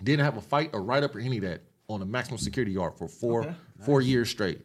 Didn't 0.03 0.25
have 0.25 0.39
a 0.39 0.41
fight 0.41 0.71
or 0.73 0.83
write 0.83 1.03
up 1.03 1.15
or 1.15 1.19
any 1.21 1.37
of 1.37 1.43
that 1.43 1.61
on 1.89 2.01
a 2.01 2.07
maximum 2.07 2.39
security 2.39 2.73
yard 2.73 2.95
for 2.97 3.07
four 3.07 3.43
Okay, 3.43 3.55
four 3.85 4.01
years 4.01 4.31
straight. 4.31 4.63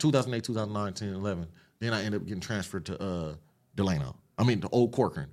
2008, 0.00 0.44
2009, 0.44 0.92
10, 0.92 1.14
11. 1.14 1.46
Then 1.80 1.94
I 1.94 2.04
ended 2.04 2.20
up 2.20 2.26
getting 2.26 2.42
transferred 2.42 2.84
to 2.84 3.02
uh, 3.02 3.34
Delano. 3.74 4.16
I 4.36 4.44
mean, 4.44 4.60
to 4.60 4.68
Old 4.68 4.92
Corcoran. 4.92 5.30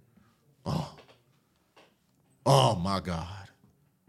Oh. 0.65 0.95
Oh 2.45 2.76
my 2.76 3.02
God. 3.02 3.45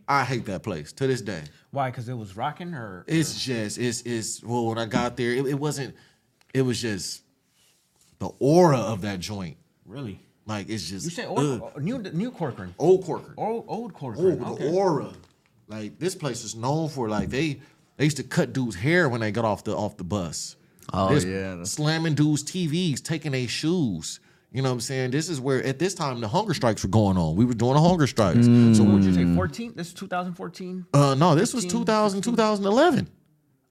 I 0.08 0.24
hate 0.24 0.44
that 0.46 0.62
place 0.62 0.92
to 0.94 1.06
this 1.06 1.20
day. 1.20 1.42
Why? 1.72 1.90
Because 1.90 2.08
it 2.08 2.14
was 2.14 2.36
rocking, 2.36 2.74
or 2.74 3.04
It's 3.08 3.44
just, 3.44 3.76
it's, 3.78 4.02
it's, 4.02 4.42
well, 4.42 4.66
when 4.66 4.78
I 4.78 4.86
got 4.86 5.16
there, 5.16 5.32
it, 5.32 5.46
it 5.46 5.58
wasn't, 5.58 5.94
it 6.54 6.62
was 6.62 6.80
just 6.80 7.22
the 8.18 8.28
aura 8.38 8.78
of 8.78 9.02
that 9.02 9.20
joint. 9.20 9.56
really? 9.84 10.20
Like, 10.48 10.68
it's 10.68 10.88
just, 10.88 11.04
You 11.04 11.10
said 11.10 11.26
ugh. 11.28 11.60
old, 11.60 11.82
new 11.82 11.98
new 11.98 12.30
Corcoran, 12.30 12.72
Old 12.78 13.04
Corcoran. 13.04 13.34
old 13.36 13.64
old 13.66 13.92
Corcoran. 13.94 14.38
the 14.38 14.46
okay. 14.46 14.70
aura. 14.72 15.12
Like 15.66 15.98
this 15.98 16.14
place 16.14 16.44
is 16.44 16.54
known 16.54 16.88
for 16.88 17.08
like 17.08 17.30
they 17.30 17.60
they 17.96 18.04
used 18.04 18.18
to 18.18 18.22
cut 18.22 18.52
dudes' 18.52 18.76
hair 18.76 19.08
when 19.08 19.20
they 19.20 19.32
got 19.32 19.44
off 19.44 19.64
the 19.64 19.76
off 19.76 19.96
the 19.96 20.04
bus. 20.04 20.54
Oh, 20.92 21.12
This- 21.12 21.24
yeah, 21.24 21.64
slamming 21.64 22.14
dudes' 22.14 22.44
TVs, 22.44 23.02
taking 23.02 23.32
their 23.32 23.48
shoes. 23.48 24.20
You 24.52 24.62
know 24.62 24.70
what 24.70 24.74
I'm 24.74 24.80
saying? 24.80 25.10
This 25.10 25.28
is 25.28 25.40
where 25.40 25.62
at 25.64 25.78
this 25.78 25.92
time 25.94 26.20
the 26.20 26.28
hunger 26.28 26.54
strikes 26.54 26.82
were 26.82 26.88
going 26.88 27.18
on. 27.18 27.36
We 27.36 27.44
were 27.44 27.52
doing 27.54 27.74
the 27.74 27.80
hunger 27.80 28.06
strikes. 28.06 28.46
So 28.46 28.74
So 28.74 28.82
would 28.84 29.04
you 29.04 29.12
say 29.12 29.34
14? 29.34 29.72
This 29.76 29.88
is 29.88 29.94
2014. 29.94 30.86
uh 30.94 31.14
no, 31.14 31.34
this 31.34 31.52
was 31.52 31.64
15, 31.64 31.80
2000, 31.80 32.22
2011. 32.22 33.08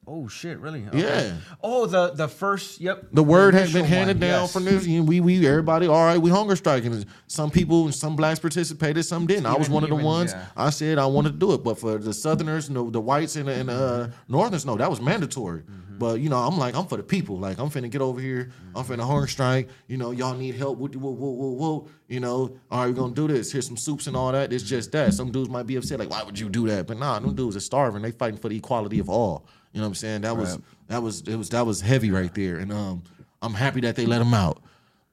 Oh 0.07 0.27
shit, 0.27 0.59
really? 0.59 0.85
Okay. 0.87 0.99
Yeah. 0.99 1.33
Oh, 1.63 1.87
the 1.87 2.11
the 2.11 2.27
first. 2.27 2.79
Yep. 2.79 3.07
The 3.11 3.23
word 3.23 3.55
has 3.55 3.73
been 3.73 3.85
handed 3.85 4.17
one, 4.17 4.29
down 4.29 4.41
yes. 4.43 4.53
from 4.53 4.65
this. 4.65 4.85
You 4.85 4.99
know, 4.99 5.05
we 5.05 5.19
we 5.19 5.47
everybody 5.47 5.87
all 5.87 6.05
right. 6.05 6.17
We 6.19 6.29
hunger 6.29 6.55
striking. 6.55 7.05
Some 7.27 7.49
people, 7.49 7.91
some 7.91 8.15
blacks 8.15 8.39
participated, 8.39 9.03
some 9.05 9.25
didn't. 9.25 9.47
I 9.47 9.53
was 9.53 9.67
Even- 9.67 9.73
one 9.73 9.83
of 9.83 9.89
the 9.89 9.95
ones. 9.95 10.31
yeah. 10.31 10.45
I 10.55 10.69
said 10.69 10.99
I 10.99 11.07
wanted 11.07 11.33
to 11.33 11.37
do 11.37 11.53
it, 11.53 11.63
but 11.63 11.79
for 11.79 11.97
the 11.97 12.13
Southerners, 12.13 12.69
no, 12.69 12.89
the 12.89 13.01
whites 13.01 13.35
and 13.35 13.47
the, 13.47 13.53
and 13.53 13.69
the 13.69 13.73
uh, 13.73 14.11
Northerners, 14.27 14.65
no, 14.65 14.75
that 14.75 14.89
was 14.89 15.01
mandatory. 15.01 15.61
Mm-hmm. 15.61 15.97
But 15.97 16.19
you 16.19 16.29
know, 16.29 16.37
I'm 16.37 16.57
like, 16.57 16.75
I'm 16.75 16.85
for 16.85 16.97
the 16.97 17.03
people. 17.03 17.39
Like 17.39 17.57
I'm 17.57 17.69
finna 17.69 17.89
get 17.89 18.01
over 18.01 18.19
here. 18.19 18.51
I'm 18.75 18.83
finna 18.83 19.05
hunger 19.07 19.27
strike. 19.27 19.69
You 19.87 19.97
know, 19.97 20.11
y'all 20.11 20.35
need 20.35 20.55
help. 20.55 20.77
Whoop, 20.77 20.95
whoop, 20.95 21.17
whoop, 21.17 21.37
whoop, 21.37 21.57
whoop. 21.57 21.89
You 22.07 22.19
know, 22.19 22.57
all 22.69 22.81
right, 22.81 22.87
we're 22.87 22.93
gonna 22.93 23.13
do 23.13 23.27
this. 23.27 23.51
Here's 23.51 23.65
some 23.65 23.77
soups 23.77 24.05
and 24.07 24.15
all 24.15 24.31
that. 24.31 24.53
It's 24.53 24.63
just 24.63 24.91
that. 24.91 25.13
Some 25.13 25.31
dudes 25.31 25.49
might 25.49 25.65
be 25.65 25.77
upset, 25.77 25.97
like, 25.99 26.09
why 26.09 26.21
would 26.21 26.37
you 26.37 26.49
do 26.49 26.67
that? 26.67 26.85
But 26.85 26.99
nah, 26.99 27.17
them 27.17 27.33
dudes 27.33 27.55
are 27.55 27.61
starving. 27.61 28.01
They 28.03 28.11
fighting 28.11 28.37
for 28.37 28.49
the 28.49 28.57
equality 28.57 28.99
of 28.99 29.09
all. 29.09 29.47
You 29.75 29.81
know 29.81 29.87
what 29.87 29.89
I'm 29.89 29.95
saying? 29.95 30.21
That 30.21 30.37
was 30.37 30.57
that 30.87 31.03
was 31.03 31.21
it 31.23 31.35
was 31.35 31.49
that 31.49 31.65
was 31.65 31.81
heavy 31.81 32.09
right 32.09 32.33
there. 32.33 32.55
And 32.59 32.71
um 32.71 33.03
I'm 33.41 33.53
happy 33.53 33.81
that 33.81 33.97
they 33.97 34.05
let 34.05 34.21
him 34.21 34.33
out. 34.33 34.63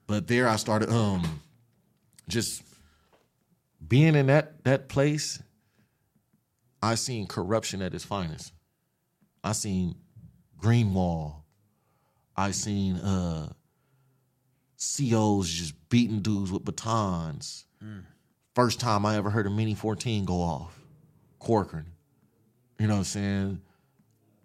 But 0.07 0.27
there 0.27 0.47
I 0.47 0.55
started 0.55 0.89
um 0.89 1.41
just 2.29 2.63
being 3.85 4.15
in 4.15 4.27
that 4.27 4.63
that 4.63 4.87
place, 4.87 5.43
I 6.81 6.95
seen 6.95 7.27
corruption 7.27 7.81
at 7.81 7.93
its 7.93 8.05
finest. 8.05 8.53
I 9.43 9.51
seen 9.51 9.95
Greenwall. 10.61 11.41
I 12.37 12.51
seen 12.51 12.95
uh 12.95 13.49
COs 14.77 15.49
just 15.49 15.73
beating 15.89 16.21
dudes 16.21 16.53
with 16.53 16.63
batons. 16.63 17.65
First 18.55 18.79
time 18.79 19.05
I 19.05 19.17
ever 19.17 19.29
heard 19.29 19.45
a 19.45 19.49
Mini 19.49 19.75
14 19.75 20.23
go 20.23 20.35
off. 20.35 20.79
Corcoran. 21.39 21.87
You 22.79 22.87
know 22.87 22.93
what 22.93 22.99
I'm 22.99 23.03
saying? 23.03 23.61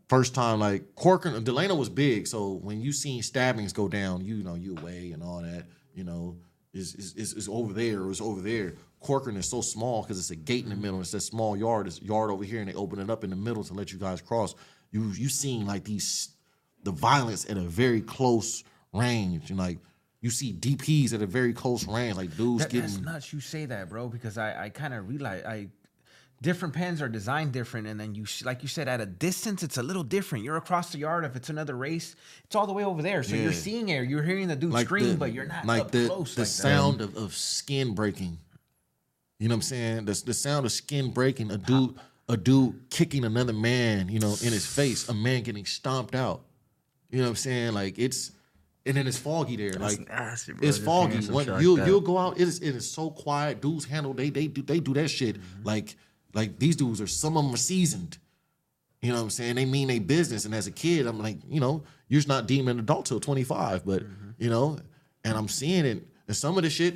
First 0.09 0.35
time, 0.35 0.59
like 0.59 0.95
Corcoran, 0.95 1.45
Delano 1.45 1.75
was 1.75 1.91
big, 1.91 2.27
so 2.27 2.53
when 2.53 2.81
you 2.81 2.93
seen 2.93 3.23
stabbings 3.23 3.75
go 3.75 3.89
down, 3.89 4.25
you 4.25 4.43
know, 4.43 4.55
you 4.55 4.77
away 4.77 5.13
and 5.13 5.23
all 5.23 5.43
that, 5.43 5.67
you 5.93 6.03
know, 6.03 6.39
is 6.73 6.95
is 6.95 7.15
is 7.15 7.35
is 7.35 7.49
over 7.49 7.73
there 7.73 8.03
or 8.03 8.11
is 8.11 8.21
over 8.21 8.41
there. 8.41 8.75
Corcoran 9.01 9.37
is 9.37 9.47
so 9.49 9.61
small 9.61 10.03
because 10.03 10.19
it's 10.19 10.31
a 10.31 10.37
gate 10.37 10.65
in 10.65 10.71
the 10.71 10.77
middle. 10.77 11.01
It's 11.01 11.11
that 11.11 11.21
small 11.21 11.57
yard, 11.57 11.87
it's 11.87 12.01
yard 12.01 12.31
over 12.31 12.43
here, 12.43 12.61
and 12.61 12.69
they 12.69 12.75
open 12.75 12.99
it 13.01 13.11
up 13.11 13.23
in 13.23 13.31
the 13.31 13.37
middle 13.37 13.63
to 13.65 13.75
let 13.75 13.93
you 13.93 13.99
guys 13.99 14.21
cross. 14.23 14.55
You 14.91 15.05
you 15.11 15.29
seen 15.29 15.67
like 15.67 15.85
these 15.85 16.31
the 16.85 16.91
violence 16.91 17.49
at 17.51 17.57
a 17.57 17.63
very 17.63 18.01
close 18.01 18.65
range, 18.93 19.51
and 19.51 19.59
like 19.59 19.79
you 20.21 20.31
see 20.31 20.53
DPs 20.53 21.13
at 21.13 21.23
a 21.23 21.27
very 21.27 21.53
close 21.53 21.87
range, 21.87 22.17
like 22.17 22.37
dudes 22.37 22.65
That, 22.65 22.73
getting 22.73 22.91
that's 22.91 23.01
nuts. 23.01 23.33
You 23.33 23.41
say 23.41 23.67
that, 23.67 23.89
bro, 23.89 24.09
because 24.09 24.39
I 24.39 24.65
I 24.65 24.69
kind 24.71 24.95
of 24.95 25.09
realize 25.09 25.45
I 25.45 25.69
different 26.41 26.75
pens 26.75 27.03
are 27.03 27.09
designed 27.09 27.53
different, 27.53 27.87
and 27.87 27.99
then 27.99 28.15
you 28.15 28.25
like 28.45 28.63
you 28.63 28.69
said 28.69 28.89
at 28.89 29.01
a 29.01 29.07
distance 29.07 29.63
it's 29.63 29.77
a 29.79 29.83
little 29.83 30.05
different. 30.05 30.45
You're 30.45 30.57
across 30.57 30.93
the 30.93 30.99
yard. 30.99 31.25
If 31.25 31.37
it's 31.37 31.51
another 31.51 31.75
race, 31.77 32.15
it's 32.45 32.55
all 32.57 32.67
the 32.67 32.73
way 32.73 32.85
over 32.85 33.03
there, 33.03 33.23
so 33.23 33.35
you're 33.37 33.53
seeing 33.53 33.89
it. 33.89 34.09
You're 34.09 34.23
hearing 34.23 34.49
the 34.49 34.57
dude 34.57 34.77
scream, 34.79 35.11
the, 35.11 35.17
but 35.17 35.33
you're 35.33 35.47
not 35.47 35.67
like 35.67 35.83
up 35.83 35.91
the 35.91 36.07
close. 36.07 36.35
the 36.35 36.43
like 36.43 36.49
that. 36.49 36.53
sound 36.53 37.01
of, 37.01 37.17
of 37.17 37.35
skin 37.35 37.95
breaking. 37.95 38.39
You 39.39 39.49
know 39.49 39.55
what 39.55 39.59
I'm 39.59 39.63
saying? 39.63 40.05
The 40.07 40.23
the 40.27 40.35
sound 40.35 40.67
of 40.67 40.73
skin 40.73 41.11
breaking. 41.11 41.51
A 41.51 41.59
dude 41.59 41.95
a 42.29 42.37
dude 42.37 42.91
kicking 42.91 43.25
another 43.25 43.53
man. 43.53 44.09
You 44.09 44.19
know, 44.21 44.35
in 44.43 44.53
his 44.53 44.67
face. 44.67 45.09
A 45.09 45.15
man 45.15 45.43
getting 45.43 45.65
stomped 45.65 46.15
out. 46.15 46.43
You 47.11 47.19
know 47.19 47.25
what 47.25 47.31
I'm 47.31 47.37
saying? 47.37 47.73
Like 47.73 47.99
it's 47.99 48.33
and 48.85 48.97
then 48.97 49.07
it's 49.07 49.19
foggy 49.19 49.57
there. 49.57 49.73
like 49.73 50.09
nasty, 50.09 50.53
bro, 50.53 50.67
it's 50.67 50.79
just 50.79 50.87
foggy. 50.87 51.19
hearing 51.19 51.33
When 51.33 51.45
shit 51.45 51.55
like 51.55 51.63
You 51.63 51.85
you'll 51.85 52.01
go 52.01 52.17
out. 52.19 52.37
It 52.39 52.49
is 52.49 52.59
it 52.61 52.75
is 52.75 52.91
so 52.91 53.11
quiet. 53.11 53.61
Dudes 53.61 53.85
handle 53.85 54.13
they 54.15 54.31
they 54.31 54.47
do 54.47 54.63
they 54.63 54.81
do 54.81 54.95
that 54.95 55.09
shit 55.09 55.37
Mm-hmm. 55.37 55.63
like 55.67 55.97
like 56.35 56.59
these 56.59 56.77
dudes 56.77 57.01
are 57.01 57.07
some 57.07 57.37
of 57.37 57.45
them 57.45 57.55
are 57.55 57.59
seasoned. 57.59 58.19
You 59.01 59.11
know 59.11 59.17
what 59.17 59.23
I'm 59.23 59.31
saying? 59.31 59.55
They 59.55 59.65
mean 59.65 59.89
they 59.89 60.01
business. 60.01 60.45
And 60.45 60.55
as 60.55 60.67
a 60.67 60.73
kid, 60.73 61.07
I'm 61.07 61.19
like, 61.21 61.37
you 61.49 61.61
know, 61.61 61.85
you're 62.09 62.19
just 62.19 62.29
not 62.29 62.47
deemed 62.49 62.69
an 62.69 62.79
adult 62.81 63.07
till 63.07 63.21
25. 63.21 63.85
But, 63.87 64.03
Mm-hmm. 64.03 64.31
you 64.39 64.51
know, 64.51 64.79
and 65.25 65.37
I'm 65.39 65.49
seeing 65.49 65.85
it. 65.85 66.05
And 66.27 66.37
some 66.37 66.57
of 66.57 66.65
the 66.65 66.71
shit, 66.71 66.95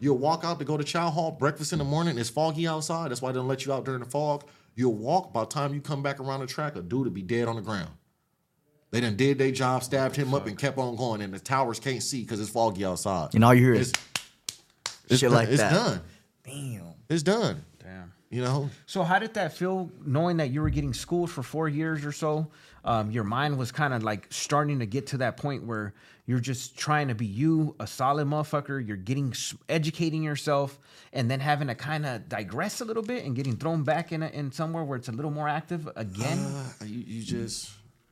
you'll 0.00 0.18
walk 0.18 0.42
out 0.44 0.58
to 0.58 0.64
go 0.64 0.76
to 0.76 0.82
chow 0.84 1.10
hall, 1.10 1.30
breakfast 1.30 1.72
in 1.72 1.78
the 1.78 1.84
morning, 1.84 2.18
it's 2.18 2.28
foggy 2.28 2.66
outside. 2.66 3.10
That's 3.10 3.22
why 3.22 3.30
they 3.32 3.36
don't 3.38 3.46
let 3.48 3.64
you 3.66 3.72
out 3.72 3.84
during 3.84 4.00
the 4.00 4.10
fog. 4.10 4.44
You'll 4.74 4.94
walk, 4.94 5.32
by 5.32 5.40
the 5.42 5.46
time 5.46 5.72
you 5.72 5.80
come 5.80 6.02
back 6.02 6.18
around 6.18 6.40
the 6.40 6.46
track, 6.46 6.74
a 6.74 6.82
dude 6.82 7.04
will 7.04 7.10
be 7.12 7.22
dead 7.22 7.46
on 7.46 7.54
the 7.56 7.62
ground. 7.62 7.90
They 8.90 9.00
done 9.00 9.14
did 9.16 9.38
their 9.38 9.50
job, 9.52 9.82
stabbed 9.84 10.16
him 10.16 10.34
up, 10.34 10.46
and 10.46 10.58
kept 10.58 10.76
on 10.78 10.96
going. 10.96 11.20
And 11.20 11.32
the 11.32 11.38
towers 11.40 11.78
can't 11.80 12.02
see 12.02 12.22
because 12.22 12.40
it's 12.40 12.50
foggy 12.50 12.84
outside. 12.84 13.34
And 13.34 13.44
all 13.44 13.54
you 13.54 13.62
hear 13.64 13.74
it's, 13.74 13.88
is 13.90 13.94
it's 15.08 15.20
shit 15.20 15.30
done. 15.30 15.32
like 15.38 15.48
it's 15.48 15.58
that. 15.62 15.72
done. 15.72 16.00
damn. 16.44 16.82
It's 17.08 17.22
done. 17.22 17.64
You 18.34 18.42
know, 18.42 18.68
So 18.86 19.04
how 19.04 19.20
did 19.20 19.34
that 19.34 19.52
feel, 19.52 19.92
knowing 20.04 20.38
that 20.38 20.50
you 20.50 20.60
were 20.60 20.68
getting 20.68 20.92
schooled 20.92 21.30
for 21.30 21.44
four 21.44 21.68
years 21.68 22.04
or 22.04 22.10
so? 22.10 22.48
Um, 22.84 23.12
your 23.12 23.22
mind 23.22 23.56
was 23.56 23.70
kind 23.70 23.94
of 23.94 24.02
like 24.02 24.26
starting 24.30 24.80
to 24.80 24.86
get 24.86 25.06
to 25.08 25.18
that 25.18 25.36
point 25.36 25.62
where 25.62 25.94
you're 26.26 26.40
just 26.40 26.76
trying 26.76 27.06
to 27.06 27.14
be 27.14 27.26
you, 27.26 27.76
a 27.78 27.86
solid 27.86 28.26
motherfucker. 28.26 28.84
You're 28.84 28.96
getting 28.96 29.32
educating 29.68 30.24
yourself, 30.24 30.80
and 31.12 31.30
then 31.30 31.38
having 31.38 31.68
to 31.68 31.76
kind 31.76 32.04
of 32.04 32.28
digress 32.28 32.80
a 32.80 32.84
little 32.84 33.04
bit 33.04 33.24
and 33.24 33.36
getting 33.36 33.56
thrown 33.56 33.84
back 33.84 34.10
in 34.10 34.24
a, 34.24 34.28
in 34.30 34.50
somewhere 34.50 34.82
where 34.82 34.98
it's 34.98 35.08
a 35.08 35.12
little 35.12 35.30
more 35.30 35.48
active 35.48 35.88
again. 35.94 36.38
uh, 36.40 36.84
you, 36.84 37.04
you 37.06 37.22
just 37.22 37.70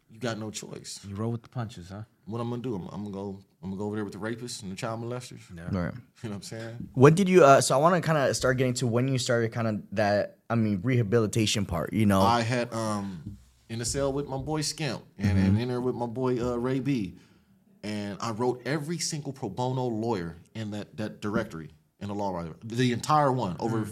you 0.09 0.21
got 0.21 0.39
no 0.39 0.53
choice. 0.53 1.01
you 1.09 1.17
roll 1.17 1.33
with 1.33 1.43
the 1.43 1.49
punches, 1.49 1.89
huh? 1.89 2.03
What 2.27 2.41
I'm 2.41 2.49
gonna 2.49 2.63
do? 2.63 2.77
I'm, 2.77 2.87
I'm 2.93 3.03
gonna 3.03 3.11
go. 3.11 3.39
I'm 3.63 3.71
gonna 3.71 3.79
go 3.79 3.87
over 3.87 3.97
there 3.97 4.05
with 4.05 4.13
the 4.13 4.19
rapists 4.19 4.63
and 4.63 4.73
the 4.73 4.77
child 4.77 5.03
molesters. 5.03 5.41
Yeah. 5.55 5.63
Right. 5.65 5.95
You 6.23 6.29
know 6.29 6.31
what 6.31 6.35
I'm 6.35 6.43
saying? 6.43 6.89
What 6.95 7.15
did 7.15 7.29
you? 7.29 7.45
Uh, 7.45 7.61
so 7.61 7.77
I 7.77 7.79
want 7.79 7.95
to 7.95 8.01
kind 8.01 8.19
of 8.19 8.35
start 8.35 8.57
getting 8.57 8.75
to 8.75 8.87
when 8.87 9.07
you 9.07 9.19
started 9.19 9.53
kind 9.53 9.69
of 9.69 9.83
that. 9.93 10.39
I 10.51 10.55
mean, 10.57 10.81
rehabilitation 10.83 11.65
part. 11.65 11.93
You 11.93 12.07
know. 12.07 12.23
I 12.23 12.41
had 12.43 12.73
um 12.75 13.39
in 13.73 13.79
the 13.79 13.85
cell 13.87 14.13
with 14.13 14.29
my 14.29 14.37
boy 14.37 14.61
Skimp 14.61 15.03
and, 15.17 15.39
and 15.39 15.59
in 15.59 15.69
there 15.69 15.81
with 15.81 15.95
my 15.95 16.07
boy 16.07 16.39
uh, 16.39 16.57
Ray 16.57 16.81
B. 16.81 17.17
And 17.83 18.19
I 18.21 18.31
wrote 18.31 18.63
every 18.67 18.99
single 18.99 19.33
pro 19.33 19.49
bono 19.49 19.87
lawyer 19.87 20.37
in 20.55 20.71
that, 20.73 20.97
that 20.99 21.21
directory 21.21 21.71
in 21.99 22.09
the 22.09 22.15
law 22.15 22.31
writer. 22.31 22.55
The 22.63 22.93
entire 22.93 23.33
one, 23.33 23.57
over 23.59 23.89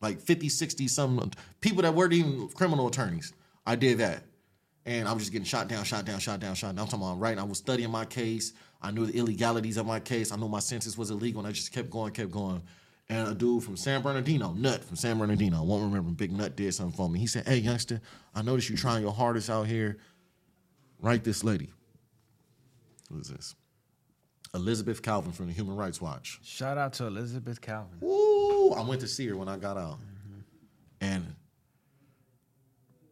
like 0.00 0.20
50, 0.20 0.48
60 0.48 0.88
some 0.88 1.30
people 1.60 1.82
that 1.82 1.94
weren't 1.94 2.12
even 2.12 2.48
criminal 2.48 2.88
attorneys. 2.88 3.32
I 3.64 3.76
did 3.76 3.98
that. 3.98 4.24
And 4.84 5.06
I 5.06 5.12
was 5.12 5.22
just 5.22 5.32
getting 5.32 5.44
shot 5.44 5.68
down, 5.68 5.84
shot 5.84 6.04
down, 6.06 6.18
shot 6.18 6.40
down, 6.40 6.54
shot 6.54 6.74
down. 6.74 6.84
I'm 6.84 6.90
talking 6.90 7.06
about 7.06 7.20
right. 7.20 7.38
I 7.38 7.44
was 7.44 7.58
studying 7.58 7.90
my 7.90 8.06
case. 8.06 8.52
I 8.82 8.90
knew 8.90 9.06
the 9.06 9.18
illegalities 9.18 9.76
of 9.76 9.86
my 9.86 10.00
case. 10.00 10.32
I 10.32 10.36
knew 10.36 10.48
my 10.48 10.60
sentence 10.60 10.96
was 10.96 11.10
illegal, 11.10 11.40
and 11.40 11.48
I 11.48 11.52
just 11.52 11.72
kept 11.72 11.90
going, 11.90 12.12
kept 12.12 12.30
going. 12.30 12.62
And 13.08 13.28
a 13.28 13.34
dude 13.34 13.64
from 13.64 13.76
San 13.76 14.02
Bernardino, 14.02 14.52
Nut 14.52 14.84
from 14.84 14.96
San 14.96 15.18
Bernardino, 15.18 15.58
I 15.58 15.64
won't 15.64 15.82
remember. 15.82 16.10
Big 16.12 16.32
Nut 16.32 16.56
did 16.56 16.72
something 16.72 16.96
for 16.96 17.08
me. 17.08 17.18
He 17.18 17.26
said, 17.26 17.46
"Hey, 17.46 17.58
youngster, 17.58 18.00
I 18.34 18.42
noticed 18.42 18.70
you 18.70 18.76
trying 18.76 19.02
your 19.02 19.12
hardest 19.12 19.50
out 19.50 19.66
here. 19.66 19.98
Write 21.00 21.24
this 21.24 21.42
lady. 21.42 21.70
Who 23.10 23.18
is 23.18 23.28
this? 23.28 23.54
Elizabeth 24.54 25.02
Calvin 25.02 25.32
from 25.32 25.46
the 25.46 25.52
Human 25.52 25.76
Rights 25.76 26.00
Watch. 26.00 26.40
Shout 26.42 26.78
out 26.78 26.92
to 26.94 27.06
Elizabeth 27.06 27.60
Calvin. 27.60 27.98
Woo! 28.00 28.70
I 28.72 28.82
went 28.82 29.00
to 29.00 29.08
see 29.08 29.26
her 29.28 29.36
when 29.36 29.48
I 29.48 29.56
got 29.56 29.76
out. 29.76 29.98
Mm-hmm. 29.98 30.40
And 31.00 31.34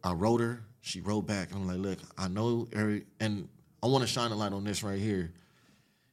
I 0.03 0.13
wrote 0.13 0.41
her. 0.41 0.63
She 0.81 1.01
wrote 1.01 1.27
back. 1.27 1.53
I'm 1.53 1.67
like, 1.67 1.77
look, 1.77 1.99
I 2.17 2.27
know 2.27 2.67
every, 2.73 3.05
and 3.19 3.47
I 3.83 3.87
want 3.87 4.01
to 4.01 4.07
shine 4.07 4.31
a 4.31 4.35
light 4.35 4.53
on 4.53 4.63
this 4.63 4.83
right 4.83 4.99
here. 4.99 5.33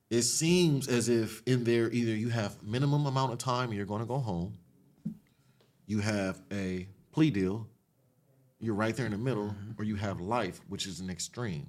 It 0.08 0.22
seems 0.22 0.88
as 0.88 1.08
if 1.08 1.42
in 1.46 1.64
there, 1.64 1.90
either 1.90 2.14
you 2.14 2.28
have 2.28 2.62
minimum 2.62 3.06
amount 3.06 3.32
of 3.32 3.38
time 3.38 3.68
and 3.68 3.76
you're 3.76 3.86
going 3.86 4.00
to 4.00 4.06
go 4.06 4.18
home, 4.18 4.56
you 5.86 6.00
have 6.00 6.40
a 6.52 6.86
plea 7.12 7.30
deal, 7.30 7.66
you're 8.60 8.74
right 8.74 8.94
there 8.96 9.06
in 9.06 9.12
the 9.12 9.18
middle, 9.18 9.48
mm-hmm. 9.48 9.72
or 9.80 9.84
you 9.84 9.96
have 9.96 10.20
life, 10.20 10.60
which 10.68 10.86
is 10.86 11.00
an 11.00 11.10
extreme 11.10 11.68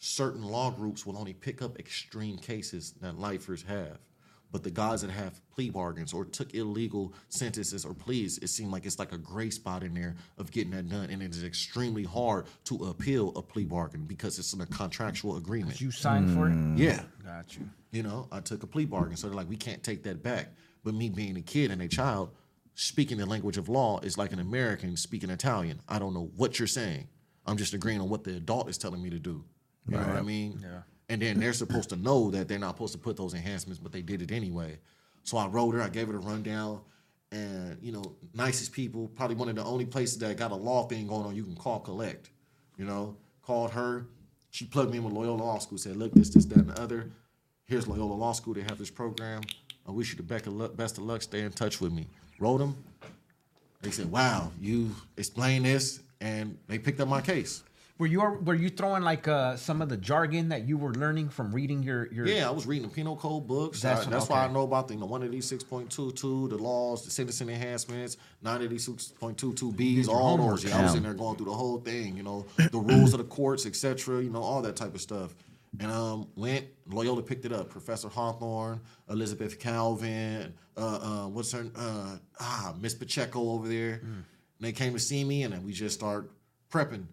certain 0.00 0.42
law 0.42 0.70
groups 0.70 1.06
will 1.06 1.16
only 1.16 1.34
pick 1.34 1.62
up 1.62 1.78
extreme 1.78 2.38
cases 2.38 2.94
that 3.00 3.18
lifers 3.18 3.62
have. 3.62 3.98
But 4.52 4.64
the 4.64 4.70
guys 4.70 5.02
that 5.02 5.10
have 5.10 5.40
plea 5.50 5.70
bargains 5.70 6.12
or 6.12 6.24
took 6.24 6.54
illegal 6.54 7.14
sentences 7.28 7.84
or 7.84 7.94
pleas, 7.94 8.38
it 8.38 8.48
seemed 8.48 8.72
like 8.72 8.84
it's 8.84 8.98
like 8.98 9.12
a 9.12 9.18
gray 9.18 9.50
spot 9.50 9.82
in 9.82 9.94
there 9.94 10.16
of 10.38 10.50
getting 10.50 10.72
that 10.72 10.88
done. 10.88 11.10
And 11.10 11.22
it 11.22 11.30
is 11.30 11.44
extremely 11.44 12.04
hard 12.04 12.46
to 12.64 12.86
appeal 12.86 13.30
a 13.36 13.42
plea 13.42 13.64
bargain 13.64 14.04
because 14.04 14.38
it's 14.38 14.52
in 14.52 14.60
a 14.60 14.66
contractual 14.66 15.36
agreement. 15.36 15.80
You 15.80 15.90
signed 15.90 16.30
for 16.34 16.46
it? 16.48 16.52
Mm. 16.52 16.78
yeah. 16.78 17.02
Got 17.24 17.56
you. 17.56 17.68
You 17.92 18.02
know, 18.02 18.28
I 18.32 18.40
took 18.40 18.62
a 18.62 18.66
plea 18.66 18.86
bargain. 18.86 19.16
So 19.16 19.28
they're 19.28 19.36
like, 19.36 19.48
we 19.48 19.56
can't 19.56 19.82
take 19.82 20.02
that 20.04 20.22
back. 20.22 20.48
But 20.84 20.94
me 20.94 21.10
being 21.10 21.36
a 21.36 21.42
kid 21.42 21.70
and 21.70 21.82
a 21.82 21.88
child, 21.88 22.30
speaking 22.74 23.18
the 23.18 23.26
language 23.26 23.58
of 23.58 23.68
law 23.68 24.00
is 24.00 24.16
like 24.16 24.32
an 24.32 24.40
American 24.40 24.96
speaking 24.96 25.30
Italian. 25.30 25.80
I 25.88 25.98
don't 25.98 26.14
know 26.14 26.30
what 26.36 26.58
you're 26.58 26.68
saying. 26.68 27.08
I'm 27.46 27.56
just 27.56 27.74
agreeing 27.74 28.00
on 28.00 28.08
what 28.08 28.24
the 28.24 28.36
adult 28.36 28.68
is 28.68 28.78
telling 28.78 29.02
me 29.02 29.10
to 29.10 29.18
do. 29.18 29.44
You 29.88 29.96
know 29.96 30.06
what 30.06 30.16
I 30.16 30.22
mean? 30.22 30.60
Yeah. 30.62 30.82
And 31.10 31.20
then 31.20 31.40
they're 31.40 31.52
supposed 31.52 31.90
to 31.90 31.96
know 31.96 32.30
that 32.30 32.46
they're 32.46 32.58
not 32.58 32.76
supposed 32.76 32.92
to 32.92 32.98
put 32.98 33.16
those 33.16 33.34
enhancements, 33.34 33.80
but 33.80 33.90
they 33.90 34.00
did 34.00 34.22
it 34.22 34.30
anyway. 34.30 34.78
So 35.24 35.36
I 35.36 35.48
wrote 35.48 35.74
her, 35.74 35.82
I 35.82 35.88
gave 35.88 36.06
her 36.06 36.12
the 36.12 36.20
rundown, 36.20 36.80
and 37.32 37.76
you 37.82 37.90
know, 37.90 38.14
nicest 38.32 38.72
people, 38.72 39.08
probably 39.08 39.34
one 39.34 39.48
of 39.48 39.56
the 39.56 39.64
only 39.64 39.84
places 39.84 40.18
that 40.18 40.36
got 40.36 40.52
a 40.52 40.54
law 40.54 40.86
thing 40.86 41.08
going 41.08 41.26
on 41.26 41.34
you 41.34 41.42
can 41.42 41.56
call 41.56 41.80
collect. 41.80 42.30
You 42.78 42.84
know, 42.84 43.16
called 43.42 43.72
her. 43.72 44.06
She 44.52 44.64
plugged 44.64 44.92
me 44.92 44.98
in 44.98 45.04
with 45.04 45.12
Loyola 45.12 45.42
Law 45.42 45.58
School, 45.58 45.78
said, 45.78 45.96
look, 45.96 46.12
this, 46.12 46.30
this, 46.30 46.44
that, 46.46 46.58
and 46.58 46.70
the 46.70 46.80
other. 46.80 47.10
Here's 47.64 47.88
Loyola 47.88 48.14
Law 48.14 48.32
School. 48.32 48.54
They 48.54 48.62
have 48.62 48.78
this 48.78 48.90
program. 48.90 49.42
I 49.88 49.90
wish 49.90 50.12
you 50.12 50.16
the 50.16 50.22
best 50.22 50.98
of 50.98 51.04
luck. 51.04 51.22
Stay 51.22 51.40
in 51.40 51.50
touch 51.50 51.80
with 51.80 51.92
me. 51.92 52.06
Wrote 52.38 52.58
them. 52.58 52.76
They 53.82 53.90
said, 53.90 54.10
wow, 54.12 54.52
you 54.60 54.94
explain 55.16 55.64
this, 55.64 56.00
and 56.20 56.56
they 56.68 56.78
picked 56.78 57.00
up 57.00 57.08
my 57.08 57.20
case. 57.20 57.64
Were 58.00 58.06
you 58.06 58.20
were 58.20 58.54
you 58.54 58.70
throwing 58.70 59.02
like 59.02 59.28
uh, 59.28 59.56
some 59.56 59.82
of 59.82 59.90
the 59.90 59.96
jargon 59.98 60.48
that 60.48 60.66
you 60.66 60.78
were 60.78 60.94
learning 60.94 61.28
from 61.28 61.52
reading 61.52 61.82
your 61.82 62.10
your 62.10 62.26
Yeah, 62.26 62.48
I 62.48 62.50
was 62.50 62.66
reading 62.66 62.88
the 62.88 62.94
penal 62.94 63.14
code 63.14 63.46
books. 63.46 63.82
That's- 63.82 64.06
That's, 64.06 64.10
that's 64.10 64.30
why 64.30 64.46
I 64.46 64.48
know 64.50 64.62
about 64.62 64.88
the 64.88 64.94
you 64.94 65.00
know, 65.00 65.06
one 65.06 65.30
these 65.30 65.46
six 65.46 65.62
point 65.62 65.90
two 65.90 66.10
two, 66.12 66.48
the 66.48 66.56
laws, 66.56 67.04
the 67.04 67.10
sentencing 67.10 67.50
enhancements, 67.50 68.16
nine 68.40 68.66
these 68.70 68.86
six 68.86 69.08
point 69.08 69.36
two 69.36 69.52
two 69.52 69.70
Bs, 69.72 70.08
all 70.08 70.38
those. 70.38 70.64
Yeah, 70.64 70.78
I 70.78 70.82
was 70.84 70.94
in 70.94 71.02
there 71.02 71.12
going 71.12 71.36
through 71.36 71.46
the 71.52 71.52
whole 71.52 71.78
thing. 71.78 72.16
You 72.16 72.22
know, 72.22 72.46
the 72.56 72.78
rules 72.78 73.12
of 73.12 73.18
the 73.18 73.24
courts, 73.24 73.66
etc. 73.66 74.22
You 74.22 74.30
know, 74.30 74.42
all 74.42 74.62
that 74.62 74.76
type 74.76 74.94
of 74.94 75.02
stuff. 75.02 75.34
And 75.78 75.92
um, 75.92 76.26
went 76.36 76.64
Loyola 76.88 77.22
picked 77.22 77.44
it 77.44 77.52
up. 77.52 77.68
Professor 77.68 78.08
Hawthorne, 78.08 78.80
Elizabeth 79.10 79.58
Calvin, 79.58 80.54
uh, 80.76 80.80
uh, 80.80 81.28
what's 81.28 81.52
her 81.52 81.66
uh, 81.76 82.16
ah 82.40 82.74
Miss 82.80 82.94
Pacheco 82.94 83.50
over 83.50 83.68
there. 83.68 84.00
And 84.02 84.24
they 84.58 84.72
came 84.72 84.94
to 84.94 84.98
see 84.98 85.22
me, 85.22 85.42
and 85.42 85.52
then 85.52 85.62
we 85.64 85.72
just 85.72 85.94
start 85.98 86.30
prepping. 86.72 87.04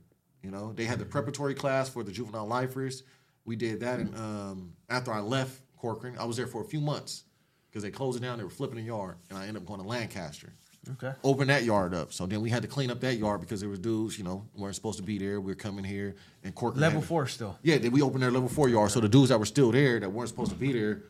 You 0.47 0.53
know, 0.53 0.71
they 0.71 0.85
had 0.85 0.97
the 0.97 1.03
preparatory 1.03 1.53
class 1.53 1.89
for 1.89 2.05
the 2.05 2.11
juvenile 2.13 2.47
lifers. 2.47 3.03
We 3.43 3.57
did 3.57 3.81
that, 3.81 3.99
and 3.99 4.15
um, 4.15 4.73
after 4.89 5.11
I 5.11 5.19
left 5.19 5.59
Corcoran, 5.75 6.15
I 6.17 6.23
was 6.23 6.37
there 6.37 6.47
for 6.47 6.61
a 6.61 6.63
few 6.63 6.79
months 6.79 7.25
because 7.69 7.83
they 7.83 7.91
closed 7.91 8.17
it 8.17 8.25
down. 8.25 8.37
They 8.37 8.45
were 8.45 8.49
flipping 8.49 8.77
the 8.77 8.83
yard, 8.83 9.17
and 9.29 9.37
I 9.37 9.41
ended 9.47 9.57
up 9.61 9.67
going 9.67 9.81
to 9.81 9.85
Lancaster. 9.85 10.53
Okay. 10.93 11.11
Open 11.25 11.49
that 11.49 11.65
yard 11.65 11.93
up. 11.93 12.13
So 12.13 12.25
then 12.25 12.39
we 12.39 12.49
had 12.49 12.61
to 12.61 12.69
clean 12.69 12.89
up 12.89 13.01
that 13.01 13.15
yard 13.15 13.41
because 13.41 13.59
there 13.59 13.67
was 13.67 13.79
dudes, 13.79 14.17
you 14.17 14.23
know, 14.23 14.45
weren't 14.55 14.73
supposed 14.75 14.99
to 14.99 15.03
be 15.03 15.17
there. 15.17 15.41
We 15.41 15.51
were 15.51 15.55
coming 15.55 15.83
here, 15.83 16.15
and 16.45 16.55
Corcoran 16.55 16.79
level 16.79 17.01
had- 17.01 17.09
four 17.09 17.27
still? 17.27 17.57
yeah, 17.61 17.77
then 17.77 17.91
we 17.91 18.01
opened 18.01 18.23
their 18.23 18.31
level 18.31 18.47
four 18.47 18.69
yard. 18.69 18.91
So 18.91 19.01
the 19.01 19.09
dudes 19.09 19.27
that 19.27 19.39
were 19.39 19.45
still 19.45 19.73
there 19.73 19.99
that 19.99 20.09
weren't 20.09 20.29
supposed 20.29 20.51
to 20.51 20.57
be 20.57 20.71
there, 20.71 21.01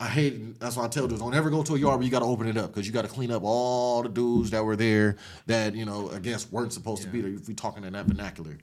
I 0.00 0.08
hate. 0.08 0.58
That's 0.58 0.76
why 0.76 0.84
I 0.84 0.88
tell 0.88 1.06
dudes 1.06 1.20
don't 1.20 1.34
ever 1.34 1.50
go 1.50 1.62
to 1.62 1.74
a 1.74 1.78
yard 1.78 1.96
where 1.96 2.04
you 2.04 2.10
got 2.10 2.18
to 2.20 2.24
open 2.24 2.48
it 2.48 2.56
up 2.56 2.72
because 2.72 2.86
you 2.86 2.92
got 2.92 3.02
to 3.02 3.08
clean 3.08 3.30
up 3.30 3.42
all 3.44 4.02
the 4.02 4.08
dudes 4.08 4.50
that 4.50 4.64
were 4.64 4.76
there 4.76 5.16
that 5.46 5.74
you 5.74 5.84
know 5.84 6.10
I 6.10 6.18
guess 6.18 6.50
weren't 6.50 6.72
supposed 6.72 7.02
to 7.02 7.08
be 7.08 7.20
there. 7.20 7.32
If 7.32 7.46
we 7.48 7.54
talking 7.54 7.84
in 7.84 7.92
that 7.92 8.06
vernacular, 8.06 8.58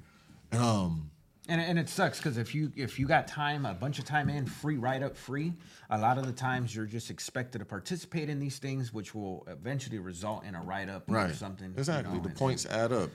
um, 0.51 1.09
And, 1.47 1.61
and 1.61 1.79
it 1.79 1.87
sucks 1.89 2.17
because 2.17 2.37
if 2.37 2.53
you 2.53 2.71
if 2.75 2.99
you 2.99 3.07
got 3.07 3.27
time, 3.27 3.65
a 3.65 3.73
bunch 3.73 3.97
of 3.97 4.05
time 4.05 4.29
in, 4.29 4.45
free 4.45 4.75
write 4.77 5.03
up, 5.03 5.15
free. 5.15 5.53
A 5.89 5.97
lot 5.97 6.17
of 6.17 6.25
the 6.25 6.33
times 6.33 6.75
you're 6.75 6.85
just 6.85 7.09
expected 7.09 7.59
to 7.59 7.65
participate 7.65 8.29
in 8.29 8.39
these 8.39 8.59
things, 8.59 8.93
which 8.93 9.15
will 9.15 9.47
eventually 9.49 9.99
result 9.99 10.43
in 10.43 10.53
a 10.53 10.61
write 10.61 10.89
up 10.89 11.09
or 11.09 11.15
right, 11.15 11.33
something. 11.35 11.67
you 11.71 11.77
exactly. 11.77 12.13
know, 12.13 12.21
the 12.21 12.29
and- 12.29 12.37
points 12.37 12.65
add 12.65 12.91
up. 12.91 13.09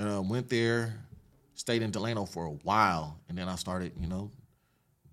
Um, 0.00 0.28
went 0.28 0.48
there, 0.48 0.94
stayed 1.54 1.82
in 1.82 1.90
Delano 1.90 2.24
for 2.24 2.44
a 2.44 2.50
while, 2.62 3.18
and 3.28 3.36
then 3.36 3.48
I 3.48 3.56
started, 3.56 3.92
you 4.00 4.06
know, 4.06 4.30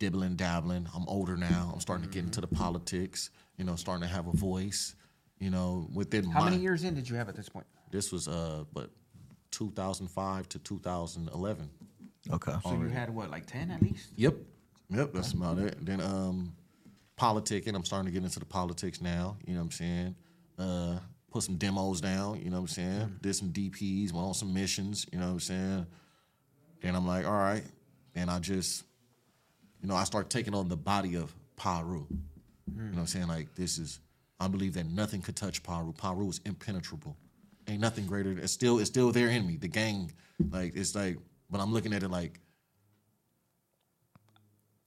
dibbling, 0.06 0.36
dabbling. 0.36 0.88
I'm 0.96 1.08
older 1.08 1.36
now. 1.36 1.72
I'm 1.74 1.80
starting 1.80 2.08
to 2.08 2.12
get 2.12 2.24
into 2.24 2.42
the 2.42 2.48
politics. 2.48 3.32
You 3.58 3.66
know, 3.66 3.76
starting 3.76 4.08
to 4.08 4.14
have 4.14 4.28
a 4.28 4.32
voice. 4.32 4.96
You 5.40 5.50
know, 5.50 5.88
within 5.94 6.26
How 6.26 6.40
my 6.40 6.50
many 6.50 6.62
years 6.62 6.84
in 6.84 6.96
did 6.96 7.10
you 7.10 7.16
have 7.16 7.28
at 7.30 7.36
this 7.36 7.50
point? 7.50 7.66
This 7.92 8.12
was 8.12 8.28
uh, 8.28 8.64
but 8.74 8.90
2005 9.52 10.50
to 10.50 10.60
2011. 10.60 11.70
okay. 12.32 12.54
So 12.64 12.74
you 12.74 12.88
had 12.88 13.14
what, 13.14 13.30
like 13.30 13.46
ten 13.46 13.72
at 13.72 13.82
least? 13.82 14.10
Yep, 14.16 14.36
yep, 14.90 15.14
that's 15.14 15.34
about 15.34 15.58
it. 15.60 15.84
Then 15.86 16.02
um, 16.02 16.56
politicking. 17.20 17.76
I'm 17.76 17.86
starting 17.86 18.06
to 18.08 18.12
get 18.12 18.24
into 18.24 18.40
the 18.40 18.46
politics 18.46 19.02
now. 19.02 19.38
You 19.46 19.54
know 19.54 19.60
what 19.60 19.66
I'm 19.66 19.72
saying? 19.72 20.16
Uh, 20.58 21.00
put 21.32 21.44
some 21.44 21.58
demos 21.58 22.00
down. 22.00 22.42
You 22.42 22.50
know 22.50 22.62
what 22.62 22.62
I'm 22.62 22.68
saying? 22.68 23.16
Did 23.22 23.36
some 23.36 23.50
DPs, 23.50 24.14
went 24.14 24.26
on 24.26 24.34
some 24.34 24.54
missions. 24.54 25.06
You 25.12 25.20
know 25.20 25.26
what 25.26 25.34
I'm 25.34 25.40
saying? 25.42 25.86
Then 26.82 26.96
I'm 26.96 27.06
like, 27.06 27.26
all 27.26 27.34
right. 27.34 27.64
And 28.16 28.30
I 28.30 28.40
just, 28.40 28.86
you 29.86 29.90
know, 29.90 29.96
I 29.96 30.04
start 30.04 30.32
taking 30.32 30.56
on 30.56 30.68
the 30.68 30.76
body 30.76 31.14
of 31.14 31.32
Piru. 31.58 32.08
You 32.10 32.82
know 32.82 32.90
what 32.94 33.00
I'm 33.02 33.06
saying? 33.06 33.28
Like 33.28 33.54
this 33.54 33.78
is, 33.78 34.00
I 34.40 34.48
believe 34.48 34.74
that 34.74 34.88
nothing 34.88 35.22
could 35.22 35.36
touch 35.36 35.62
Piru. 35.62 35.94
Piru 35.94 36.28
is 36.28 36.42
impenetrable. 36.44 37.16
Ain't 37.68 37.82
nothing 37.82 38.08
greater. 38.08 38.32
It's 38.32 38.52
still, 38.52 38.80
it's 38.80 38.90
still 38.90 39.12
there 39.12 39.30
in 39.30 39.46
me. 39.46 39.58
The 39.58 39.68
gang, 39.68 40.12
like 40.50 40.76
it's 40.76 40.96
like, 40.96 41.18
but 41.52 41.62
I'm 41.62 41.72
looking 41.72 41.94
at 41.94 42.02
it 42.02 42.10
like, 42.10 42.40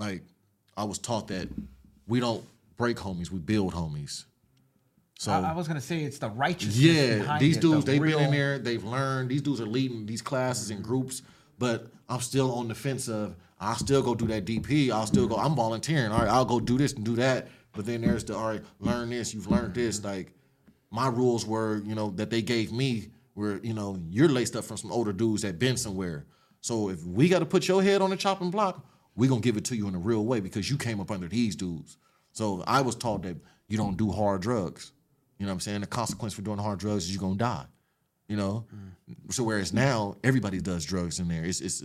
like 0.01 0.25
I 0.77 0.83
was 0.83 0.99
taught 0.99 1.29
that 1.29 1.49
we 2.09 2.19
don't 2.19 2.45
break 2.77 2.97
homies, 2.97 3.31
we 3.31 3.39
build 3.39 3.75
homies. 3.75 4.25
So 5.17 5.31
I, 5.31 5.51
I 5.51 5.53
was 5.53 5.69
gonna 5.69 5.81
say 5.81 6.03
it's 6.03 6.19
the 6.19 6.31
righteousness. 6.31 6.77
yeah, 6.77 7.39
these 7.39 7.59
it, 7.59 7.61
dudes 7.61 7.85
the 7.85 7.93
they've 7.93 8.03
real- 8.03 8.19
been 8.19 8.27
in 8.27 8.33
there, 8.33 8.59
they've 8.59 8.83
learned. 8.83 9.29
These 9.29 9.43
dudes 9.43 9.61
are 9.61 9.67
leading 9.67 10.07
these 10.07 10.23
classes 10.23 10.71
and 10.71 10.83
groups, 10.83 11.23
but 11.57 11.87
I'm 12.09 12.21
still 12.21 12.53
on 12.55 12.67
the 12.67 12.75
fence 12.75 13.09
of 13.09 13.37
I'll 13.61 13.77
still 13.77 14.03
go 14.03 14.15
do 14.15 14.27
that 14.29 14.45
DP. 14.45 14.91
I'll 14.91 15.07
still 15.07 15.27
go. 15.27 15.37
I'm 15.37 15.55
volunteering. 15.55 16.13
All 16.13 16.21
right, 16.21 16.29
I'll 16.29 16.45
go 16.45 16.61
do 16.61 16.79
this 16.79 16.93
and 16.93 17.05
do 17.05 17.17
that. 17.17 17.49
But 17.73 17.87
then 17.87 18.01
there's 18.01 18.25
the 18.25 18.37
all 18.37 18.49
right, 18.49 18.63
learn 18.81 19.11
this. 19.11 19.35
You've 19.35 19.51
learned 19.51 19.75
this. 19.75 20.03
Like 20.03 20.33
my 20.91 21.09
rules 21.09 21.45
were, 21.45 21.83
you 21.85 21.95
know, 21.95 22.11
that 22.11 22.31
they 22.31 22.43
gave 22.43 22.73
me 22.73 23.09
were, 23.35 23.61
you 23.63 23.75
know, 23.75 23.99
you're 24.09 24.29
laced 24.29 24.57
up 24.57 24.65
from 24.65 24.77
some 24.77 24.93
older 24.93 25.13
dudes 25.13 25.43
that 25.43 25.59
been 25.59 25.77
somewhere. 25.77 26.27
So 26.61 26.91
if 26.91 27.05
we 27.05 27.29
got 27.29 27.39
to 27.39 27.47
put 27.47 27.69
your 27.69 27.83
head 27.83 28.03
on 28.03 28.11
the 28.11 28.17
chopping 28.17 28.51
block, 28.51 28.85
we 29.15 29.27
gonna 29.29 29.41
give 29.41 29.57
it 29.57 29.65
to 29.67 29.77
you 29.77 29.89
in 29.89 29.95
a 29.95 29.99
real 29.99 30.25
way 30.25 30.41
because 30.41 30.71
you 30.71 30.77
came 30.77 31.01
up 31.01 31.11
under 31.11 31.29
these 31.29 31.57
dudes. 31.57 31.97
So 32.33 32.63
I 32.67 32.83
was 32.83 32.95
taught 32.95 33.23
that 33.23 33.37
you 33.69 33.77
don't 33.77 33.97
do 33.97 34.11
hard 34.11 34.43
drugs. 34.43 34.93
You 35.39 35.47
know 35.47 35.51
what 35.51 35.55
I'm 35.55 35.61
saying? 35.61 35.81
The 35.81 35.87
consequence 35.87 36.35
for 36.35 36.43
doing 36.43 36.59
hard 36.59 36.79
drugs 36.79 37.05
is 37.05 37.13
you're 37.13 37.21
gonna 37.21 37.37
die. 37.37 37.67
You 38.29 38.37
know? 38.37 38.67
Mm. 38.75 39.33
So 39.33 39.43
whereas 39.43 39.73
now 39.73 40.17
everybody 40.23 40.61
does 40.61 40.85
drugs 40.85 41.19
in 41.19 41.29
there. 41.29 41.45
It's 41.45 41.61
it's 41.61 41.83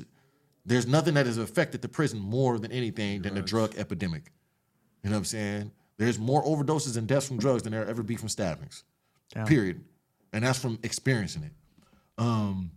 there's 0.66 0.88
nothing 0.88 1.16
that 1.16 1.25
has 1.25 1.38
affected 1.38 1.82
the 1.82 1.90
prison 1.90 2.19
more 2.19 2.58
than 2.59 2.72
anything 2.72 3.22
than 3.22 3.35
the 3.35 3.42
drug 3.42 3.75
epidemic. 3.77 4.32
You 5.03 5.09
know 5.09 5.16
what 5.16 5.19
I'm 5.19 5.25
saying? 5.25 5.72
There's 5.98 6.17
more 6.17 6.43
overdoses 6.43 6.98
and 6.98 7.08
deaths 7.08 7.27
from 7.27 7.38
drugs 7.38 7.64
than 7.64 7.74
there 7.74 7.88
ever 7.88 8.03
be 8.03 8.16
from 8.16 8.30
stabbings. 8.30 8.83
Damn. 9.33 9.45
Period. 9.45 9.83
And 10.32 10.43
that's 10.43 10.59
from 10.59 10.80
experiencing 10.83 11.43
it. 11.43 11.51
Um, 12.17 12.72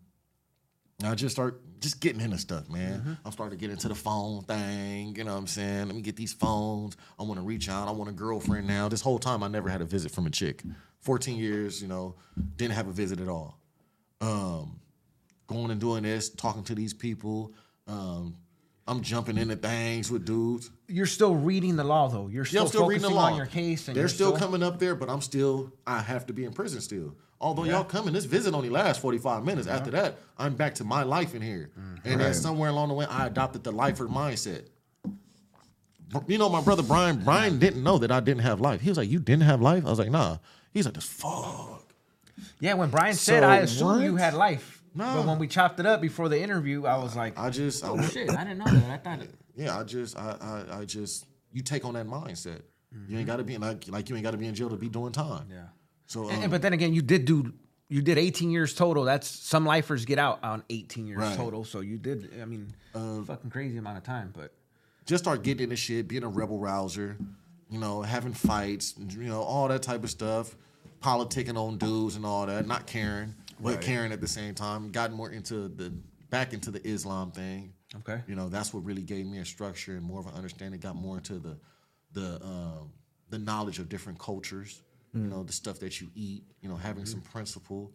I 1.05 1.15
just 1.15 1.35
start 1.35 1.61
just 1.81 2.01
getting 2.01 2.21
into 2.21 2.39
stuff, 2.39 2.69
man. 2.69 3.19
I'm 3.25 3.33
starting 3.33 3.57
to 3.57 3.61
get 3.61 3.71
into 3.71 3.89
the 3.89 3.95
phone 3.95 4.43
thing. 4.43 5.15
You 5.15 5.25
know 5.25 5.33
what 5.33 5.39
I'm 5.39 5.47
saying? 5.47 5.87
Let 5.87 5.95
me 5.95 6.03
get 6.03 6.17
these 6.17 6.33
phones. 6.33 6.97
I 7.19 7.23
want 7.23 7.39
to 7.39 7.45
reach 7.45 7.69
out. 7.69 7.89
I 7.89 7.91
want 7.91 8.11
a 8.11 8.15
girlfriend 8.15 8.67
now. 8.67 8.89
This 8.89 9.03
whole 9.03 9.19
time, 9.19 9.43
I 9.43 9.49
never 9.49 9.69
had 9.69 9.83
a 9.83 9.85
visit 9.85 10.11
from 10.11 10.27
a 10.27 10.31
chick. 10.31 10.63
14 11.01 11.37
years, 11.37 11.81
you 11.81 11.89
know, 11.89 12.17
didn't 12.57 12.75
have 12.75 12.89
a 12.89 12.93
visit 12.93 13.21
at 13.21 13.29
all. 13.29 13.59
Um, 14.21 14.81
going 15.47 15.71
and 15.71 15.81
doing 15.81 16.03
this, 16.03 16.31
talking 16.31 16.65
to 16.65 16.75
these 16.75 16.95
people. 16.95 17.53
Um, 17.87 18.37
I'm 18.89 19.03
jumping 19.03 19.37
into 19.39 19.57
things 19.57 20.11
with 20.11 20.25
dudes. 20.25 20.71
You're 20.89 21.07
still 21.07 21.35
reading 21.35 21.77
the 21.77 21.85
law 21.85 22.09
though. 22.09 22.29
You're 22.29 22.45
Yeah, 22.45 22.49
still, 22.49 22.63
I'm 22.63 22.69
still 22.69 22.87
reading 22.87 23.03
the 23.03 23.09
focusing 23.09 23.17
law. 23.17 23.31
on 23.31 23.37
your 23.37 23.47
case, 23.47 23.89
and 23.89 23.97
They're 23.97 24.03
you're 24.03 24.09
still, 24.09 24.37
coming 24.37 24.63
up 24.63 24.79
there, 24.79 24.95
but 24.95 25.09
I'm 25.11 25.21
still. 25.21 25.73
I 25.87 26.01
have 26.01 26.27
to 26.27 26.33
be 26.33 26.45
in 26.45 26.53
prison 26.53 26.81
still. 26.81 27.15
Although 27.41 27.65
y'all 27.65 27.85
coming, 27.85 28.15
this 28.15 28.25
visit 28.25 28.55
only 28.55 28.71
lasts 28.71 29.03
45 29.03 29.45
minutes. 29.45 29.67
After 29.69 29.91
that, 29.91 30.17
I'm 30.39 30.55
back 30.55 30.77
to 30.77 30.85
my 30.85 31.03
life 31.03 31.35
in 31.35 31.43
here. 31.43 31.71
And 32.05 32.21
then 32.21 32.33
somewhere 32.33 32.71
along 32.71 32.89
the 32.89 32.95
way, 32.95 33.07
I 33.07 33.27
adopted 33.27 33.63
the 33.63 33.73
lifer 33.73 34.07
mindset. 34.07 34.63
You 36.29 36.39
know, 36.39 36.49
my 36.49 36.61
brother 36.63 36.83
Brian. 36.83 37.23
Brian 37.25 37.59
didn't 37.59 37.83
know 37.83 37.99
that 37.99 38.11
I 38.13 38.21
didn't 38.21 38.43
have 38.43 38.61
life. 38.61 38.81
He 38.81 38.89
was 38.89 38.97
like, 38.97 39.11
"You 39.11 39.19
didn't 39.19 39.43
have 39.43 39.61
life." 39.61 39.85
I 39.85 39.91
was 39.91 39.99
like, 39.99 40.11
"Nah." 40.11 40.39
He's 40.73 40.85
like, 40.87 40.95
"This 40.95 41.05
fuck." 41.05 41.83
Yeah, 42.61 42.75
when 42.75 42.91
Brian 42.91 43.15
said, 43.15 43.41
So 43.41 43.49
I 43.49 43.57
assumed 43.59 44.05
you 44.05 44.17
had 44.17 44.33
life. 44.35 44.76
No. 44.97 45.05
But 45.17 45.27
when 45.27 45.39
we 45.39 45.47
chopped 45.47 45.79
it 45.79 45.87
up 45.87 46.01
before 46.01 46.29
the 46.29 46.41
interview, 46.41 46.87
I 46.87 46.97
was 46.99 47.15
like, 47.15 47.39
I 47.39 47.51
just, 47.51 47.85
I, 47.85 47.89
oh 47.91 48.01
shit, 48.03 48.31
I 48.31 48.45
didn't 48.45 48.59
know 48.59 48.65
that. 48.65 48.91
I 48.91 48.97
thought 48.97 49.21
it. 49.23 49.31
yeah, 49.57 49.79
I 49.79 49.85
just, 49.85 50.17
I, 50.17 50.65
I, 50.71 50.79
I 50.81 50.85
just, 50.87 51.27
you 51.53 51.63
take 51.63 51.85
on 51.85 51.95
that 51.95 52.07
mindset. 52.07 52.63
You 53.09 53.19
ain't 53.19 53.27
got 53.27 53.37
to 53.37 53.45
be 53.45 53.59
like, 53.59 53.89
like 53.89 54.09
you 54.09 54.17
ain't 54.17 54.25
got 54.25 54.31
to 54.31 54.39
be 54.39 54.47
in 54.47 54.55
jail 54.55 54.71
to 54.71 54.77
be 54.77 54.89
doing 54.89 55.13
time. 55.13 55.49
Yeah. 55.51 55.65
So, 56.07 56.23
And- 56.29 56.31
um, 56.39 56.43
and- 56.45 56.51
but 56.51 56.63
then 56.63 56.73
again, 56.73 56.95
you 56.95 57.03
did 57.03 57.25
do 57.27 57.53
you 57.89 58.03
did 58.03 58.19
18 58.19 58.51
years 58.51 58.75
total. 58.75 59.05
That's 59.05 59.29
some 59.29 59.65
lifers 59.65 60.05
get 60.07 60.19
out 60.19 60.43
on 60.43 60.65
18 60.71 61.07
years 61.07 61.19
Right. 61.21 61.37
total. 61.37 61.63
So 61.63 61.81
you 61.81 61.99
did. 61.99 62.31
I 62.43 62.45
mean, 62.45 62.73
fucking 62.95 63.51
crazy 63.51 63.77
amount 63.77 63.99
of 63.99 64.03
time. 64.03 64.33
But 64.35 64.53
just 65.05 65.23
start 65.23 65.43
getting 65.45 65.65
into 65.65 65.77
shit, 65.77 66.09
being 66.09 66.25
a 66.25 66.29
rebel 66.29 66.59
rouser, 66.59 67.17
you 67.71 67.79
know, 67.79 68.03
having 68.03 68.33
fights, 68.33 68.95
you 69.11 69.25
know, 69.29 69.43
all 69.43 69.69
that 69.69 69.83
type 69.83 70.03
of 70.03 70.11
stuff, 70.11 70.57
politicking 71.01 71.57
on 71.57 71.79
dudes 71.79 72.17
and 72.17 72.27
all 72.27 72.47
that, 72.47 72.67
not 72.67 72.87
caring, 72.89 73.35
but 73.61 73.81
caring 73.81 74.13
at 74.13 74.21
the 74.21 74.29
same 74.29 74.55
time. 74.55 74.91
Got 74.91 75.13
more 75.13 75.31
into 75.31 75.69
the 75.69 75.93
back 76.31 76.53
into 76.53 76.71
the 76.71 76.87
Islam 76.87 77.31
thing. 77.31 77.73
Okay. 77.97 78.21
You 78.27 78.35
know, 78.35 78.49
that's 78.49 78.75
what 78.75 78.85
really 78.85 79.03
gave 79.03 79.27
me 79.27 79.39
a 79.39 79.45
structure 79.45 79.93
and 79.93 80.03
more 80.03 80.21
of 80.21 80.27
an 80.27 80.35
understanding. 80.35 80.81
Got 80.81 80.97
more 80.97 81.19
into 81.19 81.39
the 81.39 81.59
the 82.13 82.43
um, 82.45 82.93
the 83.31 83.39
knowledge 83.39 83.79
of 83.79 83.89
different 83.89 84.19
cultures. 84.19 84.83
You 85.15 85.23
know, 85.23 85.45
the 85.45 85.53
stuff 85.53 85.81
that 85.81 85.99
you 85.99 86.11
eat. 86.15 86.45
You 86.61 86.69
know, 86.69 86.77
having 86.77 87.07
some 87.07 87.23
principle. 87.23 87.93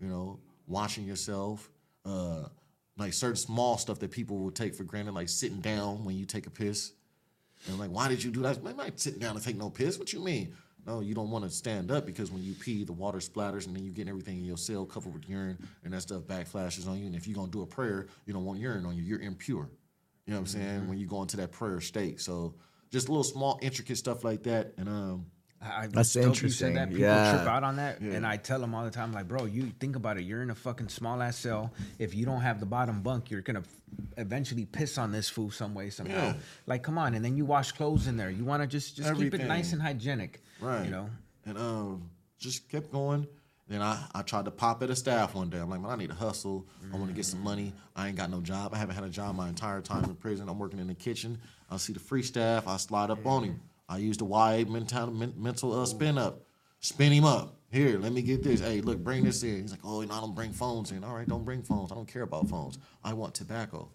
You 0.00 0.08
know, 0.08 0.40
watching 0.66 1.04
yourself. 1.04 1.70
Uh, 2.04 2.48
like 2.96 3.12
certain 3.12 3.36
small 3.36 3.78
stuff 3.78 3.98
that 4.00 4.10
people 4.10 4.38
will 4.38 4.50
take 4.50 4.74
for 4.74 4.84
granted, 4.84 5.14
like 5.14 5.28
sitting 5.28 5.60
down 5.60 6.04
when 6.04 6.16
you 6.16 6.26
take 6.26 6.46
a 6.46 6.50
piss. 6.50 6.92
And 7.66 7.78
like, 7.78 7.90
why 7.90 8.08
did 8.08 8.22
you 8.22 8.30
do 8.30 8.42
that? 8.42 8.58
I'm 8.64 8.76
not 8.76 9.00
sitting 9.00 9.18
down 9.18 9.36
and 9.36 9.44
take 9.44 9.56
no 9.56 9.70
piss. 9.70 9.98
What 9.98 10.12
you 10.12 10.20
mean? 10.20 10.54
No, 10.86 11.00
you 11.00 11.14
don't 11.14 11.30
want 11.30 11.44
to 11.44 11.50
stand 11.50 11.90
up 11.90 12.04
because 12.04 12.30
when 12.30 12.42
you 12.42 12.52
pee, 12.52 12.84
the 12.84 12.92
water 12.92 13.18
splatters 13.18 13.66
and 13.66 13.74
then 13.74 13.84
you 13.84 13.90
get 13.90 14.06
everything 14.08 14.38
in 14.38 14.44
your 14.44 14.58
cell 14.58 14.84
covered 14.84 15.14
with 15.14 15.28
urine 15.28 15.56
and 15.84 15.92
that 15.94 16.02
stuff 16.02 16.22
backflashes 16.22 16.86
on 16.86 16.98
you. 16.98 17.06
And 17.06 17.14
if 17.14 17.26
you're 17.26 17.34
gonna 17.36 17.50
do 17.50 17.62
a 17.62 17.66
prayer, 17.66 18.06
you 18.26 18.32
don't 18.34 18.44
want 18.44 18.58
urine 18.60 18.84
on 18.84 18.94
you. 18.96 19.02
You're 19.02 19.20
impure. 19.20 19.68
You 20.26 20.32
know 20.32 20.40
what 20.40 20.40
I'm 20.40 20.46
saying? 20.46 20.88
When 20.88 20.98
you 20.98 21.06
go 21.06 21.22
into 21.22 21.36
that 21.38 21.52
prayer 21.52 21.80
state. 21.80 22.20
So 22.20 22.54
just 22.90 23.08
little 23.08 23.24
small 23.24 23.58
intricate 23.62 23.96
stuff 23.98 24.24
like 24.24 24.42
that. 24.44 24.74
And 24.76 24.88
um 24.88 25.26
I, 25.66 25.86
That's 25.86 26.12
dope 26.12 26.24
interesting. 26.26 26.74
Said 26.74 26.76
that. 26.76 26.88
People 26.90 27.04
Yeah. 27.06 27.36
trip 27.36 27.48
out 27.48 27.62
on 27.64 27.76
that, 27.76 27.98
and 28.00 28.26
I 28.26 28.36
tell 28.36 28.60
them 28.60 28.74
all 28.74 28.84
the 28.84 28.90
time, 28.90 29.12
like, 29.12 29.26
bro, 29.26 29.46
you 29.46 29.72
think 29.80 29.96
about 29.96 30.18
it. 30.18 30.24
You're 30.24 30.42
in 30.42 30.50
a 30.50 30.54
fucking 30.54 30.90
small 30.90 31.22
ass 31.22 31.38
cell. 31.38 31.72
If 31.98 32.14
you 32.14 32.26
don't 32.26 32.42
have 32.42 32.60
the 32.60 32.66
bottom 32.66 33.00
bunk, 33.00 33.30
you're 33.30 33.40
gonna 33.40 33.60
f- 33.60 33.80
eventually 34.18 34.66
piss 34.66 34.98
on 34.98 35.10
this 35.10 35.30
food 35.30 35.54
some 35.54 35.72
way 35.72 35.88
somehow. 35.88 36.14
Yeah. 36.26 36.34
Like, 36.66 36.82
come 36.82 36.98
on, 36.98 37.14
and 37.14 37.24
then 37.24 37.34
you 37.38 37.46
wash 37.46 37.72
clothes 37.72 38.08
in 38.08 38.18
there. 38.18 38.28
You 38.30 38.44
want 38.44 38.62
to 38.62 38.66
just 38.66 38.94
just 38.94 39.14
keep 39.16 39.32
it 39.32 39.46
nice 39.46 39.72
and 39.72 39.80
hygienic. 39.80 40.42
Right. 40.64 40.84
You 40.84 40.90
know. 40.90 41.10
And 41.46 41.58
um, 41.58 42.10
just 42.38 42.68
kept 42.68 42.90
going. 42.90 43.26
Then 43.66 43.80
I, 43.80 44.04
I 44.14 44.22
tried 44.22 44.44
to 44.44 44.50
pop 44.50 44.82
at 44.82 44.90
a 44.90 44.96
staff 44.96 45.34
one 45.34 45.48
day. 45.48 45.58
I'm 45.58 45.70
like, 45.70 45.80
man, 45.80 45.90
I 45.90 45.96
need 45.96 46.10
to 46.10 46.14
hustle. 46.14 46.66
I 46.92 46.96
want 46.96 47.08
to 47.08 47.14
get 47.14 47.24
some 47.24 47.42
money. 47.42 47.72
I 47.96 48.08
ain't 48.08 48.16
got 48.16 48.30
no 48.30 48.42
job. 48.42 48.74
I 48.74 48.78
haven't 48.78 48.94
had 48.94 49.04
a 49.04 49.08
job 49.08 49.34
my 49.36 49.48
entire 49.48 49.80
time 49.80 50.04
in 50.04 50.14
prison. 50.16 50.48
I'm 50.50 50.58
working 50.58 50.78
in 50.78 50.86
the 50.86 50.94
kitchen. 50.94 51.38
I 51.70 51.78
see 51.78 51.94
the 51.94 52.00
free 52.00 52.22
staff. 52.22 52.68
I 52.68 52.76
slide 52.76 53.10
up 53.10 53.24
on 53.24 53.44
him. 53.44 53.60
I 53.88 53.98
use 53.98 54.18
the 54.18 54.26
YA 54.26 54.64
mental, 54.70 55.10
mental 55.10 55.80
uh, 55.80 55.86
spin 55.86 56.18
up. 56.18 56.42
Spin 56.80 57.12
him 57.12 57.24
up. 57.24 57.56
Here, 57.70 57.98
let 57.98 58.12
me 58.12 58.22
get 58.22 58.42
this. 58.42 58.60
Hey, 58.60 58.82
look, 58.82 58.98
bring 59.02 59.24
this 59.24 59.42
in. 59.42 59.62
He's 59.62 59.72
like, 59.72 59.80
oh, 59.82 60.02
no, 60.02 60.14
I 60.14 60.20
don't 60.20 60.34
bring 60.34 60.52
phones 60.52 60.92
in. 60.92 61.02
All 61.02 61.14
right, 61.14 61.26
don't 61.26 61.44
bring 61.44 61.62
phones. 61.62 61.90
I 61.90 61.94
don't 61.94 62.06
care 62.06 62.22
about 62.22 62.48
phones. 62.48 62.78
I 63.02 63.14
want 63.14 63.34
tobacco. 63.34 63.90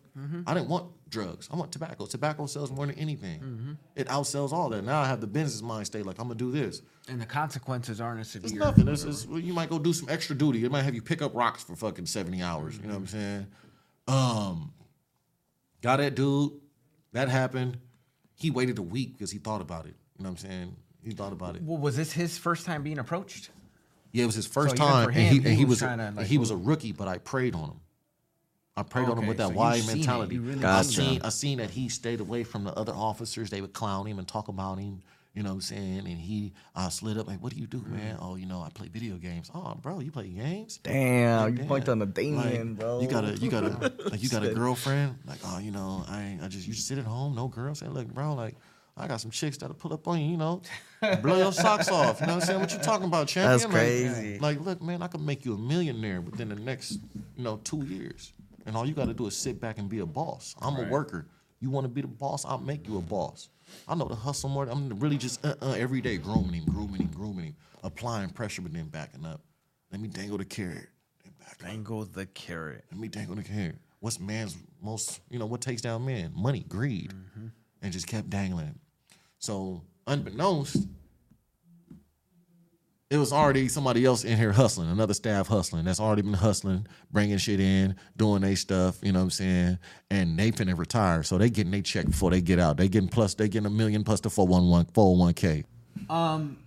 I 0.48 0.54
didn't 0.54 0.70
want 0.70 0.92
drugs. 1.10 1.50
I 1.52 1.56
want 1.56 1.72
tobacco. 1.72 2.06
Tobacco 2.06 2.46
sells 2.46 2.72
more 2.72 2.86
than 2.86 2.96
anything. 2.96 3.78
It 3.96 4.08
outsells 4.08 4.52
all 4.52 4.70
that. 4.70 4.84
Now 4.84 5.02
I 5.02 5.08
have 5.08 5.22
the 5.22 5.28
business 5.28 5.62
mind 5.62 5.86
state 5.88 6.06
like 6.06 6.18
I'm 6.20 6.26
gonna 6.28 6.36
do 6.36 6.52
this. 6.52 6.82
And 7.08 7.20
the 7.22 7.26
consequences 7.26 8.00
aren't 8.00 8.20
as 8.22 8.36
It's 8.36 8.50
severe. 8.50 8.60
nothing. 8.60 8.88
It's, 8.88 9.04
it's, 9.04 9.26
well, 9.26 9.40
you 9.40 9.54
might 9.54 9.70
go 9.70 9.80
do 9.80 9.94
some 9.94 10.08
extra 10.10 10.36
duty. 10.36 10.64
It 10.64 10.72
might 10.72 10.84
have 10.84 10.94
you 10.96 11.02
pick 11.02 11.22
up 11.22 11.34
rocks 11.36 11.64
for 11.64 11.76
fucking 11.76 12.06
70 12.06 12.42
hours. 12.44 12.78
You 12.78 12.84
know 12.84 12.90
what 12.90 12.98
I'm 13.00 13.08
saying? 13.08 13.48
Um, 14.08 14.74
got 15.82 15.98
that 15.98 16.16
dude. 16.16 16.52
That 17.14 17.30
happened. 17.30 17.78
He 18.36 18.52
waited 18.52 18.78
a 18.78 18.82
week 18.84 19.14
because 19.14 19.32
he 19.32 19.40
thought 19.40 19.62
about 19.62 19.86
it. 19.86 19.96
You 20.18 20.24
know 20.24 20.30
what 20.32 20.44
I'm 20.44 20.50
saying? 20.50 20.76
He 21.04 21.12
thought 21.12 21.34
about 21.34 21.56
it. 21.56 21.64
Well, 21.64 21.78
was 21.78 21.96
this 21.98 22.12
his 22.12 22.38
first 22.38 22.66
time 22.66 22.84
being 22.84 23.00
approached? 23.00 23.50
Yeah, 24.12 24.24
it 24.24 24.26
was 24.28 24.36
his 24.36 24.48
first 24.48 24.76
even 24.76 24.88
time, 24.88 25.06
for 25.06 25.12
and 25.12 25.20
he, 25.20 25.28
he 25.40 25.46
and 25.48 25.48
he 25.58 25.66
was 25.66 25.82
was, 25.82 25.90
tryna, 25.90 26.16
like, 26.16 26.26
he 26.28 26.38
was 26.38 26.52
a 26.52 26.56
rookie, 26.56 26.92
but 26.92 27.08
I 27.08 27.20
prayed 27.20 27.54
on 27.56 27.70
him. 27.70 27.80
I 28.80 28.84
prayed 28.84 29.06
on 29.06 29.12
him 29.12 29.18
Okay, 29.20 29.28
with 29.28 29.38
that 29.38 29.50
so 29.50 29.54
YA 29.54 29.74
you've 29.74 29.84
seen 29.86 29.90
it. 29.92 29.98
mentality. 29.98 30.36
You 30.36 30.42
really 30.42 30.66
I 30.66 30.82
seen 30.82 30.92
seen 31.10 31.22
I 31.24 31.30
seen 31.30 31.58
that 31.60 31.70
he 31.70 31.90
stayed 31.90 32.20
away 32.20 32.44
from 32.44 32.64
the 32.64 32.74
other 32.74 32.94
officers. 32.94 33.50
They 33.50 33.62
would 33.62 33.74
clown 33.74 34.06
him 34.06 34.20
and 34.20 34.28
talk 34.28 34.48
about 34.48 34.80
him. 34.80 35.02
You 35.36 35.44
know 35.44 35.50
what 35.50 35.56
I'm 35.56 35.62
saying? 35.62 36.00
And 36.00 36.08
he 36.20 36.54
uh, 36.76 36.90
slid 36.90 37.18
up 37.18 37.28
like, 37.28 37.42
"What 37.42 37.54
do 37.54 37.60
you 37.60 37.68
do, 37.68 37.84
man? 37.88 38.18
Oh, 38.20 38.36
you 38.36 38.48
know, 38.48 38.62
I 38.62 38.70
play 38.70 38.88
video 38.88 39.16
games. 39.16 39.50
Oh, 39.54 39.76
bro, 39.80 40.00
you 40.00 40.12
play 40.12 40.28
games? 40.28 40.78
Damn, 40.78 41.56
you 41.56 41.64
point 41.66 41.88
on 41.88 42.00
the 42.00 42.06
Like, 42.06 42.76
bro. 42.78 43.00
You 43.00 43.08
got 43.08 43.24
a 43.26 43.38
you 43.38 43.50
got 43.50 43.64
a 43.64 43.70
like 44.10 44.24
you 44.24 44.28
got 44.30 44.44
a 44.44 44.54
girlfriend. 44.54 45.16
Like, 45.26 45.40
oh, 45.46 45.60
you 45.60 45.72
know, 45.72 46.04
I 46.10 46.24
ain't- 46.24 46.44
I 46.44 46.48
just 46.48 46.68
you 46.68 46.74
just 46.74 46.88
sit 46.88 46.98
at 46.98 47.06
home, 47.06 47.36
no 47.36 47.48
girl. 47.48 47.76
Say, 47.76 47.88
look, 47.88 48.08
bro, 48.08 48.34
like 48.34 48.56
I 48.98 49.08
got 49.08 49.22
some 49.22 49.32
chicks 49.32 49.56
that'll 49.58 49.76
pull 49.76 49.94
up 49.94 50.06
on 50.08 50.20
you, 50.20 50.32
you 50.32 50.38
know, 50.38 50.62
blow 51.22 51.38
your 51.38 51.54
socks 51.54 51.90
off. 51.90 52.20
You 52.20 52.28
know 52.28 52.34
what 52.36 52.42
I'm 52.42 52.48
saying? 52.48 52.60
What 52.60 52.74
you 52.74 52.80
talking 52.80 53.06
about, 53.06 53.28
champion? 53.28 53.52
That's 53.52 53.64
Like- 53.66 53.74
crazy. 53.74 54.40
Like, 54.40 54.60
look, 54.62 54.82
man, 54.82 55.02
I 55.04 55.08
could 55.08 55.22
make 55.22 55.46
you 55.46 55.54
a 55.54 55.58
millionaire 55.58 56.20
within 56.22 56.50
the 56.50 56.56
next, 56.56 56.94
you 57.38 57.44
know, 57.44 57.62
two 57.64 57.86
years. 57.86 58.34
And 58.66 58.76
all 58.76 58.86
you 58.86 58.94
got 58.94 59.06
to 59.06 59.14
do 59.14 59.28
is 59.28 59.36
sit 59.36 59.60
back 59.60 59.78
and 59.78 59.90
be 59.90 60.00
a 60.00 60.06
boss. 60.06 60.56
I'm 60.62 60.76
a 60.76 60.84
worker. 60.90 61.26
You 61.60 61.70
want 61.70 61.86
to 61.86 61.90
be 61.90 62.02
the 62.02 62.08
boss? 62.08 62.46
I'll 62.46 62.58
make 62.58 62.88
you 62.88 62.98
a 62.98 63.02
boss. 63.02 63.50
I 63.88 63.96
know 63.96 64.06
the 64.06 64.16
hustle 64.16 64.50
more. 64.50 64.66
I'm 64.66 64.98
really 65.00 65.18
just 65.18 65.46
uh, 65.46 65.56
uh, 65.62 65.76
every 65.78 66.02
day 66.02 66.18
grooming 66.18 66.54
him, 66.54 66.66
grooming 66.66 67.02
him, 67.02 67.12
grooming 67.14 67.46
him, 67.46 67.56
applying 67.84 68.30
pressure, 68.30 68.62
but 68.62 68.74
then 68.74 68.88
backing 68.88 69.26
up. 69.26 69.42
Let 69.92 70.02
me 70.02 70.08
dangle 70.08 70.38
the 70.38 70.46
carrot. 70.46 70.88
Then 71.24 71.34
back 71.40 71.52
up. 71.52 71.70
Dangle 71.70 72.06
the 72.06 72.26
carrot. 72.28 72.86
Let 72.92 73.00
me 73.00 73.08
dangle 73.08 73.36
the 73.36 73.44
carrot. 73.44 73.78
What's 74.00 74.20
man's 74.20 74.58
most, 74.82 75.20
you 75.30 75.40
know, 75.40 75.46
what 75.46 75.62
takes 75.62 75.82
down 75.82 76.06
man? 76.06 76.32
Money, 76.34 76.64
greed. 76.68 77.14
And 77.82 77.94
just 77.94 78.08
kept 78.08 78.30
dangling. 78.30 78.78
So, 79.40 79.82
unbeknownst, 80.08 80.88
it 83.10 83.18
was 83.18 83.34
already 83.34 83.68
somebody 83.68 84.06
else 84.06 84.24
in 84.24 84.38
here 84.38 84.52
hustling, 84.52 84.88
another 84.90 85.16
staff 85.16 85.48
hustling 85.48 85.84
that's 85.86 86.00
already 86.00 86.22
been 86.22 86.34
hustling, 86.34 86.86
bringing 87.12 87.38
shit 87.40 87.60
in, 87.60 87.96
doing 88.18 88.42
their 88.42 88.56
stuff, 88.56 89.00
you 89.02 89.12
know 89.12 89.20
what 89.20 89.24
I'm 89.24 89.30
saying? 89.32 89.80
And 90.12 90.38
they 90.38 90.52
finna 90.52 90.78
retire. 90.78 91.24
So 91.24 91.40
they 91.40 91.50
getting 91.50 91.72
their 91.72 91.82
check 91.82 92.06
before 92.06 92.30
they 92.30 92.42
get 92.42 92.60
out. 92.60 92.78
They 92.78 92.88
getting 92.88 93.10
plus, 93.10 93.34
they 93.34 93.50
getting 93.50 93.66
a 93.66 93.70
million 93.72 94.04
plus 94.04 94.20
the 94.20 94.30
411, 94.30 94.92
401k. 94.94 95.64
Um, 96.08 96.60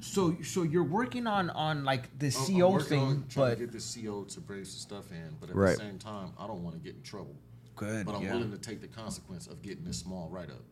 so 0.00 0.34
so 0.42 0.62
you're 0.62 0.82
working 0.84 1.26
on 1.26 1.50
on 1.50 1.84
like 1.84 2.18
the 2.18 2.26
I'm 2.28 2.54
CO 2.58 2.70
working 2.70 2.88
thing, 2.88 3.00
on 3.00 3.24
trying 3.28 3.50
but 3.50 3.58
to 3.58 3.66
get 3.66 3.72
the 3.72 4.02
CO 4.02 4.24
to 4.24 4.40
bring 4.40 4.64
some 4.64 4.78
stuff 4.78 5.12
in, 5.12 5.36
but 5.38 5.50
at 5.50 5.56
Right. 5.56 5.72
the 5.72 5.84
same 5.84 5.98
time, 5.98 6.30
I 6.38 6.46
don't 6.46 6.62
want 6.64 6.76
to 6.76 6.80
get 6.80 6.94
in 6.96 7.02
trouble. 7.02 7.34
Good, 7.76 8.06
But 8.06 8.14
I'm 8.16 8.22
yeah. 8.22 8.32
willing 8.32 8.50
to 8.52 8.58
take 8.58 8.80
the 8.80 8.88
consequence 8.88 9.46
of 9.48 9.60
getting 9.60 9.84
this 9.84 9.98
small 9.98 10.28
write 10.30 10.48
up. 10.50 10.62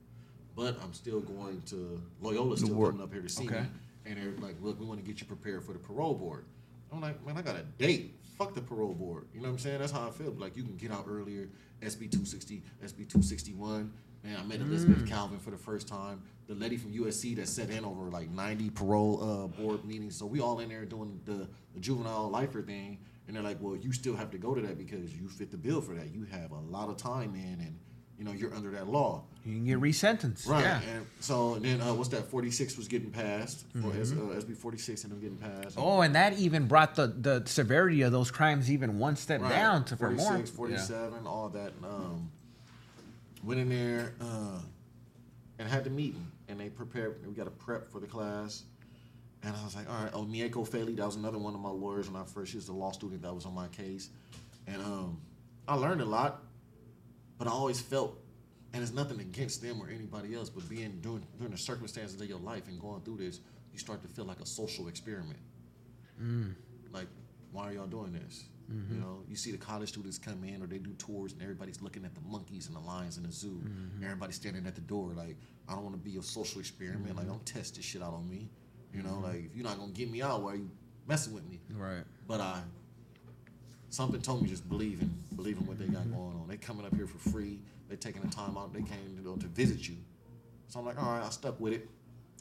But 0.56 0.78
I'm 0.82 0.94
still 0.94 1.20
going 1.20 1.60
to 1.66 2.00
Loyola's 2.22 2.60
still 2.62 2.74
work. 2.74 2.90
coming 2.92 3.04
up 3.04 3.12
here 3.12 3.22
to 3.22 3.28
see 3.28 3.44
Okay. 3.44 3.60
me, 3.60 3.66
and 4.08 4.16
they're 4.16 4.32
like, 4.40 4.56
look, 4.60 4.80
we 4.80 4.86
want 4.86 5.00
to 5.00 5.06
get 5.06 5.20
you 5.20 5.26
prepared 5.26 5.64
for 5.64 5.72
the 5.72 5.78
parole 5.78 6.14
board. 6.14 6.46
I'm 6.90 7.00
like, 7.00 7.24
man, 7.26 7.36
I 7.36 7.42
got 7.42 7.56
a 7.56 7.62
date. 7.62 8.14
Fuck 8.38 8.54
the 8.54 8.62
parole 8.62 8.94
board. 8.94 9.26
You 9.34 9.40
know 9.40 9.48
what 9.48 9.54
I'm 9.54 9.58
saying? 9.58 9.80
That's 9.80 9.92
how 9.92 10.08
I 10.08 10.10
feel. 10.10 10.32
Like 10.32 10.56
you 10.56 10.62
can 10.62 10.76
get 10.76 10.90
out 10.90 11.06
earlier. 11.08 11.48
SB 11.82 12.10
260, 12.10 12.62
SB 12.82 12.96
261. 13.08 13.92
Man, 14.24 14.36
I 14.36 14.42
met 14.44 14.60
Elizabeth 14.60 15.06
Calvin 15.06 15.38
for 15.38 15.50
the 15.50 15.56
first 15.58 15.86
time. 15.86 16.22
The 16.48 16.54
lady 16.54 16.76
from 16.76 16.92
USC 16.92 17.36
that 17.36 17.46
sat 17.46 17.70
in 17.70 17.84
over 17.84 18.10
like 18.10 18.30
90 18.30 18.70
parole 18.70 19.22
uh, 19.22 19.46
board 19.46 19.84
meetings. 19.84 20.16
So 20.16 20.26
we 20.26 20.40
all 20.40 20.58
in 20.60 20.70
there 20.70 20.84
doing 20.84 21.20
the, 21.24 21.48
the 21.74 21.80
juvenile 21.80 22.28
lifer 22.30 22.62
thing. 22.62 22.98
And 23.26 23.36
they're 23.36 23.42
like, 23.42 23.58
well, 23.60 23.76
you 23.76 23.92
still 23.92 24.16
have 24.16 24.30
to 24.30 24.38
go 24.38 24.54
to 24.54 24.60
that 24.62 24.78
because 24.78 25.14
you 25.14 25.28
fit 25.28 25.50
the 25.50 25.56
bill 25.58 25.82
for 25.82 25.94
that. 25.94 26.14
You 26.14 26.24
have 26.30 26.50
a 26.50 26.58
lot 26.58 26.88
of 26.88 26.96
time 26.96 27.34
in, 27.34 27.60
and 27.60 27.78
you 28.18 28.24
know 28.24 28.32
you're 28.32 28.52
under 28.54 28.70
that 28.72 28.88
law. 28.88 29.22
You 29.44 29.54
can 29.54 29.64
get 29.64 29.80
resentenced. 29.80 30.46
Right. 30.48 30.62
Yeah. 30.62 30.80
And 30.94 31.06
so 31.20 31.54
and 31.54 31.64
then 31.64 31.80
uh, 31.80 31.94
what's 31.94 32.08
that? 32.10 32.24
46 32.28 32.76
was 32.76 32.88
getting 32.88 33.10
passed. 33.10 33.64
Or 33.82 33.92
S, 33.94 34.12
uh, 34.12 34.16
SB 34.16 34.56
46 34.56 35.04
and 35.04 35.12
them 35.12 35.20
getting 35.20 35.38
passed. 35.38 35.76
Oh, 35.78 36.00
and 36.02 36.14
that 36.14 36.38
even 36.38 36.66
brought 36.66 36.96
the, 36.96 37.06
the 37.06 37.42
severity 37.46 38.02
of 38.02 38.12
those 38.12 38.30
crimes 38.30 38.70
even 38.70 38.98
one 38.98 39.16
step 39.16 39.40
Right. 39.40 39.50
down 39.50 39.84
to 39.86 39.96
for 39.96 40.10
more. 40.10 40.26
46, 40.26 40.50
47, 40.50 41.26
all 41.26 41.48
that. 41.50 41.72
Um, 41.82 42.30
went 43.44 43.60
in 43.60 43.68
there 43.68 44.12
uh, 44.20 44.58
and 45.58 45.68
had 45.68 45.84
the 45.84 45.90
meeting, 45.90 46.26
and 46.48 46.58
they 46.60 46.68
prepared. 46.68 47.24
We 47.26 47.32
got 47.34 47.46
a 47.46 47.50
prep 47.52 47.90
for 47.90 48.00
the 48.00 48.06
class, 48.06 48.64
and 49.44 49.54
I 49.56 49.64
was 49.64 49.76
like, 49.76 49.88
all 49.88 50.02
right. 50.02 50.10
Oh, 50.12 50.24
Mieko 50.24 50.68
Faley, 50.68 50.94
that 50.96 51.06
was 51.06 51.16
another 51.16 51.38
one 51.38 51.54
of 51.54 51.60
my 51.60 51.70
lawyers 51.70 52.10
when 52.10 52.20
I 52.20 52.24
first. 52.26 52.50
She 52.50 52.56
was 52.58 52.66
the 52.66 52.72
law 52.72 52.90
student 52.90 53.22
that 53.22 53.34
was 53.34 53.46
on 53.46 53.54
my 53.54 53.68
case, 53.68 54.10
and 54.66 54.82
um, 54.82 55.18
I 55.66 55.74
learned 55.74 56.00
a 56.00 56.04
lot, 56.04 56.42
but 57.38 57.48
I 57.48 57.50
always 57.50 57.80
felt. 57.80 58.18
And 58.74 58.82
it's 58.82 58.92
nothing 58.92 59.18
against 59.18 59.62
them 59.62 59.80
or 59.80 59.88
anybody 59.88 60.34
else, 60.34 60.50
but 60.50 60.68
being 60.68 60.98
during 61.00 61.26
during 61.38 61.52
the 61.52 61.58
circumstances 61.58 62.20
of 62.20 62.28
your 62.28 62.38
life 62.38 62.68
and 62.68 62.78
going 62.78 63.00
through 63.00 63.16
this, 63.16 63.40
you 63.72 63.78
start 63.78 64.02
to 64.02 64.08
feel 64.08 64.26
like 64.26 64.40
a 64.40 64.46
social 64.46 64.88
experiment 64.88 65.38
mm. 66.22 66.54
like, 66.92 67.06
why 67.52 67.68
are 67.68 67.72
y'all 67.72 67.86
doing 67.86 68.12
this? 68.12 68.44
Mm-hmm. 68.70 68.94
You 68.94 69.00
know, 69.00 69.22
you 69.28 69.36
see 69.36 69.50
the 69.50 69.58
college 69.58 69.88
students 69.88 70.18
come 70.18 70.44
in 70.44 70.62
or 70.62 70.66
they 70.66 70.76
do 70.76 70.92
tours 70.94 71.32
and 71.32 71.40
everybody's 71.40 71.80
looking 71.80 72.04
at 72.04 72.14
the 72.14 72.20
monkeys 72.20 72.66
and 72.66 72.76
the 72.76 72.80
lions 72.80 73.16
in 73.16 73.22
the 73.22 73.32
zoo. 73.32 73.62
Mm-hmm. 73.64 74.04
Everybody's 74.04 74.36
standing 74.36 74.66
at 74.66 74.74
the 74.74 74.82
door 74.82 75.12
like, 75.16 75.36
I 75.68 75.72
don't 75.72 75.84
want 75.84 75.94
to 75.94 76.10
be 76.10 76.18
a 76.18 76.22
social 76.22 76.60
experiment. 76.60 77.16
Like, 77.16 77.24
mm-hmm. 77.24 77.28
don't 77.28 77.46
test 77.46 77.76
this 77.76 77.84
shit 77.84 78.02
out 78.02 78.12
on 78.12 78.28
me. 78.28 78.48
You 78.92 79.02
know, 79.02 79.20
like 79.22 79.44
if 79.44 79.54
you're 79.54 79.64
not 79.64 79.78
gonna 79.78 79.92
get 79.92 80.10
me 80.10 80.22
out, 80.22 80.42
why 80.42 80.52
are 80.52 80.56
you 80.56 80.70
messing 81.06 81.34
with 81.34 81.46
me? 81.46 81.60
Right. 81.74 82.04
But 82.26 82.40
I, 82.40 82.62
something 83.90 84.20
told 84.20 84.42
me 84.42 84.48
just 84.48 84.68
believe 84.68 85.00
in, 85.00 85.14
believe 85.36 85.58
in 85.58 85.66
what 85.66 85.78
they 85.78 85.86
got 85.86 86.02
mm-hmm. 86.02 86.14
going 86.14 86.36
on. 86.36 86.46
They 86.48 86.56
coming 86.56 86.86
up 86.86 86.94
here 86.94 87.06
for 87.06 87.18
free. 87.30 87.58
They 87.88 87.96
taking 87.96 88.22
the 88.22 88.28
time 88.28 88.56
out. 88.56 88.72
They 88.72 88.82
came 88.82 89.16
you 89.16 89.22
know, 89.22 89.36
to 89.36 89.46
visit 89.46 89.88
you. 89.88 89.96
So 90.68 90.80
I'm 90.80 90.86
like, 90.86 91.02
all 91.02 91.12
right, 91.12 91.24
I 91.24 91.30
stuck 91.30 91.58
with 91.58 91.72
it. 91.72 91.88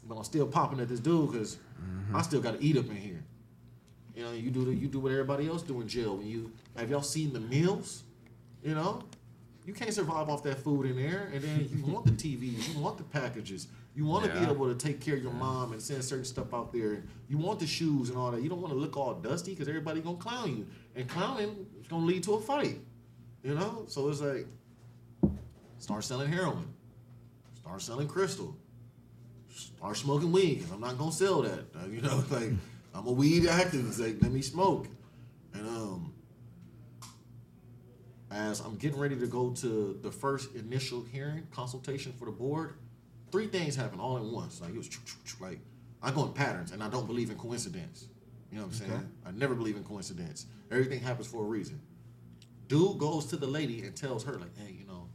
But 0.08 0.16
I'm 0.16 0.24
still 0.24 0.48
popping 0.48 0.80
at 0.80 0.90
this 0.90 1.00
dude 1.00 1.32
because 1.32 1.58
I 1.58 1.82
mm-hmm. 1.82 2.22
still 2.22 2.42
got 2.42 2.60
to 2.60 2.64
eat 2.64 2.78
up 2.78 2.86
in 2.90 2.96
here. 2.96 3.24
You 4.16 4.24
know, 4.24 4.32
you 4.32 4.50
do 4.50 4.66
the, 4.66 4.74
you 4.74 4.88
do 4.88 5.00
what 5.00 5.12
everybody 5.12 5.48
else 5.48 5.62
do 5.62 5.80
in 5.82 5.88
jail. 5.88 6.18
When 6.18 6.28
you 6.28 6.52
have 6.76 6.90
y'all 6.90 7.02
seen 7.02 7.34
the 7.34 7.40
meals, 7.40 8.04
you 8.64 8.74
know, 8.74 9.04
you 9.66 9.74
can't 9.74 9.94
survive 9.94 10.30
off 10.30 10.44
that 10.44 10.60
food 10.60 10.86
in 10.86 10.96
there. 10.96 11.30
And 11.34 11.44
then 11.44 11.70
you 11.72 11.86
want 11.86 12.06
the 12.06 12.12
TVs, 12.38 12.74
you 12.74 12.80
want 12.80 12.98
the 12.98 13.04
packages, 13.04 13.68
you 13.96 14.06
want 14.06 14.26
to 14.26 14.32
be 14.32 14.40
able 14.40 14.68
to 14.68 14.76
take 14.76 15.02
care 15.02 15.16
of 15.16 15.24
your 15.24 15.34
mom 15.34 15.74
and 15.74 15.82
send 15.82 16.04
certain 16.04 16.24
stuff 16.24 16.54
out 16.54 16.72
there. 16.72 17.04
You 17.28 17.38
want 17.38 17.60
the 17.60 17.68
shoes 17.68 18.10
and 18.10 18.18
all 18.18 18.32
that. 18.32 18.42
You 18.42 18.50
don't 18.50 18.62
want 18.62 18.72
to 18.74 18.80
look 18.80 18.96
all 18.96 19.16
dusty 19.16 19.52
because 19.52 19.68
everybody 19.68 20.02
gonna 20.02 20.18
clown 20.18 20.56
you, 20.56 20.68
and 20.98 21.08
clowning 21.08 21.68
is 21.80 21.88
gonna 21.88 22.06
lead 22.06 22.24
to 22.24 22.34
a 22.34 22.42
fight. 22.42 22.80
You 23.44 23.54
know, 23.54 23.86
so 23.88 24.10
it's 24.10 24.20
like 24.20 24.48
start 25.78 26.04
selling 26.04 26.32
heroin, 26.32 26.68
start 27.54 27.82
selling 27.82 28.08
crystal, 28.08 28.58
start 29.54 29.96
smoking 29.96 30.32
weed. 30.32 30.64
Cause 30.64 30.72
I'm 30.72 30.82
not 30.82 30.98
gonna 30.98 31.12
sell 31.12 31.44
that. 31.44 31.66
You 31.90 32.02
know, 32.02 32.24
like 32.32 32.50
I'm 32.94 33.08
a 33.08 33.12
weed 33.12 33.44
activist. 33.44 34.00
Like 34.00 34.18
let 34.22 34.32
me 34.32 34.42
smoke, 34.42 34.88
and 35.54 35.68
um, 35.68 36.14
as 38.32 38.60
I'm 38.60 38.76
getting 38.76 39.00
ready 39.00 39.16
to 39.16 39.28
go 39.28 39.52
to 39.52 40.00
the 40.02 40.12
first 40.12 40.56
initial 40.56 41.04
hearing 41.04 41.48
consultation 41.52 42.12
for 42.18 42.26
the 42.26 42.32
board, 42.32 42.74
three 43.32 43.48
things 43.48 43.76
happen 43.76 44.00
all 44.00 44.18
at 44.18 44.24
once. 44.24 44.60
Like 44.62 44.72
it 44.72 44.78
was 44.78 44.90
like 45.40 45.60
I 46.02 46.12
go 46.12 46.26
in 46.26 46.34
patterns, 46.34 46.72
and 46.72 46.84
I 46.84 46.90
don't 46.90 47.06
believe 47.06 47.30
in 47.30 47.38
coincidence. 47.38 48.08
You 48.52 48.58
know 48.58 48.64
what 48.64 48.74
I'm 48.74 48.74
saying? 48.74 49.12
I 49.26 49.32
never 49.32 49.56
believe 49.56 49.76
in 49.76 49.84
coincidence. 49.84 50.46
Everything 50.72 51.00
happens 51.00 51.28
for 51.28 51.44
a 51.44 51.48
reason. 51.48 51.82
Dude 52.68 52.98
goes 52.98 53.26
to 53.28 53.38
the 53.38 53.48
lady 53.48 53.84
and 53.84 53.96
tells 53.96 54.24
her 54.24 54.34
like, 54.34 54.56
"Hey, 54.58 54.74
you 54.78 54.86
know, 54.86 55.08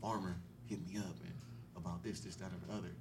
farmer 0.00 0.36
hit 0.66 0.84
me 0.86 0.98
up 0.98 1.16
and 1.24 1.32
about 1.76 2.02
this, 2.02 2.20
this, 2.20 2.36
that, 2.36 2.46
or 2.46 2.66
the 2.66 2.72
other." 2.72 2.94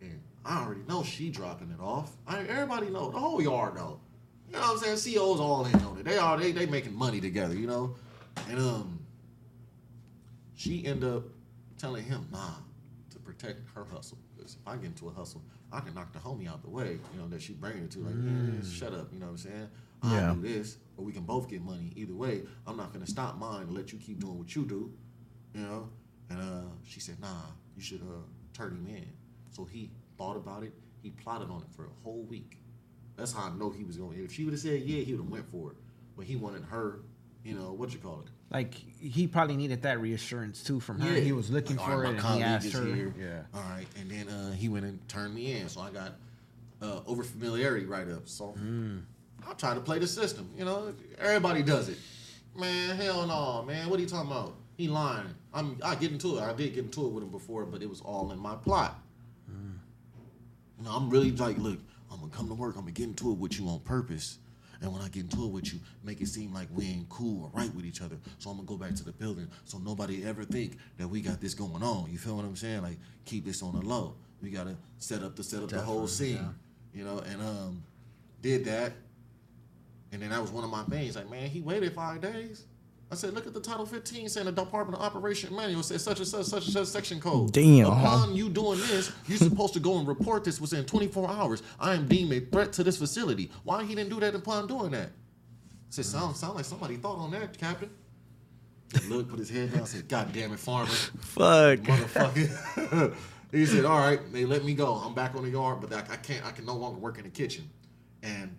And 0.00 0.20
I 0.44 0.64
already 0.64 0.82
know 0.88 1.02
she 1.02 1.30
dropping 1.30 1.70
it 1.70 1.80
off. 1.80 2.12
I, 2.26 2.40
everybody 2.40 2.88
know 2.88 3.10
the 3.10 3.18
whole 3.18 3.40
yard 3.42 3.76
know. 3.76 4.00
You 4.48 4.54
know 4.54 4.60
what 4.60 4.84
I'm 4.86 4.96
saying? 4.96 5.14
COs 5.14 5.40
all 5.40 5.64
in 5.66 5.74
on 5.82 5.98
it. 5.98 6.04
They 6.04 6.18
are 6.18 6.36
they 6.38 6.52
they 6.52 6.66
making 6.66 6.94
money 6.94 7.20
together. 7.20 7.54
You 7.54 7.66
know, 7.66 7.96
and 8.48 8.58
um, 8.58 9.00
she 10.54 10.84
end 10.86 11.04
up 11.04 11.24
telling 11.78 12.04
him 12.04 12.28
nah 12.32 12.54
protect 13.26 13.60
her 13.74 13.84
hustle. 13.84 14.18
Because 14.36 14.54
if 14.54 14.66
I 14.66 14.76
get 14.76 14.86
into 14.86 15.08
a 15.08 15.12
hustle, 15.12 15.42
I 15.72 15.80
can 15.80 15.94
knock 15.94 16.12
the 16.12 16.18
homie 16.18 16.48
out 16.48 16.62
the 16.62 16.70
way. 16.70 16.98
You 17.12 17.20
know 17.20 17.28
that 17.28 17.42
she 17.42 17.52
bringing 17.52 17.84
it 17.84 17.90
to 17.92 17.98
like, 18.00 18.14
yeah, 18.14 18.62
shut 18.70 18.92
up. 18.94 19.12
You 19.12 19.18
know 19.18 19.26
what 19.26 19.32
I'm 19.32 19.38
saying? 19.38 19.68
I 20.02 20.14
Yeah. 20.14 20.34
do 20.34 20.40
this, 20.42 20.78
or 20.96 21.04
we 21.04 21.12
can 21.12 21.24
both 21.24 21.48
get 21.48 21.62
money. 21.62 21.92
Either 21.96 22.14
way, 22.14 22.42
I'm 22.66 22.76
not 22.76 22.92
gonna 22.92 23.06
stop 23.06 23.36
mine 23.38 23.62
and 23.64 23.74
let 23.74 23.92
you 23.92 23.98
keep 23.98 24.20
doing 24.20 24.38
what 24.38 24.54
you 24.54 24.64
do. 24.64 24.92
You 25.54 25.62
know. 25.62 25.88
And 26.30 26.40
uh, 26.40 26.68
she 26.84 26.98
said, 27.00 27.20
nah, 27.20 27.42
you 27.76 27.82
should 27.82 28.02
uh, 28.02 28.22
turn 28.52 28.72
him 28.72 28.86
in. 28.88 29.06
So 29.50 29.64
he 29.64 29.90
thought 30.18 30.36
about 30.36 30.64
it. 30.64 30.72
He 31.02 31.10
plotted 31.10 31.50
on 31.50 31.62
it 31.62 31.68
for 31.70 31.84
a 31.84 31.90
whole 32.02 32.24
week. 32.24 32.58
That's 33.16 33.32
how 33.32 33.44
I 33.44 33.50
know 33.56 33.70
he 33.70 33.84
was 33.84 33.96
going. 33.96 34.16
To. 34.18 34.24
If 34.24 34.32
she 34.32 34.44
would 34.44 34.52
have 34.52 34.60
said 34.60 34.82
yeah, 34.82 35.02
he 35.02 35.12
would 35.12 35.22
have 35.22 35.30
went 35.30 35.48
for 35.50 35.70
it. 35.72 35.76
But 36.16 36.26
he 36.26 36.36
wanted 36.36 36.64
her, 36.64 37.00
you 37.44 37.54
know, 37.54 37.72
what 37.72 37.92
you 37.92 37.98
call 38.00 38.20
it? 38.26 38.30
Like 38.50 38.74
he 38.74 39.26
probably 39.26 39.56
needed 39.56 39.82
that 39.82 40.00
reassurance 40.00 40.62
too 40.62 40.78
from 40.80 41.00
her. 41.00 41.14
Yeah. 41.14 41.20
He 41.20 41.32
was 41.32 41.50
looking 41.50 41.76
Like, 41.76 41.86
for 41.86 42.00
right, 42.02 42.14
it, 42.14 42.24
and 42.24 42.34
he 42.36 42.42
asked 42.42 42.72
her. 42.72 42.84
here. 42.84 43.14
Yeah. 43.18 43.42
All 43.54 43.62
right, 43.70 43.86
and 43.98 44.10
then 44.10 44.28
uh, 44.28 44.52
he 44.52 44.68
went 44.68 44.84
and 44.84 45.06
turned 45.08 45.34
me 45.34 45.52
in, 45.58 45.68
so 45.68 45.80
I 45.80 45.90
got 45.90 46.12
uh, 46.80 47.00
over 47.06 47.22
familiarity 47.24 47.86
right 47.86 48.08
up. 48.08 48.28
So 48.28 48.48
Hmm. 48.52 48.98
I 49.48 49.52
try 49.54 49.74
to 49.74 49.80
play 49.80 49.98
the 49.98 50.06
system. 50.06 50.48
You 50.56 50.64
know, 50.64 50.92
everybody 51.18 51.62
does 51.62 51.88
it. 51.88 51.98
Man, 52.56 52.96
hell 52.96 53.26
no, 53.26 53.64
man. 53.64 53.90
What 53.90 53.98
are 53.98 54.02
you 54.02 54.08
talking 54.08 54.30
about? 54.30 54.54
He 54.76 54.88
lying. 54.88 55.26
I'm. 55.52 55.78
I 55.84 55.94
get 55.96 56.12
into 56.12 56.38
it. 56.38 56.42
I 56.42 56.52
did 56.52 56.74
get 56.74 56.84
into 56.84 57.04
it 57.06 57.12
with 57.12 57.24
him 57.24 57.30
before, 57.30 57.64
but 57.64 57.82
it 57.82 57.88
was 57.90 58.00
all 58.00 58.30
in 58.32 58.38
my 58.38 58.54
plot. 58.56 58.98
You 60.78 60.84
know, 60.84 60.90
I'm 60.90 61.08
really 61.08 61.30
like, 61.32 61.56
look, 61.58 61.78
I'm 62.12 62.20
gonna 62.20 62.30
come 62.30 62.48
to 62.48 62.54
work. 62.54 62.74
I'm 62.76 62.82
gonna 62.82 62.92
get 62.92 63.04
into 63.08 63.30
it 63.32 63.38
with 63.38 63.58
you 63.58 63.66
on 63.68 63.80
purpose. 63.80 64.38
And 64.80 64.92
when 64.92 65.02
I 65.02 65.08
get 65.08 65.24
into 65.24 65.44
it 65.44 65.50
with 65.50 65.72
you, 65.72 65.80
make 66.04 66.20
it 66.20 66.28
seem 66.28 66.52
like 66.52 66.68
we 66.74 66.86
ain't 66.86 67.08
cool 67.08 67.44
or 67.44 67.50
right 67.58 67.74
with 67.74 67.84
each 67.84 68.02
other. 68.02 68.16
So 68.38 68.50
I'm 68.50 68.56
gonna 68.56 68.68
go 68.68 68.76
back 68.76 68.94
to 68.96 69.04
the 69.04 69.12
building 69.12 69.48
so 69.64 69.78
nobody 69.78 70.24
ever 70.24 70.44
think 70.44 70.78
that 70.98 71.08
we 71.08 71.20
got 71.20 71.40
this 71.40 71.54
going 71.54 71.82
on. 71.82 72.10
You 72.10 72.18
feel 72.18 72.36
what 72.36 72.44
I'm 72.44 72.56
saying? 72.56 72.82
Like 72.82 72.98
keep 73.24 73.44
this 73.44 73.62
on 73.62 73.74
the 73.78 73.84
low. 73.84 74.14
We 74.42 74.50
gotta 74.50 74.76
set 74.98 75.22
up 75.22 75.36
the 75.36 75.42
set 75.42 75.62
up 75.62 75.70
the 75.70 75.80
whole 75.80 76.06
scene. 76.06 76.54
You 76.94 77.04
know, 77.04 77.18
and 77.18 77.42
um 77.42 77.82
did 78.42 78.64
that. 78.66 78.92
And 80.12 80.22
then 80.22 80.30
that 80.30 80.40
was 80.40 80.50
one 80.50 80.64
of 80.64 80.70
my 80.70 80.84
things. 80.84 81.16
Like, 81.16 81.28
man, 81.28 81.48
he 81.48 81.60
waited 81.60 81.92
five 81.92 82.20
days. 82.20 82.64
I 83.10 83.14
said, 83.14 83.34
look 83.34 83.46
at 83.46 83.54
the 83.54 83.60
Title 83.60 83.86
15 83.86 84.28
saying 84.28 84.46
the 84.46 84.52
Department 84.52 84.98
of 84.98 85.04
Operation 85.04 85.54
Manual 85.54 85.84
says 85.84 86.02
such 86.02 86.18
and 86.18 86.26
such, 86.26 86.46
such 86.46 86.64
and 86.64 86.72
such 86.72 86.88
section 86.88 87.20
code. 87.20 87.52
Damn. 87.52 87.86
Upon 87.86 88.34
you 88.34 88.48
doing 88.48 88.80
this, 88.80 89.12
you're 89.28 89.38
supposed 89.38 89.74
to 89.74 89.80
go 89.80 89.98
and 89.98 90.08
report 90.08 90.42
this 90.42 90.60
within 90.60 90.84
24 90.84 91.30
hours. 91.30 91.62
I 91.78 91.94
am 91.94 92.08
deemed 92.08 92.32
a 92.32 92.40
threat 92.40 92.72
to 92.74 92.82
this 92.82 92.96
facility. 92.96 93.50
Why 93.62 93.84
he 93.84 93.94
didn't 93.94 94.10
do 94.10 94.18
that 94.20 94.34
upon 94.34 94.66
doing 94.66 94.90
that? 94.90 95.10
I 95.10 95.90
said, 95.90 96.04
sound, 96.04 96.36
sound 96.36 96.56
like 96.56 96.64
somebody 96.64 96.96
thought 96.96 97.18
on 97.18 97.30
that, 97.30 97.56
Captain. 97.56 97.90
Look, 99.08 99.28
put 99.28 99.38
his 99.38 99.50
head 99.50 99.72
down. 99.72 99.86
said, 99.86 100.08
God 100.08 100.32
damn 100.32 100.52
it, 100.52 100.58
farmer. 100.58 100.86
Fuck. 100.90 101.80
Motherfucker. 101.80 103.14
he 103.52 103.66
said, 103.66 103.84
all 103.84 103.98
right, 103.98 104.20
they 104.32 104.44
let 104.44 104.64
me 104.64 104.74
go. 104.74 104.94
I'm 104.94 105.14
back 105.14 105.36
on 105.36 105.44
the 105.44 105.50
yard, 105.50 105.80
but 105.80 105.92
I, 105.92 106.14
I 106.14 106.16
can't, 106.16 106.44
I 106.44 106.50
can 106.50 106.64
no 106.64 106.74
longer 106.74 106.98
work 106.98 107.18
in 107.18 107.24
the 107.24 107.30
kitchen. 107.30 107.70
And 108.22 108.56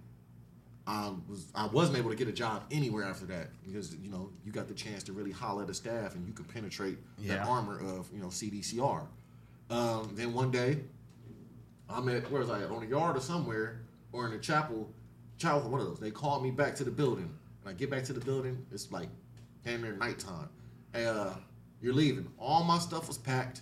I 0.87 1.11
was 1.27 1.47
I 1.53 1.67
wasn't 1.67 1.97
able 1.97 2.09
to 2.09 2.15
get 2.15 2.29
a 2.29 2.31
job 2.31 2.63
anywhere 2.71 3.03
after 3.03 3.25
that 3.25 3.49
because 3.65 3.93
you 3.97 4.09
know 4.09 4.29
you 4.45 4.53
got 4.53 4.69
the 4.69 4.73
chance 4.73 5.03
to 5.03 5.13
really 5.13 5.31
holler 5.31 5.63
at 5.63 5.67
the 5.67 5.73
staff 5.73 6.15
and 6.15 6.25
you 6.25 6.33
could 6.33 6.47
penetrate 6.47 6.97
the 7.19 7.39
armor 7.39 7.79
of 7.79 8.09
you 8.13 8.21
know 8.21 8.27
CDCR. 8.27 9.05
Um, 9.69 10.11
then 10.13 10.33
one 10.33 10.49
day, 10.49 10.79
I'm 11.89 12.07
at 12.07 12.31
where 12.31 12.39
was 12.39 12.49
I 12.49 12.61
at 12.61 12.71
on 12.71 12.83
a 12.83 12.85
yard 12.85 13.17
or 13.17 13.19
somewhere 13.19 13.81
or 14.13 14.27
in 14.27 14.33
a 14.33 14.39
chapel, 14.39 14.89
chapel 15.37 15.69
one 15.69 15.81
of 15.81 15.87
those. 15.87 15.99
They 15.99 16.09
called 16.09 16.41
me 16.41 16.51
back 16.51 16.73
to 16.75 16.85
the 16.85 16.91
building, 16.91 17.29
and 17.63 17.69
I 17.69 17.73
get 17.73 17.89
back 17.89 18.05
to 18.05 18.13
the 18.13 18.21
building. 18.21 18.65
It's 18.71 18.89
like 18.89 19.09
damn 19.65 19.81
near 19.81 19.93
nighttime. 19.93 20.47
Hey, 20.93 21.05
uh, 21.05 21.31
you're 21.81 21.93
leaving. 21.93 22.31
All 22.39 22.63
my 22.63 22.79
stuff 22.79 23.09
was 23.09 23.17
packed, 23.17 23.59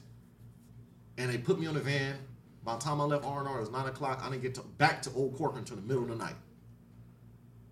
and 1.17 1.31
they 1.31 1.39
put 1.39 1.59
me 1.59 1.65
on 1.65 1.73
the 1.73 1.79
van. 1.79 2.17
By 2.63 2.75
the 2.75 2.81
time 2.81 3.01
I 3.01 3.05
left 3.05 3.25
R 3.25 3.39
and 3.39 3.47
R, 3.47 3.57
it 3.57 3.61
was 3.61 3.71
nine 3.71 3.87
o'clock. 3.87 4.21
I 4.23 4.29
didn't 4.29 4.43
get 4.43 4.55
to, 4.55 4.61
back 4.61 5.01
to 5.03 5.11
Old 5.13 5.35
Corcoran 5.35 5.59
until 5.59 5.77
the 5.77 5.83
middle 5.83 6.03
of 6.03 6.09
the 6.09 6.15
night. 6.15 6.35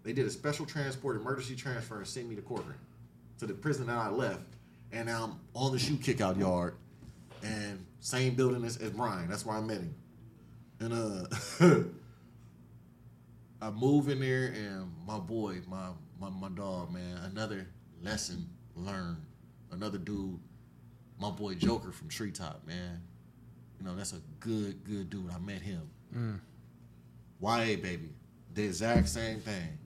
They 0.04 0.14
did 0.14 0.26
a 0.26 0.30
special 0.30 0.66
transport, 0.66 1.16
emergency 1.16 1.56
transfer, 1.56 1.98
and 1.98 2.08
sent 2.08 2.30
me 2.30 2.36
to 2.36 2.42
Corcoran, 2.42 2.78
to 3.40 3.46
the 3.46 3.54
prison 3.54 3.88
that 3.88 3.98
I 3.98 4.10
left. 4.10 4.42
And 4.92 5.08
now 5.08 5.24
I'm 5.24 5.40
on 5.56 5.72
the 5.72 5.80
SHU 5.80 5.98
kickout 5.98 6.38
yard, 6.38 6.76
and 7.42 7.86
same 8.00 8.36
building 8.36 8.64
as, 8.66 8.78
as 8.78 8.92
Brian. 8.92 9.30
That's 9.30 9.46
where 9.46 9.58
I 9.58 9.62
met 9.62 9.78
him. 9.78 9.96
And 10.80 10.94
uh, 10.94 11.84
I 13.66 13.70
move 13.72 14.10
in 14.10 14.20
there 14.20 14.48
and 14.48 14.92
my 15.08 15.18
boy, 15.20 15.62
my 15.68 15.90
my, 16.20 16.30
my 16.30 16.50
dog, 16.50 16.92
man, 16.92 17.18
another 17.32 17.68
lesson 18.02 18.48
learned. 18.76 19.18
Another 19.72 19.98
dude, 19.98 20.40
my 21.20 21.32
boy 21.32 21.56
Joker 21.56 21.92
from 21.92 22.08
Treetop, 22.10 22.66
man. 22.68 23.02
You 23.80 23.86
know, 23.86 23.96
that's 23.96 24.14
a 24.14 24.22
good, 24.40 24.84
good 24.84 25.10
dude. 25.10 25.32
I 25.34 25.40
met 25.40 25.62
him. 25.62 25.90
YA 27.42 27.76
baby. 27.82 28.10
The 28.54 28.64
exact 28.66 29.10
same 29.10 29.40
thing. 29.40 29.78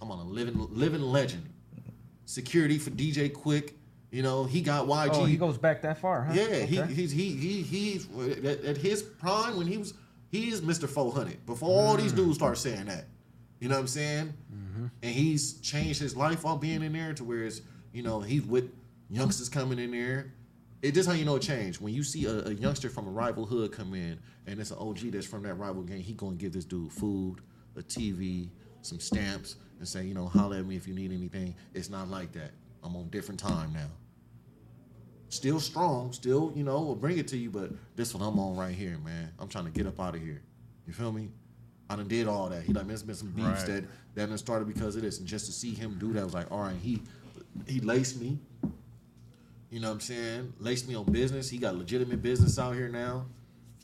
I'm 0.00 0.10
on 0.10 0.18
a 0.18 0.24
living 0.24 0.66
living 0.70 1.02
legend. 1.02 1.48
Security 2.24 2.78
for 2.78 2.90
DJ 2.90 3.30
Quik. 3.30 3.72
You 4.10 4.22
know, 4.22 4.44
he 4.44 4.60
got 4.60 4.86
YG. 4.86 5.10
Oh, 5.14 5.24
he 5.24 5.36
goes 5.36 5.56
back 5.56 5.82
that 5.82 5.98
far, 5.98 6.24
huh? 6.24 6.34
Yeah, 6.34 6.42
Okay. 6.42 6.66
he 6.66 6.82
he's 6.82 7.10
he 7.10 7.30
he 7.34 7.62
he's 7.62 8.08
at, 8.44 8.64
at 8.64 8.76
his 8.76 9.02
prime 9.02 9.56
when 9.56 9.66
he 9.66 9.78
was 9.78 9.94
he 10.30 10.48
is 10.50 10.60
Mr. 10.60 10.88
400 10.88 11.44
before 11.46 11.68
all 11.70 11.96
these 11.96 12.12
mm. 12.12 12.16
dudes 12.16 12.36
start 12.36 12.58
saying 12.58 12.86
that. 12.86 13.06
You 13.60 13.68
know 13.68 13.76
what 13.76 13.82
I'm 13.82 13.86
saying? 13.86 14.34
Mm-hmm. 14.52 14.86
And 15.02 15.14
he's 15.14 15.60
changed 15.60 16.00
his 16.00 16.16
life 16.16 16.42
while 16.42 16.58
being 16.58 16.82
in 16.82 16.92
there 16.92 17.14
to 17.14 17.24
where 17.24 17.44
it's 17.44 17.62
you 17.92 18.02
know 18.02 18.20
he's 18.20 18.42
with 18.42 18.70
youngsters 19.08 19.48
coming 19.48 19.78
in 19.78 19.92
there. 19.92 20.32
It 20.82 20.92
just 20.92 21.08
how 21.08 21.14
you 21.14 21.24
know 21.24 21.36
it 21.36 21.42
changed 21.42 21.80
when 21.80 21.94
you 21.94 22.02
see 22.02 22.26
a, 22.26 22.46
a 22.46 22.54
youngster 22.54 22.88
from 22.88 23.06
a 23.06 23.10
rival 23.10 23.46
hood 23.46 23.70
come 23.70 23.94
in 23.94 24.18
and 24.46 24.58
it's 24.58 24.72
an 24.72 24.78
OG 24.78 24.98
that's 25.12 25.26
from 25.26 25.42
that 25.44 25.54
rival 25.54 25.82
gang. 25.82 26.00
He 26.00 26.14
gonna 26.14 26.34
give 26.34 26.52
this 26.52 26.64
dude 26.64 26.92
food, 26.92 27.40
a 27.76 27.82
TV, 27.82 28.48
some 28.82 29.00
stamps, 29.00 29.56
and 29.78 29.88
say 29.88 30.04
you 30.04 30.14
know 30.14 30.26
holler 30.26 30.58
at 30.58 30.66
me 30.66 30.76
if 30.76 30.86
you 30.86 30.94
need 30.94 31.12
anything. 31.12 31.54
It's 31.74 31.90
not 31.90 32.08
like 32.08 32.32
that. 32.32 32.50
I'm 32.84 32.94
on 32.96 33.08
different 33.08 33.40
time 33.40 33.72
now 33.72 33.88
still 35.32 35.58
strong, 35.58 36.12
still, 36.12 36.52
you 36.54 36.62
know, 36.62 36.80
will 36.82 36.94
bring 36.94 37.16
it 37.16 37.26
to 37.26 37.38
you, 37.38 37.48
but 37.50 37.70
this 37.96 38.14
one 38.14 38.22
I'm 38.22 38.38
on 38.38 38.54
right 38.54 38.74
here, 38.74 38.98
man. 38.98 39.32
I'm 39.38 39.48
trying 39.48 39.64
to 39.64 39.70
get 39.70 39.86
up 39.86 39.98
out 39.98 40.14
of 40.14 40.20
here. 40.20 40.42
You 40.86 40.92
feel 40.92 41.10
me? 41.10 41.30
I 41.88 41.96
done 41.96 42.06
did 42.08 42.28
all 42.28 42.48
that. 42.50 42.62
He 42.62 42.72
like, 42.72 42.86
there's 42.86 43.02
been 43.02 43.14
some 43.14 43.30
beefs 43.30 43.46
Right. 43.46 43.66
that 43.66 43.84
that 44.14 44.28
done 44.28 44.38
started 44.38 44.68
because 44.68 44.94
of 44.94 45.02
this. 45.02 45.18
And 45.18 45.26
just 45.26 45.46
to 45.46 45.52
see 45.52 45.72
him 45.74 45.96
do 45.98 46.12
that 46.12 46.24
was 46.24 46.34
like, 46.34 46.50
all 46.52 46.60
right, 46.60 46.76
he 46.80 47.02
he 47.66 47.80
laced 47.80 48.20
me. 48.20 48.38
You 49.70 49.80
know 49.80 49.88
what 49.88 49.94
I'm 49.94 50.00
saying? 50.00 50.52
Laced 50.58 50.86
me 50.86 50.94
on 50.94 51.04
business. 51.10 51.48
He 51.48 51.56
got 51.56 51.76
legitimate 51.76 52.20
business 52.22 52.58
out 52.58 52.74
here 52.74 52.88
now. 52.88 53.26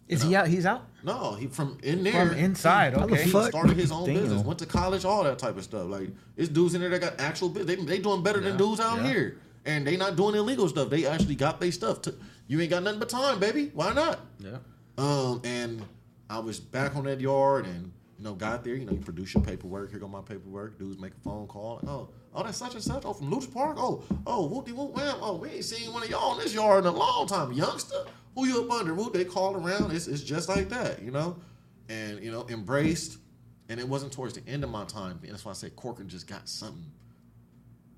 Is 0.08 0.22
he 0.22 0.34
out? 0.34 0.48
He's 0.48 0.64
out 0.66 0.84
No, 1.04 1.34
he 1.34 1.46
from 1.48 1.78
in 1.82 2.02
there. 2.02 2.26
from 2.30 2.36
inside. 2.38 2.94
How 2.94 3.06
the 3.06 3.12
Okay. 3.14 3.24
He 3.24 3.30
started 3.30 3.76
his 3.76 3.92
own 3.92 4.06
Damn. 4.06 4.14
business, 4.14 4.42
went 4.42 4.58
to 4.60 4.66
college, 4.66 5.04
all 5.04 5.22
that 5.24 5.38
type 5.38 5.56
of 5.56 5.64
stuff. 5.64 5.86
Like 5.88 6.08
it's 6.36 6.48
dudes 6.48 6.74
in 6.74 6.80
there 6.80 6.90
that 6.90 7.00
got 7.00 7.20
actual. 7.20 7.50
They, 7.50 7.74
they 7.76 7.98
doing 7.98 8.22
better 8.22 8.40
Yeah, 8.40 8.48
than 8.48 8.56
dudes 8.56 8.80
out 8.80 8.98
yeah. 8.98 9.08
here, 9.08 9.38
and 9.66 9.86
they 9.86 9.96
not 9.96 10.16
doing 10.16 10.34
illegal 10.34 10.68
stuff. 10.68 10.88
They 10.90 11.04
actually 11.06 11.34
got 11.34 11.60
their 11.60 11.72
stuff. 11.72 12.02
To, 12.02 12.14
you 12.46 12.60
ain't 12.60 12.70
got 12.70 12.82
nothing 12.82 12.98
but 13.00 13.08
time, 13.10 13.38
baby. 13.38 13.70
Why 13.74 13.92
not? 13.92 14.20
Yeah. 14.38 14.58
Um, 14.96 15.40
and 15.44 15.82
I 16.30 16.38
was 16.38 16.58
back 16.58 16.96
on 16.96 17.04
that 17.04 17.20
yard, 17.20 17.66
and 17.66 17.92
you 18.18 18.24
know, 18.24 18.34
got 18.34 18.64
there. 18.64 18.74
You 18.74 18.86
know, 18.86 18.92
you 18.92 18.98
produce 19.00 19.34
your 19.34 19.44
paperwork. 19.44 19.90
Here 19.90 20.00
go 20.00 20.08
my 20.08 20.22
paperwork. 20.22 20.78
Dudes 20.78 20.98
make 20.98 21.12
a 21.12 21.20
phone 21.20 21.46
call. 21.46 21.80
Like, 21.82 21.90
oh, 21.92 22.08
oh, 22.34 22.42
that's 22.42 22.58
such 22.58 22.74
and 22.74 22.82
such. 22.82 23.02
Oh, 23.04 23.12
from 23.12 23.30
Lueders 23.30 23.52
Park. 23.52 23.76
Oh, 23.78 24.02
oh, 24.26 24.46
whoop 24.46 24.68
whoop 24.70 24.96
wham. 24.96 25.16
Oh, 25.20 25.36
we 25.36 25.50
ain't 25.50 25.64
seen 25.64 25.92
one 25.92 26.02
of 26.02 26.08
y'all 26.10 26.32
in 26.36 26.40
this 26.42 26.54
yard 26.54 26.84
in 26.84 26.92
a 26.92 26.96
long 26.96 27.26
time, 27.28 27.52
youngster. 27.52 28.04
Who 28.38 28.46
you 28.46 28.62
up 28.62 28.70
under? 28.70 28.94
Whoop. 28.94 29.12
They 29.14 29.24
call 29.24 29.56
around. 29.56 29.90
It's 29.90 30.06
it's 30.06 30.22
just 30.22 30.48
like 30.48 30.68
that, 30.68 31.02
you 31.02 31.10
know. 31.10 31.36
And 31.88 32.22
you 32.22 32.30
know, 32.30 32.46
embraced. 32.48 33.18
And 33.68 33.80
it 33.80 33.88
wasn't 33.88 34.12
towards 34.12 34.34
the 34.34 34.48
end 34.48 34.62
of 34.62 34.70
my 34.70 34.84
time. 34.84 35.18
And 35.24 35.32
that's 35.32 35.44
why 35.44 35.50
I 35.50 35.54
said 35.54 35.74
Corcoran 35.74 36.08
just 36.08 36.28
got 36.28 36.48
something. 36.48 36.86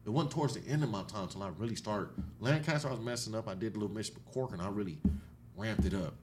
It 0.07 0.09
wasn't 0.11 0.33
towards 0.33 0.55
the 0.55 0.67
end 0.67 0.83
of 0.83 0.89
my 0.89 1.03
time 1.03 1.25
until 1.25 1.43
I 1.43 1.51
really 1.59 1.77
started. 1.77 2.09
Lancaster, 2.41 2.89
I 2.89 2.93
was 2.93 3.01
messing 3.01 3.35
up. 3.35 3.47
I 3.49 3.55
did 3.55 3.77
a 3.77 3.79
little 3.79 3.95
mission, 3.95 4.15
but 4.17 4.33
Corcoran, 4.33 4.63
I 4.63 4.69
really 4.71 4.99
ramped 5.57 5.85
it 5.85 5.93
up 5.93 6.15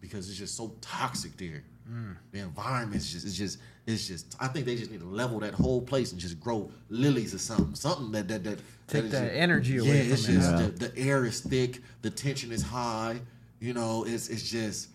because 0.00 0.28
it's 0.28 0.36
just 0.36 0.56
so 0.56 0.74
toxic 0.80 1.36
there. 1.36 1.62
Mm. 1.88 2.16
The 2.32 2.40
environment 2.40 2.96
is 3.00 3.12
just, 3.12 3.24
it's 3.24 3.36
just, 3.36 3.58
it's 3.86 4.08
just. 4.08 4.34
I 4.40 4.48
think 4.48 4.66
they 4.66 4.74
just 4.74 4.90
need 4.90 5.00
to 5.00 5.06
level 5.06 5.38
that 5.40 5.54
whole 5.54 5.80
place 5.80 6.10
and 6.12 6.20
just 6.20 6.40
grow 6.40 6.70
lilies 6.88 7.34
or 7.34 7.38
something, 7.38 7.74
something 7.76 8.10
that 8.12 8.26
that 8.28 8.42
that 8.42 8.58
Take 8.88 9.04
is 9.04 9.12
that 9.12 9.28
just- 9.28 9.34
energy 9.36 9.76
away 9.78 9.88
Yeah, 9.88 10.02
from 10.02 10.12
it's 10.12 10.24
just 10.24 10.50
Yeah. 10.50 10.56
the, 10.56 10.88
the 10.88 10.98
air 10.98 11.24
is 11.24 11.40
thick, 11.40 11.80
the 12.02 12.10
tension 12.10 12.50
is 12.52 12.62
high. 12.62 13.20
You 13.64 13.72
know, 13.72 14.04
it's 14.06 14.28
it's 14.28 14.42
just, 14.42 14.90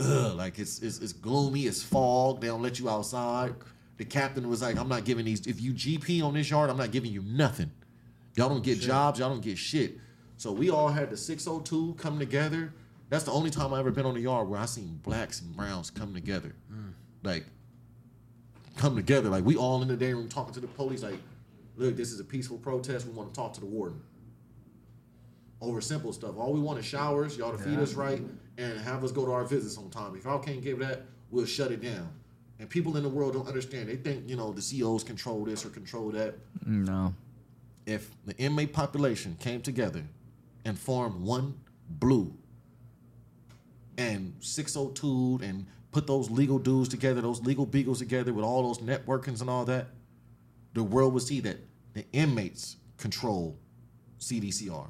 ugh, 0.00 0.34
like 0.34 0.58
it's 0.58 0.80
it's 0.80 0.98
it's 0.98 1.12
gloomy, 1.12 1.66
it's 1.66 1.84
fog. 1.84 2.40
They 2.40 2.48
don't 2.48 2.62
let 2.62 2.80
you 2.80 2.90
outside. 2.90 3.54
The 3.96 4.04
captain 4.04 4.48
was 4.48 4.60
like, 4.60 4.76
"I'm 4.76 4.88
not 4.88 5.04
giving 5.04 5.24
these. 5.24 5.46
If 5.46 5.60
you 5.60 5.72
GP 5.72 6.24
on 6.24 6.34
this 6.34 6.50
yard, 6.50 6.68
I'm 6.68 6.76
not 6.76 6.90
giving 6.90 7.12
you 7.12 7.22
nothing. 7.22 7.70
Y'all 8.34 8.48
don't 8.48 8.64
get 8.64 8.80
jobs. 8.80 9.20
Y'all 9.20 9.28
don't 9.28 9.40
get 9.40 9.56
shit." 9.56 9.98
So 10.36 10.50
we 10.50 10.68
all 10.68 10.88
had 10.88 11.10
the 11.10 11.16
602 11.16 11.94
come 11.94 12.18
together. 12.18 12.72
That's 13.08 13.22
the 13.22 13.30
only 13.30 13.50
time 13.50 13.72
I 13.72 13.78
ever 13.78 13.92
been 13.92 14.04
on 14.04 14.14
the 14.14 14.20
yard 14.22 14.48
where 14.48 14.58
I 14.58 14.66
seen 14.66 14.98
blacks 15.04 15.40
and 15.40 15.56
browns 15.56 15.88
come 15.88 16.12
together, 16.12 16.56
mm. 16.72 16.90
like 17.22 17.44
come 18.76 18.96
together. 18.96 19.28
Like 19.28 19.44
we 19.44 19.54
all 19.54 19.80
in 19.82 19.86
the 19.86 19.96
day 19.96 20.12
room 20.12 20.28
talking 20.28 20.54
to 20.54 20.60
the 20.60 20.66
police. 20.66 21.04
Like, 21.04 21.20
look, 21.76 21.96
this 21.96 22.10
is 22.10 22.18
a 22.18 22.24
peaceful 22.24 22.58
protest. 22.58 23.06
We 23.06 23.12
want 23.12 23.32
to 23.32 23.40
talk 23.40 23.52
to 23.52 23.60
the 23.60 23.66
warden 23.66 24.02
over 25.60 25.80
simple 25.80 26.12
stuff. 26.12 26.36
All 26.38 26.52
we 26.52 26.60
want 26.60 26.78
is 26.78 26.84
showers, 26.84 27.36
y'all 27.36 27.52
to 27.52 27.58
feed 27.58 27.78
us 27.78 27.94
right, 27.94 28.22
and 28.56 28.78
have 28.80 29.02
us 29.04 29.12
go 29.12 29.24
to 29.24 29.32
our 29.32 29.44
visits 29.44 29.76
on 29.76 29.90
time. 29.90 30.14
If 30.16 30.24
y'all 30.24 30.38
can't 30.38 30.62
give 30.62 30.78
that, 30.80 31.02
we'll 31.30 31.46
shut 31.46 31.72
it 31.72 31.82
down. 31.82 32.08
And 32.60 32.68
people 32.68 32.96
in 32.96 33.02
the 33.02 33.08
world 33.08 33.34
don't 33.34 33.46
understand. 33.46 33.88
They 33.88 33.96
think 33.96 34.28
you 34.28 34.36
know 34.36 34.52
the 34.52 34.62
COs 34.62 35.04
control 35.04 35.44
this 35.44 35.64
or 35.64 35.70
control 35.70 36.10
that. 36.10 36.34
No. 36.66 37.14
If 37.86 38.10
the 38.26 38.36
inmate 38.36 38.72
population 38.72 39.36
came 39.40 39.62
together 39.62 40.04
and 40.64 40.78
formed 40.78 41.20
one 41.20 41.54
blue 41.88 42.32
and 43.96 44.34
602 44.40 45.40
and 45.42 45.66
put 45.90 46.06
those 46.06 46.30
legal 46.30 46.58
dudes 46.58 46.88
together, 46.88 47.20
those 47.20 47.40
legal 47.40 47.64
beagles 47.64 47.98
together 47.98 48.32
with 48.32 48.44
all 48.44 48.62
those 48.62 48.78
networkings 48.78 49.40
and 49.40 49.48
all 49.48 49.64
that, 49.64 49.86
the 50.74 50.82
world 50.82 51.14
would 51.14 51.22
see 51.22 51.40
that 51.40 51.56
the 51.94 52.04
inmates 52.12 52.76
control 52.98 53.56
CDCR. 54.20 54.86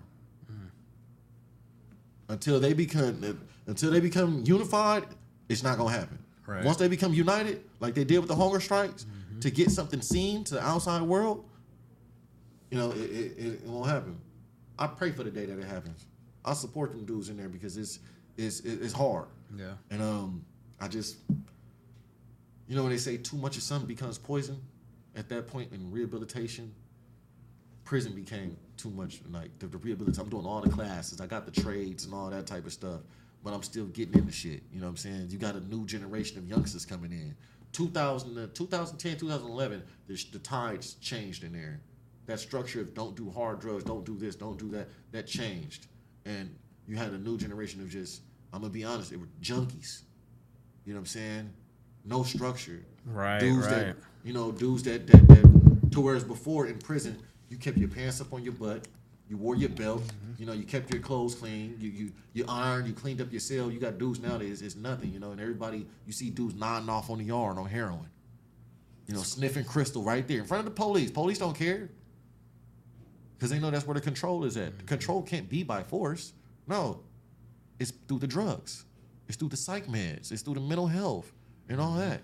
Until 2.28 2.60
they 2.60 2.72
become 2.72 3.40
until 3.66 3.90
they 3.90 4.00
become 4.00 4.44
unified, 4.46 5.04
it's 5.48 5.62
not 5.62 5.78
gonna 5.78 5.92
happen. 5.92 6.18
Right. 6.46 6.64
Once 6.64 6.78
they 6.78 6.88
become 6.88 7.12
united, 7.12 7.62
like 7.80 7.94
they 7.94 8.04
did 8.04 8.18
with 8.18 8.28
the 8.28 8.36
hunger 8.36 8.60
strikes, 8.60 9.06
to 9.40 9.50
get 9.50 9.70
something 9.70 10.00
seen 10.00 10.44
to 10.44 10.54
the 10.54 10.62
outside 10.62 11.02
world, 11.02 11.44
you 12.70 12.78
know, 12.78 12.90
it, 12.90 12.98
it, 12.98 13.38
it, 13.38 13.52
it 13.62 13.66
won't 13.66 13.88
happen. 13.88 14.18
I 14.78 14.86
pray 14.86 15.12
for 15.12 15.22
the 15.22 15.30
day 15.30 15.46
that 15.46 15.58
it 15.58 15.64
happens. 15.64 16.06
I 16.44 16.54
support 16.54 16.92
them 16.92 17.04
dudes 17.04 17.28
in 17.28 17.36
there 17.36 17.48
because 17.48 17.76
it's 17.76 17.98
it's 18.36 18.60
it's 18.60 18.92
hard. 18.92 19.26
Yeah. 19.56 19.72
And 19.90 20.02
um, 20.02 20.44
I 20.80 20.88
just, 20.88 21.16
you 22.68 22.76
know, 22.76 22.82
when 22.82 22.92
they 22.92 22.98
say 22.98 23.16
too 23.16 23.36
much 23.36 23.56
of 23.56 23.62
something 23.62 23.88
becomes 23.88 24.18
poison, 24.18 24.60
at 25.16 25.28
that 25.30 25.48
point 25.48 25.72
in 25.72 25.90
rehabilitation, 25.90 26.74
prison 27.88 28.12
became 28.12 28.54
too 28.76 28.90
much. 28.90 29.20
Like 29.30 29.58
the, 29.58 29.66
the 29.66 29.78
rehabilitation, 29.78 30.22
I'm 30.22 30.28
doing 30.28 30.44
all 30.44 30.60
the 30.60 30.68
classes, 30.68 31.22
I 31.22 31.26
got 31.26 31.46
the 31.46 31.60
trades 31.60 32.04
and 32.04 32.12
all 32.12 32.28
that 32.28 32.46
type 32.46 32.66
of 32.66 32.72
stuff, 32.72 33.00
but 33.42 33.54
I'm 33.54 33.62
still 33.62 33.86
getting 33.86 34.12
into 34.12 34.30
shit. 34.30 34.62
You 34.70 34.80
know 34.80 34.86
what 34.86 34.90
I'm 34.90 34.96
saying? 34.98 35.28
You 35.30 35.38
got 35.38 35.54
a 35.54 35.60
new 35.60 35.86
generation 35.86 36.36
of 36.36 36.46
youngsters 36.46 36.84
coming 36.84 37.12
in. 37.12 37.34
2000, 37.72 38.36
uh, 38.36 38.46
2010, 38.52 39.16
2011, 39.16 39.82
the, 40.06 40.24
the 40.32 40.38
tides 40.38 40.94
changed 41.00 41.44
in 41.44 41.52
there. 41.54 41.80
That 42.26 42.38
structure 42.38 42.82
of 42.82 42.92
don't 42.92 43.16
do 43.16 43.30
hard 43.30 43.58
drugs, 43.58 43.84
don't 43.84 44.04
do 44.04 44.18
this, 44.18 44.36
don't 44.36 44.58
do 44.58 44.68
that, 44.72 44.88
that 45.12 45.26
changed. 45.26 45.86
And 46.26 46.54
you 46.86 46.96
had 46.96 47.12
a 47.12 47.18
new 47.18 47.38
generation 47.38 47.80
of 47.80 47.88
just, 47.88 48.20
I'm 48.52 48.60
gonna 48.60 48.70
be 48.70 48.84
honest, 48.84 49.10
they 49.10 49.16
were 49.16 49.28
junkies. 49.40 50.02
You 50.84 50.92
know 50.92 50.98
what 50.98 51.00
I'm 51.00 51.06
saying? 51.06 51.50
No 52.04 52.22
structure. 52.22 52.84
Right, 53.06 53.38
Dudes 53.38 53.66
right. 53.66 53.76
that 53.76 53.96
you 54.24 54.34
know, 54.34 54.52
dudes 54.52 54.82
that 54.82 55.06
that 55.06 55.26
that 55.28 55.90
to 55.92 56.00
whereas 56.00 56.24
before 56.24 56.66
in 56.66 56.78
prison, 56.78 57.18
you 57.48 57.56
kept 57.56 57.76
your 57.78 57.88
pants 57.88 58.20
up 58.20 58.32
on 58.32 58.42
your 58.42 58.52
butt, 58.52 58.86
you 59.28 59.36
wore 59.36 59.56
your 59.56 59.68
belt, 59.70 60.02
Mm-hmm. 60.02 60.32
you 60.38 60.46
know, 60.46 60.52
you 60.52 60.64
kept 60.64 60.92
your 60.92 61.02
clothes 61.02 61.34
clean, 61.34 61.76
you 61.78 61.90
you 61.90 62.12
you 62.32 62.44
ironed, 62.48 62.86
you 62.88 62.94
cleaned 62.94 63.20
up 63.20 63.30
your 63.30 63.40
cell. 63.40 63.70
You 63.70 63.78
got 63.80 63.98
dudes 63.98 64.20
nowadays, 64.20 64.62
it's 64.62 64.76
nothing, 64.76 65.12
you 65.12 65.18
know, 65.20 65.32
and 65.32 65.40
everybody 65.40 65.86
you 66.06 66.12
see 66.12 66.30
dudes 66.30 66.54
nodding 66.54 66.88
off 66.88 67.10
on 67.10 67.18
the 67.18 67.24
yard 67.24 67.58
on 67.58 67.66
heroin. 67.66 68.08
You 69.06 69.14
know, 69.14 69.22
sniffing 69.22 69.64
crystal 69.64 70.02
right 70.02 70.26
there 70.28 70.38
in 70.40 70.44
front 70.44 70.60
of 70.60 70.64
the 70.66 70.78
police. 70.78 71.10
Police 71.10 71.38
don't 71.38 71.56
care. 71.56 71.88
Because 73.36 73.50
they 73.50 73.58
know 73.58 73.70
that's 73.70 73.86
where 73.86 73.94
the 73.94 74.00
control 74.00 74.44
is 74.44 74.56
at. 74.56 74.76
The 74.78 74.84
control 74.84 75.22
can't 75.22 75.48
be 75.48 75.62
by 75.62 75.82
force. 75.82 76.32
No. 76.66 77.00
It's 77.78 77.92
through 78.08 78.18
the 78.18 78.26
drugs. 78.26 78.84
It's 79.28 79.36
through 79.36 79.50
the 79.50 79.56
psych 79.56 79.86
meds. 79.86 80.32
It's 80.32 80.42
through 80.42 80.54
the 80.54 80.60
mental 80.60 80.88
health 80.88 81.32
and 81.68 81.80
all 81.80 81.94
that. 81.94 82.20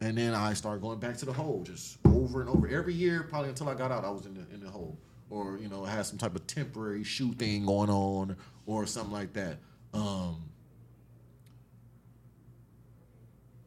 And 0.00 0.18
then 0.18 0.34
I 0.34 0.52
started 0.54 0.82
going 0.82 0.98
back 0.98 1.16
to 1.18 1.24
the 1.24 1.32
hole, 1.32 1.62
just 1.62 1.98
over 2.04 2.40
and 2.40 2.50
over. 2.50 2.68
Every 2.68 2.92
year, 2.94 3.22
probably 3.22 3.48
until 3.50 3.68
I 3.68 3.74
got 3.74 3.90
out, 3.90 4.04
I 4.04 4.10
was 4.10 4.26
in 4.26 4.34
the 4.34 4.44
in 4.54 4.60
the 4.60 4.68
hole. 4.70 4.98
Or, 5.30 5.56
you 5.58 5.68
know, 5.68 5.84
had 5.84 6.04
some 6.04 6.18
type 6.18 6.34
of 6.36 6.46
temporary 6.46 7.02
SHU 7.02 7.32
thing 7.32 7.64
going 7.66 7.90
on 7.90 8.36
or 8.66 8.86
something 8.86 9.12
like 9.12 9.32
that. 9.32 9.58
Um 9.94 10.50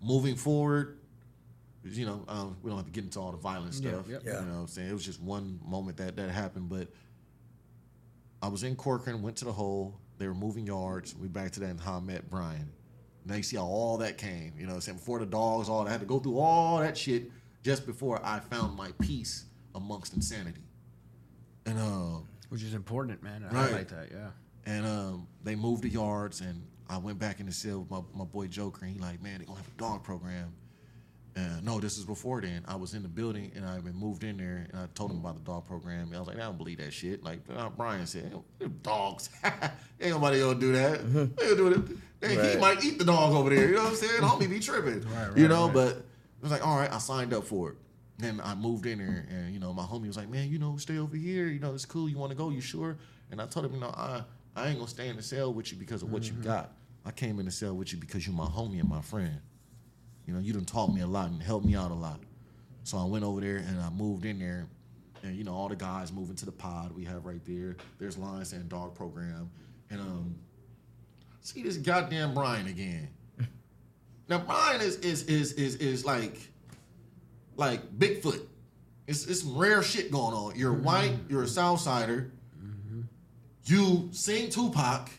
moving 0.01 0.35
forward, 0.35 0.99
you 1.83 2.05
know, 2.05 2.23
um, 2.27 2.55
we 2.61 2.69
don't 2.69 2.77
have 2.77 2.85
to 2.85 2.91
get 2.91 3.03
into 3.03 3.19
all 3.19 3.31
the 3.31 3.37
violent 3.37 3.73
Yeah, 3.73 3.91
stuff. 3.93 4.07
yep. 4.07 4.23
You 4.23 4.31
know 4.31 4.37
what 4.39 4.43
I'm 4.61 4.67
saying? 4.67 4.89
It 4.89 4.93
was 4.93 5.03
just 5.03 5.21
one 5.21 5.59
moment 5.65 5.97
that 5.97 6.15
that 6.17 6.29
happened, 6.29 6.69
but 6.69 6.87
I 8.41 8.47
was 8.47 8.63
in 8.63 8.75
Corcoran, 8.75 9.21
went 9.21 9.37
to 9.37 9.45
the 9.45 9.51
hole. 9.51 9.99
They 10.19 10.27
were 10.27 10.35
moving 10.35 10.67
yards. 10.67 11.15
We 11.15 11.27
back 11.27 11.51
to 11.53 11.59
that 11.61 11.69
and 11.69 11.79
how 11.79 11.97
I 11.97 11.99
met 11.99 12.29
Brian. 12.29 12.69
Now 13.27 13.35
you 13.35 13.43
see 13.43 13.57
how 13.57 13.65
all 13.65 13.97
that 13.97 14.17
came. 14.17 14.53
You 14.57 14.63
know, 14.65 14.69
what 14.69 14.75
I'm 14.75 14.81
saying 14.81 14.97
before 14.99 15.19
the 15.19 15.25
dogs, 15.25 15.67
all 15.69 15.83
that 15.83 15.89
I 15.89 15.91
had 15.91 15.99
to 16.01 16.05
go 16.07 16.19
through 16.19 16.39
all 16.39 16.79
that 16.79 16.97
shit 16.97 17.29
just 17.63 17.85
before 17.85 18.19
I 18.23 18.39
found 18.39 18.75
my 18.77 18.91
peace 19.01 19.45
amongst 19.75 20.13
insanity. 20.13 20.61
And 21.65 21.77
um, 21.79 22.27
Which 22.49 22.63
is 22.63 22.73
important, 22.73 23.21
man. 23.21 23.43
I 23.49 23.53
Right. 23.53 23.71
like 23.73 23.87
that. 23.89 24.09
Yeah. 24.11 24.29
and 24.65 24.85
um, 24.85 25.27
they 25.43 25.55
moved 25.55 25.83
the 25.83 25.89
yards, 25.89 26.41
and 26.41 26.63
I 26.89 26.97
went 26.97 27.19
back 27.19 27.39
in 27.41 27.45
the 27.45 27.51
cell 27.51 27.79
with 27.79 27.91
my, 27.91 28.01
my 28.15 28.23
boy 28.25 28.47
Joker, 28.47 28.85
and 28.85 28.93
he 28.93 28.99
like, 28.99 29.21
man, 29.21 29.39
they 29.39 29.45
gonna 29.45 29.57
have 29.57 29.67
a 29.67 29.77
dog 29.79 30.03
program. 30.03 30.53
No, 31.63 31.79
this 31.79 31.97
is 31.97 32.05
before 32.05 32.41
then. 32.41 32.63
I 32.67 32.75
was 32.75 32.93
in 32.93 33.03
the 33.03 33.09
building, 33.09 33.51
and 33.55 33.65
I 33.65 33.79
been 33.79 33.95
moved 33.95 34.23
in 34.23 34.37
there, 34.37 34.67
and 34.71 34.79
I 34.81 34.87
told 34.95 35.11
him 35.11 35.17
about 35.17 35.35
the 35.35 35.41
dog 35.41 35.67
program. 35.67 36.07
And 36.07 36.15
I 36.15 36.19
was 36.19 36.27
like, 36.27 36.37
I 36.37 36.41
don't 36.41 36.57
believe 36.57 36.77
that 36.79 36.93
shit. 36.93 37.23
Like 37.23 37.41
uh, 37.55 37.69
Brian 37.69 38.05
said, 38.07 38.31
"Them 38.59 38.79
dogs. 38.81 39.29
Ain't 40.01 40.11
nobody 40.13 40.39
gonna 40.39 40.59
do 40.59 40.71
that. 40.73 41.13
They 41.37 41.55
gonna 41.55 41.55
do 41.55 41.67
it. 42.21 42.27
Hey, 42.29 42.53
He 42.53 42.57
might 42.59 42.83
eat 42.83 42.97
the 42.97 43.05
dog 43.05 43.33
over 43.33 43.49
there. 43.49 43.67
You 43.69 43.75
know 43.75 43.83
what 43.83 43.89
I'm 43.91 43.95
saying? 43.95 44.21
Homie 44.21 44.49
be 44.49 44.59
tripping. 44.59 45.01
Right, 45.01 45.37
you 45.37 45.47
know, 45.47 45.65
right. 45.65 45.73
but 45.73 45.93
I 45.97 46.41
was 46.41 46.51
like, 46.51 46.65
all 46.65 46.77
right, 46.77 46.91
I 46.91 46.97
signed 46.97 47.33
up 47.33 47.43
for 47.43 47.71
it. 47.71 47.75
Then 48.17 48.41
I 48.43 48.55
moved 48.55 48.87
in 48.87 48.97
there, 48.97 49.27
and 49.29 49.53
you 49.53 49.59
know, 49.59 49.73
my 49.73 49.83
homie 49.83 50.07
was 50.07 50.17
like, 50.17 50.29
"Man, 50.29 50.49
you 50.49 50.57
know, 50.57 50.77
stay 50.77 50.97
over 50.97 51.15
here. 51.15 51.47
You 51.47 51.59
know, 51.59 51.73
it's 51.75 51.85
cool. 51.85 52.09
You 52.09 52.17
want 52.17 52.31
to 52.31 52.37
go? 52.37 52.49
You 52.49 52.61
sure?" 52.61 52.97
And 53.29 53.39
I 53.41 53.45
told 53.45 53.65
him, 53.67 53.73
"You 53.75 53.81
know, 53.81 53.93
I 53.95 54.23
I 54.55 54.69
ain't 54.69 54.77
gonna 54.79 54.89
stay 54.89 55.09
in 55.09 55.17
the 55.17 55.21
cell 55.21 55.53
with 55.53 55.71
you 55.71 55.77
because 55.77 56.01
of 56.01 56.11
what 56.11 56.23
Mm-hmm. 56.23 56.37
you 56.37 56.43
got. 56.43 56.71
I 57.05 57.11
came 57.11 57.39
in 57.39 57.45
the 57.45 57.51
cell 57.51 57.75
with 57.75 57.93
you 57.93 57.99
because 57.99 58.25
you're 58.25 58.35
my 58.35 58.45
homie 58.47 58.79
and 58.79 58.89
my 58.89 59.01
friend. 59.01 59.39
You 60.27 60.33
know, 60.33 60.39
you 60.39 60.53
done 60.53 60.65
taught 60.65 60.93
me 60.93 61.01
a 61.01 61.07
lot 61.07 61.29
and 61.29 61.41
helped 61.41 61.65
me 61.65 61.75
out 61.75 61.89
a 61.89 61.95
lot. 61.95 62.19
So 62.83 62.97
I 62.97 63.05
went 63.05 63.23
over 63.23 63.41
there 63.41 63.57
and 63.57 63.79
I 63.79 63.89
moved 63.89 64.25
in 64.25 64.39
there, 64.39 64.67
and 65.23 65.35
you 65.35 65.43
know, 65.43 65.53
all 65.53 65.69
the 65.69 65.75
guys 65.75 66.11
moving 66.11 66.35
to 66.35 66.45
the 66.45 66.51
pod 66.51 66.91
we 66.91 67.05
have 67.05 67.25
right 67.25 67.43
there. 67.45 67.77
There's 67.97 68.17
lines 68.17 68.53
and 68.53 68.67
dog 68.69 68.93
program, 68.93 69.49
and 69.89 69.99
um, 70.01 70.35
see 71.41 71.63
this 71.63 71.77
goddamn 71.77 72.33
Brian 72.33 72.67
again. 72.67 73.09
Now 74.29 74.39
Brian 74.39 74.81
is 74.81 74.97
is 74.97 75.23
is 75.23 75.53
is 75.53 75.75
is 75.75 76.03
like 76.05 76.37
like 77.55 77.97
Bigfoot. 77.97 78.41
It's 79.07 79.25
it's 79.25 79.41
some 79.43 79.57
rare 79.57 79.81
shit 79.81 80.11
going 80.11 80.33
on. 80.35 80.57
You're 80.57 80.73
white, 80.73 81.15
you're 81.29 81.43
a 81.43 81.47
Southsider. 81.47 82.31
You 83.63 84.09
sing 84.11 84.49
Tupac, 84.49 85.09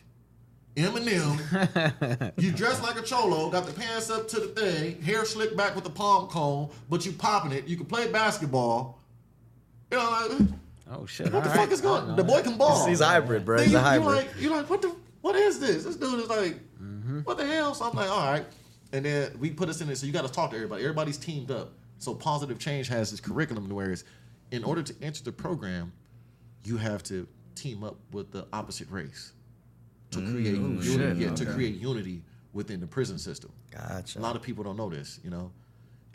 Eminem. 0.79 2.31
you 2.41 2.51
dress 2.51 2.81
like 2.81 2.97
a 2.97 3.01
cholo, 3.01 3.49
got 3.49 3.65
the 3.65 3.73
pants 3.73 4.09
up 4.09 4.27
to 4.29 4.39
the 4.39 4.47
thing, 4.47 5.01
hair 5.01 5.25
slicked 5.25 5.55
back 5.57 5.75
with 5.75 5.83
the 5.83 5.89
palm 5.89 6.27
cone, 6.27 6.69
but 6.89 7.05
you 7.05 7.11
popping 7.11 7.51
it. 7.51 7.67
You 7.67 7.77
can 7.77 7.85
play 7.85 8.11
basketball. 8.11 8.99
You 9.91 9.97
know, 9.97 10.27
like, 10.29 10.47
Oh 10.91 11.05
shit. 11.05 11.31
what 11.31 11.43
the 11.43 11.49
fuck 11.49 11.71
is 11.71 11.81
going? 11.81 12.15
The 12.15 12.23
boy 12.23 12.41
can 12.41 12.57
ball. 12.57 12.87
He's 12.87 12.99
hybrid, 13.01 13.45
bro. 13.45 13.57
Then 13.57 13.65
He's 13.65 13.73
you, 13.73 13.79
a 13.79 13.81
hybrid. 13.81 14.07
You 14.09 14.15
like, 14.15 14.29
you 14.41 14.49
like, 14.49 14.69
what 14.69 14.81
the, 14.81 14.95
what 15.21 15.35
is 15.35 15.59
this? 15.59 15.83
This 15.83 15.95
dude 15.95 16.19
is 16.21 16.29
like, 16.29 16.57
Mm-hmm. 16.81 17.19
what 17.21 17.37
the 17.37 17.45
hell? 17.45 17.73
So 17.73 17.85
I'm 17.85 17.93
like, 17.95 18.09
all 18.09 18.31
right. 18.31 18.45
And 18.93 19.03
then 19.03 19.37
we 19.37 19.49
put 19.49 19.67
us 19.67 19.81
in 19.81 19.87
there. 19.87 19.95
So 19.97 20.05
you 20.05 20.13
got 20.13 20.25
to 20.25 20.31
talk 20.31 20.51
to 20.51 20.55
everybody. 20.55 20.83
Everybody's 20.83 21.17
teamed 21.17 21.51
up. 21.51 21.73
So 21.97 22.13
positive 22.15 22.57
change 22.57 22.87
has 22.87 23.11
this 23.11 23.19
curriculum 23.19 23.67
where 23.69 23.91
it's, 23.91 24.05
in 24.51 24.63
order 24.63 24.81
to 24.81 24.95
enter 25.01 25.21
the 25.23 25.31
program, 25.33 25.91
you 26.63 26.77
have 26.77 27.03
to 27.03 27.27
team 27.55 27.83
up 27.83 27.97
with 28.11 28.31
the 28.31 28.47
opposite 28.53 28.89
race 28.89 29.33
to 30.11 30.19
create 30.19 30.55
unity. 30.55 30.87
shit. 30.87 31.17
Yeah, 31.17 31.33
to 31.33 31.45
create 31.45 31.75
unity 31.75 32.23
within 32.53 32.79
the 32.79 32.87
prison 32.87 33.17
system. 33.17 33.51
Gotcha. 33.71 34.19
A 34.19 34.21
lot 34.21 34.35
of 34.35 34.41
people 34.41 34.63
don't 34.63 34.77
know 34.77 34.89
this, 34.89 35.19
you 35.23 35.29
know. 35.29 35.51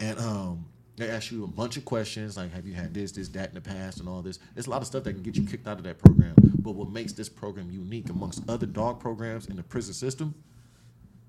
And 0.00 0.18
um, 0.18 0.66
they 0.96 1.08
ask 1.08 1.30
you 1.30 1.44
a 1.44 1.46
bunch 1.46 1.76
of 1.76 1.84
questions 1.84 2.36
like, 2.36 2.52
have 2.52 2.66
you 2.66 2.74
had 2.74 2.92
this, 2.92 3.12
this, 3.12 3.28
that 3.30 3.50
in 3.50 3.54
the 3.54 3.60
past, 3.60 4.00
and 4.00 4.08
all 4.08 4.22
this. 4.22 4.38
There's 4.54 4.66
a 4.66 4.70
lot 4.70 4.80
of 4.80 4.86
stuff 4.86 5.04
that 5.04 5.12
can 5.12 5.22
get 5.22 5.36
you 5.36 5.46
kicked 5.46 5.68
out 5.68 5.78
of 5.78 5.84
that 5.84 5.98
program. 5.98 6.34
But 6.58 6.72
what 6.72 6.90
makes 6.90 7.12
this 7.12 7.28
program 7.28 7.70
unique 7.70 8.08
amongst 8.08 8.48
other 8.48 8.66
dog 8.66 8.98
programs 9.00 9.46
in 9.46 9.56
the 9.56 9.62
prison 9.62 9.94
system, 9.94 10.34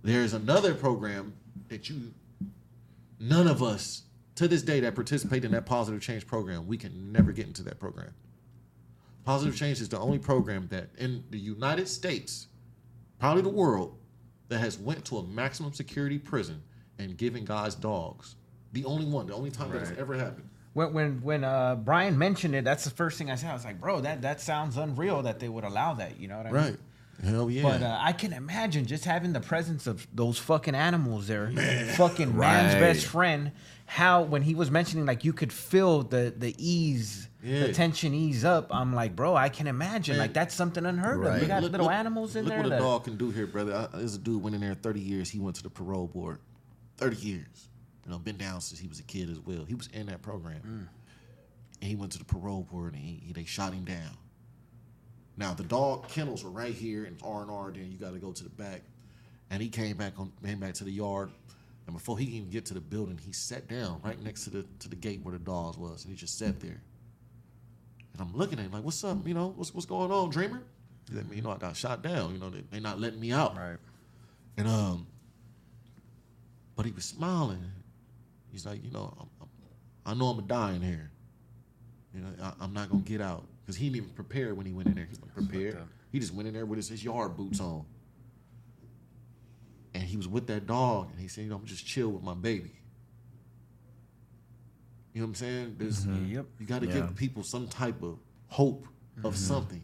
there's 0.01 0.33
another 0.33 0.73
program 0.73 1.33
that 1.67 1.89
you, 1.89 2.13
none 3.19 3.47
of 3.47 3.61
us 3.61 4.03
to 4.35 4.47
this 4.47 4.61
day 4.61 4.79
that 4.81 4.95
participate 4.95 5.45
in 5.45 5.51
that 5.51 5.65
positive 5.65 6.01
change 6.01 6.27
program, 6.27 6.67
we 6.67 6.77
can 6.77 7.11
never 7.11 7.31
get 7.31 7.47
into 7.47 7.63
that 7.63 7.79
program. 7.79 8.13
Positive 9.25 9.55
Change 9.55 9.81
is 9.81 9.89
the 9.89 9.97
only 9.99 10.19
program 10.19 10.67
that 10.69 10.89
in 10.97 11.23
the 11.31 11.39
United 11.39 11.87
States, 11.87 12.47
probably 13.19 13.41
the 13.41 13.49
world, 13.49 13.97
that 14.49 14.59
has 14.59 14.77
went 14.77 15.05
to 15.05 15.17
a 15.17 15.23
maximum 15.23 15.73
security 15.73 16.19
prison 16.19 16.61
and 16.99 17.17
given 17.17 17.45
guys 17.45 17.75
dogs. 17.75 18.35
The 18.73 18.85
only 18.85 19.05
one, 19.05 19.27
the 19.27 19.33
only 19.33 19.51
time 19.51 19.71
that 19.71 19.79
has 19.79 19.93
ever 19.97 20.15
happened. 20.15 20.49
When 20.73 20.93
when 20.93 21.21
when 21.21 21.43
uh, 21.43 21.75
Brian 21.75 22.17
mentioned 22.17 22.53
it, 22.55 22.65
that's 22.65 22.83
the 22.83 22.89
first 22.89 23.17
thing 23.17 23.31
I 23.31 23.35
said. 23.35 23.49
I 23.49 23.53
was 23.53 23.63
like, 23.63 23.79
bro, 23.79 24.01
that 24.01 24.21
that 24.23 24.41
sounds 24.41 24.75
unreal 24.75 25.21
that 25.23 25.39
they 25.39 25.47
would 25.47 25.63
allow 25.63 25.93
that. 25.93 26.19
You 26.19 26.27
know 26.27 26.37
what 26.37 26.47
I 26.47 26.51
mean? 26.51 26.61
Right. 26.61 26.77
Hell 27.23 27.49
yeah. 27.49 27.63
But 27.63 27.81
uh, 27.81 27.97
I 28.01 28.11
can 28.11 28.33
imagine 28.33 28.85
just 28.85 29.05
having 29.05 29.31
the 29.31 29.39
presence 29.39 29.87
of 29.87 30.05
those 30.13 30.37
fucking 30.37 30.75
animals 30.75 31.27
there, 31.27 31.49
fucking 31.95 32.37
man's 32.37 32.73
best 32.75 33.05
friend. 33.05 33.53
How 33.85 34.23
when 34.23 34.41
he 34.41 34.53
was 34.53 34.69
mentioning 34.69 35.05
like 35.05 35.23
you 35.23 35.31
could 35.31 35.53
feel 35.53 36.03
the 36.03 36.33
the 36.35 36.53
ease, 36.57 37.29
Yeah. 37.45 37.67
the 37.67 37.73
tension 37.73 38.13
ease 38.13 38.43
up. 38.43 38.67
I'm 38.73 38.93
like, 38.93 39.15
bro, 39.15 39.35
I 39.35 39.49
can 39.49 39.67
imagine 39.67 40.13
Man. 40.17 40.19
like 40.25 40.33
that's 40.33 40.55
something 40.55 40.85
unheard 40.85 41.17
of. 41.19 41.25
Right. 41.25 41.41
You 41.41 41.47
got 41.47 41.61
Look- 41.63 41.71
little 41.73 41.87
look- 41.87 41.95
animals 41.95 42.35
in 42.35 42.45
look 42.45 42.53
there. 42.53 42.63
what 42.63 42.71
a 42.71 42.77
dog 42.79 43.03
can 43.03 43.17
do 43.17 43.29
here, 43.31 43.45
brother. 43.47 43.87
I, 43.93 43.97
there's 43.97 44.15
a 44.15 44.19
dude 44.19 44.41
went 44.41 44.55
in 44.55 44.61
there 44.61 44.73
30 44.73 44.99
years. 44.99 45.29
He 45.29 45.39
went 45.39 45.55
to 45.57 45.63
the 45.63 45.69
parole 45.69 46.07
board. 46.07 46.39
30 46.97 47.17
years. 47.17 47.69
You 48.05 48.11
know, 48.11 48.19
been 48.19 48.37
down 48.37 48.61
since 48.61 48.79
he 48.79 48.87
was 48.87 48.99
a 48.99 49.03
kid 49.03 49.29
as 49.29 49.39
well. 49.39 49.63
He 49.65 49.75
was 49.75 49.87
in 49.87 50.07
that 50.07 50.21
program. 50.21 50.61
Mm. 50.61 50.87
And 51.81 51.89
he 51.89 51.95
went 51.95 52.11
to 52.13 52.19
the 52.19 52.25
parole 52.25 52.63
board 52.63 52.93
and 52.93 53.01
he, 53.01 53.21
he- 53.27 53.33
they 53.33 53.45
shot 53.45 53.73
him 53.73 53.83
down. 53.85 54.17
Now 55.37 55.53
the 55.53 55.63
dog 55.63 56.07
kennels 56.07 56.43
were 56.43 56.49
right 56.49 56.73
here 56.73 57.05
in 57.05 57.17
R 57.23 57.41
and 57.41 57.51
R. 57.51 57.71
Then 57.71 57.91
you 57.91 57.97
got 57.97 58.13
to 58.13 58.19
go 58.19 58.31
to 58.31 58.43
the 58.43 58.49
back, 58.49 58.81
and 59.49 59.61
he 59.61 59.67
came 59.69 59.97
back 59.97 60.13
on 60.17 60.31
came 60.43 60.59
back 60.61 60.75
to 60.75 60.85
the 60.85 60.91
yard, 60.91 61.29
and 61.87 61.93
before 61.93 62.17
he 62.17 62.25
can 62.25 62.35
even 62.35 62.49
get 62.49 62.65
to 62.67 62.73
the 62.73 62.79
building, 62.79 63.17
he 63.17 63.33
sat 63.33 63.67
down 63.67 63.99
right 64.01 64.17
next 64.23 64.45
to 64.45 64.49
the 64.49 64.65
to 64.79 64.87
the 64.87 64.95
gate 64.95 65.19
where 65.23 65.33
the 65.33 65.43
dogs 65.43 65.77
was, 65.77 66.05
and 66.05 66.11
he 66.13 66.15
just 66.17 66.37
sat 66.39 66.61
there. 66.61 66.81
And 68.17 68.29
I'm 68.29 68.35
looking 68.37 68.59
at 68.59 68.65
him 68.65 68.71
like, 68.71 68.83
"What's 68.83 69.03
up? 69.03 69.27
You 69.27 69.33
know, 69.33 69.53
what's 69.57 69.73
what's 69.73 69.85
going 69.85 70.09
on, 70.09 70.29
Dreamer?" 70.29 70.61
He 71.09 71.15
let 71.15 71.29
me, 71.29 71.35
you 71.35 71.41
know, 71.41 71.51
I 71.51 71.57
got 71.57 71.75
shot 71.75 72.01
down. 72.01 72.33
You 72.33 72.39
know, 72.39 72.49
they 72.49 72.63
they 72.71 72.79
not 72.79 72.99
letting 72.99 73.19
me 73.19 73.33
out. 73.33 73.57
Right. 73.57 73.77
And 74.57 74.67
um, 74.67 75.07
but 76.77 76.85
he 76.85 76.93
was 76.93 77.03
smiling. 77.03 77.61
He's 78.51 78.65
like, 78.65 78.83
you 78.85 78.91
know, 78.91 79.13
I'm, 79.19 79.27
I'm, 79.41 79.47
I 80.05 80.13
know 80.13 80.27
I'm 80.27 80.37
gonna 80.37 80.47
die 80.47 80.75
in 80.75 80.81
here. 80.81 81.11
You 82.13 82.21
know, 82.21 82.29
I, 82.41 82.53
I'm 82.61 82.73
not 82.73 82.89
gonna 82.89 83.03
get 83.03 83.19
out 83.19 83.43
because 83.61 83.75
he 83.75 83.87
didn't 83.87 83.97
even 83.97 84.09
prepare 84.11 84.55
when 84.55 84.65
he 84.65 84.71
went 84.71 84.87
in 84.87 84.95
there. 84.95 85.05
He 85.05 85.17
wasn't 85.19 85.33
prepared. 85.33 85.77
He 86.11 86.19
just 86.19 86.33
went 86.33 86.47
in 86.47 86.53
there 86.53 86.65
with 86.65 86.77
his, 86.77 86.87
his 86.87 87.03
yard 87.03 87.35
boots 87.35 87.59
on. 87.59 87.83
And 89.93 90.03
he 90.03 90.15
was 90.15 90.27
with 90.27 90.47
that 90.47 90.67
dog, 90.67 91.09
and 91.11 91.19
he 91.19 91.27
said, 91.27 91.43
you 91.43 91.49
know, 91.49 91.57
I'm 91.57 91.65
just 91.65 91.85
chill 91.85 92.09
with 92.09 92.23
my 92.23 92.33
baby. 92.33 92.71
You 95.15 95.21
know 95.21 95.27
what 95.27 95.29
I'm 95.29 95.35
saying? 95.35 95.75
There's, 95.79 96.05
mm-hmm. 96.05 96.35
Yep. 96.35 96.45
You 96.59 96.65
got 96.65 96.81
to 96.81 96.87
Yeah. 96.87 96.93
give 96.93 97.15
people 97.15 97.41
some 97.41 97.67
type 97.69 98.03
of 98.03 98.19
hope 98.47 98.85
of 99.23 99.33
mm-hmm. 99.33 99.33
something. 99.33 99.81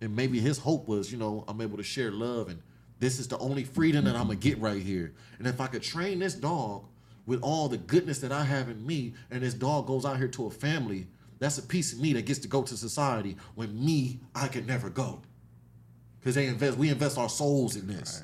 And 0.00 0.14
maybe 0.14 0.40
his 0.40 0.58
hope 0.58 0.88
was, 0.88 1.10
you 1.10 1.16
know, 1.16 1.44
I'm 1.48 1.60
able 1.60 1.76
to 1.76 1.84
share 1.84 2.10
love 2.10 2.48
and 2.48 2.60
this 2.98 3.18
is 3.18 3.28
the 3.28 3.38
only 3.38 3.64
freedom 3.64 4.04
that 4.06 4.16
I'm 4.16 4.26
gonna 4.26 4.36
get 4.36 4.58
right 4.58 4.82
here. 4.82 5.12
And 5.38 5.46
if 5.46 5.60
I 5.60 5.66
could 5.66 5.82
train 5.82 6.18
this 6.18 6.34
dog 6.34 6.86
with 7.26 7.40
all 7.42 7.68
the 7.68 7.76
goodness 7.76 8.20
that 8.20 8.32
I 8.32 8.44
have 8.44 8.68
in 8.68 8.86
me, 8.86 9.14
and 9.30 9.42
this 9.42 9.54
dog 9.54 9.86
goes 9.86 10.04
out 10.04 10.16
here 10.16 10.28
to 10.28 10.46
a 10.46 10.50
family, 10.50 11.06
that's 11.38 11.58
a 11.58 11.62
piece 11.62 11.92
of 11.92 12.00
me 12.00 12.14
that 12.14 12.24
gets 12.24 12.38
to 12.40 12.48
go 12.48 12.62
to 12.62 12.76
society 12.76 13.36
when 13.54 13.84
me, 13.84 14.20
I 14.34 14.48
could 14.48 14.66
never 14.66 14.88
go. 14.88 15.20
Cause 16.24 16.34
they 16.34 16.46
invest, 16.46 16.78
we 16.78 16.88
invest 16.88 17.18
our 17.18 17.28
souls 17.28 17.76
in 17.76 17.86
this. 17.86 18.22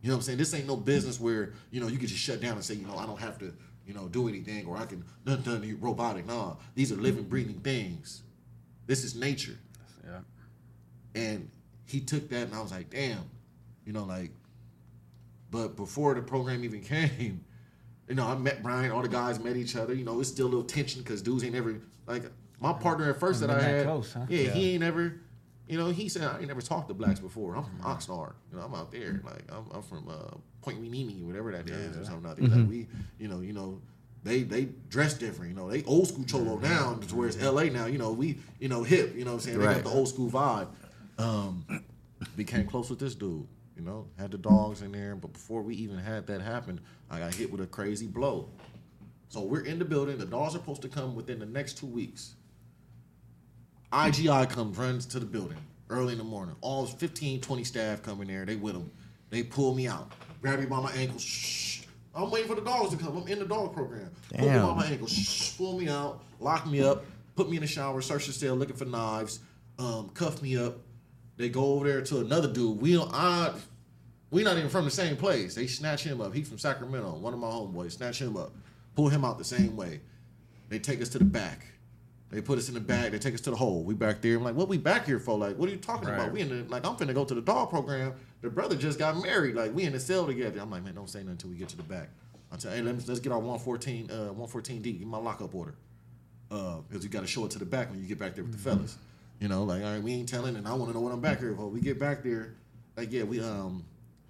You 0.00 0.08
know 0.08 0.14
what 0.14 0.18
I'm 0.18 0.22
saying? 0.22 0.38
This 0.38 0.54
ain't 0.54 0.66
no 0.66 0.76
business 0.76 1.20
where, 1.20 1.52
you 1.70 1.80
know, 1.80 1.88
you 1.88 1.98
can 1.98 2.06
just 2.06 2.20
shut 2.20 2.40
down 2.40 2.52
and 2.52 2.64
say, 2.64 2.74
you 2.74 2.86
know, 2.86 2.96
I 2.96 3.06
don't 3.06 3.20
have 3.20 3.38
to, 3.38 3.52
you 3.86 3.94
know, 3.94 4.08
do 4.08 4.28
anything 4.28 4.66
or 4.66 4.76
I 4.76 4.86
can 4.86 5.04
done 5.24 5.42
done 5.42 5.62
you 5.64 5.76
robotic. 5.76 6.26
Nah, 6.26 6.54
these 6.74 6.92
are 6.92 6.96
living, 6.96 7.24
breathing 7.24 7.60
things. 7.60 8.22
This 8.86 9.04
is 9.04 9.14
nature. 9.14 9.58
Yeah. 10.04 10.20
And 11.14 11.50
he 11.86 12.00
took 12.00 12.28
that 12.30 12.46
and 12.48 12.54
I 12.54 12.60
was 12.62 12.70
like, 12.72 12.90
damn, 12.90 13.24
you 13.84 13.92
know, 13.92 14.04
like, 14.04 14.30
but 15.50 15.76
before 15.76 16.14
the 16.14 16.22
program 16.22 16.64
even 16.64 16.80
came, 16.82 17.44
you 18.08 18.14
know, 18.14 18.26
I 18.26 18.36
met 18.36 18.62
Brian, 18.62 18.90
all 18.90 19.02
the 19.02 19.08
guys 19.08 19.38
met 19.38 19.56
each 19.56 19.76
other. 19.76 19.94
You 19.94 20.04
know, 20.04 20.20
it's 20.20 20.28
still 20.28 20.46
a 20.46 20.48
little 20.48 20.64
tension 20.64 21.02
because 21.02 21.22
dudes 21.22 21.44
ain't 21.44 21.54
ever 21.54 21.80
like, 22.06 22.24
my 22.60 22.72
partner 22.72 23.10
at 23.10 23.18
first 23.18 23.40
that 23.40 23.50
I 23.50 23.54
Been 23.54 23.62
that 23.64 23.70
had, 23.78 23.86
close, 23.86 24.12
huh? 24.12 24.26
yeah, 24.28 24.40
Yeah. 24.42 24.50
he 24.52 24.74
ain't 24.74 24.84
ever, 24.84 25.20
you 25.68 25.78
know, 25.78 25.88
he 25.90 26.08
said, 26.08 26.22
I 26.22 26.38
ain't 26.38 26.48
never 26.48 26.60
talked 26.60 26.88
to 26.88 26.94
blacks 26.94 27.20
before. 27.20 27.56
I'm 27.56 27.64
from 27.64 27.78
Oxnard. 27.80 28.34
You 28.52 28.58
know, 28.58 28.64
I'm 28.64 28.74
out 28.74 28.92
there. 28.92 29.20
Like, 29.24 29.44
I'm, 29.50 29.64
I'm 29.72 29.82
from 29.82 30.08
uh, 30.08 30.36
Point 30.62 30.80
Winini, 30.82 31.22
whatever 31.24 31.52
that 31.52 31.68
is, 31.68 31.96
or 31.96 32.04
something 32.04 32.30
out 32.30 32.36
there. 32.38 32.48
Like, 32.48 32.68
we, 32.68 32.86
you 33.18 33.28
know, 33.28 33.40
you 33.40 33.52
know, 33.52 33.80
they 34.22 34.42
they 34.44 34.68
dress 34.88 35.14
different. 35.14 35.50
You 35.50 35.56
know, 35.56 35.68
they 35.68 35.82
old 35.84 36.06
school 36.08 36.24
cholo 36.24 36.56
now, 36.58 36.94
to 36.94 37.16
where 37.16 37.26
it's 37.28 37.40
LA 37.42 37.64
now. 37.64 37.86
You 37.86 37.98
know, 37.98 38.12
we, 38.12 38.38
you 38.60 38.68
know, 38.68 38.82
hip. 38.84 39.14
You 39.16 39.24
know 39.24 39.32
what 39.32 39.36
I'm 39.38 39.40
saying? 39.40 39.58
They 39.58 39.66
Right. 39.66 39.74
got 39.82 39.84
the 39.84 39.90
old 39.90 40.08
school 40.08 40.30
vibe. 40.30 40.68
Um, 41.18 41.64
became 42.36 42.66
close 42.66 42.88
with 42.88 43.00
this 43.00 43.14
dude. 43.16 43.46
You 43.76 43.82
know, 43.82 44.06
had 44.18 44.30
the 44.30 44.38
dogs 44.38 44.82
in 44.82 44.92
there, 44.92 45.16
but 45.16 45.32
before 45.32 45.62
we 45.62 45.74
even 45.74 45.98
had 45.98 46.26
that 46.28 46.40
happen, 46.40 46.80
I 47.10 47.18
got 47.18 47.34
hit 47.34 47.50
with 47.50 47.60
a 47.60 47.66
crazy 47.66 48.06
blow. 48.06 48.48
So 49.28 49.40
we're 49.40 49.64
in 49.64 49.78
the 49.80 49.84
building. 49.84 50.18
The 50.18 50.26
dogs 50.26 50.54
are 50.54 50.58
supposed 50.58 50.82
to 50.82 50.88
come 50.88 51.16
within 51.16 51.38
the 51.40 51.46
next 51.46 51.78
two 51.78 51.86
weeks. 51.86 52.34
IGI 53.92 54.48
comes 54.48 54.78
runs 54.78 55.06
to 55.06 55.18
the 55.18 55.26
building 55.26 55.58
early 55.90 56.12
in 56.12 56.18
the 56.18 56.24
morning. 56.24 56.54
All 56.60 56.86
15, 56.86 57.40
20 57.40 57.64
staff 57.64 58.02
come 58.02 58.20
in 58.22 58.28
there. 58.28 58.44
They 58.44 58.56
with 58.56 58.74
them. 58.74 58.90
They 59.30 59.42
pull 59.42 59.74
me 59.74 59.88
out. 59.88 60.12
Grab 60.42 60.58
me 60.60 60.66
by 60.66 60.80
my 60.80 60.92
ankle. 60.92 61.18
Shh. 61.18 61.82
I'm 62.14 62.30
waiting 62.30 62.48
for 62.48 62.54
the 62.56 62.60
dogs 62.60 62.90
to 62.90 62.96
come. 63.02 63.16
I'm 63.16 63.26
in 63.28 63.38
the 63.38 63.46
dog 63.46 63.72
program. 63.72 64.10
Pull 64.36 64.48
me 64.50 64.58
by 64.58 64.74
my 64.74 64.86
ankle. 64.86 65.06
Shh. 65.06 65.56
Pull 65.56 65.78
me 65.78 65.88
out. 65.88 66.22
Lock 66.40 66.66
me 66.66 66.82
up. 66.82 67.04
Put 67.36 67.48
me 67.48 67.56
in 67.56 67.62
the 67.62 67.66
shower. 67.66 68.02
Search 68.02 68.26
the 68.26 68.32
cell 68.32 68.54
looking 68.54 68.76
for 68.76 68.84
knives. 68.84 69.38
Um, 69.78 70.10
cuff 70.10 70.42
me 70.42 70.58
up. 70.58 70.76
They 71.38 71.48
go 71.48 71.64
over 71.74 71.88
there 71.88 72.02
to 72.02 72.20
another 72.20 72.52
dude. 72.52 72.80
We 72.80 72.92
don't. 72.94 73.10
I. 73.14 73.54
We 74.30 74.42
not 74.42 74.56
even 74.58 74.68
from 74.70 74.84
the 74.84 74.90
same 74.90 75.16
place. 75.16 75.54
They 75.54 75.66
snatch 75.66 76.04
him 76.04 76.20
up. 76.20 76.34
He 76.34 76.42
from 76.42 76.58
Sacramento. 76.58 77.16
One 77.16 77.32
of 77.32 77.38
my 77.40 77.48
homeboys. 77.48 77.92
Snatch 77.92 78.20
him 78.20 78.36
up. 78.36 78.52
Pull 78.94 79.08
him 79.08 79.24
out 79.24 79.38
the 79.38 79.44
same 79.44 79.76
way. 79.76 80.00
They 80.68 80.78
take 80.78 81.00
us 81.02 81.08
to 81.10 81.18
the 81.18 81.24
back. 81.24 81.66
They 82.30 82.40
put 82.40 82.58
us 82.58 82.68
in 82.68 82.74
the 82.74 82.80
bag. 82.80 83.12
They 83.12 83.18
take 83.18 83.34
us 83.34 83.42
to 83.42 83.50
the 83.50 83.56
hole. 83.56 83.82
We 83.84 83.92
back 83.92 84.22
there. 84.22 84.36
I'm 84.36 84.42
like, 84.42 84.54
what 84.54 84.68
we 84.68 84.78
back 84.78 85.04
here 85.04 85.18
for? 85.18 85.36
Like, 85.36 85.58
what 85.58 85.68
are 85.68 85.72
you 85.72 85.78
talking 85.78 86.08
Right. 86.08 86.14
about? 86.18 86.32
We 86.32 86.40
in 86.40 86.48
the 86.48 86.64
like, 86.70 86.86
I'm 86.86 86.96
finna 86.96 87.12
go 87.12 87.26
to 87.26 87.34
the 87.34 87.42
dog 87.42 87.68
program. 87.68 88.14
The 88.42 88.50
brother 88.50 88.76
just 88.76 88.98
got 88.98 89.16
married. 89.22 89.54
Like, 89.54 89.74
we 89.74 89.84
in 89.84 89.92
the 89.92 90.00
cell 90.00 90.26
together. 90.26 90.60
I'm 90.60 90.70
like, 90.70 90.84
man, 90.84 90.94
don't 90.94 91.08
say 91.08 91.20
nothing 91.20 91.32
until 91.32 91.50
we 91.50 91.56
get 91.56 91.68
to 91.70 91.76
the 91.76 91.82
back. 91.84 92.10
I 92.50 92.56
tell, 92.56 92.72
hey, 92.72 92.82
let's, 92.82 93.08
let's 93.08 93.20
get 93.20 93.32
our 93.32 93.38
114, 93.38 94.10
uh, 94.10 94.14
114D. 94.34 94.82
Give 94.82 95.00
me 95.00 95.04
my 95.06 95.18
lockup 95.18 95.54
order. 95.54 95.74
Uh, 96.50 96.78
because 96.86 97.02
you 97.02 97.08
got 97.08 97.22
to 97.22 97.26
show 97.26 97.46
it 97.46 97.50
to 97.52 97.58
the 97.58 97.64
back 97.64 97.90
when 97.90 98.00
you 98.02 98.06
get 98.06 98.18
back 98.18 98.34
there 98.34 98.44
with 98.44 98.52
the 98.52 98.58
fellas. 98.58 98.98
You 99.40 99.48
know, 99.48 99.64
like, 99.64 99.82
all 99.82 99.92
right, 99.92 100.02
we 100.02 100.12
ain't 100.12 100.28
telling, 100.28 100.56
and 100.56 100.68
I 100.68 100.74
want 100.74 100.90
to 100.90 100.94
know 100.94 101.00
what 101.00 101.12
I'm 101.12 101.20
back 101.20 101.40
here 101.40 101.54
for. 101.54 101.66
We 101.68 101.80
get 101.80 101.98
back 101.98 102.22
there, 102.22 102.54
like, 102.96 103.10
yeah, 103.10 103.22
we 103.22 103.40
um, 103.40 103.84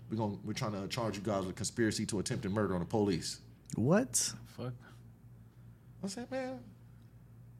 we 0.08 0.16
going 0.16 0.38
we're 0.44 0.52
trying 0.52 0.72
to 0.72 0.86
charge 0.88 1.16
you 1.16 1.22
guys 1.22 1.44
with 1.44 1.56
conspiracy 1.56 2.06
to 2.06 2.20
attempted 2.20 2.52
murder 2.52 2.74
on 2.74 2.80
the 2.80 2.86
police. 2.86 3.40
What? 3.74 4.32
Fuck. 4.56 4.72
I 6.04 6.06
said, 6.06 6.30
man, 6.30 6.60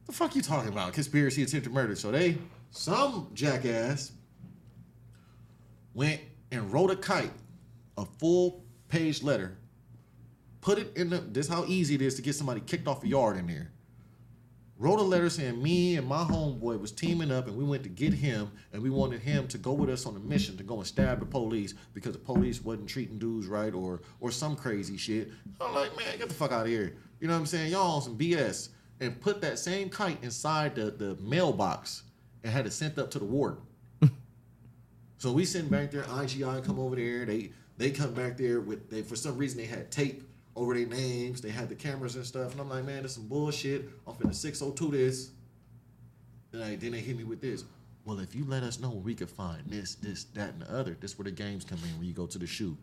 the 0.06 0.12
fuck 0.12 0.34
you 0.36 0.42
talking 0.42 0.70
about? 0.70 0.92
Conspiracy, 0.92 1.42
attempted 1.42 1.72
murder. 1.72 1.96
So 1.96 2.10
they, 2.10 2.38
some 2.70 3.28
jackass, 3.34 4.12
went 5.94 6.20
and 6.52 6.72
wrote 6.72 6.90
a 6.90 6.96
kite, 6.96 7.32
a 7.98 8.04
full 8.04 8.62
page 8.88 9.22
letter, 9.22 9.56
put 10.60 10.78
it 10.78 10.96
in 10.96 11.10
the. 11.10 11.18
This 11.18 11.46
is 11.46 11.52
how 11.52 11.64
easy 11.64 11.96
it 11.96 12.02
is 12.02 12.14
to 12.16 12.22
get 12.22 12.34
somebody 12.34 12.60
kicked 12.60 12.86
off 12.86 13.02
a 13.02 13.08
yard 13.08 13.36
in 13.38 13.48
there. 13.48 13.72
Wrote 14.78 14.98
a 14.98 15.02
letter 15.02 15.30
saying 15.30 15.62
me 15.62 15.96
and 15.96 16.06
my 16.06 16.24
homeboy 16.24 16.80
was 16.80 16.90
teaming 16.90 17.30
up 17.30 17.46
and 17.46 17.56
we 17.56 17.62
went 17.62 17.84
to 17.84 17.88
get 17.88 18.12
him 18.12 18.50
and 18.72 18.82
we 18.82 18.90
wanted 18.90 19.20
him 19.20 19.46
to 19.48 19.58
go 19.58 19.72
with 19.72 19.88
us 19.88 20.06
on 20.06 20.16
a 20.16 20.18
mission 20.18 20.56
to 20.56 20.64
go 20.64 20.78
and 20.78 20.86
stab 20.86 21.20
the 21.20 21.26
police 21.26 21.74
because 21.94 22.14
the 22.14 22.18
police 22.18 22.60
wasn't 22.60 22.88
treating 22.88 23.18
dudes 23.18 23.46
right 23.46 23.74
or 23.74 24.00
or 24.20 24.30
some 24.30 24.56
crazy 24.56 24.96
shit. 24.96 25.30
I'm 25.60 25.74
like, 25.74 25.96
man, 25.96 26.18
get 26.18 26.28
the 26.28 26.34
fuck 26.34 26.52
out 26.52 26.62
of 26.62 26.68
here. 26.68 26.96
You 27.20 27.28
know 27.28 27.34
what 27.34 27.40
I'm 27.40 27.46
saying? 27.46 27.70
Y'all 27.70 27.96
on 27.96 28.02
some 28.02 28.18
BS. 28.18 28.70
And 29.00 29.20
put 29.20 29.40
that 29.40 29.58
same 29.58 29.88
kite 29.88 30.22
inside 30.22 30.74
the, 30.76 30.90
the 30.90 31.16
mailbox 31.20 32.02
and 32.44 32.52
had 32.52 32.66
it 32.66 32.72
sent 32.72 32.98
up 32.98 33.10
to 33.12 33.18
the 33.18 33.24
warden. 33.24 33.58
So 35.22 35.30
we 35.30 35.44
sitting 35.44 35.68
back 35.68 35.92
there, 35.92 36.02
IGI 36.02 36.64
come 36.64 36.80
over 36.80 36.96
there. 36.96 37.24
They 37.24 37.52
they 37.78 37.92
come 37.92 38.12
back 38.12 38.36
there 38.36 38.60
with 38.60 38.90
they 38.90 39.02
for 39.02 39.14
some 39.14 39.38
reason 39.38 39.56
they 39.56 39.66
had 39.66 39.88
tape 39.88 40.24
over 40.56 40.74
their 40.74 40.84
names. 40.84 41.40
They 41.40 41.50
had 41.50 41.68
the 41.68 41.76
cameras 41.76 42.16
and 42.16 42.26
stuff. 42.26 42.50
And 42.50 42.60
I'm 42.60 42.68
like, 42.68 42.84
man, 42.84 43.04
this 43.04 43.14
some 43.14 43.28
bullshit. 43.28 43.88
I'm 44.04 44.14
finna 44.14 44.34
602 44.34 44.90
this. 44.90 45.30
And 46.50 46.62
like, 46.62 46.80
then 46.80 46.90
they 46.90 46.98
hit 46.98 47.16
me 47.16 47.22
with 47.22 47.40
this. 47.40 47.62
Well, 48.04 48.18
if 48.18 48.34
you 48.34 48.44
let 48.46 48.64
us 48.64 48.80
know 48.80 48.88
where 48.88 48.98
we 48.98 49.14
could 49.14 49.30
find 49.30 49.62
this, 49.66 49.94
this, 49.94 50.24
that, 50.34 50.54
and 50.54 50.62
the 50.62 50.76
other, 50.76 50.96
this 51.00 51.16
where 51.16 51.22
the 51.22 51.30
games 51.30 51.64
come 51.64 51.78
in 51.88 51.96
when 52.00 52.08
you 52.08 52.14
go 52.14 52.26
to 52.26 52.36
the 52.36 52.46
SHU. 52.48 52.76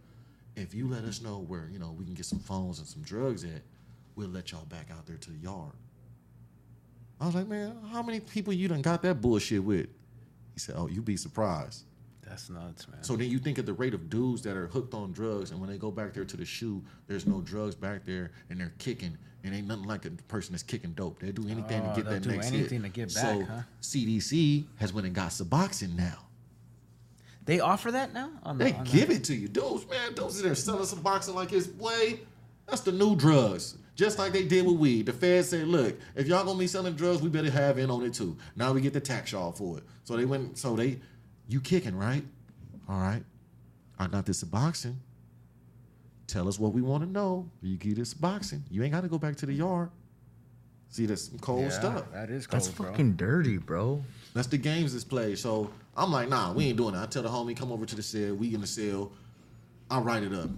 If 0.55 0.73
you 0.73 0.87
let 0.87 1.03
us 1.03 1.21
know 1.21 1.39
where, 1.39 1.67
you 1.69 1.77
know, 1.77 1.93
we 1.99 2.05
can 2.05 2.13
get 2.13 2.25
some 2.25 2.39
phones 2.39 2.79
and 2.79 2.87
some 2.87 3.01
drugs 3.01 3.43
at, 3.43 3.63
we'll 4.15 4.29
let 4.29 4.53
y'all 4.53 4.63
back 4.63 4.87
out 4.97 5.05
there 5.05 5.17
to 5.17 5.29
the 5.29 5.39
yard. 5.39 5.73
I 7.19 7.25
was 7.25 7.35
like, 7.35 7.49
man, 7.49 7.75
how 7.91 8.01
many 8.01 8.21
people 8.21 8.53
you 8.53 8.69
done 8.69 8.81
got 8.81 9.01
that 9.01 9.19
bullshit 9.19 9.61
with? 9.61 9.89
He 10.53 10.59
said, 10.59 10.75
oh, 10.77 10.87
you'd 10.87 11.03
be 11.03 11.17
surprised. 11.17 11.83
That's 12.29 12.49
nuts, 12.49 12.87
man. 12.87 13.01
So 13.03 13.15
then 13.15 13.29
you 13.29 13.39
think 13.39 13.57
of 13.57 13.65
the 13.65 13.73
rate 13.73 13.93
of 13.93 14.09
dudes 14.09 14.41
that 14.43 14.55
are 14.55 14.67
hooked 14.67 14.93
on 14.93 15.11
drugs, 15.11 15.51
and 15.51 15.59
when 15.59 15.69
they 15.69 15.77
go 15.77 15.89
back 15.91 16.13
there 16.13 16.23
to 16.25 16.37
the 16.37 16.45
SHU, 16.45 16.81
there's 17.07 17.25
no 17.25 17.41
drugs 17.41 17.75
back 17.75 18.05
there, 18.05 18.31
and 18.49 18.59
they're 18.59 18.73
kicking, 18.77 19.17
and 19.43 19.53
ain't 19.55 19.67
nothing 19.67 19.85
like 19.85 20.05
a 20.05 20.11
person 20.27 20.53
that's 20.53 20.63
kicking 20.63 20.91
dope. 20.93 21.19
They 21.19 21.31
do 21.31 21.47
anything 21.49 21.81
Oh, 21.83 21.89
to 21.89 21.95
get 21.95 22.05
they'll 22.05 22.13
that 22.13 22.21
do 22.23 22.29
next 22.31 22.47
anything 22.47 22.81
hit. 22.83 22.93
to 22.93 22.99
get 22.99 23.11
so 23.11 23.39
back, 23.39 23.47
huh? 23.49 23.61
CDC 23.81 24.65
has 24.77 24.93
went 24.93 25.07
and 25.07 25.15
got 25.15 25.29
Suboxone 25.29 25.95
now. 25.95 26.19
they 27.45 27.59
offer 27.59 27.91
that 27.91 28.13
now? 28.13 28.29
On 28.43 28.57
the, 28.57 28.65
They 28.65 28.73
on 28.73 28.83
the- 28.83 28.91
give 28.91 29.09
it 29.09 29.23
to 29.25 29.35
you, 29.35 29.47
dudes. 29.47 29.87
Man, 29.89 30.13
dudes 30.13 30.39
in 30.39 30.45
there 30.45 30.55
selling 30.55 30.83
Suboxone 30.83 31.33
like 31.35 31.51
it's 31.51 31.67
way. 31.79 32.19
That's 32.67 32.81
the 32.81 32.91
new 32.91 33.15
drugs. 33.15 33.75
Just 33.95 34.19
like 34.19 34.31
they 34.31 34.45
did 34.45 34.65
with 34.65 34.77
weed. 34.77 35.07
The 35.07 35.13
feds 35.13 35.49
said, 35.49 35.67
look, 35.67 35.97
if 36.15 36.27
y'all 36.27 36.45
gonna 36.45 36.57
be 36.59 36.67
selling 36.67 36.93
drugs, 36.93 37.21
we 37.21 37.27
better 37.29 37.49
have 37.49 37.79
in 37.79 37.89
on 37.89 38.05
it 38.05 38.13
too. 38.13 38.37
Now 38.55 38.71
we 38.71 38.79
get 38.81 38.93
the 38.93 38.99
tax 39.01 39.31
y'all 39.31 39.51
for 39.51 39.79
it. 39.79 39.83
So 40.05 40.15
they 40.15 40.25
went, 40.25 40.57
so 40.57 40.75
they, 40.75 40.99
you 41.49 41.59
kicking, 41.59 41.95
right? 41.97 42.23
All 42.87 42.99
right. 42.99 43.23
I 43.97 44.07
got 44.07 44.25
Suboxone. 44.25 44.95
Tell 46.27 46.47
us 46.47 46.59
what 46.59 46.73
we 46.73 46.81
want 46.81 47.03
to 47.03 47.09
know. 47.09 47.49
You 47.61 47.75
get 47.75 47.97
Suboxone. 47.97 48.61
You 48.69 48.83
ain't 48.83 48.93
got 48.93 49.01
to 49.01 49.07
go 49.09 49.17
back 49.17 49.35
to 49.37 49.45
the 49.45 49.53
yard. 49.53 49.89
See, 50.89 51.05
that's 51.05 51.23
some 51.23 51.39
cold 51.39 51.63
Yeah, 51.63 51.69
stuff. 51.69 52.03
That 52.13 52.29
is 52.29 52.47
cold, 52.47 52.61
That's 52.61 52.71
bro. 52.73 52.91
fucking 52.91 53.13
dirty, 53.13 53.57
bro. 53.57 54.03
That's 54.33 54.47
the 54.47 54.57
games 54.57 54.93
that's 54.93 55.03
played. 55.03 55.37
So 55.37 55.71
I'm 55.97 56.11
like, 56.11 56.29
nah, 56.29 56.53
we 56.53 56.65
ain't 56.67 56.77
doing 56.77 56.93
that. 56.93 57.03
I 57.03 57.05
tell 57.07 57.23
the 57.23 57.29
homie, 57.29 57.55
come 57.57 57.71
over 57.71 57.85
to 57.85 57.95
the 57.95 58.01
cell. 58.03 58.35
We 58.35 58.53
in 58.53 58.61
the 58.61 58.67
cell. 58.67 59.11
I 59.91 59.99
write 59.99 60.23
it 60.23 60.33
up. 60.33 60.49